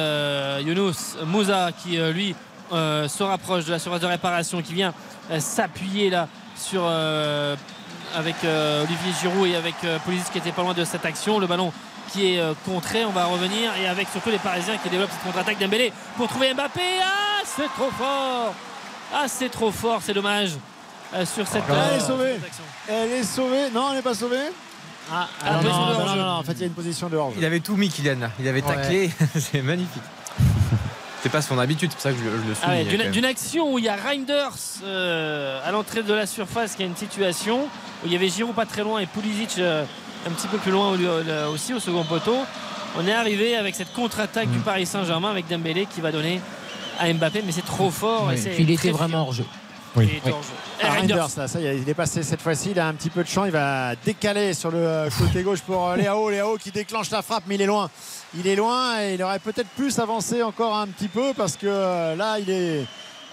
Younous 0.64 1.16
Moussa 1.26 1.70
qui 1.72 1.96
lui 1.96 2.36
euh, 2.72 3.08
se 3.08 3.22
rapproche 3.22 3.64
de 3.64 3.72
la 3.72 3.78
surface 3.78 4.00
de 4.00 4.06
réparation 4.06 4.62
qui 4.62 4.74
vient 4.74 4.94
euh, 5.30 5.40
s'appuyer 5.40 6.10
là 6.10 6.28
sur 6.56 6.82
euh, 6.84 7.56
avec 8.14 8.36
Olivier 8.44 9.12
Giroud 9.20 9.48
et 9.48 9.54
avec 9.54 9.76
Police 10.04 10.30
qui 10.32 10.38
était 10.38 10.50
pas 10.50 10.62
loin 10.62 10.74
de 10.74 10.84
cette 10.84 11.04
action. 11.04 11.38
Le 11.38 11.46
ballon 11.46 11.72
qui 12.12 12.34
est 12.34 12.42
contré, 12.64 13.04
on 13.04 13.12
va 13.12 13.26
revenir 13.26 13.70
et 13.80 13.86
avec 13.86 14.08
surtout 14.08 14.30
les 14.30 14.38
Parisiens 14.38 14.76
qui 14.78 14.88
développent 14.88 15.12
cette 15.12 15.22
contre-attaque 15.22 15.60
d'Embélé 15.60 15.92
pour 16.16 16.26
trouver 16.26 16.52
Mbappé. 16.52 16.80
Ah, 17.04 17.42
c'est 17.44 17.68
trop 17.68 17.90
fort. 17.96 18.52
Ah, 19.14 19.26
c'est 19.28 19.48
trop 19.48 19.70
fort, 19.70 20.00
c'est 20.02 20.12
dommage. 20.12 20.50
sur 21.24 21.46
cette 21.46 21.62
Elle 21.68 21.98
est 21.98 22.00
sauvée. 22.00 22.36
Elle 22.88 23.12
est 23.12 23.22
sauvée. 23.22 23.70
Non, 23.72 23.90
elle 23.90 23.98
n'est 23.98 24.02
pas 24.02 24.14
sauvée. 24.14 24.50
Ah, 25.12 25.28
non, 25.62 26.04
non, 26.04 26.16
non, 26.16 26.28
en 26.30 26.42
fait, 26.42 26.52
il 26.52 26.60
y 26.60 26.64
a 26.64 26.66
une 26.66 26.72
position 26.72 27.08
de 27.08 27.16
hors 27.16 27.32
Il 27.36 27.44
avait 27.44 27.60
tout 27.60 27.76
mis, 27.76 27.88
Kylian. 27.88 28.28
Il 28.40 28.48
avait 28.48 28.62
taclé. 28.62 29.10
c'est 29.38 29.62
magnifique. 29.62 30.02
C'est 31.22 31.28
pas 31.28 31.42
son 31.42 31.58
habitude, 31.58 31.90
c'est 31.90 31.96
pour 31.96 32.02
ça 32.02 32.12
que 32.12 32.18
je, 32.18 32.48
le 32.48 32.54
souligne. 32.54 33.04
Ah 33.06 33.10
d'une 33.10 33.24
action 33.24 33.72
où 33.72 33.78
il 33.78 33.84
y 33.84 33.88
a 33.88 33.96
Reinders 33.96 34.56
euh, 34.84 35.60
à 35.64 35.70
l'entrée 35.70 36.02
de 36.02 36.14
la 36.14 36.26
surface 36.26 36.74
qui 36.76 36.82
a 36.82 36.86
une 36.86 36.96
situation 36.96 37.64
où 38.02 38.06
il 38.06 38.12
y 38.12 38.16
avait 38.16 38.28
Giroud 38.28 38.54
pas 38.54 38.64
très 38.64 38.82
loin 38.82 39.00
et 39.00 39.06
Pulisic 39.06 39.56
euh, 39.58 39.84
un 40.26 40.30
petit 40.30 40.48
peu 40.48 40.56
plus 40.56 40.70
loin 40.70 40.96
aussi 41.52 41.74
au 41.74 41.80
second 41.80 42.04
poteau. 42.04 42.36
On 42.98 43.06
est 43.06 43.12
arrivé 43.12 43.56
avec 43.56 43.74
cette 43.74 43.92
contre-attaque 43.92 44.50
du 44.50 44.58
mm. 44.58 44.62
Paris 44.62 44.86
Saint-Germain 44.86 45.30
avec 45.30 45.46
Dembélé 45.46 45.86
qui 45.86 46.00
va 46.00 46.10
donner 46.10 46.40
à 46.98 47.12
Mbappé, 47.12 47.42
mais 47.44 47.52
c'est 47.52 47.64
trop 47.64 47.90
fort. 47.90 48.30
il 48.58 48.70
était 48.70 48.90
vraiment 48.90 49.22
hors 49.22 49.32
jeu. 49.32 49.44
Oui. 49.96 50.20
Reinders, 50.80 51.28
ça, 51.28 51.46
il 51.60 51.88
est 51.88 51.94
passé 51.94 52.22
cette 52.22 52.40
fois-ci. 52.40 52.70
Il 52.70 52.78
a 52.78 52.86
un 52.86 52.94
petit 52.94 53.10
peu 53.10 53.22
de 53.22 53.28
champ. 53.28 53.44
Il 53.44 53.50
va 53.50 53.94
décaler 53.96 54.54
sur 54.54 54.70
le 54.70 55.08
côté 55.18 55.42
gauche 55.42 55.60
pour 55.60 55.94
Léao. 55.94 56.30
Léao 56.30 56.56
qui 56.56 56.70
déclenche 56.70 57.10
la 57.10 57.22
frappe, 57.22 57.44
mais 57.46 57.56
il 57.56 57.62
est 57.62 57.66
loin 57.66 57.90
il 58.38 58.46
est 58.46 58.56
loin 58.56 59.02
et 59.02 59.14
il 59.14 59.22
aurait 59.22 59.38
peut-être 59.38 59.68
plus 59.70 59.98
avancé 59.98 60.42
encore 60.42 60.76
un 60.76 60.86
petit 60.86 61.08
peu 61.08 61.32
parce 61.36 61.56
que 61.56 61.66
euh, 61.66 62.16
là 62.16 62.38
il 62.38 62.50
est 62.50 62.86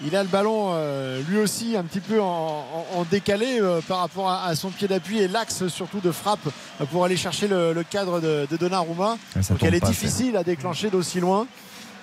il 0.04 0.14
a 0.14 0.22
le 0.22 0.28
ballon 0.28 0.70
euh, 0.72 1.20
lui 1.28 1.38
aussi 1.38 1.76
un 1.76 1.82
petit 1.82 2.00
peu 2.00 2.20
en, 2.20 3.04
décalé 3.10 3.60
euh, 3.60 3.80
par 3.80 3.98
rapport 3.98 4.30
à, 4.30 4.54
son 4.54 4.70
pied 4.70 4.86
d'appui 4.86 5.18
et 5.18 5.26
l'axe 5.26 5.66
surtout 5.66 5.98
de 5.98 6.12
frappe 6.12 6.48
pour 6.92 7.04
aller 7.04 7.16
chercher 7.16 7.48
le, 7.48 7.82
cadre 7.82 8.20
de, 8.20 8.46
de 8.48 8.56
Donnarumma. 8.56 9.18
Donc 9.34 9.62
elle 9.62 9.74
est 9.74 9.84
difficile 9.84 10.36
à 10.36 10.44
déclencher 10.44 10.88
d'aussi 10.90 11.18
loin. 11.18 11.48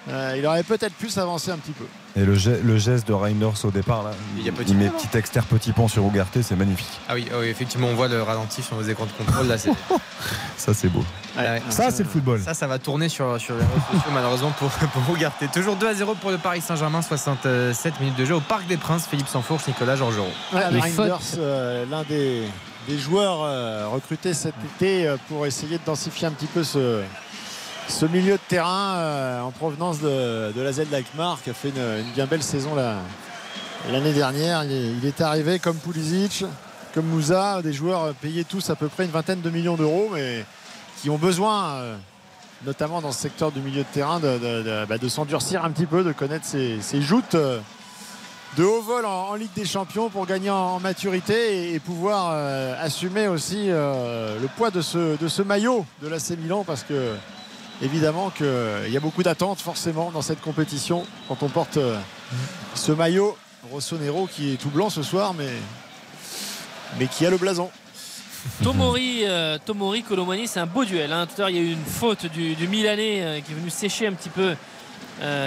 Euh, 0.09 0.35
il 0.37 0.45
aurait 0.45 0.63
peut-être 0.63 0.93
pu 0.93 1.09
s'avancer 1.09 1.51
un 1.51 1.57
petit 1.57 1.71
peu. 1.71 1.85
Et 2.17 2.23
le, 2.23 2.77
geste 2.77 3.09
de 3.09 3.13
Reinders 3.13 3.65
au 3.65 3.71
départ, 3.71 4.03
là, 4.03 4.11
il, 4.37 4.49
petit 4.53 4.73
met 4.73 4.87
petit 4.87 5.17
exter 5.17 5.41
petit 5.41 5.73
pont 5.73 5.89
sur 5.89 6.05
Ougarté, 6.05 6.43
c'est 6.43 6.55
magnifique. 6.55 6.87
Ah 7.09 7.13
oui, 7.13 7.27
effectivement, 7.43 7.87
on 7.87 7.93
voit 7.93 8.07
le 8.07 8.23
ralenti 8.23 8.61
sur 8.61 8.77
nos 8.77 8.83
écrans 8.83 9.05
de 9.05 9.11
contrôle. 9.11 9.47
Là, 9.47 9.57
ça, 10.57 10.73
c'est 10.73 10.87
beau. 10.87 11.03
ça, 11.69 11.91
c'est 11.91 12.03
le 12.03 12.09
football. 12.09 12.39
Ça, 12.39 12.53
ça 12.53 12.67
va 12.67 12.79
tourner 12.79 13.09
sur, 13.09 13.37
sur 13.41 13.55
les 13.55 13.65
réseaux 13.65 13.81
sociaux, 13.91 14.11
malheureusement, 14.13 14.51
pour, 14.57 14.69
pour 14.93 15.09
Ougarté. 15.09 15.49
Toujours 15.49 15.75
2 15.75 15.87
à 15.87 15.93
0 15.93 16.15
pour 16.15 16.31
le 16.31 16.37
Paris 16.37 16.61
Saint-Germain, 16.61 17.01
67 17.01 17.99
minutes 17.99 18.17
de 18.17 18.23
jeu 18.23 18.35
au 18.35 18.41
Parc 18.41 18.65
des 18.67 18.77
Princes. 18.77 19.07
Philippe 19.07 19.27
Sanfourche, 19.27 19.67
Nicolas 19.67 19.97
Georgerot. 19.97 20.31
Reinders, 20.53 21.19
euh, 21.37 21.85
l'un 21.91 22.03
des, 22.03 22.43
des, 22.87 22.97
joueurs 22.97 23.43
euh, 23.43 23.89
recrutés 23.89 24.33
cet 24.33 24.55
été 24.63 25.13
pour 25.27 25.45
essayer 25.45 25.79
de 25.79 25.83
densifier 25.85 26.27
un 26.27 26.31
petit 26.31 26.47
peu 26.47 26.63
ce 26.63 27.01
ce 27.87 28.05
milieu 28.05 28.33
de 28.33 28.39
terrain 28.47 28.95
euh, 28.95 29.41
en 29.41 29.51
provenance 29.51 29.99
de, 29.99 30.51
la 30.55 30.71
Z 30.71 30.83
qui 31.43 31.49
a 31.49 31.53
fait 31.53 31.69
une, 31.69 32.11
bien 32.13 32.25
belle 32.25 32.43
saison 32.43 32.75
l'année 33.91 34.13
dernière. 34.13 34.63
Il 34.63 35.05
est, 35.05 35.21
arrivé 35.21 35.59
comme 35.59 35.77
Pulisic, 35.77 36.45
comme 36.93 37.05
Moussa, 37.05 37.61
des 37.61 37.73
joueurs 37.73 38.13
payés 38.15 38.43
tous 38.43 38.69
à 38.69 38.75
peu 38.75 38.87
près 38.87 39.05
une 39.05 39.11
vingtaine 39.11 39.41
de 39.41 39.49
millions 39.49 39.75
d'euros, 39.75 40.09
mais 40.13 40.45
qui 41.01 41.09
ont 41.09 41.17
besoin, 41.17 41.75
euh, 41.75 41.95
notamment 42.65 43.01
dans 43.01 43.11
ce 43.11 43.21
secteur 43.21 43.51
du 43.51 43.59
milieu 43.59 43.83
de 43.83 43.93
terrain, 43.93 44.19
de, 44.19 44.85
bah, 44.85 44.95
s'endurcir 45.07 45.63
un 45.63 45.71
petit 45.71 45.85
peu, 45.85 46.03
de 46.03 46.11
connaître 46.11 46.45
ces, 46.45 47.01
joutes 47.01 47.35
euh, 47.35 47.59
de 48.57 48.63
haut 48.63 48.81
vol 48.81 49.05
en, 49.05 49.35
Ligue 49.35 49.53
des 49.55 49.65
Champions 49.65 50.09
pour 50.09 50.25
gagner 50.25 50.49
en, 50.49 50.79
maturité 50.79 51.73
et, 51.73 51.79
pouvoir 51.79 52.31
assumer 52.81 53.27
aussi 53.27 53.67
le 53.67 54.47
poids 54.57 54.71
de 54.71 54.81
ce, 54.81 55.17
de 55.17 55.27
ce 55.27 55.41
maillot 55.43 55.85
de 56.01 56.07
l'AC 56.07 56.31
Milan 56.31 56.63
parce 56.65 56.83
que 56.83 57.13
évidemment 57.81 58.29
qu'il 58.29 58.89
y 58.89 58.97
a 58.97 58.99
beaucoup 58.99 59.23
d'attentes 59.23 59.59
forcément 59.59 60.11
dans 60.11 60.21
cette 60.21 60.41
compétition 60.41 61.05
quand 61.27 61.43
on 61.43 61.49
porte 61.49 61.77
euh, 61.77 61.97
ce 62.73 62.91
maillot 62.91 63.37
Rossonero 63.71 64.27
qui 64.27 64.53
est 64.53 64.57
tout 64.57 64.69
blanc 64.69 64.89
ce 64.89 65.03
soir 65.03 65.33
mais, 65.33 67.07
qui 67.07 67.25
a 67.25 67.29
le 67.29 67.37
blason. 67.37 67.69
Tomori, 68.63 69.21
euh, 69.23 69.57
Tomori 69.63 70.03
Colomani, 70.03 70.47
c'est 70.47 70.59
un 70.59 70.67
beau 70.67 70.85
duel. 70.85 71.11
Hein. 71.11 71.25
Tout 71.25 71.33
à 71.37 71.39
l'heure, 71.41 71.49
il 71.49 71.55
y 71.55 71.59
a 71.59 71.63
eu 71.63 71.71
une 71.71 71.83
faute 71.83 72.27
du, 72.27 72.55
Milanais 72.67 73.21
euh, 73.21 73.39
qui 73.41 73.51
est 73.51 73.55
venu 73.55 73.71
sécher 73.71 74.05
un 74.07 74.13
petit 74.13 74.29
peu 74.29 74.55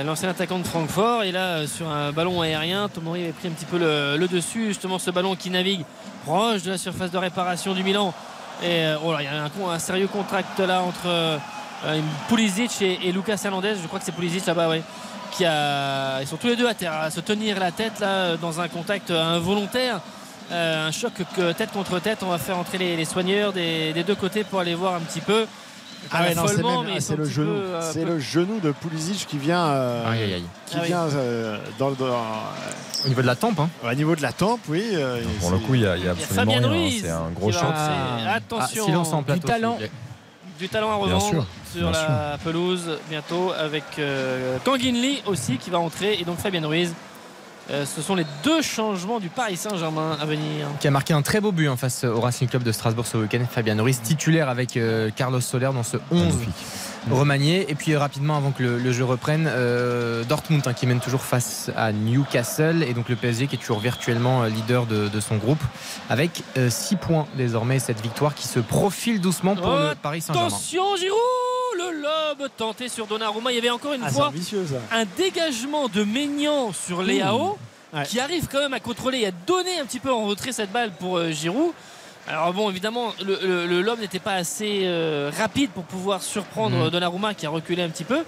l'ancien 0.05 0.29
attaquant 0.29 0.59
de 0.59 0.67
Francfort. 0.67 1.23
Et 1.23 1.31
là, 1.31 1.67
sur 1.69 1.89
un 1.89 2.11
ballon 2.11 2.43
aérien, 2.43 2.89
Tomori 2.89 3.23
avait 3.23 3.33
pris 3.33 3.49
un 3.49 3.53
petit 3.53 3.67
peu 3.67 3.79
le, 3.79 4.27
dessus. 4.27 4.67
Justement, 4.67 4.99
ce 4.99 5.13
ballon 5.13 5.37
qui 5.37 5.49
navigue 5.49 5.85
proche 6.25 6.65
de 6.65 6.71
la 6.71 6.79
surface 6.79 7.13
de 7.13 7.19
réparation 7.19 7.73
du 7.73 7.85
Milan. 7.85 8.13
Et 8.65 8.93
oh 9.05 9.15
il 9.21 9.25
y 9.25 9.29
a 9.29 9.45
un, 9.45 9.79
sérieux 9.79 10.09
contract 10.09 10.59
là 10.59 10.83
entre 10.83 11.39
Pulisic 12.29 12.83
et, 12.83 13.13
Lucas 13.13 13.41
Hernandez. 13.45 13.75
Je 13.81 13.87
crois 13.87 13.99
que 13.99 14.05
c'est 14.05 14.13
Pulisic 14.13 14.47
là-bas, 14.47 14.69
oui. 14.71 14.83
Qui 15.33 15.45
a, 15.45 16.21
ils 16.23 16.27
sont 16.27 16.37
tous 16.37 16.47
les 16.47 16.57
deux 16.57 16.67
à 16.67 16.75
terre, 16.75 16.95
à 16.95 17.11
se 17.11 17.21
tenir 17.21 17.61
la 17.61 17.71
tête 17.71 18.01
là, 18.01 18.37
dans 18.37 18.61
un 18.61 18.69
contact 18.69 19.11
involontaire. 19.11 20.01
un 20.51 20.91
choc 20.91 21.13
que 21.37 21.53
tête 21.53 21.71
contre 21.71 22.01
tête, 22.01 22.21
on 22.23 22.31
va 22.31 22.39
faire 22.39 22.57
entrer 22.57 22.79
les, 22.79 23.05
soigneurs 23.05 23.53
des, 23.53 23.93
des, 23.93 24.05
deux 24.05 24.15
côtés 24.15 24.43
pour 24.45 24.61
aller 24.61 24.75
voir 24.75 24.95
un 24.95 25.01
petit 25.01 25.21
peu. 25.21 25.47
Ah 26.11 26.25
c'est 27.01 27.17
le 27.17 27.25
genou. 27.25 27.51
Euh, 27.51 27.91
c'est 27.93 28.05
le 28.05 28.19
genou 28.19 28.61
de 28.61 28.73
Pulisic 28.73 29.27
qui 29.27 29.39
vient, 29.39 29.67
euh, 29.67 30.39
qui 30.67 30.77
ah 30.81 30.85
vient 30.85 31.03
euh, 31.03 31.59
dans, 31.79 31.89
au 31.89 33.09
niveau 33.09 33.23
de 33.23 33.27
la 33.27 33.37
tempe. 33.37 33.61
Hein. 33.61 33.69
Au 33.85 33.95
niveau 33.95 34.17
de 34.17 34.23
la 34.23 34.33
tempe, 34.33 34.61
oui. 34.69 34.85
Pour 35.41 35.51
le 35.51 35.59
coup, 35.59 35.75
il 35.75 35.83
y 35.83 35.87
a, 35.87 35.97
il 35.97 36.05
y 36.05 36.09
a 36.09 36.13
absolument 36.13 36.69
rien. 36.69 36.91
C'est 37.01 37.11
un 37.11 37.31
gros 37.31 37.53
choc. 37.53 37.65
Attention, 38.27 38.83
ah, 38.83 38.87
silence 38.87 39.13
en 39.13 39.23
du 39.23 39.41
talent. 39.41 39.79
Du 40.59 40.69
talent 40.69 40.91
à 40.91 40.95
revendre 40.97 41.47
sur 41.73 41.91
la 41.91 42.39
pelouse 42.43 42.99
bientôt 43.09 43.53
avec 43.53 43.85
Kangin 44.65 44.95
Lee 44.95 45.23
aussi 45.27 45.59
qui 45.59 45.71
va 45.71 45.79
entrer 45.79 46.19
et 46.21 46.25
donc 46.25 46.39
Fabien 46.39 46.67
Ruiz 46.67 46.95
euh, 47.71 47.85
ce 47.85 48.01
sont 48.01 48.15
les 48.15 48.25
deux 48.43 48.63
changements 48.63 49.21
du 49.21 49.29
Paris 49.29 49.59
Saint-Germain 49.59 50.17
à 50.19 50.25
venir. 50.25 50.67
Qui 50.81 50.89
a 50.89 50.91
marqué 50.91 51.13
un 51.13 51.21
très 51.21 51.41
beau 51.41 51.53
but 51.53 51.69
en 51.69 51.73
hein, 51.73 51.77
face 51.77 52.05
au 52.05 52.19
Racing 52.19 52.49
Club 52.49 52.63
de 52.63 52.73
Strasbourg 52.73 53.07
ce 53.07 53.19
week-end. 53.19 53.45
Fabien 53.51 53.75
Norris, 53.75 53.99
titulaire 54.03 54.49
avec 54.49 54.77
euh, 54.77 55.11
Carlos 55.15 55.41
Soler 55.41 55.71
dans 55.75 55.83
ce 55.83 55.99
11 56.11 56.35
remanié. 57.13 57.71
Et 57.71 57.75
puis 57.75 57.93
euh, 57.93 57.99
rapidement, 57.99 58.37
avant 58.37 58.51
que 58.53 58.63
le, 58.63 58.93
jeu 58.93 59.05
reprenne, 59.05 59.51
Dortmund 60.29 60.67
hein, 60.67 60.73
qui 60.73 60.87
mène 60.87 61.01
toujours 61.01 61.23
face 61.23 61.71
à 61.77 61.93
Newcastle. 61.93 62.83
Et 62.83 62.95
donc 62.95 63.09
le 63.09 63.17
PSG 63.17 63.47
qui 63.47 63.57
est 63.57 63.59
toujours 63.59 63.81
virtuellement 63.81 64.45
leader 64.45 64.87
de, 64.87 65.21
son 65.21 65.37
groupe 65.37 65.63
avec 66.09 66.43
6 66.69 66.97
points 66.97 67.27
désormais. 67.37 67.79
Cette 67.79 68.01
victoire 68.01 68.35
qui 68.35 68.47
se 68.47 68.61
profile 68.61 69.21
doucement 69.21 69.55
pour 69.55 69.71
le 69.71 69.95
Paris 69.95 70.21
Saint-Germain. 70.21 70.49
Attention 70.49 70.97
Giroud 70.97 71.19
le 71.77 72.03
lobe 72.03 72.49
tenté 72.57 72.89
sur 72.89 73.07
Donnarumma. 73.07 73.53
Il 73.53 73.57
y 73.57 73.59
avait 73.59 73.71
encore 73.71 73.93
une 73.93 74.03
ah, 74.03 74.11
fois 74.11 74.33
un 74.91 75.05
dégagement 75.17 75.89
de 75.89 76.03
Maignan 76.03 76.73
sur 76.73 77.03
Léao 77.03 77.59
qui 78.05 78.21
arrive 78.21 78.49
quand 78.51 78.61
même 78.61 78.75
à 78.75 78.81
contrôler 78.81 79.21
et 79.21 79.27
à 79.27 79.31
donner 79.31 79.79
un 79.79 79.87
petit 79.87 80.01
peu 80.01 80.13
en 80.13 80.27
retrait 80.27 80.53
cette 80.53 80.73
balle 80.73 80.93
pour 80.93 81.17
euh, 81.17 81.31
Giroud. 81.31 81.73
Alors 82.29 82.53
bon, 82.53 82.69
évidemment, 82.69 83.15
le, 83.25 83.81
lobe 83.81 84.01
n'était 84.01 84.19
pas 84.19 84.35
assez 84.35 84.83
euh, 84.85 85.31
rapide 85.37 85.71
pour 85.71 85.85
pouvoir 85.85 86.23
surprendre 86.23 86.87
mm. 86.87 86.91
Donnarumma 86.91 87.33
qui 87.33 87.47
a 87.47 87.51
reculé 87.51 87.83
un 87.83 87.89
petit 87.89 88.05
peu. 88.05 88.23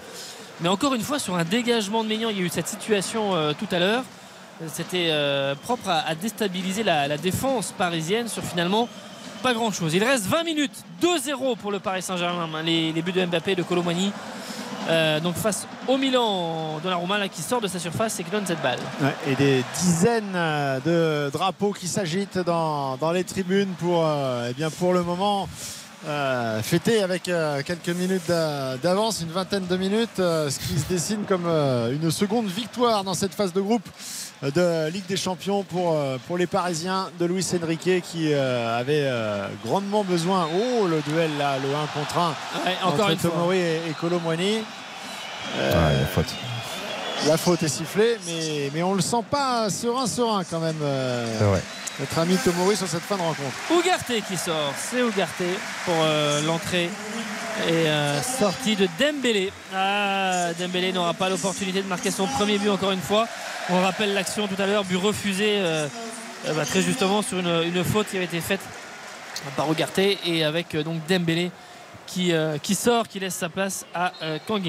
Mais 0.62 0.68
encore 0.68 0.94
une 0.94 1.02
fois, 1.02 1.18
sur 1.18 1.36
un 1.36 1.44
dégagement 1.44 2.02
de 2.02 2.08
Maignan, 2.08 2.30
il 2.30 2.38
y 2.38 2.40
a 2.40 2.44
eu 2.44 2.48
cette 2.48 2.68
situation 2.68 3.34
euh, 3.34 3.52
tout 3.52 3.68
à 3.70 3.78
l'heure. 3.78 4.02
C'était 4.66 5.10
propre 5.62 5.88
à, 5.88 6.14
déstabiliser 6.14 6.82
la, 6.82 7.16
défense 7.16 7.72
parisienne 7.72 8.28
sur 8.28 8.42
finalement 8.42 8.90
pas 9.42 9.54
grand 9.54 9.72
chose. 9.72 9.94
Il 9.94 10.04
reste 10.04 10.26
20 10.26 10.44
minutes, 10.44 10.84
2-0 11.02 11.56
pour 11.56 11.72
le 11.72 11.78
Paris 11.78 12.02
Saint-Germain. 12.02 12.62
Les, 12.62 12.92
buts 12.92 13.12
de 13.12 13.24
Mbappé, 13.24 13.54
de 13.54 13.62
Colomani. 13.62 14.12
Euh, 14.88 15.20
donc 15.20 15.36
face 15.36 15.66
au 15.86 15.96
Milan, 15.96 16.78
Donnarumma 16.82 17.18
là, 17.18 17.28
qui 17.28 17.42
sort 17.42 17.60
de 17.60 17.68
sa 17.68 17.78
surface 17.78 18.18
et 18.20 18.24
qui 18.24 18.30
cette 18.46 18.62
balle. 18.62 18.78
et 19.26 19.34
des 19.36 19.64
dizaines 19.80 20.32
de 20.84 21.30
drapeaux 21.30 21.72
qui 21.72 21.86
s'agitent 21.86 22.38
dans, 22.38 23.12
les 23.12 23.24
tribunes 23.24 23.72
pour, 23.78 24.04
euh, 24.04 24.48
eh 24.50 24.54
bien 24.54 24.70
pour 24.70 24.92
le 24.92 25.02
moment. 25.02 25.48
Euh, 26.06 26.62
fêter 26.62 27.02
avec 27.02 27.24
quelques 27.24 27.90
minutes 27.90 28.32
d'avance, 28.82 29.20
une 29.20 29.30
vingtaine 29.30 29.66
de 29.66 29.76
minutes, 29.76 30.16
ce 30.16 30.58
qui 30.58 30.78
se 30.78 30.88
dessine 30.88 31.24
comme 31.28 31.46
une 31.46 32.10
seconde 32.10 32.46
victoire 32.46 33.04
dans 33.04 33.14
cette 33.14 33.34
phase 33.34 33.52
de 33.52 33.60
groupe 33.60 33.86
de 34.42 34.88
Ligue 34.88 35.06
des 35.06 35.16
Champions 35.16 35.62
pour, 35.62 35.92
euh, 35.92 36.16
pour 36.26 36.38
les 36.38 36.46
Parisiens 36.46 37.10
de 37.18 37.26
Luis 37.26 37.46
Enrique 37.62 38.02
qui 38.02 38.32
euh, 38.32 38.78
avait 38.78 39.04
euh, 39.04 39.48
grandement 39.64 40.02
besoin. 40.02 40.48
Oh, 40.54 40.86
le 40.86 41.00
duel 41.02 41.30
là, 41.38 41.58
le 41.58 41.68
1 41.68 41.86
contre 41.92 42.18
1 42.18 42.86
encore 42.86 43.10
entre 43.10 43.22
Tomori 43.22 43.58
et, 43.58 43.76
et 43.90 43.94
Colomwani. 44.00 44.62
Ah, 45.58 45.92
la 45.92 46.06
faute. 46.06 46.34
La 47.26 47.36
faute 47.36 47.62
est 47.62 47.68
sifflée, 47.68 48.16
mais, 48.26 48.70
mais 48.72 48.82
on 48.82 48.94
le 48.94 49.02
sent 49.02 49.22
pas 49.30 49.68
serein, 49.68 50.06
serein 50.06 50.42
quand 50.44 50.60
même. 50.60 50.78
Notre 51.98 52.18
ami 52.18 52.36
Tomori 52.36 52.76
sur 52.76 52.88
cette 52.88 53.02
fin 53.02 53.16
de 53.16 53.22
rencontre. 53.22 53.54
Ougarté 53.76 54.22
qui 54.22 54.38
sort, 54.38 54.72
c'est 54.78 55.02
Ougarté 55.02 55.44
pour 55.84 55.96
l'entrée 56.46 56.88
et 57.68 57.86
sortie 58.22 58.76
de 58.76 58.88
Dembélé. 58.98 59.52
Ah, 59.74 60.52
Dembélé 60.58 60.92
n'aura 60.92 61.14
pas 61.14 61.28
l'opportunité 61.28 61.82
de 61.82 61.88
marquer 61.88 62.10
son 62.10 62.26
premier 62.26 62.58
but 62.58 62.70
encore 62.70 62.92
une 62.92 63.00
fois. 63.00 63.26
On 63.68 63.80
rappelle 63.82 64.14
l'action 64.14 64.48
tout 64.48 64.60
à 64.60 64.66
l'heure, 64.66 64.84
but 64.84 64.96
refusé 64.96 65.58
euh, 65.58 65.86
euh, 66.46 66.54
bah, 66.54 66.64
très 66.64 66.82
justement 66.82 67.22
sur 67.22 67.38
une, 67.38 67.84
faute 67.84 68.08
qui 68.08 68.16
avait 68.16 68.24
été 68.24 68.40
faite 68.40 68.60
par 69.56 69.68
Ogarté 69.68 70.18
et 70.26 70.44
avec 70.44 70.74
euh, 70.74 70.82
donc 70.82 71.06
Dembélé 71.08 71.52
qui, 72.06 72.34
sort, 72.74 73.06
qui 73.06 73.20
laisse 73.20 73.36
sa 73.36 73.48
place 73.48 73.86
à 73.94 74.12
Kang 74.48 74.60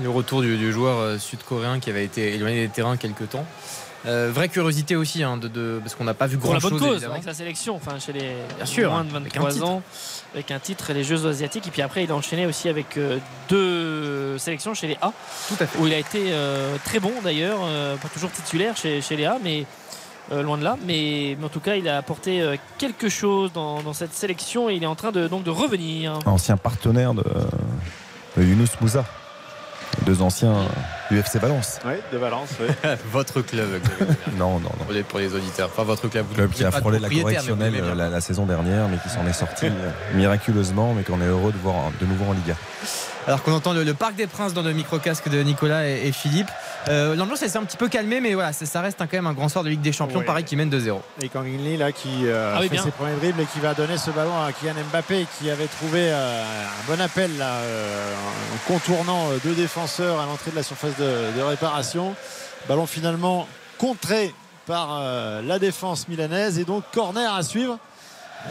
Le 0.00 0.08
retour 0.08 0.42
du, 0.42 0.72
joueur 0.72 1.20
sud-coréen 1.20 1.80
qui 1.80 1.90
avait 1.90 2.04
été 2.04 2.34
éloigné 2.34 2.68
des 2.68 2.72
terrains 2.72 2.96
quelques 2.96 3.30
temps. 3.30 3.44
Vraie 4.04 4.48
curiosité 4.48 4.96
aussi, 4.96 5.22
hein, 5.22 5.36
de, 5.36 5.80
parce 5.82 5.94
qu'on 5.94 6.04
n'a 6.04 6.14
pas 6.14 6.26
vu 6.26 6.36
grand 6.36 6.58
chose. 6.58 6.62
Pour 6.62 6.70
la 6.72 6.78
bonne 6.78 7.00
cause, 7.00 7.04
avec 7.04 7.22
sa 7.22 7.34
sélection, 7.34 7.76
enfin 7.76 7.98
chez 7.98 8.12
les 8.12 8.84
moins 8.84 9.04
de 9.04 9.10
23 9.10 9.64
ans, 9.64 9.82
avec 10.34 10.50
un 10.50 10.58
titre 10.58 10.92
les 10.92 11.04
Jeux 11.04 11.26
asiatiques. 11.26 11.66
Et 11.66 11.70
puis 11.70 11.82
après, 11.82 12.04
il 12.04 12.10
a 12.10 12.14
enchaîné 12.14 12.46
aussi 12.46 12.68
avec 12.68 12.98
deux 13.48 14.38
sélections 14.38 14.74
chez 14.74 14.88
les 14.88 14.98
A, 15.00 15.12
Tout 15.48 15.56
à 15.60 15.66
fait. 15.66 15.78
où 15.78 15.86
il 15.86 15.94
a 15.94 15.98
été 15.98 16.32
très 16.84 17.00
bon 17.00 17.12
d'ailleurs, 17.22 17.60
pas 18.02 18.08
toujours 18.08 18.30
titulaire 18.30 18.76
chez, 18.76 19.00
chez 19.00 19.16
les 19.16 19.24
A, 19.24 19.38
mais 19.42 19.64
loin 20.30 20.58
de 20.58 20.64
là. 20.64 20.76
Mais, 20.86 21.36
en 21.42 21.48
tout 21.48 21.60
cas, 21.60 21.76
il 21.76 21.88
a 21.88 21.96
apporté 21.96 22.44
quelque 22.78 23.08
chose 23.08 23.52
dans, 23.52 23.92
cette 23.92 24.14
sélection 24.14 24.68
et 24.68 24.74
il 24.74 24.82
est 24.82 24.86
en 24.86 24.96
train 24.96 25.12
de, 25.12 25.28
donc, 25.28 25.44
de 25.44 25.50
revenir. 25.50 26.18
Ancien 26.26 26.56
partenaire 26.56 27.14
de, 27.14 27.24
de 28.36 28.42
Younous 28.42 28.68
Moussa 28.80 29.04
deux 30.04 30.22
anciens 30.22 30.54
UFC 31.10 31.36
Valence. 31.36 31.80
Oui, 31.84 31.94
de 32.12 32.18
Valence, 32.18 32.50
oui. 32.60 32.66
votre 33.12 33.40
club. 33.42 33.68
non, 34.38 34.58
non, 34.60 34.70
non. 34.78 35.02
Pour 35.08 35.18
les, 35.18 35.34
auditeurs. 35.34 35.70
Enfin, 35.72 35.84
votre 35.84 36.08
club. 36.08 36.26
club 36.34 36.50
qui 36.50 36.64
a 36.64 36.70
frôlé 36.70 36.98
la 36.98 37.08
correctionnelle 37.08 37.74
la, 37.94 38.20
saison 38.20 38.46
dernière, 38.46 38.88
mais 38.88 38.96
qui 38.98 39.08
s'en 39.08 39.26
est 39.26 39.32
sorti 39.32 39.66
euh, 39.68 39.90
miraculeusement, 40.14 40.94
mais 40.94 41.02
qu'on 41.02 41.20
est 41.20 41.26
heureux 41.26 41.52
de 41.52 41.58
voir 41.58 41.90
de 42.00 42.06
nouveau 42.06 42.26
en 42.26 42.32
Liga. 42.32 42.54
Alors 43.26 43.42
qu'on 43.42 43.52
entend 43.52 43.72
le, 43.72 43.94
Parc 43.94 44.16
des 44.16 44.26
Princes 44.26 44.52
dans 44.52 44.62
le 44.62 44.72
micro-casque 44.74 45.30
de 45.30 45.40
Nicolas 45.42 45.88
et, 45.88 46.12
Philippe. 46.12 46.50
Euh, 46.88 47.14
L'ambiance 47.16 47.38
s'est 47.38 47.56
un 47.56 47.64
petit 47.64 47.78
peu 47.78 47.88
calmé, 47.88 48.20
mais 48.20 48.34
voilà, 48.34 48.52
ça, 48.52 48.80
reste 48.82 48.98
quand 48.98 49.12
même 49.12 49.26
un 49.26 49.32
grand 49.32 49.48
soir 49.48 49.64
de 49.64 49.70
Ligue 49.70 49.80
des 49.80 49.92
Champions. 49.92 50.22
Pareil 50.22 50.44
qui 50.44 50.56
mène 50.56 50.68
2-0. 50.68 51.00
Et 51.22 51.28
Kang 51.30 51.46
Lee 51.46 51.78
là 51.78 51.90
qui 51.92 52.26
euh, 52.26 52.54
ah 52.54 52.60
fait 52.60 52.76
ses 52.76 52.90
premiers 52.90 53.14
dribbles 53.14 53.40
et 53.40 53.46
qui 53.46 53.60
va 53.60 53.72
donner 53.72 53.96
ce 53.96 54.10
ballon 54.10 54.38
à 54.42 54.52
Kylian 54.52 54.74
Mbappé 54.92 55.26
qui 55.38 55.48
avait 55.48 55.66
trouvé 55.66 56.00
euh, 56.10 56.42
un 56.42 56.92
bon 56.92 57.00
appel 57.00 57.30
là, 57.38 57.54
euh, 57.54 58.14
en 58.54 58.72
contournant 58.72 59.28
deux 59.42 59.54
défenseurs 59.54 60.20
à 60.20 60.26
l'entrée 60.26 60.50
de 60.50 60.56
la 60.56 60.62
surface 60.62 60.96
de, 60.98 61.38
de 61.38 61.42
réparation. 61.42 62.14
Ballon 62.68 62.86
finalement 62.86 63.48
contré 63.78 64.34
par 64.66 65.02
la 65.42 65.58
défense 65.58 66.08
milanaise 66.08 66.58
et 66.58 66.64
donc 66.64 66.84
corner 66.92 67.34
à 67.34 67.42
suivre. 67.42 67.78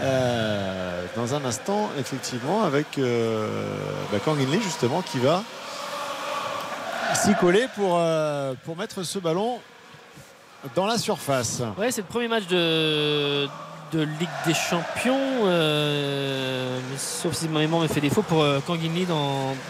Euh, 0.02 1.06
dans 1.15 1.36
un 1.36 1.45
instant, 1.45 1.90
effectivement, 1.99 2.64
avec 2.64 2.98
euh, 2.98 3.48
bah, 4.11 4.18
Kang 4.24 4.40
In 4.40 4.52
Lee, 4.52 4.61
justement, 4.61 5.02
qui 5.02 5.20
va 5.20 5.44
s'y 7.14 7.36
coller 7.36 7.68
pour, 7.76 7.98
euh, 7.99 8.53
pour 8.65 8.76
mettre 8.76 9.03
ce 9.03 9.20
ballon 9.20 9.60
dans 10.76 10.88
la 10.88 10.98
surface. 10.98 11.61
Ouais, 11.78 11.91
c'est 11.91 12.02
le 12.02 12.07
premier 12.07 12.28
match 12.28 12.48
de, 12.48 13.48
de 13.91 14.02
Ligue 14.02 14.30
des 14.48 14.53
Champions, 14.53 15.20
sauf 16.98 17.34
si 17.34 17.48
ma 17.49 17.60
mémoire 17.60 17.88
fait 17.88 18.02
défaut 18.02 18.24
pour 18.24 18.44
Kang 18.65 18.80
In 18.84 18.94
Lee 18.94 19.07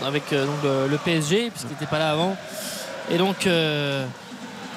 avec 0.05 0.33
donc, 0.33 0.63
le 0.63 0.97
PSG, 0.97 1.49
puisqu'il 1.49 1.71
n'était 1.71 1.85
pas 1.85 1.99
là 1.99 2.11
avant. 2.11 2.37
Et 3.11 3.17
donc. 3.17 3.47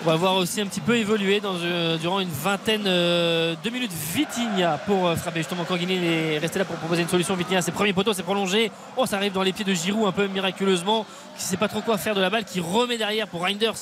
On 0.03 0.11
va 0.11 0.17
voir 0.17 0.37
aussi 0.37 0.61
un 0.61 0.67
petit 0.67 0.81
peu 0.81 0.97
évoluer 0.97 1.41
euh, 1.45 1.97
durant 1.97 2.21
une 2.21 2.29
vingtaine 2.29 2.85
euh, 2.87 3.55
de 3.63 3.71
minutes. 3.71 3.91
Vitinha 4.15 4.79
pour 4.87 5.07
euh, 5.07 5.17
frapper. 5.17 5.41
Justement, 5.41 5.65
Kanguini 5.65 5.97
est 5.97 6.39
resté 6.39 6.59
là 6.59 6.65
pour 6.65 6.77
proposer 6.77 7.03
une 7.03 7.09
solution. 7.09 7.35
Vitinha, 7.35 7.63
ses 7.63 7.73
premiers 7.73 7.93
poteaux, 7.93 8.13
c'est 8.13 8.23
prolongé. 8.23 8.71
Oh, 8.97 9.07
ça 9.07 9.17
arrive 9.17 9.33
dans 9.33 9.43
les 9.43 9.53
pieds 9.53 9.65
de 9.65 9.75
Giroud 9.75 10.07
un 10.07 10.13
peu 10.13 10.27
miraculeusement, 10.29 11.07
qui 11.37 11.45
ne 11.45 11.49
sait 11.49 11.57
pas 11.57 11.69
trop 11.69 11.81
quoi 11.81 11.99
faire 11.99 12.15
de 12.15 12.21
la 12.21 12.31
balle, 12.31 12.45
qui 12.45 12.61
remet 12.61 12.99
derrière 12.99 13.27
pour 13.27 13.43
Reinders, 13.43 13.75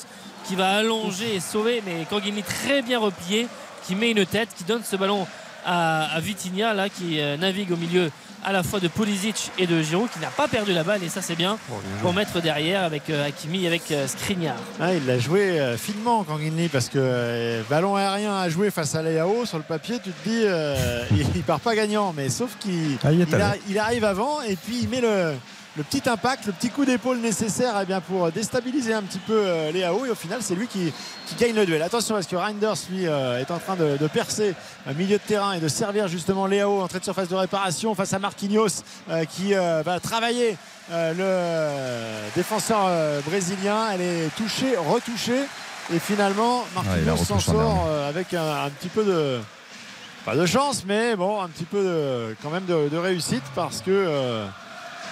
qui 0.45 0.55
va 0.55 0.77
allonger 0.77 1.35
et 1.35 1.39
sauver. 1.39 1.83
Mais 1.85 2.05
Kanguini 2.09 2.41
très 2.41 2.81
bien 2.81 2.99
replié, 2.99 3.47
qui 3.85 3.95
met 3.95 4.11
une 4.11 4.25
tête, 4.25 4.49
qui 4.57 4.63
donne 4.63 4.83
ce 4.83 4.95
ballon 4.95 5.27
à, 5.65 6.15
à 6.15 6.19
Vitinha, 6.19 6.73
là, 6.73 6.89
qui 6.89 7.19
navigue 7.39 7.71
au 7.71 7.77
milieu 7.77 8.11
à 8.45 8.51
la 8.51 8.61
fois 8.61 8.79
de 8.79 8.87
Pulisic 8.87 9.51
et 9.57 9.65
de 9.65 9.81
Giroud 9.81 10.07
qui 10.11 10.19
n'a 10.19 10.27
pas 10.27 10.47
perdu 10.47 10.71
la 10.71 10.83
balle 10.83 11.03
et 11.03 11.09
ça 11.09 11.21
c'est 11.23 11.35
bien 11.35 11.57
pour 12.01 12.13
mettre 12.13 12.39
derrière 12.41 12.83
avec 12.83 13.09
euh, 13.09 13.27
Hakimi 13.27 13.65
avec 13.65 13.91
euh, 13.91 14.07
Skriniar. 14.07 14.55
Ah, 14.79 14.93
il 14.93 15.05
l'a 15.07 15.17
joué 15.17 15.59
euh, 15.59 15.77
finement 15.77 16.23
Kanginli 16.23 16.69
parce 16.69 16.87
que 16.89 17.63
ballon 17.67 17.95
aérien 17.95 18.35
à 18.37 18.47
jouer 18.47 18.69
face 18.69 18.93
à 18.93 19.01
Léao 19.01 19.45
sur 19.47 19.57
le 19.57 19.63
papier 19.63 19.97
tu 20.03 20.11
te 20.11 20.29
dis 20.29 21.23
il, 21.35 21.41
part 21.41 21.59
pas 21.59 21.75
gagnant 21.75 22.13
mais 22.15 22.29
sauf 22.29 22.55
qu'il 22.59 22.97
ah, 23.03 23.11
il, 23.67 23.79
arrive 23.79 24.05
avant 24.05 24.41
et 24.43 24.55
puis 24.55 24.81
il 24.83 24.89
met 24.89 25.01
le 25.01 25.33
le 25.77 25.83
petit 25.83 26.07
impact, 26.09 26.45
le 26.45 26.53
petit 26.53 26.69
coup 26.69 26.85
d'épaule 26.85 27.17
nécessaire 27.17 27.75
eh 27.81 27.85
bien, 27.85 27.99
pour 27.99 28.31
déstabiliser 28.31 28.93
un 28.93 29.01
petit 29.01 29.19
peu 29.19 29.33
euh, 29.35 29.71
Léao. 29.71 30.05
Et 30.05 30.09
au 30.09 30.15
final, 30.15 30.39
c'est 30.41 30.55
lui 30.55 30.67
qui, 30.67 30.93
gagne 31.37 31.53
le 31.53 31.65
duel. 31.65 31.81
Attention, 31.81 32.15
parce 32.15 32.27
que 32.27 32.35
Reinders, 32.35 32.75
lui, 32.89 33.07
euh, 33.07 33.39
est 33.39 33.51
en 33.51 33.59
train 33.59 33.75
de, 33.75 34.07
percer 34.07 34.55
un 34.87 34.93
milieu 34.93 35.17
de 35.17 35.23
terrain 35.23 35.53
et 35.53 35.59
de 35.59 35.67
servir 35.67 36.07
justement 36.07 36.45
Léao 36.47 36.81
en 36.81 36.87
train 36.87 36.99
de 36.99 37.03
surface 37.03 37.27
de 37.27 37.35
réparation 37.35 37.93
face 37.93 38.13
à 38.13 38.19
Marquinhos 38.19 38.83
euh, 39.09 39.25
qui 39.25 39.53
va 39.53 39.99
travailler 39.99 40.57
le 40.91 42.29
défenseur 42.35 42.89
brésilien. 43.25 43.89
Elle 43.93 44.01
est 44.01 44.35
touchée, 44.37 44.77
retouchée. 44.77 45.43
Et 45.93 45.99
finalement, 45.99 46.65
Marquinhos 46.73 47.17
s'en 47.17 47.39
sort 47.39 47.87
avec 48.07 48.33
un, 48.33 48.69
petit 48.79 48.89
peu 48.89 49.03
de. 49.03 49.39
Pas 50.25 50.35
de 50.35 50.45
chance, 50.45 50.83
mais 50.87 51.15
bon, 51.15 51.41
un 51.41 51.49
petit 51.49 51.65
peu 51.65 51.83
de, 51.83 52.35
quand 52.41 52.49
même 52.49 52.65
de, 52.65 52.89
de 52.89 52.97
réussite 52.97 53.43
parce 53.53 53.81
que 53.81 54.45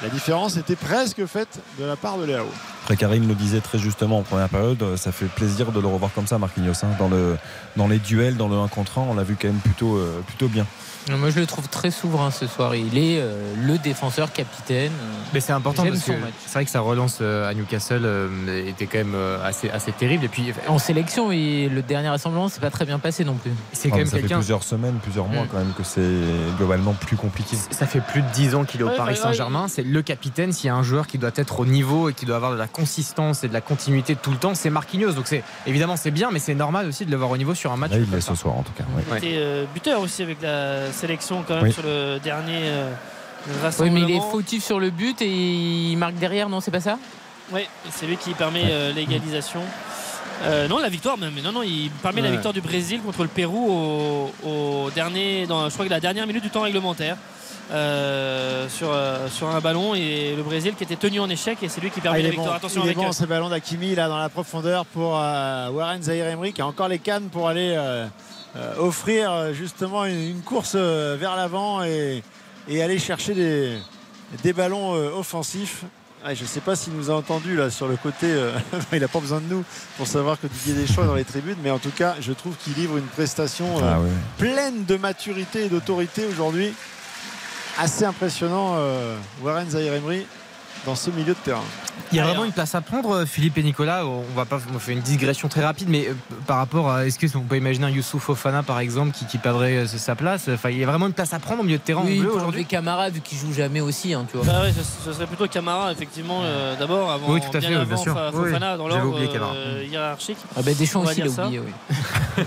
la 0.02 0.10
différence 0.10 0.58
était 0.58 0.76
presque 0.76 1.26
faite 1.26 1.60
de 1.80 1.86
la 1.86 1.96
part 1.96 2.18
de 2.18 2.26
Léao. 2.26 2.48
Après, 2.84 2.98
Karim 2.98 3.28
le 3.28 3.36
disait 3.36 3.62
très 3.62 3.78
justement 3.78 4.20
en 4.20 4.24
première 4.24 4.50
période, 4.50 4.98
ça 4.98 5.12
fait 5.12 5.28
plaisir 5.28 5.72
de 5.72 5.80
le 5.80 5.88
revoir 5.88 6.12
comme 6.14 6.28
ça, 6.28 6.38
Marquinhos. 6.38 6.74
Hein. 6.84 6.90
Dans, 7.00 7.08
le, 7.08 7.38
dans 7.78 7.88
les 7.88 8.00
duels, 8.00 8.36
dans 8.36 8.50
le 8.50 8.58
1 8.58 8.68
contre 8.68 8.98
1, 8.98 9.02
on 9.04 9.14
l'a 9.14 9.24
vu 9.24 9.38
quand 9.40 9.48
même 9.48 9.60
plutôt, 9.60 9.96
euh, 9.96 10.22
plutôt 10.28 10.48
bien. 10.48 10.66
Moi, 11.10 11.30
je 11.32 11.40
le 11.40 11.46
trouve 11.46 11.68
très 11.68 11.92
souverain 11.92 12.32
ce 12.32 12.48
soir. 12.48 12.76
Il 12.76 12.98
est 12.98 13.20
euh, 13.20 13.54
le 13.62 13.78
défenseur 13.78 14.32
capitaine. 14.32 14.92
Mais 15.34 15.42
c'est 15.42 15.52
important 15.52 15.84
parce 15.84 16.04
que 16.04 16.14
c'est 16.46 16.54
vrai 16.54 16.66
que 16.66 16.72
sa 16.72 16.80
relance 16.80 17.20
euh, 17.22 17.50
à 17.50 17.54
Newcastle 17.54 18.04
euh, 18.06 18.68
était 18.68 18.86
quand 18.86 19.00
même 19.00 19.18
assez, 19.44 19.70
assez 19.70 19.92
terrible. 19.92 20.26
Et 20.26 20.30
puis 20.30 20.54
en 20.68 20.80
sélection, 20.80 21.32
et 21.32 21.68
le 21.70 21.82
dernier 21.82 22.10
rassemblement, 22.10 22.48
c'est 22.48 22.62
pas 22.62 22.70
très 22.70 22.86
bien 22.86 23.00
passé 23.00 23.26
non 23.26 23.36
plus. 23.36 23.52
C'est 23.74 23.90
quand 23.90 23.98
même 23.98 24.06
ça 24.06 24.18
fait 24.18 24.28
plusieurs 24.28 24.64
semaines, 24.64 25.00
plusieurs 25.02 25.28
mois 25.28 25.44
mm. 25.44 25.48
quand 25.52 25.58
même 25.58 25.74
que 25.78 25.84
c'est 25.84 26.02
globalement 26.58 26.94
plus 26.94 27.18
compliqué. 27.18 27.58
Ça 27.72 27.86
fait 27.86 28.02
plus 28.02 28.22
de 28.22 28.28
10 28.30 28.56
ans 28.56 28.64
qu'il 28.64 28.82
est 28.82 28.86
au 28.86 28.90
Paris 28.90 29.18
Saint-Germain. 29.18 29.68
C'est 29.68 29.84
le 29.84 30.02
capitaine. 30.02 30.54
S'il 30.54 30.68
y 30.68 30.70
a 30.70 30.76
un 30.76 30.84
joueur 30.84 31.08
qui 31.08 31.18
doit 31.18 31.32
être 31.36 31.60
au 31.60 31.66
niveau 31.66 32.10
et 32.10 32.14
qui 32.14 32.26
doit 32.26 32.38
avoir 32.38 32.54
de 32.54 32.58
la 32.58 32.68
consistance 32.68 33.44
et 33.44 33.50
de 33.50 33.54
la 33.54 33.62
continuité 33.62 34.16
tout 34.16 34.32
le 34.32 34.38
temps, 34.38 34.56
c'est 34.56 34.70
Marquinhos. 34.70 35.14
Donc 35.14 35.28
c'est 35.28 35.44
évidemment 35.68 35.98
c'est 35.98 36.12
bien, 36.12 36.30
mais 36.32 36.40
c'est 36.40 36.56
normal 36.56 36.88
aussi 36.88 37.06
de 37.06 37.12
le 37.12 37.18
voir 37.18 37.32
au 37.32 37.38
niveau 37.38 37.56
sur 37.56 37.72
un 37.72 37.78
match. 37.78 37.92
Là, 37.92 37.98
il 37.98 38.14
est 38.14 38.22
ce 38.22 38.36
soir 38.36 38.56
en 38.56 38.64
tout 38.64 38.74
cas. 38.74 38.86
Il 39.12 39.18
était 39.18 39.68
buteur 39.74 40.00
aussi 40.00 40.24
avec 40.24 40.42
la 40.42 40.93
sélection 40.94 41.44
quand 41.48 41.62
même 41.62 41.72
sur 41.72 41.84
le 41.84 42.20
dernier 42.24 42.62
euh, 42.64 42.92
rassemblement. 43.62 43.96
Oui, 43.96 44.06
mais 44.06 44.14
il 44.14 44.18
est 44.18 44.32
fautif 44.32 44.64
sur 44.64 44.80
le 44.80 44.90
but 44.90 45.22
et 45.22 45.28
il 45.28 45.98
marque 45.98 46.16
derrière, 46.16 46.50
non 46.50 46.62
C'est 46.62 46.72
pas 46.72 46.80
ça? 46.80 46.98
Oui, 47.52 47.62
c'est 47.92 48.06
lui 48.06 48.18
qui 48.18 48.32
permet 48.34 48.66
euh, 48.70 48.94
l'égalisation. 48.94 49.62
Euh, 50.44 50.68
non, 50.68 50.80
la 50.80 50.90
victoire 50.90 51.18
même. 51.18 51.34
Non, 51.44 51.52
non, 51.52 51.64
il 51.64 51.90
permet 52.02 52.22
la 52.22 52.32
victoire 52.32 52.54
du 52.54 52.62
Brésil 52.62 53.02
contre 53.02 53.22
le 53.22 53.28
Pérou 53.28 54.30
au, 54.46 54.90
dernier, 54.96 55.46
dans, 55.46 55.70
je 55.70 55.74
crois 55.74 55.86
que 55.86 55.92
la 55.92 56.00
dernière 56.00 56.26
minute 56.26 56.44
du 56.44 56.50
temps 56.50 56.62
réglementaire. 56.62 57.18
sur, 57.70 58.90
sur 59.30 59.48
un 59.48 59.60
ballon 59.62 59.96
et 59.96 60.34
le 60.36 60.44
Brésil 60.44 60.74
qui 60.78 60.84
était 60.84 60.96
tenu 60.96 61.20
en 61.20 61.30
échec 61.30 61.58
et 61.62 61.70
c'est 61.70 61.82
lui 61.82 61.92
qui 61.92 62.02
permet 62.02 62.20
ah, 62.20 62.24
la 62.24 62.30
victoire. 62.30 62.56
Attention 62.56 62.82
il 62.84 62.92
est 62.92 62.94
bon 62.94 63.12
ce 63.12 63.26
ballon 63.26 63.50
d'Akimi 63.50 63.96
là 63.96 64.08
dans 64.08 64.18
la 64.18 64.30
profondeur 64.30 64.86
pour 64.86 65.12
Warren 65.12 66.02
Zahir 66.02 66.28
Emery 66.28 66.52
qui 66.54 66.62
a 66.62 66.68
encore 66.68 66.88
les 66.88 67.00
cannes 67.00 67.30
pour 67.32 67.48
aller 67.48 67.74
euh, 67.78 68.06
offrir 68.78 69.32
euh, 69.32 69.54
justement 69.54 70.06
une, 70.06 70.42
course 70.42 70.74
euh, 70.76 71.18
vers 71.20 71.36
l'avant 71.36 71.84
et, 71.84 72.24
aller 72.70 73.00
chercher 73.00 73.34
des, 73.34 74.54
ballons 74.54 74.92
offensifs. 74.92 75.84
Ah, 76.26 76.34
je 76.34 76.44
ne 76.44 76.48
sais 76.48 76.62
pas 76.62 76.78
s'il 76.78 76.94
nous 76.94 77.12
a 77.12 77.16
entendu 77.16 77.58
là 77.58 77.70
sur 77.70 77.88
le 77.88 77.98
côté. 77.98 78.28
il 78.94 79.00
n'a 79.00 79.08
pas 79.10 79.20
besoin 79.20 79.42
de 79.42 79.54
nous 79.54 79.66
pour 79.98 80.08
savoir 80.08 80.40
que 80.40 80.48
Didier 80.48 80.74
Deschamps 80.74 81.04
est 81.04 81.08
dans 81.08 81.16
les 81.16 81.26
tribunes. 81.26 81.58
Mais 81.62 81.72
en 81.72 81.80
tout 81.80 81.92
cas, 81.92 82.16
je 82.22 82.32
trouve 82.32 82.56
qu'il 82.56 82.74
livre 82.76 82.98
une 82.98 83.06
prestation 83.06 83.66
ah 83.84 84.00
pleine 84.38 84.86
de 84.86 84.96
maturité 84.96 85.66
et 85.66 85.70
d'autorité 85.70 86.26
aujourd'hui. 86.26 86.74
Assez 87.78 88.06
impressionnant, 88.06 88.78
Warren 89.42 89.70
Zahir 89.70 89.94
Emery 89.94 90.26
dans 90.86 90.96
ce 90.96 91.10
milieu 91.10 91.34
de 91.34 91.40
terrain. 91.40 91.64
Il 92.12 92.18
y 92.18 92.20
a 92.20 92.26
vraiment 92.26 92.46
une 92.46 92.52
place 92.52 92.76
à 92.76 92.82
prendre, 92.82 93.12
euh, 93.12 93.26
Philippe 93.26 93.58
et 93.58 93.64
Nicolas. 93.64 94.06
On 94.06 94.22
va 94.36 94.46
pas 94.46 94.60
on 94.74 94.78
fait 94.78 94.94
une 94.94 95.00
digression 95.00 95.48
très 95.48 95.64
rapide, 95.64 95.90
mais 95.90 96.08
euh, 96.08 96.14
par 96.46 96.58
rapport 96.58 96.92
à 96.92 97.08
est-ce 97.08 97.18
qu'on 97.34 97.42
peut 97.42 97.58
imaginer 97.58 97.88
un 97.88 97.90
Youssouf 97.90 98.30
Ofana 98.30 98.62
par 98.62 98.80
exemple 98.80 99.18
qui, 99.18 99.26
qui 99.26 99.40
perdrait 99.40 99.78
euh, 99.78 99.88
sa 99.88 100.14
place? 100.14 100.48
Enfin, 100.48 100.70
il 100.70 100.78
y 100.78 100.84
a 100.84 100.86
vraiment 100.86 101.08
une 101.08 101.14
place 101.14 101.34
à 101.34 101.40
prendre 101.40 101.62
au 101.62 101.64
milieu 101.64 101.80
de 101.80 101.84
terrain 101.84 102.04
oui, 102.06 102.24
aujourd'hui. 102.24 102.66
Camara 102.66 103.10
vu 103.10 103.22
qu'il 103.22 103.40
joue 103.40 103.52
jamais 103.52 103.82
aussi, 103.82 104.14
hein, 104.14 104.28
tu 104.30 104.38
vois. 104.38 104.46
Bah 104.46 104.62
ce, 104.72 105.12
serait 105.12 105.26
plutôt 105.26 105.48
Camara 105.48 105.92
effectivement 105.92 106.44
d'abord 106.78 107.10
avant. 107.10 107.34
Oui, 107.34 107.42
tout 107.42 107.58
à 107.58 107.62
fait, 107.62 107.86
bien 107.86 107.98
sûr. 107.98 108.16
Fofana 108.32 108.78
dans 108.78 108.88
l'ordre 108.88 109.20
hiérarchique. 109.90 110.38
Ah 110.56 110.62
ben 110.62 110.76
Deschamps 110.76 111.02
aussi 111.02 111.22
l'a 111.22 111.30
oublié. 111.30 111.60
Oui. 111.60 111.74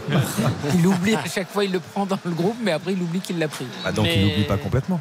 il 0.74 0.82
l'oublie 0.82 1.16
à 1.16 1.24
chaque 1.24 1.50
fois, 1.50 1.64
il 1.64 1.72
le 1.72 1.80
prend 1.80 2.06
dans 2.06 2.18
le 2.24 2.32
groupe, 2.32 2.56
mais 2.62 2.72
après 2.72 2.92
il 2.92 3.02
oublie 3.02 3.20
qu'il 3.20 3.38
l'a 3.38 3.48
pris. 3.48 3.66
Ah, 3.84 3.90
donc 3.90 4.06
il 4.14 4.26
n'oublie 4.26 4.44
pas 4.44 4.58
complètement. 4.58 5.00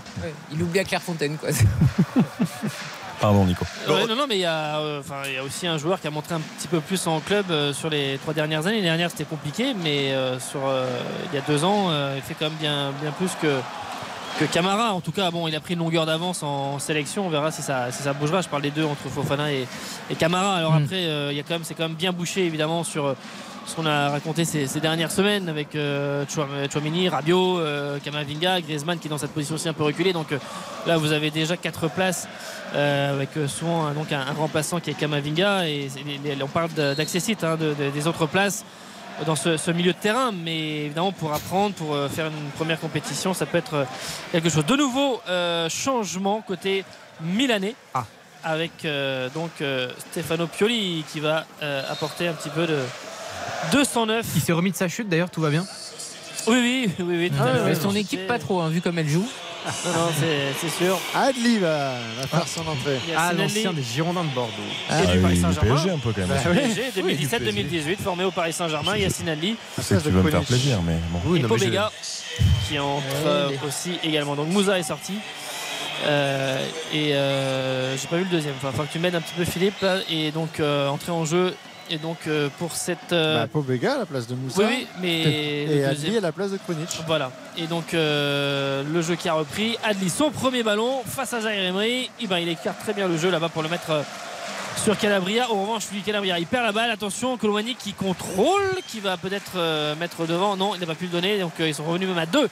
il 0.51 0.61
oublie 0.61 0.79
à 0.79 0.83
Clairefontaine 0.83 1.37
quoi. 1.37 1.49
Pardon, 3.25 3.43
Nico. 3.43 3.65
non, 3.87 4.15
non, 4.15 4.27
mais 4.29 4.35
il 4.35 4.41
y, 4.41 4.45
a, 4.45 4.77
euh, 4.77 5.01
il 5.25 5.33
y, 5.33 5.37
a 5.37 5.43
aussi 5.43 5.65
un 5.65 5.79
joueur 5.79 5.99
qui 5.99 6.05
a 6.05 6.11
montré 6.11 6.35
un 6.35 6.39
petit 6.39 6.67
peu 6.67 6.79
plus 6.79 7.07
en 7.07 7.19
club 7.19 7.45
euh, 7.49 7.73
sur 7.73 7.89
les 7.89 8.19
trois 8.19 8.35
dernières 8.35 8.67
années. 8.67 8.75
Les 8.75 8.83
dernières, 8.83 9.09
c'était 9.09 9.23
compliqué, 9.23 9.73
mais 9.73 10.11
euh, 10.11 10.39
sur, 10.39 10.59
il 11.31 11.35
y 11.35 11.39
a 11.39 11.41
deux 11.41 11.63
ans, 11.63 11.89
il 12.15 12.21
fait 12.21 12.35
quand 12.35 12.51
même 12.51 12.59
bien, 12.59 12.91
bien 13.01 13.09
plus 13.09 13.31
que, 13.41 13.57
que 14.39 14.45
Camara. 14.45 14.93
En 14.93 15.01
tout 15.01 15.11
cas, 15.11 15.31
bon, 15.31 15.47
il 15.47 15.55
a 15.55 15.59
pris 15.59 15.73
une 15.73 15.79
longueur 15.79 16.05
d'avance 16.05 16.43
en 16.43 16.77
sélection. 16.77 17.25
On 17.25 17.29
verra 17.29 17.49
si 17.49 17.63
ça, 17.63 17.91
si 17.91 18.03
ça 18.03 18.13
bougera. 18.13 18.41
Je 18.41 18.47
parle 18.47 18.61
des 18.61 18.69
deux 18.69 18.85
entre 18.85 19.09
Fofana 19.09 19.51
et, 19.51 19.65
et 20.11 20.13
Camara. 20.15 20.57
Alors 20.57 20.73
mm. 20.73 20.83
après, 20.83 21.01
il 21.31 21.35
y 21.35 21.39
a 21.39 21.43
quand 21.43 21.55
même, 21.55 21.63
c'est 21.63 21.73
quand 21.73 21.87
même 21.87 21.97
bien 21.97 22.13
bouché 22.13 22.45
évidemment 22.45 22.83
sur 22.83 23.15
ce 23.65 23.75
qu'on 23.75 23.85
a 23.85 24.09
raconté 24.09 24.45
ces, 24.45 24.79
dernières 24.79 25.11
semaines 25.11 25.49
avec 25.49 25.75
euh, 25.75 26.25
Chouamini, 26.71 27.09
Rabiot, 27.09 27.59
euh, 27.59 27.99
Kamavinga, 27.99 28.61
Griezmann 28.61 28.99
qui 28.99 29.07
est 29.07 29.09
dans 29.09 29.17
cette 29.17 29.31
position 29.31 29.55
aussi 29.55 29.67
un 29.67 29.73
peu 29.73 29.83
reculée. 29.83 30.13
Donc 30.13 30.31
euh, 30.31 30.39
là, 30.85 30.97
vous 30.97 31.11
avez 31.11 31.31
déjà 31.31 31.57
quatre 31.57 31.87
places 31.87 32.27
avec 32.73 33.29
souvent 33.47 33.91
donc, 33.91 34.11
un, 34.11 34.33
remplaçant 34.33 34.79
qui 34.81 34.89
est 34.89 34.95
Kamavinga. 34.95 35.67
Et, 35.67 35.89
on 36.41 36.47
parle 36.47 36.71
d'accessite 36.71 37.43
hein, 37.43 37.57
des 37.57 38.07
autres 38.07 38.25
places 38.25 38.65
dans 39.25 39.35
ce, 39.35 39.71
milieu 39.71 39.93
de 39.93 39.97
terrain. 39.97 40.31
Mais 40.33 40.85
évidemment, 40.85 41.13
pour 41.13 41.33
apprendre, 41.33 41.73
pour 41.73 41.95
faire 42.09 42.27
une 42.27 42.49
première 42.57 42.79
compétition, 42.79 43.33
ça 43.33 43.45
peut 43.45 43.57
être 43.57 43.85
quelque 44.33 44.49
chose. 44.49 44.65
De 44.65 44.75
nouveau, 44.75 45.21
changement 45.69 46.41
côté 46.45 46.83
milanais. 47.21 47.75
Ah. 47.93 48.03
Avec 48.43 48.85
donc 49.33 49.51
Stefano 50.11 50.47
Pioli 50.47 51.05
qui 51.13 51.21
va 51.21 51.45
apporter 51.89 52.27
un 52.27 52.33
petit 52.33 52.49
peu 52.49 52.67
de, 52.67 52.79
209. 53.71 54.25
Il 54.35 54.41
s'est 54.41 54.53
remis 54.53 54.71
de 54.71 54.75
sa 54.75 54.87
chute 54.87 55.09
d'ailleurs, 55.09 55.29
tout 55.29 55.41
va 55.41 55.49
bien 55.49 55.65
Oui, 56.47 56.55
oui, 56.57 56.91
oui. 56.99 57.15
oui 57.17 57.31
ah, 57.39 57.75
son 57.75 57.95
équipe 57.95 58.27
pas 58.27 58.39
trop, 58.39 58.61
hein, 58.61 58.69
vu 58.69 58.81
comme 58.81 58.97
elle 58.99 59.09
joue. 59.09 59.27
non, 59.85 59.91
non 59.91 60.11
c'est 60.59 60.69
sûr. 60.69 60.99
Adli 61.13 61.57
va, 61.57 61.95
faire 62.27 62.41
ah. 62.43 62.47
son 62.47 62.61
entrée. 62.61 62.99
Ah, 63.15 63.33
l'ancien 63.33 63.73
des 63.73 63.81
Girondins 63.81 64.23
de 64.23 64.29
Bordeaux. 64.29 64.51
Ah, 64.89 65.03
et 65.03 65.07
du 65.07 65.19
Paris 65.19 65.37
Saint-Germain. 65.37 65.75
PSG 65.75 65.89
un 65.91 65.97
peu 65.97 66.13
quand 66.13 66.27
même. 66.27 67.15
2017-2018, 67.15 67.97
formé 67.97 68.23
au 68.23 68.31
Paris 68.31 68.53
Saint-Germain. 68.53 68.95
Yacine 68.95 69.29
Adli. 69.29 69.55
C'est 69.81 69.97
que 69.97 70.03
tu 70.03 70.09
veux 70.09 70.21
me 70.21 70.29
faire 70.29 70.43
plaisir, 70.43 70.81
mais 70.83 70.97
bon. 71.11 71.19
Oui, 71.25 71.39
et 71.39 71.43
Pobega, 71.43 71.91
qui 72.67 72.77
entre 72.79 73.03
euh, 73.25 73.49
aussi 73.67 73.99
également. 74.03 74.35
Donc 74.35 74.49
Moussa 74.49 74.77
est 74.77 74.83
sorti. 74.83 75.13
Euh, 76.05 76.63
et 76.93 77.15
euh, 77.15 77.97
j'ai 77.97 78.07
pas 78.07 78.17
vu 78.17 78.23
le 78.23 78.29
deuxième. 78.29 78.53
Enfin, 78.57 78.71
faut 78.71 78.83
que 78.83 78.91
tu 78.91 78.99
m'aides 78.99 79.15
un 79.15 79.21
petit 79.21 79.33
peu 79.35 79.45
Philippe. 79.45 79.85
Et 80.09 80.31
donc 80.31 80.59
entrée 80.59 81.11
en 81.11 81.25
jeu 81.25 81.55
et 81.89 81.97
donc 81.97 82.17
euh, 82.27 82.49
pour 82.59 82.73
cette. 82.73 83.13
Euh... 83.13 83.45
Bah, 83.45 83.91
à 83.93 83.97
la 83.97 84.05
place 84.05 84.27
de 84.27 84.35
Moussa. 84.35 84.63
Oui, 84.63 84.87
mais. 85.01 85.21
Et 85.21 85.85
Adli 85.85 86.17
à 86.17 86.21
la 86.21 86.31
place 86.31 86.51
de 86.51 86.57
Krunic. 86.57 86.89
Voilà. 87.07 87.31
Et 87.57 87.67
donc 87.67 87.93
euh, 87.93 88.83
le 88.83 89.01
jeu 89.01 89.15
qui 89.15 89.29
a 89.29 89.33
repris. 89.33 89.77
Adli, 89.83 90.09
son 90.09 90.31
premier 90.31 90.63
ballon 90.63 91.01
face 91.05 91.33
à 91.33 91.41
Jair 91.41 91.63
Emery. 91.63 92.09
Eh 92.19 92.27
ben, 92.27 92.39
il 92.39 92.49
écarte 92.49 92.79
très 92.79 92.93
bien 92.93 93.07
le 93.07 93.17
jeu 93.17 93.29
là-bas 93.29 93.49
pour 93.49 93.63
le 93.63 93.69
mettre. 93.69 93.91
Euh, 93.91 94.01
sur 94.83 94.97
Calabria, 94.97 95.49
au 95.49 95.61
revanche, 95.61 95.89
lui 95.93 96.01
Calabria, 96.01 96.37
il 96.37 96.45
perd 96.45 96.65
la 96.65 96.73
balle. 96.73 96.91
Attention, 96.91 97.37
Colomani 97.37 97.75
qui 97.75 97.93
contrôle, 97.93 98.75
qui 98.87 98.99
va 98.99 99.15
peut-être 99.15 99.95
mettre 99.97 100.27
devant. 100.27 100.57
Non, 100.57 100.75
il 100.75 100.81
n'a 100.81 100.85
pas 100.85 100.95
pu 100.95 101.05
le 101.05 101.11
donner, 101.11 101.39
donc 101.39 101.53
ils 101.59 101.73
sont 101.73 101.85
revenus 101.85 102.09
même 102.09 102.17
à 102.17 102.25
deux 102.25 102.49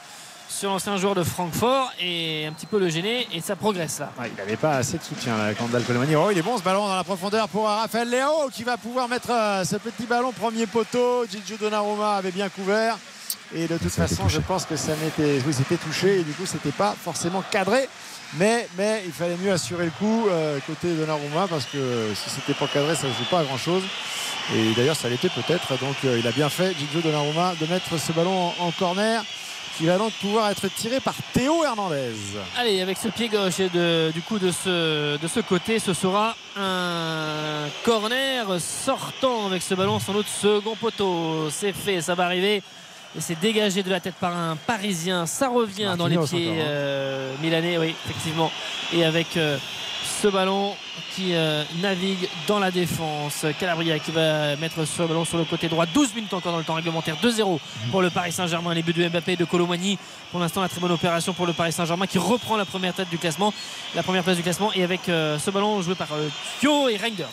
sur 0.48 0.70
l'ancien 0.70 0.96
joueur 0.96 1.14
de 1.14 1.22
Francfort 1.22 1.92
et 2.00 2.46
un 2.46 2.52
petit 2.52 2.66
peu 2.66 2.78
le 2.78 2.88
gêner 2.88 3.26
et 3.32 3.40
ça 3.40 3.56
progresse 3.56 3.98
là. 3.98 4.10
il 4.24 4.34
n'avait 4.36 4.56
pas 4.56 4.76
assez 4.76 4.98
de 4.98 5.02
soutien 5.02 5.36
là, 5.36 5.54
Candal 5.54 5.82
Colomani. 5.82 6.14
Oh, 6.16 6.30
il 6.30 6.38
est 6.38 6.42
bon 6.42 6.56
ce 6.56 6.62
ballon 6.62 6.86
dans 6.86 6.96
la 6.96 7.04
profondeur 7.04 7.48
pour 7.48 7.66
Raphaël 7.66 8.08
Léo 8.08 8.48
qui 8.52 8.62
va 8.62 8.76
pouvoir 8.76 9.08
mettre 9.08 9.30
euh, 9.30 9.64
ce 9.64 9.76
petit 9.76 10.06
ballon 10.06 10.32
premier 10.32 10.66
poteau. 10.66 11.26
Gigi 11.26 11.56
Donnarumma 11.58 12.16
avait 12.16 12.30
bien 12.30 12.48
couvert. 12.48 12.96
Et 13.54 13.66
de 13.66 13.78
toute 13.78 13.92
façon, 13.92 14.28
je 14.28 14.40
pense 14.40 14.64
que 14.64 14.76
ça 14.76 14.92
n'était. 14.96 15.40
Oui, 15.46 15.52
c'était 15.52 15.76
touché 15.76 16.20
et 16.20 16.22
du 16.22 16.32
coup, 16.32 16.46
c'était 16.46 16.72
pas 16.72 16.94
forcément 16.98 17.42
cadré. 17.50 17.88
Mais, 18.36 18.68
mais 18.76 19.02
il 19.06 19.12
fallait 19.12 19.36
mieux 19.36 19.52
assurer 19.52 19.84
le 19.84 19.92
coup 19.92 20.26
euh, 20.28 20.58
côté 20.66 20.94
Donnarumma 20.94 21.46
parce 21.48 21.66
que 21.66 22.12
si 22.14 22.30
c'était 22.30 22.54
pas 22.58 22.66
cadré, 22.66 22.96
ça 22.96 23.06
ne 23.06 23.12
joue 23.12 23.24
pas 23.30 23.40
à 23.40 23.44
grand 23.44 23.58
chose. 23.58 23.82
Et 24.54 24.74
d'ailleurs, 24.74 24.96
ça 24.96 25.08
l'était 25.08 25.28
peut-être. 25.28 25.78
Donc, 25.78 25.96
euh, 26.04 26.18
il 26.18 26.26
a 26.26 26.32
bien 26.32 26.48
fait, 26.48 26.74
Gigi 26.74 27.00
Donnarumma, 27.02 27.54
de 27.60 27.66
mettre 27.66 27.98
ce 27.98 28.12
ballon 28.12 28.52
en 28.58 28.70
corner 28.72 29.24
qui 29.76 29.86
va 29.86 29.98
donc 29.98 30.12
pouvoir 30.14 30.50
être 30.50 30.68
tiré 30.68 31.00
par 31.00 31.14
Théo 31.32 31.64
Hernandez. 31.64 32.12
Allez, 32.56 32.80
avec 32.80 32.96
ce 32.96 33.08
pied 33.08 33.28
gauche 33.28 33.60
et 33.60 33.68
du 34.12 34.20
coup 34.22 34.38
de 34.38 34.50
ce, 34.50 35.16
de 35.16 35.28
ce 35.28 35.40
côté, 35.40 35.78
ce 35.78 35.92
sera 35.94 36.36
un 36.56 37.66
corner 37.84 38.60
sortant 38.60 39.46
avec 39.46 39.62
ce 39.62 39.74
ballon 39.74 39.98
sans 39.98 40.12
doute 40.12 40.28
second 40.28 40.76
poteau. 40.76 41.48
C'est 41.50 41.72
fait, 41.72 42.00
ça 42.00 42.14
va 42.14 42.26
arriver. 42.26 42.62
Et 43.16 43.20
c'est 43.20 43.38
dégagé 43.38 43.82
de 43.82 43.90
la 43.90 44.00
tête 44.00 44.16
par 44.16 44.36
un 44.36 44.56
Parisien. 44.56 45.26
Ça 45.26 45.48
revient 45.48 45.94
dans 45.96 46.08
les 46.08 46.18
pieds 46.18 46.50
hein. 46.50 46.64
euh, 46.64 47.34
milanais, 47.40 47.78
oui, 47.78 47.94
effectivement. 48.04 48.50
Et 48.92 49.04
avec 49.04 49.36
euh, 49.36 49.56
ce 50.24 50.28
ballon 50.28 50.72
qui 51.14 51.34
euh, 51.34 51.64
navigue 51.82 52.30
dans 52.46 52.58
la 52.58 52.70
défense. 52.70 53.44
Calabria 53.60 53.98
qui 53.98 54.10
va 54.10 54.56
mettre 54.56 54.86
ce 54.86 55.02
ballon 55.02 55.26
sur 55.26 55.36
le 55.36 55.44
côté 55.44 55.68
droit. 55.68 55.84
12 55.84 56.14
minutes 56.14 56.32
encore 56.32 56.52
dans 56.52 56.58
le 56.58 56.64
temps 56.64 56.72
réglementaire. 56.72 57.16
2-0 57.22 57.58
pour 57.90 58.00
le 58.00 58.08
Paris 58.08 58.32
Saint-Germain. 58.32 58.72
Les 58.72 58.82
buts 58.82 58.94
de 58.94 59.06
Mbappé 59.06 59.32
et 59.32 59.36
de 59.36 59.44
Colomani. 59.44 59.98
Pour 60.30 60.40
l'instant, 60.40 60.62
la 60.62 60.70
très 60.70 60.80
bonne 60.80 60.92
opération 60.92 61.34
pour 61.34 61.46
le 61.46 61.52
Paris 61.52 61.72
Saint-Germain 61.72 62.06
qui 62.06 62.16
reprend 62.16 62.56
la 62.56 62.64
première 62.64 62.94
tête 62.94 63.10
du 63.10 63.18
classement. 63.18 63.52
La 63.94 64.02
première 64.02 64.22
place 64.24 64.38
du 64.38 64.42
classement. 64.42 64.72
Et 64.74 64.82
avec 64.82 65.10
euh, 65.10 65.38
ce 65.38 65.50
ballon 65.50 65.82
joué 65.82 65.94
par 65.94 66.08
euh, 66.14 66.30
Thio 66.58 66.88
et 66.88 66.96
Reinders. 66.96 67.28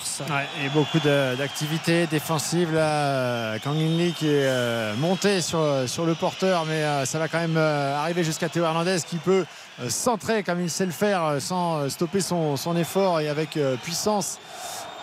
et 0.61 0.67
beaucoup 0.73 0.99
d'activités 0.99 2.07
défensives 2.07 2.73
là. 2.73 3.57
Kang 3.59 3.77
Lee 3.77 4.11
qui 4.11 4.27
est 4.27 4.95
monté 4.97 5.39
sur, 5.39 5.65
sur 5.87 6.05
le 6.05 6.13
porteur, 6.13 6.65
mais 6.65 7.05
ça 7.05 7.19
va 7.19 7.29
quand 7.29 7.39
même 7.39 7.55
arriver 7.55 8.25
jusqu'à 8.25 8.49
Théo 8.49 8.65
Hernandez 8.65 8.97
qui 9.07 9.15
peut 9.15 9.45
euh, 9.45 9.45
centré 9.89 10.43
comme 10.43 10.61
il 10.61 10.69
sait 10.69 10.85
le 10.85 10.91
faire 10.91 11.23
euh, 11.23 11.39
sans 11.39 11.77
euh, 11.77 11.89
stopper 11.89 12.21
son, 12.21 12.75
effort 12.75 13.19
et 13.19 13.29
avec 13.29 13.59
puissance 13.83 14.39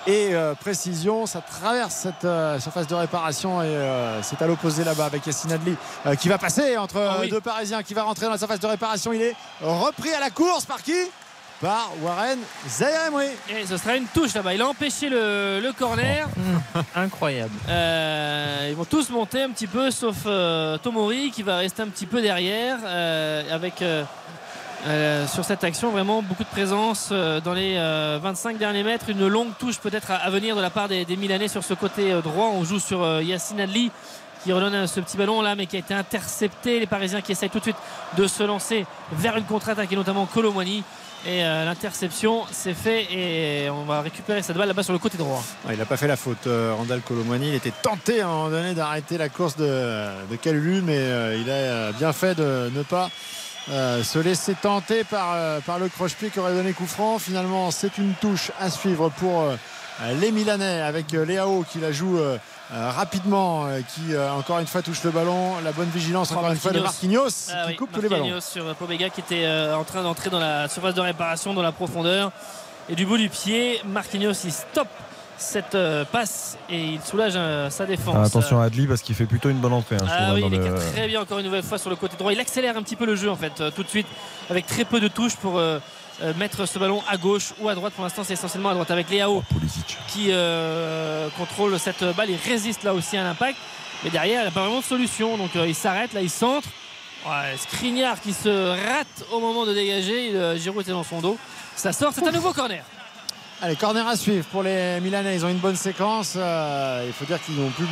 et 0.07 0.33
précision. 0.61 1.27
Ça 1.27 1.43
traverse 1.43 1.95
cette 1.95 2.27
surface 2.63 2.87
de 2.87 2.95
réparation 2.95 3.63
et 3.63 3.77
c'est 4.23 4.41
à 4.41 4.47
l'opposé 4.47 4.83
là-bas 4.83 5.05
avec 5.05 5.27
Yassine 5.27 5.53
Adli 5.53 5.77
qui 6.19 6.31
va 6.31 6.39
passer 6.39 6.79
entre 6.79 6.97
ah 6.99 7.27
deux 7.27 7.43
Parisiens, 7.43 7.83
qui 7.83 7.93
va 7.93 8.05
rentrer 8.05 8.25
dans 8.25 8.33
la 8.33 8.39
surface 8.39 8.61
de 8.61 8.67
réparation. 8.67 9.13
Il 9.13 9.21
est 9.21 9.37
repris 9.61 10.15
à 10.15 10.21
la 10.21 10.31
course 10.31 10.65
par 10.65 10.83
qui? 10.83 10.97
Par 11.61 11.91
Warren 12.01 12.39
Zahir 12.69 13.11
Et 13.51 13.67
ce 13.67 13.77
sera 13.77 13.97
une 13.97 14.07
touche 14.07 14.33
là-bas. 14.33 14.55
Il 14.55 14.63
a 14.63 14.69
empêché 14.69 15.11
le, 15.11 15.71
corner. 15.79 16.27
Oh. 16.75 16.79
Incroyable. 16.95 17.53
ils 17.69 18.75
vont 18.75 18.87
tous 18.87 19.11
monter 19.11 19.43
un 19.43 19.51
petit 19.51 19.67
peu, 19.67 19.91
sauf 19.91 20.25
Tomori 20.83 21.31
qui 21.33 21.43
va 21.43 21.59
rester 21.59 21.83
un 21.83 21.89
petit 21.89 22.07
peu 22.07 22.23
derrière 22.23 22.79
avec 23.53 23.83
euh, 24.87 25.27
sur 25.27 25.45
cette 25.45 25.65
action. 25.65 25.91
Vraiment 25.91 26.23
beaucoup 26.23 26.45
de 26.45 26.49
présence 26.49 27.09
euh, 27.11 27.41
dans 27.41 27.53
les 27.53 27.75
25 27.75 28.55
euh, 28.55 28.59
derniers 28.59 28.85
mètres. 28.85 29.11
Une 29.11 29.27
longue 29.27 29.51
touche 29.59 29.79
peut-être 29.79 30.13
à, 30.13 30.31
venir 30.31 30.55
de 30.55 30.61
la 30.61 30.71
part 30.71 30.89
des, 30.89 31.05
Milanais 31.17 31.49
sur 31.49 31.65
ce 31.65 31.75
côté 31.75 32.13
droit. 32.23 32.51
On 32.55 32.63
joue 32.65 32.79
sur 32.79 33.21
Yassine 33.21 33.61
Adli 33.61 33.91
qui 34.45 34.53
redonne 34.53 34.87
ce 34.87 35.01
petit 35.01 35.17
ballon 35.17 35.43
là 35.43 35.57
mais 35.57 35.67
qui 35.67 35.75
a 35.75 35.81
été 35.81 35.95
intercepté. 35.95 36.79
Les 36.79 36.87
Parisiens 36.87 37.21
qui 37.23 37.33
essayent 37.33 37.51
tout 37.51 37.59
de 37.59 37.65
suite 37.65 37.77
de 38.17 38.29
se 38.29 38.45
lancer 38.45 38.87
vers 39.13 39.37
une 39.37 39.45
contre-attaque 39.45 39.93
et 39.93 39.97
notamment 39.97 40.27
Colomwani. 40.27 40.85
Et 41.27 41.43
l'interception 41.43 42.45
s'est 42.53 42.75
fait 42.75 43.13
et 43.13 43.69
on 43.71 43.83
va 43.83 44.03
récupérer 44.03 44.41
cette 44.41 44.57
balle 44.57 44.69
là-bas 44.69 44.85
sur 44.85 44.93
le 44.93 45.01
côté 45.01 45.19
droit. 45.19 45.43
il 45.69 45.77
n'a 45.77 45.85
pas 45.85 45.97
fait 45.97 46.07
la 46.07 46.15
faute, 46.17 46.47
Randall 46.47 47.01
Colomwani. 47.01 47.49
Il 47.49 47.55
était 47.57 47.73
tenté 47.83 48.21
à 48.21 48.29
un 48.29 48.31
moment 48.31 48.51
donné 48.51 48.75
d'arrêter 48.75 49.19
la 49.19 49.29
course 49.29 49.57
de, 49.57 49.67
de 49.67 50.81
mais 50.83 51.41
il 51.41 51.51
a 51.51 51.91
bien 51.91 52.13
fait 52.13 52.37
de 52.37 52.71
ne 52.73 52.85
pas 52.85 53.11
euh, 53.70 54.03
se 54.03 54.19
laisser 54.19 54.55
tenter 54.55 55.05
par, 55.05 55.32
euh, 55.35 55.61
par 55.61 55.78
le 55.78 55.89
croche-pied 55.89 56.31
qui 56.31 56.39
aurait 56.39 56.55
donné 56.55 56.73
coup 56.73 56.86
franc. 56.86 57.19
Finalement, 57.19 57.70
c'est 57.70 57.99
une 57.99 58.15
touche 58.15 58.51
à 58.59 58.70
suivre 58.70 59.11
pour 59.11 59.43
euh, 59.43 59.57
les 60.20 60.32
Milanais 60.32 60.81
avec 60.81 61.12
Léao 61.12 61.65
qui 61.70 61.78
la 61.78 61.93
joue 61.93 62.19
rapidement, 62.70 63.66
qui 63.95 64.16
encore 64.16 64.61
une 64.61 64.66
fois 64.66 64.81
touche 64.81 65.03
le 65.03 65.11
ballon. 65.11 65.59
La 65.65 65.73
bonne 65.73 65.89
vigilance 65.89 66.31
encore 66.31 66.51
une 66.51 66.57
fois 66.57 66.70
de 66.70 66.78
Marquinhos 66.78 67.51
ah 67.53 67.66
qui 67.66 67.77
coupe 67.77 67.90
tous 67.90 68.03
les 68.03 68.09
ballons. 68.09 68.40
sur 68.40 68.74
Pobega 68.77 69.11
qui 69.11 69.20
était 69.20 69.49
en 69.74 69.82
train 69.82 70.05
d'entrer 70.05 70.31
dans 70.31 70.39
la 70.39 70.69
surface 70.69 70.95
de 70.95 71.01
réparation, 71.01 71.53
dans 71.53 71.62
la 71.62 71.73
profondeur. 71.73 72.31
Et 72.89 72.95
du 72.95 73.07
bout 73.07 73.16
du 73.16 73.28
pied, 73.28 73.81
Marquinhos 73.85 74.45
il 74.45 74.53
stoppe 74.53 74.89
cette 75.39 75.74
euh, 75.74 76.05
passe 76.05 76.59
et 76.69 76.78
il 76.78 77.01
soulage 77.01 77.35
euh, 77.36 77.70
sa 77.70 77.86
défense. 77.86 78.16
Ah, 78.19 78.24
attention 78.24 78.60
à 78.60 78.65
Adli 78.65 78.86
parce 78.86 79.02
qu'il 79.02 79.15
fait 79.15 79.27
plutôt 79.27 79.48
une 79.48 79.59
bonne 79.59 79.73
entrée. 79.73 79.97
Hein, 79.97 80.06
ah 80.09 80.35
oui, 80.35 80.43
il 80.47 80.55
est 80.55 80.93
très 80.93 81.06
bien 81.06 81.23
encore 81.23 81.39
une 81.39 81.47
nouvelle 81.47 81.62
fois 81.62 81.78
sur 81.78 81.90
le 81.90 81.97
côté 81.97 82.16
droit. 82.16 82.32
Il 82.32 82.40
accélère 82.40 82.77
un 82.77 82.82
petit 82.82 82.97
peu 82.97 83.06
le 83.06 83.15
jeu 83.15 83.31
en 83.31 83.36
fait 83.36 83.60
euh, 83.60 83.70
tout 83.70 83.82
de 83.82 83.89
suite 83.89 84.06
avec 84.51 84.66
très 84.66 84.85
peu 84.85 85.01
de 85.01 85.09
touches 85.09 85.36
pour 85.36 85.60
mettre 86.36 86.66
ce 86.66 86.78
ballon 86.81 87.01
à 87.09 87.16
gauche 87.16 87.52
ou 87.60 87.69
à 87.69 87.74
droite. 87.74 87.93
Pour 87.94 88.02
l'instant, 88.02 88.24
c'est 88.24 88.32
essentiellement 88.32 88.70
à 88.70 88.74
droite 88.74 88.90
avec 88.90 89.09
Léao 89.09 89.43
oh, 89.43 89.59
qui 90.09 90.32
contrôle 91.36 91.78
cette 91.78 92.05
balle. 92.16 92.31
Il 92.31 92.39
résiste 92.51 92.82
là 92.82 92.93
aussi 92.94 93.16
à 93.16 93.23
l'impact. 93.23 93.56
Mais 94.02 94.10
derrière, 94.10 94.43
il 94.43 94.44
n'a 94.47 94.51
pas 94.51 94.62
vraiment 94.62 94.81
de 94.81 94.85
solution. 94.85 95.36
Donc 95.36 95.51
il 95.55 95.74
s'arrête, 95.74 96.12
là 96.12 96.20
il 96.20 96.31
centre. 96.31 96.69
Ouais, 97.27 97.56
Skriniar 97.56 98.20
qui 98.20 98.32
se 98.32 98.48
rate 98.70 99.24
au 99.32 99.40
moment 99.40 99.66
de 99.66 99.74
dégager. 99.74 100.59
Giroud 100.59 100.82
était 100.82 100.93
dans 100.93 101.05
son 101.05 101.20
dos. 101.20 101.39
Ça 101.77 101.93
sort, 101.93 102.12
c'est 102.12 102.27
un 102.27 102.32
nouveau 102.32 102.52
corner. 102.52 102.82
Allez, 103.61 103.75
corner 103.75 104.07
à 104.07 104.15
suivre 104.15 104.47
pour 104.53 104.63
les 104.63 105.01
Milanais. 105.01 105.35
Ils 105.35 105.45
ont 105.45 105.49
une 105.49 105.59
bonne 105.59 105.75
séquence. 105.75 106.35
Euh, 106.37 107.03
il 107.05 107.13
faut 107.13 107.25
dire 107.25 107.43
qu'ils 107.43 107.57
n'ont 107.57 107.71
plus 107.71 107.87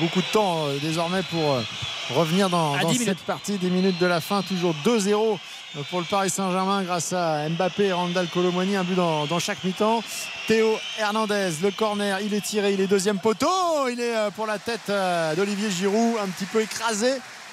beaucoup 0.00 0.22
de 0.22 0.32
temps 0.32 0.64
euh, 0.64 0.78
désormais 0.80 1.22
pour 1.30 1.52
euh, 1.52 1.60
revenir 2.14 2.48
dans, 2.48 2.74
cette 2.96 3.18
partie. 3.18 3.58
des 3.58 3.68
minutes 3.68 3.98
de 3.98 4.06
la 4.06 4.22
fin. 4.22 4.40
Toujours 4.40 4.74
2-0 4.82 5.38
pour 5.90 5.98
le 5.98 6.06
Paris 6.06 6.30
Saint-Germain 6.30 6.84
grâce 6.84 7.12
à 7.12 7.46
Mbappé 7.50 7.84
et 7.84 7.92
Randall 7.92 8.28
Colomoni. 8.28 8.76
Un 8.76 8.84
but 8.84 8.94
dans, 8.94 9.38
chaque 9.38 9.62
mi-temps. 9.62 10.02
Théo 10.48 10.74
Hernandez, 10.98 11.50
le 11.62 11.70
corner, 11.70 12.20
il 12.22 12.32
est 12.32 12.40
tiré. 12.40 12.72
Il 12.72 12.80
est 12.80 12.86
deuxième 12.86 13.18
poteau. 13.18 13.88
Il 13.92 14.00
est 14.00 14.30
pour 14.34 14.46
la 14.46 14.58
tête 14.58 14.90
d'Olivier 15.36 15.70
Giroud, 15.70 16.16
un 16.22 16.28
petit 16.28 16.46
peu 16.46 16.62
écrasé. 16.62 17.12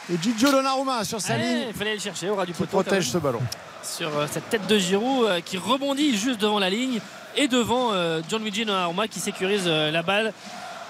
Et 0.10 0.16
Gigio 0.22 0.52
Donnarumma 0.52 1.04
sur 1.04 1.20
sa 1.20 1.36
ligne. 1.36 1.66
Il 1.68 1.74
fallait 1.74 1.96
le 1.96 2.00
chercher 2.00 2.30
au 2.30 2.36
ras 2.36 2.46
du 2.46 2.54
poteau. 2.54 2.82
protège 2.82 3.10
ce 3.10 3.18
ballon. 3.18 3.42
Sur 3.84 4.10
cette 4.32 4.50
tête 4.50 4.68
de 4.68 4.78
Giroud 4.78 5.44
qui 5.44 5.58
rebondit 5.58 6.16
juste 6.16 6.40
devant 6.40 6.60
la 6.60 6.70
ligne 6.70 7.02
et 7.36 7.48
devant 7.48 7.94
euh, 7.94 8.22
Gianluigi 8.28 8.66
Donnarumma 8.66 9.08
qui 9.08 9.20
sécurise 9.20 9.64
euh, 9.68 9.92
la 9.92 10.02
balle 10.02 10.34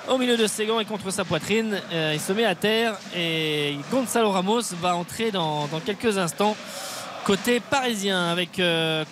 au 0.10 0.18
milieu 0.18 0.38
de 0.38 0.48
ses 0.48 0.66
gants 0.66 0.80
et 0.80 0.86
contre 0.86 1.12
sa 1.12 1.24
poitrine. 1.24 1.80
Euh, 1.94 2.12
il 2.14 2.20
se 2.20 2.34
met 2.34 2.46
à 2.46 2.56
terre 2.56 2.96
et 3.16 3.78
Gonzalo 3.92 4.32
Ramos 4.32 4.62
va 4.82 4.96
entrer 4.96 5.32
dans, 5.32 5.68
quelques 5.86 6.18
instants 6.18 6.56
côté 7.24 7.60
parisien 7.60 8.30
avec 8.30 8.60
euh, 8.60 9.06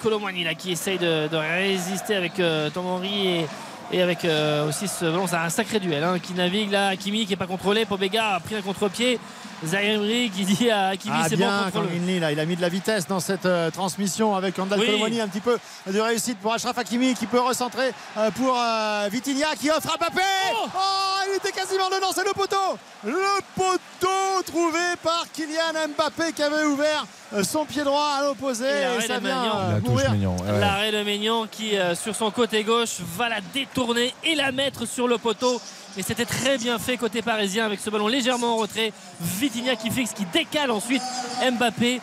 là, 0.43 0.55
qui 0.55 0.71
essaye 0.71 0.97
de, 0.97 1.35
résister 1.35 2.15
avec 2.15 2.33
Tom 2.73 2.85
Henry 2.85 3.27
et, 3.27 3.45
avec 3.93 4.25
aussi 4.67 4.87
ce 4.87 5.05
ballon. 5.05 5.27
C'est 5.27 5.35
un 5.35 5.49
sacré 5.49 5.79
duel 5.79 6.03
hein, 6.03 6.19
qui 6.19 6.33
navigue 6.33 6.71
là. 6.71 6.95
Kimi 6.95 7.25
qui 7.25 7.31
n'est 7.31 7.37
pas 7.37 7.47
contrôlé. 7.47 7.85
Pobega 7.85 8.35
a 8.35 8.39
pris 8.39 8.55
un 8.55 8.61
contre-pied. 8.61 9.19
Zahir 9.65 9.99
qui 10.33 10.45
dit 10.45 10.69
à 10.69 10.89
Hakimi 10.89 11.15
ah, 11.17 11.25
c'est 11.27 11.35
bon 11.35 11.45
contre 11.73 11.87
le... 11.91 12.19
là, 12.19 12.31
il 12.31 12.39
a 12.39 12.45
mis 12.45 12.55
de 12.55 12.61
la 12.61 12.69
vitesse 12.69 13.07
dans 13.07 13.19
cette 13.19 13.45
euh, 13.45 13.69
transmission 13.71 14.35
avec 14.35 14.57
Andal 14.57 14.79
oui. 14.79 15.19
un 15.19 15.27
petit 15.27 15.41
peu 15.41 15.57
de 15.87 15.99
réussite 15.99 16.39
pour 16.39 16.53
Ashraf 16.53 16.77
Hakimi 16.77 17.13
qui 17.13 17.25
peut 17.25 17.41
recentrer 17.41 17.91
euh, 18.17 18.31
pour 18.31 18.55
euh, 18.57 19.09
Vitinha 19.11 19.47
qui 19.59 19.69
offre 19.69 19.93
à 19.93 19.97
Mbappé 19.97 20.21
oh, 20.53 20.67
oh, 20.73 21.29
il 21.29 21.37
était 21.37 21.51
quasiment 21.51 21.89
dedans 21.89 22.11
c'est 22.15 22.25
le 22.25 22.33
poteau 22.33 22.77
le 23.03 23.41
poteau 23.55 24.43
trouvé 24.45 24.79
par 25.03 25.25
Kylian 25.33 25.89
Mbappé 25.97 26.31
qui 26.33 26.43
avait 26.43 26.63
ouvert 26.63 27.05
son 27.43 27.65
pied 27.65 27.83
droit 27.83 28.15
à 28.19 28.23
l'opposé 28.23 28.65
et, 28.65 29.01
ça 29.01 29.19
vient 29.19 29.79
mourir 29.83 30.13
l'arrêt 30.59 30.91
de 30.91 31.03
Maignan 31.03 31.47
qui 31.51 31.73
sur 31.95 32.15
son 32.15 32.31
côté 32.31 32.63
gauche 32.63 32.97
va 33.17 33.29
la 33.29 33.41
détourner 33.53 33.78
et 34.23 34.35
la 34.35 34.51
mettre 34.51 34.85
sur 34.85 35.07
le 35.07 35.17
poteau 35.17 35.61
et 35.97 36.03
c'était 36.03 36.25
très 36.25 36.57
bien 36.57 36.77
fait 36.79 36.97
côté 36.97 37.21
parisien 37.21 37.65
avec 37.65 37.79
ce 37.79 37.89
ballon 37.89 38.07
légèrement 38.07 38.53
en 38.53 38.57
retrait. 38.57 38.93
Vitinha 39.19 39.75
qui 39.75 39.89
fixe, 39.89 40.13
qui 40.13 40.25
décale 40.25 40.71
ensuite 40.71 41.01
Mbappé. 41.41 42.01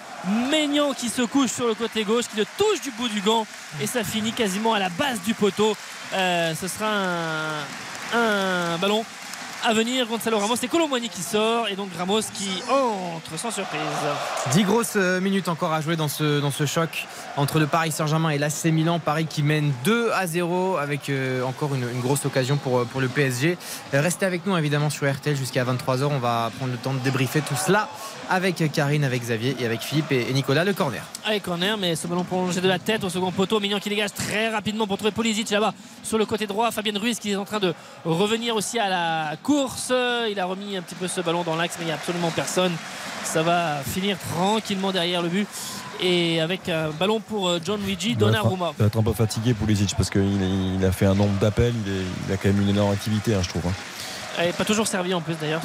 Maignan 0.50 0.92
qui 0.92 1.08
se 1.08 1.22
couche 1.22 1.52
sur 1.52 1.68
le 1.68 1.74
côté 1.74 2.02
gauche, 2.04 2.24
qui 2.26 2.36
le 2.36 2.46
touche 2.58 2.80
du 2.82 2.90
bout 2.90 3.08
du 3.08 3.20
gant. 3.20 3.46
Et 3.80 3.86
ça 3.86 4.02
finit 4.02 4.32
quasiment 4.32 4.74
à 4.74 4.78
la 4.78 4.88
base 4.88 5.20
du 5.22 5.34
poteau. 5.34 5.76
Euh, 6.12 6.54
ce 6.54 6.66
sera 6.66 6.88
un 8.12 8.78
ballon 8.78 9.04
à 9.64 9.72
venir. 9.72 10.06
Gonzalo 10.06 10.38
Ramos, 10.38 10.56
c'est 10.56 10.68
Colomboigny 10.68 11.08
qui 11.08 11.22
sort 11.22 11.68
et 11.68 11.76
donc 11.76 11.90
Ramos 11.98 12.20
qui 12.32 12.62
entre 12.70 13.38
sans 13.38 13.50
surprise. 13.50 13.80
10 14.52 14.64
grosses 14.64 14.94
euh, 14.96 15.20
minutes 15.20 15.48
encore 15.48 15.72
à 15.72 15.80
jouer 15.80 15.96
dans 15.96 16.08
ce, 16.08 16.40
dans 16.40 16.50
ce 16.50 16.66
choc 16.66 17.06
entre 17.36 17.58
le 17.58 17.66
Paris 17.66 17.92
Saint-Germain 17.92 18.30
et 18.30 18.38
l'AC 18.38 18.66
Milan. 18.66 18.98
Paris 18.98 19.26
qui 19.26 19.42
mène 19.42 19.72
2 19.84 20.10
à 20.12 20.26
0 20.26 20.76
avec 20.76 21.08
euh, 21.08 21.42
encore 21.42 21.74
une, 21.74 21.86
grosse 22.00 22.24
occasion 22.26 22.56
pour, 22.56 22.78
euh, 22.78 22.84
pour 22.84 23.00
le 23.00 23.08
PSG. 23.08 23.58
Restez 23.92 24.26
avec 24.26 24.46
nous 24.46 24.56
évidemment 24.56 24.90
sur 24.90 25.10
RTL 25.10 25.36
jusqu'à 25.36 25.64
23h. 25.64 26.04
On 26.04 26.18
va 26.18 26.50
prendre 26.56 26.72
le 26.72 26.78
temps 26.78 26.94
de 26.94 27.00
débriefer 27.00 27.40
tout 27.40 27.56
cela 27.56 27.88
avec 28.28 28.70
Karine, 28.72 29.04
avec 29.04 29.22
Xavier 29.22 29.56
et 29.60 29.66
avec 29.66 29.80
Philippe 29.80 30.10
et, 30.12 30.32
Nicolas. 30.32 30.64
Le 30.64 30.72
corner. 30.72 31.02
Allez, 31.24 31.40
corner, 31.40 31.76
mais 31.76 31.94
ce 31.96 32.06
ballon 32.06 32.24
prolongé 32.24 32.60
de 32.60 32.68
la 32.68 32.78
tête 32.78 33.04
au 33.04 33.08
second 33.08 33.30
poteau. 33.30 33.60
Mignon 33.60 33.78
qui 33.78 33.88
dégage 33.88 34.12
très 34.12 34.48
rapidement 34.48 34.86
pour 34.86 34.96
trouver 34.96 35.12
Polisic 35.12 35.48
là-bas 35.50 35.74
sur 36.02 36.18
le 36.18 36.26
côté 36.26 36.46
droit. 36.46 36.70
Fabien 36.70 36.98
Ruiz 36.98 37.18
qui 37.18 37.32
est 37.32 37.36
en 37.36 37.44
train 37.44 37.60
de 37.60 37.74
revenir 38.04 38.56
aussi 38.56 38.78
à 38.78 38.88
la 38.88 39.36
cour 39.47 39.77
il 40.28 40.40
a 40.40 40.44
remis 40.44 40.77
un 40.77 40.82
petit 40.82 40.97
peu 40.97 41.06
ce 41.06 41.20
ballon 41.20 41.44
dans 41.44 41.55
l'axe, 41.55 41.77
mais 41.78 41.85
il 41.85 41.86
n'y 41.86 41.93
a 41.93 41.94
absolument 41.94 42.32
personne. 42.32 42.73
Ça 43.23 43.44
va 43.44 43.77
finir 43.85 44.18
tranquillement 44.35 44.90
derrière 44.90 45.23
le 45.23 45.28
but. 45.28 45.47
Et 46.01 46.40
avec 46.40 46.68
un 46.68 46.90
ballon 46.90 47.20
pour 47.20 47.48
euh, 47.48 47.60
John 47.64 47.81
Luigi 47.81 48.16
Donnarumma. 48.16 48.73
Il 48.77 48.82
va 48.82 48.86
être 48.86 48.98
un 48.98 49.02
peu 49.02 49.12
fatigué 49.12 49.55
Pulisic 49.55 49.94
parce 49.97 50.10
qu'il 50.10 50.77
il 50.78 50.85
a 50.85 50.93
fait 50.93 51.06
un 51.06 51.14
nombre 51.14 51.39
d'appels. 51.39 51.73
Il, 51.86 52.32
a 52.35 52.36
quand 52.36 52.48
même 52.48 52.60
une 52.60 52.68
énorme 52.68 52.93
activité, 52.93 53.35
hein, 53.35 53.40
je 53.43 53.48
trouve. 53.48 53.62
Il 54.38 54.46
n'est 54.46 54.52
pas 54.52 54.64
toujours 54.64 54.86
servi 54.86 55.14
en 55.14 55.20
plus 55.20 55.34
d'ailleurs 55.40 55.62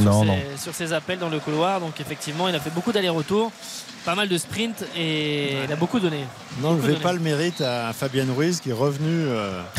sur, 0.57 0.73
ses 0.73 0.93
appels 0.93 1.19
dans 1.19 1.30
le 1.30 1.39
couloir. 1.39 1.80
Donc 1.80 1.99
effectivement, 1.99 2.48
il 2.48 2.56
a 2.56 2.60
fait 2.60 2.69
beaucoup 2.69 2.91
d'allers-retours, 2.91 3.52
pas 4.06 4.15
mal 4.15 4.27
de 4.27 4.38
sprints 4.38 4.85
et 4.95 5.64
il 5.65 5.72
a 5.72 5.76
beaucoup 5.76 5.99
donné. 5.99 6.26
Non, 6.61 6.73
ne 6.76 6.93
pas 6.95 7.14
le 7.14 7.19
mérite 7.19 7.61
à 7.61 7.93
Fabien 7.93 8.26
Ruiz 8.35 8.60
qui 8.60 8.69
est 8.69 8.73
revenu. 8.73 9.26
Euh, 9.27 9.61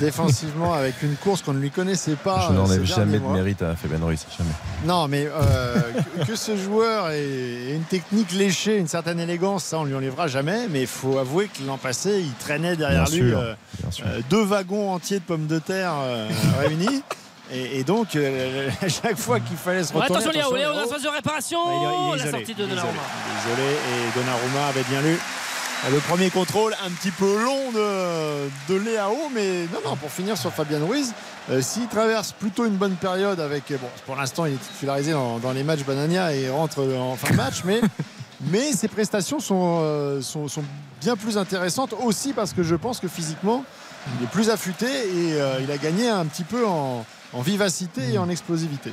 défensivement 0.00 0.74
avec 0.74 1.02
une 1.02 1.16
course 1.16 1.42
qu'on 1.42 1.52
ne 1.52 1.60
lui 1.60 1.70
connaissait 1.70 2.16
pas. 2.16 2.48
Je 2.48 2.54
n'en 2.54 2.70
euh, 2.70 2.82
ai 2.82 2.86
jamais 2.86 3.18
de 3.18 3.26
mérite 3.26 3.62
à 3.62 3.76
Fabien 3.76 4.04
Ruiz, 4.04 4.26
jamais. 4.36 4.50
Non, 4.84 5.08
mais 5.08 5.26
euh, 5.26 5.74
que, 6.20 6.26
que, 6.26 6.36
ce 6.36 6.56
joueur 6.56 7.10
ait 7.10 7.72
une 7.74 7.84
technique 7.84 8.32
léchée, 8.32 8.78
une 8.78 8.88
certaine 8.88 9.20
élégance, 9.20 9.64
ça 9.64 9.78
on 9.78 9.84
lui 9.84 9.94
enlèvera 9.94 10.28
jamais. 10.28 10.68
Mais 10.68 10.82
il 10.82 10.86
faut 10.86 11.18
avouer 11.18 11.48
que 11.48 11.66
l'an 11.66 11.78
passé, 11.78 12.20
il 12.20 12.32
traînait 12.34 12.76
derrière 12.76 13.04
Bien 13.04 13.20
lui 13.20 13.30
sûr, 13.30 13.38
euh, 13.38 13.54
bien 13.80 13.90
sûr. 13.90 14.06
euh, 14.06 14.20
deux 14.28 14.44
wagons 14.44 14.92
entiers 14.92 15.18
de 15.18 15.24
pommes 15.24 15.46
de 15.46 15.58
terre 15.58 15.92
euh, 15.96 16.28
réunis. 16.60 17.02
Et, 17.52 17.78
et 17.80 17.84
donc, 17.84 18.16
euh, 18.16 18.68
à 18.82 18.88
chaque 19.02 19.16
fois 19.18 19.38
qu'il 19.40 19.56
fallait 19.56 19.84
se 19.84 19.92
Ouais, 19.92 20.00
retourner. 20.02 20.22
attention 20.24 20.40
Léo, 20.50 20.56
Léo 20.56 20.68
dans 20.70 20.76
la 20.76 20.82
Léo. 20.82 20.90
phase 20.92 21.02
de 21.02 21.08
réparation. 21.08 21.58
Il 21.66 21.72
est- 21.72 21.76
il 21.76 21.84
est 21.84 22.10
la 22.10 22.16
isolé, 22.16 22.30
sortie 22.30 22.54
de 22.54 22.66
Donnarumma. 22.66 23.00
isolé 23.44 23.68
et 23.72 24.18
Donnarumma 24.18 24.66
avait 24.68 24.82
bien 24.84 25.00
lu. 25.02 25.18
Le 25.92 25.98
premier 25.98 26.30
contrôle 26.30 26.74
un 26.84 26.90
petit 26.90 27.10
peu 27.10 27.44
long 27.44 27.70
de, 27.70 28.48
de 28.72 28.80
Léao, 28.80 29.28
mais 29.32 29.66
non, 29.72 29.90
non, 29.90 29.96
pour 29.96 30.10
finir 30.10 30.36
sur 30.38 30.50
Fabien 30.50 30.80
Ruiz, 30.84 31.12
euh, 31.50 31.60
s'il 31.60 31.86
traverse 31.86 32.32
plutôt 32.32 32.64
une 32.64 32.76
bonne 32.76 32.94
période 32.96 33.38
avec, 33.38 33.64
bon, 33.70 33.86
pour 34.06 34.16
l'instant 34.16 34.46
il 34.46 34.54
est 34.54 34.72
titularisé 34.72 35.12
dans, 35.12 35.38
dans 35.38 35.52
les 35.52 35.62
matchs 35.62 35.84
Banania 35.84 36.34
et 36.34 36.48
rentre 36.48 36.80
en 36.98 37.14
fin 37.16 37.30
de 37.30 37.36
match, 37.36 37.56
mais, 37.64 37.80
mais 38.50 38.72
ses 38.72 38.88
prestations 38.88 39.38
sont, 39.38 39.80
euh, 39.82 40.22
sont, 40.22 40.48
sont 40.48 40.64
bien 41.02 41.14
plus 41.14 41.36
intéressantes 41.36 41.94
aussi 42.02 42.32
parce 42.32 42.54
que 42.54 42.62
je 42.62 42.74
pense 42.74 42.98
que 42.98 43.06
physiquement 43.06 43.62
il 44.18 44.24
est 44.24 44.30
plus 44.30 44.48
affûté 44.50 44.86
et 44.86 45.34
euh, 45.40 45.58
il 45.62 45.70
a 45.70 45.76
gagné 45.76 46.08
un 46.08 46.24
petit 46.24 46.44
peu 46.44 46.66
en, 46.66 47.04
en 47.36 47.42
vivacité 47.42 48.14
et 48.14 48.18
en 48.18 48.30
explosivité. 48.30 48.90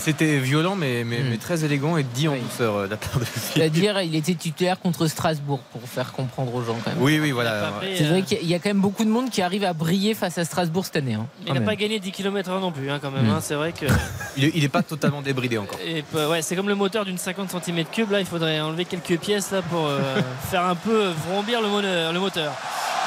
C'était 0.00 0.38
violent, 0.38 0.74
mais, 0.76 1.04
mais, 1.04 1.18
mais 1.28 1.36
très 1.36 1.64
élégant 1.64 1.96
et 1.96 2.02
dit 2.02 2.28
en 2.28 2.32
Oui. 2.32 2.40
douceur 2.40 2.74
euh, 2.76 2.86
de 2.86 2.90
la 2.92 2.96
part 2.96 3.18
de 3.20 3.24
C'est-à-dire, 3.24 4.00
il 4.02 4.14
était 4.14 4.34
titulaire 4.34 4.78
contre 4.80 5.06
Strasbourg 5.06 5.60
pour 5.72 5.82
faire 5.82 6.12
comprendre 6.12 6.54
aux 6.54 6.62
gens 6.62 6.76
quand 6.84 6.90
même. 6.90 7.02
Oui, 7.02 7.18
oui, 7.20 7.30
voilà. 7.32 7.72
C'est 7.96 8.04
euh, 8.04 8.08
vrai 8.10 8.22
qu'il 8.22 8.46
y 8.48 8.54
a 8.54 8.58
quand 8.58 8.70
même 8.70 8.80
beaucoup 8.80 9.04
de 9.04 9.10
monde 9.10 9.30
qui 9.30 9.42
arrive 9.42 9.64
à 9.64 9.72
briller 9.72 10.14
face 10.14 10.38
à 10.38 10.44
Strasbourg 10.44 10.84
cette 10.86 10.96
année. 10.96 11.14
hein, 11.14 11.26
Il 11.46 11.52
n'a 11.52 11.60
pas 11.60 11.76
gagné 11.76 11.98
10 12.00 12.12
km 12.12 12.50
non 12.60 12.72
plus, 12.72 12.90
hein, 12.90 12.98
quand 13.00 13.10
même. 13.10 13.26
Mm. 13.26 13.30
hein. 13.30 13.38
C'est 13.42 13.54
vrai 13.54 13.72
que. 13.72 13.86
Il, 14.36 14.44
est, 14.44 14.52
il 14.54 14.62
est 14.62 14.68
pas 14.68 14.82
totalement 14.84 15.20
débridé 15.20 15.58
encore. 15.58 15.80
Et, 15.84 16.04
euh, 16.14 16.30
ouais, 16.30 16.42
c'est 16.42 16.54
comme 16.54 16.68
le 16.68 16.76
moteur 16.76 17.04
d'une 17.04 17.18
50 17.18 17.52
cm3. 17.52 18.08
Là, 18.10 18.20
il 18.20 18.26
faudrait 18.26 18.60
enlever 18.60 18.84
quelques 18.84 19.18
pièces 19.18 19.50
là 19.50 19.62
pour 19.62 19.86
euh, 19.86 19.98
faire 20.50 20.64
un 20.64 20.76
peu 20.76 21.08
vrombir 21.28 21.60
le, 21.60 21.66
mono- 21.68 22.12
le 22.12 22.20
moteur. 22.20 22.52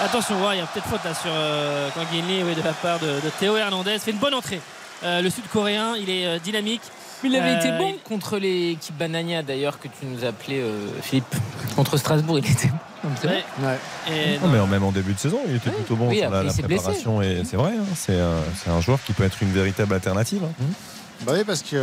Attention, 0.04 0.36
ouais, 0.46 0.56
il 0.56 0.60
y 0.60 0.62
a 0.62 0.66
peut-être 0.66 0.88
faute 0.88 1.04
là 1.06 1.14
sur 1.14 1.30
euh, 1.32 1.90
oui, 2.12 2.56
de 2.56 2.62
la 2.64 2.74
part 2.74 3.00
de, 3.00 3.06
de 3.06 3.30
Théo 3.40 3.56
Hernandez. 3.56 3.98
Fait 4.00 4.12
une 4.12 4.18
bonne 4.18 4.34
entrée. 4.34 4.60
Euh, 5.04 5.22
le 5.22 5.30
Sud-Coréen, 5.30 5.96
il 6.00 6.10
est 6.10 6.26
euh, 6.26 6.40
dynamique. 6.40 6.82
Il 7.24 7.36
avait 7.36 7.52
Euh, 7.52 7.60
été 7.60 7.72
bon 7.78 7.94
il- 7.96 8.00
contre 8.04 8.38
l'équipe 8.40 8.98
Banania 8.98 9.44
d'ailleurs 9.44 9.80
que 9.80 9.88
tu 9.88 10.06
nous 10.06 10.26
appelais 10.26 10.60
euh, 10.60 10.88
Philippe. 11.02 11.36
Contre 11.76 11.98
Strasbourg, 11.98 12.40
il 12.40 12.50
était 12.50 12.68
bon. 12.68 13.10
C'est 13.20 13.28
vrai. 13.28 13.44
Ouais. 13.62 13.66
Ouais. 13.68 13.78
Et 14.36 14.40
Non, 14.40 14.48
mais 14.48 14.68
même 14.68 14.84
en 14.84 14.92
début 14.92 15.14
de 15.14 15.20
saison, 15.20 15.40
il 15.48 15.56
était 15.56 15.70
plutôt 15.72 15.96
bon 15.96 16.10
Oui, 16.10 16.20
sur 16.20 16.30
la, 16.30 16.42
blessé. 16.44 16.62
préparation. 16.64 17.22
Et 17.22 17.42
c'est 17.46 17.58
vrai, 17.58 17.72
hein, 17.80 17.84
c'est 17.96 18.20
un, 18.70 18.82
joueur 18.82 19.00
qui 19.04 19.14
peut 19.14 19.24
être 19.24 19.42
une 19.42 19.52
véritable 19.52 19.94
alternative. 19.94 20.42
hein. 20.44 20.64
Bah 21.24 21.34
oui, 21.36 21.44
parce 21.46 21.62
qu'il 21.62 21.78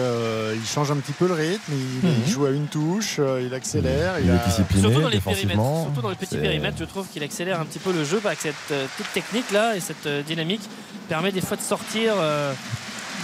change 0.67 0.91
un 0.91 0.97
petit 0.97 1.13
peu 1.13 1.29
le 1.29 1.35
rythme, 1.35 1.73
il, 1.73 2.09
Mhm. 2.09 2.15
il 2.27 2.33
joue 2.33 2.47
à 2.47 2.51
une 2.51 2.67
touche, 2.67 3.17
euh, 3.21 3.41
il 3.47 3.55
accélère. 3.55 4.15
Il 4.21 4.29
a- 4.33 4.35
est 4.35 4.45
discipliné 4.49 4.83
Surtout 4.83 5.01
dans 5.01 5.09
les 5.09 5.15
défensivement. 5.19 5.85
surtout 5.85 6.01
dans 6.03 6.11
les 6.11 6.17
petits 6.17 6.37
périmètres, 6.39 6.77
je 6.81 6.85
trouve 6.85 7.07
qu'il 7.07 7.23
accélère 7.23 7.61
un 7.61 7.65
petit 7.65 7.79
peu 7.79 7.93
le 7.93 8.03
jeu 8.05 8.21
avec 8.25 8.41
cette 8.41 8.55
euh, 8.73 8.87
toute 8.97 9.13
technique 9.13 9.49
là 9.53 9.77
et 9.77 9.81
cette 9.81 10.07
euh, 10.07 10.23
dynamique 10.23 10.63
permet 11.09 11.31
des 11.31 11.41
fois 11.41 11.57
de 11.57 11.63
sortir 11.63 12.15
euh, 12.17 12.53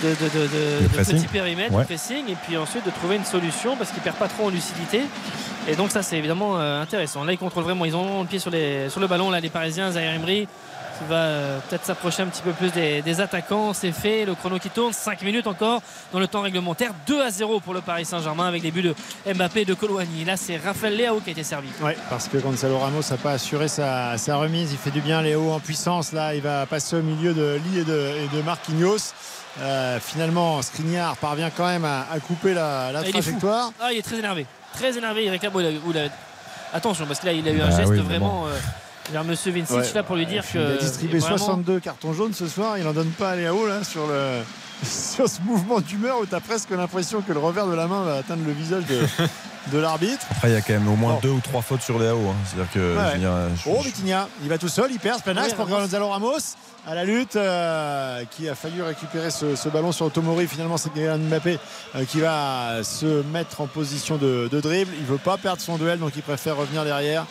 de, 0.02 0.08
de, 0.10 0.88
de- 0.88 0.88
petits 1.04 1.26
périmètres, 1.28 1.72
Ouais. 1.74 1.84
pressing 1.84 2.28
et 2.28 2.36
puis 2.46 2.56
ensuite 2.56 2.84
de 2.84 2.90
trouver 2.90 3.16
une 3.16 3.24
solution 3.24 3.76
parce 3.76 3.90
qu'il 3.90 4.02
perd 4.02 4.16
pas 4.16 4.28
trop 4.28 4.46
en 4.46 4.50
lucidité. 4.50 5.02
Et 5.68 5.76
donc 5.76 5.90
ça 5.90 6.02
c'est 6.02 6.16
évidemment 6.18 6.58
euh, 6.60 6.82
intéressant. 6.82 7.24
Là 7.24 7.32
ils 7.32 7.38
contrôlent 7.38 7.64
vraiment, 7.64 7.84
ils 7.84 7.96
ont 7.96 8.22
le 8.22 8.26
pied 8.28 8.38
sur, 8.38 8.50
les, 8.50 8.88
sur 8.90 9.00
le 9.00 9.06
ballon 9.06 9.30
là 9.30 9.40
les 9.40 9.50
Parisiens, 9.50 9.90
Zaire 9.92 10.12
Emery 10.14 10.46
qui 10.98 11.04
va 11.08 11.16
euh, 11.16 11.58
peut-être 11.68 11.84
s'approcher 11.84 12.22
un 12.22 12.26
petit 12.26 12.42
peu 12.42 12.52
plus 12.52 12.70
des, 12.70 13.02
des 13.02 13.20
attaquants. 13.20 13.72
C'est 13.72 13.90
fait, 13.90 14.24
le 14.24 14.36
chrono 14.36 14.60
qui 14.60 14.70
tourne, 14.70 14.92
5 14.92 15.22
minutes 15.22 15.48
encore 15.48 15.82
dans 16.12 16.20
le 16.20 16.28
temps 16.28 16.42
réglementaire. 16.42 16.92
2 17.08 17.20
à 17.20 17.30
0 17.30 17.58
pour 17.58 17.74
le 17.74 17.80
Paris 17.80 18.04
Saint-Germain 18.04 18.46
avec 18.46 18.62
les 18.62 18.70
buts 18.70 18.82
de 18.82 18.94
Mbappé 19.34 19.62
et 19.62 19.64
de 19.64 19.74
Colouani. 19.74 20.24
Là 20.24 20.36
c'est 20.36 20.56
Raphaël 20.56 20.96
Léao 20.96 21.18
qui 21.20 21.30
a 21.30 21.32
été 21.32 21.42
servi. 21.42 21.66
Ouais, 21.82 21.96
parce 22.10 22.28
que 22.28 22.36
Gonzalo 22.36 22.78
Ramos 22.78 23.00
n'a 23.10 23.16
pas 23.16 23.32
assuré 23.32 23.66
sa, 23.66 24.16
sa 24.18 24.36
remise. 24.36 24.70
Il 24.70 24.78
fait 24.78 24.92
du 24.92 25.00
bien, 25.00 25.20
Léo, 25.20 25.50
en 25.50 25.58
puissance. 25.58 26.12
Là, 26.12 26.34
il 26.36 26.42
va 26.42 26.64
passer 26.66 26.94
au 26.96 27.02
milieu 27.02 27.34
de 27.34 27.58
Lee 27.72 27.80
et 27.80 27.84
de, 27.84 28.10
et 28.22 28.36
de 28.36 28.42
Marquinhos. 28.42 29.14
Euh, 29.60 29.98
finalement, 30.00 30.60
Skriniar 30.62 31.16
parvient 31.16 31.50
quand 31.50 31.66
même 31.66 31.84
à, 31.84 32.06
à 32.10 32.18
couper 32.18 32.54
la, 32.54 32.90
la 32.92 32.98
Ah, 32.98 33.02
il 33.02 33.08
est 33.08 33.12
trajectoire. 33.12 33.70
Ah, 33.80 33.92
il 33.92 33.98
est 33.98 34.02
très 34.02 34.18
énervé. 34.18 34.46
Très 34.74 34.96
énervé. 34.98 35.24
Il 35.24 35.30
réclame. 35.30 35.52
il 35.58 35.80
il 35.94 36.10
Attention, 36.72 37.06
parce 37.06 37.20
que 37.20 37.26
là, 37.26 37.32
il 37.32 37.46
a 37.46 37.52
eu 37.52 37.60
un 37.60 37.68
Ah 37.68 37.76
geste 37.76 37.92
oui, 37.92 38.00
vraiment 38.00 38.46
euh, 38.48 38.58
vers 39.12 39.22
Monsieur 39.22 39.52
Vincic 39.52 39.76
Ouais. 39.76 39.92
là 39.94 40.02
pour 40.02 40.16
lui 40.16 40.26
dire 40.26 40.42
Il 40.48 40.52
que. 40.60 40.74
a 40.74 40.76
distribué 40.76 41.18
vraiment- 41.20 41.36
62 41.38 41.78
cartons 41.78 42.12
jaunes 42.12 42.34
ce 42.34 42.48
soir. 42.48 42.78
Il 42.78 42.84
n'en 42.84 42.92
donne 42.92 43.10
pas 43.10 43.30
à 43.30 43.36
Léo 43.36 43.64
là, 43.68 43.84
sur, 43.84 44.08
le, 44.08 44.40
sur 44.84 45.28
ce 45.28 45.40
mouvement 45.42 45.80
d'humeur 45.80 46.18
où 46.20 46.26
tu 46.26 46.34
as 46.34 46.40
presque 46.40 46.70
l'impression 46.70 47.20
que 47.22 47.32
le 47.32 47.38
revers 47.38 47.66
de 47.66 47.74
la 47.74 47.86
main 47.86 48.02
va 48.02 48.16
atteindre 48.16 48.42
le 48.46 48.52
visage 48.52 48.84
de, 48.86 49.00
de 49.72 49.78
l'arbitre. 49.78 50.26
Après, 50.30 50.50
il 50.50 50.54
y 50.54 50.56
a 50.56 50.60
quand 50.60 50.72
même 50.74 50.88
au 50.88 50.96
moins 50.96 51.14
Bon. 51.14 51.20
deux 51.22 51.30
ou 51.30 51.40
trois 51.40 51.62
fautes 51.62 51.82
sur 51.82 51.98
Léao. 51.98 52.18
hein. 52.28 52.34
C'est-à-dire 52.46 52.72
que. 52.72 52.96
Ouais. 52.96 53.04
je 53.08 53.12
veux 53.14 53.18
dire, 53.20 53.32
je- 53.56 53.70
Oh, 53.70 53.76
je- 53.80 53.84
Vitinha, 53.88 54.28
il 54.42 54.48
va 54.48 54.58
tout 54.58 54.68
seul, 54.68 54.90
il 54.90 54.98
perd, 54.98 55.22
plein 55.22 55.36
axe 55.36 55.50
Oui, 55.50 55.54
pour 55.56 55.66
Ramos. 55.66 55.80
Gonzalo 55.82 56.08
Ramos 56.08 56.38
à 56.86 56.94
la 56.94 57.04
lutte 57.04 57.36
euh, 57.36 58.22
qui 58.30 58.46
a 58.46 58.54
failli 58.54 58.82
récupérer 58.82 59.30
ce, 59.30 59.56
ce 59.56 59.68
ballon 59.70 59.90
sur 59.90 60.10
Tomori. 60.12 60.46
Finalement, 60.46 60.76
c'est 60.76 60.92
Kylian 60.92 61.16
Mbappé 61.18 61.58
euh, 61.94 62.04
qui 62.04 62.20
va 62.20 62.82
se 62.84 63.22
mettre 63.32 63.62
en 63.62 63.66
position 63.66 64.16
de, 64.18 64.48
de 64.52 64.60
dribble. 64.60 64.92
Il 64.98 65.06
veut 65.06 65.16
pas 65.16 65.38
perdre 65.38 65.62
son 65.62 65.78
duel, 65.78 65.98
donc 65.98 66.12
il 66.16 66.22
préfère 66.22 66.56
revenir 66.56 66.84
derrière 66.84 67.24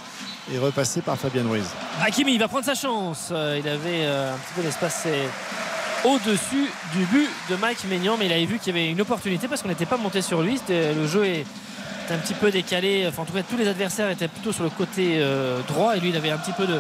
et 0.52 0.58
repasser 0.58 1.02
par 1.02 1.18
Fabien 1.18 1.44
Ruiz. 1.48 1.64
Hakimi 2.04 2.34
il 2.34 2.40
va 2.40 2.48
prendre 2.48 2.66
sa 2.66 2.74
chance. 2.74 3.30
Euh, 3.32 3.60
il 3.64 3.68
avait 3.70 4.06
euh, 4.06 4.34
un 4.34 4.38
petit 4.38 4.54
peu 4.56 4.62
l'espace 4.64 5.04
au-dessus 6.04 6.70
du 6.94 7.06
but 7.06 7.30
de 7.50 7.56
Mike 7.56 7.84
Maignan, 7.90 8.18
mais 8.18 8.26
il 8.26 8.34
avait 8.34 8.46
vu 8.46 8.60
qu'il 8.60 8.76
y 8.76 8.80
avait 8.80 8.92
une 8.92 9.02
opportunité 9.02 9.48
parce 9.48 9.62
qu'on 9.62 9.70
n'était 9.70 9.86
pas 9.86 9.98
monté 9.98 10.22
sur 10.22 10.42
lui. 10.42 10.58
C'était- 10.58 10.94
Le 10.94 11.08
jeu 11.08 11.26
est 11.26 11.46
un 12.12 12.18
petit 12.18 12.34
peu 12.34 12.52
décalé. 12.52 13.06
Enfin, 13.08 13.24
en 13.24 13.26
tout 13.26 13.34
cas, 13.34 13.44
tous 13.44 13.58
les 13.58 13.68
adversaires 13.68 14.10
étaient 14.10 14.28
plutôt 14.28 14.52
sur 14.52 14.64
le 14.64 14.70
côté 14.70 15.18
euh, 15.18 15.62
droit 15.68 15.96
et 15.96 16.00
lui, 16.00 16.10
il 16.10 16.16
avait 16.18 16.32
un 16.32 16.38
petit 16.38 16.52
peu 16.52 16.66
de, 16.68 16.80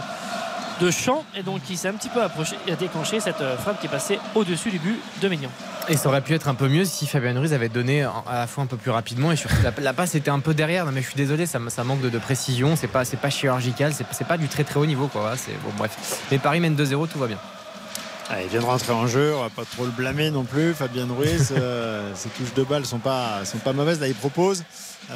champ 0.91 1.23
et 1.33 1.43
donc 1.43 1.61
il 1.69 1.77
s'est 1.77 1.87
un 1.87 1.93
petit 1.93 2.09
peu 2.09 2.21
approché 2.21 2.57
a 2.69 2.75
déclenché 2.75 3.21
cette 3.21 3.39
euh, 3.39 3.55
frappe 3.55 3.79
qui 3.79 3.85
est 3.85 3.89
passée 3.89 4.19
au-dessus 4.35 4.69
du 4.69 4.79
but 4.79 4.99
de 5.21 5.29
Maignan. 5.29 5.49
Et 5.87 5.95
ça 5.95 6.09
aurait 6.09 6.19
pu 6.19 6.33
être 6.33 6.49
un 6.49 6.55
peu 6.55 6.67
mieux 6.67 6.83
si 6.83 7.07
Fabien 7.07 7.39
Ruiz 7.39 7.53
avait 7.53 7.69
donné 7.69 8.03
à 8.03 8.11
la 8.33 8.47
fois 8.47 8.65
un 8.65 8.67
peu 8.67 8.75
plus 8.75 8.91
rapidement 8.91 9.31
et 9.31 9.37
surtout 9.37 9.55
la, 9.81 9.93
passe 9.93 10.15
était 10.15 10.29
un 10.29 10.41
peu 10.41 10.53
derrière. 10.53 10.85
Mais 10.91 11.01
je 11.01 11.07
suis 11.07 11.15
désolé, 11.15 11.45
ça, 11.45 11.59
manque 11.85 12.01
de, 12.01 12.17
précision. 12.17 12.75
C'est 12.75 12.87
pas, 12.87 13.03
pas 13.05 13.29
chirurgical, 13.29 13.93
c'est, 13.93 14.27
pas 14.27 14.37
du 14.37 14.49
très 14.49 14.65
très 14.65 14.77
haut 14.77 14.85
niveau. 14.85 15.07
Quoi. 15.07 15.35
Bref. 15.77 16.21
Mais 16.31 16.37
Paris 16.37 16.59
mène 16.59 16.75
2-0, 16.75 17.07
tout 17.07 17.19
va 17.19 17.27
bien. 17.27 17.37
Ah, 18.29 18.41
il 18.41 18.47
vient 18.47 18.61
de 18.61 18.65
rentrer 18.65 18.93
en 18.93 19.05
jeu, 19.05 19.33
on 19.35 19.41
va 19.41 19.49
pas 19.49 19.65
trop 19.65 19.83
le 19.85 19.91
blâmer 19.91 20.31
non 20.31 20.43
plus. 20.43 20.73
Fabien 20.73 21.07
Ruiz, 21.09 21.53
euh, 21.57 22.09
ses 22.15 22.29
touches 22.29 22.53
de 22.53 22.63
balle 22.63 22.85
sont 22.85 22.99
pas, 22.99 23.43
sont 23.45 23.57
pas 23.57 23.73
mauvaises. 23.73 23.99
Là, 23.99 24.07
il 24.07 24.15
propose. 24.15 24.63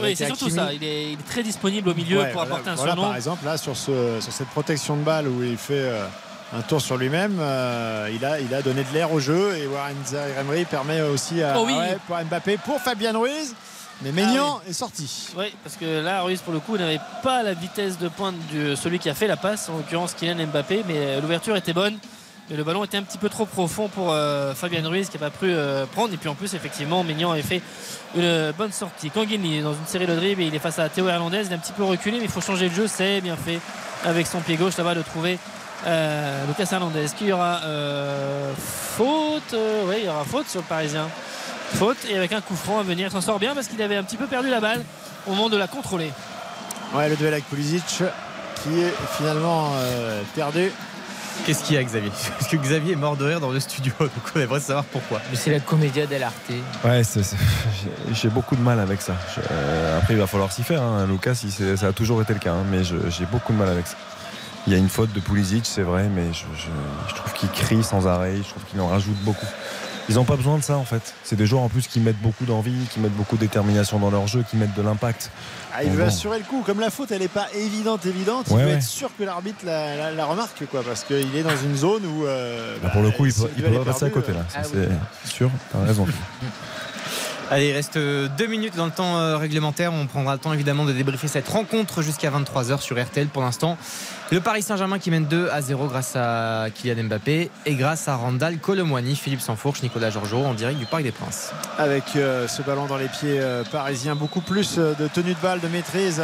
Oui, 0.01 0.15
c'est 0.15 0.27
surtout 0.27 0.49
ça. 0.49 0.73
Il 0.73 0.83
est, 0.83 1.13
il 1.13 1.19
est 1.19 1.27
très 1.27 1.43
disponible 1.43 1.89
au 1.89 1.93
milieu 1.95 2.19
Ouais, 2.19 2.31
pour 2.31 2.41
voilà, 2.41 2.55
apporter 2.55 2.69
un 2.71 2.75
voilà, 2.75 2.91
surnom. 2.93 3.07
Par 3.07 3.15
exemple, 3.15 3.45
là, 3.45 3.57
sur, 3.57 3.77
ce, 3.77 4.19
sur 4.19 4.33
cette 4.33 4.49
protection 4.49 4.97
de 4.97 5.03
balle 5.03 5.27
où 5.29 5.41
il 5.41 5.57
fait 5.57 5.73
euh, 5.75 6.05
un 6.53 6.61
tour 6.61 6.81
sur 6.81 6.97
lui-même, 6.97 7.37
euh, 7.39 8.09
il, 8.13 8.23
a, 8.25 8.41
il 8.41 8.53
a 8.53 8.61
donné 8.61 8.83
de 8.83 8.93
l'air 8.93 9.11
au 9.13 9.21
jeu 9.21 9.55
et 9.57 9.65
Warren 9.67 9.95
Zaïre-Emery 10.05 10.65
permet 10.65 11.01
aussi 11.01 11.41
à, 11.41 11.57
Oh 11.57 11.63
oui. 11.65 11.73
ouais, 11.73 11.97
pour 12.05 12.17
Mbappé, 12.17 12.57
pour 12.57 12.81
Fabien 12.81 13.17
Ruiz. 13.17 13.55
Mais 14.03 14.11
Maignan 14.11 14.61
est 14.69 14.73
sorti. 14.73 15.29
Oui, 15.35 15.45
parce 15.63 15.75
que 15.75 16.03
là, 16.03 16.21
Ruiz, 16.21 16.41
pour 16.41 16.53
le 16.53 16.59
coup, 16.59 16.77
n'avait 16.77 16.99
pas 17.23 17.41
la 17.41 17.53
vitesse 17.53 17.97
de 17.97 18.09
pointe 18.09 18.35
de 18.53 18.75
celui 18.75 18.99
qui 18.99 19.09
a 19.09 19.15
fait 19.15 19.25
la 19.25 19.37
passe, 19.37 19.69
en 19.69 19.77
l'occurrence 19.77 20.13
Kylian 20.13 20.45
Mbappé, 20.47 20.83
mais 20.87 21.19
l'ouverture 21.19 21.55
était 21.55 21.73
bonne. 21.73 21.97
Le 22.49 22.63
ballon 22.63 22.85
était 22.85 22.97
un 22.97 23.03
petit 23.03 23.17
peu 23.17 23.27
trop 23.27 23.45
profond 23.45 23.89
pour 23.89 24.13
euh, 24.13 24.53
Fabien 24.53 24.87
Ruiz 24.87 25.09
qui 25.09 25.17
n'a 25.17 25.29
pas 25.29 25.37
pu 25.37 25.47
euh, 25.49 25.85
prendre. 25.85 26.13
Et 26.13 26.17
puis 26.17 26.29
en 26.29 26.35
plus, 26.35 26.53
effectivement, 26.53 27.03
Maignan 27.03 27.31
avait 27.31 27.41
fait 27.41 27.61
une 28.15 28.53
bonne 28.57 28.71
sortie. 28.71 29.09
Kanguini 29.09 29.57
est 29.57 29.61
dans 29.61 29.73
une 29.73 29.85
série 29.85 30.07
de 30.07 30.15
dribbles 30.15 30.41
et 30.41 30.45
il 30.45 30.55
est 30.55 30.59
face 30.59 30.79
à 30.79 30.87
Théo 30.87 31.09
Hernandez. 31.09 31.43
Il 31.45 31.51
est 31.51 31.55
un 31.55 31.59
petit 31.59 31.73
peu 31.73 31.83
reculé, 31.83 32.19
mais 32.19 32.25
il 32.25 32.31
faut 32.31 32.39
changer 32.39 32.69
de 32.69 32.73
jeu. 32.73 32.87
C'est 32.87 33.19
bien 33.19 33.35
fait 33.35 33.59
avec 34.05 34.27
son 34.27 34.39
pied 34.39 34.55
gauche 34.55 34.77
là-bas 34.77 34.95
de 34.95 35.01
trouver 35.01 35.37
euh, 35.87 36.45
Lucas 36.47 36.69
Hernandez. 36.71 37.03
Est-ce 37.03 37.31
aura 37.33 37.59
faute? 38.57 39.53
Oui, 39.85 39.95
il 39.99 40.05
y 40.05 40.09
aura 40.09 40.23
faute 40.23 40.47
sur 40.47 40.61
le 40.61 40.67
Parisien. 40.67 41.09
Faute 41.73 41.97
et 42.09 42.15
avec 42.15 42.31
un 42.31 42.39
coup 42.39 42.55
franc 42.55 42.79
à 42.79 42.83
venir. 42.83 43.11
S'en 43.11 43.19
sort 43.19 43.39
bien 43.39 43.55
parce 43.55 43.67
qu'il 43.67 43.81
avait 43.81 43.97
un 43.97 44.03
petit 44.03 44.17
peu 44.17 44.25
perdu 44.25 44.49
la 44.49 44.61
balle 44.61 44.85
au 45.27 45.31
moment 45.31 45.49
de 45.49 45.57
la 45.57 45.67
contrôler. 45.67 46.13
Ouais, 46.93 47.09
le 47.09 47.17
duel 47.17 47.33
avec 47.33 47.49
Pulisic 47.49 47.83
qui 48.63 48.79
est 48.79 48.93
finalement 49.17 49.73
perdu. 50.33 50.71
Qu'est-ce 51.45 51.63
qu'il 51.63 51.75
y 51.75 51.77
a, 51.77 51.83
Xavier? 51.83 52.11
Parce 52.39 52.47
que 52.51 52.57
Xavier 52.57 52.93
est 52.93 52.97
mort 52.97 53.15
de 53.15 53.25
rire 53.25 53.39
dans 53.39 53.51
le 53.51 53.59
studio, 53.59 53.93
donc 53.99 54.09
on 54.35 54.39
aimerait 54.39 54.59
savoir 54.59 54.83
pourquoi. 54.85 55.21
Mais 55.31 55.37
c'est 55.37 55.51
la 55.51 55.59
comédia 55.61 56.05
dell'arte. 56.05 56.35
Ouais, 56.83 57.03
c'est- 57.03 57.23
c'est- 57.23 57.37
j'ai- 58.13 58.29
beaucoup 58.29 58.55
de 58.55 58.61
mal 58.61 58.79
avec 58.79 59.01
ça. 59.01 59.13
Je- 59.35 59.41
euh, 59.51 59.97
après, 59.99 60.13
il 60.13 60.19
va 60.19 60.27
falloir 60.27 60.51
s'y 60.51 60.63
faire. 60.63 60.81
hein. 60.81 61.07
Lucas, 61.07 61.35
ça 61.77 61.87
a 61.87 61.93
toujours 61.93 62.21
été 62.21 62.33
le 62.33 62.39
cas, 62.39 62.51
hein, 62.53 62.65
mais 62.69 62.83
je- 62.83 63.09
j'ai 63.09 63.25
beaucoup 63.25 63.53
de 63.53 63.57
mal 63.57 63.69
avec 63.69 63.87
ça. 63.87 63.95
Il 64.67 64.73
y 64.73 64.75
a 64.75 64.79
une 64.79 64.89
faute 64.89 65.13
de 65.13 65.21
Pulisic, 65.21 65.65
c'est 65.65 65.83
vrai, 65.83 66.09
mais 66.13 66.33
je, 66.33 66.43
je- 66.57 67.09
je 67.09 67.15
trouve 67.15 67.31
qu'il 67.33 67.49
crie 67.49 67.83
sans 67.83 68.05
arrêt. 68.07 68.35
Je 68.37 68.49
trouve 68.49 68.63
qu'il 68.69 68.81
en 68.81 68.89
rajoute 68.89 69.15
beaucoup. 69.23 69.45
Ils 70.09 70.15
n'ont 70.15 70.25
pas 70.25 70.35
besoin 70.37 70.57
de 70.57 70.63
ça 70.63 70.77
en 70.77 70.85
fait. 70.85 71.13
C'est 71.23 71.35
des 71.35 71.45
joueurs 71.45 71.63
en 71.63 71.69
plus 71.69 71.87
qui 71.87 71.99
mettent 71.99 72.21
beaucoup 72.21 72.45
d'envie, 72.45 72.73
qui 72.91 72.99
mettent 73.01 73.15
beaucoup 73.15 73.35
de 73.35 73.41
détermination 73.41 73.99
dans 73.99 74.09
leur 74.09 74.25
jeu, 74.27 74.43
qui 74.49 74.55
mettent 74.57 74.73
de 74.75 74.81
l'impact. 74.81 75.31
Ah, 75.79 75.83
il 75.83 75.91
veut 75.91 76.05
assurer 76.05 76.39
le 76.39 76.43
coup. 76.43 76.63
Comme 76.65 76.79
la 76.79 76.89
faute, 76.89 77.11
elle 77.11 77.19
n'est 77.19 77.27
pas 77.27 77.47
évidente, 77.53 78.03
évidente, 78.07 78.47
il 78.49 78.57
veut 78.57 78.69
être 78.69 78.81
sûr 78.81 79.11
que 79.15 79.23
l'arbitre 79.23 79.63
la, 79.63 80.25
remarque, 80.25 80.65
quoi, 80.71 80.81
parce 80.81 81.03
qu'il 81.03 81.35
est 81.35 81.43
dans 81.43 81.55
une 81.55 81.75
zone 81.75 82.03
où. 82.03 82.25
Euh, 82.25 82.77
bah, 82.81 82.89
pour 82.89 83.03
le 83.03 83.11
coup, 83.11 83.27
il 83.27 83.33
ne 83.37 83.69
peut, 83.69 83.77
pas 83.77 83.91
passer 83.91 84.05
à 84.05 84.09
côté 84.09 84.33
là. 84.33 84.39
Euh, 84.39 84.87
ah 84.91 85.07
c'est 85.23 85.31
sûr, 85.31 85.51
tu 85.69 85.77
as 85.77 85.81
raison. 85.81 86.07
Allez, 87.51 87.69
il 87.69 87.73
reste 87.73 87.95
deux 87.95 88.47
minutes 88.47 88.75
dans 88.75 88.87
le 88.87 88.91
temps 88.91 89.19
euh, 89.19 89.37
réglementaire. 89.37 89.93
On 89.93 90.07
prendra 90.07 90.33
le 90.33 90.39
temps 90.39 90.51
évidemment 90.51 90.83
de 90.83 90.93
débriefer 90.93 91.27
cette 91.27 91.47
rencontre 91.47 92.01
jusqu'à 92.01 92.31
23h 92.31 92.81
sur 92.81 92.99
RTL. 92.99 93.27
Pour 93.27 93.43
l'instant, 93.43 93.77
le 94.29 94.41
Paris 94.41 94.61
Saint-Germain 94.61 94.99
qui 94.99 95.09
mène 95.09 95.25
2 95.25 95.49
à 95.51 95.61
0 95.61 95.87
grâce 95.87 96.15
à 96.15 96.67
Kylian 96.73 97.05
Mbappé 97.05 97.49
et 97.65 97.75
grâce 97.75 98.07
à 98.07 98.15
Randall 98.15 98.57
Colomwani, 98.57 99.15
Philippe 99.15 99.41
Sansfourche, 99.41 99.81
Nicolas 99.83 100.09
Georgeau 100.09 100.43
en 100.43 100.53
direct 100.53 100.77
du 100.77 100.85
Parc 100.85 101.03
des 101.03 101.11
Princes. 101.11 101.51
Avec 101.77 102.03
euh, 102.15 102.47
ce 102.47 102.61
ballon 102.61 102.87
dans 102.87 102.97
les 102.97 103.07
pieds 103.07 103.39
euh, 103.39 103.63
parisiens, 103.71 104.15
beaucoup 104.15 104.41
plus 104.41 104.77
de 104.77 105.07
tenue 105.13 105.33
de 105.33 105.39
balle, 105.39 105.61
de 105.61 105.67
maîtrise 105.67 106.21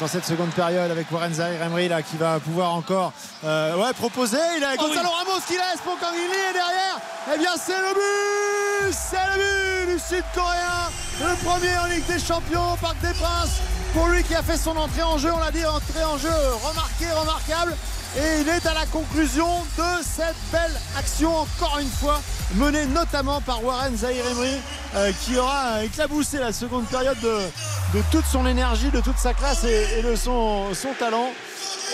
dans 0.00 0.06
cette 0.06 0.24
seconde 0.24 0.50
période 0.50 0.90
avec 0.90 1.10
Warren 1.10 1.34
Zahir 1.34 1.60
Emery 1.62 1.88
là, 1.88 2.02
qui 2.02 2.16
va 2.16 2.38
pouvoir 2.38 2.74
encore 2.74 3.12
ouais, 3.42 3.92
proposer. 3.96 4.38
Il 4.56 4.64
a 4.64 4.74
oh 4.78 4.82
Gonzalo 4.82 5.08
Ramos 5.08 5.40
qui 5.46 5.54
laisse 5.54 5.80
pour 5.82 5.98
Kangili 5.98 6.24
et 6.24 6.52
derrière, 6.52 7.00
eh 7.34 7.38
bien 7.38 7.50
c'est 7.56 7.72
le 7.72 7.94
but 7.94 8.92
C'est 8.92 9.16
le 9.16 9.86
but 9.86 9.92
du 9.94 9.98
Sud-Coréen 9.98 10.90
Le 11.20 11.44
premier 11.44 11.76
en 11.78 11.86
Ligue 11.86 12.06
des 12.06 12.18
Champions, 12.18 12.76
Parc 12.80 13.00
des 13.00 13.14
Princes 13.14 13.60
pour 13.94 14.08
lui 14.08 14.24
qui 14.24 14.34
a 14.34 14.42
fait 14.42 14.56
son 14.56 14.76
entrée 14.76 15.02
en 15.02 15.16
jeu, 15.16 15.30
on 15.32 15.38
l'a 15.38 15.52
dit, 15.52 15.64
entrée 15.64 16.04
en 16.04 16.18
jeu 16.18 16.28
remarquée, 16.62 17.10
remarquable. 17.10 17.74
Et 18.16 18.40
il 18.42 18.48
est 18.48 18.66
à 18.66 18.74
la 18.74 18.86
conclusion 18.86 19.48
de 19.78 20.02
cette 20.02 20.36
belle 20.52 20.80
action, 20.96 21.34
encore 21.36 21.78
une 21.80 21.90
fois, 21.90 22.20
menée 22.56 22.86
notamment 22.86 23.40
par 23.40 23.64
Warren 23.64 23.96
Zahir 23.96 24.24
Emery, 24.26 24.60
euh, 24.96 25.10
qui 25.24 25.36
aura 25.36 25.82
éclaboussé 25.84 26.38
la 26.38 26.52
seconde 26.52 26.86
période 26.86 27.18
de, 27.20 28.00
toute 28.10 28.26
son 28.26 28.46
énergie, 28.46 28.90
de 28.90 29.00
toute 29.00 29.18
sa 29.18 29.32
classe 29.32 29.64
et, 29.64 30.02
de 30.02 30.14
son, 30.14 30.70
talent. 30.98 31.30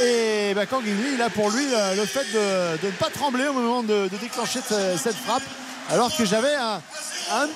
Et 0.02 0.52
bah, 0.54 0.62
il 0.84 1.22
a 1.22 1.30
pour 1.30 1.50
lui 1.50 1.66
euh, 1.72 1.94
le 1.96 2.04
fait 2.04 2.26
de, 2.32 2.86
ne 2.86 2.92
pas 2.92 3.08
trembler 3.10 3.46
au 3.48 3.52
moment 3.52 3.82
de, 3.82 4.08
déclencher 4.20 4.60
cette 4.96 5.16
frappe 5.16 5.42
alors 5.90 6.14
que 6.14 6.24
j'avais 6.24 6.54
un, 6.54 6.80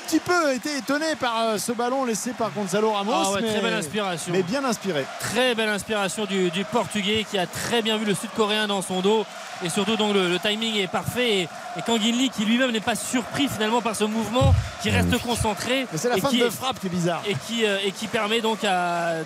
petit 0.07 0.21
peu 0.21 0.55
été 0.55 0.77
étonné 0.77 1.17
par 1.17 1.41
euh, 1.41 1.59
ce 1.59 1.73
ballon 1.73 2.05
laissé 2.05 2.33
par 2.33 2.53
Gonzalo 2.53 2.93
Ramos. 2.93 3.13
Ah 3.13 3.31
mais, 3.41 3.49
très 3.49 3.61
belle 3.61 3.75
inspiration. 3.75 4.33
Mais 4.33 4.43
bien 4.43 4.65
inspiré. 4.65 5.05
Très 5.19 5.55
belle 5.55 5.69
inspiration 5.69 6.27
du, 6.27 6.51
Portugais 6.71 7.27
qui 7.29 7.39
a 7.39 7.47
très 7.47 7.83
bien 7.83 7.97
vu 7.97 8.05
le 8.05 8.15
Sud-Coréen 8.15 8.69
dans 8.69 8.83
son 8.83 9.01
dos. 9.01 9.27
Et 9.65 9.69
surtout, 9.69 9.97
donc, 9.97 10.15
le, 10.15 10.39
timing 10.39 10.77
est 10.77 10.87
parfait. 10.87 11.41
Et, 11.41 11.49
et 11.77 11.83
Kangin 11.87 12.29
qui 12.29 12.45
lui-même 12.45 12.71
n'est 12.71 12.81
pas 12.81 12.95
surpris 12.95 13.49
finalement 13.49 13.81
par 13.81 13.97
ce 13.97 14.05
mouvement, 14.05 14.55
qui 14.83 14.91
reste 14.91 15.17
concentré. 15.23 15.87
C'est 15.95 16.09
la 16.09 16.17
fin 16.17 16.33
de 16.33 16.51
frappe 16.51 16.81
qui 16.81 16.87
est 16.87 16.91
bizarre. 16.91 17.23
Et 17.27 17.35
qui, 17.35 17.65
euh, 17.65 17.79
et 17.85 17.93
qui 17.93 18.07
permet 18.07 18.41
donc 18.41 18.61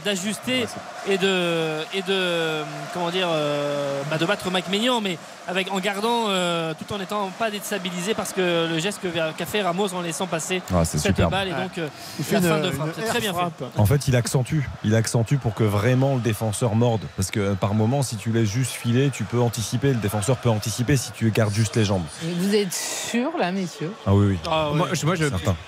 d'ajuster 0.05 0.66
et 1.07 1.19
de, 1.19 1.81
et 1.95 2.03
de, 2.03 2.62
comment 2.95 3.11
dire, 3.11 3.29
euh, 3.31 4.03
bah, 4.11 4.19
de 4.19 4.27
battre 4.27 4.51
Mike 4.51 4.69
Maignan, 4.69 5.01
mais 5.01 5.19
avec, 5.47 5.73
en 5.73 5.79
gardant 5.79 6.27
tout 6.75 6.93
en 6.93 6.99
n'étant 6.99 7.31
pas 7.39 7.51
déstabilisé 7.51 8.15
parce 8.15 8.33
que 8.33 8.69
le 8.70 8.79
geste 8.79 9.01
qu'a 9.37 9.47
fait 9.47 9.62
Ramos 9.62 9.95
en 9.95 10.03
laissant 10.03 10.27
passer 10.27 10.38
ah, 10.74 10.85
cette 10.85 11.20
balle 11.20 11.48
et 11.48 11.52
donc 11.52 11.78
euh, 11.78 11.89
il 12.19 12.24
fait 12.24 12.40
la 12.40 12.43
fin 12.43 12.60
de 12.60 12.70
frappe. 12.70 13.06
très 13.06 13.20
bien 13.20 13.32
frappe. 13.32 13.62
En 13.77 13.86
fait, 13.86 14.09
il 14.09 14.16
accentue, 14.16 14.69
il 14.85 14.94
accentue 14.94 15.36
pour 15.36 15.55
que 15.55 15.65
vraiment 15.65 16.15
le 16.15 16.20
défenseur 16.20 16.74
morde. 16.74 17.02
Parce 17.16 17.31
que 17.31 17.55
par 17.55 17.74
moment, 17.74 18.02
si 18.02 18.16
tu 18.16 18.31
laisses 18.31 18.51
juste 18.51 18.73
filer, 18.73 19.10
tu 19.10 19.24
peux 19.24 19.40
anticiper. 19.40 19.89
Le 19.89 19.94
défenseur 20.01 20.36
peut 20.36 20.51
anticiper 20.51 20.97
si 20.97 21.12
tu 21.12 21.31
gardes 21.31 21.55
juste 21.55 21.77
les 21.77 21.85
jambes. 21.85 22.05
Vous 22.23 22.55
êtes 22.55 22.73
sûr 22.73 23.31
là, 23.39 23.52
messieurs? 23.52 23.93
Ah 24.06 24.15
oui, 24.15 24.27
oui. 24.28 24.39
Ah, 24.47 24.70
moi, 24.74 24.89
je, 24.93 25.06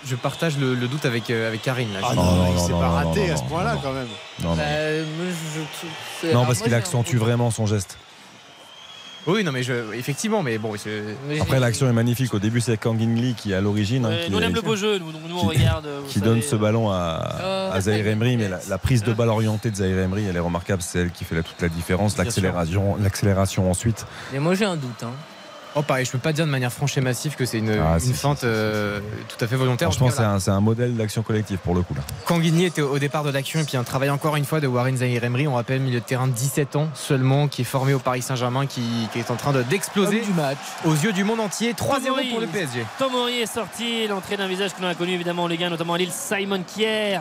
je, 0.07 0.17
partage 0.17 0.59
le, 0.59 0.77
doute 0.87 1.05
avec, 1.05 1.31
euh, 1.31 1.49
avec 1.49 1.63
Karine. 1.63 1.89
Ah, 2.03 2.15
non, 2.15 2.25
non, 2.25 2.53
non, 2.53 2.81
pas 2.81 2.89
raté 2.89 3.31
à 3.31 3.37
ce 3.37 3.43
point-là 3.45 3.77
quand 3.83 3.93
même. 3.93 4.09
Non, 4.43 4.57
non 6.35 6.47
parce 6.47 6.61
qu'il 6.61 6.75
accentue 6.75 7.17
vraiment 7.17 7.51
son 7.51 7.67
geste. 7.67 7.99
Oui, 9.27 9.45
non, 9.45 9.53
mais 9.53 9.63
je, 9.63 9.95
effectivement, 9.95 10.43
mais 10.43 10.59
bon. 10.59 10.75
Après, 11.41 11.61
l'action 11.61 11.89
est 11.89 11.93
magnifique. 11.93 12.33
Au 12.33 12.39
début, 12.39 12.61
c'est 12.61 12.77
Kang 12.77 12.99
Lee 12.99 13.35
qui 13.37 13.53
est 13.53 13.55
à 13.55 13.61
l'origine. 13.61 14.07
Hein, 14.07 14.17
nous, 14.31 14.39
on 14.39 14.41
aime 14.41 14.55
le 14.55 14.63
beau 14.63 14.77
jeu. 14.77 14.99
Nous, 14.99 15.13
nous 15.13 15.37
on 15.37 15.47
regarde. 15.47 15.89
Qui 16.09 16.21
donne 16.21 16.43
ce 16.43 16.57
ballon 16.57 16.91
à, 16.91 17.71
oh. 17.71 17.75
à 17.75 17.81
Zahir 17.81 18.07
Emery, 18.07 18.37
mais 18.37 18.49
la, 18.49 18.79
prise 18.79 19.03
de 19.03 19.13
balle 19.13 19.29
orientée 19.29 19.71
de 19.71 19.77
Zahir 19.77 19.99
Emery, 19.99 20.25
elle 20.29 20.37
est 20.37 20.41
remarquable. 20.41 20.83
C'est 20.83 21.01
elle 21.01 21.11
qui 21.11 21.25
fait 21.25 21.41
toute 21.43 21.61
la 21.61 21.69
différence. 21.69 22.17
L'accélération, 22.17 22.97
l'accélération 22.97 23.71
ensuite. 23.71 24.07
Mais 24.33 24.39
moi, 24.39 24.55
j'ai 24.55 24.65
un 24.65 24.77
doute. 24.77 25.03
Hein. 25.03 25.13
Oh 25.77 25.83
pareil, 25.83 26.05
je 26.05 26.11
peux 26.11 26.19
pas 26.19 26.33
dire 26.33 26.47
de 26.47 26.51
manière 26.51 26.73
franche 26.73 26.97
et 26.99 27.01
massive 27.01 27.37
que 27.37 27.45
c'est 27.45 27.59
une, 27.59 27.71
ah, 27.71 27.99
fente 28.01 28.43
euh, 28.43 29.01
tout 29.29 29.45
à 29.45 29.47
fait 29.47 29.55
volontaire. 29.55 29.93
Franchement, 29.93 30.39
c'est 30.39 30.51
un, 30.51 30.61
modèle 30.61 30.97
d'action 30.97 31.23
collective 31.23 31.59
pour 31.59 31.75
le 31.75 31.83
coup 31.83 31.95
là. 31.95 32.01
Kanguini 32.27 32.65
était 32.65 32.83
au 32.83 32.99
départ 32.99 33.23
de 33.23 33.31
l'action 33.31 33.61
et 33.61 33.65
puis 33.65 33.77
un 33.77 33.85
travail 33.85 34.11
encore 34.11 34.35
une 34.37 34.45
fois 34.45 34.61
de 34.61 34.67
Warren 34.67 34.97
Zahir 34.97 35.23
Emery. 35.23 35.47
On 35.47 35.55
rappelle 35.55 35.81
milieu 35.81 36.01
de 36.01 36.05
terrain 36.05 36.27
de 36.27 36.33
17 36.33 36.77
ans 36.77 36.89
seulement, 36.95 37.47
qui 37.47 37.63
est 37.63 37.65
formé 37.65 37.95
au 37.95 38.01
Paris 38.01 38.23
Saint-Germain, 38.23 38.67
qui, 38.67 38.83
est 39.15 39.31
en 39.31 39.37
train 39.37 39.53
d'exploser 39.53 40.21
du 40.21 40.33
match 40.33 40.59
aux 40.85 40.95
yeux 40.95 41.13
du 41.13 41.23
monde 41.23 41.41
entier. 41.41 41.73
3-0 41.73 42.31
pour 42.31 42.41
le 42.41 42.47
PSG. 42.47 42.85
Tom 42.99 43.13
est 43.29 43.47
sorti, 43.47 44.09
l'entrée 44.09 44.37
d'un 44.37 44.49
visage 44.49 44.75
que 44.75 44.83
l'on 44.83 44.89
a 44.89 44.95
connu 44.95 45.13
évidemment 45.13 45.47
les 45.47 45.57
gars, 45.57 45.71
notamment 45.71 45.95
à 45.95 45.99
Lille, 45.99 46.13
Simon 46.13 46.63
Kier, 46.63 47.21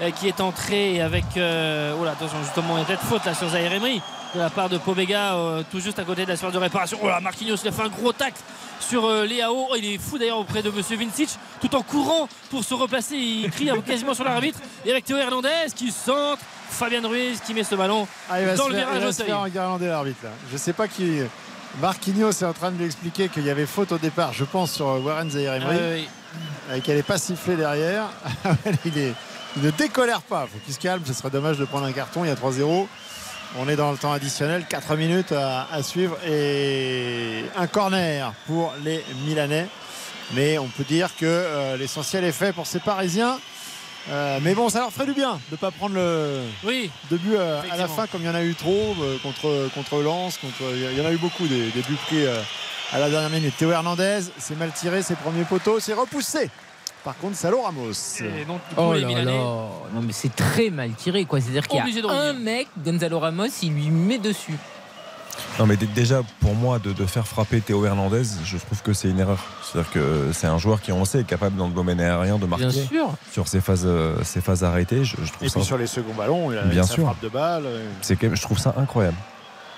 euh, 0.00 0.10
qui 0.10 0.28
est 0.28 0.40
entré 0.40 1.02
avec. 1.02 1.24
Euh, 1.36 1.94
oh 2.00 2.04
là, 2.04 2.12
attention, 2.12 2.38
justement, 2.42 2.76
il 2.76 2.80
y 2.80 2.82
a 2.82 2.86
peut-être 2.86 3.04
faute 3.04 3.24
là 3.26 3.34
sur 3.34 3.50
Zahir 3.50 3.72
Emery 3.72 4.00
de 4.34 4.38
la 4.38 4.50
part 4.50 4.68
de 4.68 4.78
Pobega, 4.78 5.34
euh, 5.34 5.62
tout 5.70 5.80
juste 5.80 5.98
à 5.98 6.04
côté 6.04 6.24
de 6.24 6.30
la 6.30 6.36
sphère 6.36 6.52
de 6.52 6.58
réparation. 6.58 6.98
Oh 7.02 7.08
là, 7.08 7.20
Marquinhos, 7.20 7.56
il 7.62 7.68
a 7.68 7.72
fait 7.72 7.82
un 7.82 7.88
gros 7.88 8.12
tac 8.12 8.34
sur 8.80 9.04
euh, 9.04 9.24
Léao. 9.24 9.68
Oh, 9.70 9.74
il 9.76 9.94
est 9.94 9.98
fou 9.98 10.18
d'ailleurs 10.18 10.38
auprès 10.38 10.62
de 10.62 10.70
Monsieur 10.70 10.96
Vincic, 10.96 11.30
tout 11.60 11.74
en 11.74 11.82
courant 11.82 12.28
pour 12.50 12.64
se 12.64 12.74
replacer. 12.74 13.16
Il 13.16 13.50
crie 13.50 13.70
quasiment 13.86 14.14
sur 14.14 14.24
l'arbitre. 14.24 14.58
Et 14.84 14.90
avec 14.90 15.04
Théo 15.04 15.18
Hernandez 15.18 15.66
qui 15.74 15.90
centre, 15.90 16.42
Fabien 16.70 17.06
Ruiz 17.06 17.40
qui 17.40 17.52
met 17.52 17.64
ce 17.64 17.74
ballon 17.74 18.06
ah, 18.30 18.40
dans 18.56 18.68
le 18.68 18.76
virage 18.76 19.20
au 19.20 19.84
l'arbitre 19.84 20.26
Je 20.50 20.56
sais 20.56 20.72
pas 20.72 20.88
qui. 20.88 21.20
Marquinhos 21.80 22.30
est 22.30 22.44
en 22.44 22.52
train 22.52 22.70
de 22.70 22.76
lui 22.76 22.84
expliquer 22.84 23.28
qu'il 23.28 23.46
y 23.46 23.50
avait 23.50 23.64
faute 23.64 23.92
au 23.92 23.98
départ, 23.98 24.34
je 24.34 24.44
pense, 24.44 24.72
sur 24.72 24.86
Warren 25.02 25.30
Zahir 25.30 25.54
Emery. 25.54 26.06
Ah, 26.70 26.76
et 26.76 26.80
qu'elle 26.80 26.96
n'est 26.96 27.02
pas 27.02 27.18
sifflée 27.18 27.56
derrière. 27.56 28.08
il, 28.84 28.98
est, 28.98 29.14
il 29.56 29.62
ne 29.62 29.70
décolère 29.70 30.22
pas. 30.22 30.46
il 30.46 30.52
faut 30.52 30.64
qu'il 30.64 30.74
se 30.74 30.78
calme. 30.78 31.02
Ce 31.06 31.12
serait 31.12 31.30
dommage 31.30 31.58
de 31.58 31.64
prendre 31.64 31.86
un 31.86 31.92
carton. 31.92 32.24
Il 32.24 32.28
y 32.28 32.30
a 32.30 32.34
3-0. 32.34 32.86
On 33.58 33.68
est 33.68 33.76
dans 33.76 33.92
le 33.92 33.98
temps 33.98 34.12
additionnel, 34.12 34.64
4 34.66 34.96
minutes 34.96 35.32
à, 35.32 35.82
suivre 35.82 36.16
et 36.26 37.44
un 37.56 37.66
corner 37.66 38.32
pour 38.46 38.72
les 38.82 39.04
Milanais. 39.26 39.66
Mais 40.32 40.56
on 40.56 40.68
peut 40.68 40.84
dire 40.84 41.10
que 41.16 41.26
euh, 41.26 41.76
l'essentiel 41.76 42.24
est 42.24 42.32
fait 42.32 42.54
pour 42.54 42.66
ces 42.66 42.78
Parisiens. 42.78 43.38
Euh, 44.10 44.38
mais 44.42 44.54
bon, 44.54 44.70
ça 44.70 44.80
leur 44.80 44.90
ferait 44.90 45.04
du 45.04 45.12
bien 45.12 45.34
de 45.34 45.52
ne 45.52 45.56
pas 45.56 45.70
prendre 45.70 45.94
le 45.94 46.40
oui, 46.64 46.90
début 47.10 47.34
euh, 47.34 47.60
à 47.70 47.76
la 47.76 47.86
fin 47.86 48.06
comme 48.06 48.22
il 48.22 48.26
y 48.26 48.30
en 48.30 48.34
a 48.34 48.42
eu 48.42 48.54
trop 48.54 48.96
contre, 49.22 49.68
contre 49.74 50.00
Lens. 50.00 50.38
Contre, 50.38 50.74
il 50.74 50.98
y 50.98 51.00
en 51.00 51.06
a 51.06 51.12
eu 51.12 51.18
beaucoup 51.18 51.46
des, 51.46 51.70
des 51.70 51.82
buts 51.82 51.98
pris 52.06 52.26
à 52.26 52.98
la 52.98 53.10
dernière 53.10 53.30
minute. 53.30 53.54
Théo 53.58 53.70
Hernandez, 53.70 54.20
c'est 54.38 54.58
mal 54.58 54.72
tiré, 54.72 55.02
ses 55.02 55.14
premiers 55.14 55.44
poteaux, 55.44 55.78
c'est 55.78 55.94
repoussé 55.94 56.50
par 57.04 57.16
contre, 57.16 57.36
Salo 57.36 57.62
Ramos. 57.62 57.92
oh 58.76 58.94
là 58.94 59.24
là. 59.24 59.32
Non, 59.32 60.02
mais 60.02 60.12
c'est 60.12 60.34
très 60.34 60.70
mal 60.70 60.92
tiré, 60.92 61.24
quoi. 61.24 61.40
C'est-à-dire 61.40 61.66
qu'il 61.66 61.78
y 61.78 62.00
a 62.00 62.12
un 62.12 62.32
mec, 62.32 62.68
Gonzalo 62.84 63.18
Ramos, 63.18 63.46
il 63.62 63.72
lui 63.72 63.90
met 63.90 64.18
dessus. 64.18 64.56
Non, 65.58 65.66
mais 65.66 65.76
déjà, 65.76 66.20
pour 66.40 66.54
moi, 66.54 66.78
de, 66.78 66.92
faire 67.06 67.26
frapper 67.26 67.60
Théo 67.60 67.84
Hernandez, 67.84 68.22
je 68.44 68.56
trouve 68.58 68.82
que 68.82 68.92
c'est 68.92 69.08
une 69.08 69.18
erreur. 69.18 69.42
C'est-à-dire 69.62 69.90
que 69.90 70.30
c'est 70.32 70.46
un 70.46 70.58
joueur 70.58 70.80
qui, 70.80 70.92
on 70.92 71.04
sait, 71.04 71.20
est 71.20 71.24
capable 71.24 71.56
dans 71.56 71.68
le 71.68 71.72
domaine 71.72 72.00
aérien 72.00 72.38
de 72.38 72.46
marquer 72.46 72.68
sur 73.32 73.48
ses 73.48 73.60
phases, 73.60 73.84
euh, 73.84 74.22
ses 74.22 74.40
phases 74.40 74.62
arrêtées. 74.62 75.04
Je, 75.04 75.16
Et 75.40 75.48
puis 75.50 75.64
sur 75.64 75.78
les 75.78 75.86
seconds 75.86 76.14
ballons, 76.14 76.52
il 76.52 76.58
a 76.58 76.62
Bien 76.62 76.84
sûr. 76.84 77.04
frappe 77.04 77.22
de 77.22 77.28
balle. 77.28 77.64
C'est 78.02 78.18
je 78.22 78.42
trouve 78.42 78.58
ça 78.58 78.74
incroyable. 78.76 79.16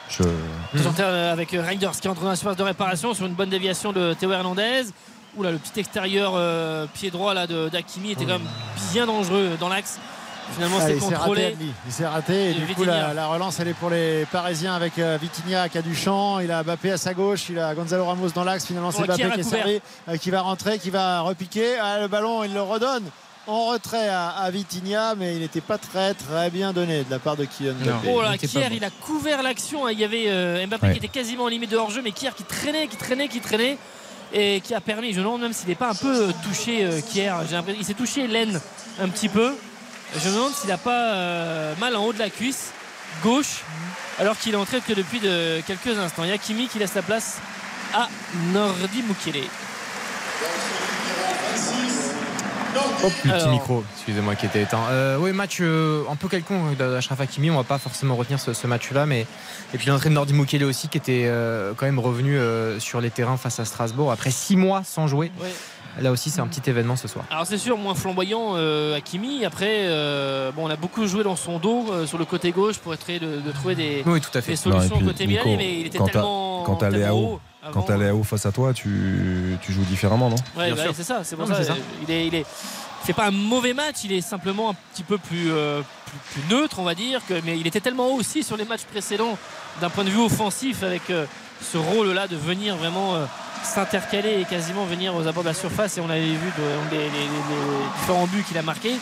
Je... 0.08 0.22
Avec 1.02 1.52
Reinders 1.52 1.92
qui 1.92 2.08
entre 2.08 2.22
dans 2.22 2.28
la 2.28 2.36
surface 2.36 2.56
de 2.56 2.62
réparation 2.62 3.14
sur 3.14 3.26
une 3.26 3.34
bonne 3.34 3.48
déviation 3.48 3.92
de 3.92 4.12
Théo 4.14 4.32
Hernandez. 4.32 4.84
Oula, 5.36 5.50
le 5.50 5.58
petit 5.58 5.80
extérieur 5.80 6.32
euh, 6.36 6.86
pied 6.92 7.10
droit 7.10 7.34
là 7.34 7.46
d'Akimi 7.46 8.12
était 8.12 8.24
quand 8.24 8.38
même 8.38 8.48
bien 8.92 9.06
dangereux 9.06 9.56
dans 9.58 9.68
l'axe. 9.68 9.98
Finalement, 10.52 10.78
c'est 10.80 10.98
contrôlé. 10.98 11.56
il 11.86 11.92
s'est 11.92 12.06
raté. 12.06 12.50
Et, 12.50 12.54
du 12.54 12.74
coup, 12.74 12.84
la, 12.84 13.26
relance, 13.26 13.60
elle 13.60 13.68
est 13.68 13.74
pour 13.74 13.90
les 13.90 14.26
Parisiens 14.30 14.74
avec 14.74 14.98
euh, 14.98 15.18
Vitinha 15.20 15.68
qui 15.68 15.78
a 15.78 15.82
du 15.82 15.94
champ. 15.94 16.38
Il 16.38 16.50
a 16.50 16.62
Bappé 16.62 16.92
à 16.92 16.98
sa 16.98 17.14
gauche. 17.14 17.46
Il 17.48 17.58
a 17.58 17.74
Gonzalo 17.74 18.04
Ramos 18.04 18.30
dans 18.30 18.44
l'axe. 18.44 18.66
Finalement, 18.66 18.90
c'est 18.90 19.06
Bappé 19.06 19.30
qui 19.30 19.40
est 19.40 19.42
servi, 19.42 19.80
euh, 20.08 20.16
qui 20.16 20.30
va 20.30 20.42
rentrer, 20.42 20.78
qui 20.78 20.90
va 20.90 21.20
repiquer. 21.20 21.76
Ah, 21.80 22.00
le 22.00 22.08
ballon, 22.08 22.44
il 22.44 22.52
le 22.52 22.62
redonne 22.62 23.04
en 23.46 23.66
retrait 23.66 24.08
à, 24.08 24.28
à 24.28 24.50
Vitinha, 24.50 25.14
mais 25.16 25.34
il 25.34 25.40
n'était 25.40 25.60
pas 25.60 25.76
très 25.76 26.14
très 26.14 26.48
bien 26.50 26.72
donné 26.72 27.04
de 27.04 27.10
la 27.10 27.18
part 27.18 27.36
de 27.36 27.44
Kylian 27.44 27.74
Mbappé. 27.74 28.08
Oh 28.10 28.22
là, 28.22 28.38
Kier, 28.38 28.68
il 28.72 28.84
a 28.84 28.90
couvert 28.90 29.42
l'action. 29.42 29.88
Il 29.88 29.98
y 29.98 30.04
avait 30.04 30.66
Mbappé 30.66 30.92
qui 30.92 30.98
était 30.98 31.08
quasiment 31.08 31.44
en 31.44 31.48
limite 31.48 31.70
de 31.70 31.76
hors-jeu, 31.76 32.02
mais 32.02 32.12
Kier 32.12 32.30
qui 32.36 32.44
traînait, 32.44 32.86
qui 32.86 32.96
traînait, 32.96 33.28
qui 33.28 33.40
traînait 33.40 33.78
et 34.32 34.60
qui 34.60 34.74
a 34.74 34.80
permis, 34.80 35.12
je 35.12 35.18
me 35.18 35.24
demande 35.24 35.42
même 35.42 35.52
s'il 35.52 35.68
n'est 35.68 35.74
pas 35.74 35.90
un 35.90 35.94
peu 35.94 36.32
touché 36.42 36.84
euh, 36.84 37.00
Kier, 37.00 37.32
il 37.78 37.84
s'est 37.84 37.94
touché 37.94 38.26
l'aine 38.26 38.60
un 39.00 39.08
petit 39.08 39.28
peu. 39.28 39.54
Je 40.16 40.28
me 40.28 40.34
demande 40.34 40.52
s'il 40.52 40.68
n'a 40.68 40.78
pas 40.78 41.12
euh, 41.14 41.74
mal 41.80 41.96
en 41.96 42.04
haut 42.04 42.12
de 42.12 42.18
la 42.18 42.30
cuisse 42.30 42.72
gauche 43.22 43.62
alors 44.18 44.38
qu'il 44.38 44.54
est 44.54 44.56
entré 44.56 44.80
que 44.80 44.92
depuis 44.92 45.20
de 45.20 45.60
quelques 45.66 45.98
instants. 45.98 46.24
Il 46.24 46.30
y 46.30 46.32
a 46.32 46.38
Kimi 46.38 46.68
qui 46.68 46.78
laisse 46.78 46.94
la 46.94 47.02
place 47.02 47.38
à 47.92 48.08
Nordi 48.52 49.02
Mukele. 49.02 49.44
Oh, 52.76 53.08
petit 53.22 53.48
micro, 53.48 53.84
excusez-moi, 53.94 54.34
qui 54.34 54.46
était 54.46 54.62
éteint. 54.62 54.84
Euh, 54.90 55.18
oui, 55.18 55.32
match 55.32 55.58
euh, 55.60 56.02
un 56.10 56.16
peu 56.16 56.28
quelconque 56.28 56.76
d'Ashraf 56.76 57.20
Hakimi. 57.20 57.50
On 57.50 57.56
va 57.56 57.64
pas 57.64 57.78
forcément 57.78 58.16
retenir 58.16 58.40
ce, 58.40 58.66
match-là, 58.66 59.06
mais 59.06 59.26
et 59.72 59.78
puis 59.78 59.88
l'entrée 59.88 60.08
de 60.08 60.14
Nordi 60.14 60.32
Mukele 60.32 60.64
aussi, 60.64 60.88
qui 60.88 60.98
était 60.98 61.24
euh, 61.26 61.72
quand 61.76 61.86
même 61.86 61.98
revenu 61.98 62.38
sur 62.78 63.00
les 63.00 63.10
terrains 63.10 63.36
face 63.36 63.60
à 63.60 63.64
Strasbourg 63.64 64.10
après 64.10 64.30
six 64.30 64.56
mois 64.56 64.82
sans 64.84 65.06
jouer. 65.06 65.30
Là 66.00 66.10
aussi, 66.10 66.28
c'est 66.28 66.40
un 66.40 66.48
petit 66.48 66.68
événement 66.68 66.96
ce 66.96 67.06
soir. 67.06 67.24
Alors 67.30 67.46
c'est 67.46 67.58
sûr, 67.58 67.78
moins 67.78 67.94
flamboyant 67.94 68.56
Hakimi. 68.94 69.44
Après, 69.44 69.86
bon, 70.56 70.66
on 70.66 70.70
a 70.70 70.76
beaucoup 70.76 71.06
joué 71.06 71.22
dans 71.22 71.36
son 71.36 71.58
dos 71.58 72.06
sur 72.06 72.18
le 72.18 72.24
côté 72.24 72.50
gauche 72.50 72.78
pour 72.78 72.94
essayer 72.94 73.18
de, 73.18 73.52
trouver 73.52 73.74
des, 73.74 74.02
oui, 74.06 74.20
tout 74.20 74.36
à 74.36 74.40
fait. 74.40 74.56
solutions 74.56 75.00
côté 75.00 75.26
Milan, 75.26 75.42
mais 75.56 75.80
il 75.80 75.86
était 75.86 75.98
tellement, 75.98 76.64
quand 76.64 76.82
haut. 76.82 77.40
Quand 77.40 77.53
tu 77.86 77.92
allais 77.92 78.08
à 78.08 78.14
haut 78.14 78.22
face 78.22 78.46
à 78.46 78.52
toi, 78.52 78.72
tu, 78.72 79.56
tu 79.62 79.72
joues 79.72 79.84
différemment, 79.84 80.30
non? 80.30 80.36
Oui, 80.56 80.72
bah, 80.72 80.82
c'est 80.94 81.04
ça. 81.04 81.22
C'est 81.24 81.36
pour 81.36 81.46
ça. 81.46 81.60
Il, 82.02 82.10
est, 82.10 82.26
il 82.26 82.34
est 82.34 82.46
fait 83.04 83.12
pas 83.12 83.26
un 83.26 83.30
mauvais 83.30 83.74
match, 83.74 83.96
il 84.04 84.12
est 84.12 84.22
simplement 84.22 84.70
un 84.70 84.74
petit 84.92 85.02
peu 85.02 85.18
plus, 85.18 85.52
euh, 85.52 85.82
plus, 86.32 86.42
neutre, 86.54 86.78
on 86.78 86.84
va 86.84 86.94
dire. 86.94 87.20
Que, 87.28 87.34
mais 87.44 87.58
il 87.58 87.66
était 87.66 87.80
tellement 87.80 88.08
haut 88.08 88.18
aussi 88.18 88.42
sur 88.42 88.56
les 88.56 88.64
matchs 88.64 88.84
précédents 88.84 89.36
d'un 89.80 89.90
point 89.90 90.04
de 90.04 90.10
vue 90.10 90.20
offensif 90.20 90.82
avec 90.82 91.10
euh, 91.10 91.26
ce 91.60 91.76
rôle-là 91.76 92.26
de 92.28 92.36
venir 92.36 92.76
vraiment 92.76 93.14
euh, 93.14 93.26
s'intercaler 93.62 94.40
et 94.40 94.44
quasiment 94.44 94.84
venir 94.86 95.14
aux 95.14 95.26
abords 95.26 95.42
de 95.42 95.48
la 95.48 95.54
surface. 95.54 95.98
Et 95.98 96.00
on 96.00 96.08
avait 96.08 96.20
vu 96.20 96.52
les, 96.90 97.10
différents 98.00 98.26
buts 98.26 98.44
qu'il 98.46 98.56
a 98.56 98.62
marqués. 98.62 98.96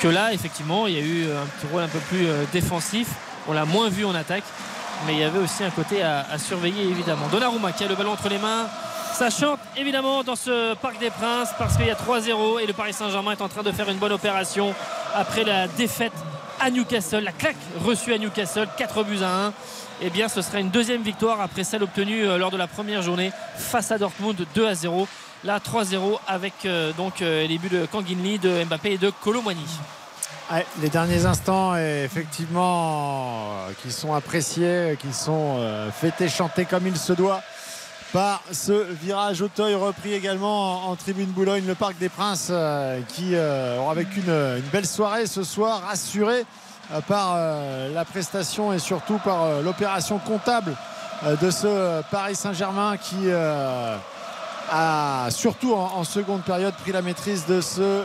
Que 0.00 0.08
là, 0.08 0.32
effectivement, 0.32 0.86
il 0.86 0.94
y 0.94 0.98
a 0.98 1.02
eu 1.02 1.24
un 1.24 1.46
petit 1.46 1.72
rôle 1.72 1.82
un 1.82 1.88
peu 1.88 1.98
plus 1.98 2.26
défensif. 2.52 3.08
On 3.48 3.52
l'a 3.52 3.64
moins 3.64 3.88
vu 3.88 4.04
en 4.04 4.14
attaque. 4.14 4.44
Mais 5.06 5.14
il 5.14 5.18
y 5.20 5.24
avait 5.24 5.38
aussi 5.38 5.64
un 5.64 5.70
côté 5.70 6.02
à, 6.02 6.38
surveiller 6.38 6.84
évidemment. 6.84 7.28
Donnarumma 7.28 7.72
qui 7.72 7.84
a 7.84 7.88
le 7.88 7.94
ballon 7.94 8.12
entre 8.12 8.28
les 8.28 8.38
mains 8.38 8.66
ça 9.14 9.30
chante 9.30 9.58
évidemment 9.76 10.22
dans 10.22 10.36
ce 10.36 10.74
Parc 10.74 11.00
des 11.00 11.10
Princes 11.10 11.48
parce 11.58 11.76
qu'il 11.76 11.86
y 11.86 11.90
a 11.90 11.96
3-0 11.96 12.60
et 12.62 12.66
le 12.66 12.72
Paris 12.72 12.92
Saint-Germain 12.92 13.32
est 13.32 13.42
en 13.42 13.48
train 13.48 13.64
de 13.64 13.72
faire 13.72 13.88
une 13.88 13.96
bonne 13.96 14.12
opération 14.12 14.74
après 15.12 15.42
la 15.42 15.66
défaite 15.66 16.12
à 16.60 16.70
Newcastle, 16.70 17.24
la 17.24 17.32
claque 17.32 17.56
reçue 17.84 18.12
à 18.12 18.18
Newcastle, 18.18 18.68
4 18.76 19.04
buts 19.04 19.22
à 19.22 19.46
1. 19.46 19.52
Eh 20.02 20.10
bien, 20.10 20.28
ce 20.28 20.42
sera 20.42 20.60
une 20.60 20.70
deuxième 20.70 21.02
victoire 21.02 21.40
après 21.40 21.64
celle 21.64 21.82
obtenue 21.82 22.24
euh, 22.24 22.38
lors 22.38 22.52
de 22.52 22.56
la 22.56 22.68
première 22.68 23.02
journée 23.02 23.32
face 23.56 23.90
à 23.90 23.98
Dortmund 23.98 24.36
2 24.54 24.66
à 24.66 24.74
0. 24.74 25.08
Là, 25.44 25.58
3-0 25.58 26.18
avec 26.26 26.52
euh, 26.64 26.92
donc 26.92 27.20
euh, 27.20 27.46
les 27.46 27.58
buts 27.58 27.68
de 27.68 27.86
Kanginli, 27.86 28.38
de 28.38 28.64
Mbappé 28.64 28.92
et 28.92 28.98
de 28.98 29.10
Colomani. 29.10 29.66
Les 30.80 30.88
derniers 30.88 31.26
instants, 31.26 31.76
effectivement, 31.76 33.52
qui 33.82 33.92
sont 33.92 34.14
appréciés, 34.14 34.96
qui 35.00 35.12
sont 35.12 35.58
fêtés, 35.92 36.28
chantés 36.28 36.64
comme 36.64 36.86
il 36.86 36.96
se 36.96 37.12
doit 37.12 37.42
par 38.12 38.40
ce 38.52 38.72
virage 38.72 39.42
Auteuil 39.42 39.74
repris 39.74 40.14
également 40.14 40.88
en, 40.88 40.96
tribune 40.96 41.30
Boulogne, 41.30 41.64
le 41.66 41.74
Parc 41.74 41.98
des 41.98 42.08
Princes 42.08 42.48
euh, 42.50 43.00
qui 43.08 43.34
euh, 43.34 43.78
aura 43.78 43.94
vécu 43.94 44.20
une, 44.20 44.62
belle 44.72 44.86
soirée 44.86 45.26
ce 45.26 45.42
soir, 45.42 45.82
rassuré 45.86 46.44
euh, 46.92 47.00
par 47.02 47.36
la 47.92 48.04
prestation 48.04 48.72
et 48.72 48.78
surtout 48.78 49.18
par 49.18 49.62
l'opération 49.62 50.18
comptable 50.18 50.74
de 51.42 51.50
ce 51.50 52.00
Paris 52.10 52.36
Saint-Germain 52.36 52.96
qui 52.96 53.16
a 54.70 55.28
surtout 55.30 55.74
en, 55.74 56.04
seconde 56.04 56.42
période 56.42 56.74
pris 56.74 56.92
la 56.92 57.02
maîtrise 57.02 57.46
de 57.46 57.60
ce, 57.60 58.02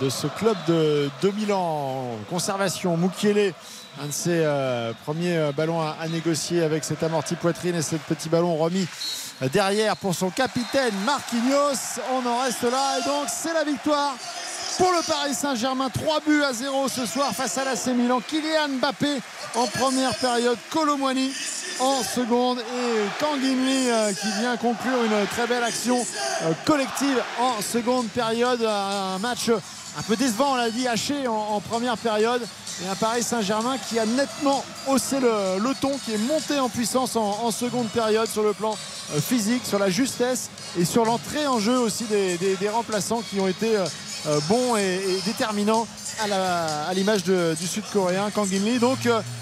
de 0.00 0.08
ce 0.08 0.26
club 0.26 0.56
de 0.68 1.10
2000 1.22 1.52
ans 1.52 2.04
conservation. 2.28 2.96
Moukielé 2.96 3.54
un 3.98 4.06
de 4.06 4.12
ses 4.12 4.42
euh, 4.44 4.92
premiers 5.04 5.36
euh, 5.36 5.52
ballons 5.52 5.80
à, 5.80 5.96
négocier 6.08 6.62
avec 6.62 6.84
cet 6.84 7.02
amorti 7.02 7.34
poitrine 7.34 7.74
et 7.74 7.82
ce 7.82 7.96
petit 7.96 8.28
ballon 8.28 8.56
remis 8.56 8.86
euh, 9.42 9.48
derrière 9.48 9.96
pour 9.96 10.14
son 10.14 10.30
capitaine 10.30 10.94
Marquinhos. 11.04 12.00
On 12.12 12.26
en 12.26 12.40
reste 12.42 12.62
là 12.62 12.98
et 12.98 13.04
donc 13.04 13.28
c'est 13.28 13.52
la 13.52 13.64
victoire 13.64 14.14
pour 14.80 14.92
le 14.92 15.02
Paris 15.06 15.34
Saint-Germain. 15.34 15.90
3 15.90 16.20
buts 16.20 16.42
à 16.42 16.54
0 16.54 16.88
ce 16.88 17.04
soir 17.04 17.34
face 17.34 17.58
à 17.58 17.64
l'AC 17.64 17.88
Milan. 17.88 18.22
Kylian 18.26 18.78
Mbappé 18.78 19.20
en 19.54 19.66
première 19.66 20.14
période, 20.14 20.56
Colomwani 20.70 21.30
en 21.80 22.02
seconde 22.02 22.60
et 22.60 23.22
Kanginli 23.22 23.88
qui 24.18 24.40
vient 24.40 24.56
conclure 24.56 25.04
une 25.04 25.26
très 25.26 25.46
belle 25.46 25.64
action 25.64 25.98
collective 26.64 27.22
en 27.38 27.60
seconde 27.60 28.08
période. 28.08 28.62
Un 28.64 29.18
match 29.18 29.50
un 29.98 30.02
peu 30.02 30.16
décevant, 30.16 30.52
on 30.52 30.56
l'a 30.56 30.70
dit, 30.70 30.88
haché 30.88 31.28
en 31.28 31.60
première 31.60 31.98
période 31.98 32.40
et 32.82 32.88
un 32.88 32.94
Paris 32.94 33.22
Saint-Germain 33.22 33.76
qui 33.88 33.98
a 33.98 34.06
nettement 34.06 34.64
haussé 34.86 35.20
le, 35.20 35.74
ton, 35.80 35.98
qui 36.04 36.14
est 36.14 36.26
monté 36.26 36.58
en 36.58 36.70
puissance 36.70 37.16
en, 37.16 37.50
seconde 37.50 37.88
période 37.88 38.28
sur 38.28 38.42
le 38.42 38.54
plan 38.54 38.76
euh, 39.14 39.20
physique, 39.20 39.66
sur 39.66 39.78
la 39.78 39.90
justesse 39.90 40.48
et 40.78 40.86
sur 40.86 41.04
l'entrée 41.04 41.46
en 41.46 41.58
jeu 41.58 41.78
aussi 41.78 42.04
des, 42.04 42.68
remplaçants 42.70 43.22
qui 43.28 43.40
ont 43.40 43.48
été 43.48 43.76
euh, 44.26 44.36
euh, 44.36 44.40
bons 44.48 44.76
et, 44.76 45.20
déterminants 45.24 45.86
à 46.20 46.92
l'image 46.94 47.24
du 47.24 47.66
sud-coréen 47.66 48.30
Kang 48.30 48.48
In 48.52 48.64
Lee. 48.64 48.78
Donc 48.78 48.98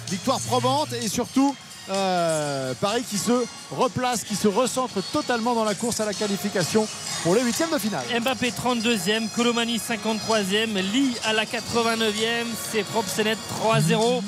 victoire 0.08 0.40
probante 0.40 0.92
et 0.92 1.08
surtout 1.08 1.54
euh, 1.90 2.74
Paris 2.80 3.02
qui 3.08 3.16
se 3.16 3.32
replace, 3.70 4.24
qui 4.24 4.36
se 4.36 4.48
recentre 4.48 5.02
totalement 5.12 5.54
dans 5.54 5.64
la 5.64 5.74
course 5.74 6.00
à 6.00 6.04
la 6.04 6.12
qualification 6.12 6.86
pour 7.22 7.34
les 7.34 7.42
huitièmes 7.42 7.70
de 7.72 7.78
finale. 7.78 8.04
Mbappé 8.20 8.50
32e, 8.50 9.28
Colomani 9.34 9.78
53e, 9.78 10.74
Lee 10.92 11.16
à 11.24 11.32
la 11.32 11.44
89e, 11.44 12.46
c'est 12.70 12.82
propre, 12.84 13.08
c'est 13.14 13.24
net 13.24 13.38
3-0. 13.64 14.22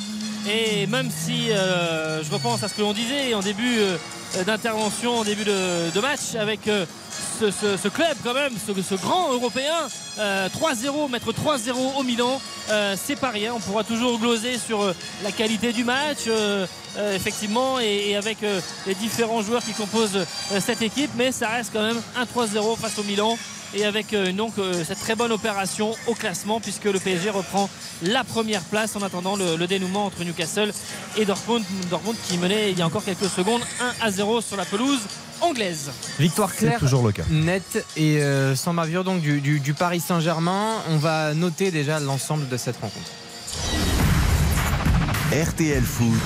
Et 0.49 0.87
même 0.87 1.11
si 1.11 1.51
euh, 1.51 2.23
je 2.25 2.31
repense 2.31 2.63
à 2.63 2.69
ce 2.69 2.75
que 2.75 2.81
l'on 2.81 2.93
disait 2.93 3.35
en 3.35 3.41
début 3.41 3.79
euh, 3.79 3.97
d'intervention, 4.45 5.19
en 5.19 5.25
début 5.25 5.45
de, 5.45 6.01
match, 6.01 6.35
avec 6.39 6.61
ce, 7.41 7.89
club 7.89 8.17
quand 8.25 8.35
même, 8.35 8.53
ce, 8.67 8.95
grand 8.95 9.33
européen, 9.33 9.75
3-0, 10.19 11.11
mettre 11.11 11.33
3-0 11.33 11.99
au 11.99 12.03
Milan, 12.05 12.41
c'est 12.97 13.19
pas 13.19 13.31
rien. 13.31 13.55
On 13.55 13.61
pourra 13.61 13.83
toujours 13.83 14.19
gloser 14.19 14.57
sur 14.59 14.95
la 15.25 15.33
qualité 15.33 15.73
du 15.73 15.83
match, 15.83 16.29
euh, 16.97 17.15
effectivement, 17.15 17.79
et, 17.79 18.17
avec 18.17 18.43
euh, 18.43 18.61
les 18.87 18.95
différents 18.95 19.43
joueurs 19.43 19.63
qui 19.63 19.73
composent 19.73 20.17
euh, 20.17 20.61
cette 20.61 20.83
équipe, 20.83 21.11
mais 21.17 21.31
ça 21.31 21.49
reste 21.49 21.71
quand 21.73 21.83
même 21.83 22.01
un 22.17 22.25
3-0 22.25 22.77
face 22.77 22.99
au 22.99 23.05
Milan. 23.05 23.39
Et 23.75 23.85
avec 23.85 24.15
donc 24.37 24.55
cette 24.85 24.99
très 24.99 25.15
bonne 25.15 25.33
opération 25.33 25.95
au 26.07 26.15
classement, 26.15 26.61
puisque 26.61 26.85
le 26.85 26.99
PSG 26.99 27.31
reprend 27.31 27.71
la 28.03 28.25
première 28.25 28.63
place 28.63 28.97
en 28.97 29.03
attendant 29.03 29.37
le, 29.37 29.67
dénouement 29.67 30.07
entre 30.07 30.25
Newcastle 30.25 30.73
et 31.17 31.25
Dortmund. 31.25 31.65
Dortmund 31.89 32.17
qui 32.27 32.37
menait 32.39 32.73
il 32.73 32.79
y 32.79 32.83
a 32.83 32.87
encore 32.87 33.05
quelques 33.05 33.29
secondes 33.29 33.63
1 34.03 34.07
à 34.07 34.11
0 34.11 34.41
sur 34.41 34.57
la 34.57 34.65
pelouse 34.65 35.01
anglaise. 35.41 35.91
Victoire 36.19 36.55
claire, 36.55 36.81
toujours 36.81 37.07
le 37.07 37.13
cas. 37.13 37.23
nette 37.31 37.85
et 37.97 38.21
sans 38.57 38.75
bavure 38.75 39.05
donc 39.05 39.21
du, 39.21 39.41
du 39.41 39.75
Paris 39.75 40.01
Saint-Germain. 40.01 40.83
On 40.89 40.97
va 40.97 41.35
noter 41.35 41.71
déjà 41.71 42.01
l'ensemble 42.01 42.49
de 42.49 42.57
cette 42.57 42.77
rencontre. 42.77 43.11
RTL 45.33 45.85
Foot 45.85 46.21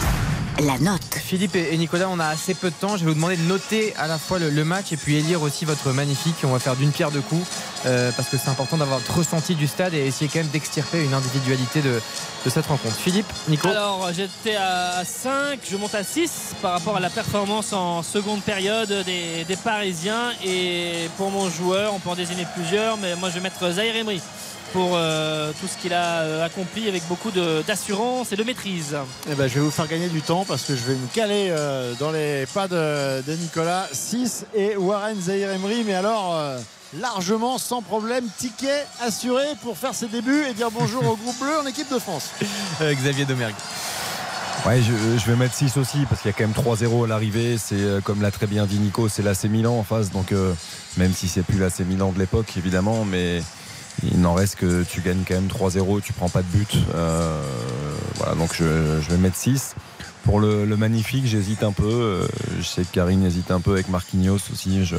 la 0.63 0.79
note. 0.79 1.03
Philippe 1.15 1.57
et 1.57 1.77
Nicolas, 1.77 2.09
on 2.09 2.21
a 2.21 2.27
assez 2.27 2.55
peu 2.55 2.71
de 2.71 2.75
temps. 2.75 2.97
Je 2.97 3.05
vais 3.05 3.11
vous 3.11 3.15
demander 3.15 3.37
de 3.37 3.43
noter 3.43 3.95
à 3.97 4.07
la 4.07 4.19
fois 4.19 4.39
le, 4.39 4.65
match 4.65 4.93
et 4.93 4.97
puis 4.97 5.17
élire 5.17 5.43
aussi 5.43 5.65
votre 5.65 5.91
magnifique. 5.93 6.37
On 6.45 6.53
va 6.53 6.59
faire 6.59 6.77
d'une 6.77 6.93
pierre 6.93 7.11
deux 7.11 7.21
coups 7.21 7.47
euh, 7.87 8.11
parce 8.17 8.29
que 8.29 8.37
c'est 8.37 8.49
important 8.49 8.77
d'avoir 8.77 8.99
votre 8.99 9.19
ressenti 9.19 9.55
du 9.55 9.67
stade 9.67 9.95
et 9.95 10.07
essayer 10.07 10.31
quand 10.33 10.41
même 10.41 10.49
d'extirper 10.49 11.05
une 11.05 11.15
individualité 11.15 11.83
de, 11.83 12.01
cette 12.49 12.67
rencontre. 12.67 12.95
Philippe, 12.95 13.31
Nico 13.49 13.69
Alors 13.69 14.11
j'étais 14.13 14.57
à 14.57 15.03
5, 15.05 15.61
je 15.69 15.77
monte 15.77 15.95
à 15.95 16.05
6 16.05 16.55
par 16.61 16.73
rapport 16.73 16.97
à 16.97 17.01
la 17.01 17.11
performance 17.11 17.73
en 17.73 18.03
seconde 18.03 18.43
période 18.43 18.93
des, 19.05 19.45
Parisiens. 19.65 20.33
Et 20.45 21.09
pour 21.17 21.31
mon 21.31 21.49
joueur, 21.49 21.95
on 21.95 21.99
peut 22.01 22.11
en 22.11 22.15
désigner 22.15 22.47
plusieurs, 22.55 22.97
mais 22.99 23.17
moi 23.17 23.31
je 23.31 23.35
vais 23.35 23.41
mettre 23.41 23.71
Zaire 23.71 23.97
Emery 23.97 24.21
pour 24.75 24.95
euh, 24.97 25.53
tout 25.61 25.69
ce 25.69 25.81
qu'il 25.81 25.93
a 25.95 26.23
euh, 26.23 26.45
accompli 26.45 26.89
avec 26.89 27.07
beaucoup 27.07 27.31
d'assurance 27.31 28.33
et 28.33 28.37
de 28.37 28.43
maîtrise. 28.43 28.97
Eh 29.31 29.37
ben, 29.37 29.47
je 29.47 29.55
vais 29.55 29.61
vous 29.61 29.71
faire 29.71 29.87
gagner 29.87 30.09
du 30.09 30.21
temps 30.21 30.45
parce 30.45 30.65
que 30.65 30.75
je 30.75 30.83
vais 30.83 30.97
me 30.97 31.07
caler 31.15 31.47
euh, 31.51 31.95
dans 32.01 32.11
les 32.11 32.45
pas 32.53 32.67
de, 32.67 33.23
Nicolas 33.37 33.87
6 33.93 34.47
et 34.53 34.77
Warren 34.77 35.21
Zahir 35.21 35.53
Emery, 35.53 35.85
mais 35.87 35.95
alors 35.95 36.37
largement 36.99 37.57
sans 37.59 37.83
problème, 37.83 38.25
ticket 38.37 38.85
assuré 39.01 39.45
pour 39.63 39.79
faire 39.79 39.95
ses 39.95 40.09
débuts 40.09 40.45
et 40.51 40.55
dire 40.55 40.73
bonjour 40.73 41.07
au 41.07 41.15
groupe 41.15 41.39
bleu 41.39 41.57
en 41.63 41.67
équipe 41.67 41.93
de 41.93 42.01
France. 42.01 42.31
Xavier 42.81 43.27
Domergue. 43.27 43.55
Ouais, 44.67 44.81
je, 44.83 45.25
vais 45.31 45.37
mettre 45.37 45.55
6 45.55 45.77
aussi 45.77 45.99
parce 46.09 46.21
qu'il 46.21 46.33
y 46.33 46.35
a 46.35 46.37
quand 46.37 46.49
même 46.49 46.75
3-0 46.77 47.05
à 47.05 47.07
l'arrivée. 47.07 47.59
C'est 47.59 48.03
comme 48.03 48.23
l'a 48.23 48.33
très 48.33 48.49
bien 48.49 48.67
dit 48.67 48.81
Nico, 48.81 49.09
c'est 49.09 49.23
l'AC 49.23 49.45
Milan 49.45 49.79
en 49.79 49.85
face. 49.85 50.11
Donc 50.11 50.33
même 50.97 51.13
si 51.13 51.29
c'est 51.29 51.43
plus 51.43 51.61
l'AC 51.61 51.81
Milan 51.81 52.11
de 52.11 52.19
l'époque 52.19 52.57
évidemment, 52.57 53.05
mais 53.05 53.41
il 54.03 54.21
n'en 54.21 54.35
reste 54.35 54.57
que 54.57 54.83
tu 54.83 55.01
gagnes 55.01 55.23
quand 55.27 55.35
même 55.35 55.49
3-0, 55.49 56.03
tu 56.03 56.13
prends 56.13 56.29
pas 56.29 56.43
de 56.43 56.49
but. 56.49 56.77
Euh, 56.95 57.41
voilà, 58.17 58.35
donc 58.35 58.55
je, 58.55 58.65
vais 58.65 59.17
mettre 59.17 59.37
6. 59.37 59.75
Pour 60.25 60.41
le, 60.41 60.65
magnifique, 60.77 61.27
j'hésite 61.27 61.63
un 61.63 61.73
peu. 61.73 61.85
Euh, 61.85 62.27
je 62.59 62.65
sais 62.65 62.83
que 62.83 62.93
Karine 62.93 63.25
hésite 63.25 63.51
un 63.51 63.61
peu 63.61 63.73
avec 63.73 63.89
Marquinhos 63.89 64.39
aussi. 64.53 64.85
Je, 64.85 64.97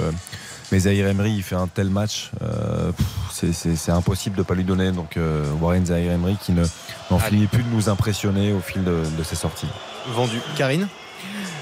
mais 0.72 0.80
Zahir 0.80 1.08
Emery, 1.08 1.32
il 1.32 1.44
fait 1.44 1.56
un 1.56 1.68
tel 1.68 1.90
match, 1.90 2.32
euh, 2.42 2.92
c'est 3.32 3.92
impossible 3.92 4.36
de 4.36 4.42
ne 4.42 4.46
pas 4.46 4.56
lui 4.56 4.64
donner. 4.64 4.92
Donc 4.92 5.20
Warren 5.62 5.86
Zahir 5.86 6.12
Emery 6.12 6.38
qui 6.42 6.54
n'en 6.54 7.20
finit 7.20 7.48
plus 7.48 7.64
de 7.64 7.70
nous 7.70 7.90
impressionner 7.90 8.52
au 8.54 8.60
fil 8.60 8.84
de, 8.84 9.04
de 9.18 9.24
ses 9.24 9.36
sorties. 9.36 9.70
Vendu. 10.14 10.40
Karine? 10.58 10.88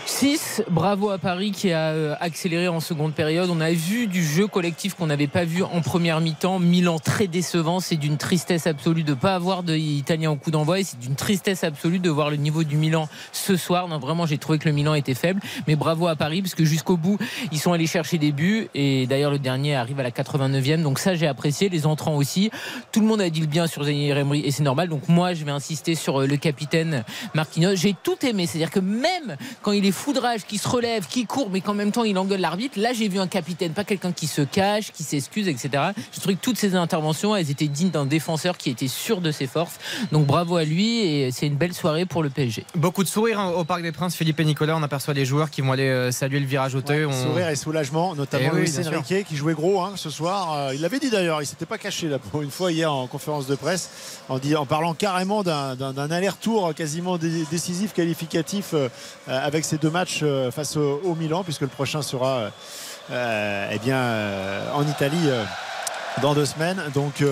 6, 0.06 0.64
bravo 0.70 1.10
à 1.12 1.18
Paris 1.18 1.52
qui 1.52 1.72
a 1.72 1.92
euh, 1.92 2.16
accéléré 2.20 2.68
en 2.68 2.82
seconde 2.82 3.14
période. 3.14 3.50
On 3.50 3.62
a 3.62 3.72
vu 3.72 4.08
du 4.08 4.22
jeu 4.24 4.48
collectif 4.48 4.96
qu'on 4.96 5.08
n'avait 5.08 5.28
pas 5.28 5.46
vu 5.46 5.64
en 5.64 5.82
première 5.82 6.20
mi-temps. 6.20 6.60
Milan 6.60 7.00
très 7.00 7.28
décevant, 7.28 7.80
c'est 7.80 7.96
d'une 7.96 8.18
tristesse 8.18 8.68
absolue 8.68 9.04
de 9.04 9.12
ne 9.12 9.16
pas 9.16 9.34
avoir 9.34 9.64
d'Italien 9.64 10.32
au 10.32 10.36
coup 10.36 10.52
d'envoi 10.52 10.84
c'est 10.84 11.00
d'une 11.00 11.16
tristesse 11.16 11.64
absolue 11.64 12.00
de 12.00 12.10
voir 12.10 12.30
le 12.30 12.36
niveau 12.36 12.66
du 12.66 12.76
Milan 12.76 13.08
ce 13.32 13.56
soir. 13.56 13.88
Non, 13.88 13.98
vraiment, 13.98 14.26
j'ai 14.26 14.38
trouvé 14.38 14.60
que 14.60 14.68
le 14.68 14.76
Milan 14.76 14.94
était 14.94 15.14
faible, 15.14 15.40
mais 15.68 15.76
bravo 15.76 16.08
à 16.08 16.16
Paris 16.18 16.42
parce 16.42 16.56
que 16.56 16.66
jusqu'au 16.66 16.98
bout, 16.98 17.18
ils 17.52 17.60
sont 17.60 17.72
allés 17.72 17.88
chercher 17.88 18.18
des 18.18 18.34
buts 18.34 18.68
et 18.76 19.08
d'ailleurs 19.08 19.32
le 19.32 19.40
dernier 19.40 19.76
arrive 19.76 20.00
à 20.02 20.04
la 20.04 20.12
89e. 20.12 20.82
Donc 20.82 21.00
ça, 21.00 21.16
j'ai 21.16 21.28
apprécié, 21.28 21.70
les 21.70 21.86
entrants 21.86 22.18
aussi. 22.18 22.52
Tout 22.92 23.00
le 23.00 23.08
monde 23.08 23.22
a 23.22 23.30
dit 23.30 23.42
le 23.42 23.48
bien 23.48 23.68
sur 23.68 23.84
Zaire 23.86 24.18
Emery 24.18 24.42
et 24.46 24.52
c'est 24.52 24.64
normal. 24.64 24.90
Donc 24.90 25.08
moi, 25.08 25.34
je 25.34 25.46
vais 25.46 25.52
insister 25.52 25.96
sur 25.96 26.22
euh, 26.22 26.28
le 26.28 26.36
capitaine 26.36 27.06
Marquinhos. 27.34 27.76
J'ai 27.76 27.96
tout 28.04 28.18
aimé, 28.26 28.48
c'est-à-dire 28.48 28.72
que 28.72 28.82
même 28.82 29.38
quand 29.62 29.72
il 29.72 29.86
est 29.86 29.93
foudrage, 29.94 30.46
qui 30.46 30.58
se 30.58 30.68
relève, 30.68 31.08
qui 31.08 31.26
court, 31.26 31.50
mais 31.50 31.62
qu'en 31.62 31.74
même 31.74 31.92
temps 31.92 32.04
il 32.04 32.18
engueule 32.18 32.42
l'arbitre. 32.42 32.80
Là, 32.80 32.92
j'ai 32.94 33.08
vu 33.08 33.20
un 33.20 33.28
capitaine, 33.28 33.72
pas 33.72 33.84
quelqu'un 33.84 34.12
qui 34.12 34.28
se 34.28 34.42
cache, 34.42 34.92
qui 34.92 35.04
s'excuse, 35.04 35.48
etc. 35.48 35.92
Je 36.12 36.20
trouve 36.20 36.36
que 36.36 36.42
toutes 36.42 36.58
ces 36.58 36.76
interventions, 36.76 37.36
elles 37.36 37.50
étaient 37.50 37.68
dignes 37.68 37.92
d'un 37.92 38.06
défenseur 38.06 38.58
qui 38.58 38.70
était 38.70 38.88
sûr 38.88 39.22
de 39.22 39.32
ses 39.32 39.48
forces. 39.48 39.80
Donc 40.12 40.26
bravo 40.26 40.58
à 40.58 40.64
lui 40.64 41.00
et 41.00 41.32
c'est 41.32 41.48
une 41.48 41.56
belle 41.56 41.74
soirée 41.74 42.06
pour 42.06 42.24
le 42.24 42.30
PSG. 42.30 42.66
Beaucoup 42.76 43.04
de 43.04 43.10
sourires 43.10 43.40
hein, 43.40 43.52
au 43.56 43.64
Parc 43.64 43.82
des 43.82 43.92
Princes. 43.92 44.16
Philippe 44.16 44.40
et 44.40 44.46
Nicolas, 44.46 44.76
on 44.76 44.84
aperçoit 44.84 45.14
les 45.14 45.26
joueurs 45.26 45.50
qui 45.50 45.62
vont 45.62 45.72
aller 45.72 45.88
euh, 45.88 46.12
saluer 46.12 46.40
le 46.40 46.46
virage 46.46 46.76
au 46.76 46.80
ouais, 46.80 47.08
Sourire 47.12 47.50
et 47.50 47.56
soulagement, 47.56 48.16
notamment 48.16 48.52
eh 48.54 48.58
Luis 48.58 48.72
Enrique 48.88 49.26
qui 49.28 49.36
jouait 49.36 49.54
gros 49.54 49.82
hein, 49.82 49.94
ce 49.96 50.10
soir. 50.10 50.54
Euh, 50.54 50.76
il 50.76 50.82
l'avait 50.82 51.00
dit 51.00 51.10
d'ailleurs, 51.10 51.42
il 51.42 51.46
s'était 51.46 51.66
pas 51.66 51.78
caché 51.78 52.08
là 52.08 52.20
pour 52.20 52.42
une 52.42 52.52
fois 52.52 52.72
hier 52.72 52.92
en 52.92 53.08
conférence 53.08 53.48
de 53.48 53.56
presse 53.56 53.90
en, 54.30 54.40
dit, 54.40 54.56
en 54.56 54.66
parlant 54.66 54.94
carrément 54.94 55.44
d'un 55.44 56.12
aller-retour 56.12 56.74
quasiment 56.74 57.18
décisif, 57.18 57.94
qualificatif 57.94 58.74
euh, 58.74 58.90
avec 59.28 59.66
ces 59.66 59.78
deux 59.78 59.83
matchs 59.90 60.24
face 60.52 60.78
au, 60.78 61.16
Milan, 61.16 61.44
puisque 61.44 61.62
le 61.62 61.68
prochain 61.68 62.02
sera 62.02 62.52
euh, 63.12 63.70
eh 63.70 63.80
bien, 63.80 63.98
euh, 63.98 64.72
en 64.74 64.88
Italie 64.88 65.28
euh, 65.28 65.44
dans 66.22 66.34
deux 66.34 66.46
semaines. 66.46 66.82
Donc, 66.94 67.24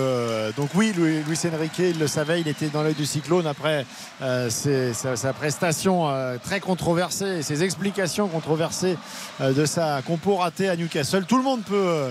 donc 0.56 0.70
oui, 0.74 0.92
Luis, 0.92 1.38
Enrique, 1.54 1.78
il 1.78 1.98
le 1.98 2.06
savait, 2.06 2.40
il 2.40 2.48
était 2.48 2.68
dans 2.68 2.82
l'œil 2.82 2.94
du 2.94 3.06
cyclone 3.06 3.46
après 3.46 3.86
sa, 4.20 5.32
prestation 5.32 6.08
très 6.42 6.58
controversée 6.58 7.42
ses 7.42 7.62
explications 7.62 8.26
controversées 8.26 8.98
de 9.40 9.64
sa 9.66 10.02
compo 10.02 10.34
ratée 10.34 10.68
à 10.68 10.74
Newcastle. 10.74 11.24
Tout 11.26 11.36
le 11.36 11.44
monde 11.44 11.62
peut 11.62 12.08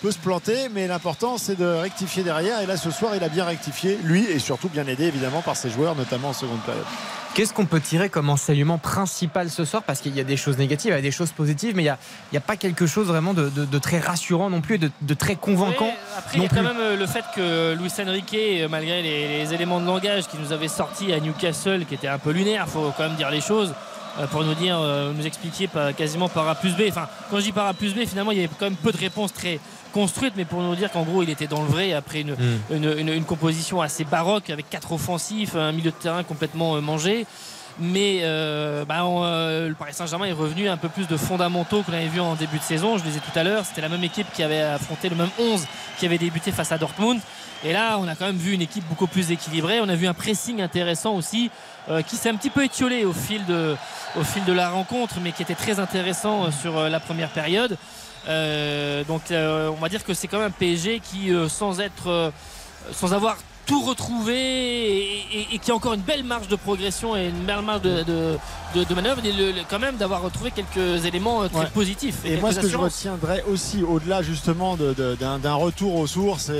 peut 0.00 0.10
se 0.10 0.18
planter, 0.18 0.70
mais 0.72 0.86
l'important 0.86 1.36
c'est 1.36 1.56
de 1.58 1.66
rectifier 1.66 2.22
derrière. 2.22 2.60
Et 2.62 2.66
là, 2.66 2.78
ce 2.78 2.90
soir, 2.90 3.14
il 3.14 3.22
a 3.22 3.28
bien 3.28 3.44
rectifié, 3.44 3.98
lui, 4.02 4.24
et 4.24 4.38
surtout 4.38 4.70
bien 4.70 4.86
aidé 4.86 5.04
évidemment 5.04 5.42
par 5.42 5.56
ses 5.56 5.68
joueurs, 5.68 5.94
notamment 5.94 6.30
en 6.30 6.32
seconde 6.32 6.60
période. 6.60 6.86
Qu'est-ce 7.34 7.52
qu'on 7.52 7.66
peut 7.66 7.80
tirer 7.80 8.10
comme 8.10 8.30
enseignement 8.30 8.78
principal 8.78 9.50
ce 9.50 9.64
soir? 9.64 9.82
Parce 9.82 10.00
qu'il 10.00 10.14
y 10.14 10.20
a 10.20 10.24
des 10.24 10.36
choses 10.36 10.56
négatives, 10.56 10.92
il 10.92 10.94
y 10.94 10.98
a 10.98 11.02
des 11.02 11.10
choses 11.10 11.32
positives, 11.32 11.74
mais 11.74 11.82
il 11.82 11.86
n'y 11.86 11.90
a, 11.90 11.98
a, 12.36 12.40
pas 12.40 12.56
quelque 12.56 12.86
chose 12.86 13.08
vraiment 13.08 13.34
de, 13.34 13.78
très 13.80 13.98
rassurant 13.98 14.50
non 14.50 14.60
plus, 14.60 14.78
de, 14.78 14.88
de 15.02 15.14
très 15.14 15.34
convaincant. 15.34 15.92
après, 16.16 16.38
il 16.38 16.44
y 16.44 16.46
a 16.46 16.48
quand 16.48 16.62
même 16.62 16.76
euh, 16.78 16.96
le 16.96 17.06
fait 17.06 17.24
que 17.34 17.74
Luis 17.74 17.90
Enrique, 17.98 18.34
euh, 18.34 18.68
malgré 18.68 19.02
les, 19.02 19.52
éléments 19.52 19.80
de 19.80 19.86
langage 19.86 20.28
qui 20.28 20.38
nous 20.38 20.52
avait 20.52 20.68
sortis 20.68 21.12
à 21.12 21.18
Newcastle, 21.18 21.86
qui 21.86 21.94
était 21.94 22.06
un 22.06 22.18
peu 22.18 22.30
lunaire, 22.30 22.66
il 22.68 22.70
faut 22.70 22.92
quand 22.96 23.08
même 23.08 23.16
dire 23.16 23.30
les 23.30 23.40
choses, 23.40 23.74
euh, 24.20 24.28
pour 24.28 24.44
nous 24.44 24.54
dire, 24.54 24.78
nous 24.78 25.26
expliquer 25.26 25.68
quasiment 25.96 26.28
par 26.28 26.48
A 26.48 26.54
plus 26.54 26.76
B. 26.76 26.82
Enfin, 26.88 27.08
quand 27.30 27.38
je 27.38 27.46
dis 27.46 27.52
par 27.52 27.66
A 27.66 27.74
plus 27.74 27.96
B, 27.96 28.06
finalement, 28.06 28.30
il 28.30 28.38
y 28.38 28.44
avait 28.44 28.50
quand 28.56 28.66
même 28.66 28.76
peu 28.76 28.92
de 28.92 28.98
réponses 28.98 29.32
très 29.32 29.58
construite, 29.94 30.34
mais 30.36 30.44
pour 30.44 30.60
nous 30.60 30.74
dire 30.74 30.90
qu'en 30.90 31.04
gros, 31.04 31.22
il 31.22 31.30
était 31.30 31.46
dans 31.46 31.62
le 31.62 31.68
vrai 31.68 31.92
après 31.92 32.24
mm. 32.24 32.36
une, 32.70 33.08
une, 33.08 33.24
composition 33.24 33.80
assez 33.80 34.04
baroque 34.04 34.50
avec 34.50 34.68
quatre 34.68 34.92
offensifs, 34.92 35.54
un 35.54 35.70
milieu 35.70 35.92
de 35.92 35.96
terrain 35.96 36.24
complètement 36.24 36.74
euh, 36.74 36.80
mangé. 36.80 37.26
Mais 37.78 38.20
euh, 38.22 38.84
bah, 38.84 39.04
euh, 39.04 39.68
le 39.68 39.74
Paris 39.74 39.94
Saint-Germain 39.94 40.26
est 40.26 40.32
revenu 40.32 40.68
un 40.68 40.76
peu 40.76 40.88
plus 40.88 41.08
de 41.08 41.16
fondamentaux 41.16 41.82
qu'on 41.82 41.92
avait 41.92 42.08
vu 42.08 42.20
en 42.20 42.34
début 42.34 42.58
de 42.58 42.62
saison. 42.62 42.98
Je 42.98 43.04
les 43.04 43.16
ai 43.16 43.20
tout 43.20 43.36
à 43.36 43.44
l'heure. 43.44 43.64
C'était 43.64 43.80
la 43.80 43.88
même 43.88 44.04
équipe 44.04 44.26
qui 44.32 44.42
avait 44.42 44.60
affronté 44.60 45.08
le 45.08 45.16
même 45.16 45.30
11 45.38 45.64
qui 45.98 46.06
avait 46.06 46.18
débuté 46.18 46.50
face 46.52 46.72
à 46.72 46.78
Dortmund. 46.78 47.20
Et 47.64 47.72
là, 47.72 47.96
on 47.98 48.06
a 48.06 48.14
quand 48.14 48.26
même 48.26 48.36
vu 48.36 48.52
une 48.52 48.62
équipe 48.62 48.84
beaucoup 48.88 49.06
plus 49.06 49.30
équilibrée. 49.30 49.80
On 49.80 49.88
a 49.88 49.96
vu 49.96 50.06
un 50.06 50.14
pressing 50.14 50.60
intéressant 50.60 51.14
aussi 51.14 51.50
qui 52.06 52.16
s'est 52.16 52.28
un 52.28 52.36
petit 52.36 52.50
peu 52.50 52.64
étiolé 52.64 53.04
au 53.04 53.12
fil, 53.12 53.44
de, 53.46 53.74
au 54.16 54.22
fil 54.22 54.44
de 54.44 54.52
la 54.52 54.68
rencontre, 54.68 55.16
mais 55.22 55.32
qui 55.32 55.42
était 55.42 55.54
très 55.54 55.80
intéressant 55.80 56.50
sur 56.52 56.88
la 56.88 57.00
première 57.00 57.30
période. 57.30 57.76
Euh, 58.28 59.04
donc 59.04 59.30
euh, 59.30 59.70
on 59.70 59.80
va 59.80 59.88
dire 59.88 60.04
que 60.04 60.14
c'est 60.14 60.28
quand 60.28 60.38
même 60.38 60.48
un 60.48 60.50
PSG 60.50 61.00
qui, 61.00 61.32
euh, 61.32 61.48
sans 61.48 61.80
être, 61.80 62.32
sans 62.92 63.12
avoir 63.12 63.36
tout 63.66 63.82
retrouvé 63.82 65.22
et, 65.50 65.58
qui 65.58 65.70
a 65.70 65.74
encore 65.74 65.94
une 65.94 66.02
belle 66.02 66.22
marge 66.22 66.48
de 66.48 66.56
progression 66.56 67.16
et 67.16 67.28
une 67.28 67.46
belle 67.46 67.62
marge 67.62 67.80
de, 67.80 68.02
de, 68.04 68.94
manœuvre, 68.94 69.22
quand 69.70 69.78
même 69.78 69.96
d'avoir 69.96 70.20
retrouvé 70.20 70.50
quelques 70.50 71.06
éléments 71.06 71.48
très 71.48 71.70
positifs. 71.70 72.16
Et, 72.26 72.36
moi, 72.36 72.52
ce 72.52 72.60
que 72.60 72.68
je 72.68 72.76
retiendrai 72.76 73.42
aussi, 73.50 73.82
au-delà 73.82 74.20
justement 74.20 74.76
d'un 74.76 75.54
retour 75.54 75.96
aux 75.96 76.06
sources 76.06 76.50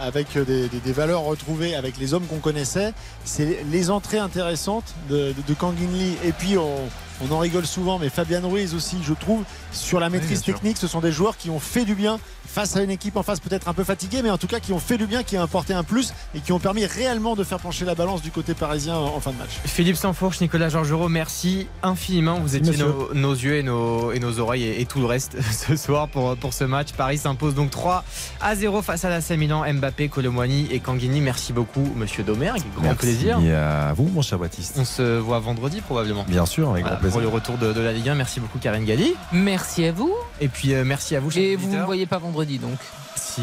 avec 0.00 0.36
des, 0.36 0.68
des, 0.68 0.92
valeurs 0.92 1.22
retrouvées 1.22 1.76
avec 1.76 1.98
les 1.98 2.14
hommes 2.14 2.26
qu'on 2.26 2.40
connaissait, 2.40 2.94
c'est 3.24 3.64
les 3.70 3.90
entrées 3.90 4.18
intéressantes 4.18 4.92
de, 5.08 5.32
de, 5.46 5.54
Lee. 5.92 6.16
Et 6.24 6.32
puis 6.32 6.58
on 6.58 6.88
on 7.20 7.30
en 7.30 7.38
rigole 7.38 7.66
souvent, 7.66 7.98
mais 7.98 8.08
Fabian 8.08 8.48
Ruiz 8.48 8.74
aussi, 8.74 8.98
je 9.02 9.14
trouve, 9.14 9.44
sur 9.72 10.00
la 10.00 10.10
maîtrise 10.10 10.42
technique, 10.42 10.76
ce 10.76 10.86
sont 10.86 11.00
des 11.00 11.12
joueurs 11.12 11.36
qui 11.36 11.50
ont 11.50 11.60
fait 11.60 11.84
du 11.84 11.94
bien 11.94 12.18
face 12.54 12.76
à 12.76 12.82
une 12.82 12.90
équipe 12.90 13.16
en 13.16 13.24
face 13.24 13.40
peut-être 13.40 13.66
un 13.66 13.74
peu 13.74 13.82
fatiguée, 13.82 14.22
mais 14.22 14.30
en 14.30 14.38
tout 14.38 14.46
cas 14.46 14.60
qui 14.60 14.72
ont 14.72 14.78
fait 14.78 14.96
du 14.96 15.06
bien, 15.06 15.24
qui 15.24 15.36
ont 15.36 15.42
apporté 15.42 15.74
un 15.74 15.82
plus 15.82 16.14
et 16.36 16.40
qui 16.40 16.52
ont 16.52 16.60
permis 16.60 16.86
réellement 16.86 17.34
de 17.34 17.42
faire 17.42 17.58
pencher 17.58 17.84
la 17.84 17.96
balance 17.96 18.22
du 18.22 18.30
côté 18.30 18.54
parisien 18.54 18.94
en 18.94 19.18
fin 19.18 19.32
de 19.32 19.38
match. 19.38 19.58
Philippe 19.64 19.96
Sanfourche, 19.96 20.40
Nicolas 20.40 20.68
Georgerot, 20.68 21.08
merci 21.08 21.66
infiniment. 21.82 22.38
Vous 22.38 22.54
étiez 22.54 22.76
nos, 23.12 23.32
yeux 23.32 23.56
et 23.56 23.64
nos, 23.64 24.12
et 24.12 24.20
nos 24.20 24.38
oreilles 24.38 24.68
et, 24.68 24.86
tout 24.86 25.00
le 25.00 25.06
reste 25.06 25.36
ce 25.52 25.74
soir 25.74 26.06
pour, 26.06 26.36
pour 26.36 26.52
ce 26.54 26.62
match. 26.62 26.92
Paris 26.92 27.18
s'impose 27.18 27.56
donc 27.56 27.70
3 27.70 28.04
à 28.40 28.54
0 28.54 28.82
face 28.82 29.04
à 29.04 29.08
la 29.08 29.36
Milan. 29.36 29.64
Mbappé, 29.72 30.08
Colomwani 30.08 30.68
et 30.70 30.78
Kanguini. 30.78 31.20
Merci 31.20 31.52
beaucoup, 31.52 31.92
monsieur 31.96 32.22
Domergue. 32.22 32.62
Grand 32.80 32.94
plaisir. 32.94 33.40
Et 33.40 33.52
à 33.52 33.92
vous, 33.94 34.08
mon 34.14 34.22
cher 34.22 34.38
Baptiste. 34.38 34.76
On 34.78 34.84
se 34.84 35.18
voit 35.18 35.40
vendredi 35.40 35.80
probablement. 35.80 36.24
Bien 36.28 36.46
sûr, 36.46 36.70
avec 36.70 36.84
grand 36.84 36.96
plaisir. 36.96 37.10
Pour 37.10 37.20
le 37.20 37.28
retour 37.28 37.58
de, 37.58 37.80
la 37.80 37.92
Ligue 37.92 38.10
1. 38.10 38.14
Merci 38.14 38.38
beaucoup, 38.38 38.60
Karen 38.60 38.84
Galli. 38.84 39.14
Merci 39.32 39.86
à 39.86 39.92
vous. 39.92 40.14
Et 40.40 40.46
puis 40.46 40.72
euh, 40.72 40.84
merci 40.84 41.16
à 41.16 41.20
vous. 41.20 41.36
Et 41.36 41.56
vous 41.56 41.68
ne 41.68 41.78
me 41.78 41.84
voyez 41.84 42.06
pas 42.06 42.18
vendredi 42.18 42.43
donc 42.44 42.78
Si. 43.16 43.42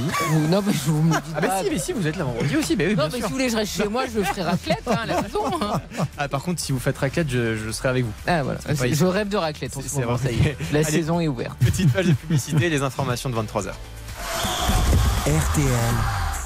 non, 0.49 0.61
mais 0.65 0.73
vous 0.85 1.01
me 1.01 1.13
dites 1.13 1.23
ah, 1.35 1.41
bah 1.41 1.61
si, 1.63 1.69
mais 1.69 1.79
si, 1.79 1.93
vous 1.93 2.07
êtes 2.07 2.15
là 2.15 2.23
vendredi 2.23 2.55
aussi. 2.57 2.75
Bah 2.75 2.83
oui, 2.87 2.95
non, 2.95 3.05
mais 3.11 3.17
si 3.17 3.21
vous 3.21 3.29
voulez, 3.29 3.49
je 3.49 3.57
reste 3.57 3.73
chez 3.75 3.87
moi, 3.87 4.05
je 4.05 4.21
ferai 4.21 4.43
raclette 4.43 4.83
hein, 4.87 4.97
à 5.03 5.05
la 5.05 5.21
maison. 5.21 5.41
Hein. 5.61 5.81
Ah, 6.17 6.27
par 6.27 6.41
contre, 6.43 6.61
si 6.61 6.71
vous 6.71 6.79
faites 6.79 6.97
raclette, 6.97 7.29
je, 7.29 7.71
serai 7.71 7.89
avec 7.89 8.05
vous. 8.05 8.13
Ah, 8.27 8.43
voilà. 8.43 8.59
Je 8.69 9.05
rêve 9.05 9.29
de 9.29 9.37
raclette 9.37 9.75
en 9.75 9.81
ce 9.81 9.99
moment. 9.99 10.17
Ça 10.17 10.31
y 10.31 10.39
est. 10.47 10.57
La 10.71 10.83
saison 10.83 11.19
est 11.19 11.27
ouverte. 11.27 11.57
Petite 11.59 11.91
page 11.91 12.07
de 12.07 12.13
publicité, 12.13 12.69
les 12.69 12.81
informations 12.81 13.29
de 13.29 13.35
23h. 13.35 13.71
RTL. 15.25 16.40